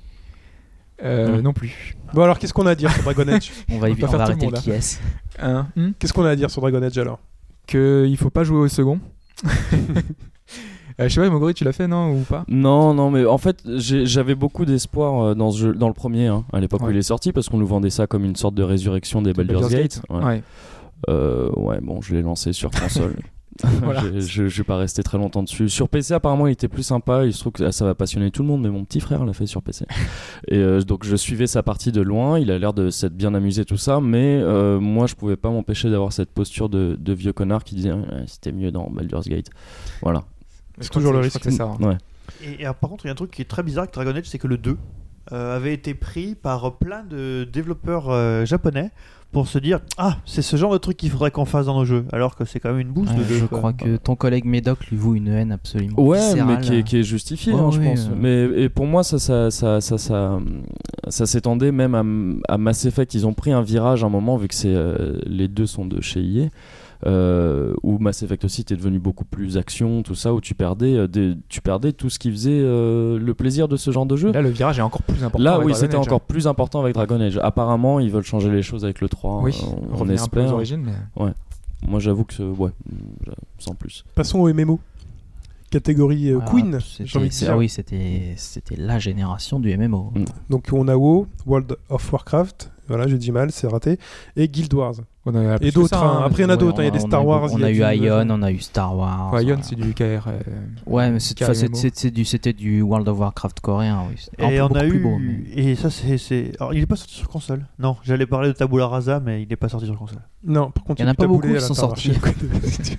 Euh, 1.02 1.38
Hmm. 1.38 1.42
Non 1.42 1.52
plus. 1.52 1.94
Bon 2.14 2.22
alors 2.22 2.38
qu'est-ce 2.38 2.52
qu'on 2.54 2.66
a 2.66 2.70
à 2.70 2.74
dire 2.74 2.90
sur 2.92 3.02
Dragon 3.04 3.28
Age? 3.28 3.52
On 3.70 3.78
va, 3.78 3.88
On 3.88 3.90
va 3.90 3.92
on 3.92 3.94
faire 3.96 4.18
va 4.18 4.24
tout 4.26 4.32
le 4.32 4.38
le 4.38 4.44
monde, 4.46 4.54
qui 4.62 4.70
est. 4.70 5.00
Hein? 5.38 5.68
Hmm 5.76 5.90
Qu'est-ce 5.98 6.12
qu'on 6.12 6.24
a 6.24 6.30
à 6.30 6.36
dire 6.36 6.50
sur 6.50 6.60
Dragon 6.62 6.82
Age 6.82 6.98
alors? 6.98 7.20
Que 7.66 8.06
il 8.08 8.16
faut 8.16 8.30
pas 8.30 8.42
jouer 8.44 8.58
au 8.58 8.68
second. 8.68 8.98
Euh, 11.00 11.08
je 11.08 11.14
sais 11.14 11.20
pas, 11.20 11.30
Mogori, 11.30 11.54
tu 11.54 11.64
l'as 11.64 11.72
fait, 11.72 11.86
non 11.86 12.12
Ou 12.12 12.20
pas? 12.24 12.44
Non, 12.48 12.92
non, 12.94 13.10
mais 13.10 13.24
en 13.24 13.38
fait, 13.38 13.62
j'avais 13.76 14.34
beaucoup 14.34 14.64
d'espoir 14.64 15.22
euh, 15.22 15.34
dans, 15.34 15.50
ce 15.50 15.58
jeu, 15.58 15.72
dans 15.74 15.88
le 15.88 15.94
premier, 15.94 16.26
hein, 16.26 16.44
à 16.52 16.60
l'époque 16.60 16.82
où 16.82 16.90
il 16.90 16.96
est 16.96 17.02
sorti, 17.02 17.32
parce 17.32 17.48
qu'on 17.48 17.58
nous 17.58 17.66
vendait 17.66 17.90
ça 17.90 18.06
comme 18.06 18.24
une 18.24 18.36
sorte 18.36 18.54
de 18.54 18.62
résurrection 18.64 19.22
des 19.22 19.32
Baldur's, 19.32 19.68
Gate. 19.70 20.02
Ouais. 20.10 20.24
Ouais. 20.24 20.42
Euh, 21.08 21.50
ouais, 21.56 21.78
bon, 21.80 22.00
je 22.00 22.14
l'ai 22.14 22.22
lancé 22.22 22.52
sur 22.52 22.70
console. 22.70 23.14
Voilà. 23.82 24.04
Je- 24.14 24.20
je 24.20 24.46
suis 24.46 24.62
pas 24.62 24.76
resté 24.76 25.02
très 25.02 25.18
longtemps 25.18 25.42
dessus. 25.42 25.68
Sur 25.68 25.88
PC, 25.88 26.14
apparemment, 26.14 26.46
il 26.46 26.52
était 26.52 26.68
plus 26.68 26.84
sympa. 26.84 27.24
Il 27.26 27.32
se 27.32 27.40
trouve 27.40 27.52
que 27.54 27.68
ça 27.72 27.84
va 27.84 27.96
passionner 27.96 28.30
tout 28.30 28.42
le 28.42 28.48
monde, 28.48 28.62
mais 28.62 28.68
mon 28.70 28.84
petit 28.84 29.00
frère 29.00 29.24
l'a 29.24 29.32
fait 29.32 29.46
sur 29.46 29.62
PC. 29.62 29.84
Et 30.48 30.58
euh, 30.58 30.80
donc, 30.82 31.04
je 31.04 31.16
suivais 31.16 31.48
sa 31.48 31.64
partie 31.64 31.90
de 31.90 32.00
loin. 32.00 32.38
Il 32.38 32.52
a 32.52 32.58
l'air 32.60 32.72
de 32.72 32.88
s'être 32.90 33.16
bien 33.16 33.34
amusé, 33.34 33.64
tout 33.64 33.76
ça. 33.76 34.00
Mais 34.00 34.38
euh, 34.40 34.78
moi, 34.78 35.06
je 35.08 35.16
pouvais 35.16 35.36
pas 35.36 35.50
m'empêcher 35.50 35.90
d'avoir 35.90 36.12
cette 36.12 36.30
posture 36.30 36.68
de, 36.68 36.96
de 37.00 37.12
vieux 37.12 37.32
connard 37.32 37.64
qui 37.64 37.74
disait 37.74 37.90
Ouais, 37.92 38.04
c'était 38.26 38.52
mieux 38.52 38.70
dans 38.70 38.88
Baldur's 38.90 39.26
Gate. 39.26 39.48
Voilà. 40.02 40.22
C'est 40.80 40.90
toujours 40.90 41.12
le 41.12 41.18
Je 41.20 41.24
risque. 41.24 41.40
c'est 41.42 41.50
ça. 41.50 41.64
hein. 41.64 41.76
Ouais. 41.84 41.96
Et, 42.42 42.60
et 42.60 42.64
alors, 42.64 42.74
par 42.76 42.90
contre, 42.90 43.04
il 43.04 43.08
y 43.08 43.10
a 43.10 43.12
un 43.12 43.16
truc 43.16 43.30
qui 43.30 43.42
est 43.42 43.46
très 43.46 43.62
bizarre 43.62 43.82
avec 43.84 43.94
Dragon 43.94 44.14
Age, 44.14 44.24
c'est 44.26 44.38
que 44.38 44.46
le 44.48 44.58
2 44.58 44.76
euh, 45.32 45.56
avait 45.56 45.74
été 45.74 45.94
pris 45.94 46.34
par 46.34 46.76
plein 46.78 47.02
de 47.04 47.46
développeurs 47.50 48.08
euh, 48.10 48.44
japonais 48.46 48.90
pour 49.30 49.46
se 49.46 49.58
dire 49.58 49.80
Ah, 49.98 50.16
c'est 50.24 50.40
ce 50.40 50.56
genre 50.56 50.72
de 50.72 50.78
truc 50.78 50.96
qu'il 50.96 51.10
faudrait 51.10 51.30
qu'on 51.30 51.44
fasse 51.44 51.66
dans 51.66 51.74
nos 51.76 51.84
jeux. 51.84 52.06
Alors 52.12 52.34
que 52.34 52.46
c'est 52.46 52.60
quand 52.60 52.70
même 52.70 52.78
une 52.80 52.88
bouse 52.92 53.10
Ouais, 53.10 53.16
de 53.16 53.24
jeu. 53.24 53.38
je 53.40 53.44
quoi. 53.44 53.58
crois 53.58 53.72
que 53.74 53.96
ton 53.98 54.16
collègue 54.16 54.46
Médoc 54.46 54.86
lui 54.86 54.96
voue 54.96 55.16
une 55.16 55.28
haine 55.28 55.52
absolument 55.52 56.00
Ouais, 56.00 56.18
viscérale. 56.18 56.56
mais 56.56 56.60
qui 56.64 56.74
est, 56.76 56.82
qui 56.82 56.96
est 56.98 57.02
justifié, 57.02 57.52
Ouais, 57.52 57.60
hein, 57.60 57.70
je 57.70 57.78
oui, 57.78 57.88
pense. 57.88 58.06
euh. 58.06 58.14
Mais 58.18 58.62
et 58.62 58.68
pour 58.70 58.86
moi, 58.86 59.02
ça, 59.04 59.18
ça, 59.18 59.50
ça, 59.50 59.82
ça, 59.82 59.98
ça, 59.98 60.38
ça 61.08 61.26
s'étendait 61.26 61.72
même 61.72 61.94
à, 62.48 62.54
à 62.54 62.56
Mass 62.56 62.86
Effect. 62.86 63.12
Ils 63.14 63.26
ont 63.26 63.34
pris 63.34 63.52
un 63.52 63.60
virage 63.62 64.02
à 64.02 64.06
un 64.06 64.10
moment, 64.10 64.38
vu 64.38 64.48
que 64.48 64.54
c'est 64.54 64.74
euh, 64.74 65.18
les 65.26 65.48
deux 65.48 65.66
sont 65.66 65.84
de 65.84 66.00
chez 66.00 66.20
EA. 66.20 66.48
Euh, 67.06 67.74
où 67.84 67.98
Mass 67.98 68.24
Effect 68.24 68.44
aussi 68.44 68.62
était 68.62 68.74
devenu 68.74 68.98
beaucoup 68.98 69.24
plus 69.24 69.56
action, 69.56 70.02
tout 70.02 70.16
ça, 70.16 70.34
où 70.34 70.40
tu 70.40 70.54
perdais, 70.56 70.96
euh, 70.96 71.06
des- 71.06 71.34
tu 71.48 71.60
perdais 71.60 71.92
tout 71.92 72.10
ce 72.10 72.18
qui 72.18 72.28
faisait 72.30 72.50
euh, 72.60 73.18
le 73.20 73.34
plaisir 73.34 73.68
de 73.68 73.76
ce 73.76 73.92
genre 73.92 74.04
de 74.04 74.16
jeu. 74.16 74.32
Là, 74.32 74.42
le 74.42 74.48
virage 74.48 74.80
est 74.80 74.82
encore 74.82 75.02
plus 75.02 75.22
important. 75.22 75.44
Là, 75.44 75.54
avec 75.54 75.66
oui, 75.68 75.74
c'était 75.76 75.94
encore 75.96 76.20
plus 76.22 76.48
important 76.48 76.80
avec 76.80 76.94
Dragon 76.94 77.20
Age. 77.20 77.38
Apparemment, 77.40 78.00
ils 78.00 78.10
veulent 78.10 78.24
changer 78.24 78.50
les 78.50 78.62
choses 78.62 78.84
avec 78.84 79.00
le 79.00 79.08
3. 79.08 79.42
Oui, 79.42 79.56
euh, 79.62 79.66
on, 79.92 79.96
revenir 79.96 80.22
un 80.22 80.26
peu 80.26 80.40
aux 80.40 80.42
espère. 80.42 80.54
origines, 80.54 80.82
mais. 81.16 81.32
Moi, 81.86 82.00
j'avoue 82.00 82.24
que, 82.24 82.42
ouais, 82.42 82.70
sans 83.60 83.76
plus. 83.76 84.04
Passons 84.16 84.40
au 84.40 84.52
MMO. 84.52 84.80
Catégorie 85.70 86.30
euh, 86.32 86.38
Ah, 86.42 86.46
Queen, 86.50 86.78
c'était- 86.80 87.06
j'ai 87.06 87.18
envie 87.18 87.28
de 87.28 87.32
c'est- 87.34 87.44
dire. 87.44 87.54
Ah 87.54 87.58
oui, 87.58 87.68
c'était 87.68 88.32
c'était 88.36 88.74
la 88.76 88.98
génération 88.98 89.60
du 89.60 89.70
MMO. 89.76 90.12
Mm. 90.14 90.24
Donc 90.48 90.64
on 90.72 90.88
a 90.88 90.96
WoW, 90.96 91.26
World 91.46 91.76
of 91.90 92.10
Warcraft, 92.10 92.72
voilà, 92.88 93.06
j'ai 93.06 93.18
dit 93.18 93.30
mal, 93.32 93.52
c'est 93.52 93.66
raté, 93.68 93.98
et 94.36 94.48
Guild 94.48 94.72
Wars. 94.72 94.94
On 95.30 95.34
en 95.34 95.46
a 95.50 95.58
plus 95.58 95.68
Et 95.68 95.70
d'autres, 95.72 95.94
hein. 96.02 96.20
hein. 96.20 96.24
Après, 96.24 96.42
il 96.42 96.46
y 96.46 96.48
en 96.48 96.50
a 96.50 96.56
d'autres, 96.56 96.80
hein, 96.80 96.84
il 96.84 96.86
y 96.86 96.88
a 96.88 96.92
on 96.92 96.94
des 96.94 97.00
Star 97.00 97.22
eu 97.22 97.26
Wars, 97.26 97.50
On 97.52 97.62
a 97.62 97.66
a 97.66 97.70
eu 97.70 97.96
Ion, 97.98 98.26
on 98.30 98.42
a 98.42 98.50
eu 98.50 98.58
Star 98.60 98.96
Wars. 98.96 99.32
Ouais, 99.34 99.42
Ion, 99.44 99.48
voilà. 99.56 99.62
c'est 99.62 99.76
du 99.76 99.92
KR. 99.92 100.02
euh, 100.28 100.38
Ouais, 100.86 101.10
mais 101.10 101.20
c'était 101.20 102.52
du 102.54 102.80
World 102.82 103.06
of 103.08 103.18
Warcraft 103.18 103.60
coréen. 103.60 104.04
Et 104.38 104.60
on 104.62 104.68
a 104.68 104.84
eu. 104.86 104.88
plus 104.88 105.00
beau, 105.00 105.18
mais- 105.18 105.62
Et 105.62 105.74
ça, 105.76 105.90
c'est. 105.90 106.16
c'est- 106.16 106.52
Alors, 106.58 106.72
il 106.72 106.82
est 106.82 106.86
pas 106.86 106.96
sorti 106.96 107.14
sur 107.14 107.28
console. 107.28 107.66
Non, 107.78 107.96
j'allais 108.02 108.26
parler 108.26 108.48
de 108.48 108.52
Tabula 108.54 108.86
Rasa, 108.86 109.20
mais 109.20 109.42
il 109.42 109.52
est 109.52 109.56
pas 109.56 109.68
sorti 109.68 109.84
sur 109.86 109.98
console. 109.98 110.20
Non, 110.44 110.70
par 110.70 110.84
contre, 110.84 111.00
Il 111.00 111.04
y 111.04 111.06
en 111.06 111.10
a 111.10 111.14
pas 111.14 111.26
beaucoup 111.26 111.46
qui 111.48 111.60
sont 111.60 111.74
l'Intermarché. 111.74 112.12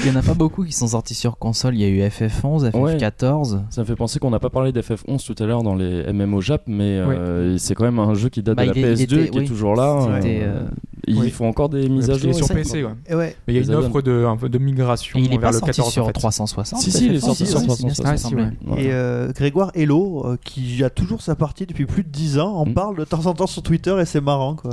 Il 0.00 0.08
y 0.08 0.10
en 0.10 0.16
a 0.16 0.22
pas 0.22 0.34
beaucoup 0.34 0.64
qui 0.64 0.72
sont 0.72 0.88
sortis 0.88 1.14
sur 1.14 1.38
console. 1.38 1.74
Il 1.74 1.80
y 1.80 1.84
a 1.84 1.88
eu 1.88 2.00
FF11, 2.08 2.70
FF14. 2.70 3.60
Ça 3.70 3.80
me 3.80 3.86
fait 3.86 3.96
penser 3.96 4.18
qu'on 4.18 4.30
n'a 4.30 4.38
pas 4.38 4.50
parlé 4.50 4.72
d'FF11 4.72 5.24
tout 5.24 5.42
à 5.42 5.46
l'heure 5.46 5.62
dans 5.62 5.74
les 5.74 6.12
MMO 6.12 6.40
Jap, 6.40 6.62
mais 6.66 6.98
euh, 6.98 7.56
c'est 7.58 7.74
quand 7.74 7.84
même 7.84 7.98
un 7.98 8.14
jeu 8.14 8.28
qui 8.28 8.42
date 8.42 8.56
Bah, 8.56 8.64
de 8.66 8.68
la 8.70 8.76
il 8.76 8.84
est- 8.84 8.92
il 8.92 9.06
PS2 9.06 9.14
était- 9.18 9.24
et 9.26 9.30
qui 9.30 9.38
est 9.38 9.44
toujours 9.44 9.74
là. 9.74 10.00
C'était, 10.20 10.40
Euh, 10.44 10.60
Ils 11.06 11.18
oui. 11.20 11.30
font 11.30 11.46
encore 11.48 11.68
des 11.68 11.88
mises 11.88 12.08
à 12.10 12.14
jour. 12.14 12.30
est 12.30 12.32
sur 12.32 12.48
PC, 12.48 12.82
ouais. 12.84 12.94
Mais 13.10 13.34
il 13.48 13.54
y 13.56 13.58
a 13.58 13.62
une 13.62 13.74
offre 13.74 14.00
de, 14.00 14.24
un 14.24 14.36
peu 14.36 14.48
de 14.48 14.58
migration 14.58 15.18
Et 15.18 15.22
il 15.22 15.26
est 15.26 15.30
vers 15.32 15.40
pas 15.40 15.46
le 15.52 15.58
sorti 15.58 15.66
14 15.76 15.92
sur 15.92 16.04
en 16.04 16.06
fait. 16.06 16.12
360. 16.14 16.80
Si, 16.80 16.90
si, 16.90 17.06
il 17.06 17.14
est 17.14 17.18
FF11, 17.18 17.20
sorti 17.26 17.46
sur 17.46 17.58
ouais, 17.60 17.66
360. 17.66 17.98
il 17.98 18.04
me 18.04 18.10
Ah, 18.12 18.16
si, 18.16 18.22
semblait. 18.22 18.44
Ouais. 18.66 18.84
Et 18.84 18.92
euh, 18.92 19.30
Grégoire 19.32 19.70
Hello, 19.74 20.22
euh, 20.26 20.36
qui 20.42 20.82
a 20.82 20.90
toujours 20.90 21.20
sa 21.20 21.34
partie 21.34 21.66
depuis 21.66 21.84
plus 21.86 22.04
de 22.04 22.08
10 22.08 22.38
ans, 22.38 22.54
en 22.54 22.64
Mm. 22.66 22.72
parle 22.74 22.96
de 22.96 23.04
temps 23.04 23.26
en 23.26 23.34
temps 23.34 23.46
sur 23.46 23.62
Twitter 23.62 23.94
et 24.00 24.04
c'est 24.06 24.20
marrant 24.22 24.54
quoi. 24.54 24.70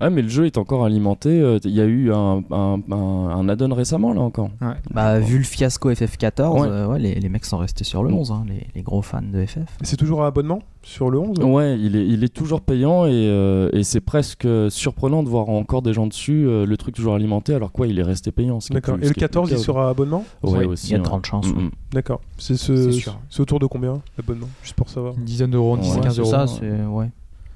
Ah, 0.00 0.10
mais 0.10 0.22
le 0.22 0.28
jeu 0.28 0.46
est 0.46 0.58
encore 0.58 0.84
alimenté. 0.84 1.28
euh, 1.40 1.58
Il 1.64 1.70
y 1.72 1.80
a 1.80 1.84
eu 1.84 2.12
un, 2.12 2.42
un, 2.50 2.80
un, 2.90 2.94
un 2.96 3.48
add-on 3.48 3.74
récemment, 3.74 4.12
là 4.12 4.20
encore. 4.20 4.50
Bah, 4.92 5.18
vu 5.20 5.38
le 5.38 5.44
fiasco 5.44 5.90
FF14, 5.92 6.60
Ouais. 6.62 6.68
euh, 6.68 6.86
ouais, 6.88 6.98
les, 6.98 7.14
les 7.14 7.28
mecs 7.28 7.44
sont 7.44 7.58
restés 7.58 7.84
sur 7.84 8.02
le 8.02 8.10
Mm. 8.10 8.14
11, 8.14 8.30
hein, 8.32 8.44
les, 8.48 8.66
les 8.74 8.82
gros 8.82 9.02
fans 9.02 9.20
de 9.22 9.44
FF. 9.44 9.58
C'est 9.82 9.96
toujours 9.96 10.22
à 10.24 10.28
abonnement 10.28 10.60
sur 10.82 11.10
le 11.10 11.18
11 11.18 11.38
Ouais, 11.40 11.78
il 11.78 11.96
est, 11.96 12.06
il 12.06 12.24
est 12.24 12.32
toujours 12.34 12.60
payant 12.60 13.06
et, 13.06 13.10
euh, 13.12 13.70
et 13.72 13.84
c'est 13.84 14.00
presque 14.00 14.46
surprenant 14.70 15.22
de 15.22 15.28
voir 15.28 15.48
encore 15.48 15.82
des 15.82 15.92
gens 15.92 16.06
dessus, 16.06 16.46
euh, 16.46 16.66
le 16.66 16.76
truc 16.76 16.94
toujours 16.94 17.14
alimenté, 17.14 17.54
alors 17.54 17.72
quoi, 17.72 17.86
il 17.86 17.98
est 17.98 18.02
resté 18.02 18.32
payant. 18.32 18.58
D'accord. 18.70 18.96
plus- 18.96 19.04
Et 19.04 19.08
le 19.08 19.14
qui 19.14 19.20
est 19.20 19.28
plus 19.28 19.32
14, 19.40 19.50
il 19.52 19.58
sera 19.58 19.86
à 19.86 19.90
abonnement 19.90 20.24
Ouais, 20.42 20.50
Ouais, 20.58 20.64
aussi. 20.66 20.88
il 20.88 20.92
y 20.92 20.94
a 20.94 20.98
de 20.98 21.02
ouais. 21.02 21.08
30 21.08 21.26
chances. 21.26 21.46
Mm, 21.48 21.58
mm. 21.66 21.70
D'accord. 21.92 22.20
C'est 22.38 22.56
ce... 22.56 22.90
C'est 22.90 22.92
sûr. 22.92 23.18
c'est 23.30 23.40
autour 23.40 23.58
de 23.60 23.66
combien 23.66 24.00
l'abonnement 24.18 24.48
Juste 24.62 24.74
pour 24.74 24.88
savoir? 24.88 25.14
Une 25.16 25.24
dizaine 25.24 25.50
d'euros, 25.50 25.74
Ouais, 25.76 25.80
10 25.82 25.94
Ouais, 25.96 26.00
15 26.00 26.14
c'est 26.14 26.20
euros. 26.20 26.30
ça, 26.30 26.46
c'est- 26.46 26.84
ouais. 26.86 27.10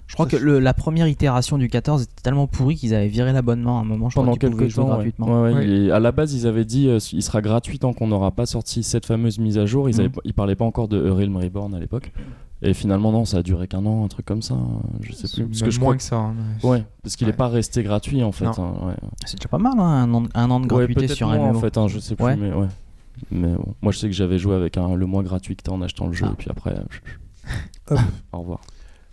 Je 0.08 0.14
crois 0.14 0.28
Ça, 0.28 0.36
que 0.38 0.42
le- 0.42 0.58
la 0.58 0.74
première 0.74 1.06
itération 1.06 1.58
du 1.58 1.68
14 1.68 2.02
était 2.02 2.22
tellement 2.22 2.46
pourri 2.46 2.74
qu'ils 2.76 2.94
avaient 2.94 3.08
viré 3.08 3.32
l'abonnement 3.32 3.78
à 3.78 3.82
un 3.82 3.84
moment. 3.84 4.08
Je 4.08 4.14
crois 4.14 4.24
Pendant 4.24 4.36
pouvaient 4.36 4.56
quelques 4.64 4.74
temps, 4.74 4.84
ouais. 4.84 4.88
gratuitement. 4.88 5.42
Ouais, 5.42 5.90
à 5.92 6.00
la 6.00 6.12
base, 6.12 6.32
ils 6.34 6.46
avaient 6.46 6.64
dit 6.64 6.88
euh, 6.88 6.98
il 7.12 7.22
sera 7.22 7.40
gratuit 7.42 7.78
tant 7.78 7.92
qu'on 7.92 8.06
n'aura 8.08 8.30
pas 8.32 8.46
sorti 8.46 8.82
cette 8.82 9.06
fameuse 9.06 9.38
mise 9.38 9.58
à 9.58 9.66
jour. 9.66 9.88
Ils, 9.88 10.00
avaient 10.00 10.08
pas- 10.08 10.22
ils 10.24 10.32
parlaient 10.34 10.56
pas 10.56 10.64
encore 10.64 10.88
de 10.88 11.08
Realm 11.10 11.36
Reborn 11.36 11.74
à 11.74 11.78
l'époque. 11.78 12.10
Et 12.60 12.74
finalement, 12.74 13.12
non, 13.12 13.24
ça 13.24 13.36
a 13.38 13.42
duré 13.42 13.68
qu'un 13.68 13.86
an, 13.86 14.04
un 14.04 14.08
truc 14.08 14.26
comme 14.26 14.42
ça. 14.42 14.56
Je 15.02 15.12
sais 15.12 15.28
plus. 15.28 15.46
Parce 15.46 15.62
que 15.62 15.70
je 15.70 15.78
moins 15.78 15.88
crois 15.90 15.96
que 15.98 16.02
ça. 16.02 16.16
hein. 16.16 16.34
Ouais, 16.64 16.82
parce 17.02 17.14
qu'il 17.14 17.26
Ouais. 17.28 17.32
est 17.32 17.36
pas 17.36 17.46
resté 17.48 17.82
gratuit 17.84 18.24
en 18.24 18.32
fait. 18.32 18.46
Hein, 18.46 18.74
ouais. 18.86 18.94
C'est 19.26 19.36
déjà 19.36 19.48
pas 19.48 19.58
mal, 19.58 19.74
hein, 19.78 19.82
un, 19.84 20.12
an, 20.14 20.24
un 20.34 20.50
an 20.50 20.58
de 20.58 20.66
gratuité 20.66 20.94
peut-être 21.06 21.12
sur 21.16 21.28
un 21.30 21.38
en 21.38 21.54
fait, 21.54 21.76
hein, 21.78 21.86
je 21.86 21.98
sais 22.00 22.16
plus, 22.16 22.24
Ouais. 22.24 22.36
mais 22.36 22.52
ouais. 22.52 22.66
Mais 23.30 23.48
bon. 23.54 23.74
moi, 23.82 23.92
je 23.92 23.98
sais 23.98 24.06
que 24.08 24.14
j'avais 24.14 24.38
joué 24.38 24.56
avec 24.56 24.76
un, 24.78 24.94
le 24.94 25.06
mois 25.06 25.22
gratuit 25.22 25.54
que 25.54 25.62
t'as 25.62 25.72
en 25.72 25.82
achetant 25.82 26.06
le 26.06 26.14
jeu, 26.14 26.24
Ah. 26.28 26.32
et 26.32 26.36
puis 26.36 26.48
après, 26.50 26.74
Hop. 27.90 27.98
au 28.32 28.38
revoir. 28.38 28.60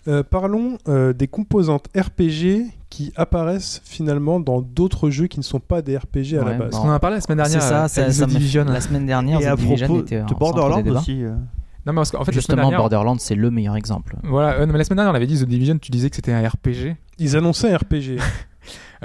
Euh, 0.08 0.22
parlons 0.24 0.78
euh, 0.88 1.14
des 1.14 1.28
composantes 1.28 1.88
RPG 1.98 2.68
qui 2.90 3.12
apparaissent 3.16 3.82
finalement 3.84 4.40
dans 4.40 4.62
d'autres 4.62 5.10
jeux 5.10 5.28
qui 5.28 5.40
ne 5.40 5.44
sont 5.44 5.60
pas 5.60 5.82
des 5.82 5.98
RPG 5.98 6.38
à 6.40 6.44
la 6.46 6.54
base. 6.54 6.72
bon. 6.72 6.78
On 6.84 6.90
en 6.90 6.94
a 6.94 7.00
parlé 7.00 7.16
la 7.18 7.22
semaine 7.22 7.44
C'est 7.46 7.52
dernière. 7.58 7.62
ça, 7.68 7.86
euh, 7.86 7.88
ça, 7.88 8.12
ça 8.12 8.26
Division. 8.28 8.66
la 8.66 8.82
semaine 8.82 9.06
dernière, 9.06 9.42
et 9.42 9.44
The 9.44 9.48
à 9.48 9.56
Division 9.56 9.88
propos 9.88 10.02
était 10.02 10.22
en 10.22 10.26
de 10.26 10.34
Borderlands 10.36 10.86
aussi. 10.88 11.24
euh. 11.24 11.32
Non, 11.88 11.94
mais 11.94 11.98
parce 11.98 12.12
qu'en 12.12 12.24
fait, 12.24 12.32
Justement, 12.32 12.62
dernière. 12.64 12.80
Borderlands, 12.80 13.18
c'est 13.20 13.36
le 13.36 13.52
meilleur 13.52 13.76
exemple. 13.76 14.16
Voilà, 14.24 14.60
euh, 14.60 14.66
non, 14.66 14.72
mais 14.74 14.80
la 14.80 14.84
semaine 14.86 14.98
dernière, 14.98 15.12
on 15.14 15.16
avait 15.16 15.28
dit 15.28 15.40
The 15.40 15.46
Division, 15.48 15.78
tu 15.78 15.92
disais 15.92 16.10
que 16.10 16.16
c'était 16.16 16.32
un 16.34 16.48
RPG. 16.48 16.96
Ils 17.20 17.36
annonçaient 17.38 17.72
un 17.74 17.78
RPG. 17.78 18.18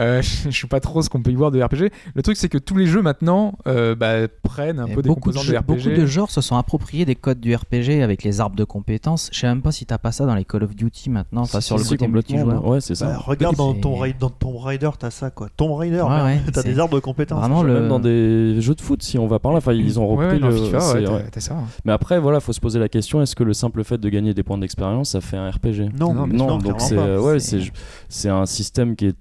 Euh, 0.00 0.22
je 0.50 0.50
sais 0.60 0.66
pas 0.66 0.80
trop 0.80 1.02
ce 1.02 1.08
qu'on 1.10 1.22
peut 1.22 1.30
y 1.30 1.34
voir 1.34 1.50
de 1.50 1.62
RPG. 1.62 1.90
Le 2.14 2.22
truc, 2.22 2.36
c'est 2.36 2.48
que 2.48 2.58
tous 2.58 2.76
les 2.76 2.86
jeux 2.86 3.02
maintenant 3.02 3.54
euh, 3.66 3.94
bah, 3.94 4.28
prennent 4.42 4.78
un 4.80 4.86
Et 4.86 4.94
peu 4.94 5.02
des 5.02 5.08
beaucoup, 5.08 5.30
de 5.30 5.38
jeux- 5.38 5.52
de 5.52 5.58
RPG. 5.58 5.66
beaucoup 5.66 5.88
de 6.00 6.06
genres 6.06 6.30
se 6.30 6.40
sont 6.40 6.56
appropriés 6.56 7.04
des 7.04 7.14
codes 7.14 7.40
du 7.40 7.54
RPG 7.54 8.02
avec 8.02 8.22
les 8.24 8.40
arbres 8.40 8.56
de 8.56 8.64
compétences. 8.64 9.28
Je 9.32 9.38
sais 9.40 9.46
même 9.46 9.62
pas 9.62 9.72
si 9.72 9.86
t'as 9.86 9.98
pas 9.98 10.12
ça 10.12 10.26
dans 10.26 10.34
les 10.34 10.44
Call 10.44 10.64
of 10.64 10.74
Duty 10.74 11.10
maintenant, 11.10 11.42
enfin 11.42 11.60
sur 11.60 11.76
le 11.78 11.84
côté 11.84 12.08
multijoueur. 12.08 12.66
Ouais, 12.66 12.80
c'est 12.80 12.98
Bah, 13.00 13.18
regarde 13.18 13.56
dans 13.56 13.74
ton, 13.74 13.98
dans 14.18 14.30
Tomb 14.30 14.56
Raider, 14.56 14.90
t'as 14.98 15.10
ça 15.10 15.30
quoi. 15.30 15.48
Tomb 15.56 15.72
Raider, 15.72 16.00
Ouais, 16.02 16.22
ouais, 16.22 16.40
t'as 16.52 16.62
des 16.62 16.78
arbres 16.78 16.94
de 16.94 17.00
compétences. 17.00 17.38
Vraiment 17.40 17.62
le. 17.62 17.74
Même 17.80 17.88
dans 17.88 18.00
des 18.00 18.60
jeux 18.60 18.74
de 18.74 18.80
foot, 18.80 19.02
si 19.02 19.18
on 19.18 19.26
va 19.26 19.38
par 19.38 19.52
là, 19.52 19.58
enfin, 19.58 19.72
ils 19.72 19.98
ont 20.00 20.06
repris 20.06 20.38
le. 20.38 20.50
FIFA, 20.50 20.78
t'as- 21.30 21.40
ça. 21.40 21.54
hein. 21.54 21.64
Mais 21.84 21.92
après, 21.92 22.18
voilà, 22.20 22.40
faut 22.40 22.52
se 22.52 22.60
poser 22.60 22.78
la 22.78 22.88
question 22.88 23.20
est-ce 23.22 23.34
que 23.36 23.44
le 23.44 23.52
simple 23.54 23.84
fait 23.84 23.98
de 23.98 24.08
gagner 24.08 24.34
des 24.34 24.42
points 24.42 24.58
d'expérience, 24.58 25.10
ça 25.10 25.20
fait 25.20 25.36
un 25.36 25.50
RPG 25.50 25.90
Non, 25.98 26.14
Non, 26.26 26.58
donc 26.58 26.78
ouais, 27.20 27.38
c'est 28.08 28.28
un 28.28 28.46
système 28.46 28.96
qui 28.96 29.06
est 29.06 29.16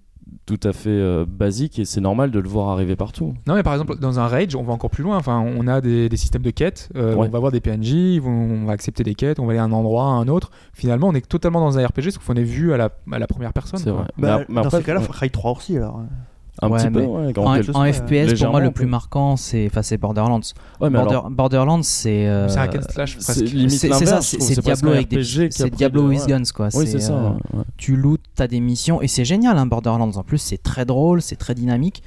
tout 0.45 0.59
à 0.63 0.73
fait 0.73 0.89
euh, 0.89 1.25
basique 1.27 1.79
et 1.79 1.85
c'est 1.85 2.01
normal 2.01 2.31
de 2.31 2.39
le 2.39 2.47
voir 2.49 2.69
arriver 2.69 2.95
partout. 2.95 3.33
Non, 3.47 3.55
mais 3.55 3.63
par 3.63 3.73
exemple, 3.73 3.97
dans 3.99 4.19
un 4.19 4.27
Rage, 4.27 4.55
on 4.55 4.63
va 4.63 4.73
encore 4.73 4.89
plus 4.89 5.03
loin. 5.03 5.17
Enfin, 5.17 5.39
on 5.39 5.67
a 5.67 5.81
des, 5.81 6.09
des 6.09 6.17
systèmes 6.17 6.41
de 6.41 6.51
quêtes. 6.51 6.89
euh, 6.95 7.15
Ouais. 7.15 7.27
On 7.27 7.29
va 7.29 7.39
voir 7.39 7.51
des 7.51 7.59
PNJ, 7.61 8.21
on 8.23 8.65
va 8.65 8.73
accepter 8.73 9.03
des 9.03 9.15
quêtes, 9.15 9.39
on 9.39 9.45
va 9.45 9.51
aller 9.51 9.59
à 9.59 9.63
un 9.63 9.71
endroit, 9.71 10.03
à 10.05 10.07
un 10.07 10.27
autre. 10.27 10.51
Finalement, 10.73 11.07
on 11.07 11.13
est 11.13 11.27
totalement 11.27 11.59
dans 11.61 11.77
un 11.77 11.85
RPG, 11.85 12.11
sauf 12.11 12.25
qu'on 12.25 12.35
est 12.35 12.43
vu 12.43 12.73
à 12.73 12.77
la, 12.77 12.89
à 13.11 13.19
la 13.19 13.27
première 13.27 13.53
personne. 13.53 13.79
C'est 13.79 13.89
vrai. 13.91 14.05
Bah, 14.17 14.39
mais, 14.39 14.45
mais 14.49 14.55
dans 14.55 14.61
après, 14.67 14.77
ces 14.79 14.83
cas-là, 14.83 14.99
ouais, 15.01 15.07
Raid 15.09 15.31
3 15.31 15.51
aussi 15.51 15.77
alors. 15.77 16.01
Un 16.61 16.69
Ouais, 16.69 16.77
petit 16.79 16.89
peu, 16.91 17.01
ouais, 17.03 17.37
En, 17.37 17.41
en 17.43 17.51
en 17.59 17.61
chose, 17.63 17.75
FPS, 17.75 18.41
pour 18.41 18.51
moi, 18.51 18.59
le 18.61 18.71
plus 18.71 18.85
marquant, 18.85 19.35
c'est 19.37 19.67
enfin, 19.67 19.81
c'est 19.81 19.97
Borderlands. 19.97 20.41
Ouais, 20.81 20.89
mais 20.89 20.97
Border- 20.99 21.09
alors, 21.11 21.29
Borderlands, 21.29 21.83
c'est. 21.83 22.27
euh, 22.27 22.47
C'est 22.47 22.59
un 22.59 22.81
slash 22.81 23.17
c'est 23.19 23.93
ça, 24.05 24.21
c'est 24.21 24.59
Diablo 24.61 24.91
avec 24.91 25.07
des, 25.09 25.23
c'est 25.23 25.69
Diablo 25.73 26.07
with 26.07 26.27
guns 26.27 26.43
quoi. 26.53 26.69
Oui, 26.73 26.85
c'est 26.87 26.99
ça. 26.99 27.13
euh, 27.13 27.29
ouais. 27.57 27.63
tu 27.77 27.95
lootes, 27.95 28.23
t'as 28.35 28.47
des 28.47 28.59
missions 28.59 29.01
et 29.01 29.07
c'est 29.07 29.25
génial 29.25 29.57
hein, 29.57 29.65
Borderlands. 29.65 30.11
En 30.15 30.23
plus, 30.23 30.37
c'est 30.37 30.61
très 30.61 30.85
drôle, 30.85 31.21
c'est 31.21 31.35
très 31.37 31.55
dynamique 31.55 32.03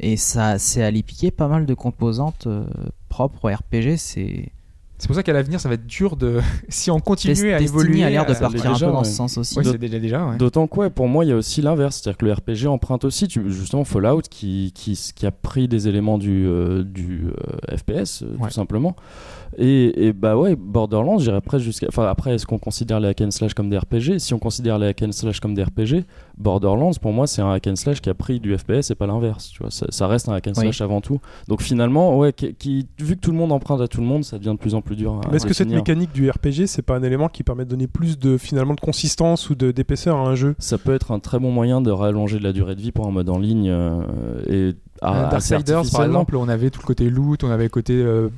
et 0.00 0.16
ça, 0.16 0.58
c'est 0.58 0.82
à 0.84 0.90
piquer 0.92 1.30
pas 1.30 1.48
mal 1.48 1.66
de 1.66 1.74
composantes 1.74 2.46
euh, 2.46 2.64
propres 3.08 3.44
au 3.44 3.54
RPG. 3.54 3.96
C'est 3.96 4.50
C'est 4.98 5.08
pour 5.08 5.16
ça 5.16 5.22
qu'à 5.22 5.34
l'avenir, 5.34 5.60
ça 5.60 5.68
va 5.68 5.74
être 5.74 5.86
dur 5.86 6.16
de. 6.16 6.40
si 6.70 6.90
on 6.90 7.00
continue 7.00 7.52
à 7.52 7.58
Destiny 7.58 7.64
évoluer. 7.82 8.04
a 8.04 8.08
l'air 8.10 8.24
de 8.24 8.32
à- 8.32 8.34
partir 8.34 8.66
un 8.66 8.72
déjà, 8.72 8.86
peu 8.86 8.92
dans 8.92 8.98
ouais. 9.00 9.04
ce 9.04 9.12
sens 9.12 9.36
aussi. 9.36 9.58
Ouais, 9.58 9.64
De- 9.64 9.70
c'est 9.72 9.78
déjà 9.78 9.98
déjà. 9.98 10.24
ouais. 10.26 10.36
D'autant 10.38 10.66
que 10.66 10.80
ouais, 10.80 10.90
pour 10.90 11.06
moi, 11.08 11.24
il 11.24 11.28
y 11.28 11.32
a 11.32 11.36
aussi 11.36 11.60
l'inverse, 11.60 12.00
c'est-à-dire 12.02 12.16
que 12.18 12.24
le 12.24 12.32
RPG 12.32 12.66
emprunte 12.66 13.04
aussi, 13.04 13.28
tu- 13.28 13.50
justement, 13.52 13.84
Fallout 13.84 14.22
qui, 14.30 14.72
qui, 14.74 14.98
qui 15.14 15.26
a 15.26 15.30
pris 15.30 15.68
des 15.68 15.86
éléments 15.88 16.16
du, 16.16 16.46
euh, 16.46 16.82
du 16.82 17.26
euh, 17.28 17.76
FPS, 17.76 18.22
euh, 18.22 18.36
Ouais. 18.38 18.48
tout 18.48 18.54
simplement. 18.54 18.96
Et, 19.58 20.06
et 20.08 20.12
bah 20.12 20.36
ouais, 20.36 20.56
Borderlands, 20.56 21.18
j'irais 21.18 21.40
presque 21.40 21.64
jusqu'à. 21.64 21.86
Enfin, 21.88 22.04
après, 22.06 22.34
est-ce 22.34 22.46
qu'on 22.46 22.58
considère 22.58 23.00
les 23.00 23.08
hack 23.08 23.20
and 23.22 23.30
slash 23.30 23.54
comme 23.54 23.70
des 23.70 23.78
RPG 23.78 24.18
Si 24.18 24.34
on 24.34 24.38
considère 24.38 24.78
les 24.78 24.88
hack 24.88 25.02
and 25.02 25.12
slash 25.12 25.40
comme 25.40 25.54
des 25.54 25.62
RPG, 25.64 26.04
Borderlands, 26.36 26.92
pour 27.00 27.12
moi, 27.12 27.26
c'est 27.26 27.42
un 27.42 27.50
hack 27.52 27.66
and 27.66 27.76
slash 27.76 28.00
qui 28.00 28.10
a 28.10 28.14
pris 28.14 28.40
du 28.40 28.56
FPS 28.56 28.90
et 28.90 28.94
pas 28.94 29.06
l'inverse. 29.06 29.48
Tu 29.50 29.62
vois, 29.62 29.70
ça, 29.70 29.86
ça 29.90 30.06
reste 30.06 30.28
un 30.28 30.34
hack 30.34 30.48
and 30.48 30.52
Oui. 30.56 30.62
slash 30.64 30.80
avant 30.80 31.00
tout. 31.00 31.20
Donc 31.48 31.62
finalement, 31.62 32.16
ouais, 32.18 32.32
qui, 32.32 32.54
qui- 32.54 32.86
vu 32.98 33.16
que 33.16 33.20
tout 33.20 33.30
le 33.32 33.38
monde 33.38 33.52
emprunte 33.52 33.80
à 33.80 33.88
tout 33.88 34.00
le 34.00 34.06
monde, 34.06 34.24
ça 34.24 34.38
devient 34.38 34.52
de 34.52 34.58
plus 34.58 34.74
en 34.74 34.82
plus 34.82 34.96
dur. 34.96 35.20
Mais 35.30 35.36
est-ce 35.36 35.46
que 35.46 35.54
cette 35.54 35.70
mécanique 35.70 36.12
du 36.12 36.28
RPG, 36.30 36.66
c'est 36.66 36.82
pas 36.82 36.96
un 36.96 37.02
élément 37.02 37.28
qui 37.28 37.42
permet 37.42 37.64
de 37.64 37.70
donner 37.70 37.86
plus 37.86 38.18
de 38.18 38.36
finalement 38.36 38.74
de 38.74 38.80
consistance 38.80 39.48
ou 39.50 39.54
de 39.54 39.70
d'épaisseur 39.70 40.16
à 40.16 40.20
un 40.28 40.34
jeu? 40.34 40.54
Ça 40.58 40.78
peut 40.78 40.94
être 40.94 41.12
un 41.12 41.18
très 41.18 41.38
bon 41.38 41.50
moyen 41.50 41.80
de 41.80 41.90
rallonger 41.90 42.38
de 42.38 42.44
la 42.44 42.52
durée 42.52 42.74
de 42.74 42.80
vie 42.80 42.92
pour 42.92 43.06
un 43.06 43.10
mode 43.10 43.28
en 43.28 43.38
ligne 43.38 43.68
euh, 43.70 44.02
et 44.48 44.74
à, 45.02 45.14
Euh, 45.14 45.36
assez 45.36 45.54
Darksiders, 45.54 45.82
par 45.92 46.04
exemple, 46.04 46.36
on 46.36 46.48
avait 46.48 46.70
tout 46.70 46.80
le 46.80 46.86
côté 46.86 47.08
loot, 47.10 47.44
on 47.44 47.50
avait 47.50 47.64
le 47.64 47.68
côté 47.70 47.94
euh, 47.94 48.28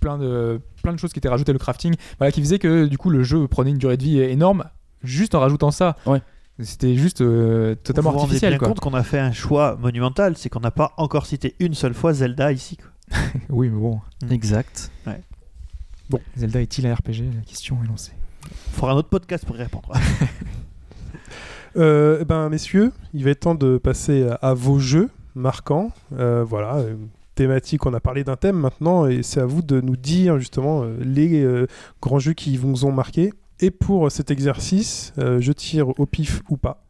plein 0.00 0.18
de 0.18 0.60
plein 0.82 0.92
de 0.92 0.98
choses 0.98 1.12
qui 1.12 1.18
étaient 1.18 1.28
rajoutées, 1.28 1.52
le 1.52 1.58
crafting, 1.58 1.94
voilà, 2.18 2.30
qui 2.32 2.40
faisait 2.40 2.58
que 2.58 2.86
du 2.86 2.96
coup 2.98 3.10
le 3.10 3.22
jeu 3.24 3.46
prenait 3.48 3.70
une 3.70 3.78
durée 3.78 3.96
de 3.96 4.02
vie 4.02 4.20
énorme 4.20 4.64
juste 5.02 5.34
en 5.34 5.40
rajoutant 5.40 5.70
ça. 5.70 5.96
Ouais. 6.06 6.22
C'était 6.60 6.96
juste 6.96 7.20
euh, 7.20 7.76
totalement 7.76 8.10
vous 8.10 8.14
vous 8.14 8.20
rendez 8.22 8.30
artificiel. 8.30 8.52
bien 8.52 8.58
Quoi. 8.58 8.68
compte 8.68 8.80
qu'on 8.80 8.94
a 8.94 9.02
fait 9.04 9.20
un 9.20 9.32
choix 9.32 9.76
monumental, 9.76 10.36
c'est 10.36 10.48
qu'on 10.48 10.60
n'a 10.60 10.72
pas 10.72 10.92
encore 10.96 11.26
cité 11.26 11.54
une 11.60 11.74
seule 11.74 11.94
fois 11.94 12.12
Zelda 12.12 12.52
ici. 12.52 12.76
quoi. 12.76 13.18
Oui, 13.48 13.68
mais 13.68 13.78
bon, 13.78 14.00
Exact. 14.30 14.90
Zelda 16.36 16.60
est-il 16.62 16.86
un 16.86 16.94
RPG 16.94 17.34
La 17.34 17.42
question 17.46 17.78
est 17.84 17.86
lancée. 17.86 18.12
On 18.44 18.76
fera 18.76 18.92
un 18.92 18.96
autre 18.96 19.08
podcast 19.08 19.44
pour 19.44 19.56
y 19.56 19.58
répondre. 19.60 19.92
Euh, 21.76 22.18
eh 22.20 22.24
ben, 22.24 22.48
messieurs, 22.48 22.92
il 23.14 23.22
va 23.24 23.30
être 23.30 23.40
temps 23.40 23.54
de 23.54 23.76
passer 23.78 24.26
à, 24.26 24.34
à 24.36 24.54
vos 24.54 24.78
jeux 24.78 25.10
marquants. 25.38 25.92
Euh, 26.18 26.44
voilà, 26.44 26.76
euh, 26.76 26.94
thématique, 27.34 27.86
on 27.86 27.94
a 27.94 28.00
parlé 28.00 28.24
d'un 28.24 28.36
thème 28.36 28.56
maintenant, 28.56 29.06
et 29.06 29.22
c'est 29.22 29.40
à 29.40 29.46
vous 29.46 29.62
de 29.62 29.80
nous 29.80 29.96
dire 29.96 30.38
justement 30.38 30.82
euh, 30.82 30.96
les 31.00 31.46
grands 32.02 32.18
jeux 32.18 32.34
qui 32.34 32.56
vous 32.56 32.84
ont 32.84 32.92
marqué. 32.92 33.32
Et 33.60 33.70
pour 33.70 34.10
cet 34.12 34.30
exercice, 34.30 35.12
je 35.16 35.52
tire 35.52 35.98
au 35.98 36.06
pif 36.06 36.42
ou 36.48 36.56
pas. 36.56 36.84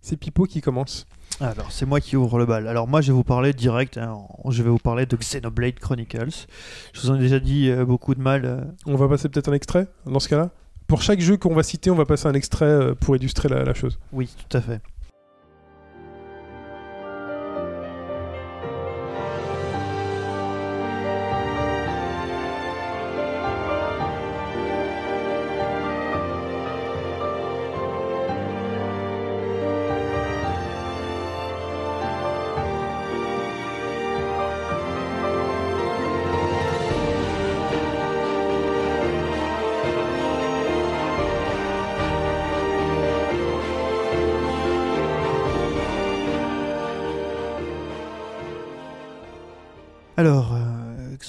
C'est 0.00 0.16
Pipo 0.16 0.44
qui 0.44 0.60
commence. 0.60 1.06
Alors, 1.40 1.70
c'est 1.70 1.86
moi 1.86 2.00
qui 2.00 2.16
ouvre 2.16 2.38
le 2.38 2.46
bal. 2.46 2.66
Alors, 2.66 2.88
moi, 2.88 3.00
je 3.00 3.08
vais 3.12 3.16
vous 3.16 3.22
parler 3.22 3.52
direct. 3.52 3.96
hein, 3.98 4.18
je 4.48 4.62
vais 4.62 4.70
vous 4.70 4.78
parler 4.78 5.06
de 5.06 5.14
Xenoblade 5.16 5.78
Chronicles. 5.78 6.46
Je 6.92 7.00
vous 7.00 7.10
en 7.10 7.16
ai 7.16 7.18
déjà 7.18 7.38
dit 7.38 7.70
euh, 7.70 7.84
beaucoup 7.84 8.14
de 8.14 8.20
mal. 8.20 8.44
euh, 8.44 8.60
On 8.86 8.96
va 8.96 9.08
passer 9.08 9.28
peut-être 9.28 9.48
un 9.50 9.52
extrait 9.52 9.86
dans 10.06 10.20
ce 10.20 10.28
cas-là. 10.28 10.50
Pour 10.86 11.02
chaque 11.02 11.20
jeu 11.20 11.36
qu'on 11.36 11.54
va 11.54 11.62
citer, 11.62 11.90
on 11.90 11.94
va 11.96 12.04
passer 12.06 12.26
un 12.26 12.34
extrait 12.34 12.64
euh, 12.64 12.94
pour 12.94 13.14
illustrer 13.14 13.48
la, 13.48 13.62
la 13.64 13.74
chose. 13.74 13.98
Oui, 14.12 14.28
tout 14.48 14.56
à 14.56 14.60
fait. 14.60 14.80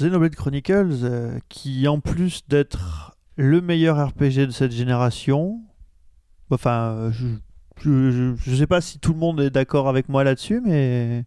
Xenoblade 0.01 0.35
Chronicles, 0.35 0.99
euh, 1.03 1.37
qui 1.49 1.87
en 1.87 1.99
plus 1.99 2.41
d'être 2.47 3.15
le 3.37 3.61
meilleur 3.61 3.97
RPG 4.09 4.45
de 4.47 4.51
cette 4.51 4.71
génération, 4.71 5.61
enfin, 6.49 6.91
euh, 6.95 7.11
je, 7.11 7.27
je, 7.83 8.35
je- 8.35 8.55
sais 8.55 8.67
pas 8.67 8.81
si 8.81 8.99
tout 8.99 9.13
le 9.13 9.19
monde 9.19 9.39
est 9.41 9.49
d'accord 9.49 9.87
avec 9.89 10.09
moi 10.09 10.23
là-dessus, 10.23 10.61
mais 10.63 11.25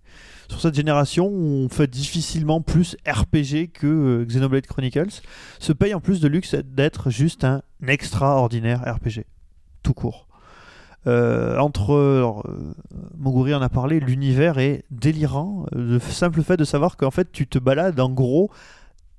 sur 0.49 0.61
cette 0.61 0.75
génération, 0.75 1.27
on 1.27 1.69
fait 1.69 1.89
difficilement 1.91 2.61
plus 2.61 2.97
RPG 3.07 3.71
que 3.73 3.87
euh, 3.87 4.25
Xenoblade 4.25 4.67
Chronicles, 4.67 5.21
se 5.59 5.73
paye 5.73 5.95
en 5.95 6.01
plus 6.01 6.21
de 6.21 6.29
luxe 6.29 6.55
d'être 6.55 7.11
juste 7.11 7.45
un 7.45 7.63
extraordinaire 7.87 8.83
RPG, 8.83 9.25
tout 9.83 9.95
court. 9.95 10.29
Euh, 11.07 11.59
entre 11.59 11.95
alors, 11.95 12.45
euh, 12.47 13.55
en 13.55 13.63
a 13.63 13.69
parlé, 13.69 14.01
l'univers 14.01 14.59
est 14.59 14.85
délirant. 14.91 15.67
Euh, 15.75 15.95
Le 15.95 15.99
simple 15.99 16.43
fait 16.43 16.57
de 16.57 16.65
savoir 16.65 16.97
qu'en 16.97 17.11
fait 17.11 17.31
tu 17.33 17.47
te 17.47 17.59
balades 17.59 18.01
en 18.01 18.11
gros 18.11 18.51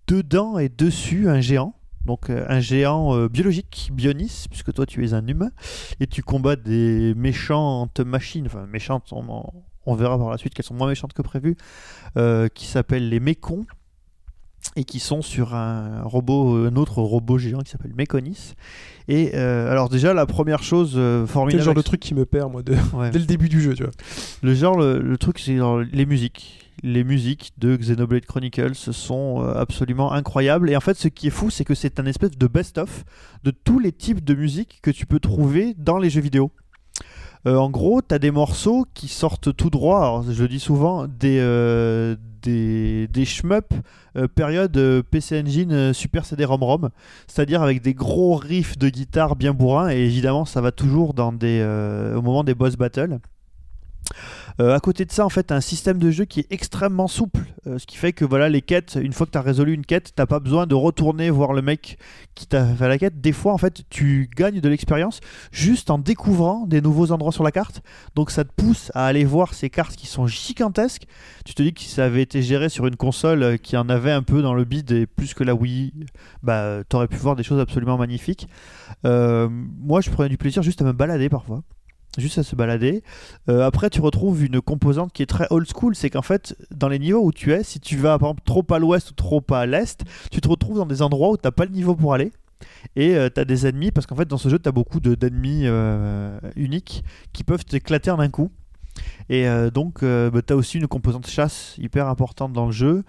dedans 0.08 0.58
et 0.58 0.70
dessus 0.70 1.30
un 1.30 1.42
géant. 1.42 1.76
Donc 2.06 2.30
euh, 2.30 2.46
un 2.48 2.60
géant 2.60 3.16
euh, 3.16 3.28
biologique, 3.28 3.90
Bionis, 3.92 4.46
puisque 4.50 4.72
toi 4.74 4.86
tu 4.86 5.04
es 5.06 5.14
un 5.14 5.26
humain, 5.28 5.50
et 6.00 6.08
tu 6.08 6.22
combats 6.22 6.56
des 6.56 7.14
méchantes 7.16 8.00
machines, 8.00 8.46
enfin 8.46 8.66
méchantes, 8.68 9.12
on, 9.12 9.96
verra 9.96 10.18
par 10.18 10.30
la 10.30 10.38
suite 10.38 10.54
qu'elles 10.54 10.66
sont 10.66 10.76
moins 10.76 10.88
méchantes 10.88 11.14
que 11.14 11.24
prévu, 11.24 11.58
euh, 12.18 12.48
qui 12.48 12.68
s'appellent 12.68 13.10
les 13.10 13.20
mécons, 13.20 13.66
et 14.76 14.84
qui 14.84 15.00
sont 15.00 15.22
sur 15.22 15.54
un 15.56 16.02
robot, 16.04 16.66
un 16.66 16.76
autre 16.76 17.02
robot 17.02 17.38
géant 17.38 17.60
qui 17.60 17.72
s'appelle 17.72 17.94
Méconis. 17.96 18.54
Et 19.08 19.32
euh, 19.36 19.70
alors 19.72 19.88
déjà 19.90 20.14
la 20.14 20.26
première 20.26 20.64
chose 20.64 20.94
euh, 20.98 21.26
C'est 21.28 21.34
formidable, 21.34 21.60
le 21.60 21.66
genre 21.66 21.74
de 21.76 21.82
truc 21.82 22.00
qui 22.00 22.14
me 22.16 22.26
perd, 22.26 22.52
moi, 22.52 22.64
de- 22.64 22.76
Ouais. 22.94 23.10
dès 23.12 23.20
le 23.20 23.26
début 23.26 23.50
du 23.50 23.62
jeu, 23.62 23.74
tu 23.74 23.84
vois. 23.84 23.92
Le 24.42 24.54
genre, 24.56 24.78
le, 24.78 25.00
le 25.00 25.18
truc, 25.18 25.40
c'est 25.40 25.58
les 25.92 26.06
musiques. 26.06 26.62
Les 26.84 27.04
musiques 27.06 27.54
de 27.58 27.76
Xenoblade 27.78 28.26
Chronicles 28.26 28.76
sont 28.76 29.42
euh, 29.42 29.54
absolument 29.56 30.12
incroyables. 30.12 30.70
Et 30.70 30.76
en 30.76 30.82
fait, 30.82 30.98
ce 30.98 31.08
qui 31.08 31.28
est 31.28 31.32
fou, 31.32 31.50
c'est 31.50 31.64
que 31.64 31.74
c'est 31.74 32.00
un 32.00 32.06
espèce 32.06 32.32
de 32.38 32.48
best-of 32.48 33.06
de 33.44 33.52
tous 33.52 33.80
les 33.80 33.92
types 33.94 34.24
de 34.24 34.34
musique 34.36 34.80
que 34.82 34.92
tu 34.92 35.06
peux 35.06 35.20
trouver 35.20 35.74
dans 35.78 35.98
les 36.00 36.10
jeux 36.10 36.22
vidéo. 36.22 36.52
Euh, 37.48 37.58
en 37.58 37.70
gros, 37.70 38.02
tu 38.02 38.14
as 38.14 38.20
des 38.20 38.32
morceaux 38.32 38.86
qui 38.94 39.08
sortent 39.08 39.56
tout 39.56 39.70
droit, 39.70 40.24
je 40.30 40.42
le 40.42 40.48
dis 40.48 40.60
souvent, 40.60 41.08
des, 41.08 41.38
euh, 41.40 42.16
des, 42.42 43.08
euh, 44.18 44.28
période 44.28 44.76
euh, 44.78 45.04
PC 45.04 45.42
Engine 45.42 45.94
Super 45.94 46.26
CD-ROM-ROM, 46.26 46.90
c'est-à-dire 47.28 47.62
avec 47.62 47.82
des 47.82 47.94
gros 47.94 48.36
riffs 48.36 48.78
de 48.78 48.90
guitare 48.90 49.36
bien 49.36 49.54
bourrins, 49.54 49.90
et 49.90 49.98
évidemment, 49.98 50.46
ça 50.46 50.62
va 50.62 50.72
toujours 50.72 51.14
au 51.18 52.22
moment 52.22 52.44
des 52.44 52.56
boss 52.56 52.78
battles. 52.78 53.20
Euh, 54.62 54.74
à 54.74 54.80
côté 54.80 55.06
de 55.06 55.12
ça, 55.12 55.26
en 55.26 55.30
fait, 55.30 55.52
un 55.52 55.62
système 55.62 55.98
de 56.00 56.12
jeu 56.12 56.26
qui 56.26 56.42
est 56.42 56.48
extrêmement 56.50 57.08
souple. 57.08 57.42
Euh, 57.68 57.78
ce 57.80 57.86
qui 57.86 57.98
fait 57.98 58.14
que 58.14 58.26
voilà 58.26 58.50
les 58.50 58.62
quêtes, 58.62 58.98
une 59.02 59.14
fois 59.14 59.26
que 59.26 59.32
tu 59.32 59.38
as 59.38 59.42
résolu 59.42 59.74
une 59.74 59.86
quête, 59.86 60.14
t'as 60.16 60.26
pas 60.26 60.40
besoin 60.40 60.68
de 60.68 60.76
retourner 60.76 61.30
voir 61.30 61.54
le 61.54 61.62
mec 61.62 61.98
qui 62.36 62.46
t'a 62.46 62.66
fait 62.66 62.88
la 62.88 62.98
quête. 62.98 63.22
Des 63.22 63.32
fois, 63.32 63.54
en 63.54 63.58
fait, 63.58 63.84
tu 63.90 64.30
gagnes 64.36 64.60
de 64.60 64.70
l'expérience 64.70 65.20
juste 65.52 65.90
en 65.90 65.98
découvrant 65.98 66.66
des 66.68 66.82
nouveaux 66.82 67.12
endroits 67.12 67.32
sur 67.32 67.44
la 67.44 67.52
carte. 67.52 67.82
Donc 68.16 68.32
ça 68.32 68.44
te 68.44 68.52
pousse 68.56 68.92
à 68.94 69.06
aller 69.06 69.26
voir 69.26 69.54
ces 69.54 69.70
cartes 69.70 69.96
qui 69.96 70.08
sont 70.08 70.28
gigantesques. 70.28 71.06
Tu 71.46 71.54
te 71.54 71.64
dis 71.64 71.74
que 71.74 71.82
si 71.82 71.90
ça 71.90 72.06
avait 72.06 72.22
été 72.22 72.42
géré 72.42 72.70
sur 72.70 72.88
une 72.88 72.96
console 72.96 73.58
qui 73.60 73.78
en 73.78 73.90
avait 73.90 74.12
un 74.12 74.24
peu 74.24 74.42
dans 74.42 74.54
le 74.54 74.64
bid 74.64 74.92
et 74.92 75.08
plus 75.08 75.34
que 75.34 75.44
la 75.44 75.56
Wii, 75.56 75.94
bah 76.44 76.84
t'aurais 76.88 77.08
pu 77.08 77.18
voir 77.18 77.36
des 77.36 77.44
choses 77.44 77.60
absolument 77.60 77.98
magnifiques. 77.98 78.48
Euh, 79.06 79.50
moi, 79.50 80.02
je 80.02 80.10
prenais 80.10 80.30
du 80.30 80.38
plaisir 80.38 80.64
juste 80.64 80.82
à 80.82 80.86
me 80.86 80.94
balader 80.94 81.30
parfois 81.30 81.64
juste 82.18 82.38
à 82.38 82.44
se 82.44 82.56
balader. 82.56 83.04
Euh, 83.50 83.66
après, 83.66 83.90
tu 83.90 84.02
retrouves 84.02 84.44
une 84.44 84.62
composante 84.62 85.12
qui 85.14 85.22
est 85.24 85.28
très 85.28 85.48
old 85.50 85.68
school, 85.68 85.96
c'est 85.96 86.10
qu'en 86.10 86.22
fait, 86.22 86.56
dans 86.72 86.88
les 86.90 87.00
niveaux 87.00 87.24
où 87.24 87.32
tu 87.32 87.54
es, 87.54 87.64
si 87.64 87.80
tu 87.80 87.98
vas 87.98 88.18
par 88.20 88.30
exemple 88.30 88.44
trop 88.46 88.66
à 88.72 88.80
l'ouest 88.80 89.12
ou 89.12 89.14
trop 89.14 89.44
à 89.52 89.66
l'est, 89.66 90.04
tu 90.32 90.42
te 90.42 90.48
retrouves 90.48 90.78
dans 90.78 90.86
des 90.86 91.02
endroits 91.02 91.32
où 91.32 91.38
tu 91.38 91.46
n'as 91.46 91.52
pas 91.52 91.66
le 91.66 91.72
niveau 91.72 91.96
pour 91.96 92.14
aller. 92.14 92.32
Et 92.96 93.16
tu 93.34 93.40
as 93.40 93.46
des 93.46 93.68
ennemis, 93.68 93.92
parce 93.92 94.08
qu'en 94.08 94.16
fait, 94.16 94.28
dans 94.28 94.38
ce 94.38 94.50
jeu, 94.50 94.58
tu 94.60 94.70
as 94.70 94.72
beaucoup 94.72 95.00
de- 95.00 95.16
d'ennemis 95.16 95.64
euh, 95.66 96.40
uniques 96.56 97.04
qui 97.34 97.44
peuvent 97.44 97.66
t'éclater 97.66 98.12
en 98.12 98.20
un 98.20 98.30
coup. 98.30 98.50
Et 99.30 99.48
euh, 99.48 99.70
donc, 99.70 100.00
tu 100.00 100.06
as 100.06 100.56
aussi 100.56 100.78
une 100.78 100.88
composante 100.88 101.28
chasse 101.28 101.76
hyper 101.78 102.08
importante 102.08 102.54
dans 102.54 102.66
le 102.66 102.72
jeu. 102.72 103.04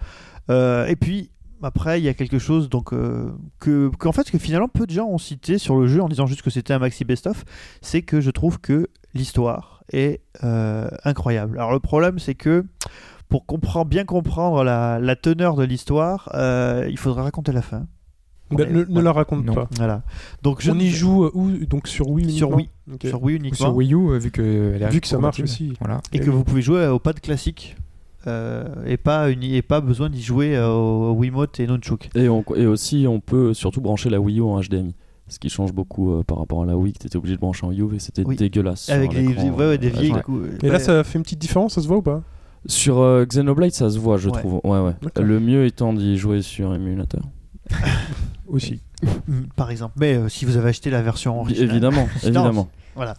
Euh, 0.49 0.85
et 0.87 0.95
puis, 0.95 1.31
après, 1.63 1.99
il 1.99 2.03
y 2.03 2.09
a 2.09 2.13
quelque 2.13 2.39
chose 2.39 2.69
donc 2.69 2.93
euh, 2.93 3.31
que, 3.59 3.89
fait, 4.13 4.29
que 4.29 4.37
finalement, 4.37 4.67
peu 4.67 4.85
de 4.85 4.91
gens 4.91 5.07
ont 5.07 5.17
cité 5.17 5.57
sur 5.57 5.75
le 5.75 5.87
jeu 5.87 6.01
en 6.01 6.07
disant 6.07 6.27
juste 6.27 6.41
que 6.41 6.49
c'était 6.49 6.73
un 6.73 6.79
maxi 6.79 7.03
best-of 7.03 7.43
c'est 7.81 8.03
que 8.03 8.21
je 8.21 8.29
trouve 8.29 8.59
que 8.59 8.87
l'histoire 9.13 9.83
est 9.91 10.21
euh, 10.43 10.87
incroyable. 11.03 11.57
Alors 11.59 11.71
le 11.73 11.79
problème, 11.79 12.19
c'est 12.19 12.35
que 12.35 12.65
pour 13.29 13.45
comprendre, 13.45 13.85
bien 13.89 14.05
comprendre 14.05 14.63
la, 14.63 14.99
la 14.99 15.15
teneur 15.15 15.55
de 15.55 15.63
l'histoire, 15.63 16.29
euh, 16.33 16.87
il 16.89 16.97
faudrait 16.97 17.23
raconter 17.23 17.51
la 17.51 17.61
fin. 17.61 17.85
Ben, 18.49 18.71
ne, 18.87 19.01
la 19.01 19.11
raconte 19.11 19.43
Non. 19.45 19.53
pas. 19.53 19.67
Voilà. 19.75 20.03
Donc 20.41 20.61
je 20.61 20.71
On 20.71 20.79
y 20.79 20.89
joue 20.89 21.25
euh, 21.25 21.31
où 21.33 21.49
Donc 21.65 21.89
sur 21.89 22.07
Wii 22.09 22.31
Sur 22.31 22.57
uniquement 22.57 22.57
Wii. 22.87 23.09
Sur 23.09 23.21
Wii 23.23 23.35
Ou 23.35 23.39
uniquement 23.39 23.57
sur 23.67 23.75
Wii 23.75 23.93
U, 23.93 24.17
vu 24.19 24.31
que, 24.31 24.87
Vu 24.89 25.01
que 25.01 25.07
ça 25.07 25.17
marche 25.17 25.41
aussi. 25.41 25.73
Voilà. 25.81 25.99
et 26.13 26.19
que 26.21 26.29
vous 26.29 26.45
pouvez 26.45 26.61
jouer 26.61 26.87
au 26.87 26.99
pad 26.99 27.19
classique. 27.19 27.75
euh, 28.25 28.63
et 28.85 28.95
pas 28.95 29.29
une, 29.29 29.43
et 29.43 29.61
pas 29.61 29.81
besoin 29.81 30.09
d'y 30.09 30.21
jouer 30.21 30.55
euh, 30.55 30.69
au 30.69 31.11
Wiimote 31.13 31.59
et 31.59 31.67
Nunchuk. 31.67 32.09
Et, 32.15 32.29
on- 32.29 32.43
et 32.55 32.65
aussi, 32.65 33.05
on 33.07 33.19
peut 33.19 33.53
surtout 33.53 33.81
brancher 33.81 34.09
la 34.09 34.21
Wii 34.21 34.39
U 34.39 34.43
en 34.43 34.61
HDMI. 34.61 34.95
Ce 35.29 35.39
qui 35.39 35.49
change 35.49 35.73
beaucoup 35.73 36.13
euh, 36.13 36.23
par 36.23 36.37
rapport 36.37 36.63
à 36.63 36.65
la 36.65 36.77
Wii, 36.77 36.93
que 36.93 36.99
tu 36.99 37.07
étais 37.07 37.17
obligé 37.17 37.35
de 37.35 37.41
brancher 37.41 37.65
en 37.65 37.71
U 37.73 37.95
et 37.95 37.99
c'était 37.99 38.23
Oui. 38.25 38.35
dégueulasse. 38.37 38.89
Avec 38.89 39.13
les, 39.13 39.23
l'écran, 39.23 39.49
ouais, 39.49 39.67
ouais, 39.67 39.77
des 39.77 39.87
euh, 39.87 39.99
vieilles. 39.99 40.13
Et 40.63 40.69
là, 40.69 40.79
ça 40.79 41.03
fait 41.03 41.17
une 41.17 41.23
petite 41.23 41.39
différence, 41.39 41.75
ça 41.75 41.81
se 41.81 41.87
voit 41.87 41.97
ou 41.97 42.01
pas? 42.01 42.23
Sur 42.65 42.99
euh, 42.99 43.25
Xenoblade, 43.25 43.71
ça 43.71 43.89
se 43.89 43.99
voit, 43.99 44.17
je 44.17 44.29
Ouais. 44.29 44.39
trouve. 44.39 44.61
Ouais, 44.63 44.79
ouais. 44.79 44.93
Le 45.21 45.39
mieux 45.39 45.65
étant 45.65 45.93
d'y 45.93 46.17
jouer 46.17 46.41
sur 46.41 46.73
émulateur. 46.73 47.21
Aussi. 48.47 48.81
Par 49.55 49.69
exemple. 49.71 49.95
Mais 49.99 50.15
euh, 50.15 50.29
si 50.29 50.45
vous 50.45 50.57
avez 50.57 50.69
acheté 50.69 50.89
la 50.89 51.01
version 51.01 51.39
originale. 51.39 51.69
Évidemment, 51.71 52.07
évidemment. 52.23 52.69
Voilà. 52.95 53.13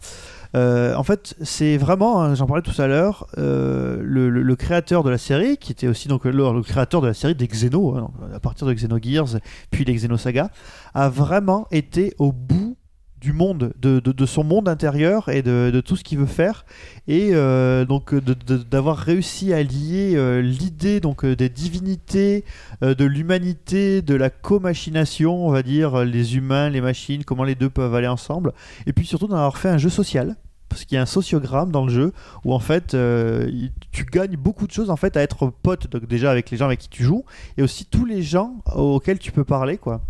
Euh, 0.54 0.94
en 0.94 1.02
fait, 1.02 1.34
c'est 1.42 1.76
vraiment, 1.76 2.22
hein, 2.22 2.34
j'en 2.34 2.46
parlais 2.46 2.62
tout 2.62 2.80
à 2.80 2.86
l'heure, 2.86 3.26
euh, 3.38 4.00
le, 4.02 4.56
créateur 4.56 5.02
de 5.02 5.10
la 5.10 5.18
série, 5.18 5.56
qui 5.56 5.72
était 5.72 5.88
aussi 5.88 6.08
donc 6.08 6.24
le, 6.24 6.62
créateur 6.62 7.00
de 7.00 7.06
la 7.06 7.14
série 7.14 7.34
des 7.34 7.46
Xeno, 7.46 7.96
hein, 7.96 8.10
à 8.34 8.40
partir 8.40 8.66
de 8.66 8.72
Xenogears, 8.72 9.38
puis 9.70 9.84
les 9.84 9.94
Xenosaga, 9.94 10.50
a 10.94 11.08
vraiment 11.08 11.66
été 11.70 12.14
au 12.18 12.32
bout 12.32 12.76
du 13.20 13.32
monde, 13.32 13.72
de, 13.80 14.00
de- 14.00 14.26
son 14.26 14.44
monde 14.44 14.68
intérieur 14.68 15.28
et 15.28 15.42
de, 15.42 15.70
de 15.72 15.80
tout 15.80 15.96
ce 15.96 16.04
qu'il 16.04 16.18
veut 16.18 16.26
faire, 16.26 16.64
et 17.06 17.30
euh, 17.32 17.84
donc 17.84 18.14
de- 18.14 18.56
d'avoir 18.56 18.96
réussi 18.96 19.52
à 19.52 19.62
lier 19.62 20.12
euh, 20.16 20.40
l'idée 20.40 21.00
donc 21.00 21.24
euh, 21.24 21.34
des 21.34 21.48
divinités, 21.48 22.44
euh, 22.82 22.94
de 22.94 23.04
l'humanité, 23.04 24.02
de 24.02 24.14
la 24.14 24.30
co-machination, 24.30 25.46
on 25.46 25.50
va 25.50 25.62
dire 25.62 26.04
les 26.04 26.36
humains, 26.36 26.68
les 26.70 26.80
machines, 26.80 27.24
comment 27.24 27.44
les 27.44 27.54
deux 27.54 27.70
peuvent 27.70 27.94
aller 27.94 28.06
ensemble. 28.08 28.52
Et 28.86 28.92
puis 28.92 29.06
surtout 29.06 29.26
d'en 29.26 29.36
avoir 29.36 29.58
fait 29.58 29.68
un 29.68 29.78
jeu 29.78 29.90
social 29.90 30.36
parce 30.68 30.84
qu'il 30.84 30.96
y 30.96 30.98
a 30.98 31.02
un 31.02 31.06
sociogramme 31.06 31.72
dans 31.72 31.86
le 31.86 31.90
jeu 31.90 32.12
où 32.44 32.52
en 32.52 32.58
fait 32.58 32.92
euh, 32.92 33.50
tu 33.90 34.04
gagnes 34.04 34.36
beaucoup 34.36 34.66
de 34.66 34.72
choses 34.72 34.90
en 34.90 34.96
fait 34.96 35.16
à 35.16 35.22
être 35.22 35.50
pote 35.62 35.90
donc 35.90 36.06
déjà 36.06 36.30
avec 36.30 36.50
les 36.50 36.58
gens 36.58 36.66
avec 36.66 36.78
qui 36.80 36.90
tu 36.90 37.02
joues 37.04 37.24
et 37.56 37.62
aussi 37.62 37.86
tous 37.86 38.04
les 38.04 38.20
gens 38.22 38.62
auxquels 38.76 39.18
tu 39.18 39.32
peux 39.32 39.44
parler 39.44 39.78
quoi 39.78 40.02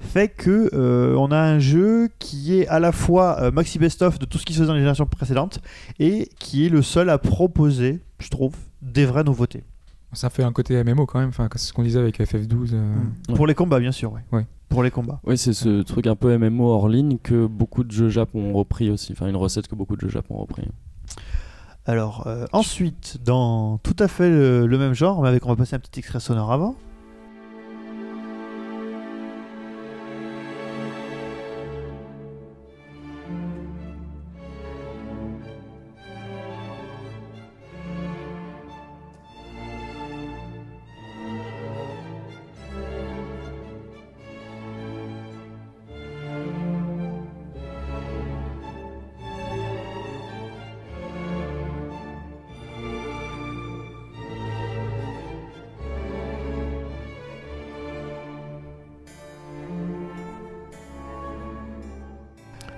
fait 0.00 0.28
que 0.28 0.70
euh, 0.74 1.14
on 1.16 1.30
a 1.30 1.38
un 1.38 1.58
jeu 1.58 2.08
qui 2.18 2.58
est 2.58 2.66
à 2.68 2.80
la 2.80 2.92
fois 2.92 3.40
euh, 3.40 3.50
maxi 3.50 3.78
best 3.78 4.02
of 4.02 4.18
de 4.18 4.24
tout 4.26 4.38
ce 4.38 4.44
qui 4.46 4.52
se 4.52 4.58
faisait 4.58 4.66
dans 4.68 4.74
les 4.74 4.80
générations 4.80 5.06
précédentes 5.06 5.60
et 5.98 6.28
qui 6.38 6.66
est 6.66 6.68
le 6.68 6.82
seul 6.82 7.10
à 7.10 7.18
proposer 7.18 8.00
je 8.18 8.28
trouve 8.28 8.54
des 8.82 9.06
vraies 9.06 9.24
nouveautés 9.24 9.64
Ça 10.12 10.30
fait 10.30 10.44
un 10.44 10.52
côté 10.52 10.82
MMO 10.84 11.06
quand 11.06 11.18
même, 11.20 11.30
enfin, 11.30 11.48
c'est 11.56 11.66
ce 11.68 11.72
qu'on 11.72 11.82
disait 11.82 11.98
avec 11.98 12.18
FF12. 12.20 12.70
euh, 12.74 12.94
Ouais. 13.28 13.34
pour 13.34 13.46
les 13.46 13.54
combats 13.54 13.80
bien 13.80 13.92
sûr 13.92 14.12
ouais, 14.12 14.20
Ouais. 14.32 14.46
pour 14.68 14.82
les 14.82 14.90
combats 14.90 15.20
Oui, 15.24 15.36
c'est 15.38 15.52
ce 15.52 15.82
truc 15.82 16.06
un 16.06 16.16
peu 16.16 16.36
MMO 16.38 16.68
hors 16.70 16.88
ligne 16.88 17.18
que 17.18 17.46
beaucoup 17.46 17.84
de 17.84 17.90
jeux 17.92 18.08
Japon 18.10 18.50
ont 18.50 18.52
repris 18.52 18.90
aussi. 18.90 19.12
Enfin, 19.12 19.28
une 19.28 19.36
recette 19.36 19.66
que 19.68 19.74
beaucoup 19.74 19.96
de 19.96 20.00
jeux 20.02 20.08
Japon 20.10 20.34
ont 20.36 20.40
repris. 20.42 20.62
alors 21.86 22.26
euh, 22.26 22.46
ensuite 22.52 23.18
dans 23.24 23.78
tout 23.78 23.96
à 23.98 24.08
fait 24.08 24.30
le, 24.30 24.66
le 24.66 24.78
même 24.78 24.94
genre 24.94 25.22
mais 25.22 25.28
avec 25.28 25.44
on 25.46 25.50
va 25.50 25.56
passer 25.56 25.76
un 25.76 25.78
petit 25.78 26.00
extrait 26.00 26.20
sonore 26.20 26.50
avant 26.52 26.76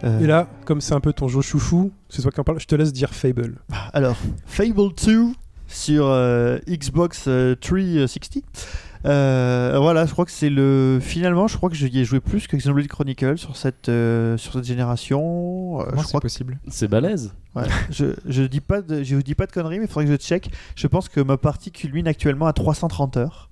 Euh, 0.06 0.20
Et 0.20 0.26
là, 0.26 0.48
comme 0.64 0.80
c'est 0.80 0.94
un 0.94 1.00
peu 1.00 1.12
ton 1.12 1.28
jeu 1.28 1.40
chouchou, 1.42 1.92
c'est 2.08 2.22
toi 2.22 2.30
qui 2.30 2.40
en 2.40 2.44
parle, 2.44 2.60
je 2.60 2.66
te 2.66 2.74
laisse 2.74 2.92
dire 2.92 3.12
Fable. 3.12 3.58
Alors, 3.92 4.16
Fable 4.46 4.92
2 5.04 5.26
sur 5.68 6.06
euh, 6.06 6.58
Xbox 6.68 7.24
euh, 7.26 7.54
360. 7.56 8.44
Euh, 9.04 9.76
voilà, 9.80 10.04
je 10.06 10.12
crois 10.12 10.24
que 10.24 10.30
c'est 10.32 10.48
le. 10.50 10.98
Finalement, 11.00 11.46
je 11.46 11.56
crois 11.56 11.68
que 11.70 11.76
j'y 11.76 11.96
ai 11.98 12.04
joué 12.04 12.18
plus 12.20 12.46
que 12.48 12.56
Xenoblade 12.56 12.88
Chronicle 12.88 13.38
sur 13.38 13.56
cette, 13.56 13.88
euh, 13.88 14.36
sur 14.36 14.52
cette 14.54 14.64
génération. 14.64 15.80
Euh, 15.80 15.84
c'est 15.98 16.02
crois 16.04 16.20
que 16.20 16.24
possible 16.26 16.58
C'est 16.68 16.88
balèze. 16.88 17.32
ouais, 17.54 17.64
je, 17.90 18.06
je 18.26 18.42
dis 18.42 18.60
pas 18.60 18.80
de, 18.82 19.04
je 19.04 19.14
vous 19.14 19.22
dis 19.22 19.34
pas 19.36 19.46
de 19.46 19.52
conneries, 19.52 19.78
mais 19.78 19.84
il 19.84 19.88
faudrait 19.88 20.06
que 20.06 20.12
je 20.12 20.16
check. 20.16 20.50
Je 20.74 20.86
pense 20.88 21.08
que 21.08 21.20
ma 21.20 21.36
partie 21.36 21.70
culmine 21.70 22.08
actuellement 22.08 22.46
à 22.46 22.52
330 22.52 23.16
heures. 23.16 23.50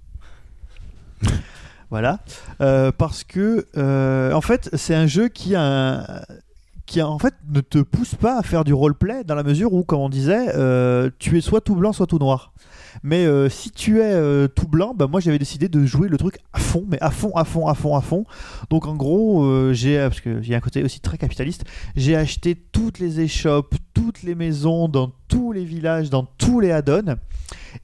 Voilà, 1.94 2.18
Euh, 2.60 2.90
parce 2.90 3.22
que 3.22 3.66
euh, 3.76 4.32
en 4.32 4.40
fait, 4.40 4.68
c'est 4.72 4.96
un 4.96 5.06
jeu 5.06 5.28
qui 5.28 5.56
en 5.56 7.18
fait 7.20 7.34
ne 7.48 7.60
te 7.60 7.78
pousse 7.78 8.16
pas 8.16 8.36
à 8.36 8.42
faire 8.42 8.64
du 8.64 8.74
roleplay 8.74 9.22
dans 9.22 9.36
la 9.36 9.44
mesure 9.44 9.72
où, 9.72 9.84
comme 9.84 10.00
on 10.00 10.08
disait, 10.08 10.56
euh, 10.56 11.08
tu 11.20 11.38
es 11.38 11.40
soit 11.40 11.60
tout 11.60 11.76
blanc, 11.76 11.92
soit 11.92 12.08
tout 12.08 12.18
noir. 12.18 12.52
Mais 13.02 13.26
euh, 13.26 13.48
si 13.48 13.70
tu 13.70 14.00
es 14.00 14.12
euh, 14.12 14.48
tout 14.48 14.68
blanc, 14.68 14.94
bah 14.94 15.06
moi 15.06 15.20
j'avais 15.20 15.38
décidé 15.38 15.68
de 15.68 15.84
jouer 15.84 16.08
le 16.08 16.16
truc 16.16 16.38
à 16.52 16.58
fond, 16.58 16.84
mais 16.88 16.98
à 17.00 17.10
fond, 17.10 17.32
à 17.34 17.44
fond, 17.44 17.66
à 17.66 17.74
fond, 17.74 17.96
à 17.96 18.00
fond. 18.00 18.24
Donc 18.70 18.86
en 18.86 18.94
gros, 18.94 19.44
euh, 19.44 19.72
j'ai 19.72 19.98
parce 19.98 20.20
que 20.20 20.40
j'ai 20.42 20.54
un 20.54 20.60
côté 20.60 20.82
aussi 20.82 21.00
très 21.00 21.18
capitaliste, 21.18 21.64
j'ai 21.96 22.16
acheté 22.16 22.54
toutes 22.54 22.98
les 22.98 23.20
échoppes, 23.20 23.74
toutes 23.92 24.22
les 24.22 24.34
maisons 24.34 24.88
dans 24.88 25.12
tous 25.28 25.52
les 25.52 25.64
villages, 25.64 26.10
dans 26.10 26.24
tous 26.24 26.60
les 26.60 26.70
add-ons. 26.70 27.16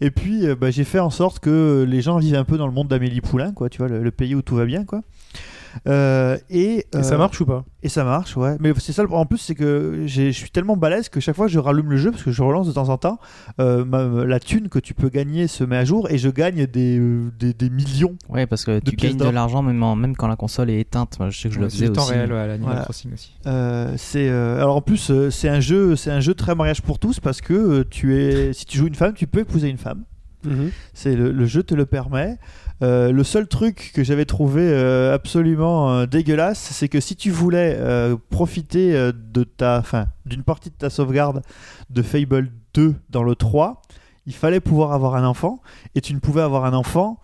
Et 0.00 0.10
puis 0.10 0.46
bah, 0.54 0.70
j'ai 0.70 0.84
fait 0.84 1.00
en 1.00 1.10
sorte 1.10 1.40
que 1.40 1.84
les 1.88 2.02
gens 2.02 2.18
vivent 2.18 2.36
un 2.36 2.44
peu 2.44 2.56
dans 2.56 2.66
le 2.66 2.72
monde 2.72 2.88
d'Amélie 2.88 3.20
Poulain, 3.20 3.52
quoi, 3.52 3.68
tu 3.68 3.78
vois, 3.78 3.88
le, 3.88 4.02
le 4.02 4.10
pays 4.10 4.34
où 4.34 4.42
tout 4.42 4.56
va 4.56 4.64
bien, 4.64 4.84
quoi. 4.84 5.02
Euh, 5.86 6.36
et, 6.50 6.84
Et 6.96 7.02
ça 7.02 7.14
euh, 7.14 7.18
marche 7.18 7.40
ou 7.40 7.46
pas 7.46 7.64
et 7.82 7.88
ça 7.88 8.04
marche, 8.04 8.36
ouais. 8.36 8.56
Mais 8.60 8.72
c'est 8.76 8.92
ça. 8.92 9.02
le- 9.02 9.10
En 9.10 9.24
plus, 9.24 9.38
c'est 9.38 9.54
que 9.54 10.02
je 10.04 10.30
suis 10.32 10.50
tellement 10.50 10.76
balèze 10.76 11.08
que 11.08 11.18
chaque 11.18 11.34
fois 11.36 11.46
que 11.46 11.52
je 11.52 11.58
rallume 11.58 11.88
le 11.90 11.96
jeu, 11.96 12.10
parce 12.10 12.22
que 12.22 12.30
je 12.30 12.42
relance 12.42 12.66
de 12.66 12.72
temps 12.72 12.90
en 12.90 12.98
temps, 12.98 13.18
euh, 13.58 13.86
ma- 13.86 14.26
la 14.26 14.38
thune 14.38 14.68
que 14.68 14.78
tu 14.78 14.92
peux 14.92 15.08
gagner 15.08 15.46
se 15.46 15.64
met 15.64 15.78
à 15.78 15.84
jour 15.86 16.10
et 16.10 16.18
je 16.18 16.28
gagne 16.28 16.66
des, 16.66 17.00
des, 17.38 17.54
des 17.54 17.70
millions. 17.70 18.16
Ouais, 18.28 18.46
parce 18.46 18.64
que 18.66 18.80
tu 18.80 18.96
gagnes 18.96 19.16
de 19.16 19.24
l'argent 19.28 19.62
même, 19.62 19.82
en- 19.82 19.96
même 19.96 20.14
quand 20.14 20.28
la 20.28 20.36
console 20.36 20.68
est 20.68 20.80
éteinte. 20.80 21.16
Moi, 21.18 21.30
je 21.30 21.40
sais 21.40 21.48
que 21.48 21.54
je 21.54 21.60
le 21.60 21.70
C'est 21.70 21.86
faisais 21.86 21.98
aussi. 21.98 22.12
réel 22.12 22.32
ouais, 22.32 22.38
à 22.38 22.46
l'Animal 22.48 22.70
Voilà. 22.72 22.82
Crossing 22.84 23.14
aussi. 23.14 23.32
Euh, 23.46 23.94
c'est 23.96 24.28
euh, 24.28 24.58
alors 24.58 24.76
en 24.76 24.82
plus 24.82 25.10
c'est 25.30 25.48
un 25.48 25.60
jeu, 25.60 25.96
c'est 25.96 26.10
un 26.10 26.20
jeu 26.20 26.34
très 26.34 26.54
mariage 26.54 26.82
pour 26.82 26.98
tous 26.98 27.18
parce 27.20 27.40
que 27.40 27.82
tu 27.84 28.14
es, 28.18 28.52
si 28.52 28.66
tu 28.66 28.76
joues 28.76 28.88
une 28.88 28.94
femme, 28.94 29.14
tu 29.14 29.26
peux 29.26 29.40
épouser 29.40 29.68
une 29.70 29.78
femme. 29.78 30.02
Mhm. 30.44 30.70
C'est 30.94 31.14
le, 31.16 31.32
le 31.32 31.44
jeu 31.46 31.62
te 31.62 31.74
le 31.74 31.86
permet. 31.86 32.38
Euh, 32.82 33.12
le 33.12 33.24
seul 33.24 33.46
truc 33.46 33.92
que 33.94 34.02
j'avais 34.02 34.24
trouvé 34.24 34.62
euh, 34.62 35.14
absolument 35.14 35.90
euh, 35.90 36.06
dégueulasse, 36.06 36.58
c'est 36.58 36.88
que 36.88 36.98
si 37.00 37.14
tu 37.14 37.30
voulais 37.30 37.76
euh, 37.78 38.16
profiter 38.30 38.96
euh, 38.96 39.12
de 39.12 39.44
ta, 39.44 39.78
enfin, 39.78 40.06
d'une 40.24 40.42
partie 40.42 40.70
de 40.70 40.74
ta 40.76 40.88
sauvegarde 40.88 41.42
de 41.90 42.00
Fable 42.02 42.50
2 42.72 42.94
dans 43.10 43.22
le 43.22 43.34
3, 43.34 43.82
il 44.26 44.34
fallait 44.34 44.60
pouvoir 44.60 44.92
avoir 44.92 45.14
un 45.16 45.24
enfant, 45.26 45.60
et 45.94 46.00
tu 46.00 46.14
ne 46.14 46.20
pouvais 46.20 46.40
avoir 46.42 46.64
un 46.64 46.72
enfant 46.72 47.18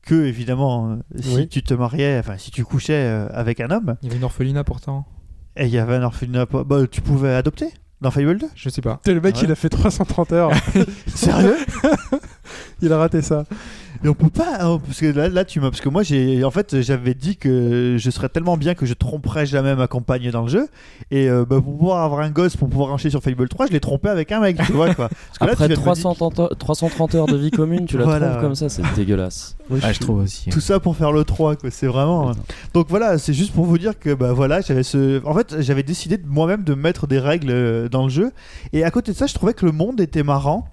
que, 0.00 0.14
évidemment, 0.24 0.98
si 1.20 1.34
Oui. 1.36 1.48
tu 1.48 1.62
te 1.62 1.74
mariais, 1.74 2.18
enfin, 2.18 2.38
si 2.38 2.50
tu 2.50 2.64
couchais 2.64 2.94
euh, 2.94 3.28
avec 3.34 3.60
un 3.60 3.70
homme, 3.70 3.96
Il 4.02 4.06
y 4.06 4.10
avait 4.10 4.18
une 4.18 4.24
orphelinat 4.24 4.64
pourtant. 4.64 5.04
et 5.56 5.64
il 5.66 5.70
y 5.72 5.78
avait 5.78 5.96
un 5.96 6.02
orphelinat, 6.04 6.46
bah, 6.46 6.86
tu 6.90 7.02
pouvais 7.02 7.34
adopter 7.34 7.68
dans 8.00 8.10
Fable 8.10 8.38
2 8.38 8.46
Je 8.54 8.68
sais 8.70 8.80
pas. 8.82 8.98
T'es 9.04 9.12
le 9.14 9.20
mec, 9.20 9.36
Ouais. 9.36 9.42
il 9.44 9.52
a 9.52 9.54
fait 9.54 9.68
330 9.68 10.32
heures. 10.32 10.50
Sérieux? 11.14 11.56
il 12.82 12.92
a 12.92 12.98
raté 12.98 13.22
ça. 13.22 13.44
Et 14.04 14.08
on 14.08 14.14
peut 14.14 14.30
pas, 14.30 14.56
hein, 14.60 14.80
parce 14.84 14.98
que 14.98 15.06
là, 15.06 15.28
là 15.28 15.44
tu 15.44 15.60
m'as, 15.60 15.70
parce 15.70 15.80
que 15.80 15.88
moi 15.88 16.02
j'ai, 16.02 16.42
en 16.42 16.50
fait, 16.50 16.80
j'avais 16.80 17.14
dit 17.14 17.36
que 17.36 17.96
je 18.00 18.10
serais 18.10 18.28
tellement 18.28 18.56
bien 18.56 18.74
que 18.74 18.84
je 18.84 18.94
tromperais 18.94 19.46
jamais 19.46 19.76
ma 19.76 19.86
compagne 19.86 20.28
dans 20.32 20.42
le 20.42 20.48
jeu, 20.48 20.66
et 21.12 21.28
euh, 21.30 21.44
bah, 21.48 21.60
pour 21.62 21.78
pouvoir 21.78 22.02
avoir 22.02 22.20
un 22.20 22.30
gosse, 22.30 22.56
pour 22.56 22.68
pouvoir 22.68 22.90
enchaîner 22.92 23.10
sur 23.12 23.22
Fable 23.22 23.48
3, 23.48 23.66
je 23.68 23.72
l'ai 23.72 23.78
trompé 23.78 24.08
avec 24.08 24.32
un 24.32 24.40
mec, 24.40 24.56
tu 24.66 24.72
vois 24.72 24.92
quoi. 24.92 25.08
Parce 25.28 25.38
que 25.38 25.44
là, 25.44 25.52
Après 25.52 25.68
dire 25.68 25.76
330, 25.78 26.40
heures- 26.40 26.56
330 26.58 27.14
heures 27.14 27.26
de 27.26 27.36
vie 27.36 27.52
commune, 27.52 27.86
tu 27.86 27.96
la 27.96 28.04
Voilà, 28.04 28.38
comme 28.40 28.56
ça, 28.56 28.68
c'est 28.68 28.82
dégueulasse. 28.96 29.56
Ouais, 29.70 29.78
Ah, 29.84 29.92
je 29.92 30.00
trouve 30.00 30.18
aussi. 30.18 30.50
Tout 30.50 30.60
ça 30.60 30.80
pour 30.80 30.96
faire 30.96 31.12
le 31.12 31.22
3, 31.22 31.54
quoi. 31.54 31.70
C'est 31.70 31.86
vraiment. 31.86 32.30
hein. 32.30 32.34
Donc 32.74 32.88
voilà, 32.88 33.18
c'est 33.18 33.32
juste 33.34 33.52
pour 33.52 33.66
vous 33.66 33.78
dire 33.78 33.96
que 33.96 34.12
bah 34.14 34.32
voilà, 34.32 34.62
j'avais 34.62 34.82
ce. 34.82 35.24
En 35.24 35.32
fait, 35.34 35.60
j'avais 35.60 35.84
décidé 35.84 36.18
moi-même 36.26 36.64
de 36.64 36.74
mettre 36.74 37.06
des 37.06 37.20
règles 37.20 37.50
euh, 37.52 37.88
dans 37.88 38.02
le 38.02 38.10
jeu, 38.10 38.32
et 38.72 38.82
à 38.82 38.90
côté 38.90 39.12
de 39.12 39.16
ça, 39.16 39.26
je 39.26 39.34
trouvais 39.34 39.54
que 39.54 39.64
le 39.64 39.70
monde 39.72 40.00
était 40.00 40.24
marrant 40.24 40.66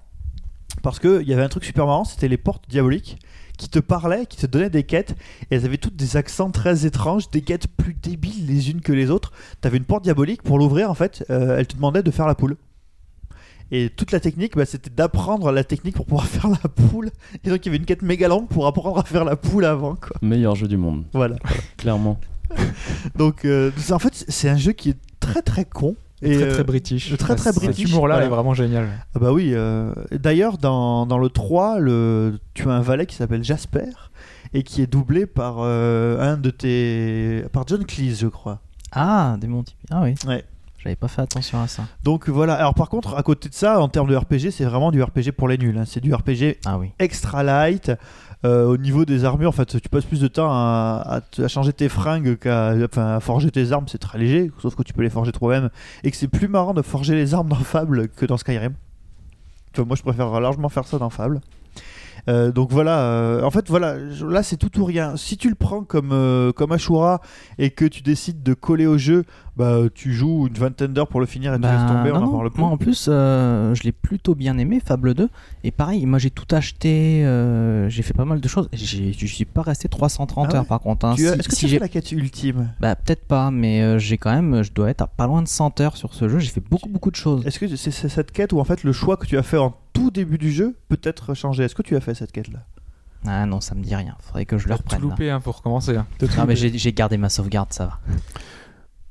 parce 0.82 0.98
que 0.98 1.20
il 1.22 1.28
y 1.28 1.32
avait 1.32 1.42
un 1.42 1.48
truc 1.48 1.64
super 1.64 1.86
marrant, 1.86 2.04
c'était 2.04 2.28
les 2.28 2.36
portes 2.36 2.64
diaboliques 2.68 3.18
qui 3.58 3.68
te 3.68 3.78
parlaient, 3.78 4.24
qui 4.24 4.38
te 4.38 4.46
donnaient 4.46 4.70
des 4.70 4.84
quêtes, 4.84 5.14
et 5.50 5.56
elles 5.56 5.66
avaient 5.66 5.76
toutes 5.76 5.96
des 5.96 6.16
accents 6.16 6.50
très 6.50 6.86
étranges, 6.86 7.30
des 7.30 7.42
quêtes 7.42 7.66
plus 7.66 7.92
débiles 7.94 8.46
les 8.46 8.70
unes 8.70 8.80
que 8.80 8.92
les 8.92 9.10
autres. 9.10 9.32
T'avais 9.60 9.76
une 9.76 9.84
porte 9.84 10.02
diabolique 10.02 10.42
pour 10.42 10.58
l'ouvrir, 10.58 10.90
en 10.90 10.94
fait, 10.94 11.24
euh, 11.28 11.58
elle 11.58 11.66
te 11.66 11.74
demandait 11.76 12.02
de 12.02 12.10
faire 12.10 12.26
la 12.26 12.34
poule. 12.34 12.56
Et 13.72 13.90
toute 13.90 14.10
la 14.12 14.18
technique, 14.18 14.56
bah, 14.56 14.64
c'était 14.64 14.90
d'apprendre 14.90 15.52
la 15.52 15.62
technique 15.62 15.94
pour 15.94 16.06
pouvoir 16.06 16.26
faire 16.26 16.48
la 16.48 16.56
poule. 16.56 17.10
Et 17.44 17.50
donc 17.50 17.64
il 17.64 17.66
y 17.66 17.68
avait 17.68 17.76
une 17.76 17.84
quête 17.84 18.02
méga 18.02 18.28
longue 18.28 18.48
pour 18.48 18.66
apprendre 18.66 18.98
à 18.98 19.04
faire 19.04 19.24
la 19.24 19.36
poule 19.36 19.64
avant, 19.66 19.94
quoi. 19.94 20.16
Meilleur 20.22 20.54
jeu 20.56 20.66
du 20.66 20.76
monde, 20.78 21.04
Voilà. 21.12 21.36
clairement. 21.76 22.18
Donc, 23.14 23.44
euh, 23.44 23.70
en 23.92 23.98
fait, 24.00 24.24
c'est 24.28 24.48
un 24.48 24.56
jeu 24.56 24.72
qui 24.72 24.90
est 24.90 24.98
très 25.20 25.42
très 25.42 25.64
con. 25.64 25.94
Et, 26.22 26.34
très 26.34 26.42
euh, 26.44 26.52
très 26.54 26.64
british. 26.64 27.16
très, 27.16 27.34
très 27.36 27.52
Cet 27.52 27.78
humour-là 27.78 28.14
voilà. 28.16 28.26
est 28.26 28.28
vraiment 28.30 28.52
génial. 28.54 28.88
ah 29.14 29.18
bah 29.18 29.32
oui. 29.32 29.52
euh, 29.54 29.92
D'ailleurs, 30.12 30.58
dans, 30.58 31.06
dans 31.06 31.18
le 31.18 31.28
3, 31.30 31.78
le, 31.78 32.38
tu 32.54 32.68
as 32.68 32.72
un 32.72 32.80
valet 32.82 33.06
qui 33.06 33.16
s'appelle 33.16 33.42
Jasper 33.42 33.86
et 34.52 34.62
qui 34.62 34.82
est 34.82 34.86
doublé 34.86 35.26
par 35.26 35.56
euh, 35.60 36.20
un 36.20 36.36
de 36.36 36.50
tes. 36.50 37.44
par 37.52 37.64
John 37.66 37.84
Cleese, 37.84 38.20
je 38.20 38.26
crois. 38.26 38.60
Ah, 38.92 39.36
des 39.40 39.46
Monty. 39.46 39.74
Ah 39.90 40.02
oui. 40.02 40.14
Ouais. 40.26 40.44
J'avais 40.82 40.96
pas 40.96 41.08
fait 41.08 41.20
attention 41.22 41.60
à 41.60 41.68
ça. 41.68 41.82
Donc 42.02 42.28
voilà. 42.30 42.54
Alors, 42.54 42.72
par 42.74 42.88
contre, 42.88 43.14
à 43.14 43.22
côté 43.22 43.48
de 43.50 43.54
ça, 43.54 43.80
en 43.80 43.88
termes 43.88 44.08
de 44.08 44.16
RPG, 44.16 44.50
c'est 44.50 44.64
vraiment 44.64 44.90
du 44.90 45.02
RPG 45.02 45.32
pour 45.36 45.46
les 45.46 45.58
nuls. 45.58 45.76
hein. 45.78 45.84
C'est 45.86 46.00
du 46.00 46.12
RPG 46.14 46.56
Ah 46.64 46.78
oui. 46.78 46.90
extra 46.98 47.42
light. 47.42 47.92
Euh, 48.44 48.64
au 48.64 48.76
niveau 48.78 49.04
des 49.04 49.24
armures, 49.24 49.50
en 49.50 49.52
fait, 49.52 49.80
tu 49.80 49.88
passes 49.88 50.06
plus 50.06 50.20
de 50.20 50.28
temps 50.28 50.50
à, 50.50 51.20
changer 51.48 51.72
tes 51.72 51.88
fringues 51.88 52.38
qu'à 52.38 53.20
forger 53.20 53.50
tes 53.50 53.72
armes. 53.72 53.86
C'est 53.88 53.98
très 53.98 54.18
léger, 54.18 54.50
sauf 54.60 54.74
que 54.74 54.82
tu 54.82 54.92
peux 54.92 55.02
les 55.02 55.10
forger 55.10 55.32
toi-même. 55.32 55.70
Et 56.04 56.10
que 56.10 56.16
c'est 56.16 56.28
plus 56.28 56.48
marrant 56.48 56.74
de 56.74 56.82
forger 56.82 57.14
les 57.14 57.34
armes 57.34 57.48
dans 57.48 57.56
Fable 57.56 58.08
que 58.08 58.26
dans 58.26 58.36
Skyrim. 58.36 58.74
Moi, 59.78 59.96
je 59.96 60.02
préfère 60.02 60.40
largement 60.40 60.68
faire 60.68 60.86
ça 60.86 60.98
dans 60.98 61.10
Fable. 61.10 61.40
Euh, 62.28 62.52
donc 62.52 62.70
voilà, 62.72 63.00
euh, 63.00 63.42
en 63.42 63.50
fait 63.50 63.68
voilà, 63.68 63.96
là 63.96 64.42
c'est 64.42 64.56
tout 64.56 64.78
ou 64.80 64.84
rien. 64.84 65.16
Si 65.16 65.36
tu 65.36 65.48
le 65.48 65.54
prends 65.54 65.82
comme 65.82 66.10
euh, 66.12 66.52
comme 66.52 66.72
Ashura 66.72 67.20
et 67.58 67.70
que 67.70 67.84
tu 67.84 68.02
décides 68.02 68.42
de 68.42 68.54
coller 68.54 68.86
au 68.86 68.98
jeu, 68.98 69.24
bah 69.56 69.78
tu 69.94 70.12
joues 70.12 70.46
une 70.48 70.54
vingtaine 70.54 70.92
d'heures 70.92 71.08
pour 71.08 71.20
le 71.20 71.26
finir 71.26 71.52
et 71.54 71.56
tu 71.56 71.62
Bah, 71.62 71.72
laisses 71.72 71.86
tomber, 71.86 72.10
on 72.12 72.20
non, 72.20 72.26
en 72.26 72.26
non, 72.26 72.32
parle 72.38 72.50
plus. 72.50 72.60
Moi 72.60 72.70
en 72.70 72.76
plus, 72.76 73.04
je 73.06 73.82
l'ai 73.82 73.92
plutôt 73.92 74.34
bien 74.34 74.56
aimé, 74.58 74.80
Fable 74.84 75.14
2. 75.14 75.28
Et 75.64 75.70
pareil, 75.70 76.04
moi 76.06 76.18
j'ai 76.18 76.30
tout 76.30 76.46
acheté, 76.54 77.22
j'ai 77.88 78.02
fait 78.02 78.14
pas 78.14 78.24
mal 78.24 78.40
de 78.40 78.48
choses. 78.48 78.68
Je 78.72 79.26
suis 79.26 79.44
pas 79.44 79.62
resté 79.62 79.88
330 79.88 80.46
Ah 80.48 80.52
ouais 80.52 80.56
heures 80.58 80.66
par 80.66 80.80
contre. 80.80 81.06
hein. 81.06 81.14
Si- 81.16 81.24
Est-ce 81.24 81.48
que 81.48 81.54
si 81.54 81.66
tu 81.66 81.66
as 81.66 81.68
fait 81.74 81.78
la 81.80 81.88
quête 81.88 82.12
ultime? 82.12 82.70
Bah 82.80 82.94
peut-être 82.96 83.24
pas, 83.26 83.50
mais 83.50 83.98
j'ai 83.98 84.18
quand 84.18 84.32
même, 84.32 84.62
je 84.62 84.72
dois 84.72 84.90
être 84.90 85.02
à 85.02 85.06
pas 85.06 85.26
loin 85.26 85.42
de 85.42 85.48
100 85.48 85.80
heures 85.80 85.96
sur 85.96 86.14
ce 86.14 86.28
jeu. 86.28 86.38
J'ai 86.38 86.50
fait 86.50 86.62
beaucoup 86.68 86.88
beaucoup 86.88 87.10
de 87.10 87.16
choses. 87.16 87.46
Est-ce 87.46 87.58
que 87.58 87.68
c'est 87.76 87.90
c'est 87.90 88.08
cette 88.08 88.32
quête 88.32 88.52
où 88.52 88.60
en 88.60 88.64
fait 88.64 88.84
le 88.84 88.92
choix 88.92 89.16
que 89.16 89.26
tu 89.26 89.36
as 89.38 89.42
fait 89.42 89.56
en 89.58 89.74
tout 90.00 90.10
début 90.10 90.38
du 90.38 90.50
jeu 90.52 90.76
peut 90.88 91.00
être 91.02 91.34
changé 91.34 91.64
Est-ce 91.64 91.74
que 91.74 91.82
tu 91.82 91.96
as 91.96 92.00
fait 92.00 92.14
cette 92.14 92.32
quête 92.32 92.48
là 92.48 92.60
Ah 93.26 93.46
non, 93.46 93.60
ça 93.60 93.74
me 93.74 93.82
dit 93.82 93.94
rien. 93.94 94.16
Faudrait 94.20 94.46
que 94.46 94.58
je 94.58 94.68
le 94.68 94.74
tout 94.74 94.78
reprenne. 94.82 95.00
là. 95.02 95.08
loupé 95.08 95.30
hein, 95.30 95.40
pour 95.40 95.56
recommencer. 95.58 95.96
hein. 95.96 96.06
Tout 96.18 96.28
Ah 96.38 96.46
mais 96.46 96.56
j'ai 96.56 96.76
j'ai 96.76 96.92
gardé 96.92 97.16
ma 97.16 97.28
sauvegarde, 97.28 97.72
ça 97.72 97.86
va. 97.86 97.98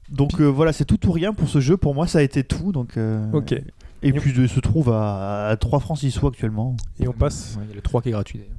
Donc 0.10 0.40
euh, 0.42 0.46
voilà, 0.46 0.74
c'est 0.74 0.86
tout 0.86 1.08
ou 1.08 1.12
rien 1.12 1.34
pour 1.34 1.48
ce 1.50 1.60
jeu. 1.60 1.78
Pour 1.78 1.94
moi, 1.94 2.08
ça 2.08 2.20
a 2.20 2.22
été 2.24 2.44
tout. 2.44 2.72
Donc, 2.72 2.98
euh, 2.98 3.32
Ok. 3.32 3.54
Et 4.02 4.14
puis 4.14 4.32
il 4.36 4.48
se 4.50 4.60
trouve 4.62 4.90
à, 4.92 5.50
à 5.50 5.58
3 5.58 5.80
francs 5.82 5.98
6 6.00 6.12
sous 6.12 6.26
actuellement. 6.28 6.76
Et 7.00 7.08
on 7.08 7.14
passe, 7.14 7.56
Ouais, 7.58 7.64
Il 7.66 7.70
y 7.70 7.74
a 7.74 7.76
le 7.76 7.82
3 7.82 8.02
qui 8.02 8.10
est 8.10 8.12
gratuit 8.14 8.40
d'ailleurs. 8.40 8.56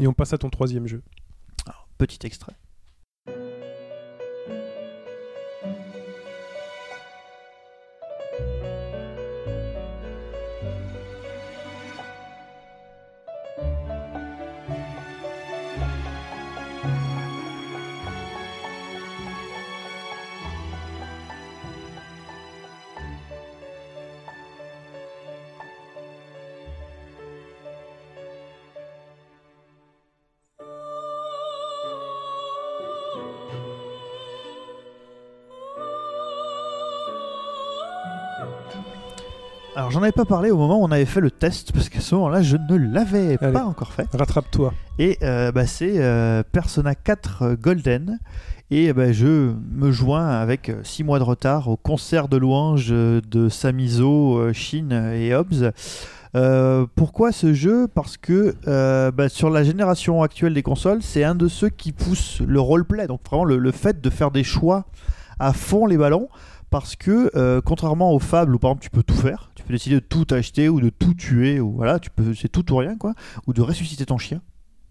et 0.00 0.06
on 0.08 0.12
passe 0.12 0.32
à 0.32 0.38
ton 0.38 0.50
troisième 0.50 0.86
jeu. 0.88 1.02
Petit 1.96 2.18
extrait. 2.26 2.52
Alors 39.80 39.90
j'en 39.90 40.02
avais 40.02 40.12
pas 40.12 40.26
parlé 40.26 40.50
au 40.50 40.58
moment 40.58 40.78
où 40.78 40.84
on 40.84 40.90
avait 40.90 41.06
fait 41.06 41.22
le 41.22 41.30
test 41.30 41.72
parce 41.72 41.88
qu'à 41.88 42.00
ce 42.00 42.14
moment-là 42.14 42.42
je 42.42 42.58
ne 42.58 42.76
l'avais 42.76 43.38
pas 43.38 43.64
encore 43.64 43.94
fait. 43.94 44.06
Rattrape-toi. 44.12 44.74
Et 44.98 45.16
euh, 45.22 45.52
bah, 45.52 45.66
c'est 45.66 45.94
euh, 45.96 46.42
Persona 46.52 46.94
4 46.94 47.42
euh, 47.42 47.56
Golden. 47.58 48.18
Et 48.70 48.92
bah, 48.92 49.10
je 49.10 49.54
me 49.72 49.90
joins 49.90 50.28
avec 50.28 50.70
6 50.82 51.02
mois 51.02 51.18
de 51.18 51.24
retard 51.24 51.68
au 51.68 51.78
concert 51.78 52.28
de 52.28 52.36
louanges 52.36 52.88
euh, 52.90 53.22
de 53.30 53.48
Samizo, 53.48 54.52
Shin 54.52 54.90
et 55.14 55.34
Hobbs. 55.34 55.72
Euh, 56.36 56.84
pourquoi 56.94 57.32
ce 57.32 57.54
jeu? 57.54 57.88
Parce 57.88 58.18
que 58.18 58.56
euh, 58.68 59.10
bah, 59.10 59.30
sur 59.30 59.48
la 59.48 59.64
génération 59.64 60.22
actuelle 60.22 60.52
des 60.52 60.62
consoles, 60.62 61.00
c'est 61.00 61.24
un 61.24 61.34
de 61.34 61.48
ceux 61.48 61.70
qui 61.70 61.92
pousse 61.92 62.42
le 62.46 62.60
roleplay. 62.60 63.06
Donc 63.06 63.20
vraiment 63.26 63.46
le, 63.46 63.56
le 63.56 63.72
fait 63.72 64.02
de 64.02 64.10
faire 64.10 64.30
des 64.30 64.44
choix 64.44 64.84
à 65.38 65.54
fond 65.54 65.86
les 65.86 65.96
ballons. 65.96 66.28
Parce 66.70 66.94
que 66.94 67.32
euh, 67.34 67.60
contrairement 67.64 68.12
aux 68.12 68.20
fables 68.20 68.54
où 68.54 68.58
par 68.60 68.70
exemple 68.70 68.84
tu 68.84 68.90
peux 68.90 69.02
tout 69.02 69.14
faire, 69.14 69.49
peux 69.70 69.76
décider 69.76 69.96
de 69.96 70.00
tout 70.00 70.26
acheter 70.30 70.68
ou 70.68 70.80
de 70.80 70.90
tout 70.90 71.14
tuer 71.14 71.60
ou 71.60 71.72
voilà, 71.72 71.98
tu 71.98 72.10
peux 72.10 72.34
c'est 72.34 72.48
tout 72.48 72.72
ou 72.72 72.76
rien 72.76 72.96
quoi, 72.96 73.14
ou 73.46 73.52
de 73.52 73.62
ressusciter 73.62 74.06
ton 74.06 74.18
chien 74.18 74.40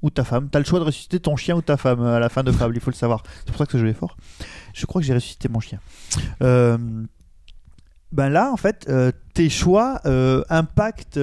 ou 0.01 0.09
ta 0.09 0.23
femme. 0.23 0.49
T'as 0.49 0.59
le 0.59 0.65
choix 0.65 0.79
de 0.79 0.85
ressusciter 0.85 1.19
ton 1.19 1.35
chien 1.35 1.55
ou 1.55 1.61
ta 1.61 1.77
femme 1.77 2.01
euh, 2.01 2.15
à 2.15 2.19
la 2.19 2.29
fin 2.29 2.43
de 2.43 2.51
Fable, 2.51 2.75
il 2.75 2.81
faut 2.81 2.91
le 2.91 2.95
savoir. 2.95 3.23
C'est 3.39 3.47
pour 3.47 3.57
ça 3.57 3.65
que 3.65 3.73
ce 3.73 3.77
jeu 3.77 3.91
fort. 3.93 4.15
Je 4.73 4.85
crois 4.85 5.01
que 5.01 5.07
j'ai 5.07 5.13
ressuscité 5.13 5.49
mon 5.49 5.59
chien. 5.59 5.79
Euh, 6.41 6.77
ben 8.11 8.29
là, 8.29 8.51
en 8.51 8.57
fait, 8.57 8.87
euh, 8.89 9.11
tes 9.33 9.49
choix 9.49 10.01
euh, 10.05 10.43
impactent, 10.49 11.19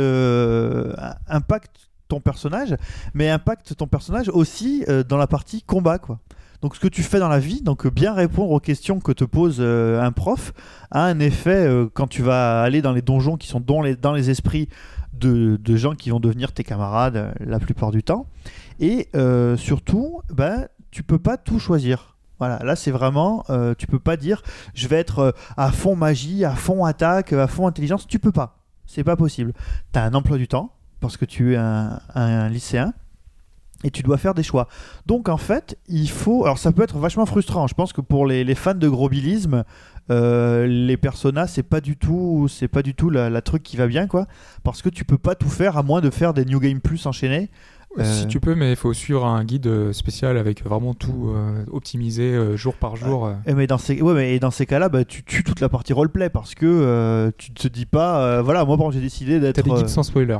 ton 2.08 2.20
personnage, 2.20 2.76
mais 3.14 3.30
impactent 3.30 3.74
ton 3.76 3.88
personnage 3.88 4.28
aussi 4.28 4.84
dans 5.08 5.16
la 5.16 5.26
partie 5.26 5.62
combat, 5.62 5.98
quoi. 5.98 6.20
Donc 6.62 6.74
ce 6.74 6.80
que 6.80 6.88
tu 6.88 7.02
fais 7.02 7.18
dans 7.18 7.28
la 7.28 7.38
vie, 7.38 7.62
donc 7.62 7.86
euh, 7.86 7.90
bien 7.90 8.14
répondre 8.14 8.50
aux 8.50 8.60
questions 8.60 9.00
que 9.00 9.12
te 9.12 9.24
pose 9.24 9.56
euh, 9.60 10.00
un 10.00 10.12
prof, 10.12 10.52
a 10.90 11.04
un 11.04 11.18
effet 11.18 11.66
euh, 11.66 11.88
quand 11.92 12.06
tu 12.06 12.22
vas 12.22 12.62
aller 12.62 12.82
dans 12.82 12.92
les 12.92 13.02
donjons 13.02 13.36
qui 13.36 13.48
sont 13.48 13.60
dans 13.60 13.82
les, 13.82 14.30
esprits 14.30 14.68
de, 15.12 15.58
gens 15.76 15.94
qui 15.94 16.10
vont 16.10 16.20
devenir 16.20 16.52
tes 16.52 16.64
camarades 16.64 17.34
la 17.40 17.58
plupart 17.58 17.90
du 17.90 18.02
temps. 18.02 18.26
Et 18.80 19.08
surtout, 19.56 20.22
ben, 20.30 20.68
tu 20.90 21.02
peux 21.02 21.18
pas 21.18 21.36
tout 21.36 21.58
choisir. 21.58 22.16
Voilà, 22.38 22.58
là 22.62 22.76
c'est 22.76 22.90
vraiment, 22.90 23.44
tu 23.78 23.86
peux 23.86 23.98
pas 23.98 24.16
dire 24.16 24.42
je 24.74 24.88
vais 24.88 24.96
être 24.96 25.34
à 25.56 25.72
fond 25.72 25.96
magie, 25.96 26.44
à 26.44 26.54
fond 26.54 26.84
attaque, 26.84 27.32
à 27.32 27.46
fond 27.46 27.66
intelligence. 27.66 28.06
Tu 28.06 28.18
peux 28.18 28.32
pas, 28.32 28.58
c'est 28.84 29.04
pas 29.04 29.16
possible. 29.16 29.52
Tu 29.92 29.98
as 29.98 30.04
un 30.04 30.14
emploi 30.14 30.36
du 30.36 30.48
temps 30.48 30.72
parce 31.00 31.16
que 31.16 31.24
tu 31.24 31.54
es 31.54 31.56
un 31.56 32.48
lycéen 32.48 32.92
et 33.84 33.90
tu 33.90 34.02
dois 34.02 34.16
faire 34.18 34.34
des 34.34 34.42
choix. 34.42 34.68
Donc 35.06 35.28
en 35.28 35.36
fait, 35.36 35.78
il 35.88 36.08
faut. 36.10 36.44
Alors 36.44 36.58
ça 36.58 36.72
peut 36.72 36.82
être 36.82 36.98
vachement 36.98 37.26
frustrant. 37.26 37.66
Je 37.66 37.74
pense 37.74 37.92
que 37.92 38.00
pour 38.00 38.26
les, 38.26 38.44
les 38.44 38.54
fans 38.54 38.74
de 38.74 38.88
grobilisme, 38.88 39.64
euh, 40.10 40.66
les 40.66 40.96
personas, 40.96 41.46
c'est 41.46 41.62
pas 41.62 41.80
du 41.80 41.96
tout, 41.96 42.46
c'est 42.48 42.68
pas 42.68 42.82
du 42.82 42.94
tout 42.94 43.10
la, 43.10 43.28
la 43.30 43.42
truc 43.42 43.62
qui 43.62 43.76
va 43.76 43.86
bien 43.86 44.06
quoi, 44.06 44.26
parce 44.62 44.80
que 44.82 44.88
tu 44.88 45.04
peux 45.04 45.18
pas 45.18 45.34
tout 45.34 45.48
faire 45.50 45.76
à 45.76 45.82
moins 45.82 46.00
de 46.00 46.10
faire 46.10 46.32
des 46.34 46.44
New 46.44 46.60
Game 46.60 46.80
Plus 46.80 47.06
enchaînés. 47.06 47.50
Euh, 47.98 48.04
Si 48.04 48.26
tu 48.26 48.40
peux, 48.40 48.54
mais 48.54 48.70
il 48.72 48.76
faut 48.76 48.92
suivre 48.92 49.24
un 49.24 49.42
guide 49.42 49.90
spécial 49.92 50.36
avec 50.36 50.62
vraiment 50.62 50.92
tout 50.92 51.30
euh, 51.34 51.64
optimisé 51.72 52.24
euh, 52.34 52.54
jour 52.54 52.74
par 52.74 52.94
jour. 52.94 53.24
euh. 53.24 53.32
Eh, 53.46 53.54
mais 53.54 53.66
dans 53.66 53.78
ces, 53.78 54.02
ouais, 54.02 54.12
mais 54.12 54.34
et 54.34 54.38
dans 54.38 54.50
ces 54.50 54.66
cas-là, 54.66 54.90
bah, 54.90 55.06
tu 55.06 55.24
tues 55.24 55.42
toute 55.42 55.60
la 55.60 55.70
partie 55.70 55.94
roleplay 55.94 56.28
parce 56.28 56.54
que 56.54 56.66
euh, 56.66 57.30
tu 57.38 57.52
te 57.52 57.66
dis 57.68 57.86
pas, 57.86 58.20
euh, 58.20 58.42
voilà, 58.42 58.66
moi 58.66 58.76
par 58.76 58.86
exemple 58.86 58.96
j'ai 58.96 59.00
décidé 59.02 59.40
d'être. 59.40 59.56
T'as 59.56 59.62
des 59.62 59.70
guides 59.70 59.88
sans 59.88 60.02
spoiler. 60.02 60.38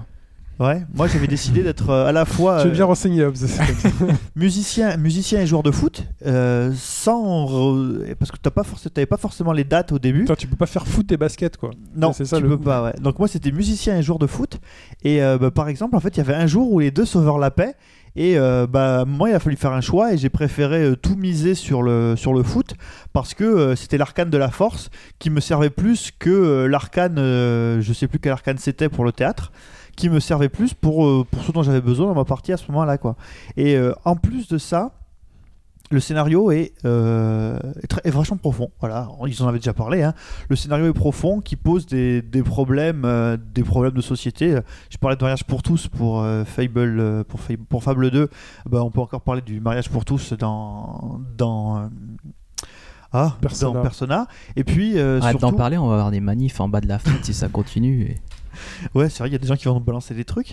Ouais, 0.59 0.83
moi 0.95 1.07
j'avais 1.07 1.27
décidé 1.27 1.63
d'être 1.63 1.91
euh, 1.91 2.07
à 2.07 2.13
la 2.13 2.25
fois 2.25 2.63
Tu 2.63 2.69
es 2.69 2.71
euh, 2.71 2.75
bien 2.75 2.85
renseigné, 2.87 3.19
c'est 3.35 3.57
comme 3.59 3.77
ça. 4.09 4.15
musicien, 4.37 4.97
musicien 4.97 5.41
et 5.43 5.47
joueur 5.47 5.63
de 5.63 5.71
foot, 5.71 6.05
euh, 6.25 6.73
sans 6.75 7.45
re- 7.45 8.15
parce 8.15 8.31
que 8.31 8.39
t'as 8.41 8.51
pas 8.51 8.63
t'avais 8.95 9.07
pas 9.07 9.19
forcément 9.19 9.53
les 9.53 9.65
dates 9.65 9.93
au 9.93 9.99
début. 9.99 10.21
Putain, 10.21 10.35
tu 10.35 10.47
peux 10.47 10.57
pas 10.57 10.67
faire 10.67 10.87
foot 10.87 11.11
et 11.13 11.17
basket, 11.19 11.57
quoi. 11.59 11.71
Non, 11.95 12.13
c'est 12.15 12.25
ça, 12.25 12.39
tu 12.39 12.45
le 12.45 12.49
peux 12.49 12.57
coup. 12.57 12.65
pas. 12.65 12.83
Ouais. 12.85 12.95
Donc 13.03 13.19
moi 13.19 13.29
c'était 13.29 13.53
musicien 13.53 13.99
et 13.99 14.03
joueur 14.03 14.19
de 14.19 14.27
foot. 14.27 14.59
Et 15.03 15.23
euh, 15.23 15.37
bah, 15.39 15.51
par 15.51 15.69
exemple, 15.69 15.95
en 15.95 16.01
fait, 16.01 16.17
il 16.17 16.19
y 16.19 16.21
avait 16.21 16.35
un 16.35 16.47
jour 16.47 16.73
où 16.73 16.79
les 16.81 16.91
deux 16.91 17.05
s'overlappaient. 17.05 17.75
Et 18.19 18.39
euh, 18.39 18.67
bah 18.67 19.05
moi, 19.07 19.29
il 19.29 19.35
a 19.35 19.41
fallu 19.41 19.57
faire 19.57 19.73
un 19.73 19.83
choix 19.83 20.15
et 20.15 20.17
j'ai 20.17 20.31
préféré 20.31 20.83
euh, 20.85 20.97
tout 20.97 21.17
miser 21.17 21.55
sur 21.55 21.83
le 21.83 22.15
sur 22.17 22.33
le 22.33 22.43
foot 22.43 22.73
parce 23.13 23.35
que 23.35 23.45
euh, 23.45 23.77
c'était 23.77 23.99
l'arcane 23.99 24.31
de 24.31 24.39
la 24.39 24.49
force 24.51 24.89
qui 25.19 25.29
me 25.29 25.41
servait 25.41 25.69
plus 25.69 26.13
que 26.19 26.31
euh, 26.31 26.67
l'arcane, 26.67 27.17
euh, 27.19 27.83
je 27.83 27.93
sais 27.93 28.09
plus 28.09 28.19
quel 28.19 28.33
arcane 28.33 28.57
c'était 28.57 28.89
pour 28.89 29.05
le 29.05 29.13
théâtre, 29.13 29.53
qui 29.97 30.09
me 30.11 30.21
servait 30.21 30.49
plus 30.51 30.75
pour 30.75 31.07
euh, 31.07 31.25
pour 31.31 31.43
ce 31.43 31.53
dont 31.53 31.63
j'avais 31.63 31.81
besoin 31.81 32.07
dans 32.07 32.15
ma 32.15 32.25
partie 32.25 32.53
à 32.53 32.57
ce 32.57 32.71
moment-là 32.71 32.99
quoi. 32.99 33.17
Et 33.57 33.77
euh, 33.77 33.93
en 34.05 34.15
plus 34.17 34.47
de 34.49 34.59
ça, 34.59 34.93
le 35.93 36.01
scénario 36.01 36.51
est, 36.51 36.73
euh, 36.85 37.59
est, 37.83 37.87
très- 37.87 38.01
est 38.05 38.11
vachement 38.11 38.37
profond. 38.37 38.71
Voilà, 38.81 39.09
ils 39.29 39.41
en 39.43 39.47
avaient 39.49 39.59
déjà 39.61 39.73
parlé. 39.73 40.03
hein. 40.03 40.15
Le 40.49 40.57
scénario 40.57 40.87
est 40.89 40.93
profond, 40.93 41.41
qui 41.41 41.55
pose 41.55 41.87
des, 41.87 42.23
des 42.23 42.43
problèmes, 42.43 43.05
euh, 43.05 43.37
des 43.37 43.63
problèmes 43.63 43.93
de 43.95 44.01
société. 44.01 44.59
Je 44.91 44.97
parlais 44.99 45.17
de 45.17 45.23
mariage 45.23 45.45
pour 45.45 45.63
tous 45.63 45.87
pour 45.87 46.23
euh, 46.23 46.45
Fable, 46.45 47.23
pour, 47.29 47.39
Fable, 47.41 47.65
pour 47.69 47.85
Fable 47.85 48.11
2. 48.11 48.29
Bah, 48.69 48.83
on 48.83 48.91
peut 48.91 49.01
encore 49.01 49.21
parler 49.21 49.43
du 49.43 49.61
mariage 49.61 49.89
pour 49.89 50.05
tous 50.05 50.33
dans 50.33 51.21
dans 51.39 51.79
euh, 51.79 51.87
ah, 53.13 53.37
Persona. 53.41 53.73
dans 53.75 53.83
Persona. 53.83 54.27
Et 54.57 54.65
puis 54.65 54.99
euh, 54.99 55.21
Arrête 55.23 55.41
d'en 55.41 55.53
parler, 55.53 55.79
on 55.79 55.87
va 55.87 55.95
avoir 55.95 56.11
des 56.11 56.21
manifs 56.21 56.61
en 56.61 56.69
bas 56.69 56.81
de 56.81 56.89
la 56.89 56.99
fenêtre 56.99 57.25
si 57.25 57.33
ça 57.33 57.49
continue. 57.49 58.03
et- 58.11 58.17
Ouais, 58.95 59.09
c'est 59.09 59.19
vrai, 59.21 59.29
il 59.29 59.33
y 59.33 59.37
a 59.37 59.39
des 59.39 59.47
gens 59.47 59.57
qui 59.57 59.67
vont 59.67 59.75
nous 59.75 59.81
balancer 59.81 60.15
des 60.15 60.25
trucs. 60.25 60.53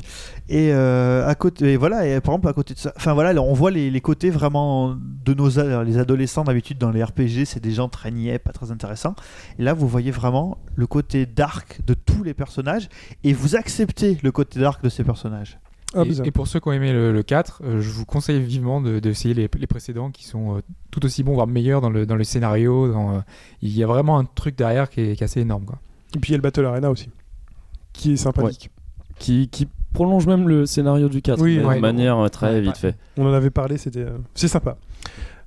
Et 0.49 0.71
euh, 0.73 1.27
à 1.27 1.35
côté, 1.35 1.73
et 1.73 1.77
voilà, 1.77 2.05
et 2.07 2.19
par 2.21 2.33
exemple 2.35 2.47
à 2.49 2.53
côté 2.53 2.73
de 2.73 2.79
ça, 2.79 2.93
enfin 2.95 3.13
voilà, 3.13 3.33
là, 3.33 3.41
on 3.41 3.53
voit 3.53 3.71
les, 3.71 3.89
les 3.89 4.01
côtés 4.01 4.29
vraiment 4.29 4.95
de 5.25 5.33
nos 5.33 5.59
a- 5.59 5.83
les 5.83 5.97
adolescents 5.97 6.43
d'habitude 6.43 6.77
dans 6.77 6.91
les 6.91 7.03
RPG, 7.03 7.45
c'est 7.45 7.61
des 7.61 7.71
gens 7.71 7.89
très 7.89 8.11
niais, 8.11 8.39
pas 8.39 8.51
très 8.51 8.71
intéressants. 8.71 9.15
Et 9.59 9.63
là, 9.63 9.73
vous 9.73 9.87
voyez 9.87 10.11
vraiment 10.11 10.57
le 10.75 10.87
côté 10.87 11.25
dark 11.25 11.79
de 11.85 11.93
tous 11.93 12.23
les 12.23 12.33
personnages 12.33 12.89
et 13.23 13.33
vous 13.33 13.55
acceptez 13.55 14.17
le 14.21 14.31
côté 14.31 14.59
dark 14.59 14.83
de 14.83 14.89
ces 14.89 15.03
personnages. 15.03 15.59
Hobbs. 15.95 16.21
Et, 16.23 16.27
et 16.29 16.31
pour 16.31 16.47
ceux 16.47 16.59
qui 16.59 16.67
ont 16.69 16.71
aimé 16.71 16.91
le, 16.91 17.13
le 17.13 17.21
4, 17.21 17.61
euh, 17.63 17.79
je 17.79 17.89
vous 17.91 18.03
conseille 18.03 18.41
vivement 18.41 18.81
de- 18.81 18.97
d'essayer 18.97 19.35
les, 19.35 19.47
les 19.59 19.67
précédents 19.67 20.09
qui 20.09 20.25
sont 20.25 20.57
euh, 20.57 20.61
tout 20.89 21.05
aussi 21.05 21.21
bons, 21.21 21.35
voire 21.35 21.45
meilleurs 21.45 21.81
dans 21.81 21.91
le, 21.91 22.07
dans 22.07 22.15
le 22.15 22.23
scénario. 22.23 22.91
dans, 22.91 23.17
euh, 23.17 23.19
il 23.61 23.77
y 23.77 23.83
a 23.83 23.85
vraiment 23.87 24.17
un 24.17 24.25
truc 24.25 24.57
derrière 24.57 24.89
qui 24.89 25.01
est, 25.01 25.15
qui 25.15 25.21
est 25.21 25.25
assez 25.25 25.41
énorme. 25.41 25.65
Quoi. 25.65 25.77
Et 26.15 26.19
puis 26.19 26.29
il 26.29 26.31
y 26.31 26.35
a 26.35 26.37
le 26.37 26.41
Battle 26.41 26.65
Arena 26.65 26.89
aussi, 26.89 27.09
qui 27.93 28.13
est 28.13 28.17
sympathique. 28.17 28.69
Qui, 29.19 29.47
qui 29.47 29.67
prolonge 29.93 30.25
même 30.27 30.49
le 30.49 30.65
scénario 30.65 31.07
du 31.07 31.21
4 31.21 31.39
Oui, 31.41 31.59
mais 31.59 31.65
ouais. 31.65 31.75
de 31.75 31.81
manière 31.81 32.17
euh, 32.17 32.27
très 32.27 32.53
Ouais, 32.55 32.61
vite 32.61 32.77
fait. 32.77 32.97
On 33.17 33.25
en 33.25 33.33
avait 33.33 33.51
parlé, 33.51 33.77
c'était, 33.77 33.99
euh, 34.01 34.17
c'est 34.33 34.47
sympa. 34.47 34.75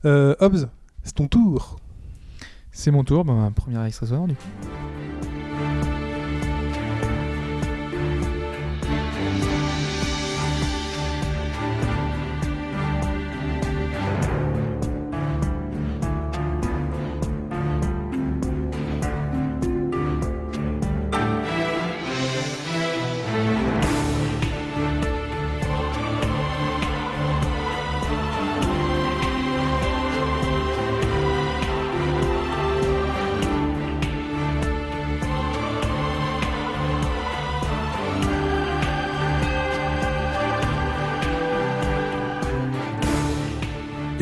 Euh, 0.04 0.34
Hobbs, 0.40 0.68
c'est 1.02 1.14
ton 1.14 1.26
tour. 1.26 1.76
C'est 2.70 2.90
mon 2.90 3.04
tour, 3.04 3.24
ben, 3.24 3.50
premier 3.54 3.84
extrait 3.86 4.06
sonore 4.06 4.28
du 4.28 4.34
coup. 4.34 4.46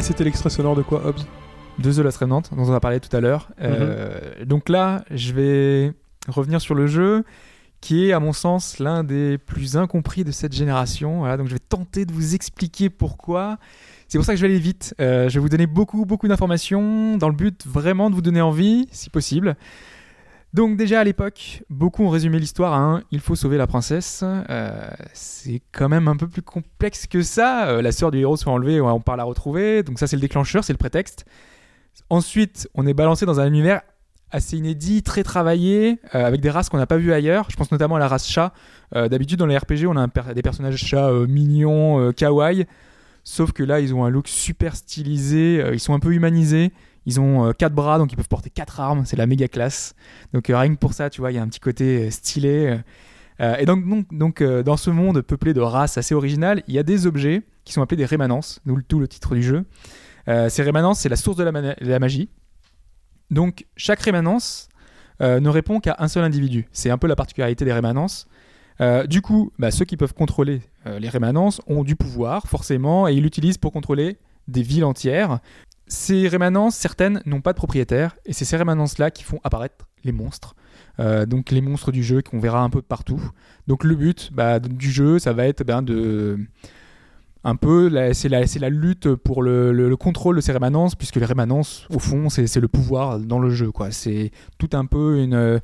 C'était 0.04 0.24
l'extrait 0.24 0.50
sonore 0.50 0.76
de 0.76 0.82
quoi, 0.82 1.06
Hobbs 1.06 1.24
de 1.78 1.90
The 1.90 1.98
Last 2.00 2.18
Remnant, 2.18 2.42
dont 2.52 2.68
on 2.68 2.74
a 2.74 2.80
parlé 2.80 3.00
tout 3.00 3.14
à 3.16 3.20
l'heure. 3.20 3.48
Euh, 3.62 4.44
donc 4.44 4.68
là, 4.68 5.02
je 5.10 5.32
vais 5.32 5.94
revenir 6.28 6.60
sur 6.60 6.74
le 6.74 6.86
jeu, 6.86 7.24
qui 7.80 8.06
est, 8.06 8.12
à 8.12 8.20
mon 8.20 8.34
sens, 8.34 8.78
l'un 8.80 9.02
des 9.02 9.38
plus 9.38 9.78
incompris 9.78 10.22
de 10.22 10.30
cette 10.30 10.52
génération. 10.52 11.20
Voilà, 11.20 11.38
donc 11.38 11.48
je 11.48 11.54
vais 11.54 11.58
tenter 11.58 12.04
de 12.04 12.12
vous 12.12 12.34
expliquer 12.34 12.90
pourquoi. 12.90 13.56
C'est 14.06 14.18
pour 14.18 14.26
ça 14.26 14.34
que 14.34 14.36
je 14.36 14.42
vais 14.44 14.52
aller 14.52 14.60
vite. 14.60 14.94
Euh, 15.00 15.30
je 15.30 15.34
vais 15.34 15.40
vous 15.40 15.48
donner 15.48 15.66
beaucoup, 15.66 16.04
beaucoup 16.04 16.28
d'informations, 16.28 17.16
dans 17.16 17.30
le 17.30 17.34
but 17.34 17.66
vraiment 17.66 18.10
de 18.10 18.14
vous 18.14 18.22
donner 18.22 18.42
envie, 18.42 18.86
si 18.92 19.08
possible. 19.08 19.56
Donc 20.54 20.76
déjà 20.76 21.00
à 21.00 21.04
l'époque, 21.04 21.64
beaucoup 21.68 22.04
ont 22.04 22.10
résumé 22.10 22.38
l'histoire 22.38 22.74
à 22.74 22.78
un 22.78 23.02
«il 23.10 23.18
faut 23.18 23.34
sauver 23.34 23.56
la 23.56 23.66
princesse 23.66 24.22
Euh, 24.22 24.88
C'est 25.12 25.60
quand 25.72 25.88
même 25.88 26.06
un 26.06 26.16
peu 26.16 26.28
plus 26.28 26.42
complexe 26.42 27.08
que 27.08 27.22
ça. 27.22 27.66
Euh, 27.66 27.82
la 27.82 27.90
sœur 27.90 28.12
du 28.12 28.18
héros 28.18 28.36
soit 28.36 28.52
enlevée, 28.52 28.80
on 28.80 29.00
part 29.00 29.16
la 29.16 29.24
retrouver. 29.24 29.82
Donc 29.82 29.98
ça 29.98 30.06
c'est 30.06 30.14
le 30.14 30.20
déclencheur, 30.20 30.62
c'est 30.62 30.72
le 30.72 30.78
prétexte. 30.78 31.24
Ensuite, 32.08 32.68
on 32.74 32.86
est 32.86 32.94
balancé 32.94 33.26
dans 33.26 33.40
un 33.40 33.48
univers 33.48 33.82
assez 34.30 34.56
inédit, 34.56 35.02
très 35.02 35.24
travaillé, 35.24 35.98
euh, 36.14 36.24
avec 36.24 36.40
des 36.40 36.50
races 36.50 36.68
qu'on 36.68 36.78
n'a 36.78 36.86
pas 36.86 36.98
vues 36.98 37.12
ailleurs. 37.12 37.50
Je 37.50 37.56
pense 37.56 37.72
notamment 37.72 37.96
à 37.96 37.98
la 37.98 38.06
race 38.06 38.28
chat. 38.28 38.52
D'habitude, 38.92 39.40
dans 39.40 39.46
les 39.46 39.58
RPG, 39.58 39.88
on 39.88 39.96
a 39.96 40.06
des 40.34 40.42
personnages 40.42 40.76
chats 40.76 41.10
mignons, 41.26 42.12
kawaii. 42.12 42.64
Sauf 43.24 43.50
que 43.50 43.64
là, 43.64 43.80
ils 43.80 43.92
ont 43.92 44.04
un 44.04 44.08
look 44.08 44.28
super 44.28 44.76
stylisé, 44.76 45.68
ils 45.72 45.80
sont 45.80 45.94
un 45.94 45.98
peu 45.98 46.12
humanisés. 46.12 46.72
Ils 47.06 47.20
ont 47.20 47.46
euh, 47.46 47.52
quatre 47.52 47.74
bras, 47.74 47.98
donc 47.98 48.12
ils 48.12 48.16
peuvent 48.16 48.28
porter 48.28 48.50
quatre 48.50 48.80
armes. 48.80 49.04
C'est 49.04 49.16
la 49.16 49.26
méga 49.26 49.48
classe. 49.48 49.94
Donc 50.32 50.50
euh, 50.50 50.58
rien 50.58 50.74
que 50.74 50.78
pour 50.78 50.94
ça, 50.94 51.10
tu 51.10 51.20
vois, 51.20 51.32
il 51.32 51.34
y 51.34 51.38
a 51.38 51.42
un 51.42 51.48
petit 51.48 51.60
côté 51.60 52.06
euh, 52.06 52.10
stylé. 52.10 52.78
et 53.40 53.66
donc, 53.66 53.84
dans 54.12 54.76
ce 54.76 54.90
monde 54.90 55.20
peuplé 55.22 55.54
de 55.54 55.60
races 55.60 55.98
assez 55.98 56.14
originales, 56.14 56.62
il 56.68 56.74
y 56.74 56.78
a 56.78 56.82
des 56.82 57.06
objets 57.06 57.42
qui 57.64 57.72
sont 57.72 57.82
appelés 57.82 57.96
des 57.96 58.04
rémanences, 58.04 58.60
d'où 58.64 58.80
tout 58.82 59.00
le 59.00 59.08
titre 59.08 59.34
du 59.34 59.42
jeu. 59.42 59.64
Ces 60.26 60.62
rémanences, 60.62 61.00
c'est 61.00 61.08
la 61.08 61.16
source 61.16 61.36
de 61.36 61.42
la, 61.42 61.98
magie. 61.98 62.28
Donc, 63.30 63.66
chaque 63.76 64.00
rémanence 64.00 64.68
ne 65.20 65.48
répond 65.48 65.80
qu'à 65.80 65.96
un 65.98 66.06
seul 66.06 66.22
individu. 66.22 66.68
C'est 66.70 66.90
un 66.90 66.98
peu 66.98 67.08
la 67.08 67.16
particularité 67.16 67.64
des 67.64 67.72
rémanences. 67.72 68.28
Du 69.08 69.20
coup, 69.20 69.50
bah, 69.58 69.72
ceux 69.72 69.84
qui 69.84 69.96
peuvent 69.96 70.14
contrôler 70.14 70.62
les 70.86 71.08
rémanences 71.08 71.60
ont 71.66 71.82
du 71.82 71.96
pouvoir, 71.96 72.46
forcément, 72.46 73.08
et 73.08 73.14
ils 73.14 73.22
l'utilisent 73.22 73.58
pour 73.58 73.72
contrôler 73.72 74.16
des 74.46 74.62
villes 74.62 74.84
entières. 74.84 75.40
Ces 75.86 76.28
rémanences, 76.28 76.76
certaines 76.76 77.20
n'ont 77.26 77.40
pas 77.40 77.52
de 77.52 77.58
propriétaire, 77.58 78.16
et 78.24 78.32
c'est 78.32 78.44
ces 78.44 78.56
rémanences-là 78.56 79.10
qui 79.10 79.22
font 79.22 79.40
apparaître 79.44 79.86
les 80.02 80.12
monstres. 80.12 80.54
Euh, 81.00 81.26
donc 81.26 81.50
les 81.50 81.60
monstres 81.60 81.92
du 81.92 82.02
jeu 82.02 82.22
qu'on 82.22 82.38
verra 82.38 82.60
un 82.60 82.70
peu 82.70 82.82
partout. 82.82 83.20
Donc 83.66 83.84
le 83.84 83.94
but 83.94 84.30
bah, 84.32 84.60
du 84.60 84.90
jeu, 84.90 85.18
ça 85.18 85.32
va 85.32 85.46
être 85.46 85.64
ben, 85.64 85.82
de 85.82 86.38
un 87.46 87.56
peu, 87.56 87.90
c'est 88.14 88.30
la, 88.30 88.44
la 88.58 88.70
lutte 88.70 89.14
pour 89.16 89.42
le, 89.42 89.70
le- 89.72 89.90
le 89.90 89.96
contrôle 89.96 90.36
de 90.36 90.40
ces 90.40 90.52
rémanences, 90.52 90.94
puisque 90.94 91.16
les 91.16 91.26
rémanences, 91.26 91.86
au 91.90 91.98
fond, 91.98 92.30
c'est 92.30 92.56
le 92.56 92.68
pouvoir 92.68 93.18
dans 93.18 93.38
le 93.38 93.50
jeu. 93.50 93.70
C'est 93.90 94.30
tout 94.56 94.70
un 94.72 94.86
peu 94.86 95.18
une, 95.20 95.60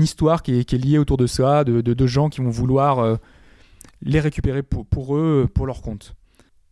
histoire 0.00 0.44
qui 0.44 0.60
est, 0.60 0.72
liée 0.74 0.98
autour 0.98 1.16
de 1.16 1.26
ça, 1.26 1.64
de, 1.64 2.06
gens 2.06 2.28
qui 2.28 2.40
vont 2.40 2.50
vouloir 2.50 3.00
euh, 3.00 3.16
les 4.00 4.20
récupérer 4.20 4.62
pour 4.62 5.16
eux, 5.16 5.48
pour 5.52 5.66
leur 5.66 5.82
compte. 5.82 6.14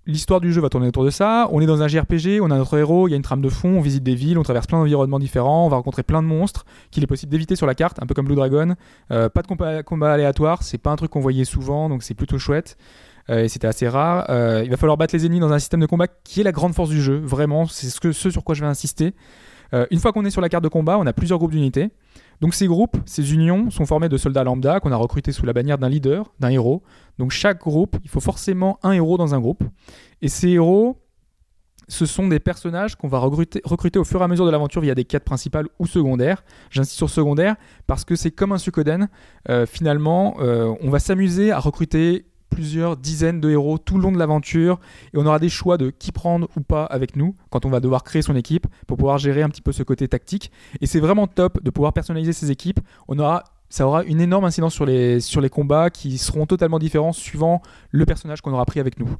L'histoire 0.08 0.40
du 0.40 0.52
jeu 0.52 0.60
va 0.60 0.68
tourner 0.68 0.86
autour 0.86 1.04
de 1.04 1.10
ça. 1.10 1.48
On 1.50 1.60
est 1.60 1.66
dans 1.66 1.82
un 1.82 1.88
JRPG, 1.88 2.40
on 2.40 2.52
a 2.52 2.56
notre 2.56 2.78
héros, 2.78 3.08
il 3.08 3.10
y 3.10 3.14
a 3.14 3.16
une 3.16 3.22
trame 3.22 3.42
de 3.42 3.48
fond, 3.48 3.70
on 3.70 3.80
visite 3.80 4.04
des 4.04 4.14
villes, 4.14 4.38
on 4.38 4.44
traverse 4.44 4.68
plein 4.68 4.78
d'environnements 4.78 5.18
différents, 5.18 5.66
on 5.66 5.68
va 5.68 5.76
rencontrer 5.76 6.04
plein 6.04 6.22
de 6.22 6.28
monstres 6.28 6.64
qu'il 6.92 7.02
est 7.02 7.08
possible 7.08 7.32
d'éviter 7.32 7.56
sur 7.56 7.66
la 7.66 7.74
carte, 7.74 8.00
un 8.00 8.06
peu 8.06 8.14
comme 8.14 8.26
Blue 8.26 8.36
Dragon. 8.36 8.76
Euh, 9.10 9.28
pas 9.28 9.42
de 9.42 9.82
combat, 9.82 10.12
aléatoire, 10.12 10.62
c'est 10.62 10.78
pas 10.78 10.92
un 10.92 10.96
truc 10.96 11.10
qu'on 11.10 11.20
voyait 11.20 11.44
souvent, 11.44 11.88
donc 11.88 12.04
c'est 12.04 12.14
plutôt 12.14 12.38
chouette. 12.38 12.76
Euh, 13.30 13.42
et 13.42 13.48
c'était 13.48 13.66
assez 13.66 13.88
rare. 13.88 14.26
Euh, 14.28 14.62
il 14.62 14.70
va 14.70 14.76
falloir 14.76 14.96
battre 14.96 15.12
les 15.16 15.26
ennemis 15.26 15.40
dans 15.40 15.52
un 15.52 15.58
système 15.58 15.80
de 15.80 15.86
combat 15.86 16.06
qui 16.06 16.40
est 16.40 16.44
la 16.44 16.52
grande 16.52 16.74
force 16.74 16.90
du 16.90 17.02
jeu, 17.02 17.16
vraiment, 17.16 17.66
c'est 17.66 17.88
ce, 17.88 18.30
sur 18.30 18.44
quoi 18.44 18.54
je 18.54 18.60
vais 18.60 18.68
insister. 18.68 19.12
Une 19.90 19.98
fois 19.98 20.12
qu'on 20.12 20.24
est 20.24 20.30
sur 20.30 20.40
la 20.40 20.48
carte 20.48 20.62
de 20.62 20.68
combat, 20.68 20.96
on 20.96 21.06
a 21.06 21.12
plusieurs 21.12 21.40
groupes 21.40 21.50
d'unités. 21.50 21.90
Donc 22.40 22.54
ces 22.54 22.66
groupes, 22.66 22.96
ces 23.06 23.34
unions 23.34 23.70
sont 23.70 23.86
formés 23.86 24.08
de 24.08 24.16
soldats 24.16 24.44
lambda 24.44 24.80
qu'on 24.80 24.92
a 24.92 24.96
recrutés 24.96 25.32
sous 25.32 25.46
la 25.46 25.52
bannière 25.52 25.78
d'un 25.78 25.88
leader, 25.88 26.32
d'un 26.40 26.50
héros. 26.50 26.82
Donc 27.18 27.30
chaque 27.30 27.60
groupe, 27.60 27.96
il 28.04 28.10
faut 28.10 28.20
forcément 28.20 28.78
un 28.82 28.92
héros 28.92 29.16
dans 29.16 29.34
un 29.34 29.40
groupe. 29.40 29.64
Et 30.22 30.28
ces 30.28 30.50
héros, 30.50 30.98
ce 31.88 32.04
sont 32.04 32.26
des 32.28 32.40
personnages 32.40 32.96
qu'on 32.96 33.08
va 33.08 33.18
recruter, 33.18 33.98
au 33.98 34.04
fur 34.04 34.20
et 34.20 34.24
à 34.24 34.28
mesure 34.28 34.44
de 34.44 34.50
l'aventure 34.50 34.82
via 34.82 34.94
des 34.94 35.04
quêtes 35.04 35.24
principales 35.24 35.68
ou 35.78 35.86
secondaires. 35.86 36.44
J'insiste 36.70 36.96
sur 36.96 37.10
secondaire 37.10 37.56
parce 37.86 38.04
que 38.04 38.16
c'est 38.16 38.32
comme 38.32 38.52
un 38.52 38.58
Suikoden. 38.58 39.08
Euh, 39.48 39.66
finalement, 39.66 40.36
euh, 40.40 40.74
on 40.80 40.90
va 40.90 40.98
s'amuser 40.98 41.52
à 41.52 41.60
recruter 41.60 42.26
plusieurs 42.50 42.96
dizaines 42.96 43.40
de 43.40 43.50
héros 43.50 43.78
tout 43.78 43.96
le 43.96 44.02
long 44.02 44.12
de 44.12 44.18
l'aventure 44.18 44.78
et 45.12 45.18
on 45.18 45.26
aura 45.26 45.38
des 45.38 45.48
choix 45.48 45.78
de 45.78 45.90
qui 45.90 46.12
prendre 46.12 46.48
ou 46.56 46.60
pas 46.60 46.84
avec 46.84 47.16
nous 47.16 47.34
quand 47.50 47.66
on 47.66 47.70
va 47.70 47.80
devoir 47.80 48.04
créer 48.04 48.22
son 48.22 48.36
équipe 48.36 48.66
pour 48.86 48.96
pouvoir 48.96 49.18
gérer 49.18 49.42
un 49.42 49.48
petit 49.48 49.62
peu 49.62 49.72
ce 49.72 49.82
côté 49.82 50.08
tactique 50.08 50.50
et 50.80 50.86
c'est 50.86 51.00
vraiment 51.00 51.26
top 51.26 51.62
de 51.62 51.70
pouvoir 51.70 51.92
personnaliser 51.92 52.32
ses 52.32 52.50
équipes 52.50 52.80
on 53.08 53.18
aura 53.18 53.44
ça 53.68 53.86
aura 53.86 54.04
une 54.04 54.20
énorme 54.20 54.44
incidence 54.44 54.74
sur 54.74 54.86
les, 54.86 55.20
sur 55.20 55.40
les 55.40 55.48
combats 55.48 55.90
qui 55.90 56.18
seront 56.18 56.46
totalement 56.46 56.78
différents 56.78 57.12
suivant 57.12 57.62
le 57.90 58.06
personnage 58.06 58.40
qu'on 58.40 58.52
aura 58.52 58.64
pris 58.64 58.80
avec 58.80 58.98
nous. 58.98 59.16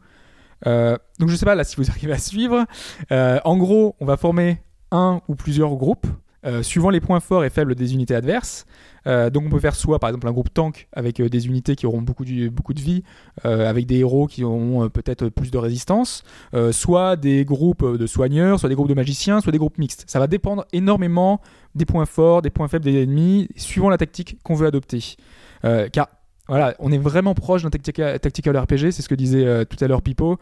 Euh, 0.67 0.97
donc 1.19 1.29
je 1.29 1.37
sais 1.37 1.45
pas 1.45 1.55
là 1.55 1.65
si 1.65 1.77
vous 1.77 1.91
arrivez 1.91 2.13
à 2.13 2.19
suivre. 2.19 2.65
Euh, 3.11 3.41
en 3.45 3.57
gros, 3.57 3.97
on 4.01 4.07
va 4.07 4.17
former 4.17 4.63
un 4.91 5.21
ou 5.29 5.35
plusieurs 5.35 5.75
groupes 5.75 6.07
euh, 6.47 6.63
suivant 6.63 6.91
les 6.91 7.01
points 7.01 7.21
forts 7.21 7.45
et 7.45 7.51
faibles 7.51 7.75
des 7.75 7.95
unités 7.95 8.15
adverses. 8.15 8.67
Euh, 9.07 9.31
donc 9.31 9.45
on 9.47 9.51
peut 9.51 9.61
faire 9.61 9.77
soit 9.77 9.99
par 10.01 10.11
exemple 10.11 10.27
un 10.27 10.33
groupe 10.33 10.53
tank 10.53 10.89
avec 10.93 11.21
euh, 11.21 11.29
des 11.29 11.47
unités 11.47 11.77
qui 11.77 11.87
auront 11.87 12.03
beaucoup, 12.03 12.25
du- 12.25 12.51
beaucoup 12.51 12.75
de 12.75 12.81
vie, 12.81 13.03
avec 13.45 13.87
des 13.87 13.99
héros 13.99 14.27
qui 14.27 14.43
auront 14.45 14.89
peut-être 14.89 15.29
plus 15.29 15.51
de 15.51 15.59
résistance, 15.59 16.25
soit 16.73 17.17
des 17.17 17.45
groupes 17.45 17.85
de 17.97 18.07
soigneurs, 18.07 18.59
soit 18.59 18.69
des 18.69 18.75
groupes 18.75 18.89
de 18.89 18.95
magiciens, 18.95 19.41
soit 19.41 19.53
des 19.53 19.59
groupes 19.59 19.79
mixtes. 19.79 20.05
Ça 20.07 20.19
va 20.19 20.27
dépendre 20.27 20.65
énormément 20.73 21.41
des 21.75 21.85
points 21.85 22.07
forts, 22.07 22.43
des 22.43 22.51
points 22.51 22.69
faibles 22.69 22.85
des 22.85 23.03
ennemis, 23.03 23.49
suivant 23.57 23.89
la 23.91 23.99
tactique 23.99 24.39
qu'on 24.43 24.55
veut 24.55 24.67
adopter. 24.67 25.17
Car 25.63 26.09
voilà, 26.49 26.75
on 26.79 26.93
est 26.93 26.99
vraiment 26.99 27.35
proche 27.35 27.63
d'un 27.63 27.71
tactica- 27.71 28.19
tactical 28.19 28.57
RPG, 28.57 28.91
c'est 28.93 29.03
ce 29.03 29.09
que 29.09 29.15
disait 29.15 29.65
tout 29.67 29.83
à 29.85 29.89
l'heure 29.89 30.03
Pipo. 30.03 30.39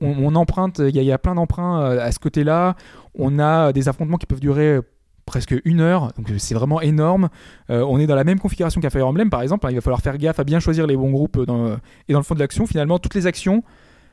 On, 0.00 0.34
emprunte, 0.34 0.78
il 0.78 0.96
y, 0.96 1.04
y 1.04 1.12
a 1.12 1.18
plein 1.18 1.34
d'emprunts 1.34 1.80
à 1.98 2.12
ce 2.12 2.18
côté-là. 2.18 2.76
On 3.14 3.38
a 3.38 3.72
des 3.72 3.88
affrontements 3.88 4.16
qui 4.16 4.26
peuvent 4.26 4.40
durer 4.40 4.78
presque 5.28 5.54
une 5.64 5.80
heure, 5.80 6.12
donc 6.16 6.30
euh, 6.30 6.34
c'est 6.38 6.54
vraiment 6.54 6.80
énorme. 6.80 7.28
Euh, 7.70 7.84
on 7.88 7.98
est 8.00 8.06
dans 8.06 8.16
la 8.16 8.24
même 8.24 8.40
configuration 8.40 8.80
qu'à 8.80 8.90
Fire 8.90 9.06
Emblem, 9.06 9.30
par 9.30 9.42
exemple. 9.42 9.66
hein, 9.66 9.70
il 9.70 9.74
va 9.76 9.80
falloir 9.80 10.00
faire 10.00 10.18
gaffe 10.18 10.40
à 10.40 10.44
bien 10.44 10.58
choisir 10.60 10.86
les 10.86 10.96
bons 10.96 11.10
groupes 11.10 11.44
dans, 11.44 11.76
et 12.08 12.12
dans 12.12 12.18
le 12.18 12.24
fond 12.24 12.34
de 12.34 12.40
l'action. 12.40 12.66
Finalement, 12.66 12.98
toutes 12.98 13.14
les 13.14 13.26
actions, 13.26 13.62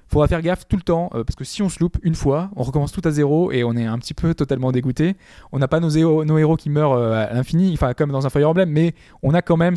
faudra 0.07 0.27
faire 0.27 0.41
gaffe 0.41 0.67
tout 0.67 0.75
le 0.75 0.83
temps, 0.83 1.09
euh, 1.15 1.23
parce 1.23 1.35
que 1.35 1.43
si 1.43 1.63
on 1.63 1.69
se 1.69 1.79
loupe 1.79 1.97
une 2.03 2.13
fois, 2.13 2.51
on 2.55 2.61
recommence 2.63 2.91
tout 2.91 3.01
à 3.05 3.11
zéro 3.11 3.51
et 3.51 3.63
on 3.63 3.73
est 3.75 3.85
un 3.85 3.97
petit 3.97 4.13
peu 4.13 4.35
totalement 4.35 4.71
dégoûté. 4.71 5.15
On 5.51 5.57
n'a 5.57 5.67
pas 5.67 5.79
nos, 5.79 5.89
héros- 5.89 6.57
qui 6.57 6.69
meurent 6.69 6.93
euh, 6.93 7.25
à 7.25 7.33
l'infini, 7.33 7.71
enfin 7.73 7.93
comme 7.93 8.11
dans 8.11 8.25
un 8.27 8.29
Fire 8.29 8.49
Emblem, 8.49 8.69
mais 8.69 8.93
on 9.23 9.33
a 9.33 9.41
quand 9.41 9.57
même 9.57 9.75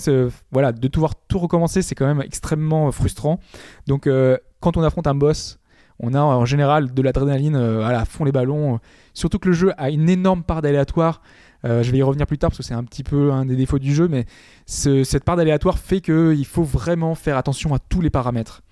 voilà, 0.51 0.73
de 0.73 0.89
devoir 0.89 1.15
tout 1.28 1.39
recommencer, 1.39 1.81
c'est 1.82 1.94
quand 1.94 2.06
même 2.06 2.20
extrêmement 2.20 2.93
frustrant. 2.93 3.40
Donc 3.86 4.06
euh, 4.06 4.36
quand 4.60 4.77
on 4.77 4.82
affronte 4.82 5.06
un 5.06 5.15
boss, 5.15 5.59
on 6.01 6.15
a 6.15 6.20
en 6.20 6.44
général 6.44 6.93
de 6.94 7.02
l'adrénaline 7.02 7.56
euh, 7.56 7.85
à 7.85 7.93
la 7.93 8.05
fond 8.05 8.24
les 8.24 8.32
ballons. 8.32 8.78
Surtout 9.18 9.38
que 9.40 9.48
le 9.48 9.54
jeu 9.54 9.72
a 9.78 9.90
une 9.90 10.08
énorme 10.08 10.44
part 10.44 10.62
d'aléatoire. 10.62 11.22
Euh, 11.64 11.82
je 11.82 11.90
vais 11.90 11.98
y 11.98 12.02
revenir 12.02 12.26
plus 12.26 12.38
tard 12.38 12.50
parce 12.50 12.58
que 12.58 12.62
c'est 12.62 12.74
un 12.74 12.84
petit 12.84 13.02
peu 13.02 13.32
un 13.32 13.44
des 13.44 13.56
défauts 13.56 13.80
du 13.80 13.92
jeu, 13.92 14.06
mais 14.06 14.26
ce- 14.66 15.02
cette 15.02 15.24
part 15.24 15.36
d'aléatoire 15.36 15.78
fait 15.78 16.00
qu'il 16.00 16.46
faut 16.46 16.62
vraiment 16.62 17.16
faire 17.16 17.36
attention 17.36 17.74
à 17.74 17.78
tous 17.80 18.00
les 18.00 18.10
paramètres. 18.10 18.62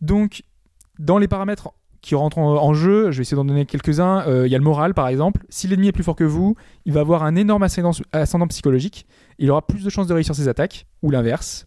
Donc, 0.00 0.42
dans 1.00 1.18
les 1.18 1.26
paramètres 1.26 1.70
qui 2.00 2.14
rentrent 2.14 2.38
en, 2.38 2.72
jeu, 2.74 3.10
je 3.10 3.16
vais 3.18 3.22
essayer 3.22 3.34
d'en 3.34 3.44
donner 3.44 3.66
quelques-uns. 3.66 4.24
Euh, 4.28 4.46
Il 4.46 4.52
y 4.52 4.54
a 4.54 4.58
le 4.58 4.64
moral, 4.64 4.94
par 4.94 5.08
exemple. 5.08 5.44
Si 5.48 5.66
l'ennemi 5.66 5.88
est 5.88 5.92
plus 5.92 6.04
fort 6.04 6.14
que 6.14 6.22
vous, 6.22 6.54
il 6.84 6.92
va 6.92 7.00
avoir 7.00 7.24
un 7.24 7.34
énorme 7.34 7.64
ascendant 7.64 8.46
psychologique. 8.46 9.04
Il 9.40 9.50
aura 9.50 9.66
plus 9.66 9.82
de 9.82 9.90
chances 9.90 10.06
de 10.06 10.14
réussir 10.14 10.34
ses 10.36 10.46
attaques, 10.46 10.86
ou 11.02 11.10
l'inverse. 11.10 11.66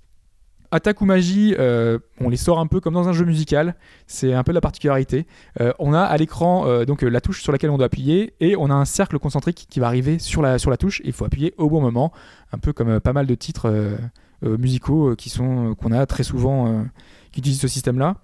Attaque 0.74 1.02
ou 1.02 1.06
magie, 1.06 1.54
euh, 1.60 2.00
on 2.22 2.30
les 2.30 2.38
sort 2.38 2.60
un 2.60 2.66
peu 2.66 2.80
comme 2.80 2.94
dans 2.94 3.10
un 3.10 3.14
jeu 3.14 3.26
musical. 3.26 3.76
C'est 4.08 4.34
un 4.34 4.44
peu 4.44 4.54
la 4.54 4.62
particularité. 4.62 5.28
Euh, 5.60 5.74
on 5.80 5.94
a 5.94 6.00
à 6.00 6.16
l'écran 6.16 6.66
euh, 6.66 6.86
donc 6.86 7.02
la 7.02 7.20
touche 7.20 7.44
sur 7.44 7.52
laquelle 7.52 7.72
on 7.72 7.78
doit 7.78 7.88
appuyer 7.88 8.34
et 8.40 8.56
on 8.56 8.70
a 8.70 8.74
un 8.74 8.86
cercle 8.86 9.20
concentrique 9.20 9.68
qui 9.70 9.82
va 9.82 9.88
arriver 9.88 10.18
sur 10.18 10.42
la, 10.42 10.60
sur 10.60 10.72
la 10.72 10.78
touche. 10.78 11.02
Il 11.04 11.12
faut 11.12 11.26
appuyer 11.26 11.54
au 11.58 11.70
bon 11.70 11.82
moment, 11.82 12.14
un 12.54 12.58
peu 12.58 12.72
comme 12.72 13.02
pas 13.02 13.12
mal 13.12 13.28
de 13.28 13.36
titres 13.36 13.98
musicaux 14.42 15.16
qui 15.18 15.30
sont 15.30 15.76
qu'on 15.76 15.92
a 15.92 16.06
très 16.06 16.24
souvent 16.24 16.86
qui 17.32 17.42
utilisent 17.42 17.60
ce 17.60 17.68
système-là. 17.68 18.16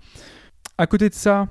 À 0.77 0.87
côté 0.87 1.09
de 1.09 1.13
ça, 1.13 1.47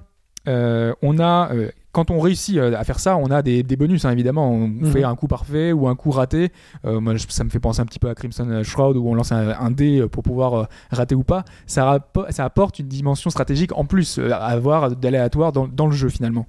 on 0.46 1.18
a 1.20 1.50
quand 1.96 2.10
on 2.10 2.20
réussit 2.20 2.58
euh, 2.58 2.76
à 2.76 2.84
faire 2.84 2.98
ça, 3.00 3.16
on 3.16 3.30
a 3.30 3.40
des, 3.40 3.62
des 3.62 3.76
bonus 3.76 4.04
hein, 4.04 4.10
évidemment. 4.10 4.50
On 4.50 4.68
Mhm. 4.68 4.86
fait 4.92 5.02
un 5.02 5.14
coup 5.16 5.28
parfait 5.28 5.72
ou 5.72 5.88
un 5.88 5.94
coup 5.96 6.10
raté. 6.10 6.52
Euh, 6.84 7.00
moi, 7.00 7.14
ça 7.28 7.42
me 7.42 7.48
fait 7.48 7.58
penser 7.58 7.80
un 7.80 7.86
petit 7.86 7.98
peu 7.98 8.10
à 8.10 8.14
Crimson 8.14 8.60
Shroud 8.62 8.96
où 8.98 9.08
on 9.08 9.14
lance 9.14 9.32
un, 9.32 9.48
un 9.58 9.70
dé 9.70 10.04
pour 10.12 10.22
pouvoir 10.22 10.54
euh, 10.54 10.64
rater 10.90 11.14
ou 11.14 11.22
pas. 11.24 11.44
Ça, 11.66 11.98
apporte 12.38 12.78
une 12.80 12.88
dimension 12.88 13.30
stratégique 13.30 13.72
en 13.74 13.86
plus 13.86 14.18
euh, 14.18 14.30
à 14.32 14.36
avoir 14.58 14.94
d'aléatoire 14.94 15.52
dans, 15.52 15.66
dans 15.66 15.86
le 15.86 15.92
jeu 15.96 16.10
finalement. 16.10 16.46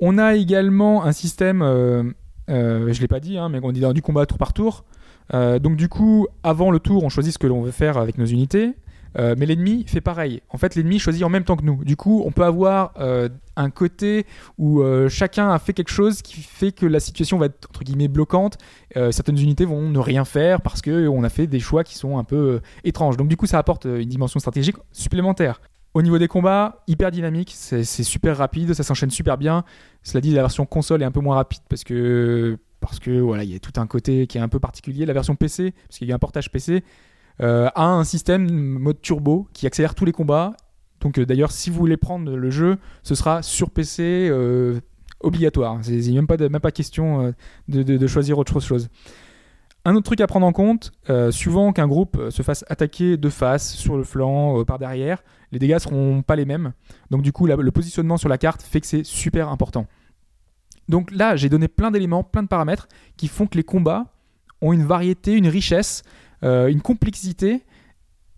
On 0.00 0.18
a 0.18 0.34
également 0.34 1.04
un 1.04 1.12
système, 1.12 1.62
euh, 1.62 2.02
euh, 2.48 2.92
je 2.92 3.00
l'ai 3.00 3.08
pas 3.08 3.20
dit, 3.20 3.38
hein, 3.38 3.48
mais 3.48 3.60
on 3.62 3.70
dit 3.70 3.80
dans 3.80 3.92
du 3.92 4.02
combat 4.02 4.26
tour 4.26 4.38
par 4.38 4.52
tour. 4.52 4.84
Euh, 5.34 5.60
donc 5.60 5.76
du 5.76 5.88
coup, 5.88 6.26
avant 6.42 6.72
le 6.72 6.80
tour, 6.80 7.04
on 7.04 7.08
choisit 7.08 7.32
ce 7.32 7.38
que 7.38 7.46
l'on 7.46 7.62
veut 7.62 7.70
faire 7.70 7.96
avec 7.98 8.18
nos 8.18 8.24
unités. 8.26 8.74
Euh, 9.18 9.34
mais 9.36 9.46
l'ennemi 9.46 9.84
fait 9.86 10.00
pareil. 10.00 10.42
En 10.50 10.58
fait, 10.58 10.74
l'ennemi 10.74 10.98
choisit 10.98 11.24
en 11.24 11.28
même 11.28 11.44
temps 11.44 11.56
que 11.56 11.64
nous. 11.64 11.84
Du 11.84 11.96
coup, 11.96 12.22
on 12.24 12.30
peut 12.30 12.44
avoir 12.44 12.92
euh, 12.98 13.28
un 13.56 13.70
côté 13.70 14.26
où 14.58 14.80
euh, 14.80 15.08
chacun 15.08 15.50
a 15.50 15.58
fait 15.58 15.72
quelque 15.72 15.90
chose 15.90 16.22
qui 16.22 16.40
fait 16.40 16.72
que 16.72 16.86
la 16.86 17.00
situation 17.00 17.38
va 17.38 17.46
être 17.46 17.68
entre 17.68 17.82
guillemets 17.82 18.08
bloquante. 18.08 18.58
Certaines 19.10 19.38
unités 19.38 19.64
vont 19.64 19.88
ne 19.88 19.98
rien 19.98 20.24
faire 20.24 20.60
parce 20.60 20.82
que 20.82 21.06
on 21.08 21.22
a 21.22 21.28
fait 21.28 21.46
des 21.46 21.60
choix 21.60 21.84
qui 21.84 21.96
sont 21.96 22.18
un 22.18 22.24
peu 22.24 22.60
étranges. 22.84 23.16
Donc 23.16 23.28
du 23.28 23.36
coup, 23.36 23.46
ça 23.46 23.58
apporte 23.58 23.84
une 23.84 24.08
dimension 24.08 24.40
stratégique 24.40 24.76
supplémentaire. 24.92 25.60
Au 25.92 26.02
niveau 26.02 26.18
des 26.18 26.28
combats, 26.28 26.82
hyper 26.86 27.10
dynamique, 27.10 27.52
c'est 27.54 27.84
super 27.84 28.36
rapide, 28.36 28.74
ça 28.74 28.84
s'enchaîne 28.84 29.10
super 29.10 29.36
bien. 29.36 29.64
Cela 30.04 30.20
dit, 30.20 30.30
la 30.32 30.42
version 30.42 30.64
console 30.64 31.02
est 31.02 31.04
un 31.04 31.10
peu 31.10 31.20
moins 31.20 31.34
rapide 31.34 31.62
parce 31.68 31.82
que 31.82 32.58
parce 32.80 32.98
que 32.98 33.20
voilà, 33.20 33.44
il 33.44 33.52
y 33.52 33.54
a 33.54 33.58
tout 33.58 33.78
un 33.78 33.86
côté 33.86 34.26
qui 34.26 34.38
est 34.38 34.40
un 34.40 34.48
peu 34.48 34.58
particulier. 34.58 35.04
La 35.04 35.12
version 35.12 35.36
PC, 35.36 35.72
parce 35.86 35.98
qu'il 35.98 36.08
y 36.08 36.12
a 36.12 36.14
un 36.14 36.18
portage 36.18 36.50
PC, 36.50 36.82
a 37.40 37.84
un 37.84 38.04
système 38.04 38.48
mode 38.50 39.00
turbo 39.00 39.48
qui 39.52 39.66
accélère 39.66 39.94
tous 39.94 40.04
les 40.04 40.12
combats. 40.12 40.54
Donc 41.00 41.18
euh, 41.18 41.26
d'ailleurs, 41.26 41.50
si 41.50 41.70
vous 41.70 41.78
voulez 41.78 41.96
prendre 41.96 42.36
le 42.36 42.50
jeu, 42.50 42.76
ce 43.02 43.14
sera 43.14 43.42
sur 43.42 43.70
PC 43.70 44.28
euh, 44.30 44.80
obligatoire. 45.20 45.78
C'est 45.82 45.92
il 45.92 46.10
n'y 46.10 46.18
a 46.18 46.20
même 46.20 46.26
pas, 46.26 46.36
même 46.36 46.60
pas 46.60 46.72
question 46.72 47.22
euh, 47.26 47.32
de, 47.68 47.82
de- 47.82 48.06
choisir 48.06 48.38
autre 48.38 48.60
chose. 48.60 48.88
Un 49.86 49.94
autre 49.94 50.04
truc 50.04 50.20
à 50.20 50.26
prendre 50.26 50.46
en 50.46 50.52
compte, 50.52 50.92
euh, 51.08 51.30
suivant 51.30 51.72
qu'un 51.72 51.88
groupe 51.88 52.18
euh, 52.18 52.30
se 52.30 52.42
fasse 52.42 52.66
attaquer 52.68 53.16
de 53.16 53.28
face, 53.30 53.72
sur 53.74 53.96
le 53.96 54.04
flanc, 54.04 54.60
euh, 54.60 54.64
par 54.64 54.78
derrière, 54.78 55.22
les 55.52 55.58
dégâts 55.58 55.78
seront 55.78 56.20
pas 56.22 56.36
les 56.36 56.44
mêmes. 56.44 56.72
Donc 57.10 57.22
du 57.22 57.32
coup, 57.32 57.46
le 57.46 57.70
positionnement 57.70 58.18
sur 58.18 58.28
la 58.28 58.36
carte 58.36 58.60
fait 58.62 58.82
que 58.82 58.86
c'est 58.86 59.04
super 59.04 59.48
important. 59.48 59.86
Donc 60.90 61.10
là, 61.12 61.34
j'ai 61.36 61.48
donné 61.48 61.66
plein 61.68 61.90
d'éléments, 61.90 62.24
plein 62.24 62.42
de 62.42 62.48
paramètres 62.48 62.88
qui 63.16 63.28
font 63.28 63.46
que 63.46 63.56
les 63.56 63.64
combats 63.64 64.06
ont 64.60 64.74
une 64.74 64.84
variété, 64.84 65.32
une 65.34 65.48
richesse, 65.48 66.02
euh, 66.02 66.08
une 66.42 66.80
complexité 66.80 67.62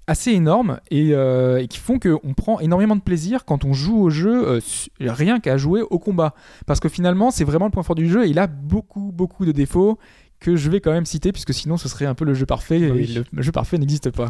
assez 0.06 0.32
énorme 0.32 0.80
et, 0.90 1.10
euh, 1.14 1.62
et 1.62 1.68
qui 1.68 1.78
font 1.78 1.98
qu'on 1.98 2.34
prend 2.34 2.60
énormément 2.60 2.96
de 2.96 3.00
plaisir 3.00 3.44
quand 3.44 3.64
on 3.64 3.72
joue 3.72 3.98
au 4.00 4.10
jeu, 4.10 4.48
euh, 4.48 4.60
rien 5.00 5.40
qu'à 5.40 5.56
jouer 5.56 5.82
au 5.82 5.98
combat. 5.98 6.34
Parce 6.66 6.80
que 6.80 6.88
finalement, 6.88 7.30
c'est 7.30 7.44
vraiment 7.44 7.66
le 7.66 7.70
point 7.70 7.82
fort 7.82 7.94
du 7.94 8.08
jeu 8.08 8.26
et 8.26 8.28
il 8.28 8.38
a 8.38 8.46
beaucoup, 8.46 9.12
beaucoup 9.12 9.44
de 9.44 9.52
défauts 9.52 9.98
que 10.40 10.56
je 10.56 10.70
vais 10.70 10.80
quand 10.80 10.92
même 10.92 11.06
citer 11.06 11.30
puisque 11.30 11.54
sinon 11.54 11.76
ce 11.76 11.88
serait 11.88 12.06
un 12.06 12.14
peu 12.14 12.24
le 12.24 12.34
jeu 12.34 12.46
parfait 12.46 12.80
et 12.80 12.90
Oui. 12.90 13.24
le, 13.32 13.42
jeu 13.42 13.52
parfait 13.52 13.78
n'existe 13.78 14.10
pas. 14.10 14.28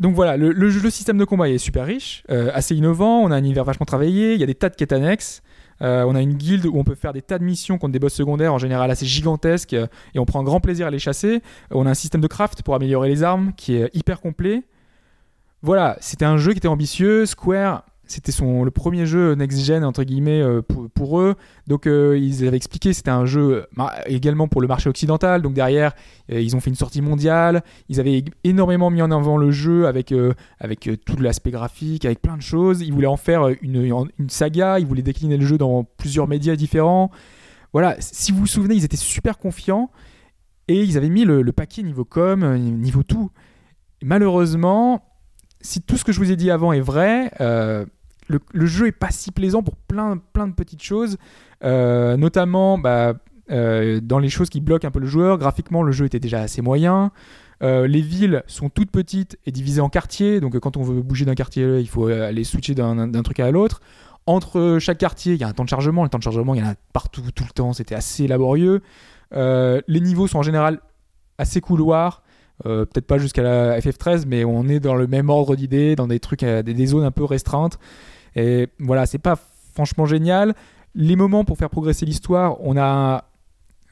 Donc 0.00 0.14
voilà, 0.14 0.36
le, 0.36 0.52
le 0.52 0.90
système 0.90 1.18
de 1.18 1.24
combat 1.24 1.48
est 1.48 1.58
super 1.58 1.84
riche, 1.84 2.22
euh, 2.30 2.50
assez 2.54 2.76
innovant, 2.76 3.20
on 3.20 3.30
a 3.32 3.36
un 3.36 3.38
univers 3.38 3.64
vachement 3.64 3.86
travaillé, 3.86 4.34
il 4.34 4.40
y 4.40 4.44
a 4.44 4.46
des 4.46 4.54
tas 4.54 4.68
de 4.68 4.76
quêtes 4.76 4.92
annexes, 4.92 5.42
euh, 5.82 6.04
on 6.04 6.14
a 6.14 6.22
une 6.22 6.34
guilde 6.34 6.66
où 6.66 6.78
on 6.78 6.84
peut 6.84 6.94
faire 6.94 7.12
des 7.12 7.22
tas 7.22 7.38
de 7.38 7.44
missions 7.44 7.78
contre 7.78 7.92
des 7.92 7.98
boss 7.98 8.12
secondaires 8.12 8.52
en 8.52 8.58
général 8.58 8.90
assez 8.90 9.06
gigantesques 9.06 9.74
euh, 9.74 9.86
et 10.14 10.18
on 10.18 10.24
prend 10.24 10.42
grand 10.42 10.60
plaisir 10.60 10.86
à 10.86 10.90
les 10.90 10.98
chasser. 10.98 11.42
On 11.70 11.86
a 11.86 11.90
un 11.90 11.94
système 11.94 12.20
de 12.20 12.26
craft 12.26 12.62
pour 12.62 12.74
améliorer 12.74 13.08
les 13.08 13.22
armes 13.22 13.52
qui 13.56 13.74
est 13.74 13.94
hyper 13.94 14.20
complet. 14.20 14.64
Voilà, 15.62 15.96
c'était 16.00 16.24
un 16.24 16.36
jeu 16.36 16.52
qui 16.52 16.58
était 16.58 16.68
ambitieux. 16.68 17.26
Square, 17.26 17.84
c'était 18.08 18.32
son 18.32 18.64
le 18.64 18.70
premier 18.70 19.06
jeu 19.06 19.34
next-gen 19.34 19.84
entre 19.84 20.02
guillemets 20.02 20.40
euh, 20.40 20.62
pour, 20.62 21.20
eux. 21.20 21.34
Donc 21.66 21.86
euh, 21.86 22.18
ils 22.18 22.46
avaient 22.46 22.56
expliqué 22.56 22.92
c'était 22.92 23.10
un 23.10 23.26
jeu 23.26 23.66
également 24.06 24.48
pour 24.48 24.60
le 24.60 24.68
marché 24.68 24.88
occidental. 24.88 25.42
Donc 25.42 25.54
derrière 25.54 25.94
euh, 26.32 26.40
ils 26.40 26.56
ont 26.56 26.60
fait 26.60 26.70
une 26.70 26.76
sortie 26.76 27.02
mondiale. 27.02 27.62
Ils 27.88 28.00
avaient 28.00 28.24
énormément 28.44 28.90
mis 28.90 29.02
en 29.02 29.10
avant 29.10 29.36
le 29.36 29.50
jeu 29.50 29.86
avec 29.86 30.14
avec 30.58 30.90
tout 31.04 31.16
l'aspect 31.20 31.50
graphique, 31.50 32.04
avec 32.04 32.20
plein 32.20 32.36
de 32.36 32.42
choses. 32.42 32.80
Ils 32.82 32.92
voulaient 32.92 33.06
en 33.06 33.16
faire 33.16 33.48
une, 33.62 34.08
une 34.18 34.30
saga. 34.30 34.78
Ils 34.78 34.86
voulaient 34.86 35.02
décliner 35.02 35.36
le 35.36 35.46
jeu 35.46 35.58
dans 35.58 35.84
plusieurs 35.84 36.28
médias 36.28 36.56
différents. 36.56 37.10
Voilà, 37.74 37.96
si 38.00 38.32
vous 38.32 38.38
vous 38.38 38.46
souvenez, 38.46 38.74
ils 38.74 38.84
étaient 38.84 38.96
super 38.96 39.38
confiants 39.38 39.90
et 40.68 40.82
ils 40.82 40.96
avaient 40.96 41.10
mis 41.10 41.24
le, 41.24 41.52
paquet 41.52 41.82
niveau 41.82 42.04
com, 42.04 42.56
niveau 42.56 43.02
tout. 43.02 43.30
Malheureusement, 44.02 45.02
si 45.60 45.82
tout 45.82 45.96
ce 45.96 46.04
que 46.04 46.12
je 46.12 46.18
vous 46.18 46.30
ai 46.30 46.36
dit 46.36 46.50
avant 46.50 46.72
est 46.72 46.80
vrai, 46.80 47.30
le, 48.28 48.66
jeu 48.66 48.86
est 48.86 48.92
pas 48.92 49.10
si 49.10 49.32
plaisant 49.32 49.62
pour 49.62 49.76
plein, 49.76 50.16
de 50.16 50.52
petites 50.52 50.82
choses, 50.82 51.16
euh, 51.64 52.16
notamment 52.16 52.78
bah, 52.78 53.14
euh, 53.50 54.00
dans 54.00 54.18
les 54.18 54.28
choses 54.28 54.50
qui 54.50 54.60
bloquent 54.60 54.86
un 54.86 54.90
peu 54.90 55.00
le 55.00 55.06
joueur. 55.06 55.38
Graphiquement, 55.38 55.82
le 55.82 55.92
jeu 55.92 56.06
était 56.06 56.20
déjà 56.20 56.40
assez 56.40 56.62
moyen. 56.62 57.10
Euh, 57.62 57.86
les 57.88 58.00
villes 58.00 58.44
sont 58.46 58.68
toutes 58.68 58.90
petites 58.90 59.38
et 59.46 59.50
divisées 59.50 59.80
en 59.80 59.88
quartiers, 59.88 60.40
donc 60.40 60.56
quand 60.60 60.76
on 60.76 60.82
veut 60.82 61.02
bouger 61.02 61.24
d'un 61.24 61.34
quartier, 61.34 61.80
il 61.80 61.88
faut 61.88 62.06
aller 62.06 62.44
switcher 62.44 62.74
d'un 62.74 63.22
truc 63.22 63.40
à 63.40 63.50
l'autre. 63.50 63.80
Entre 64.26 64.76
chaque 64.78 64.98
quartier, 64.98 65.34
il 65.34 65.40
y 65.40 65.44
a 65.44 65.48
un 65.48 65.52
temps 65.52 65.64
de 65.64 65.70
chargement. 65.70 66.02
Le 66.02 66.10
temps 66.10 66.18
de 66.18 66.22
chargement, 66.22 66.54
il 66.54 66.60
y 66.60 66.64
en 66.64 66.70
a 66.70 66.74
partout, 66.92 67.22
tout 67.34 67.44
le 67.44 67.52
temps. 67.52 67.72
C'était 67.72 67.94
assez 67.94 68.28
laborieux. 68.28 68.82
Les 69.32 70.00
niveaux 70.00 70.26
sont 70.26 70.38
en 70.38 70.42
général 70.42 70.80
assez 71.38 71.62
couloirs. 71.62 72.22
Peut-être 72.62 73.06
pas 73.06 73.16
jusqu'à 73.16 73.42
la 73.42 73.80
FF13, 73.80 74.24
mais 74.26 74.44
on 74.44 74.68
est 74.68 74.80
dans 74.80 74.96
le 74.96 75.06
même 75.06 75.30
ordre 75.30 75.56
d'idées, 75.56 75.96
dans 75.96 76.06
des 76.06 76.20
trucs, 76.20 76.44
des 76.44 76.86
zones 76.86 77.04
un 77.04 77.10
peu 77.10 77.24
restreintes. 77.24 77.78
Et 78.36 78.68
voilà, 78.78 79.06
c'est 79.06 79.18
pas 79.18 79.36
franchement 79.74 80.06
génial. 80.06 80.54
Les 80.94 81.16
moments 81.16 81.44
pour 81.44 81.58
faire 81.58 81.70
progresser 81.70 82.06
l'histoire, 82.06 82.56
on 82.60 82.76
a 82.76 83.24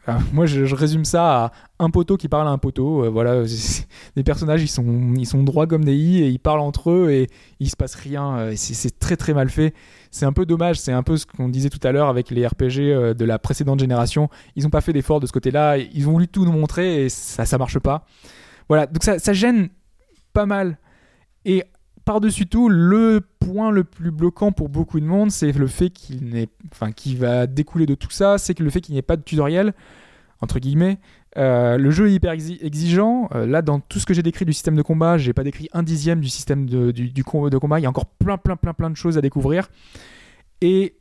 Alors, 0.07 0.23
moi, 0.33 0.47
je, 0.47 0.75
résume 0.75 1.05
ça 1.05 1.45
à 1.47 1.53
un 1.81 1.91
poteau 1.91 2.17
qui 2.17 2.29
parle 2.29 2.47
à 2.47 2.51
un 2.51 2.59
poteau. 2.59 3.05
euh, 3.05 3.09
voilà, 3.09 3.43
les 4.17 4.23
personnages, 4.23 4.63
ils 4.63 4.69
sont, 4.69 5.15
ils 5.17 5.27
sont 5.27 5.43
droits 5.43 5.67
comme 5.67 5.85
des 5.85 5.97
i 5.97 6.23
et 6.23 6.29
ils 6.29 6.39
parlent 6.39 6.61
entre 6.61 6.91
eux 6.91 7.11
et 7.11 7.29
il 7.59 7.69
se 7.69 7.77
passe 7.77 7.95
rien. 7.97 8.39
euh, 8.39 8.53
c'est 8.57 8.99
très 8.99 9.17
très 9.17 9.35
mal 9.35 9.51
fait. 9.51 9.75
C'est 10.13 10.25
un 10.25 10.33
peu 10.33 10.47
dommage. 10.47 10.79
C'est 10.79 10.93
un 10.93 11.03
peu 11.03 11.17
ce 11.17 11.27
qu'on 11.27 11.49
disait 11.49 11.71
tout 11.71 11.81
à 11.83 11.93
l'heure 11.93 12.09
avec 12.09 12.31
les 12.31 12.47
RPG 12.47 12.79
euh, 12.79 13.15
de 13.15 13.25
la 13.25 13.39
précédente 13.39 13.81
génération. 13.81 14.31
Ils 14.55 14.63
n'ont 14.63 14.71
pas 14.71 14.81
fait 14.81 14.93
d'effort 14.93 15.21
de 15.21 15.27
ce 15.27 15.33
côté-là. 15.33 15.77
Ils 15.77 16.09
ont 16.09 16.13
voulu 16.13 16.29
tout 16.29 16.45
nous 16.45 16.53
montrer 16.53 17.05
et 17.05 17.09
ça, 17.09 17.45
ça 17.45 17.59
marche 17.59 17.79
pas. 17.81 18.07
Voilà, 18.69 18.87
donc 18.87 19.03
ça, 19.03 19.19
ça 19.19 19.33
gêne 19.33 19.71
pas 20.33 20.47
mal. 20.47 20.79
Et 21.45 21.65
par-dessus 22.07 22.47
tout, 22.47 22.69
le 22.69 23.21
point 23.41 23.73
le 23.73 23.83
plus 23.83 24.13
bloquant 24.13 24.53
pour 24.53 24.69
beaucoup 24.69 25.01
de 25.01 25.05
monde, 25.05 25.33
c'est 25.33 25.51
le 25.51 25.67
fait 25.67 25.91
qu'il 25.91 26.25
n'est, 26.25 26.49
enfin, 26.73 26.93
qui 26.93 27.17
va 27.17 27.49
découler 27.49 27.85
de 27.85 27.97
tout 27.97 28.13
ça, 28.13 28.39
c'est 28.39 28.59
le 28.61 28.71
fait 28.71 28.81
qu'il 28.81 28.93
n'y 28.93 28.99
ait 29.01 29.03
pas 29.03 29.17
de 29.17 29.23
tutoriel, 29.23 29.75
entre 30.41 30.61
guillemets. 30.61 30.99
Euh, 31.37 31.77
le 31.77 31.91
jeu 31.91 32.09
est 32.09 32.15
hyper 32.15 32.33
exi- 32.33 32.65
exigeant. 32.65 33.29
Euh, 33.35 33.45
là, 33.45 33.61
dans 33.61 33.81
tout 33.81 33.99
ce 33.99 34.07
que 34.07 34.15
j'ai 34.15 34.23
décrit 34.23 34.45
du 34.45 34.53
système 34.53 34.77
de 34.77 34.83
combat, 34.83 35.19
j'ai 35.19 35.33
pas 35.33 35.43
décrit 35.43 35.69
un 35.73 35.83
dixième 35.83 36.21
du 36.21 36.29
système 36.29 36.67
de, 36.71 36.93
combat. 37.23 37.81
Il 37.81 37.83
y 37.83 37.87
a 37.87 37.91
encore 37.91 38.07
plein, 38.07 38.39
plein, 38.39 38.55
plein, 38.55 38.73
plein 38.73 38.89
de 38.89 38.97
choses 38.97 39.19
à 39.19 39.21
découvrir. 39.21 39.69
Et 40.61 40.95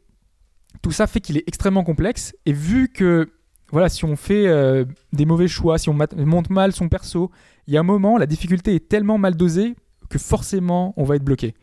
tout 0.81 0.91
ça 0.91 1.05
fait 1.05 1.21
qu'il 1.21 1.37
est 1.37 1.43
extrêmement 1.47 1.83
complexe. 1.83 2.35
Et 2.47 2.51
vu 2.51 2.89
que, 2.89 3.29
voilà, 3.71 3.89
si 3.89 4.05
on 4.05 4.15
fait 4.15 4.47
euh, 4.47 4.85
des 5.13 5.27
mauvais 5.27 5.47
choix, 5.47 5.77
si 5.77 5.87
on 5.87 5.97
monte 6.17 6.49
mal 6.49 6.71
son 6.71 6.89
perso, 6.89 7.29
il 7.67 7.75
y 7.75 7.77
a 7.77 7.81
un 7.81 7.83
moment, 7.83 8.17
la 8.17 8.25
difficulté 8.25 8.73
est 8.73 8.89
tellement 8.89 9.19
mal 9.19 9.35
dosée 9.35 9.75
que 10.09 10.19
forcément, 10.19 10.93
on 10.97 11.03
va 11.03 11.15
être 11.15 11.23
bloqué. 11.23 11.53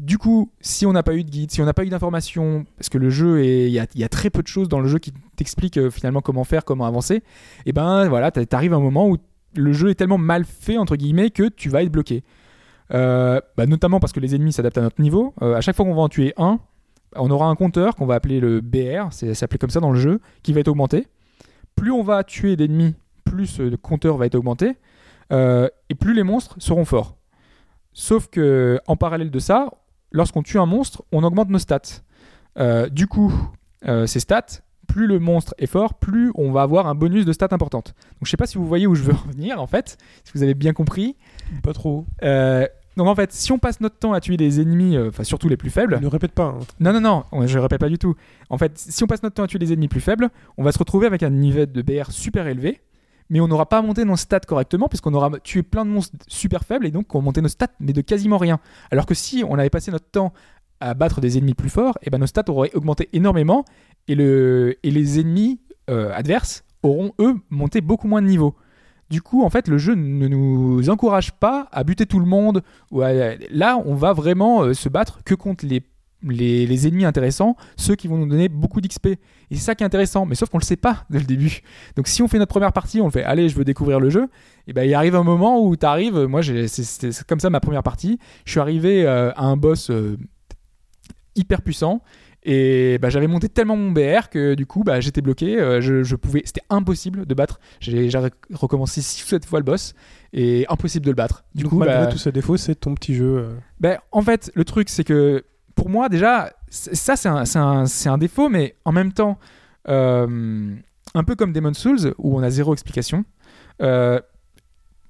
Du 0.00 0.16
coup, 0.16 0.50
si 0.62 0.86
on 0.86 0.94
n'a 0.94 1.02
pas 1.02 1.14
eu 1.14 1.24
de 1.24 1.30
guide, 1.30 1.50
si 1.50 1.60
on 1.60 1.66
n'a 1.66 1.74
pas 1.74 1.84
eu 1.84 1.90
d'informations, 1.90 2.64
parce 2.78 2.88
que 2.88 2.96
le 2.96 3.10
jeu 3.10 3.44
il 3.44 3.70
y 3.70 3.78
a, 3.78 4.08
très 4.08 4.30
peu 4.30 4.42
de 4.42 4.48
choses 4.48 4.66
dans 4.66 4.80
le 4.80 4.88
jeu 4.88 4.98
qui 4.98 5.12
t'expliquent 5.36 5.76
euh, 5.76 5.90
finalement 5.90 6.22
comment 6.22 6.44
faire, 6.44 6.64
comment 6.64 6.86
avancer, 6.86 7.22
et 7.66 7.72
ben 7.74 8.08
voilà, 8.08 8.30
t'a- 8.30 8.46
t'arrives 8.46 8.72
à 8.72 8.76
un 8.76 8.80
moment 8.80 9.10
où 9.10 9.18
le 9.56 9.72
jeu 9.74 9.90
est 9.90 9.96
tellement 9.96 10.16
mal 10.16 10.46
fait 10.46 10.78
entre 10.78 10.96
guillemets 10.96 11.28
que 11.28 11.48
tu 11.48 11.68
vas 11.68 11.82
être 11.82 11.92
bloqué. 11.92 12.24
Euh, 12.94 13.42
bah, 13.58 13.66
notamment 13.66 14.00
parce 14.00 14.14
que 14.14 14.20
les 14.20 14.34
ennemis 14.34 14.54
s'adaptent 14.54 14.78
à 14.78 14.80
notre 14.80 15.02
niveau. 15.02 15.34
Euh, 15.42 15.54
à 15.54 15.60
chaque 15.60 15.76
fois 15.76 15.84
qu'on 15.84 15.94
va 15.94 16.00
en 16.00 16.08
tuer 16.08 16.32
un, 16.38 16.60
on 17.14 17.30
aura 17.30 17.48
un 17.48 17.54
compteur 17.54 17.94
qu'on 17.94 18.06
va 18.06 18.14
appeler 18.14 18.40
le 18.40 18.62
BR, 18.62 19.12
c'est 19.12 19.42
appelé 19.42 19.58
comme 19.58 19.68
ça 19.68 19.80
dans 19.80 19.92
le 19.92 20.00
jeu, 20.00 20.20
qui 20.42 20.54
va 20.54 20.60
être 20.60 20.68
augmenté. 20.68 21.08
Plus 21.76 21.92
on 21.92 22.02
va 22.02 22.24
tuer 22.24 22.56
d'ennemis, 22.56 22.94
plus 23.24 23.60
le 23.60 23.76
compteur 23.76 24.16
va 24.16 24.24
être 24.24 24.34
augmenté, 24.34 24.76
et 25.30 25.94
plus 25.98 26.14
les 26.14 26.22
monstres 26.22 26.56
seront 26.58 26.84
forts. 26.86 27.19
Sauf 28.00 28.28
que 28.28 28.80
en 28.86 28.96
parallèle 28.96 29.30
de 29.30 29.38
ça, 29.38 29.68
lorsqu'on 30.10 30.42
tue 30.42 30.58
un 30.58 30.64
monstre, 30.64 31.02
on 31.12 31.22
augmente 31.22 31.50
nos 31.50 31.58
stats. 31.58 32.00
Euh, 32.58 32.88
du 32.88 33.06
coup, 33.06 33.30
euh, 33.86 34.06
ces 34.06 34.20
stats, 34.20 34.62
plus 34.88 35.06
le 35.06 35.18
monstre 35.18 35.54
est 35.58 35.66
fort, 35.66 35.92
plus 35.94 36.32
on 36.34 36.50
va 36.50 36.62
avoir 36.62 36.86
un 36.86 36.94
bonus 36.94 37.26
de 37.26 37.32
stats 37.34 37.48
importante. 37.50 37.88
Donc 38.14 38.22
je 38.24 38.30
sais 38.30 38.38
pas 38.38 38.46
si 38.46 38.56
vous 38.56 38.66
voyez 38.66 38.86
où 38.86 38.94
je 38.94 39.02
veux 39.02 39.12
en 39.26 39.30
venir 39.30 39.60
en 39.60 39.66
fait, 39.66 39.98
si 40.24 40.32
vous 40.34 40.42
avez 40.42 40.54
bien 40.54 40.72
compris. 40.72 41.16
Pas 41.62 41.74
trop. 41.74 42.06
Euh, 42.22 42.66
donc 42.96 43.06
en 43.06 43.14
fait, 43.14 43.32
si 43.32 43.52
on 43.52 43.58
passe 43.58 43.80
notre 43.80 43.98
temps 43.98 44.14
à 44.14 44.20
tuer 44.20 44.38
des 44.38 44.62
ennemis, 44.62 44.96
euh, 44.96 45.10
enfin 45.10 45.22
surtout 45.22 45.50
les 45.50 45.58
plus 45.58 45.70
faibles, 45.70 45.98
Ne 46.00 46.06
répète 46.06 46.32
pas. 46.32 46.44
hein. 46.44 46.58
non, 46.80 46.94
non, 46.94 47.02
non, 47.02 47.24
on- 47.32 47.46
je 47.46 47.58
répète 47.58 47.80
pas 47.80 47.90
du 47.90 47.98
tout. 47.98 48.14
En 48.48 48.56
fait, 48.56 48.72
si 48.78 49.04
on 49.04 49.06
passe 49.06 49.22
notre 49.22 49.34
temps 49.34 49.44
à 49.44 49.46
tuer 49.46 49.58
des 49.58 49.74
ennemis 49.74 49.88
plus 49.88 50.00
faibles, 50.00 50.30
on 50.56 50.64
va 50.64 50.72
se 50.72 50.78
retrouver 50.78 51.06
avec 51.06 51.22
un 51.22 51.30
niveau 51.30 51.66
de 51.66 51.82
BR 51.82 52.10
super 52.10 52.46
élevé, 52.46 52.80
mais 53.30 53.40
on 53.40 53.48
n'aura 53.48 53.66
pas 53.66 53.80
monté 53.80 54.04
nos 54.04 54.16
stats 54.16 54.40
correctement, 54.40 54.88
puisqu'on 54.88 55.14
aura 55.14 55.30
tué 55.42 55.62
plein 55.62 55.84
de 55.84 55.90
monstres 55.90 56.16
super 56.26 56.64
faibles, 56.64 56.86
et 56.86 56.90
donc 56.90 57.14
on 57.14 57.22
monté 57.22 57.40
nos 57.40 57.48
stats, 57.48 57.68
mais 57.78 57.92
de 57.92 58.00
quasiment 58.00 58.38
rien. 58.38 58.60
Alors 58.90 59.06
que 59.06 59.14
si 59.14 59.44
on 59.48 59.54
avait 59.54 59.70
passé 59.70 59.90
notre 59.90 60.10
temps 60.10 60.32
à 60.80 60.94
battre 60.94 61.20
des 61.20 61.38
ennemis 61.38 61.54
plus 61.54 61.70
forts, 61.70 61.96
et 62.02 62.10
ben 62.10 62.18
nos 62.18 62.26
stats 62.26 62.44
auraient 62.48 62.74
augmenté 62.74 63.08
énormément, 63.12 63.64
et, 64.08 64.14
le, 64.14 64.76
et 64.82 64.90
les 64.90 65.20
ennemis 65.20 65.60
euh, 65.88 66.12
adverses 66.12 66.64
auront, 66.82 67.12
eux, 67.20 67.36
monté 67.50 67.80
beaucoup 67.80 68.08
moins 68.08 68.22
de 68.22 68.26
niveau. 68.26 68.56
Du 69.10 69.22
coup, 69.22 69.42
en 69.42 69.50
fait, 69.50 69.66
le 69.68 69.76
jeu 69.76 69.94
ne 69.94 70.28
nous 70.28 70.88
encourage 70.88 71.32
pas 71.32 71.68
à 71.72 71.82
buter 71.82 72.06
tout 72.06 72.20
le 72.20 72.26
monde. 72.26 72.62
Là, 72.92 73.82
on 73.84 73.94
va 73.94 74.12
vraiment 74.12 74.62
euh, 74.62 74.74
se 74.74 74.88
battre 74.88 75.22
que 75.24 75.34
contre 75.34 75.66
les, 75.66 75.82
les, 76.22 76.66
les 76.66 76.86
ennemis 76.88 77.04
intéressants, 77.04 77.56
ceux 77.76 77.94
qui 77.96 78.06
vont 78.08 78.18
nous 78.18 78.26
donner 78.26 78.48
beaucoup 78.48 78.80
d'XP. 78.80 79.06
Et 79.06 79.18
c'est 79.52 79.56
ça 79.56 79.74
qui 79.74 79.82
est 79.82 79.86
intéressant, 79.86 80.26
mais 80.26 80.34
sauf 80.34 80.48
qu'on 80.50 80.58
le 80.58 80.64
sait 80.64 80.76
pas 80.76 81.04
dès 81.10 81.18
le 81.18 81.24
début. 81.24 81.60
Donc 81.96 82.08
si 82.08 82.22
on 82.22 82.28
fait 82.28 82.38
notre 82.38 82.50
première 82.50 82.72
partie, 82.72 83.00
on 83.00 83.06
le 83.06 83.10
fait, 83.10 83.24
allez, 83.24 83.48
je 83.48 83.56
veux 83.56 83.64
découvrir 83.64 84.00
le 84.00 84.10
jeu, 84.10 84.28
et 84.66 84.72
ben 84.72 84.84
il 84.84 84.94
arrive 84.94 85.14
un 85.16 85.24
moment 85.24 85.64
où 85.64 85.76
tu 85.76 85.86
arrives, 85.86 86.18
moi 86.26 86.40
c'est- 86.42 87.24
comme 87.26 87.40
ça 87.40 87.48
ma 87.50 87.60
première 87.60 87.82
partie, 87.82 88.18
je 88.44 88.50
suis 88.52 88.60
arrivé 88.60 89.06
euh, 89.06 89.32
à 89.32 89.44
un 89.44 89.56
boss 89.56 89.90
euh, 89.90 90.16
hyper 91.36 91.62
puissant. 91.62 92.02
Et 92.42 92.96
bah, 93.02 93.10
j'avais 93.10 93.26
monté 93.26 93.50
tellement 93.50 93.76
mon 93.76 93.90
BR 93.90 94.30
que 94.30 94.54
du 94.54 94.64
coup 94.64 94.82
bah, 94.82 94.98
j'étais 95.00 95.20
bloqué, 95.20 95.60
euh, 95.60 95.82
je, 95.82 96.02
je 96.02 96.16
pouvais, 96.16 96.40
c'était 96.46 96.62
impossible 96.70 97.26
de 97.26 97.34
battre. 97.34 97.60
J'ai 97.80 98.08
rec- 98.16 98.32
recommencé 98.50 99.02
6 99.02 99.24
ou 99.24 99.26
7 99.28 99.44
fois 99.44 99.58
le 99.58 99.64
boss 99.66 99.92
et 100.32 100.64
impossible 100.70 101.04
de 101.04 101.10
le 101.10 101.16
battre. 101.16 101.44
Du 101.54 101.64
Donc, 101.64 101.72
coup, 101.72 101.78
malgré 101.80 101.98
bah, 101.98 102.06
tous 102.06 102.16
ces 102.16 102.32
défauts, 102.32 102.56
c'est 102.56 102.76
ton 102.76 102.94
petit 102.94 103.14
jeu. 103.14 103.36
euh, 103.40 103.50
ben, 103.78 103.98
en 104.10 104.22
fait, 104.22 104.50
le 104.54 104.64
truc, 104.64 104.88
c'est 104.88 105.04
que 105.04 105.44
pour 105.74 105.88
moi, 105.88 106.08
déjà, 106.08 106.52
ça, 106.70 107.16
c'est 107.16 108.08
un, 108.08 108.18
défaut, 108.18 108.48
mais 108.48 108.76
en 108.84 108.92
même 108.92 109.12
temps, 109.12 109.38
euh, 109.88 110.74
un 111.14 111.24
peu 111.24 111.34
comme 111.34 111.52
Demon's 111.52 111.78
Souls, 111.78 112.14
où 112.18 112.38
on 112.38 112.42
a 112.42 112.50
zéro 112.50 112.72
explication. 112.72 113.24
euh, 113.82 114.20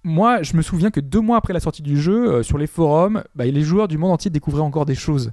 moi, 0.02 0.42
je 0.42 0.56
me 0.56 0.62
souviens 0.62 0.90
que 0.90 1.00
deux 1.00 1.20
mois 1.20 1.36
après 1.36 1.52
la 1.52 1.60
sortie 1.60 1.82
du 1.82 2.00
jeu, 2.00 2.32
euh, 2.32 2.42
sur 2.42 2.56
les 2.56 2.66
forums, 2.66 3.22
bah, 3.34 3.44
les 3.44 3.60
joueurs 3.60 3.86
du 3.86 3.98
monde 3.98 4.12
entier 4.12 4.30
découvraient 4.30 4.62
encore 4.62 4.86
des 4.86 4.94
choses. 4.94 5.32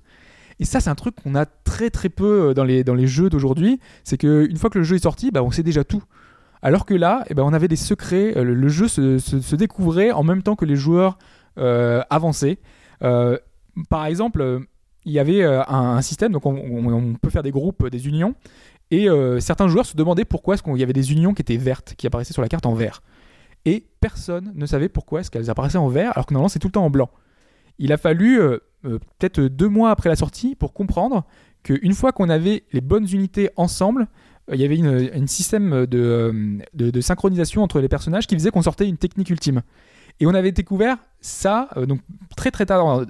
Et 0.60 0.66
ça, 0.66 0.82
c'est 0.82 0.90
un 0.90 0.96
truc 0.96 1.16
qu'on 1.16 1.36
a 1.36 1.46
très 1.46 1.90
très 1.90 2.10
peu 2.10 2.54
dans 2.54 2.66
les, 2.66 3.08
jeux 3.08 3.30
d'aujourd'hui. 3.30 3.80
C'est 4.04 4.18
qu'une 4.18 4.58
fois 4.58 4.70
que 4.70 4.78
le 4.78 4.84
jeu 4.84 4.98
est 4.98 5.04
sorti, 5.04 5.32
bah, 5.32 5.42
on 5.42 5.52
sait 5.52 5.64
déjà 5.64 5.86
tout. 5.86 6.04
Alors 6.62 6.86
que 6.86 6.96
là, 6.96 7.24
eh 7.30 7.34
ben, 7.34 7.44
on 7.44 7.54
avait 7.54 7.70
des 7.70 7.78
secrets. 7.78 8.34
le, 8.36 8.68
jeu 8.68 8.88
se, 8.90 9.56
découvrait 9.56 10.12
en 10.12 10.24
même 10.24 10.42
temps 10.42 10.56
que 10.56 10.66
les 10.66 10.76
joueurs 10.76 11.18
avançaient. 11.56 12.58
Par 13.00 14.06
exemple, 14.06 14.66
il 15.08 15.14
y 15.14 15.20
avait 15.20 15.42
euh, 15.42 15.64
un, 15.68 15.96
un 15.96 16.02
système, 16.02 16.34
donc 16.34 16.46
on, 16.46 17.16
peut 17.22 17.30
faire 17.30 17.42
des 17.42 17.52
groupes, 17.52 17.86
euh, 17.86 17.90
des 17.90 18.08
unions, 18.10 18.36
et 18.92 19.10
euh, 19.10 19.40
certains 19.40 19.70
joueurs 19.70 19.86
se 19.86 19.96
demandaient 19.96 20.26
pourquoi 20.26 20.56
est-ce 20.56 20.64
qu'il 20.64 20.78
y 20.78 20.84
avait 20.84 20.94
des 20.94 21.14
unions 21.14 21.34
qui 21.34 21.42
étaient 21.42 21.56
vertes, 21.56 21.96
qui 21.98 22.08
apparaissaient 22.08 22.34
sur 22.34 22.42
la 22.42 22.50
carte 22.50 22.66
en 22.66 22.74
vert. 22.74 23.02
Et 23.64 23.86
personne 24.02 24.52
ne 24.54 24.66
savait 24.66 24.90
pourquoi 24.90 25.22
est-ce 25.22 25.32
qu'elles 25.32 25.50
apparaissaient 25.50 25.78
en 25.78 25.88
vert, 25.88 26.12
alors 26.14 26.26
que 26.26 26.34
normalement 26.34 26.50
c'est 26.50 26.60
tout 26.60 26.68
le 26.68 26.74
temps 26.74 26.86
en 26.86 26.90
blanc. 26.90 27.10
Il 27.80 27.94
a 27.94 27.98
fallu 27.98 28.40
peut-être 28.82 29.42
deux 29.42 29.68
mois 29.70 29.92
après 29.92 30.10
la 30.10 30.16
sortie 30.16 30.56
pour 30.56 30.74
comprendre 30.74 31.26
qu'une 31.64 31.94
fois 31.94 32.12
qu'on 32.12 32.30
avait 32.30 32.64
les 32.72 32.82
bonnes 32.82 33.08
unités 33.12 33.50
ensemble, 33.56 34.08
il 34.52 34.60
y 34.60 34.66
avait 34.66 34.78
une 34.78 35.28
système 35.28 35.86
de, 35.86 36.60
de 36.74 37.02
synchronisation 37.02 37.62
entre 37.62 37.80
les 37.80 37.90
personnages 37.90 38.26
qui 38.26 38.36
faisait 38.36 38.50
qu'on 38.50 38.64
sortait 38.64 38.88
une 38.88 38.98
technique 38.98 39.30
ultime. 39.30 39.62
Et 40.20 40.26
on 40.26 40.34
avait 40.34 40.52
découvert 40.52 40.98
ça 41.22 41.68
euh, 41.78 41.86
donc 41.86 42.00
très 42.36 42.52
très 42.52 42.66
tard 42.66 43.04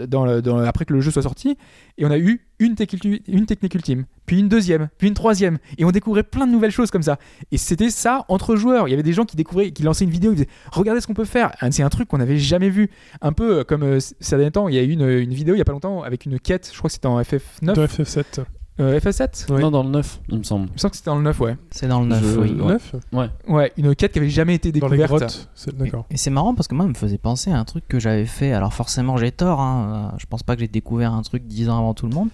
après 0.65 0.85
que 0.85 0.93
le 0.93 1.01
jeu 1.01 1.11
soit 1.11 1.21
sorti, 1.21 1.57
et 1.97 2.05
on 2.05 2.11
a 2.11 2.17
eu 2.17 2.41
une, 2.59 2.75
technique- 2.75 3.21
ultime, 3.27 4.05
puis 4.25 4.39
une 4.39 4.49
deuxième, 4.49 4.89
puis 4.97 5.07
une 5.07 5.13
troisième, 5.13 5.57
et 5.77 5.85
on 5.85 5.91
découvrait 5.91 6.23
plein 6.23 6.47
de 6.47 6.51
nouvelles 6.51 6.71
choses 6.71 6.89
comme 6.91 7.03
ça. 7.03 7.17
Et 7.51 7.57
c'était 7.57 7.89
ça 7.89 8.25
entre 8.29 8.55
joueurs. 8.55 8.87
Il 8.87 8.91
y 8.91 8.93
avait 8.93 9.03
des 9.03 9.13
gens 9.13 9.25
qui 9.25 9.35
découvraient, 9.35 9.71
qui 9.71 9.83
lançaient 9.83 10.05
une 10.05 10.11
vidéo, 10.11 10.31
ils 10.31 10.35
disaient 10.35 10.49
regardez 10.71 11.01
ce 11.01 11.07
qu'on 11.07 11.13
peut 11.13 11.25
faire. 11.25 11.51
C'est 11.71 11.83
un 11.83 11.89
truc 11.89 12.07
qu'on 12.07 12.17
n'avait 12.17 12.37
jamais 12.37 12.69
vu. 12.69 12.89
Un 13.21 13.33
peu 13.33 13.59
euh, 13.59 13.63
comme 13.63 13.83
euh, 13.83 13.99
ces 13.99 14.35
derniers 14.35 14.51
temps, 14.51 14.67
il 14.67 14.75
y 14.75 14.79
a 14.79 14.83
eu 14.83 14.91
une, 14.91 15.07
une 15.07 15.33
vidéo 15.33 15.55
il 15.55 15.59
y 15.59 15.61
a 15.61 15.65
pas 15.65 15.73
longtemps 15.73 16.03
avec 16.03 16.25
une 16.25 16.39
quête, 16.39 16.69
je 16.71 16.77
crois 16.77 16.89
que 16.89 16.93
c'était 16.93 17.07
en 17.07 17.19
FF9, 17.21 17.73
De 17.73 17.85
FF7. 17.87 18.43
Euh, 18.79 18.99
FF7 18.99 19.51
Ouais. 19.51 19.61
Non, 19.61 19.71
dans 19.71 19.83
le 19.83 19.89
9, 19.89 20.21
il 20.29 20.37
me 20.39 20.43
semble. 20.43 20.67
Il 20.69 20.73
me 20.73 20.77
semble 20.77 20.91
que 20.91 20.97
c'était 20.97 21.09
dans 21.09 21.17
le 21.17 21.23
9, 21.23 21.39
ouais. 21.39 21.57
C'est 21.71 21.87
dans 21.87 22.01
le 22.01 22.07
9, 22.07 22.23
Je- 22.23 22.39
oui. 22.39 22.51
Ouais. 22.59 22.67
9 23.13 23.31
Ouais, 23.47 23.71
une 23.77 23.95
quête 23.95 24.11
qui 24.13 24.19
avait 24.19 24.29
jamais 24.29 24.55
été 24.55 24.71
Dans 24.71 24.87
les 24.87 24.97
découverte. 24.97 25.21
grottes. 25.23 25.49
c'est- 25.55 25.75
D'accord. 25.77 26.05
Et 26.11 26.17
c'est 26.17 26.29
marrant 26.29 26.53
parce 26.53 26.67
que 26.67 26.75
moi, 26.75 26.85
ça 26.85 26.89
me 26.89 26.93
faisait 26.95 27.17
penser 27.17 27.51
à 27.51 27.57
un 27.59 27.65
truc 27.65 27.87
que 27.87 27.99
j'avais 27.99 28.25
fait. 28.25 28.53
Alors 28.53 28.73
forcément, 28.73 29.17
j'ai 29.17 29.31
tort. 29.31 29.59
Hein. 29.61 30.11
Euh, 30.13 30.17
Je 30.19 30.25
pense 30.25 30.43
pas 30.43 30.55
que 30.55 30.61
j'ai 30.61 30.67
découvert 30.67 31.13
un 31.13 31.21
truc 31.21 31.43
10 31.47 31.69
ans 31.69 31.77
avant 31.77 31.93
tout 31.93 32.07
le 32.07 32.13
monde. 32.15 32.29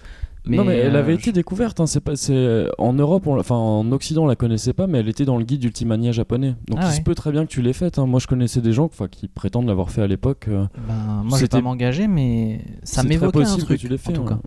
Mais, 0.46 0.58
non 0.58 0.64
mais 0.66 0.76
elle 0.76 0.94
euh, 0.94 0.98
avait 0.98 1.14
je- 1.14 1.20
été 1.20 1.32
découverte, 1.32 1.80
hein, 1.80 1.86
c'est 1.86 2.00
pas, 2.00 2.16
c'est 2.16 2.66
en 2.76 2.92
Europe, 2.92 3.26
on 3.26 3.38
enfin 3.40 3.54
en 3.54 3.90
Occident 3.92 4.24
on 4.24 4.26
la 4.26 4.36
connaissait 4.36 4.74
pas, 4.74 4.86
mais 4.86 4.98
elle 4.98 5.08
était 5.08 5.24
dans 5.24 5.38
le 5.38 5.44
guide 5.44 5.60
d'Ultimania 5.62 6.12
japonais. 6.12 6.54
Donc 6.68 6.80
Ah 6.82 6.88
il 6.88 6.92
se 6.92 6.96
ouais. 6.98 7.02
peut 7.02 7.14
très 7.14 7.32
bien 7.32 7.46
que 7.46 7.50
tu 7.50 7.62
l'aies 7.62 7.72
faite. 7.72 7.98
hein. 7.98 8.04
Moi 8.04 8.20
je 8.20 8.26
connaissais 8.26 8.60
des 8.60 8.72
gens 8.72 8.84
enfin, 8.84 9.08
qui 9.08 9.26
prétendent 9.28 9.66
l'avoir 9.68 9.88
fait 9.88 10.02
à 10.02 10.06
l'époque. 10.06 10.44
euh, 10.48 10.66
Ben, 10.86 11.22
moi, 11.24 11.38
je 11.38 11.44
vais 11.44 11.48
pas 11.48 11.62
m'engager, 11.62 12.08
mais 12.08 12.60
ça 12.82 13.02
m'évoquait 13.04 13.38
un 13.38 13.40
possible 13.40 13.62
truc. 13.62 13.78
que 13.78 13.80
tu 13.80 13.88
l'aies 13.88 13.96
fait. 13.96 14.10
en 14.10 14.16
tout 14.16 14.22
ouais. 14.24 14.28
cas. 14.28 14.38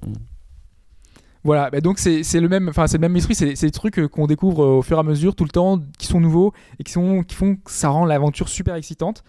Voilà, 1.47 1.69
bah 1.69 1.79
donc 1.79 1.97
c'est 1.97 2.41
le 2.41 2.49
même, 2.49 2.67
enfin 2.67 2.87
c'est 2.87 2.97
le 2.97 3.01
même 3.07 3.15
esprit, 3.15 3.33
c'est 3.33 3.53
des 3.53 3.71
trucs 3.71 3.99
euh, 3.99 4.09
qu'on 4.09 4.27
découvre 4.27 4.65
euh, 4.65 4.77
au 4.79 4.81
fur 4.81 4.97
et 4.97 4.99
à 4.99 5.03
mesure, 5.03 5.33
tout 5.33 5.45
le 5.45 5.49
temps, 5.49 5.79
qui 5.97 6.05
sont 6.05 6.19
nouveaux 6.19 6.51
et 6.77 6.83
qui 6.83 6.91
sont 6.91 7.23
qui 7.23 7.35
font 7.35 7.55
que 7.55 7.71
ça 7.71 7.87
rend 7.87 8.03
l'aventure 8.03 8.49
super 8.49 8.75
excitante, 8.75 9.23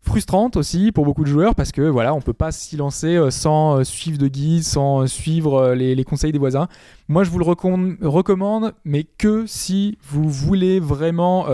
frustrante 0.00 0.56
aussi 0.56 0.90
pour 0.90 1.04
beaucoup 1.04 1.22
de 1.22 1.28
joueurs 1.28 1.54
parce 1.54 1.70
que 1.70 1.82
voilà, 1.82 2.14
on 2.14 2.22
peut 2.22 2.32
pas 2.32 2.50
s'y 2.50 2.78
lancer 2.78 3.16
euh, 3.16 3.30
sans 3.30 3.84
suivre 3.84 4.16
de 4.16 4.26
guide, 4.26 4.62
sans 4.62 5.06
suivre 5.06 5.74
les, 5.74 6.02
conseils 6.04 6.32
des 6.32 6.38
voisins. 6.38 6.66
Moi, 7.08 7.24
je 7.24 7.30
vous 7.30 7.38
le 7.38 7.44
recom- 7.44 8.02
recommande, 8.02 8.72
mais 8.86 9.04
que 9.04 9.44
si 9.46 9.98
vous 10.02 10.30
voulez 10.30 10.80
vraiment, 10.80 11.44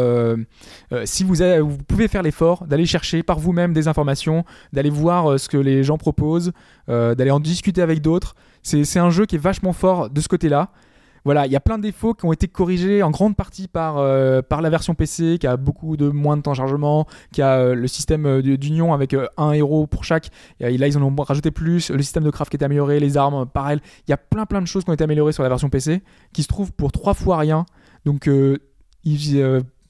si 1.04 1.24
vous 1.24 1.34
vous 1.34 1.78
pouvez 1.88 2.06
faire 2.06 2.22
l'effort 2.22 2.64
d'aller 2.68 2.86
chercher 2.86 3.24
par 3.24 3.40
vous-même 3.40 3.72
des 3.72 3.88
informations, 3.88 4.44
d'aller 4.72 4.90
voir 4.90 5.40
ce 5.40 5.48
que 5.48 5.56
les 5.56 5.82
gens 5.82 5.98
proposent, 5.98 6.52
d'aller 6.86 7.32
en 7.32 7.40
discuter 7.40 7.82
avec 7.82 8.02
d'autres. 8.02 8.36
C'est 8.62 8.98
un 8.98 9.10
jeu 9.10 9.26
qui 9.26 9.36
est 9.36 9.40
vachement 9.40 9.72
fort 9.72 10.10
de 10.10 10.20
ce 10.20 10.28
côté-là. 10.28 10.70
Voilà, 11.26 11.44
il 11.44 11.52
y 11.52 11.56
a 11.56 11.60
plein 11.60 11.76
de 11.76 11.82
défauts 11.82 12.14
qui 12.14 12.24
ont 12.24 12.32
été 12.32 12.48
corrigés 12.48 13.02
en 13.02 13.10
grande 13.10 13.36
partie 13.36 13.68
par, 13.68 13.98
euh, 13.98 14.40
par 14.40 14.62
la 14.62 14.70
version 14.70 14.94
PC, 14.94 15.36
qui 15.38 15.46
a 15.46 15.58
beaucoup 15.58 15.98
de 15.98 16.08
moins 16.08 16.38
de 16.38 16.42
temps 16.42 16.52
de 16.52 16.56
chargement, 16.56 17.06
qui 17.30 17.42
a 17.42 17.58
euh, 17.58 17.74
le 17.74 17.86
système 17.88 18.24
euh, 18.24 18.40
du- 18.40 18.56
d'union 18.56 18.94
avec 18.94 19.14
un 19.36 19.52
héros 19.52 19.86
pour 19.86 20.04
chaque. 20.04 20.30
Là, 20.60 20.70
ils 20.70 20.96
en 20.96 21.02
ont 21.02 21.14
rajouté 21.22 21.50
plus. 21.50 21.90
Le 21.90 22.00
système 22.00 22.24
de 22.24 22.30
craft 22.30 22.50
qui 22.50 22.56
est 22.56 22.64
amélioré, 22.64 23.00
les 23.00 23.18
armes, 23.18 23.44
pareil. 23.44 23.80
Il 24.08 24.10
y 24.10 24.14
a 24.14 24.16
plein 24.16 24.46
plein 24.46 24.62
de 24.62 24.66
choses 24.66 24.84
qui 24.84 24.90
ont 24.90 24.94
été 24.94 25.04
améliorées 25.04 25.32
sur 25.32 25.42
la 25.42 25.50
version 25.50 25.68
PC, 25.68 26.02
qui 26.32 26.42
se 26.42 26.48
trouvent 26.48 26.72
pour 26.72 26.90
trois 26.90 27.12
fois 27.12 27.36
rien. 27.36 27.66
Donc, 28.06 28.26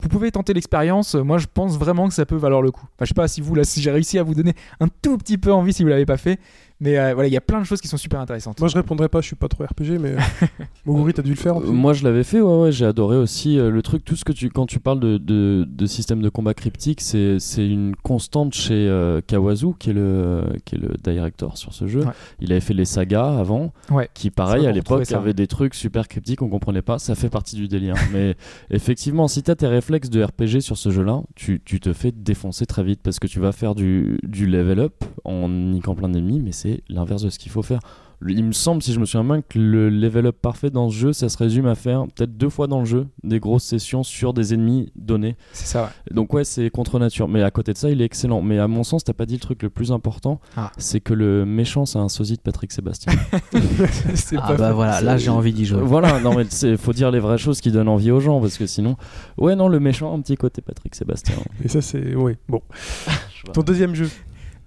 vous 0.02 0.08
pouvez 0.08 0.30
tenter 0.32 0.52
l'expérience. 0.54 1.14
Moi, 1.14 1.38
je 1.38 1.46
pense 1.52 1.78
vraiment 1.78 2.08
que 2.08 2.14
ça 2.14 2.24
peut 2.26 2.36
valoir 2.36 2.62
le 2.62 2.70
coup. 2.70 2.86
Enfin, 2.96 3.04
je 3.04 3.08
sais 3.08 3.14
pas 3.14 3.28
si 3.28 3.40
vous, 3.40 3.54
si 3.64 3.82
j'ai 3.82 3.90
réussi 3.90 4.18
à 4.18 4.22
vous 4.22 4.34
donner 4.34 4.54
un 4.80 4.88
tout 4.88 5.16
petit 5.18 5.38
peu 5.38 5.52
envie 5.52 5.72
si 5.72 5.82
vous 5.82 5.88
l'avez 5.90 6.06
pas 6.06 6.16
fait. 6.16 6.40
Mais 6.80 6.98
euh, 6.98 7.12
voilà, 7.14 7.28
il 7.28 7.32
y 7.32 7.36
a 7.36 7.40
plein 7.42 7.60
de 7.60 7.64
choses 7.64 7.80
qui 7.80 7.88
sont 7.88 7.96
super 7.98 8.20
intéressantes. 8.20 8.58
Moi, 8.58 8.68
je 8.68 8.74
répondrais 8.74 9.08
pas, 9.08 9.20
je 9.20 9.26
suis 9.26 9.36
pas 9.36 9.48
trop 9.48 9.64
RPG, 9.64 9.98
mais. 10.00 10.12
euh, 10.12 10.18
Moguri, 10.86 11.12
t'as 11.12 11.22
dû 11.22 11.30
le 11.30 11.36
faire 11.36 11.56
en 11.56 11.62
Euh, 11.62 11.66
Moi, 11.70 11.92
je 11.92 12.04
l'avais 12.04 12.24
fait, 12.24 12.40
ouais, 12.40 12.62
ouais, 12.62 12.72
j'ai 12.72 12.86
adoré 12.86 13.16
aussi 13.18 13.58
euh, 13.58 13.70
le 13.70 13.82
truc. 13.82 14.04
Tout 14.04 14.16
ce 14.16 14.24
que 14.24 14.32
tu, 14.32 14.48
quand 14.48 14.64
tu 14.66 14.80
parles 14.80 14.98
de, 15.00 15.18
de, 15.18 15.66
de 15.68 15.86
système 15.86 16.22
de 16.22 16.28
combat 16.30 16.54
cryptique, 16.54 17.00
c'est, 17.02 17.38
c'est 17.38 17.66
une 17.68 17.94
constante 17.96 18.54
chez 18.54 18.88
euh, 18.88 19.20
Kawazu, 19.26 19.74
qui 19.78 19.90
est, 19.90 19.92
le, 19.92 20.44
qui 20.64 20.76
est 20.76 20.78
le 20.78 20.94
director 21.02 21.58
sur 21.58 21.74
ce 21.74 21.86
jeu. 21.86 22.00
Ouais. 22.00 22.12
Il 22.40 22.50
avait 22.52 22.60
fait 22.62 22.74
les 22.74 22.86
sagas 22.86 23.38
avant, 23.38 23.72
Ouais. 23.90 24.08
qui, 24.14 24.30
pareil, 24.30 24.66
à 24.66 24.72
l'époque, 24.72 25.04
ça. 25.04 25.18
avait 25.18 25.34
des 25.34 25.46
trucs 25.46 25.74
super 25.74 26.08
cryptiques, 26.08 26.40
on 26.40 26.48
comprenait 26.48 26.82
pas. 26.82 26.98
Ça 26.98 27.14
fait 27.14 27.28
partie 27.28 27.56
du 27.56 27.68
délire. 27.68 27.94
Mais 28.12 28.36
effectivement, 28.70 29.28
si 29.28 29.42
t'as 29.42 29.54
tes 29.54 29.66
réflexes 29.66 30.08
de 30.10 30.22
RPG 30.22 30.60
sur 30.60 30.76
ce 30.78 30.90
jeu-là, 30.90 31.20
tu, 31.34 31.60
tu 31.64 31.78
te 31.80 31.92
fais 31.92 32.12
défoncer 32.12 32.64
très 32.66 32.82
vite 32.84 33.00
parce 33.02 33.18
que 33.18 33.26
tu 33.26 33.38
vas 33.40 33.52
faire 33.52 33.74
du, 33.74 34.18
du 34.22 34.46
level 34.46 34.80
up 34.80 35.04
en 35.24 35.48
niquant 35.48 35.94
plein 35.94 36.08
d'ennemis, 36.08 36.40
mais 36.40 36.52
c'est 36.52 36.69
l'inverse 36.88 37.22
de 37.22 37.30
ce 37.30 37.38
qu'il 37.38 37.52
faut 37.52 37.62
faire. 37.62 37.80
Il 38.28 38.44
me 38.44 38.52
semble, 38.52 38.82
si 38.82 38.92
je 38.92 39.00
me 39.00 39.06
souviens 39.06 39.24
bien, 39.24 39.40
que 39.40 39.58
le 39.58 39.88
level 39.88 40.26
up 40.26 40.36
parfait 40.42 40.68
dans 40.68 40.90
ce 40.90 40.94
jeu, 40.94 41.12
ça 41.14 41.30
se 41.30 41.38
résume 41.38 41.64
à 41.66 41.74
faire 41.74 42.04
peut-être 42.14 42.36
deux 42.36 42.50
fois 42.50 42.66
dans 42.66 42.80
le 42.80 42.84
jeu 42.84 43.06
des 43.24 43.40
grosses 43.40 43.64
sessions 43.64 44.02
sur 44.02 44.34
des 44.34 44.52
ennemis 44.52 44.92
donnés. 44.94 45.36
C'est 45.52 45.64
ça, 45.68 45.84
ouais. 45.84 46.14
Donc 46.14 46.34
ouais, 46.34 46.44
c'est 46.44 46.68
contre 46.68 46.98
nature. 46.98 47.28
Mais 47.28 47.42
à 47.42 47.50
côté 47.50 47.72
de 47.72 47.78
ça, 47.78 47.88
il 47.88 48.02
est 48.02 48.04
excellent. 48.04 48.42
Mais 48.42 48.58
à 48.58 48.68
mon 48.68 48.84
sens, 48.84 49.04
t'as 49.04 49.14
pas 49.14 49.24
dit 49.24 49.36
le 49.36 49.40
truc 49.40 49.62
le 49.62 49.70
plus 49.70 49.90
important, 49.90 50.38
Ah. 50.54 50.70
c'est 50.76 51.00
que 51.00 51.14
le 51.14 51.46
méchant, 51.46 51.86
c'est 51.86 51.98
un 51.98 52.10
sosie 52.10 52.36
de 52.36 52.42
Patrick 52.42 52.72
Sébastien. 52.72 53.14
C'est 54.14 54.36
Ah 54.36 54.48
pas 54.48 54.56
bah 54.56 54.72
voilà, 54.74 55.00
là 55.00 55.16
j'ai 55.16 55.30
envie 55.30 55.54
d'y 55.54 55.64
jouer. 55.64 55.80
Voilà, 55.82 56.20
non 56.20 56.34
mais 56.34 56.44
faut 56.76 56.92
dire 56.92 57.10
les 57.10 57.20
vraies 57.20 57.38
choses 57.38 57.62
qui 57.62 57.70
donnent 57.72 57.88
envie 57.88 58.10
aux 58.10 58.20
gens 58.20 58.38
parce 58.40 58.58
que 58.58 58.66
sinon, 58.66 58.96
ouais 59.38 59.56
non, 59.56 59.68
le 59.68 59.80
méchant, 59.80 60.14
un 60.14 60.20
petit 60.20 60.36
côté 60.36 60.60
Patrick 60.60 60.94
Sébastien. 60.94 61.36
Et 61.64 61.68
ça, 61.68 61.80
c'est. 61.80 62.14
Oui, 62.14 62.34
bon. 62.50 62.60
Ton 63.54 63.62
deuxième 63.62 63.94
jeu 63.94 64.10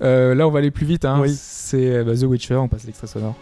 là, 0.04 0.48
on 0.48 0.52
va 0.52 0.60
aller 0.60 0.72
plus 0.72 0.86
vite. 0.86 1.06
Hein. 1.06 1.20
Oui. 1.22 1.34
C'est 1.34 1.98
euh, 1.98 2.04
bah, 2.04 2.14
The 2.14 2.24
Witcher. 2.24 2.56
On 2.56 2.68
passe 2.68 2.86
l'extrait 2.86 3.08
sonore. 3.08 3.36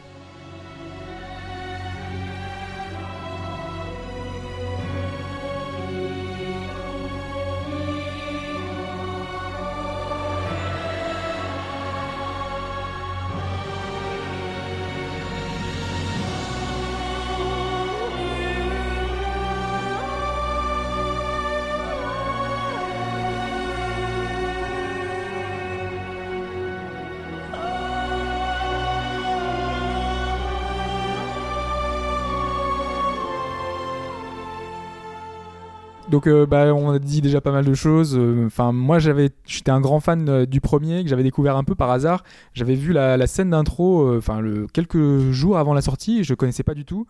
Donc, 36.12 36.28
euh, 36.28 36.46
bah, 36.46 36.74
on 36.76 36.92
a 36.92 37.00
dit 37.00 37.22
déjà 37.22 37.40
pas 37.40 37.54
mal 37.54 37.64
de 37.64 37.74
choses. 37.74 38.18
Euh, 38.18 38.46
Enfin, 38.46 38.74
moi, 38.74 39.00
j'avais, 39.00 39.30
j'étais 39.48 39.72
un 39.72 39.80
grand 39.80 40.02
fan 40.02 40.28
euh, 40.28 40.46
du 40.46 40.60
premier 40.60 41.04
que 41.04 41.10
j'avais 41.10 41.24
découvert 41.24 41.56
un 41.56 41.64
peu 41.64 41.74
par 41.74 41.90
hasard. 41.90 42.24
J'avais 42.54 42.76
vu 42.76 42.92
la, 42.92 43.16
la 43.16 43.28
scène 43.28 43.52
d'intro, 43.52 44.18
enfin, 44.18 44.42
quelques 44.74 45.32
jours 45.32 45.58
avant 45.58 45.74
la 45.74 45.82
sortie. 45.82 46.26
Je 46.26 46.34
connaissais 46.34 46.64
pas 46.64 46.74
du 46.74 46.84
tout. 46.84 47.08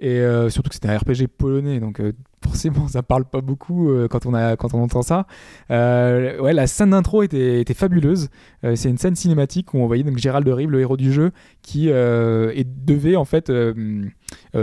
Et 0.00 0.20
euh, 0.20 0.48
surtout 0.48 0.68
que 0.68 0.74
c'était 0.74 0.88
un 0.88 0.96
RPG 0.96 1.26
polonais, 1.26 1.80
donc 1.80 1.98
euh, 1.98 2.12
forcément 2.44 2.86
ça 2.86 3.02
parle 3.02 3.24
pas 3.24 3.40
beaucoup 3.40 3.90
euh, 3.90 4.06
quand 4.06 4.26
on 4.26 4.34
a 4.34 4.56
quand 4.56 4.72
on 4.72 4.82
entend 4.82 5.02
ça. 5.02 5.26
Ouais, 5.70 6.52
la 6.52 6.66
scène 6.68 6.90
d'intro 6.90 7.24
était, 7.24 7.64
fabuleuse. 7.74 8.28
C'est 8.74 8.88
une 8.88 8.98
scène 8.98 9.16
cinématique 9.16 9.74
où 9.74 9.78
on 9.78 9.86
voyait 9.86 10.04
donc 10.04 10.18
Gérald 10.18 10.46
de 10.46 10.52
Rive, 10.52 10.70
le 10.70 10.80
héros 10.80 10.96
du 10.96 11.12
jeu, 11.12 11.32
qui 11.62 11.86
devait 11.88 13.16
en 13.16 13.24
fait 13.24 13.52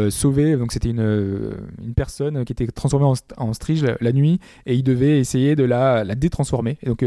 sauver. 0.09 0.55
Donc 0.55 0.71
c'était 0.71 0.89
une, 0.89 1.53
une 1.83 1.93
personne 1.93 2.45
qui 2.45 2.53
était 2.53 2.67
transformée 2.67 3.05
en, 3.05 3.13
en 3.37 3.53
strige 3.53 3.85
la, 3.99 4.11
nuit 4.13 4.39
et 4.65 4.75
il 4.75 4.83
devait 4.83 5.19
essayer 5.19 5.55
de 5.55 5.63
la, 5.63 6.03
la 6.03 6.15
détransformer. 6.15 6.77
Donc 6.85 7.03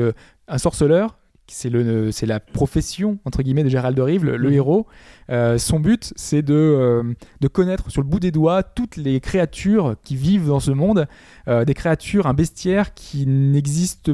un 0.49 0.59
sorceleur. 0.59 1.19
C'est 1.51 1.71
le, 1.71 2.13
c'est 2.13 2.27
la 2.27 2.41
profession 2.41 3.19
entre 3.25 3.43
guillemets 3.43 3.65
de 3.65 3.69
Gérald 3.69 3.97
de 3.97 4.03
Rive, 4.03 4.25
le, 4.25 4.37
le 4.37 4.53
héros. 4.53 4.87
Euh, 5.31 5.59
son 5.59 5.81
but, 5.81 6.13
c'est 6.17 6.43
de, 6.43 6.55
euh, 6.55 7.03
de 7.41 7.49
connaître 7.49 7.91
sur 7.91 8.03
le 8.03 8.09
bout 8.09 8.21
des 8.21 8.31
doigts 8.31 8.63
toutes 8.63 8.97
les 8.97 9.21
créatures 9.21 9.97
qui 10.05 10.17
vivent 10.17 10.49
dans 10.49 10.61
ce 10.61 10.71
monde, 10.71 11.07
Euh, 11.49 11.65
des 11.65 11.75
créatures, 11.75 12.27
un 12.27 12.35
bestiaire 12.35 12.93
qui 12.93 13.27
n'existe 13.27 14.11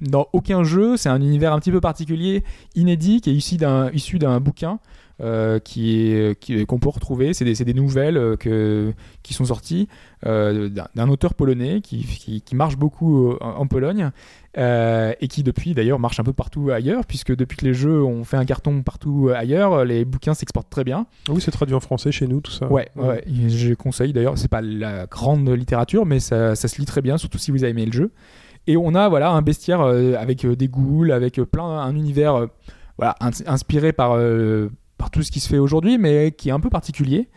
dans 0.00 0.26
aucun 0.32 0.64
jeu. 0.64 0.98
C'est 0.98 1.08
un 1.08 1.20
univers 1.22 1.52
un 1.54 1.58
petit 1.60 1.70
peu 1.72 1.80
particulier, 1.80 2.44
inédit, 2.74 3.20
qui 3.22 3.30
est 3.30 3.34
issu 3.34 3.56
d'un, 3.56 3.90
issu 3.92 4.18
d'un 4.18 4.38
bouquin. 4.40 4.80
Euh, 5.20 5.58
qui 5.60 6.08
est 6.08 6.38
qui- 6.40 6.66
qu'on 6.66 6.78
peut 6.80 6.88
retrouver 6.88 7.34
c'est 7.34 7.44
des, 7.44 7.54
c'est 7.54 7.64
des 7.64 7.74
nouvelles 7.74 8.16
euh, 8.16 8.36
que, 8.36 8.92
qui 9.22 9.32
sont 9.32 9.44
sorties 9.44 9.88
euh, 10.26 10.68
d'un, 10.94 11.08
auteur 11.08 11.34
polonais 11.34 11.80
qui, 11.82 11.98
qui, 12.04 12.40
qui 12.42 12.56
marche 12.56 12.76
beaucoup 12.76 13.30
euh, 13.30 13.36
en, 13.40 13.66
Pologne 13.68 14.10
euh, 14.58 15.12
et 15.20 15.28
qui 15.28 15.42
depuis 15.44 15.72
d'ailleurs 15.74 15.98
marche 16.00 16.18
un 16.18 16.24
peu 16.24 16.32
partout 16.32 16.70
ailleurs 16.70 17.06
puisque 17.06 17.34
depuis 17.34 17.56
que 17.56 17.64
les 17.64 17.74
jeux 17.74 18.02
ont 18.02 18.24
fait 18.24 18.36
un 18.36 18.44
carton 18.44 18.82
partout 18.82 19.30
ailleurs 19.34 19.84
les 19.84 20.04
bouquins 20.04 20.34
s'exportent 20.34 20.70
très 20.70 20.82
bien 20.84 21.06
Oui, 21.28 21.40
c'est 21.40 21.50
traduit 21.52 21.74
en 21.76 21.80
français 21.80 22.10
chez 22.10 22.26
nous, 22.26 22.40
tout 22.40 22.50
ça. 22.50 22.66
Ouais, 22.70 22.88
ouais, 22.96 23.22
je 23.48 23.74
conseille 23.74 24.12
d'ailleurs. 24.12 24.36
C'est 24.38 24.48
pas 24.50 24.62
la 24.62 25.06
grande 25.06 25.48
littérature, 25.48 26.06
mais 26.06 26.18
ça, 26.20 26.54
ça 26.56 26.66
se 26.68 26.78
lit 26.78 26.86
très 26.86 27.02
bien, 27.02 27.18
surtout 27.18 27.38
si 27.38 27.50
vous 27.52 27.62
avez 27.64 27.70
aimé 27.70 27.86
le 27.86 27.92
jeu. 27.92 28.10
Et 28.66 28.76
on 28.76 28.94
a 28.94 29.08
voilà 29.08 29.30
un 29.30 29.42
bestiaire 29.42 29.80
avec 29.82 30.46
des 30.46 30.68
ghouls, 30.68 31.12
avec 31.12 31.34
plein 31.42 31.64
un 31.64 31.94
univers 31.94 32.46
voilà 32.96 33.14
ins- 33.20 33.46
inspiré 33.46 33.92
par 33.92 34.12
euh, 34.16 34.70
tout 35.10 35.22
ce 35.22 35.30
qui 35.30 35.40
se 35.40 35.48
fait 35.48 35.58
aujourd'hui, 35.58 35.98
mais 35.98 36.32
qui 36.32 36.48
est 36.48 36.52
un 36.52 36.60
peu 36.60 36.70
particulier. 36.70 37.28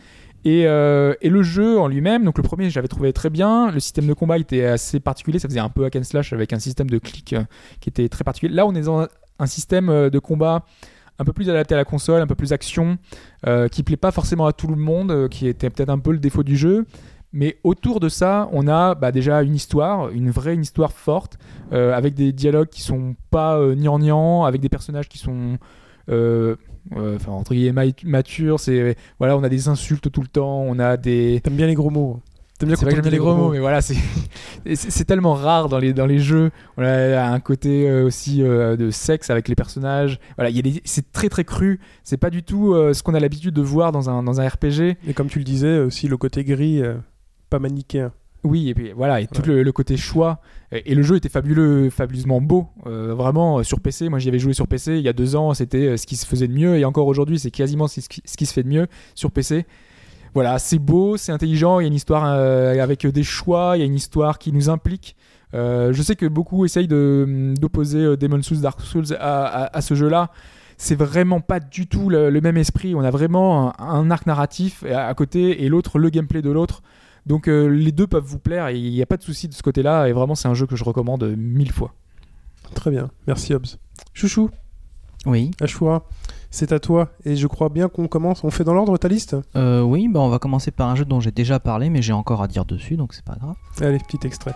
Et, 0.46 0.66
euh, 0.66 1.14
et 1.22 1.30
le 1.30 1.44
jeu 1.44 1.78
en 1.78 1.88
lui-même, 1.88 2.24
donc 2.24 2.38
le 2.38 2.44
premier 2.44 2.70
j'avais 2.70 2.88
trouvé 2.88 3.12
très 3.12 3.30
bien, 3.30 3.72
le 3.72 3.80
système 3.80 4.08
de 4.08 4.14
combat 4.14 4.38
était 4.38 4.64
assez 4.64 5.00
particulier, 5.00 5.40
ça 5.40 5.50
faisait 5.50 5.60
un 5.60 5.70
peu 5.70 5.84
hack 5.84 5.98
and 5.98 6.04
slash 6.04 6.32
avec 6.32 6.54
un 6.54 6.60
système 6.60 6.90
de 6.90 7.00
clic 7.00 7.34
euh, 7.34 7.44
qui 7.82 7.90
était 7.90 8.08
très 8.08 8.24
particulier. 8.24 8.54
Là 8.54 8.66
on 8.66 8.74
est 8.74 8.84
dans 8.84 9.08
un, 9.40 9.46
système 9.46 9.90
euh, 9.90 10.10
de 10.10 10.20
combat 10.20 10.64
un 11.20 11.26
peu 11.26 11.34
plus 11.34 11.50
adapté 11.50 11.74
à 11.74 11.78
la 11.78 11.86
console, 11.86 12.22
un 12.22 12.28
peu 12.28 12.36
plus 12.36 12.54
action, 12.54 13.00
qui 13.72 13.82
plaît 13.82 13.98
pas 13.98 14.12
forcément 14.12 14.46
à 14.46 14.54
tout 14.54 14.68
le 14.68 14.76
monde, 14.76 15.28
qui 15.30 15.48
était 15.48 15.72
peut-être 15.72 15.90
un 15.90 15.98
peu 15.98 16.12
le 16.12 16.20
défaut 16.20 16.44
du 16.44 16.56
jeu. 16.56 16.86
Mais 17.34 17.58
autour 17.64 18.00
de 18.00 18.08
ça, 18.08 18.48
on 18.52 18.68
a 18.68 18.94
bah, 18.94 19.12
déjà 19.12 19.42
une 19.42 19.56
histoire, 19.56 20.10
une 20.12 20.30
vraie 20.30 20.54
une 20.54 20.62
histoire 20.62 20.92
forte, 20.92 21.40
avec 21.72 22.14
des 22.14 22.34
dialogues 22.34 22.70
qui 22.70 22.84
sont 22.84 23.16
pas 23.32 23.60
gnangnang, 23.74 24.46
avec 24.46 24.62
des 24.62 24.70
personnages 24.70 25.10
qui 25.10 25.18
sont 25.18 25.58
enfin, 26.96 27.32
entre 27.32 27.54
guillemets 27.54 27.86
mat- 27.88 28.04
matures. 28.04 28.60
C'est 28.60 28.96
voilà, 29.20 29.38
on 29.38 29.44
a 29.44 29.50
des 29.50 29.68
insultes 29.68 30.12
tout 30.12 30.22
le 30.22 30.28
temps, 30.28 30.62
on 30.62 30.80
a 30.80 30.98
des 30.98 31.42
T'aimes 31.44 31.56
bien 31.56 31.68
les 31.68 31.74
gros 31.76 31.90
mots. 31.90 32.20
T'aimes 32.60 32.70
bien 32.70 32.76
c'est 32.76 32.86
vrai 32.86 32.92
que 32.96 33.04
j'aime 33.04 33.12
les 33.12 33.18
gros 33.20 33.36
mots, 33.36 33.52
mais 33.52 33.60
voilà, 33.60 33.82
c'est 33.82 33.96
c'est 34.76 35.06
tellement 35.06 35.34
rare 35.34 35.70
dans 35.70 35.78
les 35.78 35.94
dans 35.94 36.08
les 36.08 36.18
jeux. 36.20 36.50
On 36.78 36.84
a 36.84 37.24
un 37.28 37.40
côté 37.40 37.88
euh, 37.90 38.06
aussi 38.06 38.42
euh, 38.42 38.76
de 38.76 38.90
sexe 38.90 39.30
avec 39.30 39.48
les 39.48 39.54
personnages. 39.56 40.20
Voilà, 40.38 40.50
il 40.50 40.56
y 40.56 40.60
a 40.60 40.64
des- 40.64 40.82
c'est 40.84 41.12
très 41.12 41.30
très 41.30 41.44
cru. 41.44 41.80
C'est 42.04 42.18
pas 42.18 42.30
du 42.32 42.42
tout 42.44 42.74
euh, 42.74 42.94
ce 42.94 43.04
qu'on 43.04 43.14
a 43.14 43.20
l'habitude 43.20 43.54
de 43.54 43.62
voir 43.62 43.92
dans 43.92 44.10
un 44.10 44.24
dans 44.24 44.42
un 44.42 44.48
RPG. 44.48 44.98
Et 45.08 45.14
comme 45.14 45.28
tu 45.28 45.38
le 45.38 45.46
disais, 45.46 45.80
aussi 45.80 46.08
le 46.08 46.18
côté 46.18 46.44
gris, 46.44 46.82
pas 47.50 47.60
manichéen. 47.60 48.12
Oui, 48.44 48.70
et 48.70 48.74
puis 48.74 48.92
voilà, 48.96 49.20
et 49.20 49.28
tout 49.28 49.42
le, 49.46 49.64
le 49.64 49.72
côté 49.72 49.98
choix. 49.98 50.40
Et, 50.72 50.92
et 50.92 50.96
le 50.96 51.02
jeu 51.02 51.16
était 51.16 51.28
fabuleux, 51.30 51.90
fabuleusement 51.90 52.40
beau. 52.40 52.68
Euh, 52.86 53.14
vraiment, 53.14 53.60
euh, 53.60 53.64
sur 53.64 53.80
PC, 53.80 54.10
moi 54.10 54.20
j'y 54.20 54.30
avais 54.30 54.40
joué 54.40 54.54
sur 54.54 54.68
PC 54.68 54.98
il 54.98 55.02
y 55.04 55.10
a 55.10 55.14
deux 55.14 55.36
ans, 55.36 55.54
c'était 55.54 55.88
euh, 55.88 55.98
ce 55.98 56.06
qui 56.06 56.16
se 56.16 56.26
faisait 56.26 56.48
de 56.48 56.54
mieux. 56.54 56.78
Et 56.78 56.86
encore 56.86 57.08
aujourd'hui, 57.08 57.40
c'est 57.40 57.52
quasiment 57.52 57.88
ce 57.88 58.00
qui, 58.02 58.22
ce 58.26 58.38
qui 58.38 58.46
se 58.46 58.54
fait 58.54 58.64
de 58.64 58.70
mieux 58.70 58.88
sur 59.16 59.32
PC. 59.32 59.66
Voilà, 60.34 60.60
c'est 60.60 60.78
beau, 60.80 61.18
c'est 61.18 61.32
intelligent, 61.32 61.80
il 61.80 61.84
y 61.84 61.86
a 61.86 61.88
une 61.88 61.94
histoire 61.96 62.26
euh, 62.28 62.82
avec 62.82 63.06
des 63.08 63.24
choix, 63.24 63.74
il 63.76 63.80
y 63.80 63.84
a 63.84 63.86
une 63.86 63.96
histoire 63.96 64.38
qui 64.38 64.52
nous 64.52 64.70
implique. 64.70 65.16
Euh, 65.56 65.94
je 65.94 66.02
sais 66.02 66.16
que 66.16 66.26
beaucoup 66.26 66.64
essayent 66.66 66.88
de- 66.90 67.54
d'opposer 67.60 68.00
euh, 68.00 68.18
Demon's 68.18 68.46
Souls, 68.46 68.60
Dark 68.62 68.80
Souls 68.82 69.14
à, 69.20 69.46
à- 69.46 69.78
à 69.78 69.82
ce 69.82 69.96
jeu-là. 69.96 70.30
C'est 70.78 70.96
vraiment 70.96 71.40
pas 71.40 71.60
du 71.60 71.88
tout 71.88 72.10
le, 72.10 72.30
le 72.30 72.42
même 72.42 72.58
esprit. 72.58 72.94
On 72.94 73.00
a 73.02 73.10
vraiment 73.10 73.74
un, 73.82 73.88
un 73.88 74.12
arc 74.12 74.28
narratif 74.28 74.84
à, 74.84 75.08
à 75.08 75.14
côté 75.16 75.64
et 75.64 75.70
l'autre, 75.70 75.98
le 75.98 76.10
gameplay 76.12 76.44
de 76.44 76.52
l'autre. 76.52 76.84
Donc 77.28 77.48
euh, 77.48 77.68
les 77.68 77.92
deux 77.92 78.08
peuvent 78.08 78.24
vous 78.24 78.40
plaire 78.40 78.70
et 78.70 78.78
il 78.78 78.92
n'y 78.92 79.02
a 79.02 79.06
pas 79.06 79.18
de 79.18 79.24
souci 79.24 79.48
de 79.48 79.54
ce 79.54 79.62
côté-là. 79.62 80.08
Et 80.08 80.14
vraiment, 80.14 80.34
c'est 80.34 80.48
un 80.48 80.54
jeu 80.54 80.66
que 80.66 80.76
je 80.76 80.84
recommande 80.84 81.24
euh, 81.24 81.36
mille 81.36 81.72
fois. 81.72 81.94
Très 82.74 82.90
bien. 82.90 83.10
Merci, 83.28 83.54
Hobbs. 83.54 83.78
Chouchou, 84.14 84.50
Oui. 85.26 85.52
Ashura, 85.62 86.06
c'est 86.52 86.72
à 86.72 86.80
toi. 86.80 87.10
Et 87.26 87.36
je 87.36 87.48
crois 87.48 87.70
bien 87.70 87.90
qu'on 87.90 88.08
commence. 88.08 88.44
On 88.44 88.50
fait 88.52 88.64
dans 88.64 88.74
l'ordre 88.74 88.98
ta 88.98 89.08
liste? 89.08 89.36
Euh, 89.56 89.82
oui, 89.82 90.08
bah 90.08 90.22
on 90.22 90.30
va 90.30 90.40
commencer 90.40 90.72
par 90.72 90.90
un 90.90 90.96
jeu 90.96 91.06
dont 91.06 91.20
j'ai 91.20 91.32
déjà 91.32 91.60
parlé, 91.60 91.90
mais 91.90 92.02
j'ai 92.02 92.14
encore 92.14 92.42
à 92.42 92.48
dire 92.48 92.66
dessus, 92.66 92.96
donc 92.96 93.14
c'est 93.14 93.26
pas 93.26 93.36
grave. 93.36 93.56
Allez, 93.82 94.00
petit 94.00 94.26
extrait. 94.26 94.56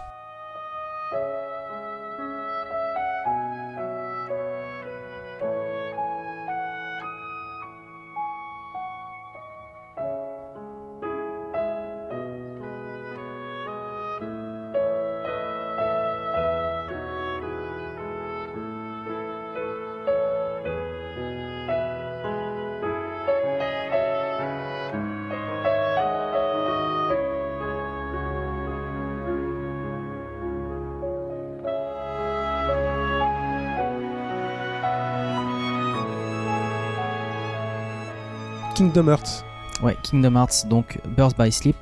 Kingdom 38.82 39.10
Hearts. 39.10 39.45
Ouais, 39.84 39.95
Kingdom 40.01 40.34
Hearts, 40.34 40.66
donc 40.68 41.00
Birth 41.16 41.38
by 41.38 41.51
Sleep. 41.51 41.76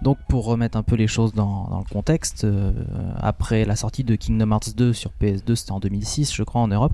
Donc 0.00 0.16
pour 0.28 0.44
remettre 0.44 0.78
un 0.78 0.84
peu 0.84 0.94
les 0.94 1.08
choses 1.08 1.34
dans, 1.34 1.82
le 1.84 1.92
contexte, 1.92 2.44
euh, 2.44 2.70
après 3.16 3.64
la 3.64 3.74
sortie 3.74 4.04
de 4.04 4.14
Kingdom 4.14 4.52
Hearts 4.52 4.76
2 4.76 4.92
sur 4.92 5.10
PS2, 5.20 5.56
c'était 5.56 5.72
en 5.72 5.80
2006 5.80 6.32
je 6.32 6.44
crois 6.44 6.60
en 6.60 6.68
Europe, 6.68 6.92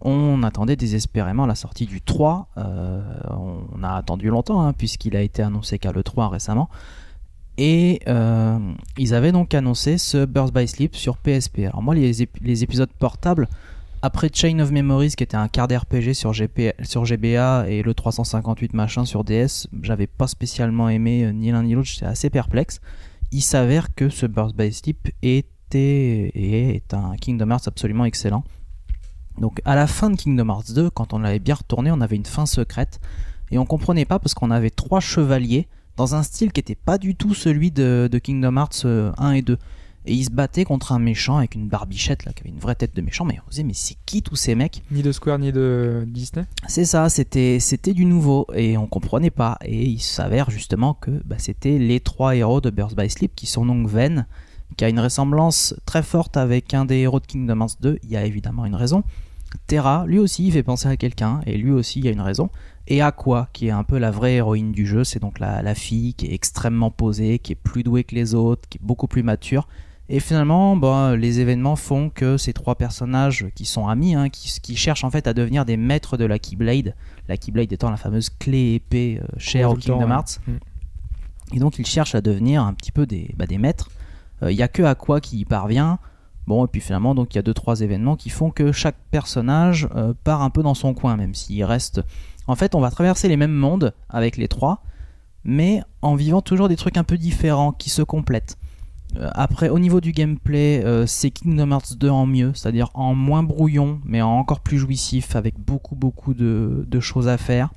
on 0.00 0.44
attendait 0.44 0.76
désespérément 0.76 1.44
la 1.44 1.56
sortie 1.56 1.86
du 1.86 2.02
3. 2.02 2.46
Euh, 2.56 3.02
on 3.30 3.82
a 3.82 3.96
attendu 3.96 4.28
longtemps 4.28 4.62
hein, 4.62 4.72
puisqu'il 4.72 5.16
a 5.16 5.22
été 5.22 5.42
annoncé 5.42 5.80
qu'à 5.80 5.90
l'E3 5.90 6.28
récemment. 6.28 6.70
Et 7.58 7.98
euh, 8.06 8.60
ils 8.96 9.12
avaient 9.12 9.32
donc 9.32 9.54
annoncé 9.54 9.98
ce 9.98 10.24
Birth 10.24 10.54
by 10.54 10.68
Sleep 10.68 10.94
sur 10.94 11.16
PSP. 11.16 11.62
Alors 11.66 11.82
moi 11.82 11.96
les 11.96 12.62
épisodes 12.62 12.90
portables, 13.00 13.48
après 14.04 14.28
Chain 14.30 14.58
of 14.58 14.70
Memories 14.70 15.12
qui 15.16 15.22
était 15.22 15.34
un 15.34 15.48
quart 15.48 15.66
d'RPG 15.66 16.12
sur, 16.12 16.34
GBA 16.34 17.64
et 17.70 17.82
le 17.82 17.94
358 17.94 18.74
machin 18.74 19.06
sur 19.06 19.24
DS, 19.24 19.66
j'avais 19.80 20.06
pas 20.06 20.26
spécialement 20.26 20.90
aimé 20.90 21.24
euh, 21.24 21.32
ni 21.32 21.50
l'un 21.50 21.62
ni 21.62 21.72
l'autre, 21.72 21.88
j'étais 21.88 22.04
assez 22.04 22.28
perplexe. 22.28 22.82
Il 23.32 23.40
s'avère 23.40 23.94
que 23.94 24.10
ce 24.10 24.26
Birth 24.26 24.54
by 24.54 24.70
Sleep 24.74 25.08
était 25.22 26.32
est 26.34 26.92
un 26.92 27.16
Kingdom 27.18 27.50
Hearts 27.50 27.66
absolument 27.66 28.04
excellent. 28.04 28.44
Donc 29.38 29.62
à 29.64 29.74
la 29.74 29.86
fin 29.86 30.10
de 30.10 30.16
Kingdom 30.16 30.50
Hearts 30.50 30.74
2, 30.74 30.90
quand 30.90 31.14
on 31.14 31.20
l'avait 31.20 31.38
bien 31.38 31.54
retourné, 31.54 31.90
on 31.90 32.02
avait 32.02 32.16
une 32.16 32.26
fin 32.26 32.44
secrète 32.44 33.00
et 33.50 33.56
on 33.56 33.64
comprenait 33.64 34.04
pas 34.04 34.18
parce 34.18 34.34
qu'on 34.34 34.50
avait 34.50 34.68
trois 34.68 35.00
chevaliers 35.00 35.66
dans 35.96 36.14
un 36.14 36.22
style 36.22 36.52
qui 36.52 36.60
était 36.60 36.74
pas 36.74 36.98
du 36.98 37.14
tout 37.14 37.32
celui 37.32 37.70
de, 37.70 38.10
Kingdom 38.22 38.58
Hearts 38.58 38.82
euh, 38.84 39.12
1 39.16 39.32
et 39.32 39.42
2. 39.42 39.56
Et 40.06 40.14
ils 40.14 40.24
se 40.24 40.30
battaient 40.30 40.64
contre 40.64 40.92
un 40.92 40.98
méchant 40.98 41.38
avec 41.38 41.54
une 41.54 41.68
barbichette 41.68 42.24
là, 42.24 42.32
qui 42.32 42.42
avait 42.42 42.50
une 42.50 42.58
vraie 42.58 42.74
tête 42.74 42.94
de 42.94 43.00
méchant. 43.00 43.24
Mais 43.24 43.38
on 43.46 43.46
se 43.46 43.50
disait, 43.50 43.64
mais 43.64 43.74
c'est 43.74 43.96
qui 44.04 44.22
tous 44.22 44.36
ces 44.36 44.54
mecs? 44.54 44.82
Ni 44.90 45.02
de 45.02 45.12
Square 45.12 45.38
ni 45.38 45.52
de 45.52 46.04
Disney? 46.06 46.44
c'est 46.68 46.84
ça, 46.84 47.08
c'était 47.08 47.58
c'était 47.60 47.94
du 47.94 48.04
nouveau 48.04 48.46
et 48.54 48.76
on 48.76 48.86
comprenait 48.86 49.30
pas. 49.30 49.58
Et 49.64 49.84
il 49.84 50.00
s'avère 50.00 50.50
justement 50.50 50.94
que 50.94 51.10
bah, 51.24 51.36
c'était 51.38 51.78
les 51.78 52.00
trois 52.00 52.36
héros 52.36 52.60
de 52.60 52.70
Birth 52.70 52.96
by 52.96 53.08
Sleep 53.08 53.34
qui 53.34 53.46
sont 53.46 53.64
donc 53.64 53.88
Ven, 53.88 54.26
qui 54.76 54.84
a 54.84 54.88
une 54.88 55.00
ressemblance 55.00 55.74
très 55.86 56.02
forte 56.02 56.36
avec 56.36 56.74
un 56.74 56.84
des 56.84 56.96
héros 56.96 57.20
de 57.20 57.26
Kingdom 57.26 57.60
Hearts 57.60 57.76
2. 57.80 57.98
Il 58.02 58.10
y 58.10 58.16
a 58.16 58.24
évidemment 58.24 58.66
une 58.66 58.74
raison. 58.74 59.04
Terra, 59.66 60.04
lui 60.06 60.18
aussi, 60.18 60.46
il 60.46 60.52
fait 60.52 60.62
penser 60.62 60.88
à 60.88 60.96
quelqu'un 60.96 61.40
et 61.46 61.56
lui 61.56 61.70
aussi, 61.70 62.00
il 62.00 62.04
y 62.04 62.08
a 62.08 62.12
une 62.12 62.20
raison. 62.20 62.50
Et 62.86 63.00
Aqua, 63.00 63.48
qui 63.52 63.68
est 63.68 63.70
un 63.70 63.84
peu 63.84 63.98
la 63.98 64.10
vraie 64.10 64.34
héroïne 64.34 64.72
du 64.72 64.86
jeu, 64.86 65.04
c'est 65.04 65.20
donc 65.20 65.38
la, 65.38 65.62
la 65.62 65.74
fille 65.74 66.14
qui 66.14 66.26
est 66.26 66.34
extrêmement 66.34 66.90
posée, 66.90 67.38
qui 67.38 67.52
est 67.52 67.56
plus 67.56 67.82
douée 67.82 68.04
que 68.04 68.14
les 68.14 68.34
autres, 68.34 68.68
qui 68.68 68.78
est 68.78 68.84
beaucoup 68.84 69.06
plus 69.06 69.22
mature. 69.22 69.66
Et 70.08 70.20
finalement, 70.20 70.76
bah, 70.76 71.16
les 71.16 71.40
événements 71.40 71.76
font 71.76 72.10
que 72.10 72.36
ces 72.36 72.52
trois 72.52 72.74
personnages 72.74 73.46
qui 73.54 73.64
sont 73.64 73.88
amis, 73.88 74.14
hein, 74.14 74.28
qui, 74.28 74.60
qui 74.60 74.76
cherchent 74.76 75.04
en 75.04 75.10
fait 75.10 75.26
à 75.26 75.32
devenir 75.32 75.64
des 75.64 75.78
maîtres 75.78 76.16
de 76.16 76.26
la 76.26 76.38
Keyblade, 76.38 76.94
la 77.28 77.36
Keyblade 77.38 77.72
étant 77.72 77.90
la 77.90 77.96
fameuse 77.96 78.28
clé 78.28 78.74
épée 78.74 79.20
euh, 79.22 79.26
chère 79.38 79.70
au 79.70 79.76
Kingdom. 79.76 80.10
Hearts. 80.10 80.40
Mm. 80.46 80.52
Et 81.54 81.58
donc 81.58 81.78
ils 81.78 81.86
cherchent 81.86 82.14
à 82.14 82.20
devenir 82.20 82.62
un 82.62 82.74
petit 82.74 82.92
peu 82.92 83.06
des, 83.06 83.34
bah, 83.36 83.46
des 83.46 83.58
maîtres. 83.58 83.90
Il 84.42 84.54
n'y 84.54 84.62
a 84.62 84.68
que 84.68 84.82
Aqua 84.82 85.22
qui 85.22 85.38
y 85.38 85.44
parvient. 85.46 85.98
Bon, 86.46 86.64
et 86.66 86.68
puis 86.68 86.80
finalement, 86.80 87.14
donc 87.14 87.34
il 87.34 87.36
y 87.36 87.38
a 87.38 87.42
deux 87.42 87.54
trois 87.54 87.80
événements 87.80 88.16
qui 88.16 88.28
font 88.28 88.50
que 88.50 88.72
chaque 88.72 88.96
personnage 89.10 89.88
euh, 89.94 90.12
part 90.24 90.42
un 90.42 90.50
peu 90.50 90.62
dans 90.62 90.74
son 90.74 90.92
coin, 90.92 91.16
même 91.16 91.34
s'il 91.34 91.64
reste. 91.64 92.02
En 92.46 92.54
fait, 92.54 92.74
on 92.74 92.80
va 92.80 92.90
traverser 92.90 93.28
les 93.28 93.38
mêmes 93.38 93.54
mondes 93.54 93.94
avec 94.10 94.36
les 94.36 94.48
trois, 94.48 94.82
mais 95.44 95.82
en 96.02 96.14
vivant 96.14 96.42
toujours 96.42 96.68
des 96.68 96.76
trucs 96.76 96.98
un 96.98 97.04
peu 97.04 97.16
différents 97.16 97.72
qui 97.72 97.88
se 97.88 98.02
complètent. 98.02 98.58
Euh, 99.16 99.30
après, 99.34 99.68
au 99.68 99.78
niveau 99.78 100.00
du 100.00 100.12
gameplay, 100.12 100.82
euh, 100.84 101.06
c'est 101.06 101.30
Kingdom 101.30 101.70
Hearts 101.70 101.96
2 101.96 102.08
en 102.08 102.26
mieux, 102.26 102.52
c'est-à-dire 102.54 102.90
en 102.94 103.14
moins 103.14 103.42
brouillon, 103.42 104.00
mais 104.04 104.22
en 104.22 104.30
encore 104.30 104.60
plus 104.60 104.78
jouissif, 104.78 105.36
avec 105.36 105.54
beaucoup 105.58 105.94
beaucoup 105.94 106.34
de, 106.34 107.00
choses 107.00 107.28
à 107.28 107.38
faire. 107.38 107.70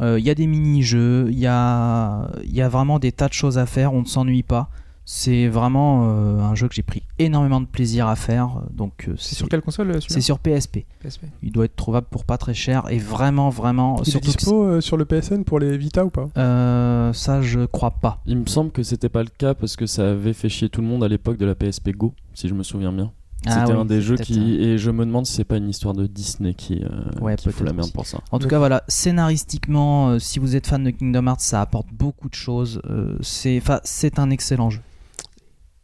Euh, 0.00 0.18
Il 0.18 0.24
y 0.24 0.30
a 0.30 0.34
des 0.34 0.46
mini-jeux, 0.46 1.28
il 1.30 1.38
y 1.38 1.46
a 1.46 2.28
vraiment 2.68 2.98
des 2.98 3.12
tas 3.12 3.28
de 3.28 3.32
choses 3.32 3.58
à 3.58 3.66
faire, 3.66 3.92
on 3.92 4.00
ne 4.00 4.06
s'ennuie 4.06 4.42
pas. 4.42 4.70
C'est 5.04 5.48
vraiment 5.48 6.08
euh, 6.08 6.40
un 6.40 6.54
jeu 6.54 6.68
que 6.68 6.74
j'ai 6.74 6.82
pris 6.82 7.02
énormément 7.18 7.60
de 7.60 7.66
plaisir 7.66 8.06
à 8.06 8.14
faire. 8.16 8.62
Donc 8.72 9.06
euh, 9.08 9.14
C'est 9.18 9.34
sur 9.34 9.48
quelle 9.48 9.60
console 9.62 9.90
euh, 9.90 10.00
C'est 10.06 10.20
sur 10.20 10.38
PSP. 10.38 10.84
PSP. 11.02 11.24
Il 11.42 11.50
doit 11.52 11.64
être 11.64 11.74
trouvable 11.74 12.06
pour 12.10 12.24
pas 12.24 12.38
très 12.38 12.54
cher 12.54 12.84
et 12.90 12.98
vraiment 12.98 13.48
vraiment. 13.50 14.00
Il 14.06 14.16
est 14.16 14.20
dispo 14.20 14.62
euh, 14.64 14.80
sur 14.80 14.96
le 14.96 15.04
PSN 15.04 15.42
pour 15.42 15.58
les 15.58 15.76
Vita 15.76 16.04
ou 16.04 16.10
pas? 16.10 16.28
Euh, 16.36 17.12
ça 17.12 17.42
je 17.42 17.66
crois 17.66 17.90
pas. 17.90 18.20
Il 18.26 18.38
me 18.38 18.46
semble 18.46 18.70
que 18.70 18.82
c'était 18.84 19.08
pas 19.08 19.22
le 19.22 19.30
cas 19.36 19.54
parce 19.54 19.74
que 19.76 19.86
ça 19.86 20.10
avait 20.10 20.32
fait 20.32 20.48
chier 20.48 20.68
tout 20.68 20.80
le 20.80 20.86
monde 20.86 21.02
à 21.02 21.08
l'époque 21.08 21.38
de 21.38 21.46
la 21.46 21.54
PSP 21.56 21.90
Go, 21.90 22.14
si 22.34 22.46
je 22.48 22.54
me 22.54 22.62
souviens 22.62 22.92
bien. 22.92 23.10
Ah 23.46 23.60
C'était 23.60 23.72
oui, 23.72 23.80
un 23.80 23.84
des 23.86 24.02
jeux 24.02 24.16
qui. 24.16 24.56
Et 24.56 24.76
je 24.76 24.90
me 24.90 25.06
demande 25.06 25.24
si 25.26 25.32
c'est 25.32 25.44
pas 25.44 25.56
une 25.56 25.70
histoire 25.70 25.94
de 25.94 26.06
Disney 26.06 26.52
qui, 26.52 26.84
euh, 26.84 26.88
Ouais, 27.22 27.36
qui 27.36 27.50
fout 27.50 27.66
la 27.66 27.72
merde 27.72 27.84
aussi. 27.86 27.92
pour 27.92 28.04
ça. 28.06 28.18
En 28.32 28.38
tout 28.38 28.48
cas, 28.48 28.58
voilà, 28.58 28.84
scénaristiquement, 28.86 30.10
euh, 30.10 30.18
si 30.18 30.38
vous 30.38 30.56
êtes 30.56 30.66
fan 30.66 30.84
de 30.84 30.90
Kingdom 30.90 31.26
Hearts, 31.26 31.40
ça 31.40 31.62
apporte 31.62 31.86
beaucoup 31.92 32.28
de 32.28 32.34
choses. 32.34 32.82
Euh, 32.90 33.16
c'est, 33.22 33.56
enfin, 33.56 33.80
c'est 33.82 34.18
un 34.18 34.28
excellent 34.28 34.68
jeu. 34.70 34.80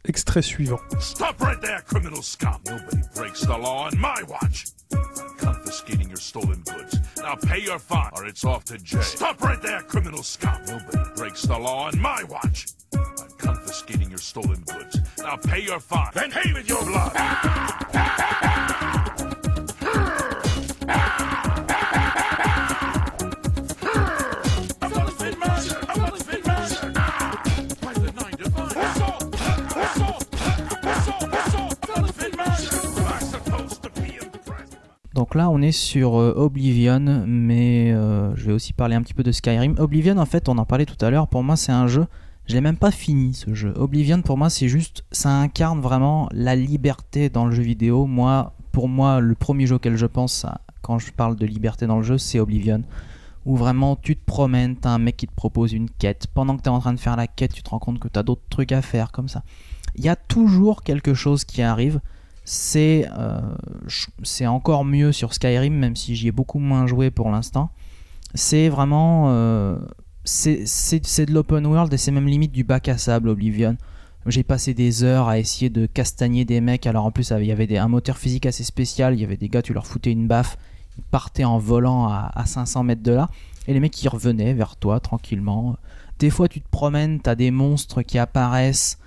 Extrait 0.07 0.41
suivant. 0.41 0.79
Stop 1.01 1.41
right 1.41 1.59
there, 1.61 1.81
criminal 1.81 2.21
scum. 2.21 2.61
Nobody 2.65 3.01
breaks 3.13 3.41
the 3.41 3.57
law 3.57 3.87
on 3.87 3.99
my 3.99 4.23
watch. 4.27 4.67
Confiscating 5.37 6.07
your 6.07 6.17
stolen 6.17 6.61
goods. 6.61 6.97
Now 7.17 7.35
pay 7.35 7.59
your 7.59 7.77
fine 7.77 8.11
or 8.13 8.25
it's 8.25 8.45
off 8.45 8.63
to 8.65 8.77
jail. 8.77 9.01
Stop 9.01 9.41
right 9.41 9.61
there, 9.61 9.81
criminal 9.81 10.23
scum. 10.23 10.63
Nobody 10.65 10.97
breaks 11.17 11.41
the 11.41 11.57
law 11.57 11.87
on 11.87 11.99
my 11.99 12.23
watch. 12.23 12.67
Confiscating 13.37 14.09
your 14.09 14.19
stolen 14.19 14.61
goods. 14.61 14.97
Now 15.17 15.35
pay 15.35 15.59
your 15.59 15.79
fine. 15.81 16.11
Then 16.13 16.31
pay 16.31 16.53
with 16.53 16.69
your 16.69 16.83
blood. 16.85 17.13
Donc 35.17 35.33
là, 35.33 35.49
on 35.49 35.63
est 35.63 35.71
sur 35.71 36.19
euh, 36.19 36.31
Oblivion, 36.37 37.23
mais 37.25 37.91
euh, 37.91 38.35
je 38.35 38.45
vais 38.45 38.53
aussi 38.53 38.71
parler 38.71 38.93
un 38.93 39.01
petit 39.01 39.15
peu 39.15 39.23
de 39.23 39.31
Skyrim. 39.31 39.73
Oblivion, 39.79 40.15
en 40.19 40.27
fait, 40.27 40.47
on 40.47 40.59
en 40.59 40.65
parlait 40.65 40.85
tout 40.85 41.03
à 41.03 41.09
l'heure. 41.09 41.27
Pour 41.27 41.41
moi, 41.41 41.55
c'est 41.55 41.71
un 41.71 41.87
jeu. 41.87 42.05
Je 42.45 42.53
l'ai 42.53 42.61
même 42.61 42.77
pas 42.77 42.91
fini 42.91 43.33
ce 43.33 43.55
jeu. 43.55 43.73
Oblivion, 43.77 44.21
pour 44.21 44.37
moi, 44.37 44.51
c'est 44.51 44.67
juste, 44.67 45.03
ça 45.11 45.31
incarne 45.31 45.81
vraiment 45.81 46.29
la 46.33 46.55
liberté 46.55 47.29
dans 47.29 47.47
le 47.47 47.51
jeu 47.51 47.63
vidéo. 47.63 48.05
Moi, 48.05 48.53
pour 48.71 48.87
moi, 48.87 49.19
le 49.19 49.33
premier 49.33 49.65
jeu 49.65 49.77
auquel 49.77 49.95
je 49.95 50.05
pense 50.05 50.45
quand 50.83 50.99
je 50.99 51.11
parle 51.11 51.35
de 51.35 51.47
liberté 51.47 51.87
dans 51.87 51.97
le 51.97 52.03
jeu, 52.03 52.19
c'est 52.19 52.39
Oblivion. 52.39 52.83
Où 53.47 53.55
vraiment 53.55 53.95
tu 53.95 54.15
te 54.17 54.23
promènes, 54.23 54.75
t'as 54.75 54.91
un 54.91 54.99
mec 54.99 55.17
qui 55.17 55.25
te 55.25 55.33
propose 55.33 55.73
une 55.73 55.89
quête. 55.89 56.27
Pendant 56.31 56.55
que 56.57 56.61
t'es 56.61 56.69
en 56.69 56.79
train 56.79 56.93
de 56.93 56.99
faire 56.99 57.15
la 57.15 57.25
quête, 57.25 57.53
tu 57.53 57.63
te 57.63 57.71
rends 57.71 57.79
compte 57.79 57.97
que 57.97 58.07
t'as 58.07 58.21
d'autres 58.21 58.45
trucs 58.51 58.71
à 58.71 58.83
faire, 58.83 59.11
comme 59.11 59.29
ça. 59.29 59.41
Il 59.95 60.05
y 60.05 60.09
a 60.09 60.15
toujours 60.15 60.83
quelque 60.83 61.15
chose 61.15 61.43
qui 61.43 61.63
arrive. 61.63 62.01
C'est 62.49 63.09
euh, 63.17 63.41
c'est 64.23 64.47
encore 64.47 64.85
mieux 64.85 65.11
sur 65.11 65.33
Skyrim, 65.33 65.73
même 65.73 65.97
si 65.97 66.15
j'y 66.15 66.29
ai 66.29 66.31
beaucoup 66.31 66.59
moins 66.59 66.87
joué 66.87 67.11
pour 67.11 67.29
l'instant. 67.29 67.71
C'est 68.35 68.69
vraiment. 68.69 69.25
euh, 69.31 69.77
c'est 70.23 71.25
de 71.25 71.33
l'open 71.33 71.65
world 71.65 71.93
et 71.93 71.97
c'est 71.97 72.11
même 72.11 72.25
limite 72.25 72.53
du 72.53 72.63
bac 72.63 72.87
à 72.87 72.97
sable, 72.97 73.27
Oblivion. 73.27 73.75
J'ai 74.27 74.43
passé 74.43 74.73
des 74.73 75.03
heures 75.03 75.27
à 75.27 75.39
essayer 75.39 75.69
de 75.69 75.87
castagner 75.87 76.45
des 76.45 76.61
mecs. 76.61 76.87
Alors 76.87 77.05
en 77.05 77.11
plus, 77.11 77.33
il 77.37 77.45
y 77.45 77.51
avait 77.51 77.77
un 77.77 77.89
moteur 77.89 78.17
physique 78.17 78.45
assez 78.45 78.63
spécial. 78.63 79.13
Il 79.13 79.19
y 79.19 79.25
avait 79.25 79.35
des 79.35 79.49
gars, 79.49 79.61
tu 79.61 79.73
leur 79.73 79.85
foutais 79.85 80.11
une 80.13 80.27
baffe. 80.27 80.57
Ils 80.97 81.03
partaient 81.03 81.43
en 81.43 81.57
volant 81.57 82.07
à, 82.07 82.31
à 82.33 82.45
500 82.45 82.83
mètres 82.83 83.03
de 83.03 83.11
là. 83.11 83.29
Et 83.67 83.73
les 83.73 83.81
mecs, 83.81 84.01
ils 84.01 84.07
revenaient 84.07 84.53
vers 84.53 84.77
toi 84.77 85.01
tranquillement. 85.01 85.75
Des 86.19 86.29
fois, 86.29 86.47
tu 86.47 86.61
te 86.61 86.69
promènes, 86.69 87.19
t'as 87.19 87.35
des 87.35 87.51
monstres 87.51 88.03
qui 88.03 88.17
apparaissent. 88.17 88.99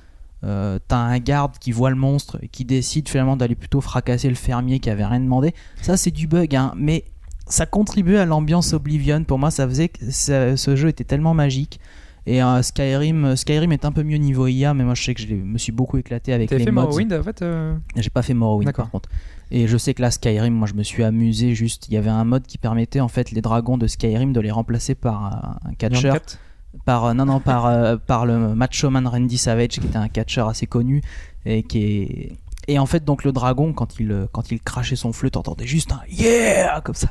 Euh, 0.43 0.79
t'as 0.89 0.97
un 0.99 1.19
garde 1.19 1.59
qui 1.59 1.71
voit 1.73 1.91
le 1.91 1.97
monstre 1.97 2.39
et 2.43 2.49
qui 2.49 2.65
décide 2.65 3.09
finalement 3.09 3.37
d'aller 3.37 3.55
plutôt 3.55 3.81
fracasser 3.81 4.29
le 4.29 4.35
fermier 4.35 4.81
qui 4.81 4.89
avait 4.89 5.05
rien 5.05 5.21
demandé. 5.21 5.55
Ça, 5.83 5.97
c'est 5.97 6.11
du 6.11 6.27
bug, 6.27 6.57
hein, 6.57 6.73
mais 6.77 7.05
ça 7.47 7.67
contribuait 7.67 8.19
à 8.19 8.25
l'ambiance 8.25 8.73
Oblivion. 8.73 9.23
Pour 9.25 9.39
moi, 9.39 9.51
ça 9.51 9.67
faisait 9.69 9.89
que 9.89 10.11
ça- 10.11 10.57
ce 10.57 10.77
jeu 10.77 10.89
était 10.89 11.05
tellement 11.05 11.35
magique. 11.35 11.79
Et 12.27 12.43
euh, 12.43 12.63
Skyrim, 12.63 13.35
Skyrim 13.35 13.73
est 13.73 13.85
un 13.85 13.93
peu 13.93 14.03
mieux 14.03 14.19
niveau 14.19 14.47
IA, 14.47 14.73
mais 14.75 14.85
moi 14.85 14.95
je 14.95 15.03
sais 15.03 15.15
que 15.15 15.23
je 15.23 15.35
me 15.35 15.57
suis 15.59 15.73
beaucoup 15.73 15.97
éclaté 15.97 16.33
avec 16.35 16.51
les 16.59 16.65
fait 16.65 16.71
mods. 16.71 16.83
Morrowind 16.83 17.13
en 17.15 17.23
fait 17.23 17.41
euh, 17.43 17.75
J'ai 17.97 18.11
pas 18.11 18.21
fait 18.23 18.35
Morrowind 18.35 18.69
par 18.73 18.91
contre. 18.91 19.09
Et 19.51 19.67
je 19.67 19.77
sais 19.79 19.95
que 19.95 20.03
là 20.03 20.11
Skyrim, 20.11 20.53
moi 20.53 20.69
je 20.69 20.75
me 20.75 20.83
suis 20.83 21.03
amusé 21.03 21.55
juste. 21.55 21.89
Il 21.89 21.95
y 21.95 21.97
avait 21.97 22.11
un 22.11 22.25
mode 22.25 22.47
qui 22.47 22.59
permettait 22.59 23.01
en 23.01 23.09
fait 23.09 23.31
les 23.31 23.41
dragons 23.41 23.79
de 23.79 23.87
Skyrim 23.87 24.33
de 24.35 24.41
les 24.41 24.51
remplacer 24.51 24.95
par 24.95 25.25
un, 25.65 25.71
un 25.71 25.75
catcheur, 25.75 26.13
Beyond 26.13 26.25
Cat 26.27 26.39
par 26.85 27.05
euh, 27.05 27.15
non 27.15 27.27
non 27.27 27.41
par 27.41 27.67
euh, 27.67 27.97
par 27.97 28.27
le 28.27 28.55
macho 28.55 28.91
man 28.91 29.07
Randy 29.07 29.39
Savage 29.39 29.69
qui 29.69 29.81
était 29.81 29.97
un 29.97 30.09
catcheur 30.09 30.49
assez 30.49 30.67
connu 30.67 31.03
et 31.45 31.63
qui 31.63 31.85
est 31.85 32.33
et 32.69 32.79
en 32.79 32.87
fait 32.87 33.05
donc 33.05 33.25
le 33.25 33.33
dragon 33.33 33.73
quand 33.73 33.99
il 33.99 34.13
euh, 34.13 34.27
quand 34.31 34.51
il 34.51 34.61
crachait 34.61 34.97
son 34.97 35.13
fleu 35.13 35.31
t'entendais 35.31 35.67
juste 35.67 35.93
un 35.93 36.01
yeah 36.09 36.81
comme 36.83 36.95
ça. 36.95 37.09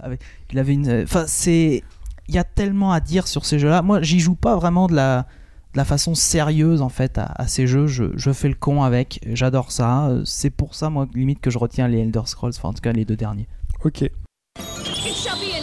Il 0.52 0.60
avait 0.60 0.74
une. 0.74 1.04
Enfin 1.04 1.26
c'est 1.28 1.84
il 2.28 2.36
y 2.36 2.38
a 2.38 2.44
tellement 2.44 2.92
à 2.92 3.00
dire 3.00 3.28
sur 3.28 3.46
ces 3.46 3.60
jeux-là. 3.60 3.82
Moi 3.82 4.02
j'y 4.02 4.20
joue 4.20 4.36
pas 4.36 4.56
vraiment 4.56 4.88
de 4.88 4.96
la 4.96 5.26
de 5.74 5.78
la 5.78 5.86
façon 5.86 6.16
sérieuse 6.16 6.82
en 6.82 6.90
fait 6.90 7.18
à, 7.18 7.26
à 7.36 7.48
ces 7.48 7.68
jeux. 7.68 7.88
Je, 7.88 8.06
je 8.16 8.32
fais 8.32 8.48
le 8.48 8.56
con 8.56 8.84
avec. 8.84 9.20
J'adore 9.34 9.72
ça. 9.72 10.10
C'est 10.26 10.50
pour 10.52 10.76
ça 10.76 10.90
moi 10.90 11.08
limite 11.14 11.42
que 11.42 11.50
je 11.50 11.58
retiens 11.58 11.88
les 11.88 12.00
Elder 12.00 12.22
Scrolls. 12.26 12.54
Enfin 12.56 12.70
en 12.70 12.74
tout 12.74 12.82
cas 12.82 12.94
les 12.94 13.06
deux 13.06 13.18
derniers. 13.18 13.48
Ok. 13.84 14.02
It 14.02 15.16
shall 15.16 15.38
be 15.40 15.60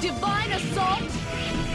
Divine 0.00 0.52
assault. 0.52 1.69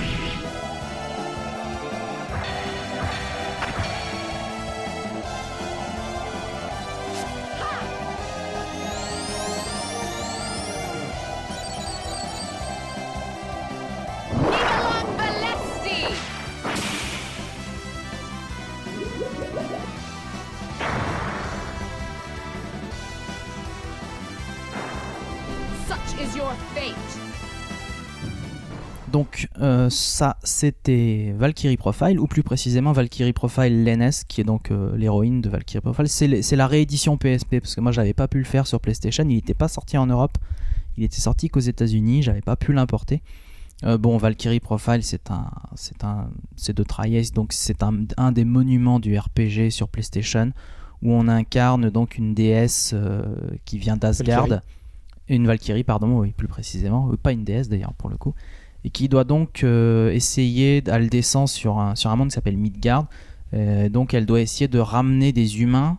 Donc 29.16 29.48
euh, 29.62 29.90
ça 29.90 30.36
c'était 30.44 31.34
Valkyrie 31.38 31.78
Profile 31.78 32.20
ou 32.20 32.28
plus 32.28 32.44
précisément 32.44 32.92
Valkyrie 32.92 33.32
Profile 33.32 33.86
Lennes 33.86 34.12
qui 34.28 34.42
est 34.42 34.44
donc 34.44 34.72
euh, 34.72 34.94
l'héroïne 34.98 35.40
de 35.40 35.48
Valkyrie 35.48 35.80
Profile. 35.80 36.10
C'est 36.10 36.56
la 36.58 36.68
réédition 36.68 37.16
PSP 37.16 37.62
parce 37.62 37.76
que 37.76 37.80
moi 37.80 37.94
j'avais 37.94 38.14
pas 38.14 38.28
pu 38.28 38.40
le 38.40 38.44
faire 38.44 38.68
sur 38.68 38.82
PlayStation. 38.82 39.24
Il 39.24 39.36
n'était 39.36 39.54
pas 39.54 39.70
sorti 39.70 39.98
en 39.98 40.06
Europe. 40.06 40.38
Il 40.98 41.06
était 41.06 41.22
sorti 41.22 41.48
qu'aux 41.48 41.62
États-Unis. 41.62 42.24
J'avais 42.24 42.42
pas 42.42 42.58
pu 42.58 42.74
l'importer. 42.74 43.24
Euh, 43.86 43.98
bon, 43.98 44.18
Valkyrie 44.18 44.60
Profile, 44.60 45.02
c'est 45.02 45.32
un, 45.32 45.50
c'est 45.76 46.04
un, 46.04 46.28
c'est 46.58 46.76
de 46.76 46.84
Trieste, 46.84 47.34
donc 47.34 47.54
c'est 47.54 47.84
un, 47.84 47.94
un 48.18 48.34
des 48.34 48.44
monuments 48.44 49.00
du 49.00 49.18
RPG 49.18 49.70
sur 49.70 49.88
PlayStation 49.88 50.52
où 51.02 51.14
on 51.14 51.30
incarne 51.30 51.90
donc 51.90 52.18
une 52.18 52.34
déesse 52.34 52.94
qui 53.64 53.78
vient 53.78 53.96
d'Asgard, 53.96 54.60
une 55.30 55.48
Valkyrie, 55.48 55.86
pardon, 55.86 56.20
oui, 56.20 56.34
plus 56.36 56.50
précisément, 56.50 57.10
pas 57.22 57.32
une 57.32 57.46
déesse 57.46 57.70
d'ailleurs 57.70 57.94
pour 57.94 58.10
le 58.10 58.18
coup, 58.18 58.34
et 58.86 58.92
qui 58.92 59.10
doit 59.10 59.26
donc 59.26 59.64
euh, 59.64 60.12
essayer, 60.12 60.82
elle 60.88 61.10
descend 61.10 61.50
sur 61.50 61.80
un, 61.80 61.96
sur 61.96 62.10
un 62.12 62.16
monde 62.16 62.30
qui 62.30 62.36
s'appelle 62.36 62.58
Midgard, 62.58 63.08
Euh, 63.54 63.90
donc 63.90 64.14
elle 64.14 64.26
doit 64.26 64.42
essayer 64.42 64.68
de 64.68 64.80
ramener 64.80 65.32
des 65.32 65.62
humains 65.62 65.98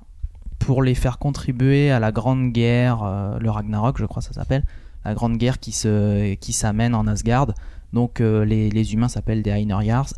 pour 0.58 0.82
les 0.82 0.94
faire 0.94 1.18
contribuer 1.18 1.90
à 1.90 2.00
la 2.00 2.10
grande 2.12 2.52
guerre, 2.52 3.02
euh, 3.02 3.38
le 3.38 3.50
Ragnarok, 3.50 3.98
je 3.98 4.06
crois 4.06 4.20
ça 4.20 4.32
s'appelle, 4.32 4.64
la 5.04 5.14
grande 5.14 5.36
guerre 5.38 5.58
qui 5.58 5.72
se 5.72 6.34
qui 6.34 6.52
s'amène 6.52 6.94
en 6.94 7.06
Asgard. 7.06 7.52
Donc 7.92 8.18
les, 8.20 8.68
les 8.68 8.92
humains 8.92 9.08
s'appellent 9.08 9.42
des 9.42 9.52
Einherjars. 9.52 10.10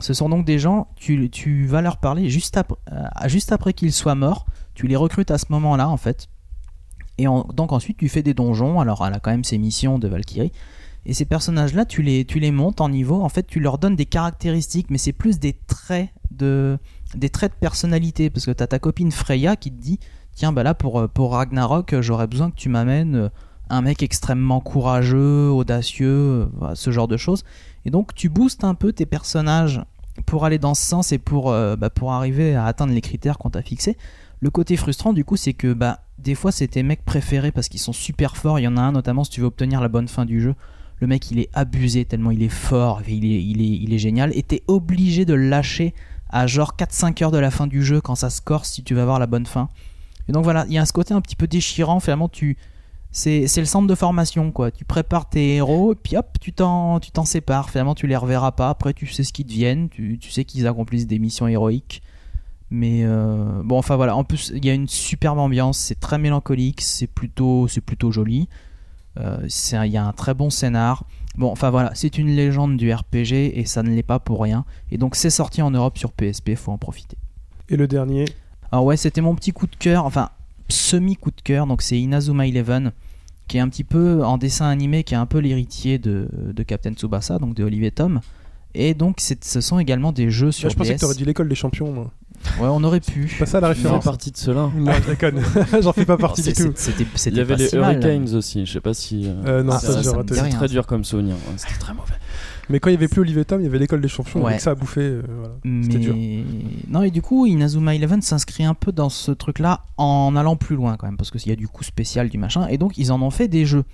Ce 0.00 0.14
sont 0.14 0.28
donc 0.30 0.44
des 0.46 0.58
gens, 0.58 0.88
tu, 0.96 1.28
tu 1.30 1.66
vas 1.66 1.82
leur 1.82 1.98
parler 1.98 2.28
juste, 2.30 2.56
après 2.56 2.78
juste 3.28 3.52
après 3.52 3.72
qu'ils 3.72 3.92
soient 3.92 4.16
morts. 4.16 4.46
Tu 4.74 4.88
les 4.88 4.96
recrutes 4.96 5.30
à 5.30 5.38
ce 5.38 5.46
moment-là 5.50 5.88
en 5.88 5.98
fait. 5.98 6.28
Et 7.18 7.26
donc 7.26 7.72
ensuite 7.72 7.98
tu 7.98 8.08
fais 8.08 8.22
des 8.22 8.34
donjons. 8.34 8.80
Alors 8.80 9.06
elle 9.06 9.14
a 9.14 9.20
quand 9.20 9.30
même 9.30 9.44
ses 9.44 9.58
missions 9.58 9.98
de 10.00 10.08
Valkyrie. 10.08 10.52
Et 11.06 11.12
ces 11.12 11.24
personnages-là, 11.24 11.84
tu 11.84 12.02
les, 12.02 12.24
tu 12.24 12.38
les 12.38 12.50
montes 12.50 12.80
en 12.80 12.88
niveau. 12.88 13.22
En 13.22 13.28
fait, 13.28 13.46
tu 13.46 13.60
leur 13.60 13.78
donnes 13.78 13.96
des 13.96 14.06
caractéristiques, 14.06 14.88
mais 14.90 14.98
c'est 14.98 15.12
plus 15.12 15.38
des 15.38 15.52
traits 15.52 16.08
de, 16.30 16.78
des 17.14 17.28
traits 17.28 17.52
de 17.52 17.58
personnalité. 17.58 18.30
Parce 18.30 18.46
que 18.46 18.50
tu 18.50 18.62
as 18.62 18.66
ta 18.66 18.78
copine 18.78 19.12
Freya 19.12 19.56
qui 19.56 19.70
te 19.70 19.80
dit 19.80 19.98
Tiens, 20.34 20.52
bah 20.52 20.62
là, 20.62 20.74
pour, 20.74 21.00
euh, 21.00 21.08
pour 21.08 21.32
Ragnarok, 21.32 21.92
euh, 21.92 22.02
j'aurais 22.02 22.26
besoin 22.26 22.50
que 22.50 22.56
tu 22.56 22.68
m'amènes 22.68 23.14
euh, 23.14 23.28
un 23.70 23.82
mec 23.82 24.02
extrêmement 24.02 24.60
courageux, 24.60 25.50
audacieux, 25.50 26.48
ce 26.74 26.90
genre 26.90 27.08
de 27.08 27.16
choses. 27.16 27.44
Et 27.84 27.90
donc, 27.90 28.14
tu 28.14 28.28
boostes 28.28 28.64
un 28.64 28.74
peu 28.74 28.92
tes 28.92 29.06
personnages 29.06 29.82
pour 30.26 30.44
aller 30.44 30.58
dans 30.58 30.74
ce 30.74 30.84
sens 30.84 31.12
et 31.12 31.18
pour, 31.18 31.50
bah, 31.50 31.88
pour 31.88 32.12
arriver 32.12 32.54
à 32.54 32.66
atteindre 32.66 32.92
les 32.92 33.00
critères 33.00 33.38
qu'on 33.38 33.48
t'a 33.48 33.62
fixés. 33.62 33.96
Le 34.40 34.50
côté 34.50 34.76
frustrant, 34.76 35.14
du 35.14 35.24
coup, 35.24 35.36
c'est 35.36 35.54
que 35.54 35.72
bah, 35.72 36.00
des 36.18 36.34
fois, 36.34 36.52
c'est 36.52 36.68
tes 36.68 36.82
mecs 36.82 37.06
préférés 37.06 37.52
parce 37.52 37.70
qu'ils 37.70 37.80
sont 37.80 37.94
super 37.94 38.36
forts. 38.36 38.58
Il 38.58 38.64
y 38.64 38.68
en 38.68 38.76
a 38.76 38.82
un, 38.82 38.92
notamment, 38.92 39.24
si 39.24 39.30
tu 39.30 39.40
veux 39.40 39.46
obtenir 39.46 39.80
la 39.80 39.88
bonne 39.88 40.08
fin 40.08 40.26
du 40.26 40.42
jeu. 40.42 40.54
Le 41.04 41.08
mec, 41.08 41.30
il 41.30 41.38
est 41.38 41.50
abusé 41.52 42.06
tellement 42.06 42.30
il 42.30 42.42
est 42.42 42.48
fort, 42.48 43.02
il 43.06 43.26
est, 43.26 43.44
il 43.44 43.92
est, 43.92 43.98
génial. 43.98 44.34
Et 44.34 44.42
t'es 44.42 44.62
obligé 44.68 45.26
de 45.26 45.34
le 45.34 45.50
lâcher 45.50 45.92
à 46.30 46.46
genre 46.46 46.76
4-5 46.78 47.22
heures 47.22 47.30
de 47.30 47.36
la 47.36 47.50
fin 47.50 47.66
du 47.66 47.84
jeu 47.84 48.00
quand 48.00 48.14
ça 48.14 48.30
score 48.30 48.64
si 48.64 48.82
tu 48.82 48.94
veux 48.94 49.02
avoir 49.02 49.18
la 49.18 49.26
bonne 49.26 49.44
fin. 49.44 49.68
Et 50.30 50.32
donc 50.32 50.44
voilà, 50.44 50.64
il 50.66 50.72
y 50.72 50.78
a 50.78 50.86
ce 50.86 50.94
côté 50.94 51.12
un 51.12 51.20
petit 51.20 51.36
peu 51.36 51.46
déchirant. 51.46 52.00
Finalement, 52.00 52.30
tu, 52.30 52.56
c'est, 53.12 53.48
c'est 53.48 53.60
le 53.60 53.66
centre 53.66 53.86
de 53.86 53.94
formation 53.94 54.50
quoi. 54.50 54.70
Tu 54.70 54.86
prépares 54.86 55.28
tes 55.28 55.56
héros 55.56 55.92
et 55.92 55.94
puis 55.94 56.16
hop, 56.16 56.38
tu 56.40 56.54
t'en, 56.54 57.00
tu 57.00 57.10
t'en 57.10 57.26
sépares. 57.26 57.68
Finalement, 57.68 57.94
tu 57.94 58.06
les 58.06 58.16
reverras 58.16 58.52
pas. 58.52 58.70
Après, 58.70 58.94
tu 58.94 59.06
sais 59.06 59.24
ce 59.24 59.34
qu'ils 59.34 59.44
deviennent. 59.44 59.90
Tu, 59.90 60.18
tu 60.18 60.30
sais 60.30 60.46
qu'ils 60.46 60.66
accomplissent 60.66 61.06
des 61.06 61.18
missions 61.18 61.46
héroïques. 61.46 62.00
Mais 62.70 63.02
euh, 63.04 63.60
bon, 63.62 63.76
enfin 63.76 63.96
voilà. 63.96 64.16
En 64.16 64.24
plus, 64.24 64.52
il 64.54 64.64
y 64.64 64.70
a 64.70 64.72
une 64.72 64.88
superbe 64.88 65.38
ambiance. 65.38 65.76
C'est 65.76 66.00
très 66.00 66.16
mélancolique. 66.16 66.80
C'est 66.80 67.08
plutôt, 67.08 67.68
c'est 67.68 67.82
plutôt 67.82 68.10
joli. 68.10 68.48
Euh, 69.18 69.46
Il 69.84 69.90
y 69.92 69.96
a 69.96 70.04
un 70.06 70.12
très 70.12 70.34
bon 70.34 70.50
scénar. 70.50 71.04
Bon, 71.36 71.50
enfin 71.50 71.70
voilà, 71.70 71.92
c'est 71.94 72.18
une 72.18 72.28
légende 72.28 72.76
du 72.76 72.92
RPG 72.92 73.32
et 73.58 73.64
ça 73.64 73.82
ne 73.82 73.90
l'est 73.90 74.02
pas 74.02 74.18
pour 74.20 74.40
rien. 74.42 74.64
Et 74.90 74.98
donc 74.98 75.16
c'est 75.16 75.30
sorti 75.30 75.62
en 75.62 75.70
Europe 75.70 75.98
sur 75.98 76.12
PSP, 76.12 76.54
faut 76.54 76.72
en 76.72 76.78
profiter. 76.78 77.16
Et 77.68 77.76
le 77.76 77.88
dernier, 77.88 78.24
Alors 78.70 78.84
ouais, 78.84 78.96
c'était 78.96 79.20
mon 79.20 79.34
petit 79.34 79.52
coup 79.52 79.66
de 79.66 79.76
cœur, 79.76 80.04
enfin 80.04 80.30
semi 80.68 81.16
coup 81.16 81.30
de 81.30 81.40
cœur. 81.40 81.66
Donc 81.66 81.82
c'est 81.82 81.98
Inazuma 81.98 82.46
Eleven, 82.46 82.92
qui 83.48 83.56
est 83.56 83.60
un 83.60 83.68
petit 83.68 83.84
peu 83.84 84.24
en 84.24 84.38
dessin 84.38 84.66
animé, 84.68 85.02
qui 85.04 85.14
est 85.14 85.18
un 85.18 85.26
peu 85.26 85.38
l'héritier 85.38 85.98
de, 85.98 86.28
de 86.52 86.62
Captain 86.62 86.92
Tsubasa, 86.92 87.38
donc 87.38 87.54
de 87.54 87.64
Olivier 87.64 87.90
Tom. 87.90 88.20
Et 88.74 88.94
donc 88.94 89.20
ce 89.20 89.60
sont 89.60 89.78
également 89.78 90.12
des 90.12 90.30
jeux 90.30 90.50
sur 90.52 90.66
Ah, 90.66 90.70
je 90.70 90.76
pensais 90.76 90.94
que 90.96 91.00
t'aurais 91.00 91.14
dit 91.14 91.24
l'école 91.24 91.48
des 91.48 91.54
champions. 91.54 91.92
moi. 91.92 92.10
Ouais, 92.60 92.68
on 92.70 92.82
aurait 92.84 93.00
pu. 93.00 93.28
C'est 93.28 93.38
pas 93.38 93.46
ça 93.46 93.60
la 93.60 93.68
référence. 93.68 94.04
partie 94.04 94.30
de 94.30 94.36
cela. 94.36 94.70
Non, 94.76 94.92
je 95.04 95.10
déconne. 95.10 95.42
J'en 95.82 95.92
fais 95.92 96.04
pas 96.04 96.16
partie 96.16 96.42
du 96.42 96.52
tout. 96.52 96.72
Il 97.26 97.36
y 97.36 97.40
avait 97.40 97.56
les 97.56 97.68
si 97.68 97.76
mal. 97.76 97.94
Hurricanes 97.96 98.34
aussi, 98.34 98.64
je 98.66 98.72
sais 98.72 98.80
pas 98.80 98.94
si. 98.94 99.26
euh, 99.26 99.34
Euh, 99.46 99.62
non, 99.62 99.72
Ah. 99.74 99.78
C'est 99.80 100.50
très 100.50 100.68
dur 100.68 100.86
comme 100.86 101.04
souvenir, 101.04 101.34
ouais, 101.34 101.54
c'était 101.56 101.78
très 101.78 101.94
mauvais. 101.94 102.14
Mais 102.70 102.80
quand 102.80 102.88
il 102.88 102.92
y 102.94 102.96
avait 102.96 103.08
plus 103.08 103.20
Olivier 103.20 103.44
Tom, 103.44 103.60
il 103.60 103.64
y 103.64 103.66
avait 103.66 103.78
l'école 103.78 104.00
des 104.00 104.08
champions. 104.08 104.42
Ouais. 104.42 104.52
Donc 104.52 104.60
ça 104.60 104.70
a 104.70 104.74
bouffé. 104.74 105.00
euh, 105.02 105.22
voilà. 105.28 105.54
C'était 105.82 105.98
dur. 105.98 106.14
Non, 106.88 107.02
et 107.02 107.10
du 107.10 107.20
coup, 107.20 107.44
Inazuma 107.46 107.94
Eleven 107.94 108.22
s'inscrit 108.22 108.64
un 108.64 108.72
peu 108.74 108.90
dans 108.92 109.10
ce 109.10 109.32
truc-là 109.32 109.80
en 109.98 110.34
allant 110.36 110.56
plus 110.56 110.74
loin 110.76 110.96
quand 110.96 111.06
même, 111.06 111.16
parce 111.18 111.30
qu'il 111.30 111.46
y 111.48 111.52
a 111.52 111.56
du 111.56 111.68
coup 111.68 111.84
spécial 111.84 112.28
du 112.30 112.38
machin, 112.38 112.66
et 112.68 112.78
donc 112.78 112.96
ils 112.96 113.12
en 113.12 113.20
ont 113.20 113.30
fait 113.30 113.48
des 113.48 113.66
jeux 113.66 113.84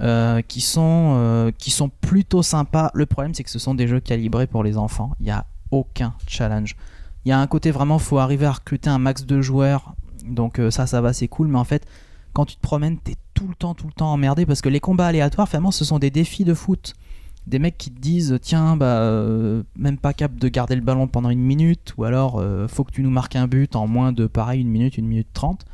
euh, 0.00 0.40
qui 0.46 0.60
sont 0.62 1.14
euh, 1.16 1.50
qui 1.58 1.70
sont 1.70 1.88
plutôt 1.90 2.42
sympas. 2.42 2.90
Le 2.94 3.04
problème, 3.06 3.34
c'est 3.34 3.44
que 3.44 3.50
ce 3.50 3.58
sont 3.58 3.74
des 3.74 3.86
jeux 3.86 4.00
calibrés 4.00 4.46
pour 4.46 4.62
les 4.64 4.76
enfants. 4.78 5.12
Il 5.20 5.26
y 5.26 5.30
a 5.30 5.44
aucun 5.70 6.14
challenge. 6.26 6.74
Il 7.26 7.30
y 7.30 7.32
a 7.32 7.40
un 7.40 7.46
côté 7.48 7.72
vraiment, 7.72 7.98
faut 7.98 8.18
arriver 8.18 8.46
à 8.46 8.52
recruter 8.52 8.88
un 8.88 8.98
max 8.98 9.26
de 9.26 9.42
joueurs. 9.42 9.96
Donc 10.24 10.60
euh, 10.60 10.70
ça, 10.70 10.86
ça 10.86 11.00
va, 11.00 11.12
c'est 11.12 11.26
cool. 11.26 11.48
Mais 11.48 11.58
en 11.58 11.64
fait, 11.64 11.84
quand 12.32 12.44
tu 12.44 12.54
te 12.54 12.60
promènes, 12.60 12.98
t'es 12.98 13.16
tout 13.34 13.48
le 13.48 13.56
temps, 13.56 13.74
tout 13.74 13.88
le 13.88 13.92
temps 13.92 14.12
emmerdé 14.12 14.46
parce 14.46 14.60
que 14.60 14.68
les 14.68 14.78
combats 14.78 15.08
aléatoires, 15.08 15.48
finalement, 15.48 15.72
ce 15.72 15.84
sont 15.84 15.98
des 15.98 16.10
défis 16.10 16.44
de 16.44 16.54
foot 16.54 16.94
des 17.48 17.58
mecs 17.58 17.78
qui 17.78 17.90
te 17.90 18.00
disent 18.00 18.38
tiens 18.42 18.76
bah 18.76 18.98
euh, 19.02 19.62
même 19.76 19.98
pas 19.98 20.12
capable 20.12 20.40
de 20.40 20.48
garder 20.48 20.74
le 20.74 20.80
ballon 20.80 21.06
pendant 21.06 21.30
une 21.30 21.40
minute 21.40 21.94
ou 21.96 22.02
alors 22.02 22.40
euh, 22.40 22.66
faut 22.66 22.82
que 22.82 22.90
tu 22.90 23.02
nous 23.02 23.10
marques 23.10 23.36
un 23.36 23.46
but 23.46 23.76
en 23.76 23.86
moins 23.86 24.10
de 24.10 24.26
pareil 24.26 24.60
une 24.60 24.68
minute 24.68 24.98
une 24.98 25.06
minute 25.06 25.28
trente 25.32 25.64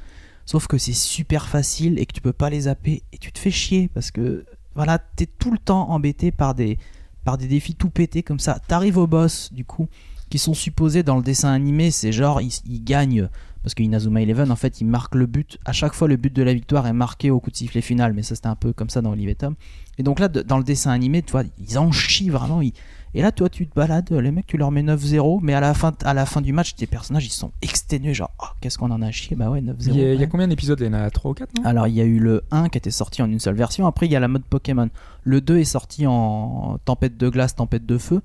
sauf 0.45 0.67
que 0.67 0.77
c'est 0.77 0.93
super 0.93 1.49
facile 1.49 1.99
et 1.99 2.05
que 2.05 2.13
tu 2.13 2.21
peux 2.21 2.35
pas 2.35 2.51
les 2.51 2.63
zapper 2.63 3.03
et 3.15 3.17
tu 3.17 3.33
te 3.33 3.39
fais 3.39 3.51
chier 3.51 3.89
parce 3.95 4.11
que 4.11 4.45
voilà 4.75 4.99
t'es 4.99 5.25
tout 5.25 5.51
le 5.51 5.57
temps 5.57 5.89
embêté 5.89 6.31
par 6.31 6.55
des 6.55 6.77
par 7.25 7.39
des 7.39 7.47
défis 7.47 7.75
tout 7.75 7.89
pétés 7.89 8.23
comme 8.23 8.39
ça 8.39 8.59
t'arrives 8.69 8.99
au 8.99 9.07
boss 9.07 9.51
du 9.51 9.65
coup 9.65 9.89
qui 10.33 10.39
sont 10.39 10.55
supposés 10.55 11.03
dans 11.03 11.17
le 11.17 11.23
dessin 11.23 11.51
animé 11.53 11.91
c'est 11.91 12.11
genre 12.11 12.41
ils, 12.41 12.53
ils 12.67 12.83
gagnent 12.83 13.29
parce 13.63 13.75
que 13.75 13.83
Inazuma 13.83 14.23
Eleven 14.23 14.51
en 14.51 14.57
fait 14.57 14.81
il 14.81 14.87
marque 14.87 15.15
le 15.15 15.27
but 15.27 15.59
à 15.67 15.73
chaque 15.73 15.93
fois 15.93 16.09
le 16.09 16.17
but 16.17 16.33
de 16.35 16.43
la 16.43 16.55
victoire 16.55 16.87
est 16.87 16.93
marqué 16.95 17.31
au 17.31 17.39
coup 17.39 17.51
de 17.51 17.57
sifflet 17.57 17.83
final 17.83 18.15
mais 18.15 18.23
ça 18.23 18.35
c'était 18.35 18.49
un 18.49 18.57
peu 18.57 18.73
comme 18.73 18.89
ça 18.91 19.03
dans 19.03 19.11
Olive 19.13 19.29
et 19.29 19.35
Tom 19.35 19.55
et 19.99 20.03
donc 20.03 20.21
là, 20.21 20.29
de- 20.29 20.41
dans 20.41 20.57
le 20.57 20.65
dessin 20.65 20.91
animé, 20.91 21.21
tu 21.21 21.33
vois, 21.33 21.43
ils 21.59 21.79
en 21.79 21.93
chient 21.93 22.31
vraiment. 22.31 22.63
ils- 22.63 22.73
Et 23.13 23.21
là, 23.21 23.31
toi, 23.31 23.51
tu 23.51 23.67
te 23.67 23.75
balades, 23.75 24.11
les 24.11 24.31
mecs, 24.31 24.47
tu 24.47 24.57
leur 24.57 24.71
mets 24.71 24.83
9-0, 24.83 25.41
mais 25.43 25.53
à 25.53 25.61
la, 25.61 25.75
fin, 25.75 25.93
à 26.03 26.15
la 26.15 26.25
fin 26.25 26.41
du 26.41 26.55
match, 26.55 26.75
tes 26.77 26.87
personnages, 26.87 27.27
ils 27.27 27.31
sont 27.31 27.53
exténués, 27.61 28.15
genre, 28.15 28.31
oh, 28.43 28.47
qu'est-ce 28.63 28.79
qu'on 28.79 28.91
en 28.91 29.03
a 29.03 29.11
chié? 29.11 29.37
Bah 29.37 29.51
ouais, 29.51 29.61
9-0. 29.61 29.75
Il 29.89 29.97
y, 29.99 30.01
a, 30.01 30.05
il 30.05 30.15
y 30.15 30.17
a 30.17 30.21
ouais. 30.21 30.29
combien 30.29 30.49
d'épisodes? 30.49 30.81
Il 30.81 30.87
y 30.87 30.89
en 30.89 30.95
a 30.95 31.11
3 31.11 31.33
ou 31.33 31.35
4 31.35 31.51
non? 31.59 31.65
Alors, 31.67 31.89
il 31.89 31.95
y 31.95 32.01
a 32.01 32.05
eu 32.05 32.19
le 32.21 32.43
1 32.53 32.71
qui 32.71 32.79
était 32.79 32.91
sorti 32.91 33.21
en 33.21 33.27
une 33.31 33.39
seule 33.39 33.55
version. 33.55 33.87
Après, 33.87 34.07
il 34.07 34.13
y 34.13 34.17
a 34.17 34.21
la 34.21 34.29
mode 34.29 34.45
Pokémon. 34.45 34.89
Le 35.25 35.43
2 35.43 35.59
est 35.59 35.65
sorti 35.65 36.07
en 36.07 36.79
tempête 36.87 37.19
de 37.19 37.29
glace, 37.29 37.55
tempête 37.55 37.85
de 37.85 37.99
feu. 37.99 38.23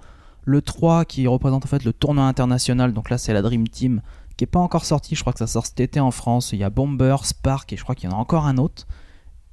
Le 0.48 0.62
3 0.62 1.04
qui 1.04 1.28
représente 1.28 1.66
en 1.66 1.68
fait 1.68 1.84
le 1.84 1.92
tournoi 1.92 2.24
international. 2.24 2.94
Donc 2.94 3.10
là, 3.10 3.18
c'est 3.18 3.34
la 3.34 3.42
Dream 3.42 3.68
Team 3.68 4.02
qui 4.38 4.46
est 4.46 4.48
pas 4.48 4.60
encore 4.60 4.86
sorti. 4.86 5.14
Je 5.14 5.20
crois 5.22 5.34
que 5.34 5.40
ça 5.40 5.48
sort 5.48 5.66
cet 5.66 5.80
été 5.82 6.00
en 6.00 6.12
France. 6.12 6.54
Il 6.54 6.60
y 6.60 6.64
a 6.64 6.70
Bomber, 6.70 7.18
Spark 7.24 7.74
et 7.74 7.76
je 7.78 7.84
crois 7.84 7.96
qu'il 7.96 8.10
y 8.10 8.14
en 8.14 8.16
a 8.16 8.20
encore 8.20 8.46
un 8.46 8.58
autre. 8.58 8.88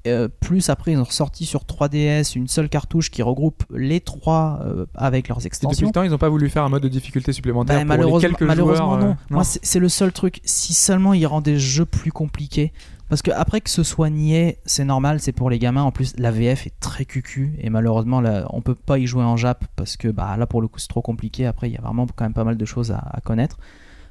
Euh, 0.06 0.28
plus 0.28 0.68
après, 0.68 0.92
ils 0.92 0.98
ont 0.98 1.04
ressorti 1.04 1.46
sur 1.46 1.62
3DS 1.64 2.36
une 2.36 2.46
seule 2.46 2.68
cartouche 2.68 3.10
qui 3.10 3.22
regroupe 3.22 3.64
les 3.74 4.00
trois 4.00 4.60
euh, 4.62 4.84
avec 4.94 5.28
leurs 5.28 5.38
Et 5.38 5.40
depuis 5.40 5.46
extensions. 5.46 5.86
le 5.86 5.92
temps, 5.92 6.02
ils 6.02 6.10
n'ont 6.10 6.18
pas 6.18 6.28
voulu 6.28 6.48
faire 6.50 6.62
un 6.62 6.68
mode 6.68 6.82
de 6.82 6.88
difficulté 6.88 7.32
supplémentaire 7.32 7.76
Bah, 7.78 7.80
pour 7.80 7.88
malheureusement, 7.88 8.18
les 8.28 8.34
quelques 8.34 8.42
malheureusement 8.42 8.98
joueurs. 8.98 9.02
euh, 9.04 9.08
non. 9.08 9.16
Moi, 9.30 9.44
c'est 9.44 9.78
le 9.80 9.88
seul 9.88 10.12
truc. 10.12 10.40
Si 10.44 10.74
seulement 10.74 11.14
ils 11.14 11.26
rendaient 11.26 11.52
des 11.54 11.58
jeux 11.58 11.86
plus 11.86 12.12
compliqués. 12.12 12.72
Parce 13.14 13.22
que 13.22 13.30
après 13.30 13.60
que 13.60 13.70
ce 13.70 13.84
soit 13.84 14.10
niais, 14.10 14.58
c'est 14.66 14.84
normal, 14.84 15.20
c'est 15.20 15.30
pour 15.30 15.48
les 15.48 15.60
gamins. 15.60 15.84
En 15.84 15.92
plus, 15.92 16.14
la 16.18 16.32
VF 16.32 16.66
est 16.66 16.80
très 16.80 17.04
cucu 17.04 17.54
et 17.60 17.70
malheureusement, 17.70 18.20
là, 18.20 18.44
on 18.50 18.60
peut 18.60 18.74
pas 18.74 18.98
y 18.98 19.06
jouer 19.06 19.22
en 19.22 19.36
Jap 19.36 19.64
parce 19.76 19.96
que 19.96 20.08
bah, 20.08 20.36
là, 20.36 20.48
pour 20.48 20.60
le 20.60 20.66
coup, 20.66 20.80
c'est 20.80 20.88
trop 20.88 21.00
compliqué. 21.00 21.46
Après, 21.46 21.70
il 21.70 21.74
y 21.74 21.76
a 21.76 21.80
vraiment 21.80 22.08
quand 22.08 22.24
même 22.24 22.32
pas 22.32 22.42
mal 22.42 22.56
de 22.56 22.64
choses 22.64 22.90
à, 22.90 23.20
connaître. 23.24 23.58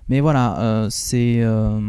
Mais 0.08 0.22
voilà, 0.22 0.58
euh, 0.62 0.88
c'est 0.90 1.42
euh, 1.42 1.82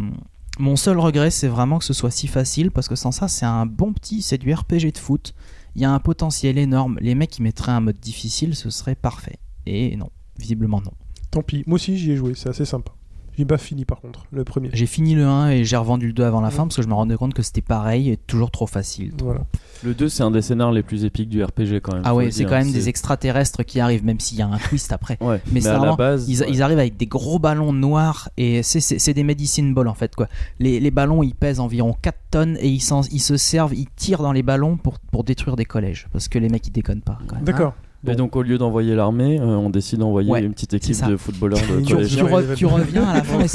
mon 0.59 0.75
seul 0.75 0.99
regret, 0.99 1.31
c'est 1.31 1.47
vraiment 1.47 1.79
que 1.79 1.85
ce 1.85 1.93
soit 1.93 2.11
si 2.11 2.27
facile 2.27 2.73
parce 2.73 2.89
que 2.89 2.97
sans 2.97 3.13
ça, 3.13 3.29
c'est 3.29 3.47
un 3.47 3.65
bon 3.65 3.93
petit, 3.93 4.21
c'est 4.21 4.39
du 4.39 4.53
RPG 4.53 4.91
de 4.93 4.99
foot. 4.99 5.37
Il 5.77 5.83
y 5.83 5.85
a 5.85 5.93
un 5.93 6.01
potentiel 6.01 6.59
énorme. 6.59 6.99
Les 7.01 7.15
mecs 7.15 7.31
qui 7.31 7.43
mettraient 7.43 7.71
un 7.71 7.81
mode 7.81 8.01
difficile, 8.01 8.57
ce 8.57 8.71
serait 8.71 8.97
parfait. 8.97 9.39
Et 9.67 9.95
non, 9.95 10.11
visiblement 10.37 10.81
non. 10.81 10.91
Tant 11.31 11.43
pis. 11.43 11.63
Moi 11.69 11.77
aussi, 11.77 11.97
j'y 11.97 12.11
ai 12.11 12.17
joué. 12.17 12.33
C'est 12.35 12.49
assez 12.49 12.65
sympa. 12.65 12.91
J'ai 13.37 13.45
pas 13.45 13.59
fini 13.59 13.85
par 13.85 14.01
contre, 14.01 14.27
le 14.31 14.45
premier. 14.45 14.71
J'ai 14.73 14.87
fini 14.87 15.15
le 15.15 15.27
1 15.27 15.51
et 15.51 15.65
j'ai 15.65 15.77
revendu 15.77 16.07
le 16.09 16.13
2 16.13 16.23
avant 16.25 16.41
la 16.41 16.51
fin 16.51 16.65
parce 16.65 16.77
que 16.77 16.83
je 16.83 16.89
me 16.89 16.95
rendais 16.95 17.17
compte 17.17 17.35
que 17.35 17.43
c'était 17.43 17.61
pareil 17.63 18.11
et 18.11 18.17
toujours 18.17 18.51
trop 18.51 18.67
facile. 18.67 19.13
trop- 19.17 19.27
Voilà. 19.27 19.41
Le 19.83 19.93
2, 19.93 20.09
c'est 20.09 20.23
un 20.23 20.31
des 20.31 20.41
scénars 20.41 20.73
les 20.73 20.83
plus 20.83 21.05
épiques 21.05 21.29
du 21.29 21.43
RPG 21.43 21.81
quand 21.83 21.93
même. 21.95 22.03
Ah 22.05 22.15
ouais, 22.15 22.31
c'est 22.31 22.45
quand 22.45 22.57
même 22.57 22.73
des 22.73 22.89
extraterrestres 22.89 23.65
qui 23.65 23.81
arrivent, 23.81 24.05
même 24.05 24.21
s'il 24.21 24.39
y 24.39 24.43
a 24.43 24.47
un 24.47 24.57
twist 24.59 24.93
après. 24.93 25.19
Ouais, 25.25 25.41
Mais 25.53 25.67
à 25.67 25.73
la 25.91 25.97
base. 25.97 26.29
Ils, 26.29 26.41
ouais. 26.41 26.47
ils 26.51 26.63
arrivent 26.63 26.79
avec 26.79 26.97
des 26.97 27.07
gros 27.07 27.39
ballons 27.39 27.73
noirs 27.73 28.29
et 28.37 28.63
c'est- 28.63 29.13
des 29.15 29.25
medicine 29.25 29.75
balls 29.75 29.89
en 29.89 29.95
fait 29.95 30.15
quoi. 30.15 30.29
Les, 30.59 30.81
les 30.81 30.91
ballons 30.91 31.23
ils 31.23 31.35
pèsent 31.35 31.61
environ 31.61 31.95
4 32.01 32.19
tonnes 32.31 32.57
et 32.61 32.69
ils, 32.69 32.81
se 32.81 33.37
servent, 33.37 33.75
ils 33.75 33.89
tirent 33.97 34.23
dans 34.23 34.33
les 34.33 34.43
ballons 34.43 34.77
pour, 34.77 34.99
pour 34.99 35.25
détruire 35.25 35.57
des 35.57 35.65
collèges 35.65 36.09
parce 36.13 36.29
que 36.29 36.39
les 36.39 36.49
mecs 36.49 36.67
ils 36.67 36.73
déconnent 36.73 37.01
pas 37.03 37.19
quand 37.27 37.37
même. 37.37 37.45
Et 38.07 38.17
donc, 38.17 38.37
au 38.37 38.43
lieu 38.43 38.59
d'envoyer 38.59 38.95
l'armée, 38.95 39.39
euh, 39.41 39.45
on 39.45 39.71
décide 39.71 40.01
d'envoyer 40.01 40.31
Ouais, 40.31 40.43
une 40.43 40.53
petite 40.53 40.75
équipe 40.75 41.05
de 41.07 41.17
footballeurs 41.17 41.59
de 41.61 41.81
Tu, 41.83 41.95
collège. 41.95 42.17
tu 42.17 42.23
Ouais, 42.23 42.31
re- 42.43 42.55
tu 42.55 42.67
reviens 42.67 43.05
à 43.05 43.15
la 43.15 43.23
fin 43.23 43.41
et 43.41 43.49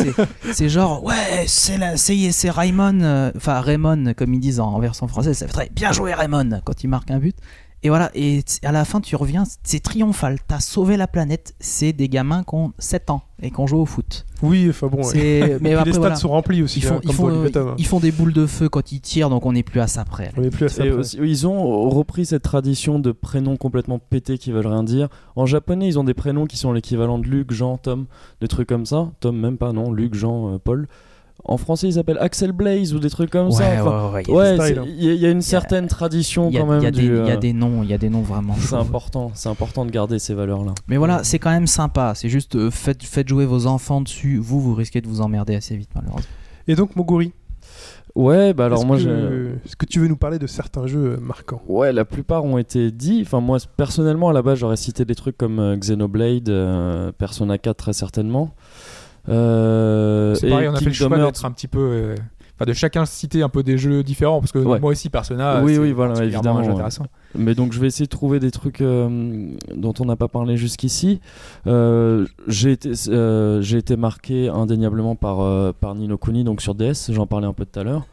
c'est 0.54 0.70
genre 0.70 1.04
ouais 1.04 1.14
c'est 1.48 1.78
la- 1.78 1.98
c'est 1.98 2.32
c'est 2.32 2.50
Raymond 2.50 3.00
euh, 3.02 3.32
enfin 3.36 3.62
Raymond 3.62 4.14
comme 4.18 4.34
ils 4.34 4.40
disent 4.40 4.60
en, 4.60 4.68
en 4.74 4.80
version 4.80 5.08
française 5.08 5.38
ça 5.38 5.46
fait 5.48 5.54
très 5.54 5.70
bien 5.74 5.92
joué 5.92 6.14
Raymond 6.14 6.62
quand 6.66 6.84
il 6.84 6.88
marque 6.88 7.12
un 7.12 7.20
but 7.20 7.36
et 7.84 7.90
voilà 7.90 8.12
et 8.14 8.44
à 8.64 8.72
la 8.72 8.86
fin 8.86 9.02
tu 9.02 9.16
reviens 9.16 9.44
c'est 9.64 9.80
triomphal 9.80 10.38
t'as 10.48 10.60
sauvé 10.60 10.98
la 10.98 11.08
planète 11.08 11.56
c'est 11.60 11.94
des 11.94 12.10
gamins 12.10 12.44
qui 12.44 12.56
ont 12.56 12.74
7 12.78 13.10
ans 13.10 13.22
et 13.42 13.52
qui 13.52 13.60
ont 13.60 13.68
joué 13.68 13.80
au 13.80 13.86
foot 13.86 14.26
Oui, 14.42 14.68
enfin 14.70 14.88
bon. 14.88 15.02
ouais. 15.02 15.58
mais 15.62 15.74
après 15.74 15.86
les 15.86 15.92
stades 15.92 16.02
voilà. 16.02 16.16
sont 16.16 16.30
remplis 16.30 16.62
aussi, 16.62 16.80
ils 16.80 16.86
font, 16.86 16.96
hein, 16.96 17.02
ils, 17.04 17.14
font, 17.86 17.98
ils 18.00 18.02
des 18.02 18.12
boules 18.12 18.34
de 18.34 18.46
feu 18.46 18.68
quand 18.68 18.92
ils 18.92 19.00
tirent 19.00 19.30
donc 19.30 19.46
on 19.46 19.54
n'est 19.54 19.64
plus 19.64 19.80
à 19.80 19.88
ça 19.88 20.04
près 20.04 20.32
On 20.38 20.44
est 20.44 20.50
plus 20.50 20.66
à 20.66 20.70
ça. 20.70 20.86
Et 20.86 20.90
près. 20.90 21.00
aussi, 21.00 21.18
ils 21.22 21.48
ont 21.48 21.90
repris 21.90 22.26
cette 22.26 22.44
tradition 22.44 23.00
de 23.00 23.12
prénoms 23.12 23.58
complètement 23.58 24.00
pétés 24.00 24.38
qui 24.38 24.52
veulent 24.52 24.68
rien 24.68 24.84
dire. 24.84 25.08
En 25.36 25.46
japonais, 25.46 25.88
ils 25.88 26.00
ont 26.00 26.04
des 26.04 26.14
prénoms 26.14 26.46
qui 26.46 26.58
sont 26.58 26.72
l'équivalent 26.74 27.18
de 27.18 27.28
Luc, 27.28 27.52
Jean, 27.52 27.78
Tom, 27.78 28.06
des 28.42 28.48
trucs 28.48 28.68
comme 28.68 28.86
ça. 28.86 29.12
Tom, 29.20 29.38
même 29.38 29.58
pas, 29.58 29.72
non. 29.72 29.92
Luc, 29.92 30.16
Jean, 30.16 30.54
euh, 30.54 30.58
Paul. 30.58 30.88
En 31.46 31.58
français, 31.58 31.88
ils 31.88 31.94
s'appellent 31.94 32.18
Axel 32.20 32.52
Blaze 32.52 32.94
ou 32.94 33.00
des 33.00 33.10
trucs 33.10 33.30
comme 33.32 33.50
ça. 33.52 33.64
ouais, 33.64 33.80
Enfin, 33.82 34.10
ouais, 34.10 34.14
ouais, 34.14 34.24
il 34.28 34.30
y 34.30 34.32
a 34.32 34.36
ouais, 34.36 34.78
hein. 34.80 34.84
il 34.88 35.04
y, 35.04 35.10
a- 35.10 35.14
il 35.14 35.20
y 35.22 35.26
a 35.26 35.30
une 35.32 35.42
certaine 35.42 35.88
tradition 35.88 36.50
a- 36.50 36.52
quand 36.60 36.66
même. 36.68 36.80
il 36.82 36.84
y 36.84 36.88
a 36.88 36.92
des- 36.92 37.00
du, 37.02 37.06
il 37.08 37.26
y 37.26 37.32
a 37.32 37.34
euh, 37.34 37.38
des 37.38 37.54
noms 37.54 37.82
il 37.84 37.90
y 37.90 37.94
a 37.94 37.98
des 37.98 38.10
noms 38.10 38.22
vraiment 38.22 38.56
C'est 38.60 38.76
important, 38.76 39.32
c'est 39.34 39.50
important 39.50 39.86
de 39.86 39.92
garder 39.92 40.20
ces 40.20 40.34
valeurs-là. 40.36 40.76
Mais 40.88 40.98
voilà, 40.98 41.24
c'est 41.24 41.40
quand 41.40 41.50
même 41.52 41.66
sympa. 41.68 42.14
C'est 42.16 42.30
juste 42.30 42.56
euh, 42.56 42.70
faites, 42.70 43.04
faites 43.04 43.28
jouer 43.28 43.46
vos 43.46 43.66
enfants 43.68 44.02
dessus. 44.02 44.38
Vous, 44.38 44.60
vous 44.62 44.76
risquez 44.76 45.02
de 45.02 45.08
vous 45.08 45.22
emmerder 45.22 45.56
assez 45.56 45.76
vite, 45.76 45.90
malheureusement. 45.96 46.30
Et 46.68 46.76
donc, 46.76 46.96
Moguri, 46.96 47.34
Ouais, 48.16 48.54
bah 48.54 48.66
alors 48.66 48.80
est-ce 48.80 48.88
moi, 48.88 48.98
que... 48.98 49.52
est-ce 49.66 49.76
que 49.76 49.86
tu 49.86 50.00
veux 50.00 50.08
nous 50.08 50.18
parler 50.18 50.40
de 50.40 50.48
certains 50.48 50.88
jeux 50.88 51.18
euh, 51.18 51.20
marquants? 51.22 51.62
Ouais, 51.68 51.94
la 51.94 52.06
plupart 52.06 52.44
ont 52.44 52.58
été 52.58 52.92
dits. 52.92 53.22
Enfin, 53.26 53.40
moi, 53.40 53.60
personnellement, 53.78 54.30
à 54.30 54.34
la 54.34 54.42
base, 54.42 54.58
j'aurais 54.60 54.78
cité 54.78 55.06
des 55.06 55.14
trucs 55.16 55.38
comme 55.38 55.60
euh, 55.60 55.78
Xenoblade, 55.78 56.50
euh, 56.50 57.12
Persona 57.18 57.58
4 57.60 57.78
très 57.78 57.94
certainement. 57.94 58.50
Euh, 59.28 60.34
C'est 60.36 60.50
pareil, 60.50 60.68
on 60.70 60.74
a 60.76 60.80
fait 60.80 60.86
le 60.86 60.92
choix 60.94 61.10
d'être 61.18 61.46
un 61.46 61.52
petit 61.52 61.68
peu. 61.68 61.80
euh, 61.80 62.16
Enfin, 62.62 62.70
de 62.70 62.74
chacun 62.74 63.06
citer 63.06 63.42
un 63.42 63.48
peu 63.48 63.64
des 63.64 63.78
jeux 63.78 64.04
différents 64.04 64.42
parce 64.42 64.52
que 64.52 64.60
Ouais. 64.60 64.82
moi 64.82 64.92
aussi, 64.92 65.10
Persona. 65.10 65.62
Oui, 65.64 65.76
c'est 65.76 65.80
oui, 65.80 65.92
voilà, 65.94 66.14
particulièrement 66.16 66.50
un 66.50 66.54
jeu 66.56 66.60
évidemment, 66.60 66.76
intéressant. 66.76 67.06
Mais 67.38 67.56
donc, 67.56 67.72
je 67.72 67.80
vais 67.80 67.88
essayer 67.88 68.04
de 68.06 68.10
trouver 68.10 68.42
des 68.42 68.52
trucs 68.52 68.82
euh, 68.82 69.50
dont 69.74 69.94
on 70.02 70.04
n'a 70.06 70.18
pas 70.18 70.28
parlé 70.28 70.58
jusqu'ici. 70.58 71.22
Euh, 71.68 72.26
j'ai 72.48 72.74
été, 72.74 72.92
j'ai 72.96 73.78
été 73.78 73.96
marqué 73.96 74.50
indéniablement 74.50 75.16
par, 75.16 75.74
par 75.76 75.96
Nino 75.96 76.18
Kuni, 76.18 76.44
donc 76.44 76.62
sur 76.62 76.76
DS, 76.76 77.12
j'en 77.12 77.28
parlais 77.28 77.48
un 77.48 77.54
peu 77.54 77.64
tout 77.66 77.80
à 77.80 77.84
l'heure. 77.86 78.06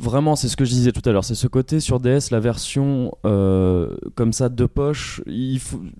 Vraiment, 0.00 0.34
c'est 0.34 0.48
ce 0.48 0.56
que 0.56 0.64
je 0.64 0.70
disais 0.70 0.92
tout 0.92 1.06
à 1.06 1.12
l'heure. 1.12 1.26
C'est 1.26 1.34
ce 1.34 1.46
côté 1.46 1.78
sur 1.78 2.00
DS, 2.00 2.30
la 2.30 2.40
version 2.40 3.12
euh, 3.26 3.94
comme 4.14 4.32
ça 4.32 4.48
de 4.48 4.64
poche. 4.64 5.20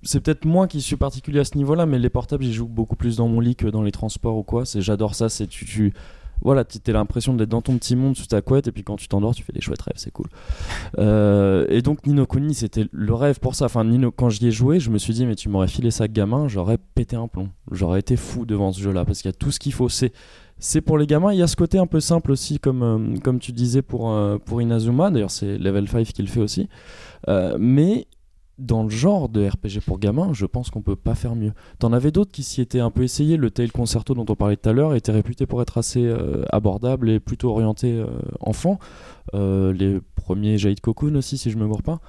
C'est 0.03 0.21
peut-être 0.21 0.47
moi 0.47 0.69
qui 0.69 0.81
suis 0.81 0.97
particulier 0.97 1.41
à 1.41 1.45
ce 1.45 1.55
niveau-là, 1.59 1.85
mais 1.85 1.99
les 1.99 2.09
portables, 2.09 2.43
j'y 2.43 2.55
joue 2.55 2.67
beaucoup 2.67 2.97
plus 2.97 3.19
dans 3.19 3.29
mon 3.29 3.41
lit 3.41 3.57
que 3.57 3.67
dans 3.67 3.83
les 3.83 3.93
transports 3.93 4.39
ou 4.39 4.43
quoi. 4.43 4.65
C'est, 4.65 4.81
j'adore 4.81 5.15
ça. 5.15 5.29
C'est 5.29 5.47
tu, 5.47 5.93
voilà, 6.41 6.65
tu 6.65 6.79
as 6.87 6.93
l'impression 6.93 7.35
d'être 7.35 7.51
dans 7.51 7.61
ton 7.61 7.77
petit 7.77 7.95
monde 7.95 8.17
sous 8.17 8.27
ta 8.27 8.41
couette, 8.41 8.69
et 8.69 8.73
puis 8.73 8.85
quand 8.85 8.97
tu 8.97 9.07
t'endors, 9.07 9.35
tu 9.35 9.43
fais 9.43 9.53
des 9.53 9.61
chouettes 9.61 9.83
rêves, 9.83 9.97
c'est 9.97 10.11
cool. 10.11 10.29
Euh, 10.99 11.67
et 11.69 11.83
donc 11.83 12.07
Nino 12.07 12.25
Kuni, 12.25 12.55
c'était 12.55 12.87
le 12.91 13.13
rêve 13.13 13.39
pour 13.39 13.55
ça. 13.55 13.67
Enfin, 13.67 13.85
Nino, 13.85 14.11
quand 14.11 14.31
j'y 14.31 14.47
ai 14.47 14.51
joué, 14.51 14.81
je 14.81 14.89
me 14.89 14.97
suis 14.97 15.13
dit, 15.13 15.27
mais 15.27 15.35
tu 15.35 15.51
m'aurais 15.51 15.69
filé 15.69 15.91
ça 15.91 16.09
gamin, 16.09 16.49
j'aurais 16.49 16.79
pété 16.95 17.17
un 17.17 17.29
plomb. 17.29 17.51
J'aurais 17.71 18.01
été 18.01 18.17
fou 18.17 18.47
devant 18.47 18.73
ce 18.73 18.81
jeu-là, 18.81 19.05
parce 19.05 19.21
qu'il 19.21 19.29
y 19.29 19.35
a 19.35 19.37
tout 19.37 19.51
ce 19.51 19.59
qu'il 19.59 19.75
faut. 19.75 19.91
C'est 19.91 20.13
c'est 20.61 20.83
pour 20.83 20.99
les 20.99 21.07
gamins. 21.07 21.33
Il 21.33 21.39
y 21.39 21.43
a 21.43 21.47
ce 21.47 21.57
côté 21.57 21.79
un 21.79 21.87
peu 21.87 22.01
simple 22.01 22.31
aussi, 22.31 22.61
comme, 22.61 22.83
euh, 22.83 23.19
comme 23.25 23.41
tu 23.41 23.53
disais 23.53 23.83
pour, 23.83 24.11
euh, 24.11 24.39
pour 24.39 24.63
Inazuma. 24.63 25.11
D'ailleurs, 25.11 25.31
c'est 25.31 25.59
Level 25.59 25.89
5 25.89 26.07
qui 26.07 26.23
le 26.23 26.29
fait 26.29 26.41
aussi. 26.41 26.69
Euh, 27.29 27.57
mais 27.59 28.07
dans 28.59 28.83
le 28.83 28.91
genre 28.91 29.31
de 29.31 29.49
RPG 29.49 29.81
pour 29.87 29.99
gamins, 29.99 30.35
je 30.35 30.45
pense 30.45 30.69
qu'on 30.69 30.83
peut 30.83 30.97
pas 30.97 31.15
faire 31.15 31.35
mieux. 31.35 31.55
T'en 31.79 31.95
avais 31.95 32.11
d'autres 32.11 32.31
qui 32.31 32.43
s'y 32.43 32.61
étaient 32.61 32.81
un 32.81 32.91
peu 32.91 33.03
essayés. 33.03 33.39
Le 33.39 33.51
Tail 33.51 33.71
Concerto 33.71 34.15
dont 34.15 34.27
on 34.29 34.37
parlait 34.37 34.57
tout 34.57 34.69
à 34.69 34.75
l'heure 34.75 34.95
était 34.95 35.13
réputé 35.13 35.47
pour 35.47 35.63
être 35.63 35.79
assez 35.79 36.15
abordable 36.51 37.09
et 37.09 37.21
plutôt 37.21 37.49
orienté 37.53 38.05
enfant. 38.41 38.79
Les 39.33 39.99
premiers 40.15 40.59
Jade 40.59 40.81
Cocoon 40.81 41.15
aussi, 41.15 41.39
si 41.39 41.51
je 41.51 41.57
me 41.57 41.67
gourre 41.67 41.83
pas. 41.83 42.01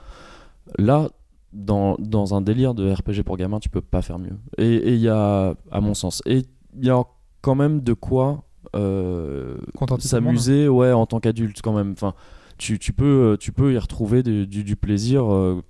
Là, 0.77 1.07
dans, 1.53 1.95
dans 1.99 2.35
un 2.35 2.41
délire 2.41 2.73
de 2.73 2.91
RPG 2.91 3.23
pour 3.23 3.38
gamins, 3.38 3.59
tu 3.61 3.69
peux 3.69 3.80
pas 3.80 4.01
faire 4.01 4.19
mieux. 4.19 4.38
Et 4.57 4.93
il 4.93 4.99
y 4.99 5.07
a, 5.07 5.55
à 5.71 5.80
mon 5.80 5.93
sens, 5.93 6.21
et 6.25 6.43
il 6.77 6.85
y 6.85 6.89
a 6.89 7.01
quand 7.42 7.56
même 7.56 7.82
de 7.82 7.94
quoi 7.94 8.44
euh, 8.76 9.58
s'amuser 10.00 10.68
ouais, 10.68 10.92
en 10.92 11.06
tant 11.06 11.20
qu'adulte 11.20 11.61
quand 11.61 11.74
même. 11.74 11.92
Enfin, 11.94 12.14
tu, 12.58 12.78
tu, 12.80 12.94
peux, 12.94 13.38
tu 13.40 13.52
peux 13.52 13.74
y 13.74 13.78
retrouver 13.78 14.24
du, 14.24 14.45
du- 14.48 14.64
du 14.64 14.76
plaisir, 14.76 15.32
euh, 15.32 15.61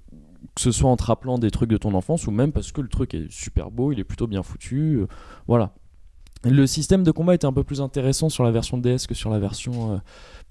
que 0.56 0.62
ce 0.62 0.72
soit 0.72 0.90
en 0.90 0.98
te 0.98 1.04
rappelant 1.04 1.38
des 1.38 1.52
trucs 1.52 1.70
de 1.70 1.78
ton 1.78 1.94
enfance 1.94 2.28
ou 2.28 2.32
même 2.32 2.52
parce 2.52 2.72
que 2.72 2.82
le 2.82 2.90
truc 2.90 3.14
est 3.14 3.32
super 3.32 3.72
beau, 3.72 3.92
il 3.92 4.00
est 4.00 4.04
plutôt 4.04 4.28
bien 4.28 4.44
foutu. 4.44 4.98
euh, 5.02 5.08
voilà. 5.48 5.72
Le 6.44 6.66
système 6.66 7.04
de 7.04 7.12
combat 7.12 7.36
était 7.36 7.46
un 7.46 7.54
peu 7.54 7.64
plus 7.64 7.82
intéressant 7.82 8.28
sur 8.28 8.44
la 8.44 8.50
version 8.50 8.80
DS 8.80 9.06
que 9.08 9.14
sur 9.14 9.30
la 9.30 9.38
version 9.38 9.94
euh, 9.94 9.98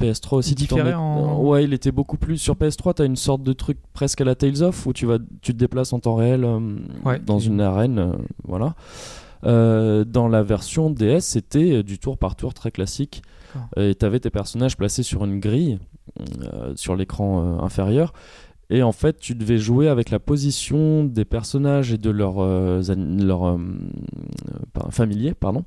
PS3 0.01 0.37
aussi. 0.37 0.55
En- 0.95 1.43
Ouais, 1.43 1.65
il 1.65 1.73
était 1.73 1.91
beaucoup 1.91 2.17
plus. 2.17 2.39
Sur 2.39 2.55
PS3, 2.55 2.95
tu 2.95 3.03
as 3.03 3.07
une 3.07 3.17
sorte 3.17 3.43
de 3.43 3.53
truc 3.53 3.77
presque 3.93 4.21
à 4.21 4.25
la 4.25 4.37
Tales 4.37 4.63
of 4.63 4.87
où 4.87 4.93
tu, 4.93 5.05
vas, 5.07 5.19
tu 5.43 5.53
te 5.53 5.59
déplaces 5.59 5.93
en 5.93 5.99
temps 5.99 6.15
réel 6.15 6.45
euh, 6.45 6.61
Ouais. 7.05 7.19
dans 7.19 7.41
une 7.41 7.61
arène. 7.61 7.99
euh, 7.99 8.13
voilà. 8.45 8.77
Euh, 9.45 10.05
dans 10.05 10.29
la 10.29 10.43
version 10.43 10.91
DS, 10.91 11.21
c'était 11.21 11.77
euh, 11.77 11.83
du 11.83 11.99
tour 11.99 12.19
par 12.19 12.37
tour 12.37 12.55
très 12.55 12.71
classique. 12.71 13.23
Et 13.77 13.97
tu 13.97 14.07
avais 14.07 14.21
tes 14.21 14.31
personnages 14.31 14.77
placés 14.77 15.03
sur 15.03 15.25
une 15.25 15.41
grille 15.41 15.81
euh, 16.41 16.73
sur 16.77 16.95
l'écran 16.95 17.43
euh, 17.43 17.65
inférieur. 17.65 18.13
Et 18.73 18.85
en 18.85 18.93
fait, 18.93 19.19
tu 19.19 19.35
devais 19.35 19.59
jouer 19.59 19.89
avec 19.89 20.11
la 20.11 20.21
position 20.21 21.03
des 21.03 21.25
personnages 21.25 21.93
et 21.93 21.99
de 21.99 22.09
leurs 22.09 23.59
familiers, 24.91 25.35
pardon, 25.35 25.65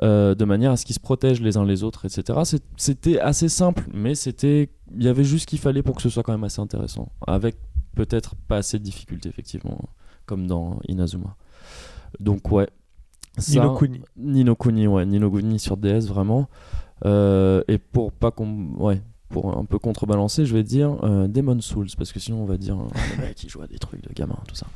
de 0.00 0.44
manière 0.44 0.72
à 0.72 0.76
ce 0.76 0.84
qu'ils 0.84 0.96
se 0.96 1.00
protègent 1.00 1.40
les 1.40 1.56
uns 1.56 1.64
les 1.64 1.84
autres, 1.84 2.04
etc. 2.04 2.40
C'était 2.76 3.20
assez 3.20 3.48
simple, 3.48 3.84
mais 3.94 4.16
c'était, 4.16 4.70
il 4.92 5.04
y 5.04 5.08
avait 5.08 5.22
juste 5.22 5.42
ce 5.42 5.46
qu'il 5.46 5.60
fallait 5.60 5.84
pour 5.84 5.94
que 5.94 6.02
ce 6.02 6.08
soit 6.08 6.24
quand 6.24 6.32
même 6.32 6.42
assez 6.42 6.60
intéressant, 6.60 7.12
avec 7.28 7.54
peut-être 7.94 8.34
pas 8.34 8.56
assez 8.56 8.80
de 8.80 8.82
difficultés 8.82 9.28
effectivement, 9.28 9.78
comme 10.26 10.48
dans 10.48 10.80
Inazuma. 10.88 11.36
Donc 12.18 12.50
ouais. 12.50 12.68
Ça- 13.38 13.52
Nino 13.62 13.74
Kuni. 13.76 14.00
Nino 14.16 14.54
Kuni, 14.54 14.86
ouais, 14.86 15.06
Nino 15.06 15.30
Kuni 15.30 15.58
sur 15.58 15.76
DS 15.76 16.06
vraiment. 16.06 16.48
Euh, 17.04 17.62
et 17.68 17.78
pour 17.78 18.12
pas 18.12 18.30
qu'on, 18.30 18.74
ouais, 18.78 19.00
pour 19.28 19.56
un 19.56 19.64
peu 19.64 19.78
contrebalancer, 19.78 20.44
je 20.46 20.54
vais 20.54 20.62
dire 20.62 20.96
euh, 21.02 21.26
Demon 21.26 21.60
Souls, 21.60 21.88
parce 21.96 22.12
que 22.12 22.20
sinon 22.20 22.42
on 22.42 22.44
va 22.44 22.56
dire 22.58 22.76
euh, 22.78 22.84
le 23.16 23.22
mec 23.26 23.34
qui 23.34 23.48
joue 23.48 23.62
à 23.62 23.66
des 23.66 23.78
trucs 23.78 24.02
de 24.02 24.10
gamin, 24.14 24.36
tout 24.46 24.54
ça. 24.54 24.66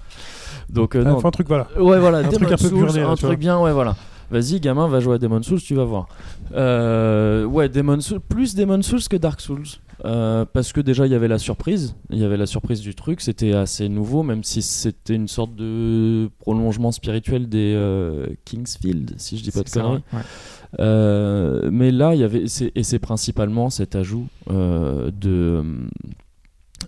Donc, 0.68 0.96
euh, 0.96 1.04
non, 1.04 1.24
un 1.24 1.30
truc, 1.30 1.46
voilà. 1.46 1.68
Ouais, 1.78 2.00
voilà, 2.00 2.18
Un 2.18 2.22
Demon 2.22 2.32
truc 2.32 2.52
un 2.52 2.56
peu 2.56 2.68
Souls, 2.68 2.86
là, 2.86 3.02
un 3.02 3.14
vois. 3.14 3.16
truc 3.16 3.38
bien, 3.38 3.60
ouais, 3.60 3.72
voilà. 3.72 3.94
Vas-y, 4.30 4.60
gamin, 4.60 4.88
va 4.88 5.00
jouer 5.00 5.14
à 5.14 5.18
Demon 5.18 5.42
Souls, 5.42 5.60
tu 5.60 5.74
vas 5.74 5.84
voir. 5.84 6.08
Euh, 6.52 7.44
ouais, 7.44 7.68
Demon 7.68 8.00
Souls, 8.00 8.20
plus 8.20 8.54
Demon 8.54 8.82
Souls 8.82 9.02
que 9.08 9.16
Dark 9.16 9.40
Souls. 9.40 9.66
Euh, 10.04 10.44
parce 10.52 10.72
que 10.72 10.80
déjà, 10.80 11.06
il 11.06 11.12
y 11.12 11.14
avait 11.14 11.28
la 11.28 11.38
surprise. 11.38 11.96
Il 12.10 12.18
y 12.18 12.24
avait 12.24 12.36
la 12.36 12.46
surprise 12.46 12.80
du 12.80 12.94
truc. 12.94 13.20
C'était 13.20 13.54
assez 13.54 13.88
nouveau, 13.88 14.22
même 14.22 14.44
si 14.44 14.62
c'était 14.62 15.14
une 15.14 15.28
sorte 15.28 15.54
de 15.56 16.28
prolongement 16.38 16.92
spirituel 16.92 17.48
des 17.48 17.74
euh, 17.74 18.26
Kingsfield, 18.44 19.14
si 19.16 19.38
je 19.38 19.42
dis 19.42 19.50
pas 19.50 19.62
de 19.62 19.70
conneries. 19.70 20.02
ouais. 20.12 20.20
Euh, 20.80 21.70
mais 21.72 21.90
là, 21.90 22.14
il 22.14 22.20
y 22.20 22.24
avait, 22.24 22.44
et 22.74 22.82
c'est 22.82 22.98
principalement 22.98 23.70
cet 23.70 23.96
ajout 23.96 24.26
de 24.48 25.64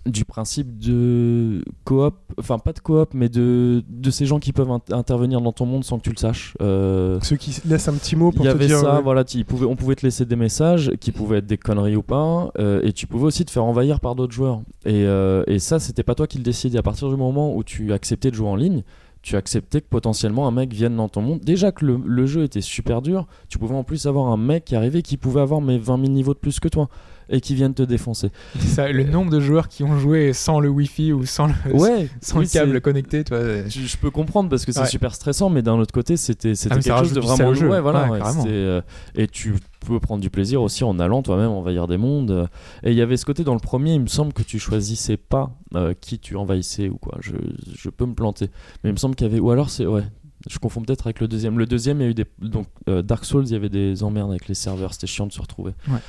du 0.05 0.23
principe 0.23 0.77
de 0.79 1.63
coop, 1.83 2.13
enfin 2.39 2.59
pas 2.59 2.73
de 2.73 2.79
coop, 2.79 3.09
mais 3.13 3.27
de, 3.29 3.83
de 3.89 4.11
ces 4.11 4.25
gens 4.25 4.39
qui 4.39 4.53
peuvent 4.53 4.69
int- 4.69 4.93
intervenir 4.93 5.41
dans 5.41 5.51
ton 5.51 5.65
monde 5.65 5.83
sans 5.83 5.97
que 5.97 6.03
tu 6.03 6.11
le 6.11 6.17
saches. 6.17 6.55
Euh, 6.61 7.19
Ceux 7.21 7.35
qui 7.37 7.59
laissent 7.65 7.87
un 7.87 7.93
petit 7.93 8.15
mot 8.15 8.29
il 8.31 8.35
pour 8.35 8.45
y 8.45 8.49
te 8.49 8.53
avait 8.53 8.67
dire. 8.67 8.79
ça, 8.79 8.95
ouais. 8.97 9.01
voilà, 9.01 9.23
tu- 9.23 9.37
il 9.37 9.45
pouvait- 9.45 9.65
on 9.65 9.75
pouvait 9.75 9.95
te 9.95 10.05
laisser 10.05 10.25
des 10.25 10.35
messages 10.35 10.91
qui 10.99 11.11
pouvaient 11.11 11.39
être 11.39 11.47
des 11.47 11.57
conneries 11.57 11.95
ou 11.95 12.03
pas, 12.03 12.51
euh, 12.59 12.81
et 12.83 12.93
tu 12.93 13.07
pouvais 13.07 13.25
aussi 13.25 13.45
te 13.45 13.51
faire 13.51 13.63
envahir 13.65 13.99
par 13.99 14.15
d'autres 14.15 14.33
joueurs. 14.33 14.61
Et, 14.85 15.05
euh, 15.05 15.43
et 15.47 15.59
ça, 15.59 15.79
c'était 15.79 16.03
pas 16.03 16.15
toi 16.15 16.27
qui 16.27 16.37
le 16.37 16.43
décidais. 16.43 16.77
À 16.77 16.83
partir 16.83 17.09
du 17.09 17.15
moment 17.15 17.55
où 17.55 17.63
tu 17.63 17.91
acceptais 17.91 18.29
de 18.31 18.35
jouer 18.35 18.47
en 18.49 18.55
ligne, 18.55 18.83
tu 19.21 19.35
acceptais 19.35 19.81
que 19.81 19.87
potentiellement 19.89 20.47
un 20.47 20.51
mec 20.51 20.71
vienne 20.73 20.95
dans 20.95 21.09
ton 21.09 21.21
monde. 21.21 21.39
Déjà 21.41 21.73
que 21.73 21.83
le, 21.85 21.99
le 22.05 22.25
jeu 22.25 22.43
était 22.43 22.61
super 22.61 23.01
dur, 23.01 23.27
tu 23.49 23.57
pouvais 23.57 23.75
en 23.75 23.83
plus 23.83 24.05
avoir 24.05 24.27
un 24.27 24.37
mec 24.37 24.63
qui 24.65 24.75
arrivait 24.77 25.01
qui 25.01 25.17
pouvait 25.17 25.41
avoir 25.41 25.59
mes 25.59 25.77
20 25.77 25.97
000 25.99 26.09
niveaux 26.13 26.33
de 26.33 26.39
plus 26.39 26.59
que 26.61 26.69
toi 26.69 26.87
et 27.29 27.41
qui 27.41 27.55
vienne 27.55 27.73
te 27.73 27.83
défoncer. 27.83 28.31
Ça, 28.59 28.91
le 28.91 29.03
nombre 29.03 29.31
de 29.31 29.39
joueurs 29.39 29.67
qui 29.67 29.83
ont 29.83 29.97
joué 29.99 30.33
sans 30.33 30.59
le 30.59 30.69
wifi 30.69 31.13
ou 31.13 31.25
sans 31.25 31.47
le, 31.47 31.53
Ouais, 31.75 32.09
sans 32.21 32.39
oui, 32.39 32.45
le 32.45 32.49
câble 32.51 32.81
connecté, 32.81 33.23
tu 33.23 33.33
vois. 33.33 33.67
Je, 33.67 33.81
je 33.81 33.97
peux 33.97 34.11
comprendre 34.11 34.49
parce 34.49 34.65
que 34.65 34.71
c'est 34.71 34.79
Ouais. 34.81 34.87
super 34.87 35.13
stressant, 35.15 35.49
mais 35.49 35.61
d'un 35.61 35.75
autre 35.77 35.93
côté, 35.93 36.17
c'était 36.17 36.55
c'était 36.55 36.75
Ah, 36.75 36.79
quelque 36.79 36.99
chose 36.99 37.13
de 37.13 37.19
vraiment 37.19 37.53
jeu. 37.53 37.69
ouais, 37.69 37.81
voilà, 37.81 38.09
euh, 38.47 38.81
et 39.15 39.27
tu 39.27 39.53
peux 39.85 39.99
prendre 39.99 40.21
du 40.21 40.29
plaisir 40.29 40.61
aussi 40.61 40.83
en 40.83 40.99
allant 40.99 41.21
toi-même 41.21 41.51
envahir 41.51 41.87
des 41.87 41.97
mondes. 41.97 42.49
Et 42.83 42.91
il 42.91 42.97
y 42.97 43.01
avait 43.01 43.15
ce 43.17 43.25
côté 43.25 43.43
dans 43.43 43.53
le 43.53 43.59
premier, 43.59 43.93
il 43.93 44.01
me 44.01 44.07
semble 44.07 44.33
que 44.33 44.43
tu 44.43 44.59
choisissais 44.59 45.17
pas 45.17 45.51
euh, 45.75 45.93
qui 45.99 46.19
tu 46.19 46.35
envahissais 46.35 46.89
ou 46.89 46.97
quoi. 46.97 47.17
Je, 47.21 47.33
je 47.75 47.89
peux 47.89 48.05
me 48.05 48.13
planter, 48.15 48.49
mais 48.83 48.89
il 48.89 48.93
me 48.93 48.97
semble 48.97 49.15
qu'il 49.15 49.27
y 49.27 49.29
avait 49.29 49.39
ou 49.39 49.51
alors 49.51 49.69
c'est 49.69 49.85
ouais. 49.85 50.03
Je 50.49 50.57
confonds 50.57 50.81
peut-être 50.81 51.05
avec 51.05 51.19
le 51.19 51.27
deuxième. 51.27 51.59
Le 51.59 51.65
deuxième, 51.65 51.99
il 51.99 52.03
y 52.05 52.07
a 52.07 52.09
eu 52.11 52.13
des 52.13 52.25
donc 52.41 52.67
euh, 52.87 53.01
Dark 53.01 53.25
Souls, 53.25 53.43
il 53.45 53.51
y 53.51 53.55
avait 53.55 53.67
des 53.67 54.03
emmerdes 54.03 54.29
avec 54.29 54.47
les 54.47 54.53
serveurs, 54.55 54.93
c'était 54.93 55.05
chiant 55.05 55.27
de 55.27 55.33
se 55.33 55.41
retrouver. 55.41 55.73
Ouais. 55.89 55.99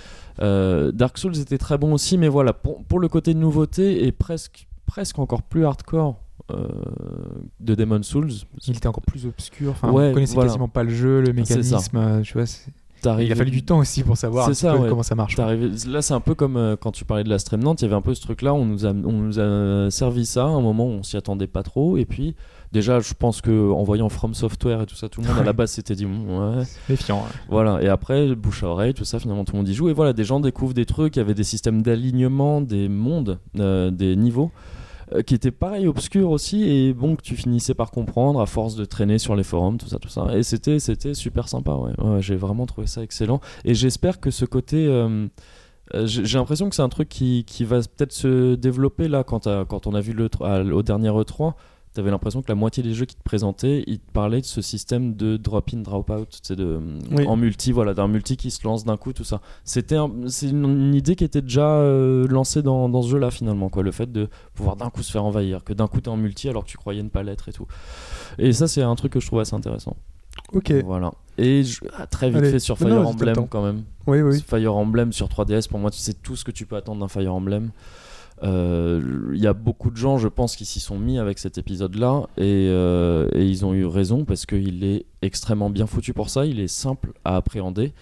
Euh, 0.43 0.91
Dark 0.93 1.19
Souls 1.19 1.39
était 1.39 1.59
très 1.59 1.77
bon 1.79 1.93
aussi, 1.93 2.17
mais 2.19 2.29
voilà 2.29 2.53
pour, 2.53 2.83
pour 2.85 2.99
le 2.99 3.09
côté 3.09 3.35
de 3.35 3.39
nouveauté 3.39 4.07
et 4.07 4.13
presque 4.13 4.67
presque 4.87 5.19
encore 5.19 5.43
plus 5.43 5.65
hardcore 5.67 6.17
euh, 6.51 6.67
de 7.61 7.75
Demon 7.75 8.03
Souls. 8.03 8.31
Il 8.67 8.77
était 8.77 8.87
encore 8.89 9.05
plus 9.05 9.27
obscur. 9.27 9.71
Enfin, 9.73 9.91
Ouais, 9.93 10.09
on 10.11 10.15
connaissait 10.15 10.35
voilà. 10.35 10.49
quasiment 10.49 10.69
pas 10.69 10.83
le 10.83 10.91
jeu, 10.91 11.21
le 11.21 11.33
mécanisme. 11.33 11.97
euh, 11.97 12.23
Tu 12.23 12.33
vois, 12.33 12.45
il 13.23 13.33
a 13.33 13.35
fallu 13.37 13.51
du 13.51 13.63
temps 13.65 13.79
aussi 13.79 14.03
pour 14.03 14.17
savoir 14.17 14.49
un 14.49 14.53
ça, 14.55 14.75
peu 14.75 14.81
ouais. 14.81 14.89
comment 14.89 15.03
ça 15.03 15.15
marche. 15.15 15.37
Là, 15.37 16.03
c'est 16.03 16.13
un 16.15 16.21
peu 16.21 16.35
comme 16.35 16.57
euh, 16.57 16.77
quand 16.77 16.91
tu 16.93 17.05
parlais 17.05 17.25
de 17.25 17.29
la 17.31 17.39
Stream 17.39 17.63
Nantes, 17.63 17.81
il 17.83 17.85
y 17.85 17.87
avait 17.87 17.95
un 17.95 18.03
peu 18.03 18.15
ce 18.15 18.21
truc-là, 18.23 18.53
on 18.53 18.65
nous 18.67 18.85
a, 18.85 18.91
on 18.91 19.13
nous 19.13 19.39
a 19.39 19.91
servi 19.91 20.27
ça 20.27 20.45
à 20.45 20.49
un 20.49 20.61
moment 20.61 20.87
où 20.87 20.91
on 20.91 21.03
s'y 21.03 21.17
attendait 21.17 21.47
pas 21.47 21.63
trop, 21.63 21.97
et 21.97 22.05
puis 22.05 22.35
déjà, 22.73 23.01
je 23.01 23.15
pense 23.15 23.41
que 23.41 23.71
en 23.73 23.83
voyant 23.83 24.09
From 24.09 24.35
Software 24.35 24.83
et 24.83 24.87
tout 24.87 24.95
ça, 24.97 25.09
tout 25.09 25.21
le 25.21 25.29
monde 25.29 25.39
à 25.39 25.45
la 25.45 25.53
base 25.53 25.71
s'était 25.73 25.95
dit, 25.95 26.07
ouais, 26.07 26.63
Méfiant. 26.89 27.25
voilà, 27.49 27.83
et 27.83 27.89
après, 27.89 28.35
bouche 28.35 28.63
à 28.63 28.69
oreille, 28.69 28.95
tout 28.95 29.05
ça, 29.05 29.19
finalement, 29.19 29.45
tout 29.45 29.53
le 29.53 29.59
monde 29.59 29.69
y 29.69 29.75
joue, 29.75 29.89
et 29.89 29.93
voilà, 29.93 30.13
des 30.13 30.25
gens 30.25 30.41
découvrent 30.41 30.75
des 30.75 30.87
trucs, 30.87 31.17
il 31.17 31.19
y 31.19 31.23
avait 31.23 31.35
des 31.35 31.45
systèmes 31.45 31.83
d'alignement, 31.83 32.61
des 32.61 32.89
mondes, 32.89 33.39
euh, 33.59 33.91
des 33.91 34.17
niveaux. 34.17 34.51
euh, 35.13 35.23
qui 35.23 35.35
étaient 35.35 35.51
pareil 35.51 35.89
obscurs 35.89 36.31
aussi. 36.31 36.63
Et 36.71 36.93
bon 36.95 37.17
que 37.17 37.23
tu 37.23 37.35
finissais 37.35 37.75
par 37.75 37.91
comprendre 37.91 38.41
à 38.41 38.47
force 38.47 38.77
de 38.77 38.85
traîner 38.85 39.19
sur 39.19 39.35
les 39.35 39.43
forums 39.43 39.77
tout 39.77 39.89
ça 39.89 39.99
tout 39.99 40.09
ça. 40.09 40.29
Et 40.37 40.45
c'était 40.45 40.79
c'était 40.79 41.15
super 41.15 41.49
sympa 41.49 41.73
ouais, 41.75 41.91
Ouais, 42.01 42.23
j'ai 42.23 42.37
vraiment 42.37 42.65
trouvé 42.67 42.87
ça 42.87 43.03
excellent. 43.03 43.41
Et 43.65 43.75
j'espère 43.75 44.21
que 44.21 44.31
ce 44.31 44.45
côté 44.45 44.87
euh, 44.87 45.27
j'ai 46.05 46.39
l'impression 46.39 46.69
que 46.69 46.77
c'est 46.77 46.83
un 46.83 46.89
truc 46.89 47.09
qui, 47.09 47.43
qui 47.45 47.65
va 47.65 47.79
peut-être 47.81 48.13
se 48.13 48.55
développer 48.55 49.09
là 49.09 49.25
quand, 49.25 49.49
quand 49.67 49.89
on 49.89 49.95
a 49.95 50.01
vu 50.01 50.13
le, 50.13 50.29
à- 50.43 50.61
au 50.63 50.83
dernier 50.85 51.09
E3 51.09 51.55
T'avais 51.93 52.13
l'impression 52.13 52.41
que 52.41 52.47
la 52.49 52.55
moitié 52.55 52.85
des 52.85 52.95
jeux 52.95 53.05
qui 53.05 53.17
te 53.17 53.23
présentaient, 53.25 53.83
ils 53.89 53.99
te 53.99 54.13
parlaient 54.13 54.41
de 54.41 54.47
ce 54.47 54.63
système 54.63 55.15
de 55.15 55.37
drop-in, 55.37 55.79
drop-out, 55.79 56.39
c'est 56.41 56.55
de 56.55 56.79
Oui. 57.11 57.27
en 57.27 57.35
multi, 57.37 57.73
voilà, 57.73 57.95
d'un 57.95 58.07
multi 58.07 58.37
qui 58.37 58.53
se 58.53 58.65
lance 58.65 58.85
d'un 58.85 58.97
coup, 58.97 59.13
tout 59.13 59.25
ça. 59.25 59.41
C'était 59.65 59.97
un- 59.97 60.09
c'est 60.29 60.51
une, 60.51 60.65
une 60.65 60.95
idée 60.95 61.17
qui 61.17 61.25
était 61.25 61.43
déjà 61.43 61.67
euh, 61.69 62.29
lancée 62.29 62.63
dans, 62.63 62.89
dans 62.89 63.03
ce 63.03 63.09
jeu-là 63.09 63.33
finalement, 63.33 63.69
quoi, 63.71 63.83
le 63.83 63.91
fait 63.91 64.11
de 64.11 64.29
pouvoir 64.55 64.77
d'un 64.77 64.89
coup 64.89 65.03
se 65.03 65.11
faire 65.11 65.25
envahir, 65.25 65.65
que 65.65 65.73
d'un 65.73 65.89
coup 65.89 66.01
t'es 66.01 66.09
en 66.11 66.17
multi 66.17 66.49
alors 66.49 66.65
que 66.65 66.71
tu 66.71 66.77
croyais 66.77 67.03
ne 67.03 67.09
pas 67.09 67.25
l'être 67.25 67.49
et 67.49 67.53
tout. 67.53 67.67
Et 68.39 68.53
ça, 68.53 68.69
c'est 68.69 68.83
un 68.83 68.95
truc 68.95 69.13
que 69.15 69.19
je 69.21 69.27
trouve 69.27 69.41
assez 69.41 69.55
intéressant. 69.57 69.97
Ok. 70.53 70.71
Voilà. 70.85 71.11
Et 71.39 71.65
je- 71.65 71.81
ah, 71.99 72.07
très 72.07 72.29
vite 72.29 72.39
Allez. 72.39 72.51
fait 72.53 72.59
sur 72.61 72.79
Fire 72.79 72.89
non, 72.89 73.05
Emblem 73.05 73.49
quand 73.49 73.65
même. 73.65 73.83
Oui, 74.07 74.21
oui. 74.23 74.41
Fire 74.47 74.77
Emblem 74.77 75.13
sur 75.13 75.27
3DS, 75.29 75.69
pour 75.69 75.81
moi, 75.81 75.91
tu 75.91 75.99
sais 75.99 76.13
tout 76.15 76.37
ce 76.37 76.45
que 76.45 76.53
tu 76.53 76.67
peux 76.67 76.77
attendre 76.77 77.01
d'un 77.01 77.09
Fire 77.09 77.35
Emblem. 77.35 77.71
Euh, 78.43 79.33
Il 79.35 79.41
y 79.41 79.47
a 79.47 79.53
beaucoup 79.53 79.91
de 79.91 79.97
gens, 79.97 80.19
je 80.19 80.29
pense, 80.29 80.57
qui 80.57 80.65
s'y 80.65 80.81
sont 80.81 80.99
mis 80.99 81.19
avec 81.19 81.39
cet 81.39 81.59
épisode-là 81.59 82.27
euh, 82.39 83.29
et 83.35 83.47
ils 83.47 83.65
ont 83.65 83.75
eu 83.75 83.85
raison 83.87 84.25
parce 84.25 84.47
qu'il 84.47 84.85
est 84.85 85.07
extrêmement 85.23 85.71
bien 85.71 85.87
foutu 85.87 86.13
pour 86.15 86.31
ça. 86.31 86.47
Il 86.47 86.61
est 86.61 86.69
simple 86.69 87.13
à 87.25 87.37
appréhender. 87.37 87.93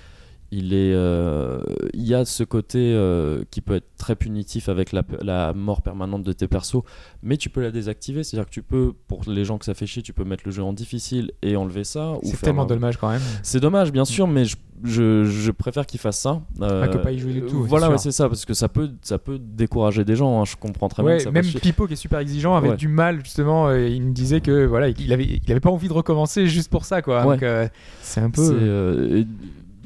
Il 0.51 0.73
est, 0.73 0.95
euh, 0.95 1.61
il 1.93 2.07
y 2.07 2.15
a 2.15 2.25
ce 2.25 2.43
côté 2.43 2.79
euh, 2.95 3.43
qui 3.51 3.61
peut 3.61 3.75
être 3.75 3.89
très 3.99 4.17
punitif 4.17 4.71
avec 4.71 4.93
la, 4.93 5.03
la 5.21 5.53
mort 5.53 5.83
permanente 5.83 6.23
de 6.23 6.33
tes 6.33 6.49
persos, 6.49 6.83
mais 7.23 7.37
tu 7.37 7.51
peux 7.51 7.61
la 7.61 7.71
désactiver. 7.71 8.25
C'est-à-dire 8.25 8.47
que 8.47 8.55
tu 8.55 8.63
peux, 8.63 8.95
pour 9.09 9.21
les 9.27 9.45
gens 9.45 9.59
que 9.59 9.67
ça 9.67 9.75
fait 9.75 9.85
chier, 9.87 10.01
tu 10.03 10.15
peux 10.15 10.25
mettre 10.25 10.45
le 10.47 10.51
jeu 10.51 10.63
en 10.63 10.73
difficile 10.73 11.33
et 11.43 11.55
enlever 11.57 11.85
ça. 11.85 12.15
C'est 12.23 12.41
tellement 12.41 12.63
un- 12.63 12.67
dommage 12.67 12.97
quand 12.97 13.11
même. 13.11 13.21
c'est 13.43 13.61
dommage, 13.61 13.93
bien 13.93 14.07
sûr, 14.07 14.27
mais 14.27 14.47
je, 14.47 14.57
je, 14.85 15.25
je 15.25 15.51
préfère 15.51 15.85
qu'il 15.85 16.01
fasse 16.01 16.19
ça. 16.19 16.41
euh, 16.63 16.83
Ah, 16.85 16.89
que 16.89 16.97
pas 16.97 17.13
y 17.13 17.19
jouer 17.19 17.35
du 17.35 17.43
tout, 17.43 17.63
Voilà, 17.65 17.91
ouais, 17.91 17.99
c'est 17.99 18.11
ça, 18.13 18.27
parce 18.31 18.47
que 18.47 18.55
ça 18.55 18.69
peut, 18.71 18.89
ça 19.03 19.19
peut 19.19 19.39
décourager 19.39 20.07
des 20.07 20.17
gens. 20.17 20.41
hein, 20.41 20.45
je 20.47 20.57
comprends 20.57 20.89
très 20.89 21.03
bien. 21.03 21.19
Que 21.19 21.25
ça 21.25 21.31
même. 21.31 21.45
Pipo 21.45 21.87
qui 21.87 21.93
est 21.93 21.97
super 21.97 22.21
exigeant 22.21 22.57
avait 22.57 22.71
Ouais. 22.71 22.77
du 22.77 22.89
mal 22.89 23.23
justement. 23.23 23.69
euh, 23.69 23.87
il 23.87 24.03
me 24.03 24.13
disait 24.13 24.41
que 24.41 24.65
voilà, 24.65 24.89
il 24.89 25.13
avait, 25.13 25.27
il 25.27 25.51
avait 25.51 25.61
pas 25.61 25.71
envie 25.71 25.89
de 25.89 25.93
recommencer 25.93 26.47
juste 26.47 26.71
pour 26.71 26.87
ça 26.87 27.03
quoi. 27.03 27.37
Euh, 27.43 27.69
c'est 28.01 28.23
un 28.23 28.31
peu. 28.31 29.27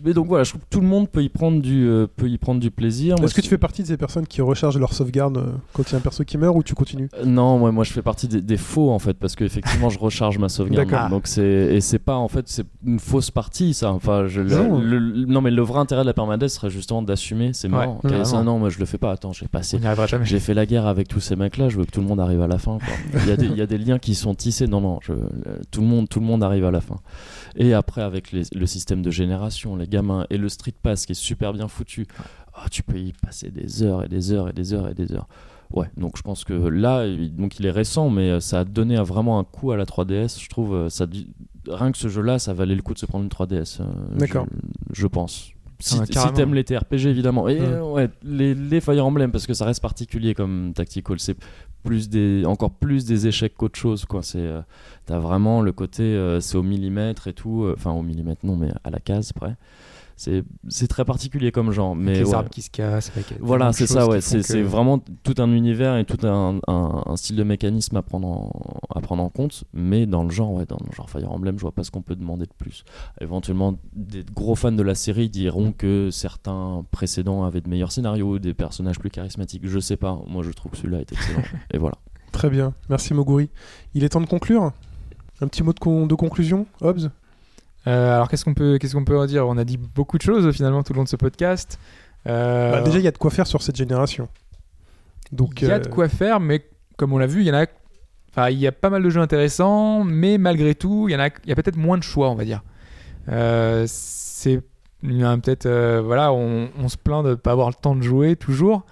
Mais 0.05 0.15
donc 0.15 0.27
voilà, 0.27 0.45
je 0.45 0.51
trouve 0.51 0.63
que 0.63 0.67
tout 0.71 0.81
le 0.81 0.87
monde 0.87 1.09
peut 1.09 1.23
y 1.23 1.29
prendre 1.29 1.61
du, 1.61 1.87
euh, 1.87 2.07
peut 2.17 2.29
y 2.29 2.37
prendre 2.39 2.61
du 2.61 2.71
plaisir. 2.71 3.17
Est-ce 3.23 3.35
que 3.35 3.41
tu 3.41 3.49
fais 3.49 3.59
partie 3.59 3.83
de 3.83 3.87
ces 3.89 3.97
personnes 3.97 4.27
qui 4.27 4.41
rechargent 4.43 4.79
leur 4.79 4.93
sauvegarde 4.95 5.37
euh, 5.39 5.47
quand 5.73 5.85
il 5.89 5.93
y 5.93 5.95
a 5.95 5.99
un 5.99 6.01
perso 6.01 6.25
qui 6.25 6.39
meurt 6.39 6.57
ou 6.57 6.63
tu 6.63 6.75
continues? 6.75 7.09
Euh, 7.19 7.25
Non, 7.25 7.59
moi, 7.59 7.71
moi 7.73 7.85
je 7.85 7.93
fais 7.93 8.03
partie 8.03 8.27
des, 8.29 8.41
des 8.41 8.57
faux 8.57 8.91
en 8.91 8.99
fait, 8.99 9.15
parce 9.15 9.37
qu'effectivement 9.37 9.91
je 9.91 9.99
recharge 9.99 10.39
ma 10.39 10.49
sauvegarde. 10.49 10.89
D'accord. 10.89 11.09
Donc 11.09 11.27
c'est 11.27 11.43
et 11.43 11.81
c'est 11.81 11.99
pas 11.99 12.17
en 12.17 12.29
fait 12.29 12.49
c'est 12.49 12.67
une 12.87 12.99
fausse 12.99 13.31
partie 13.31 13.75
ça. 13.75 13.93
Enfin 13.93 14.27
je 14.27 14.41
le- 14.41 14.51
Non. 14.57 14.81
le- 14.81 14.99
le- 14.99 15.27
non 15.27 15.41
mais 15.41 15.51
le 15.51 15.63
vrai 15.63 15.79
intérêt 15.81 16.03
de 16.03 16.07
la 16.07 16.15
permadeath 16.15 16.49
serait 16.51 16.71
justement 16.71 17.03
d'assumer. 17.03 17.51
C'est 17.53 17.69
Ouais, 17.69 17.87
mort. 17.87 18.01
ouais, 18.05 18.11
ça, 18.25 18.37
vraiment. 18.37 18.45
non, 18.55 18.59
moi 18.59 18.69
je 18.71 18.79
le 18.79 18.87
fais 18.87 18.99
pas. 18.99 19.13
Attends, 19.13 19.33
j'ai 19.33 19.47
passé. 19.49 19.79
J'ai 20.25 20.41
fait 20.41 20.55
la 20.55 20.67
guerre 20.67 20.87
avec 20.87 21.09
tous 21.09 21.21
ces 21.21 21.37
mecs-là, 21.37 21.69
je 21.69 21.77
veux 21.79 21.85
que 21.85 21.91
tout 21.91 22.01
le 22.01 22.07
monde 22.07 22.21
arrive 22.21 22.41
à 22.43 22.47
la 22.49 22.59
fin. 22.59 22.79
Il, 23.15 23.29
y 23.29 23.31
a 23.33 23.37
des, 23.37 23.47
il 23.47 23.57
y 23.57 23.61
a 23.63 23.67
des 23.67 23.79
liens 23.79 23.99
qui 23.99 24.15
sont 24.15 24.35
tissés. 24.35 24.67
Non, 24.67 24.81
non, 24.81 24.99
je- 25.03 25.13
le- 25.13 25.21
tout, 25.71 25.81
le 25.81 25.87
monde, 25.87 26.09
tout 26.09 26.19
le 26.21 26.27
monde 26.27 26.43
arrive 26.43 26.65
à 26.65 26.71
la 26.71 26.81
fin. 26.81 26.97
Et 27.57 27.75
après, 27.75 28.03
avec 28.03 28.33
les- 28.33 28.45
le 28.55 28.67
système 28.67 29.03
de 29.03 29.11
génération, 29.11 29.77
les 29.77 29.87
gamins 29.87 30.27
et 30.31 30.39
le 30.39 30.49
Street 30.49 30.75
Pass 30.83 31.07
qui 31.07 31.13
est 31.13 31.17
super 31.17 31.53
bien 31.53 31.69
foutu, 31.69 32.07
ah, 32.55 32.67
tu 32.71 32.83
peux 32.83 32.99
y 32.99 33.13
passer 33.13 33.51
des 33.51 33.83
heures 33.83 34.05
et 34.05 34.09
des 34.09 34.33
heures 34.33 34.49
et 34.49 34.53
des 34.53 34.73
heures 34.73 34.89
et 34.89 34.95
des 34.95 35.13
heures. 35.13 35.29
Ouais, 35.73 35.91
donc 35.97 36.17
je 36.19 36.23
pense 36.23 36.45
que 36.45 36.53
là, 36.53 37.07
il- 37.07 37.35
donc 37.35 37.59
il 37.59 37.65
est 37.67 37.71
récent, 37.71 38.11
mais 38.11 38.29
euh, 38.31 38.41
ça 38.41 38.61
a 38.61 38.65
donné 38.65 38.97
vraiment 38.97 39.39
un 39.39 39.45
coup 39.45 39.73
à 39.73 39.77
la 39.77 39.87
3DS. 39.87 40.39
Je 40.39 40.49
trouve, 40.51 40.75
euh, 40.75 40.89
ça, 40.91 41.07
rien 41.69 41.93
que 41.93 41.97
ce 41.99 42.09
jeu-là, 42.09 42.39
ça 42.39 42.53
valait 42.53 42.75
le 42.75 42.83
coup 42.83 42.93
de 42.93 42.99
se 42.99 43.07
prendre 43.07 43.25
une 43.25 43.31
3DS. 43.31 43.81
euh, 43.81 43.85
D'accord. 44.19 44.47
Je, 44.93 45.01
je 45.03 45.07
pense. 45.07 45.51
Si, 45.79 45.97
Ah, 45.99 46.05
si 46.07 46.33
t'aimes 46.35 46.55
les 46.55 46.63
TRPG 46.63 47.07
évidemment 47.09 47.49
et 47.49 47.59
Ouais. 47.59 47.67
euh, 47.67 47.83
ouais, 47.91 48.09
les, 48.23 48.55
les 48.55 48.81
Fire 48.81 49.05
Emblem 49.05 49.33
parce 49.33 49.47
que 49.49 49.55
ça 49.55 49.65
reste 49.65 49.83
particulier 49.83 50.33
comme 50.33 50.73
tactical 50.77 51.19
c'est 51.19 51.37
plus 51.83 52.09
des 52.09 52.45
encore 52.47 52.71
plus 52.71 53.05
des 53.05 53.27
échecs 53.27 53.55
qu'autre 53.57 53.79
chose 53.79 54.05
quoi. 54.05 54.23
C'est 54.23 54.39
euh, 54.39 54.61
t'as 55.07 55.19
vraiment 55.19 55.63
le 55.63 55.73
côté 55.73 56.03
euh, 56.03 56.41
c'est 56.41 56.57
au 56.57 56.63
millimètre 56.63 57.29
et 57.29 57.33
tout 57.33 57.65
euh, 57.65 57.75
enfin 57.77 57.93
au 57.93 58.03
millimètre 58.03 58.45
non 58.45 58.57
mais 58.57 58.71
à 58.85 58.91
la 58.91 58.99
case 58.99 59.33
près 59.33 59.57
c'est 60.17 60.89
très 60.89 61.05
particulier 61.05 61.51
comme 61.53 61.73
genre 61.73 61.97
mais 61.97 62.13
Avec 62.13 62.25
les 62.25 62.29
ouais. 62.31 62.35
arbres 62.37 62.51
qui 62.51 62.63
se 62.63 62.71
cassent. 62.71 63.11
avec 63.15 63.27
tellement 63.27 63.47
Voilà, 63.47 63.73
c'est 63.73 63.87
ça, 63.87 64.07
ouais. 64.07 64.21
C'est 64.21 64.41
que- 64.47 64.63
vraiment 64.63 64.99
tout 65.23 65.35
un 65.39 65.51
univers 65.53 65.97
et 65.97 66.05
tout 66.05 66.25
un, 66.27 66.59
un- 66.69 67.03
un 67.07 67.17
style 67.17 67.37
de 67.37 67.43
mécanisme 67.43 67.97
à 67.97 68.03
prendre, 68.03 68.29
en, 68.29 68.51
à 68.95 69.01
prendre 69.01 69.23
en 69.23 69.29
compte. 69.29 69.65
Mais 69.73 70.07
dans 70.07 70.23
le 70.25 70.31
genre, 70.31 70.53
ouais, 70.53 70.67
dans 70.67 70.79
le 70.87 70.93
genre 70.95 71.11
Fire 71.11 71.31
Emblem, 71.33 71.57
je 71.57 71.63
vois 71.63 71.73
pas 71.73 71.85
ce 71.85 71.91
qu'on 71.91 72.03
peut 72.03 72.15
demander 72.17 72.45
de 72.47 72.53
plus. 72.57 72.85
Éventuellement, 73.21 73.79
des 73.95 74.25
gros 74.35 74.55
fans 74.55 74.73
de 74.73 74.83
la 74.83 74.95
série 74.95 75.29
diront 75.29 75.73
que 75.73 76.11
certains 76.11 76.85
précédents 76.91 77.45
avaient 77.45 77.61
de 77.61 77.69
meilleurs 77.69 77.93
scénarios, 77.93 78.39
des 78.39 78.55
personnages 78.55 78.99
plus 78.99 79.11
charismatiques. 79.11 79.63
Je 79.67 79.79
sais 79.79 79.97
pas. 79.97 80.21
Moi, 80.29 80.43
je 80.43 80.51
trouve 80.53 80.73
que 80.73 80.79
celui-là 80.79 81.01
est 81.01 81.13
excellent. 81.13 81.43
et 81.73 81.79
voilà. 81.79 81.97
Très 82.33 82.49
bien, 82.49 82.73
merci 82.89 83.13
Moguri. 83.13 83.51
Il 83.95 84.05
est 84.05 84.11
temps 84.11 84.21
de 84.21 84.27
conclure 84.27 84.73
Un 85.43 85.49
petit 85.49 85.63
mot 85.63 85.73
de, 85.73 85.79
con- 85.79 86.07
de 86.07 86.15
conclusion, 86.15 86.67
Hobbs? 86.81 87.11
Euh, 87.87 88.15
alors 88.15 88.29
qu'est-ce 88.29 88.45
qu'on 88.45 88.55
peut, 88.55 88.79
qu'est-ce 88.79 88.95
qu'on 88.95 89.05
peut 89.05 89.19
en 89.19 89.27
dire? 89.27 89.47
On 89.49 89.57
a 89.59 89.65
dit 89.65 89.77
beaucoup 89.77 90.17
de 90.19 90.23
choses 90.23 90.47
euh, 90.47 90.53
finalement 90.53 90.83
tout 90.83 90.93
le 90.93 90.99
long 90.99 91.05
de 91.05 91.09
ce 91.09 91.17
podcast. 91.17 91.79
Euh, 92.29 92.73
Bah, 92.73 92.81
déjà, 92.83 92.99
il 92.99 93.05
y 93.05 93.09
a 93.09 93.11
de 93.11 93.19
quoi 93.19 93.31
faire 93.31 93.47
sur 93.47 93.63
cette 93.63 93.77
génération. 93.77 94.29
Donc, 95.33 95.61
il 95.63 95.69
y 95.69 95.71
a 95.71 95.75
euh, 95.77 95.79
de 95.81 95.89
quoi 95.89 96.09
faire, 96.09 96.39
mais 96.41 96.65
comme 96.97 97.13
on 97.13 97.19
l'a 97.19 97.27
vu, 97.27 97.41
il 97.41 97.47
y 97.47 97.51
en 97.51 97.55
a. 97.55 97.67
Enfin, 98.31 98.51
il 98.51 98.59
y 98.59 98.67
a 98.67 98.73
pas 98.73 98.89
mal 98.91 99.03
de 99.03 99.11
jeux 99.11 99.21
intéressants, 99.21 100.05
mais 100.05 100.39
malgré 100.39 100.75
tout, 100.75 101.09
il 101.09 101.13
y 101.13 101.17
en 101.17 101.21
a, 101.21 101.27
il 101.29 101.49
y 101.49 101.53
a 101.53 101.55
peut-être 101.57 101.77
moins 101.77 101.99
de 101.99 102.03
choix, 102.03 102.31
on 102.31 102.35
va 102.35 102.45
dire. 102.45 102.63
Euh, 103.29 103.85
c'est 103.89 104.61
peut-être, 105.03 105.67
euh, 105.67 106.01
voilà, 106.05 106.33
on, 106.33 106.69
on 106.79 106.89
se 106.89 106.97
plaint 106.97 107.25
de 107.25 107.31
ne 107.31 107.35
pas 107.35 107.51
avoir 107.53 107.69
le 107.69 107.75
temps 107.75 107.97
de 107.97 108.03
jouer 108.03 108.37
toujours, 108.37 108.85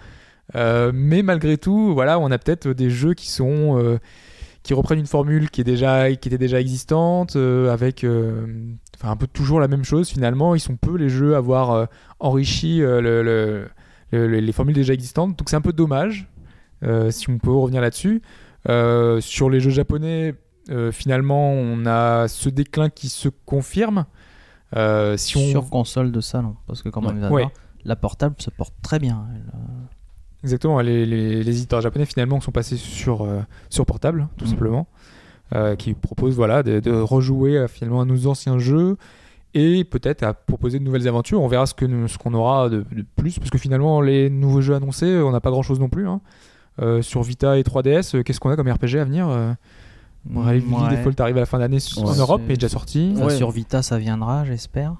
Euh, 0.57 0.91
mais 0.93 1.23
malgré 1.23 1.57
tout, 1.59 1.95
voilà, 1.95 2.19
on 2.19 2.29
a 2.33 2.37
peut-être 2.37 2.67
des 2.73 2.91
jeux 2.91 3.15
qui 3.15 3.31
sont 3.31 3.79
euh, 3.79 3.99
qui 4.71 4.75
reprennent 4.75 5.01
une 5.01 5.07
formule 5.09 5.51
qui 5.51 5.63
est 5.63 5.65
déjà 5.65 6.15
qui 6.15 6.29
était 6.29 6.39
déjà 6.39 6.61
existante, 6.61 7.35
euh, 7.35 7.73
avec, 7.73 8.05
euh, 8.05 8.47
enfin, 8.97 9.11
un 9.11 9.17
peu 9.17 9.27
toujours 9.27 9.59
la 9.59 9.67
même 9.67 9.83
chose 9.83 10.09
finalement. 10.11 10.55
Ils 10.55 10.61
sont 10.61 10.77
peu 10.77 10.97
les 10.97 11.09
jeux 11.09 11.35
à 11.35 11.39
avoir 11.39 11.73
euh, 11.73 11.87
enrichi 12.21 12.81
euh, 12.81 13.01
le- 13.01 13.25
le- 13.25 13.69
le- 14.13 14.29
le- 14.29 14.39
les 14.39 14.53
formules 14.53 14.77
déjà 14.77 14.95
existantes, 14.95 15.37
donc 15.37 15.51
c'est 15.51 15.57
un 15.57 15.61
peu 15.61 15.73
dommage. 15.73 16.29
si 17.11 17.29
on 17.31 17.39
peut 17.39 17.51
revenir 17.51 17.81
là-dessus. 17.83 18.23
Sur 19.21 19.51
les 19.51 19.59
jeux 19.59 19.71
japonais, 19.71 20.37
finalement, 20.93 21.51
on 21.51 21.85
a 21.85 22.29
ce 22.29 22.49
déclin 22.49 22.91
qui 22.91 23.09
se 23.09 23.29
confirme. 23.47 24.05
Si 25.17 25.37
on... 25.37 25.51
Sur 25.51 25.69
console 25.69 26.13
de 26.13 26.21
salon. 26.21 26.55
Parce 26.69 26.83
que 26.83 26.91
comme 26.91 27.07
on 27.07 27.31
Ouais. 27.33 27.49
la 27.85 27.97
portable 27.97 28.37
se 28.39 28.51
porte 28.51 28.75
très 28.83 29.01
bien. 29.01 29.27
elle, 29.35 29.43
Exactement, 30.43 30.81
les, 30.81 31.05
les- 31.07 31.43
les 31.43 31.57
éditeurs 31.57 31.81
japonais 31.81 32.07
finalement 32.07 32.41
sont 32.41 32.51
passés 32.53 32.77
sur, 32.77 33.23
euh, 33.23 33.41
sur 33.69 33.85
portable, 33.87 34.29
tout 34.39 34.45
Mhm. 34.47 34.51
simplement, 34.51 34.87
euh, 35.55 35.77
qui 35.77 35.95
proposent 35.95 36.37
voilà, 36.37 36.63
de, 36.63 36.81
de 36.81 36.93
rejouer 36.93 37.57
euh, 37.59 37.69
finalement 37.69 38.01
à 38.01 38.05
nos 38.05 38.27
anciens 38.27 38.59
jeux 38.59 38.97
et 39.53 39.85
peut-être 39.85 40.23
à 40.23 40.33
proposer 40.33 40.79
de 40.79 40.85
nouvelles 40.85 41.09
aventures. 41.09 41.43
On 41.43 41.49
verra 41.49 41.67
ce 41.67 41.75
qu'on 41.75 42.35
aura 42.35 42.69
de, 42.69 42.85
de 42.93 43.05
plus, 43.17 43.39
parce 43.39 43.51
que 43.51 43.59
finalement, 43.59 44.01
les 44.01 44.31
nouveaux 44.31 44.61
jeux 44.61 44.75
annoncés, 44.75 45.19
on 45.19 45.33
n'a 45.33 45.41
pas 45.41 45.51
grand-chose 45.51 45.81
non 45.81 45.89
plus. 45.89 46.07
hein. 46.09 46.21
Euh, 46.81 47.03
sur 47.03 47.23
Vita 47.23 47.59
et 47.59 47.63
3DS, 47.63 48.15
euh, 48.17 48.23
qu'est-ce 48.23 48.39
qu'on 48.41 48.49
a 48.51 48.57
comme 48.57 48.69
RPG 48.71 48.95
à 49.01 49.05
venir 49.05 49.29
euh, 49.29 49.53
Bravely 50.25 50.63
ouais. 50.73 50.91
Default 50.97 51.21
arrive 51.21 51.37
à 51.37 51.41
la 51.41 51.47
fin 51.47 51.59
d'année 51.59 51.79
en. 51.97 52.15
Europe, 52.15 52.41
mais 52.47 52.55
est 52.55 52.57
déjà 52.57 52.69
sorti. 52.69 53.13
Ouais. 53.17 53.37
Sur 53.37 53.51
Vita, 53.51 53.83
ça 53.83 53.99
viendra, 53.99 54.45
j'espère. 54.45 54.95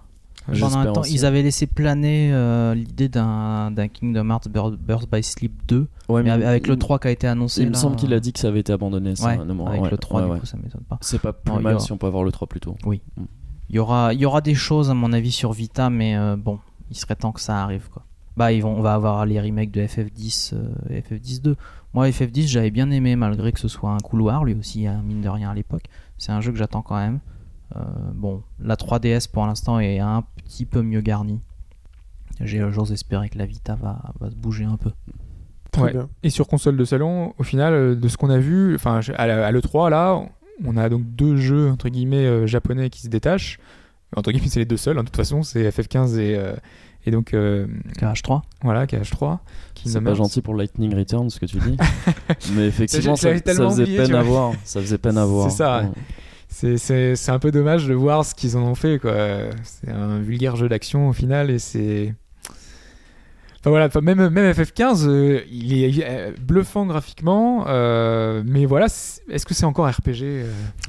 J'espère 0.49 0.71
Pendant 0.71 0.81
un 0.91 0.93
temps, 0.95 1.01
aussi. 1.03 1.15
ils 1.15 1.25
avaient 1.27 1.43
laissé 1.43 1.67
planer 1.67 2.31
euh, 2.33 2.75
l'idée 2.75 3.09
d'un 3.09 3.73
Kingdom 3.93 4.31
Hearts 4.31 4.49
Birth, 4.49 5.09
by 5.13 5.23
Sleep 5.23 5.53
2, 5.69 5.87
Ouais, 6.09 6.23
mais 6.23 6.37
mais 6.39 6.45
avec 6.45 6.67
le 6.67 6.75
il- 6.75 6.79
3 6.79 6.99
qui 6.99 7.09
a 7.09 7.11
été 7.11 7.27
annoncé. 7.29 7.63
Il 7.63 7.69
me 7.69 7.75
semble 7.75 7.97
qu'il 7.97 8.13
a 8.15 8.21
dit 8.21 8.33
que 8.33 8.39
ça 8.41 8.49
avait 8.49 8.61
été 8.61 8.73
abandonné. 8.73 9.15
Ça, 9.17 9.27
Ouais, 9.27 9.39
à 9.39 9.43
un 9.43 9.45
moment. 9.45 9.67
avec 9.69 9.83
Ouais, 9.83 9.91
le 9.91 9.99
3, 9.99 10.27
ouais, 10.27 10.35
du 10.35 10.41
coup, 10.41 10.47
ça 10.47 10.57
m'étonne 10.57 10.83
pas. 10.89 10.99
C'est 11.03 11.21
pas 11.21 11.33
plus 11.33 11.53
Non, 11.53 11.61
mal 11.61 11.75
aura- 11.75 11.85
si 11.85 11.93
on 11.93 11.99
peut 11.99 12.07
avoir 12.07 12.25
le 12.25 12.33
3 12.33 12.49
plus 12.49 12.61
tôt. 12.61 12.75
Il 12.87 13.77
y 13.77 13.79
aura, 13.79 14.13
il 14.15 14.21
y 14.21 14.25
aura 14.27 14.41
des 14.41 14.55
choses, 14.55 14.91
à 14.91 14.95
mon 14.95 15.13
avis, 15.13 15.31
sur 15.31 15.53
Vita, 15.53 15.91
mais 15.91 16.17
euh, 16.17 16.37
bon, 16.37 16.59
il 16.91 16.97
serait 16.97 17.15
temps 17.17 17.33
que 17.33 17.41
ça 17.41 17.63
arrive. 17.63 17.89
Quoi. 17.91 18.03
Bah, 18.37 18.53
ils 18.53 18.63
vont, 18.63 18.75
on 18.77 18.81
va 18.81 18.95
avoir 18.95 19.27
les 19.27 19.41
remakes 19.41 19.71
de 19.71 19.83
FF10 19.83 20.55
euh, 20.55 20.69
et 20.89 21.01
FF10 21.03 21.43
2. 21.43 21.55
Moi, 21.95 22.09
FF10, 22.09 22.47
j'avais 22.49 22.71
bien 22.71 22.91
aimé, 22.91 23.15
malgré 23.15 23.53
que 23.53 23.61
ce 23.61 23.69
soit 23.69 23.91
un 23.91 23.99
couloir, 23.99 24.45
lui 24.45 24.55
aussi, 24.55 24.87
hein, 24.87 25.03
mine 25.07 25.21
de 25.21 25.29
rien 25.29 25.51
à 25.51 25.55
l'époque. 25.55 25.85
C'est 26.19 26.33
un 26.33 26.41
jeu 26.41 26.51
que 26.51 26.59
j'attends 26.59 26.83
quand 26.83 26.97
même. 26.97 27.21
Euh, 27.77 27.81
bon, 28.15 28.43
la 28.59 28.77
3DS 28.77 29.29
pour 29.31 29.47
l'instant 29.47 29.79
est 29.81 29.99
un 30.01 30.25
petit 30.45 30.65
peu 30.67 30.83
mieux 30.83 31.01
garnie. 31.01 31.41
J'ai- 32.41 32.65
J'ose 32.71 32.93
espérer 32.93 33.29
que 33.29 33.39
la 33.39 33.47
Vita 33.47 33.75
va, 33.77 34.01
va 34.21 34.31
se 34.31 34.35
bouger 34.37 34.65
un 34.65 34.77
peu. 34.77 34.91
très 35.73 35.83
Ouais. 35.83 35.93
bien. 35.93 36.09
Et 36.25 36.31
sur 36.31 36.49
console 36.49 36.77
de 36.77 36.85
salon, 36.85 37.33
au 37.39 37.45
final, 37.45 37.73
euh, 37.73 37.95
de 37.95 38.09
ce 38.09 38.17
qu'on 38.17 38.29
a 38.31 38.39
vu, 38.39 38.75
enfin 38.75 38.99
à 39.17 39.27
la- 39.29 39.47
à 39.47 39.53
l'E3 39.53 39.89
là, 39.89 40.21
on 40.65 40.77
a 40.77 40.89
donc 40.89 41.03
deux 41.15 41.37
jeux 41.37 41.71
entre 41.71 41.89
guillemets 41.89 42.27
euh, 42.27 42.45
japonais 42.45 42.91
qui 42.91 43.03
se 43.03 43.09
détachent. 43.09 43.59
Entre 44.17 44.33
guillemets, 44.33 44.49
c'est 44.49 44.59
les 44.59 44.67
deux 44.67 44.77
seuls. 44.77 44.99
hein, 44.99 45.03
de 45.03 45.07
toute 45.07 45.17
façon, 45.17 45.45
c'est 45.45 45.63
FF15 45.71 46.19
et, 46.19 46.35
euh, 46.37 46.57
et 47.07 47.13
donc 47.13 47.35
euh, 47.35 47.69
KH3 47.99 48.43
voilà 48.63 48.85
KH3. 48.87 49.39
C'est 49.85 50.01
pas 50.01 50.15
gentil 50.15 50.43
pour 50.43 50.55
Lightning 50.57 50.93
Return 50.93 51.31
ce 51.31 51.39
que 51.39 51.47
tu 51.47 51.59
dis. 51.59 51.77
mais 52.55 52.67
effectivement, 52.67 53.15
ça, 53.15 53.33
faisait 53.37 53.83
oublié, 53.83 53.97
peine 53.97 54.15
à 54.17 54.23
voir. 54.25 54.53
Ça 54.65 54.81
faisait 54.81 54.99
peine 54.99 55.19
à 55.19 55.25
voir. 55.25 55.49
C'est 55.51 55.57
ça. 55.59 55.83
Ouais. 55.83 55.89
C'est- 56.53 56.77
C'est 56.79 57.17
c'est 57.17 57.31
un 57.31 57.39
peu 57.39 57.51
dommage 57.53 57.87
de 57.87 57.95
voir 57.95 58.25
ce 58.25 58.35
qu'ils 58.35 58.57
en 58.57 58.63
ont 58.63 58.75
fait. 58.75 58.99
quoi. 58.99 59.15
C'est 59.63 59.91
un 59.91 60.19
vulgaire 60.19 60.57
jeu 60.57 60.69
d'action 60.69 61.09
au 61.09 61.13
final 61.13 61.49
et 61.51 61.59
c'est. 61.59 62.15
Enfin 63.63 63.69
voilà, 63.69 63.87
enfin, 63.89 64.01
même, 64.01 64.31
même 64.31 64.53
FF15, 64.55 65.07
euh, 65.07 65.41
il 65.53 65.75
est 65.85 66.03
euh, 66.03 66.33
bluffant 66.41 66.87
graphiquement, 66.87 67.65
euh, 67.69 68.43
mais 68.47 68.65
voilà, 68.65 68.87
est-ce 68.87 69.45
que 69.45 69.53
c'est 69.53 69.67
encore 69.67 69.87
RPG 69.87 70.23
euh? 70.25 70.45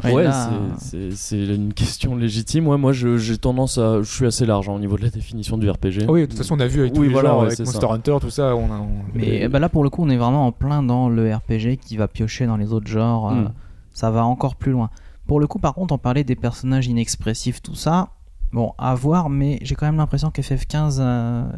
Ouais, 0.06 0.24
là, 0.24 0.50
c'est- 0.80 1.12
c'est 1.12 1.12
c'est 1.18 1.54
une 1.54 1.74
question 1.74 2.16
légitime. 2.16 2.70
Ouais, 2.70 2.78
moi, 2.78 2.94
je- 2.94 3.18
j'ai 3.18 3.38
tendance 3.38 3.78
à. 3.78 4.02
Je 4.02 4.10
suis 4.10 4.26
assez 4.26 4.46
large 4.46 4.70
hein, 4.70 4.74
au 4.74 4.80
niveau 4.80 4.96
de 4.98 5.02
la 5.04 5.10
définition 5.10 5.58
du 5.58 5.70
RPG. 5.70 6.06
Oui, 6.08 6.22
de 6.22 6.26
toute 6.28 6.38
façon, 6.38 6.56
on 6.56 6.62
a 6.62 6.68
vu 6.68 6.80
avec 6.80 6.94
tous 6.94 7.02
Oui, 7.02 7.08
les 7.08 7.14
voilà, 7.14 7.32
genres, 7.32 7.40
ouais, 7.42 7.48
avec 7.48 7.60
Monster 7.60 7.88
ça. 7.88 7.94
Hunter, 7.94 8.18
tout 8.22 8.30
ça. 8.30 8.56
On 8.56 8.72
a, 8.72 8.78
on- 8.78 9.04
Mais 9.16 9.50
bah 9.50 9.60
là, 9.60 9.68
pour 9.68 9.84
le 9.84 9.90
coup, 9.90 10.04
on 10.06 10.10
est 10.10 10.16
vraiment 10.18 10.48
en 10.48 10.54
plein 10.54 10.82
dans 10.82 11.10
le 11.10 11.30
RPG 11.36 11.76
qui 11.76 11.98
va 11.98 12.08
piocher 12.08 12.46
dans 12.46 12.56
les 12.58 12.72
autres 12.72 12.88
genres. 12.88 13.32
euh, 13.32 13.36
Mm. 13.36 13.52
ça 13.94 14.12
va 14.12 14.24
encore 14.24 14.56
plus 14.56 14.72
loin. 14.72 14.90
Pour 15.32 15.40
le 15.40 15.48
coup, 15.48 15.60
par 15.60 15.74
contre, 15.76 15.94
on 15.94 15.98
parlait 15.98 16.26
des 16.26 16.36
personnages 16.36 16.88
inexpressifs, 16.88 17.62
tout 17.62 17.74
ça. 17.74 18.10
Bon, 18.52 18.74
à 18.78 18.94
voir, 18.96 19.30
mais 19.30 19.60
j'ai 19.62 19.76
quand 19.76 19.86
même 19.86 19.96
l'impression 19.96 20.28
qu'FF15 20.28 20.98
euh, 21.00 21.50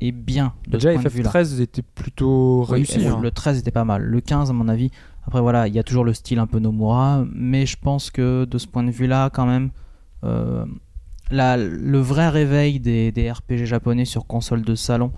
est 0.00 0.12
bien. 0.12 0.52
De 0.68 0.78
Déjà, 0.78 0.90
ce 0.90 0.94
point 0.94 1.02
de 1.02 1.08
vue-là. 1.08 1.30
FF13 1.32 1.60
était 1.60 1.82
plutôt 1.82 2.62
réussi. 2.62 3.04
Hein. 3.04 3.18
Le 3.20 3.32
13 3.32 3.58
était 3.58 3.72
pas 3.72 3.82
mal. 3.82 4.02
Le 4.04 4.20
15, 4.20 4.50
à 4.50 4.52
mon 4.52 4.68
avis, 4.68 4.92
après 5.26 5.40
voilà, 5.40 5.66
il 5.66 5.74
y 5.74 5.78
a 5.80 5.82
toujours 5.82 6.04
le 6.04 6.14
style 6.14 6.38
un 6.38 6.46
peu 6.46 6.60
Nomura, 6.60 7.24
mais 7.34 7.66
je 7.66 7.76
pense 7.76 8.12
que 8.12 8.44
de 8.44 8.58
ce 8.58 8.68
point 8.68 8.84
de 8.84 8.92
vue-là, 8.92 9.28
quand 9.30 9.46
même, 9.46 9.70
euh, 10.22 10.64
la- 11.32 11.56
le 11.56 11.98
vrai 11.98 12.28
réveil 12.28 12.78
des, 12.78 13.10
des 13.10 13.28
RPG 13.32 13.64
japonais 13.64 14.04
sur 14.04 14.28
console 14.28 14.62
de 14.62 14.76
salon, 14.76 15.10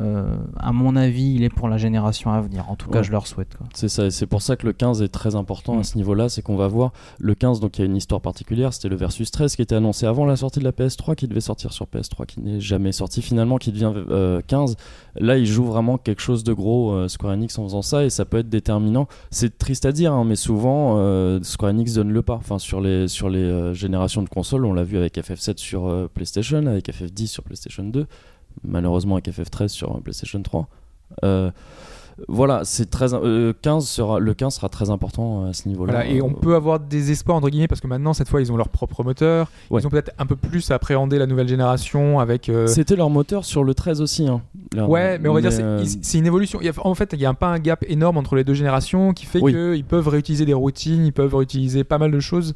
euh, 0.00 0.36
à 0.58 0.72
mon 0.72 0.96
avis, 0.96 1.34
il 1.34 1.42
est 1.42 1.48
pour 1.48 1.68
la 1.68 1.76
génération 1.76 2.32
à 2.32 2.40
venir. 2.40 2.70
En 2.70 2.76
tout 2.76 2.90
cas, 2.90 3.02
je 3.02 3.10
leur 3.10 3.26
souhaite. 3.26 3.56
C'est 3.74 3.88
ça, 3.88 4.06
et 4.06 4.10
c'est 4.10 4.26
pour 4.26 4.42
ça 4.42 4.56
que 4.56 4.66
le 4.66 4.72
15 4.72 5.02
est 5.02 5.08
très 5.08 5.34
important 5.34 5.76
Mm. 5.76 5.80
à 5.80 5.84
ce 5.84 5.96
niveau-là, 5.96 6.28
c'est 6.28 6.42
qu'on 6.42 6.56
va 6.56 6.68
voir 6.68 6.92
le 7.18 7.34
15, 7.34 7.60
donc 7.60 7.78
il 7.78 7.82
y 7.82 7.84
a 7.84 7.86
une 7.86 7.96
histoire 7.96 8.20
particulière, 8.20 8.72
c'était 8.72 8.88
le 8.88 8.96
Versus 8.96 9.30
13 9.30 9.56
qui 9.56 9.62
était 9.62 9.74
annoncé 9.74 10.06
avant 10.06 10.24
la 10.24 10.36
sortie 10.36 10.58
de 10.58 10.64
la 10.64 10.72
PS3, 10.72 11.14
qui 11.14 11.28
devait 11.28 11.40
sortir 11.40 11.72
sur 11.72 11.86
PS3, 11.86 12.26
qui 12.26 12.40
n'est 12.40 12.60
jamais 12.60 12.92
sorti 12.92 13.22
finalement, 13.22 13.58
qui 13.58 13.72
devient 13.72 13.92
euh, 13.94 14.40
15. 14.46 14.76
Là, 15.16 15.38
il 15.38 15.46
joue 15.46 15.64
vraiment 15.64 15.98
quelque 15.98 16.22
chose 16.22 16.44
de 16.44 16.52
gros, 16.52 16.92
euh, 16.92 17.08
Square 17.08 17.32
Enix 17.34 17.58
en 17.58 17.64
faisant 17.64 17.82
ça, 17.82 18.04
et 18.04 18.10
ça 18.10 18.24
peut 18.24 18.38
être 18.38 18.48
déterminant. 18.48 19.08
C'est 19.30 19.58
triste 19.58 19.86
à 19.86 19.92
dire, 19.92 20.12
hein, 20.12 20.24
mais 20.24 20.36
souvent, 20.36 20.96
euh, 20.98 21.40
Square 21.42 21.70
Enix 21.72 21.94
donne 21.94 22.12
le 22.12 22.22
pas. 22.22 22.34
Enfin, 22.34 22.58
sur 22.58 22.80
les, 22.80 23.08
sur 23.08 23.28
les 23.28 23.38
euh, 23.38 23.74
générations 23.74 24.22
de 24.22 24.28
consoles, 24.28 24.64
on 24.64 24.72
l'a 24.72 24.84
vu 24.84 24.96
avec 24.96 25.16
FF7 25.16 25.58
sur 25.58 25.86
euh, 25.86 26.08
PlayStation, 26.12 26.66
avec 26.66 26.88
FF10 26.88 27.26
sur 27.26 27.42
PlayStation 27.42 27.84
2, 27.84 28.06
malheureusement 28.64 29.14
avec 29.16 29.28
FF13 29.28 29.68
sur 29.68 29.96
euh, 29.96 30.00
PlayStation 30.00 30.42
3. 30.42 30.68
Euh, 31.24 31.50
voilà, 32.28 32.62
c'est 32.64 32.88
très 32.88 33.12
euh, 33.12 33.52
15 33.60 33.86
sera 33.86 34.18
le 34.18 34.32
15 34.32 34.54
sera 34.54 34.70
très 34.70 34.88
important 34.88 35.44
à 35.44 35.52
ce 35.52 35.68
niveau-là. 35.68 35.92
Voilà, 35.92 36.08
et 36.08 36.22
on 36.22 36.30
Euh, 36.30 36.40
peut 36.40 36.54
avoir 36.54 36.80
des 36.80 37.10
espoirs 37.10 37.36
entre 37.36 37.50
guillemets 37.50 37.68
parce 37.68 37.82
que 37.82 37.86
maintenant 37.86 38.14
cette 38.14 38.30
fois 38.30 38.40
ils 38.40 38.50
ont 38.50 38.56
leur 38.56 38.70
propre 38.70 39.04
moteur, 39.04 39.50
Ouais. 39.68 39.82
ils 39.82 39.86
ont 39.86 39.90
peut-être 39.90 40.12
un 40.18 40.24
peu 40.24 40.34
plus 40.34 40.70
appréhendé 40.70 41.18
la 41.18 41.26
nouvelle 41.26 41.46
génération 41.46 42.18
avec. 42.18 42.48
euh, 42.48 42.66
C'était 42.68 42.96
leur 42.96 43.10
moteur 43.10 43.44
sur 43.44 43.64
le 43.64 43.74
13 43.74 44.00
aussi. 44.00 44.26
Hein, 44.26 44.40
Leur- 44.74 44.88
Ouais, 44.88 45.18
mais 45.18 45.28
on 45.28 45.34
va 45.34 45.42
dire 45.42 45.52
c'est 45.52 45.62
euh, 45.62 45.84
c'est 45.84 46.16
une 46.18 46.26
évolution. 46.26 46.58
En 46.82 46.94
fait, 46.94 47.10
il 47.12 47.20
y 47.20 47.26
a 47.26 47.34
pas 47.34 47.48
un 47.48 47.58
gap 47.58 47.84
énorme 47.86 48.16
entre 48.16 48.34
les 48.34 48.44
deux 48.44 48.54
générations 48.54 49.12
qui 49.12 49.26
fait 49.26 49.40
Oui. 49.42 49.52
qu'ils 49.52 49.84
peuvent 49.84 50.08
réutiliser 50.08 50.46
des 50.46 50.54
routines, 50.54 51.04
ils 51.04 51.12
peuvent 51.12 51.34
réutiliser 51.34 51.84
pas 51.84 51.98
mal 51.98 52.10
de 52.10 52.20
choses. 52.20 52.54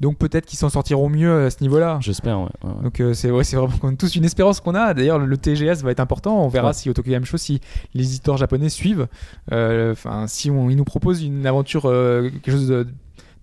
Donc 0.00 0.18
peut-être 0.18 0.44
qu'ils 0.46 0.58
s'en 0.58 0.68
sortiront 0.68 1.08
mieux 1.08 1.46
à 1.46 1.50
ce 1.50 1.62
niveau-là. 1.62 1.98
J'espère, 2.02 2.40
ouais. 2.40 2.48
ouais, 2.62 2.70
ouais. 2.70 2.82
Donc 2.82 3.00
euh, 3.00 3.14
c'est 3.14 3.30
ouais, 3.30 3.42
vraiment 3.44 3.94
tous 3.96 4.14
une 4.14 4.24
espérance 4.24 4.60
qu'on 4.60 4.74
a. 4.74 4.92
D'ailleurs, 4.92 5.18
le, 5.18 5.36
TGS 5.38 5.82
va 5.82 5.90
être 5.90 6.00
important. 6.00 6.44
On 6.44 6.48
verra 6.48 6.72
si 6.74 6.90
Otoko 6.90 7.08
Yamcho, 7.08 7.38
si 7.38 7.60
les 7.94 8.04
éditeurs 8.04 8.36
japonais 8.36 8.68
suivent. 8.68 9.06
Euh, 9.52 9.92
Enfin, 9.92 10.26
si 10.26 10.50
on, 10.50 10.68
ils 10.68 10.76
nous 10.76 10.84
proposent 10.84 11.22
une 11.22 11.46
aventure, 11.46 11.86
euh, 11.86 12.28
quelque 12.30 12.50
chose 12.50 12.68
de- 12.68 12.86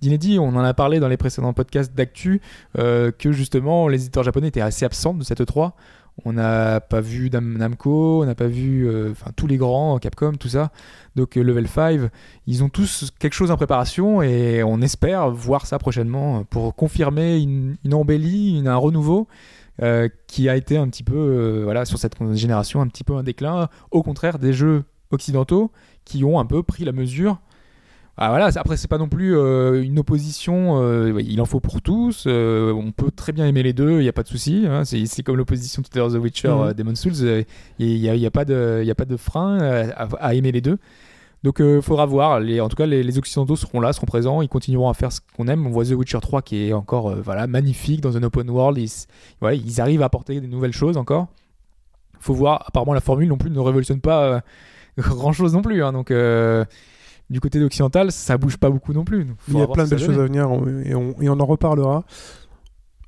d'inédit. 0.02 0.38
On 0.38 0.50
en 0.50 0.60
a 0.64 0.74
parlé 0.74 1.00
dans 1.00 1.08
les 1.08 1.18
précédents 1.18 1.54
podcasts 1.54 1.94
d'actu 1.96 2.42
euh, 2.78 3.12
que 3.18 3.32
justement 3.32 3.88
les 3.88 4.02
éditeurs 4.02 4.24
japonais 4.24 4.50
étaient 4.50 4.62
assez 4.62 4.86
absents 4.86 5.14
de 5.14 5.24
cette 5.24 5.42
E3. 5.42 5.72
On 6.25 6.33
n'a 6.33 6.80
pas 6.80 7.01
vu 7.01 7.30
Nam- 7.32 7.58
Namco, 7.58 8.22
on 8.22 8.25
n'a 8.25 8.35
pas 8.35 8.48
vu 8.48 8.88
euh, 8.88 9.14
tous 9.35 9.48
les 9.48 9.58
grands, 9.58 9.98
Capcom, 9.98 10.33
tout 10.33 10.48
ça. 10.48 10.72
Donc 11.16 11.38
euh, 11.38 11.42
Level 11.42 11.67
5, 11.67 12.01
ils 12.45 12.64
ont 12.64 12.69
tous 12.69 13.11
quelque 13.19 13.33
chose 13.33 13.50
en 13.50 13.58
préparation 13.58 14.22
et 14.22 14.61
on 14.64 14.80
espère 14.82 15.32
voir 15.32 15.66
ça 15.66 15.80
prochainement 15.80 16.43
pour 16.43 16.75
confirmer 16.75 17.40
une, 17.40 17.77
embellie, 17.92 18.61
un 18.66 18.75
renouveau 18.75 19.27
euh, 19.82 20.08
qui 20.27 20.50
a 20.50 20.56
été 20.56 20.77
un 20.77 20.88
petit 20.88 21.03
peu, 21.03 21.61
voilà, 21.64 21.83
sur 21.85 21.98
cette 21.98 22.16
génération, 22.35 22.82
un 22.82 22.88
petit 22.88 23.03
peu 23.03 23.16
un 23.16 23.24
déclin, 23.24 23.67
au 23.90 24.03
contraire 24.03 24.38
des 24.38 24.53
jeux 24.53 24.83
occidentaux 25.09 25.72
qui 26.06 26.24
ont 26.24 26.40
un 26.40 26.45
peu 26.45 26.61
pris 26.61 26.85
la 26.85 26.92
mesure. 26.92 27.40
Ah, 28.16 28.30
voilà, 28.30 28.51
après 28.56 28.77
c'est 28.77 28.88
pas 28.88 29.00
non 29.00 29.09
plus 29.09 29.35
euh, 29.35 29.82
une 29.82 29.98
opposition, 29.98 30.80
euh, 30.80 31.19
il 31.25 31.42
en 31.42 31.45
faut 31.45 31.59
pour 31.59 31.82
tous, 31.82 32.25
euh, 32.27 32.72
on 32.72 32.92
peut 32.92 33.09
très 33.09 33.32
bien 33.32 33.48
aimer 33.48 33.64
les 33.64 33.74
deux, 33.74 33.93
il 33.93 34.03
n'y 34.03 34.08
a 34.08 34.14
pas 34.14 34.22
de 34.22 34.27
souci, 34.27 34.66
hein, 34.69 34.83
c'est 34.85 35.24
comme 35.24 35.35
l'opposition 35.35 35.82
tout 35.82 35.90
à 35.95 35.98
l'heure 35.98 36.11
The 36.11 36.17
Witcher, 36.17 36.50
euh, 36.50 36.74
Demon's 36.75 37.00
Souls, 37.00 37.43
il 37.80 38.00
n'y 38.00 38.08
a, 38.08 38.14
il 38.14 38.22
y 38.22 38.25
a 38.27 38.32
pas 38.32 38.45
de, 38.45 38.82
il 38.83 38.88
y 38.88 38.92
a 38.92 38.95
pas 38.95 39.06
de 39.06 39.17
frein 39.17 39.58
à, 39.59 40.03
à 40.19 40.33
aimer 40.35 40.51
les 40.51 40.61
deux. 40.61 40.77
Donc 41.42 41.58
il 41.59 41.82
faudra 41.82 42.06
voir, 42.06 42.40
les, 42.40 42.61
en 42.61 42.69
tout 42.69 42.75
cas 42.75 42.85
les, 42.85 43.01
les 43.01 43.17
occidentaux 43.17 43.56
seront 43.56 43.80
là, 43.82 43.92
seront 43.93 44.06
présents, 44.06 44.43
ils 44.43 44.48
continueront 44.48 44.90
à 44.90 44.93
faire 44.93 45.11
ce 45.11 45.19
qu'on 45.35 45.48
aime, 45.48 45.66
on 45.66 45.72
voit 45.72 45.83
The 45.83 45.93
Witcher 45.93 46.19
3 46.22 46.43
qui 46.43 46.67
est 46.67 46.74
encore 46.74 47.16
voilà, 47.16 47.48
magnifique 47.48 48.00
dans 48.00 48.16
un 48.16 48.22
open 48.22 48.48
world, 48.51 48.77
ils, 48.77 49.82
arrivent 49.82 50.03
à 50.03 50.06
apporter 50.06 50.40
des 50.40 50.48
nouvelles 50.48 50.72
choses 50.72 50.98
encore. 50.98 51.30
faut 52.19 52.35
voir. 52.35 52.64
Apparemment, 52.67 52.93
la 52.93 53.01
formule 53.01 53.27
non 53.27 53.38
plus 53.38 53.50
ne 53.50 53.59
révolutionne 53.59 54.01
pas 54.01 54.42
grand 55.00 55.33
chose 55.33 55.53
non 55.53 55.64
plus. 55.64 55.83
hein. 55.83 55.92
donc, 55.93 56.11
du 57.34 57.42
côté 57.42 57.62
occidental, 57.62 58.12
ça 58.12 58.38
bouge 58.38 58.56
pas 58.58 58.70
beaucoup 58.70 58.94
non 58.94 59.03
plus. 59.03 59.26
Donc, 59.26 59.36
Il 59.50 59.58
y 59.58 59.62
a 59.62 59.68
plein 59.68 59.86
de 59.86 59.98
choses 59.98 60.18
à 60.20 60.24
venir 60.24 60.50
on- 60.50 60.66
et 60.86 60.95
on, 60.95 61.16
et 61.22 61.28
on 61.30 61.40
en 61.40 61.45
reparlera 61.45 62.03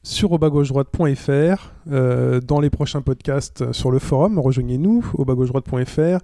sur 0.04 0.32
au 0.32 0.38
droite.fr 0.38 1.72
euh, 1.92 2.40
dans 2.42 2.60
les 2.60 2.70
prochains 2.70 3.02
podcasts 3.02 3.72
sur 3.72 3.90
le 3.92 4.00
forum. 4.00 4.38
Rejoignez-nous 4.40 5.06
au 5.14 5.26
droite.fr. 5.26 6.20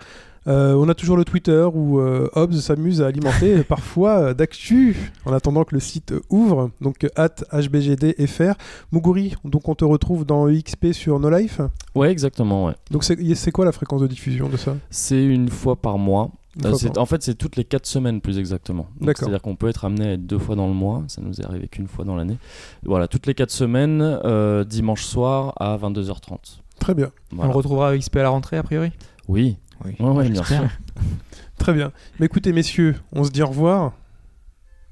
Euh, 0.47 0.73
on 0.73 0.89
a 0.89 0.95
toujours 0.95 1.17
le 1.17 1.23
Twitter 1.23 1.67
où 1.71 1.99
euh, 1.99 2.27
Hobbs 2.33 2.53
s'amuse 2.53 3.01
à 3.03 3.07
alimenter 3.07 3.63
parfois 3.63 4.17
euh, 4.19 4.33
d'actu 4.33 5.11
en 5.25 5.33
attendant 5.33 5.63
que 5.63 5.75
le 5.75 5.80
site 5.80 6.13
ouvre. 6.31 6.71
Donc 6.81 7.07
at 7.15 7.35
hbgdfr. 7.51 8.53
Muguri, 8.91 9.35
donc 9.45 9.67
on 9.69 9.75
te 9.75 9.85
retrouve 9.85 10.25
dans 10.25 10.47
EXP 10.47 10.93
sur 10.93 11.19
No 11.19 11.30
Life? 11.30 11.61
Ouais, 11.93 12.11
exactement, 12.11 12.65
ouais. 12.65 12.73
Donc 12.89 13.03
c'est 13.03 13.51
quoi 13.51 13.65
la 13.65 13.71
fréquence 13.71 14.01
de 14.01 14.07
diffusion 14.07 14.49
de 14.49 14.57
ça? 14.57 14.75
C'est 14.89 15.23
une 15.23 15.49
fois 15.49 15.75
par 15.75 15.97
mois. 15.99 16.31
Euh, 16.65 16.73
en 16.97 17.05
fait, 17.05 17.23
c'est 17.23 17.35
toutes 17.35 17.55
les 17.55 17.63
4 17.63 17.85
semaines 17.85 18.19
plus 18.19 18.38
exactement. 18.38 18.88
C'est-à-dire 19.01 19.41
qu'on 19.41 19.55
peut 19.55 19.69
être 19.69 19.85
amené 19.85 20.05
à 20.07 20.11
être 20.13 20.25
deux 20.25 20.38
fois 20.39 20.55
dans 20.55 20.67
le 20.67 20.73
mois. 20.73 21.03
Ça 21.07 21.21
nous 21.21 21.39
est 21.39 21.45
arrivé 21.45 21.67
qu'une 21.67 21.88
fois 21.88 22.03
dans 22.03 22.15
l'année. 22.15 22.38
Voilà, 22.83 23.07
toutes 23.07 23.25
les 23.25 23.33
4 23.33 23.49
semaines, 23.51 24.01
euh, 24.01 24.63
dimanche 24.65 25.03
soir 25.03 25.53
à 25.57 25.77
22h30. 25.77 26.59
Très 26.80 26.93
bien, 26.93 27.11
On 27.31 27.38
Voilà. 27.38 27.51
le 27.51 27.55
retrouvera 27.57 27.89
à 27.91 27.97
XP 27.97 28.17
à 28.17 28.23
la 28.23 28.30
rentrée, 28.30 28.57
a 28.57 28.63
priori? 28.63 28.91
Oui. 29.27 29.57
Oui. 29.85 29.95
Ouais, 29.99 30.09
ouais, 30.11 30.30
bien 30.30 30.43
sûr. 30.43 30.61
Très 31.57 31.73
bien. 31.73 31.91
Mais 32.19 32.25
écoutez 32.25 32.51
messieurs, 32.53 32.95
on 33.13 33.23
se 33.23 33.31
dit 33.31 33.41
au 33.43 33.47
revoir. 33.47 33.93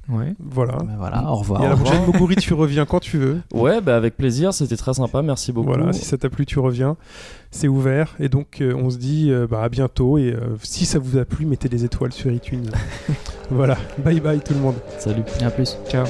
Ouais. 0.09 0.33
Voilà. 0.39 0.77
Ben 0.77 0.95
voilà, 0.97 1.31
au 1.31 1.35
revoir. 1.35 1.63
Et 1.63 1.65
à 1.65 1.69
la 1.69 1.75
prochaine, 1.75 2.01
Moguri, 2.13 2.35
tu 2.35 2.53
reviens 2.53 2.85
quand 2.85 2.99
tu 2.99 3.17
veux. 3.17 3.41
Ouais, 3.53 3.81
bah 3.81 3.95
avec 3.95 4.17
plaisir. 4.17 4.53
C'était 4.53 4.77
très 4.77 4.93
sympa. 4.93 5.21
Merci 5.21 5.51
beaucoup. 5.51 5.67
Voilà, 5.67 5.93
si 5.93 6.05
ça 6.05 6.17
t'a 6.17 6.29
plu, 6.29 6.45
tu 6.45 6.59
reviens. 6.59 6.97
C'est 7.51 7.67
ouvert. 7.67 8.15
Et 8.19 8.29
donc, 8.29 8.61
euh, 8.61 8.73
on 8.75 8.89
se 8.89 8.97
dit 8.97 9.31
euh, 9.31 9.47
bah, 9.47 9.63
à 9.63 9.69
bientôt. 9.69 10.17
Et 10.17 10.33
euh, 10.33 10.57
si 10.63 10.85
ça 10.85 10.99
vous 10.99 11.17
a 11.17 11.25
plu, 11.25 11.45
mettez 11.45 11.69
des 11.69 11.85
étoiles 11.85 12.13
sur 12.13 12.31
iTunes. 12.31 12.69
voilà. 13.51 13.77
Bye 14.03 14.19
bye 14.19 14.39
tout 14.39 14.53
le 14.53 14.59
monde. 14.59 14.75
Salut. 14.97 15.23
Et 15.39 15.43
à 15.43 15.51
plus. 15.51 15.77
Ciao. 15.87 16.05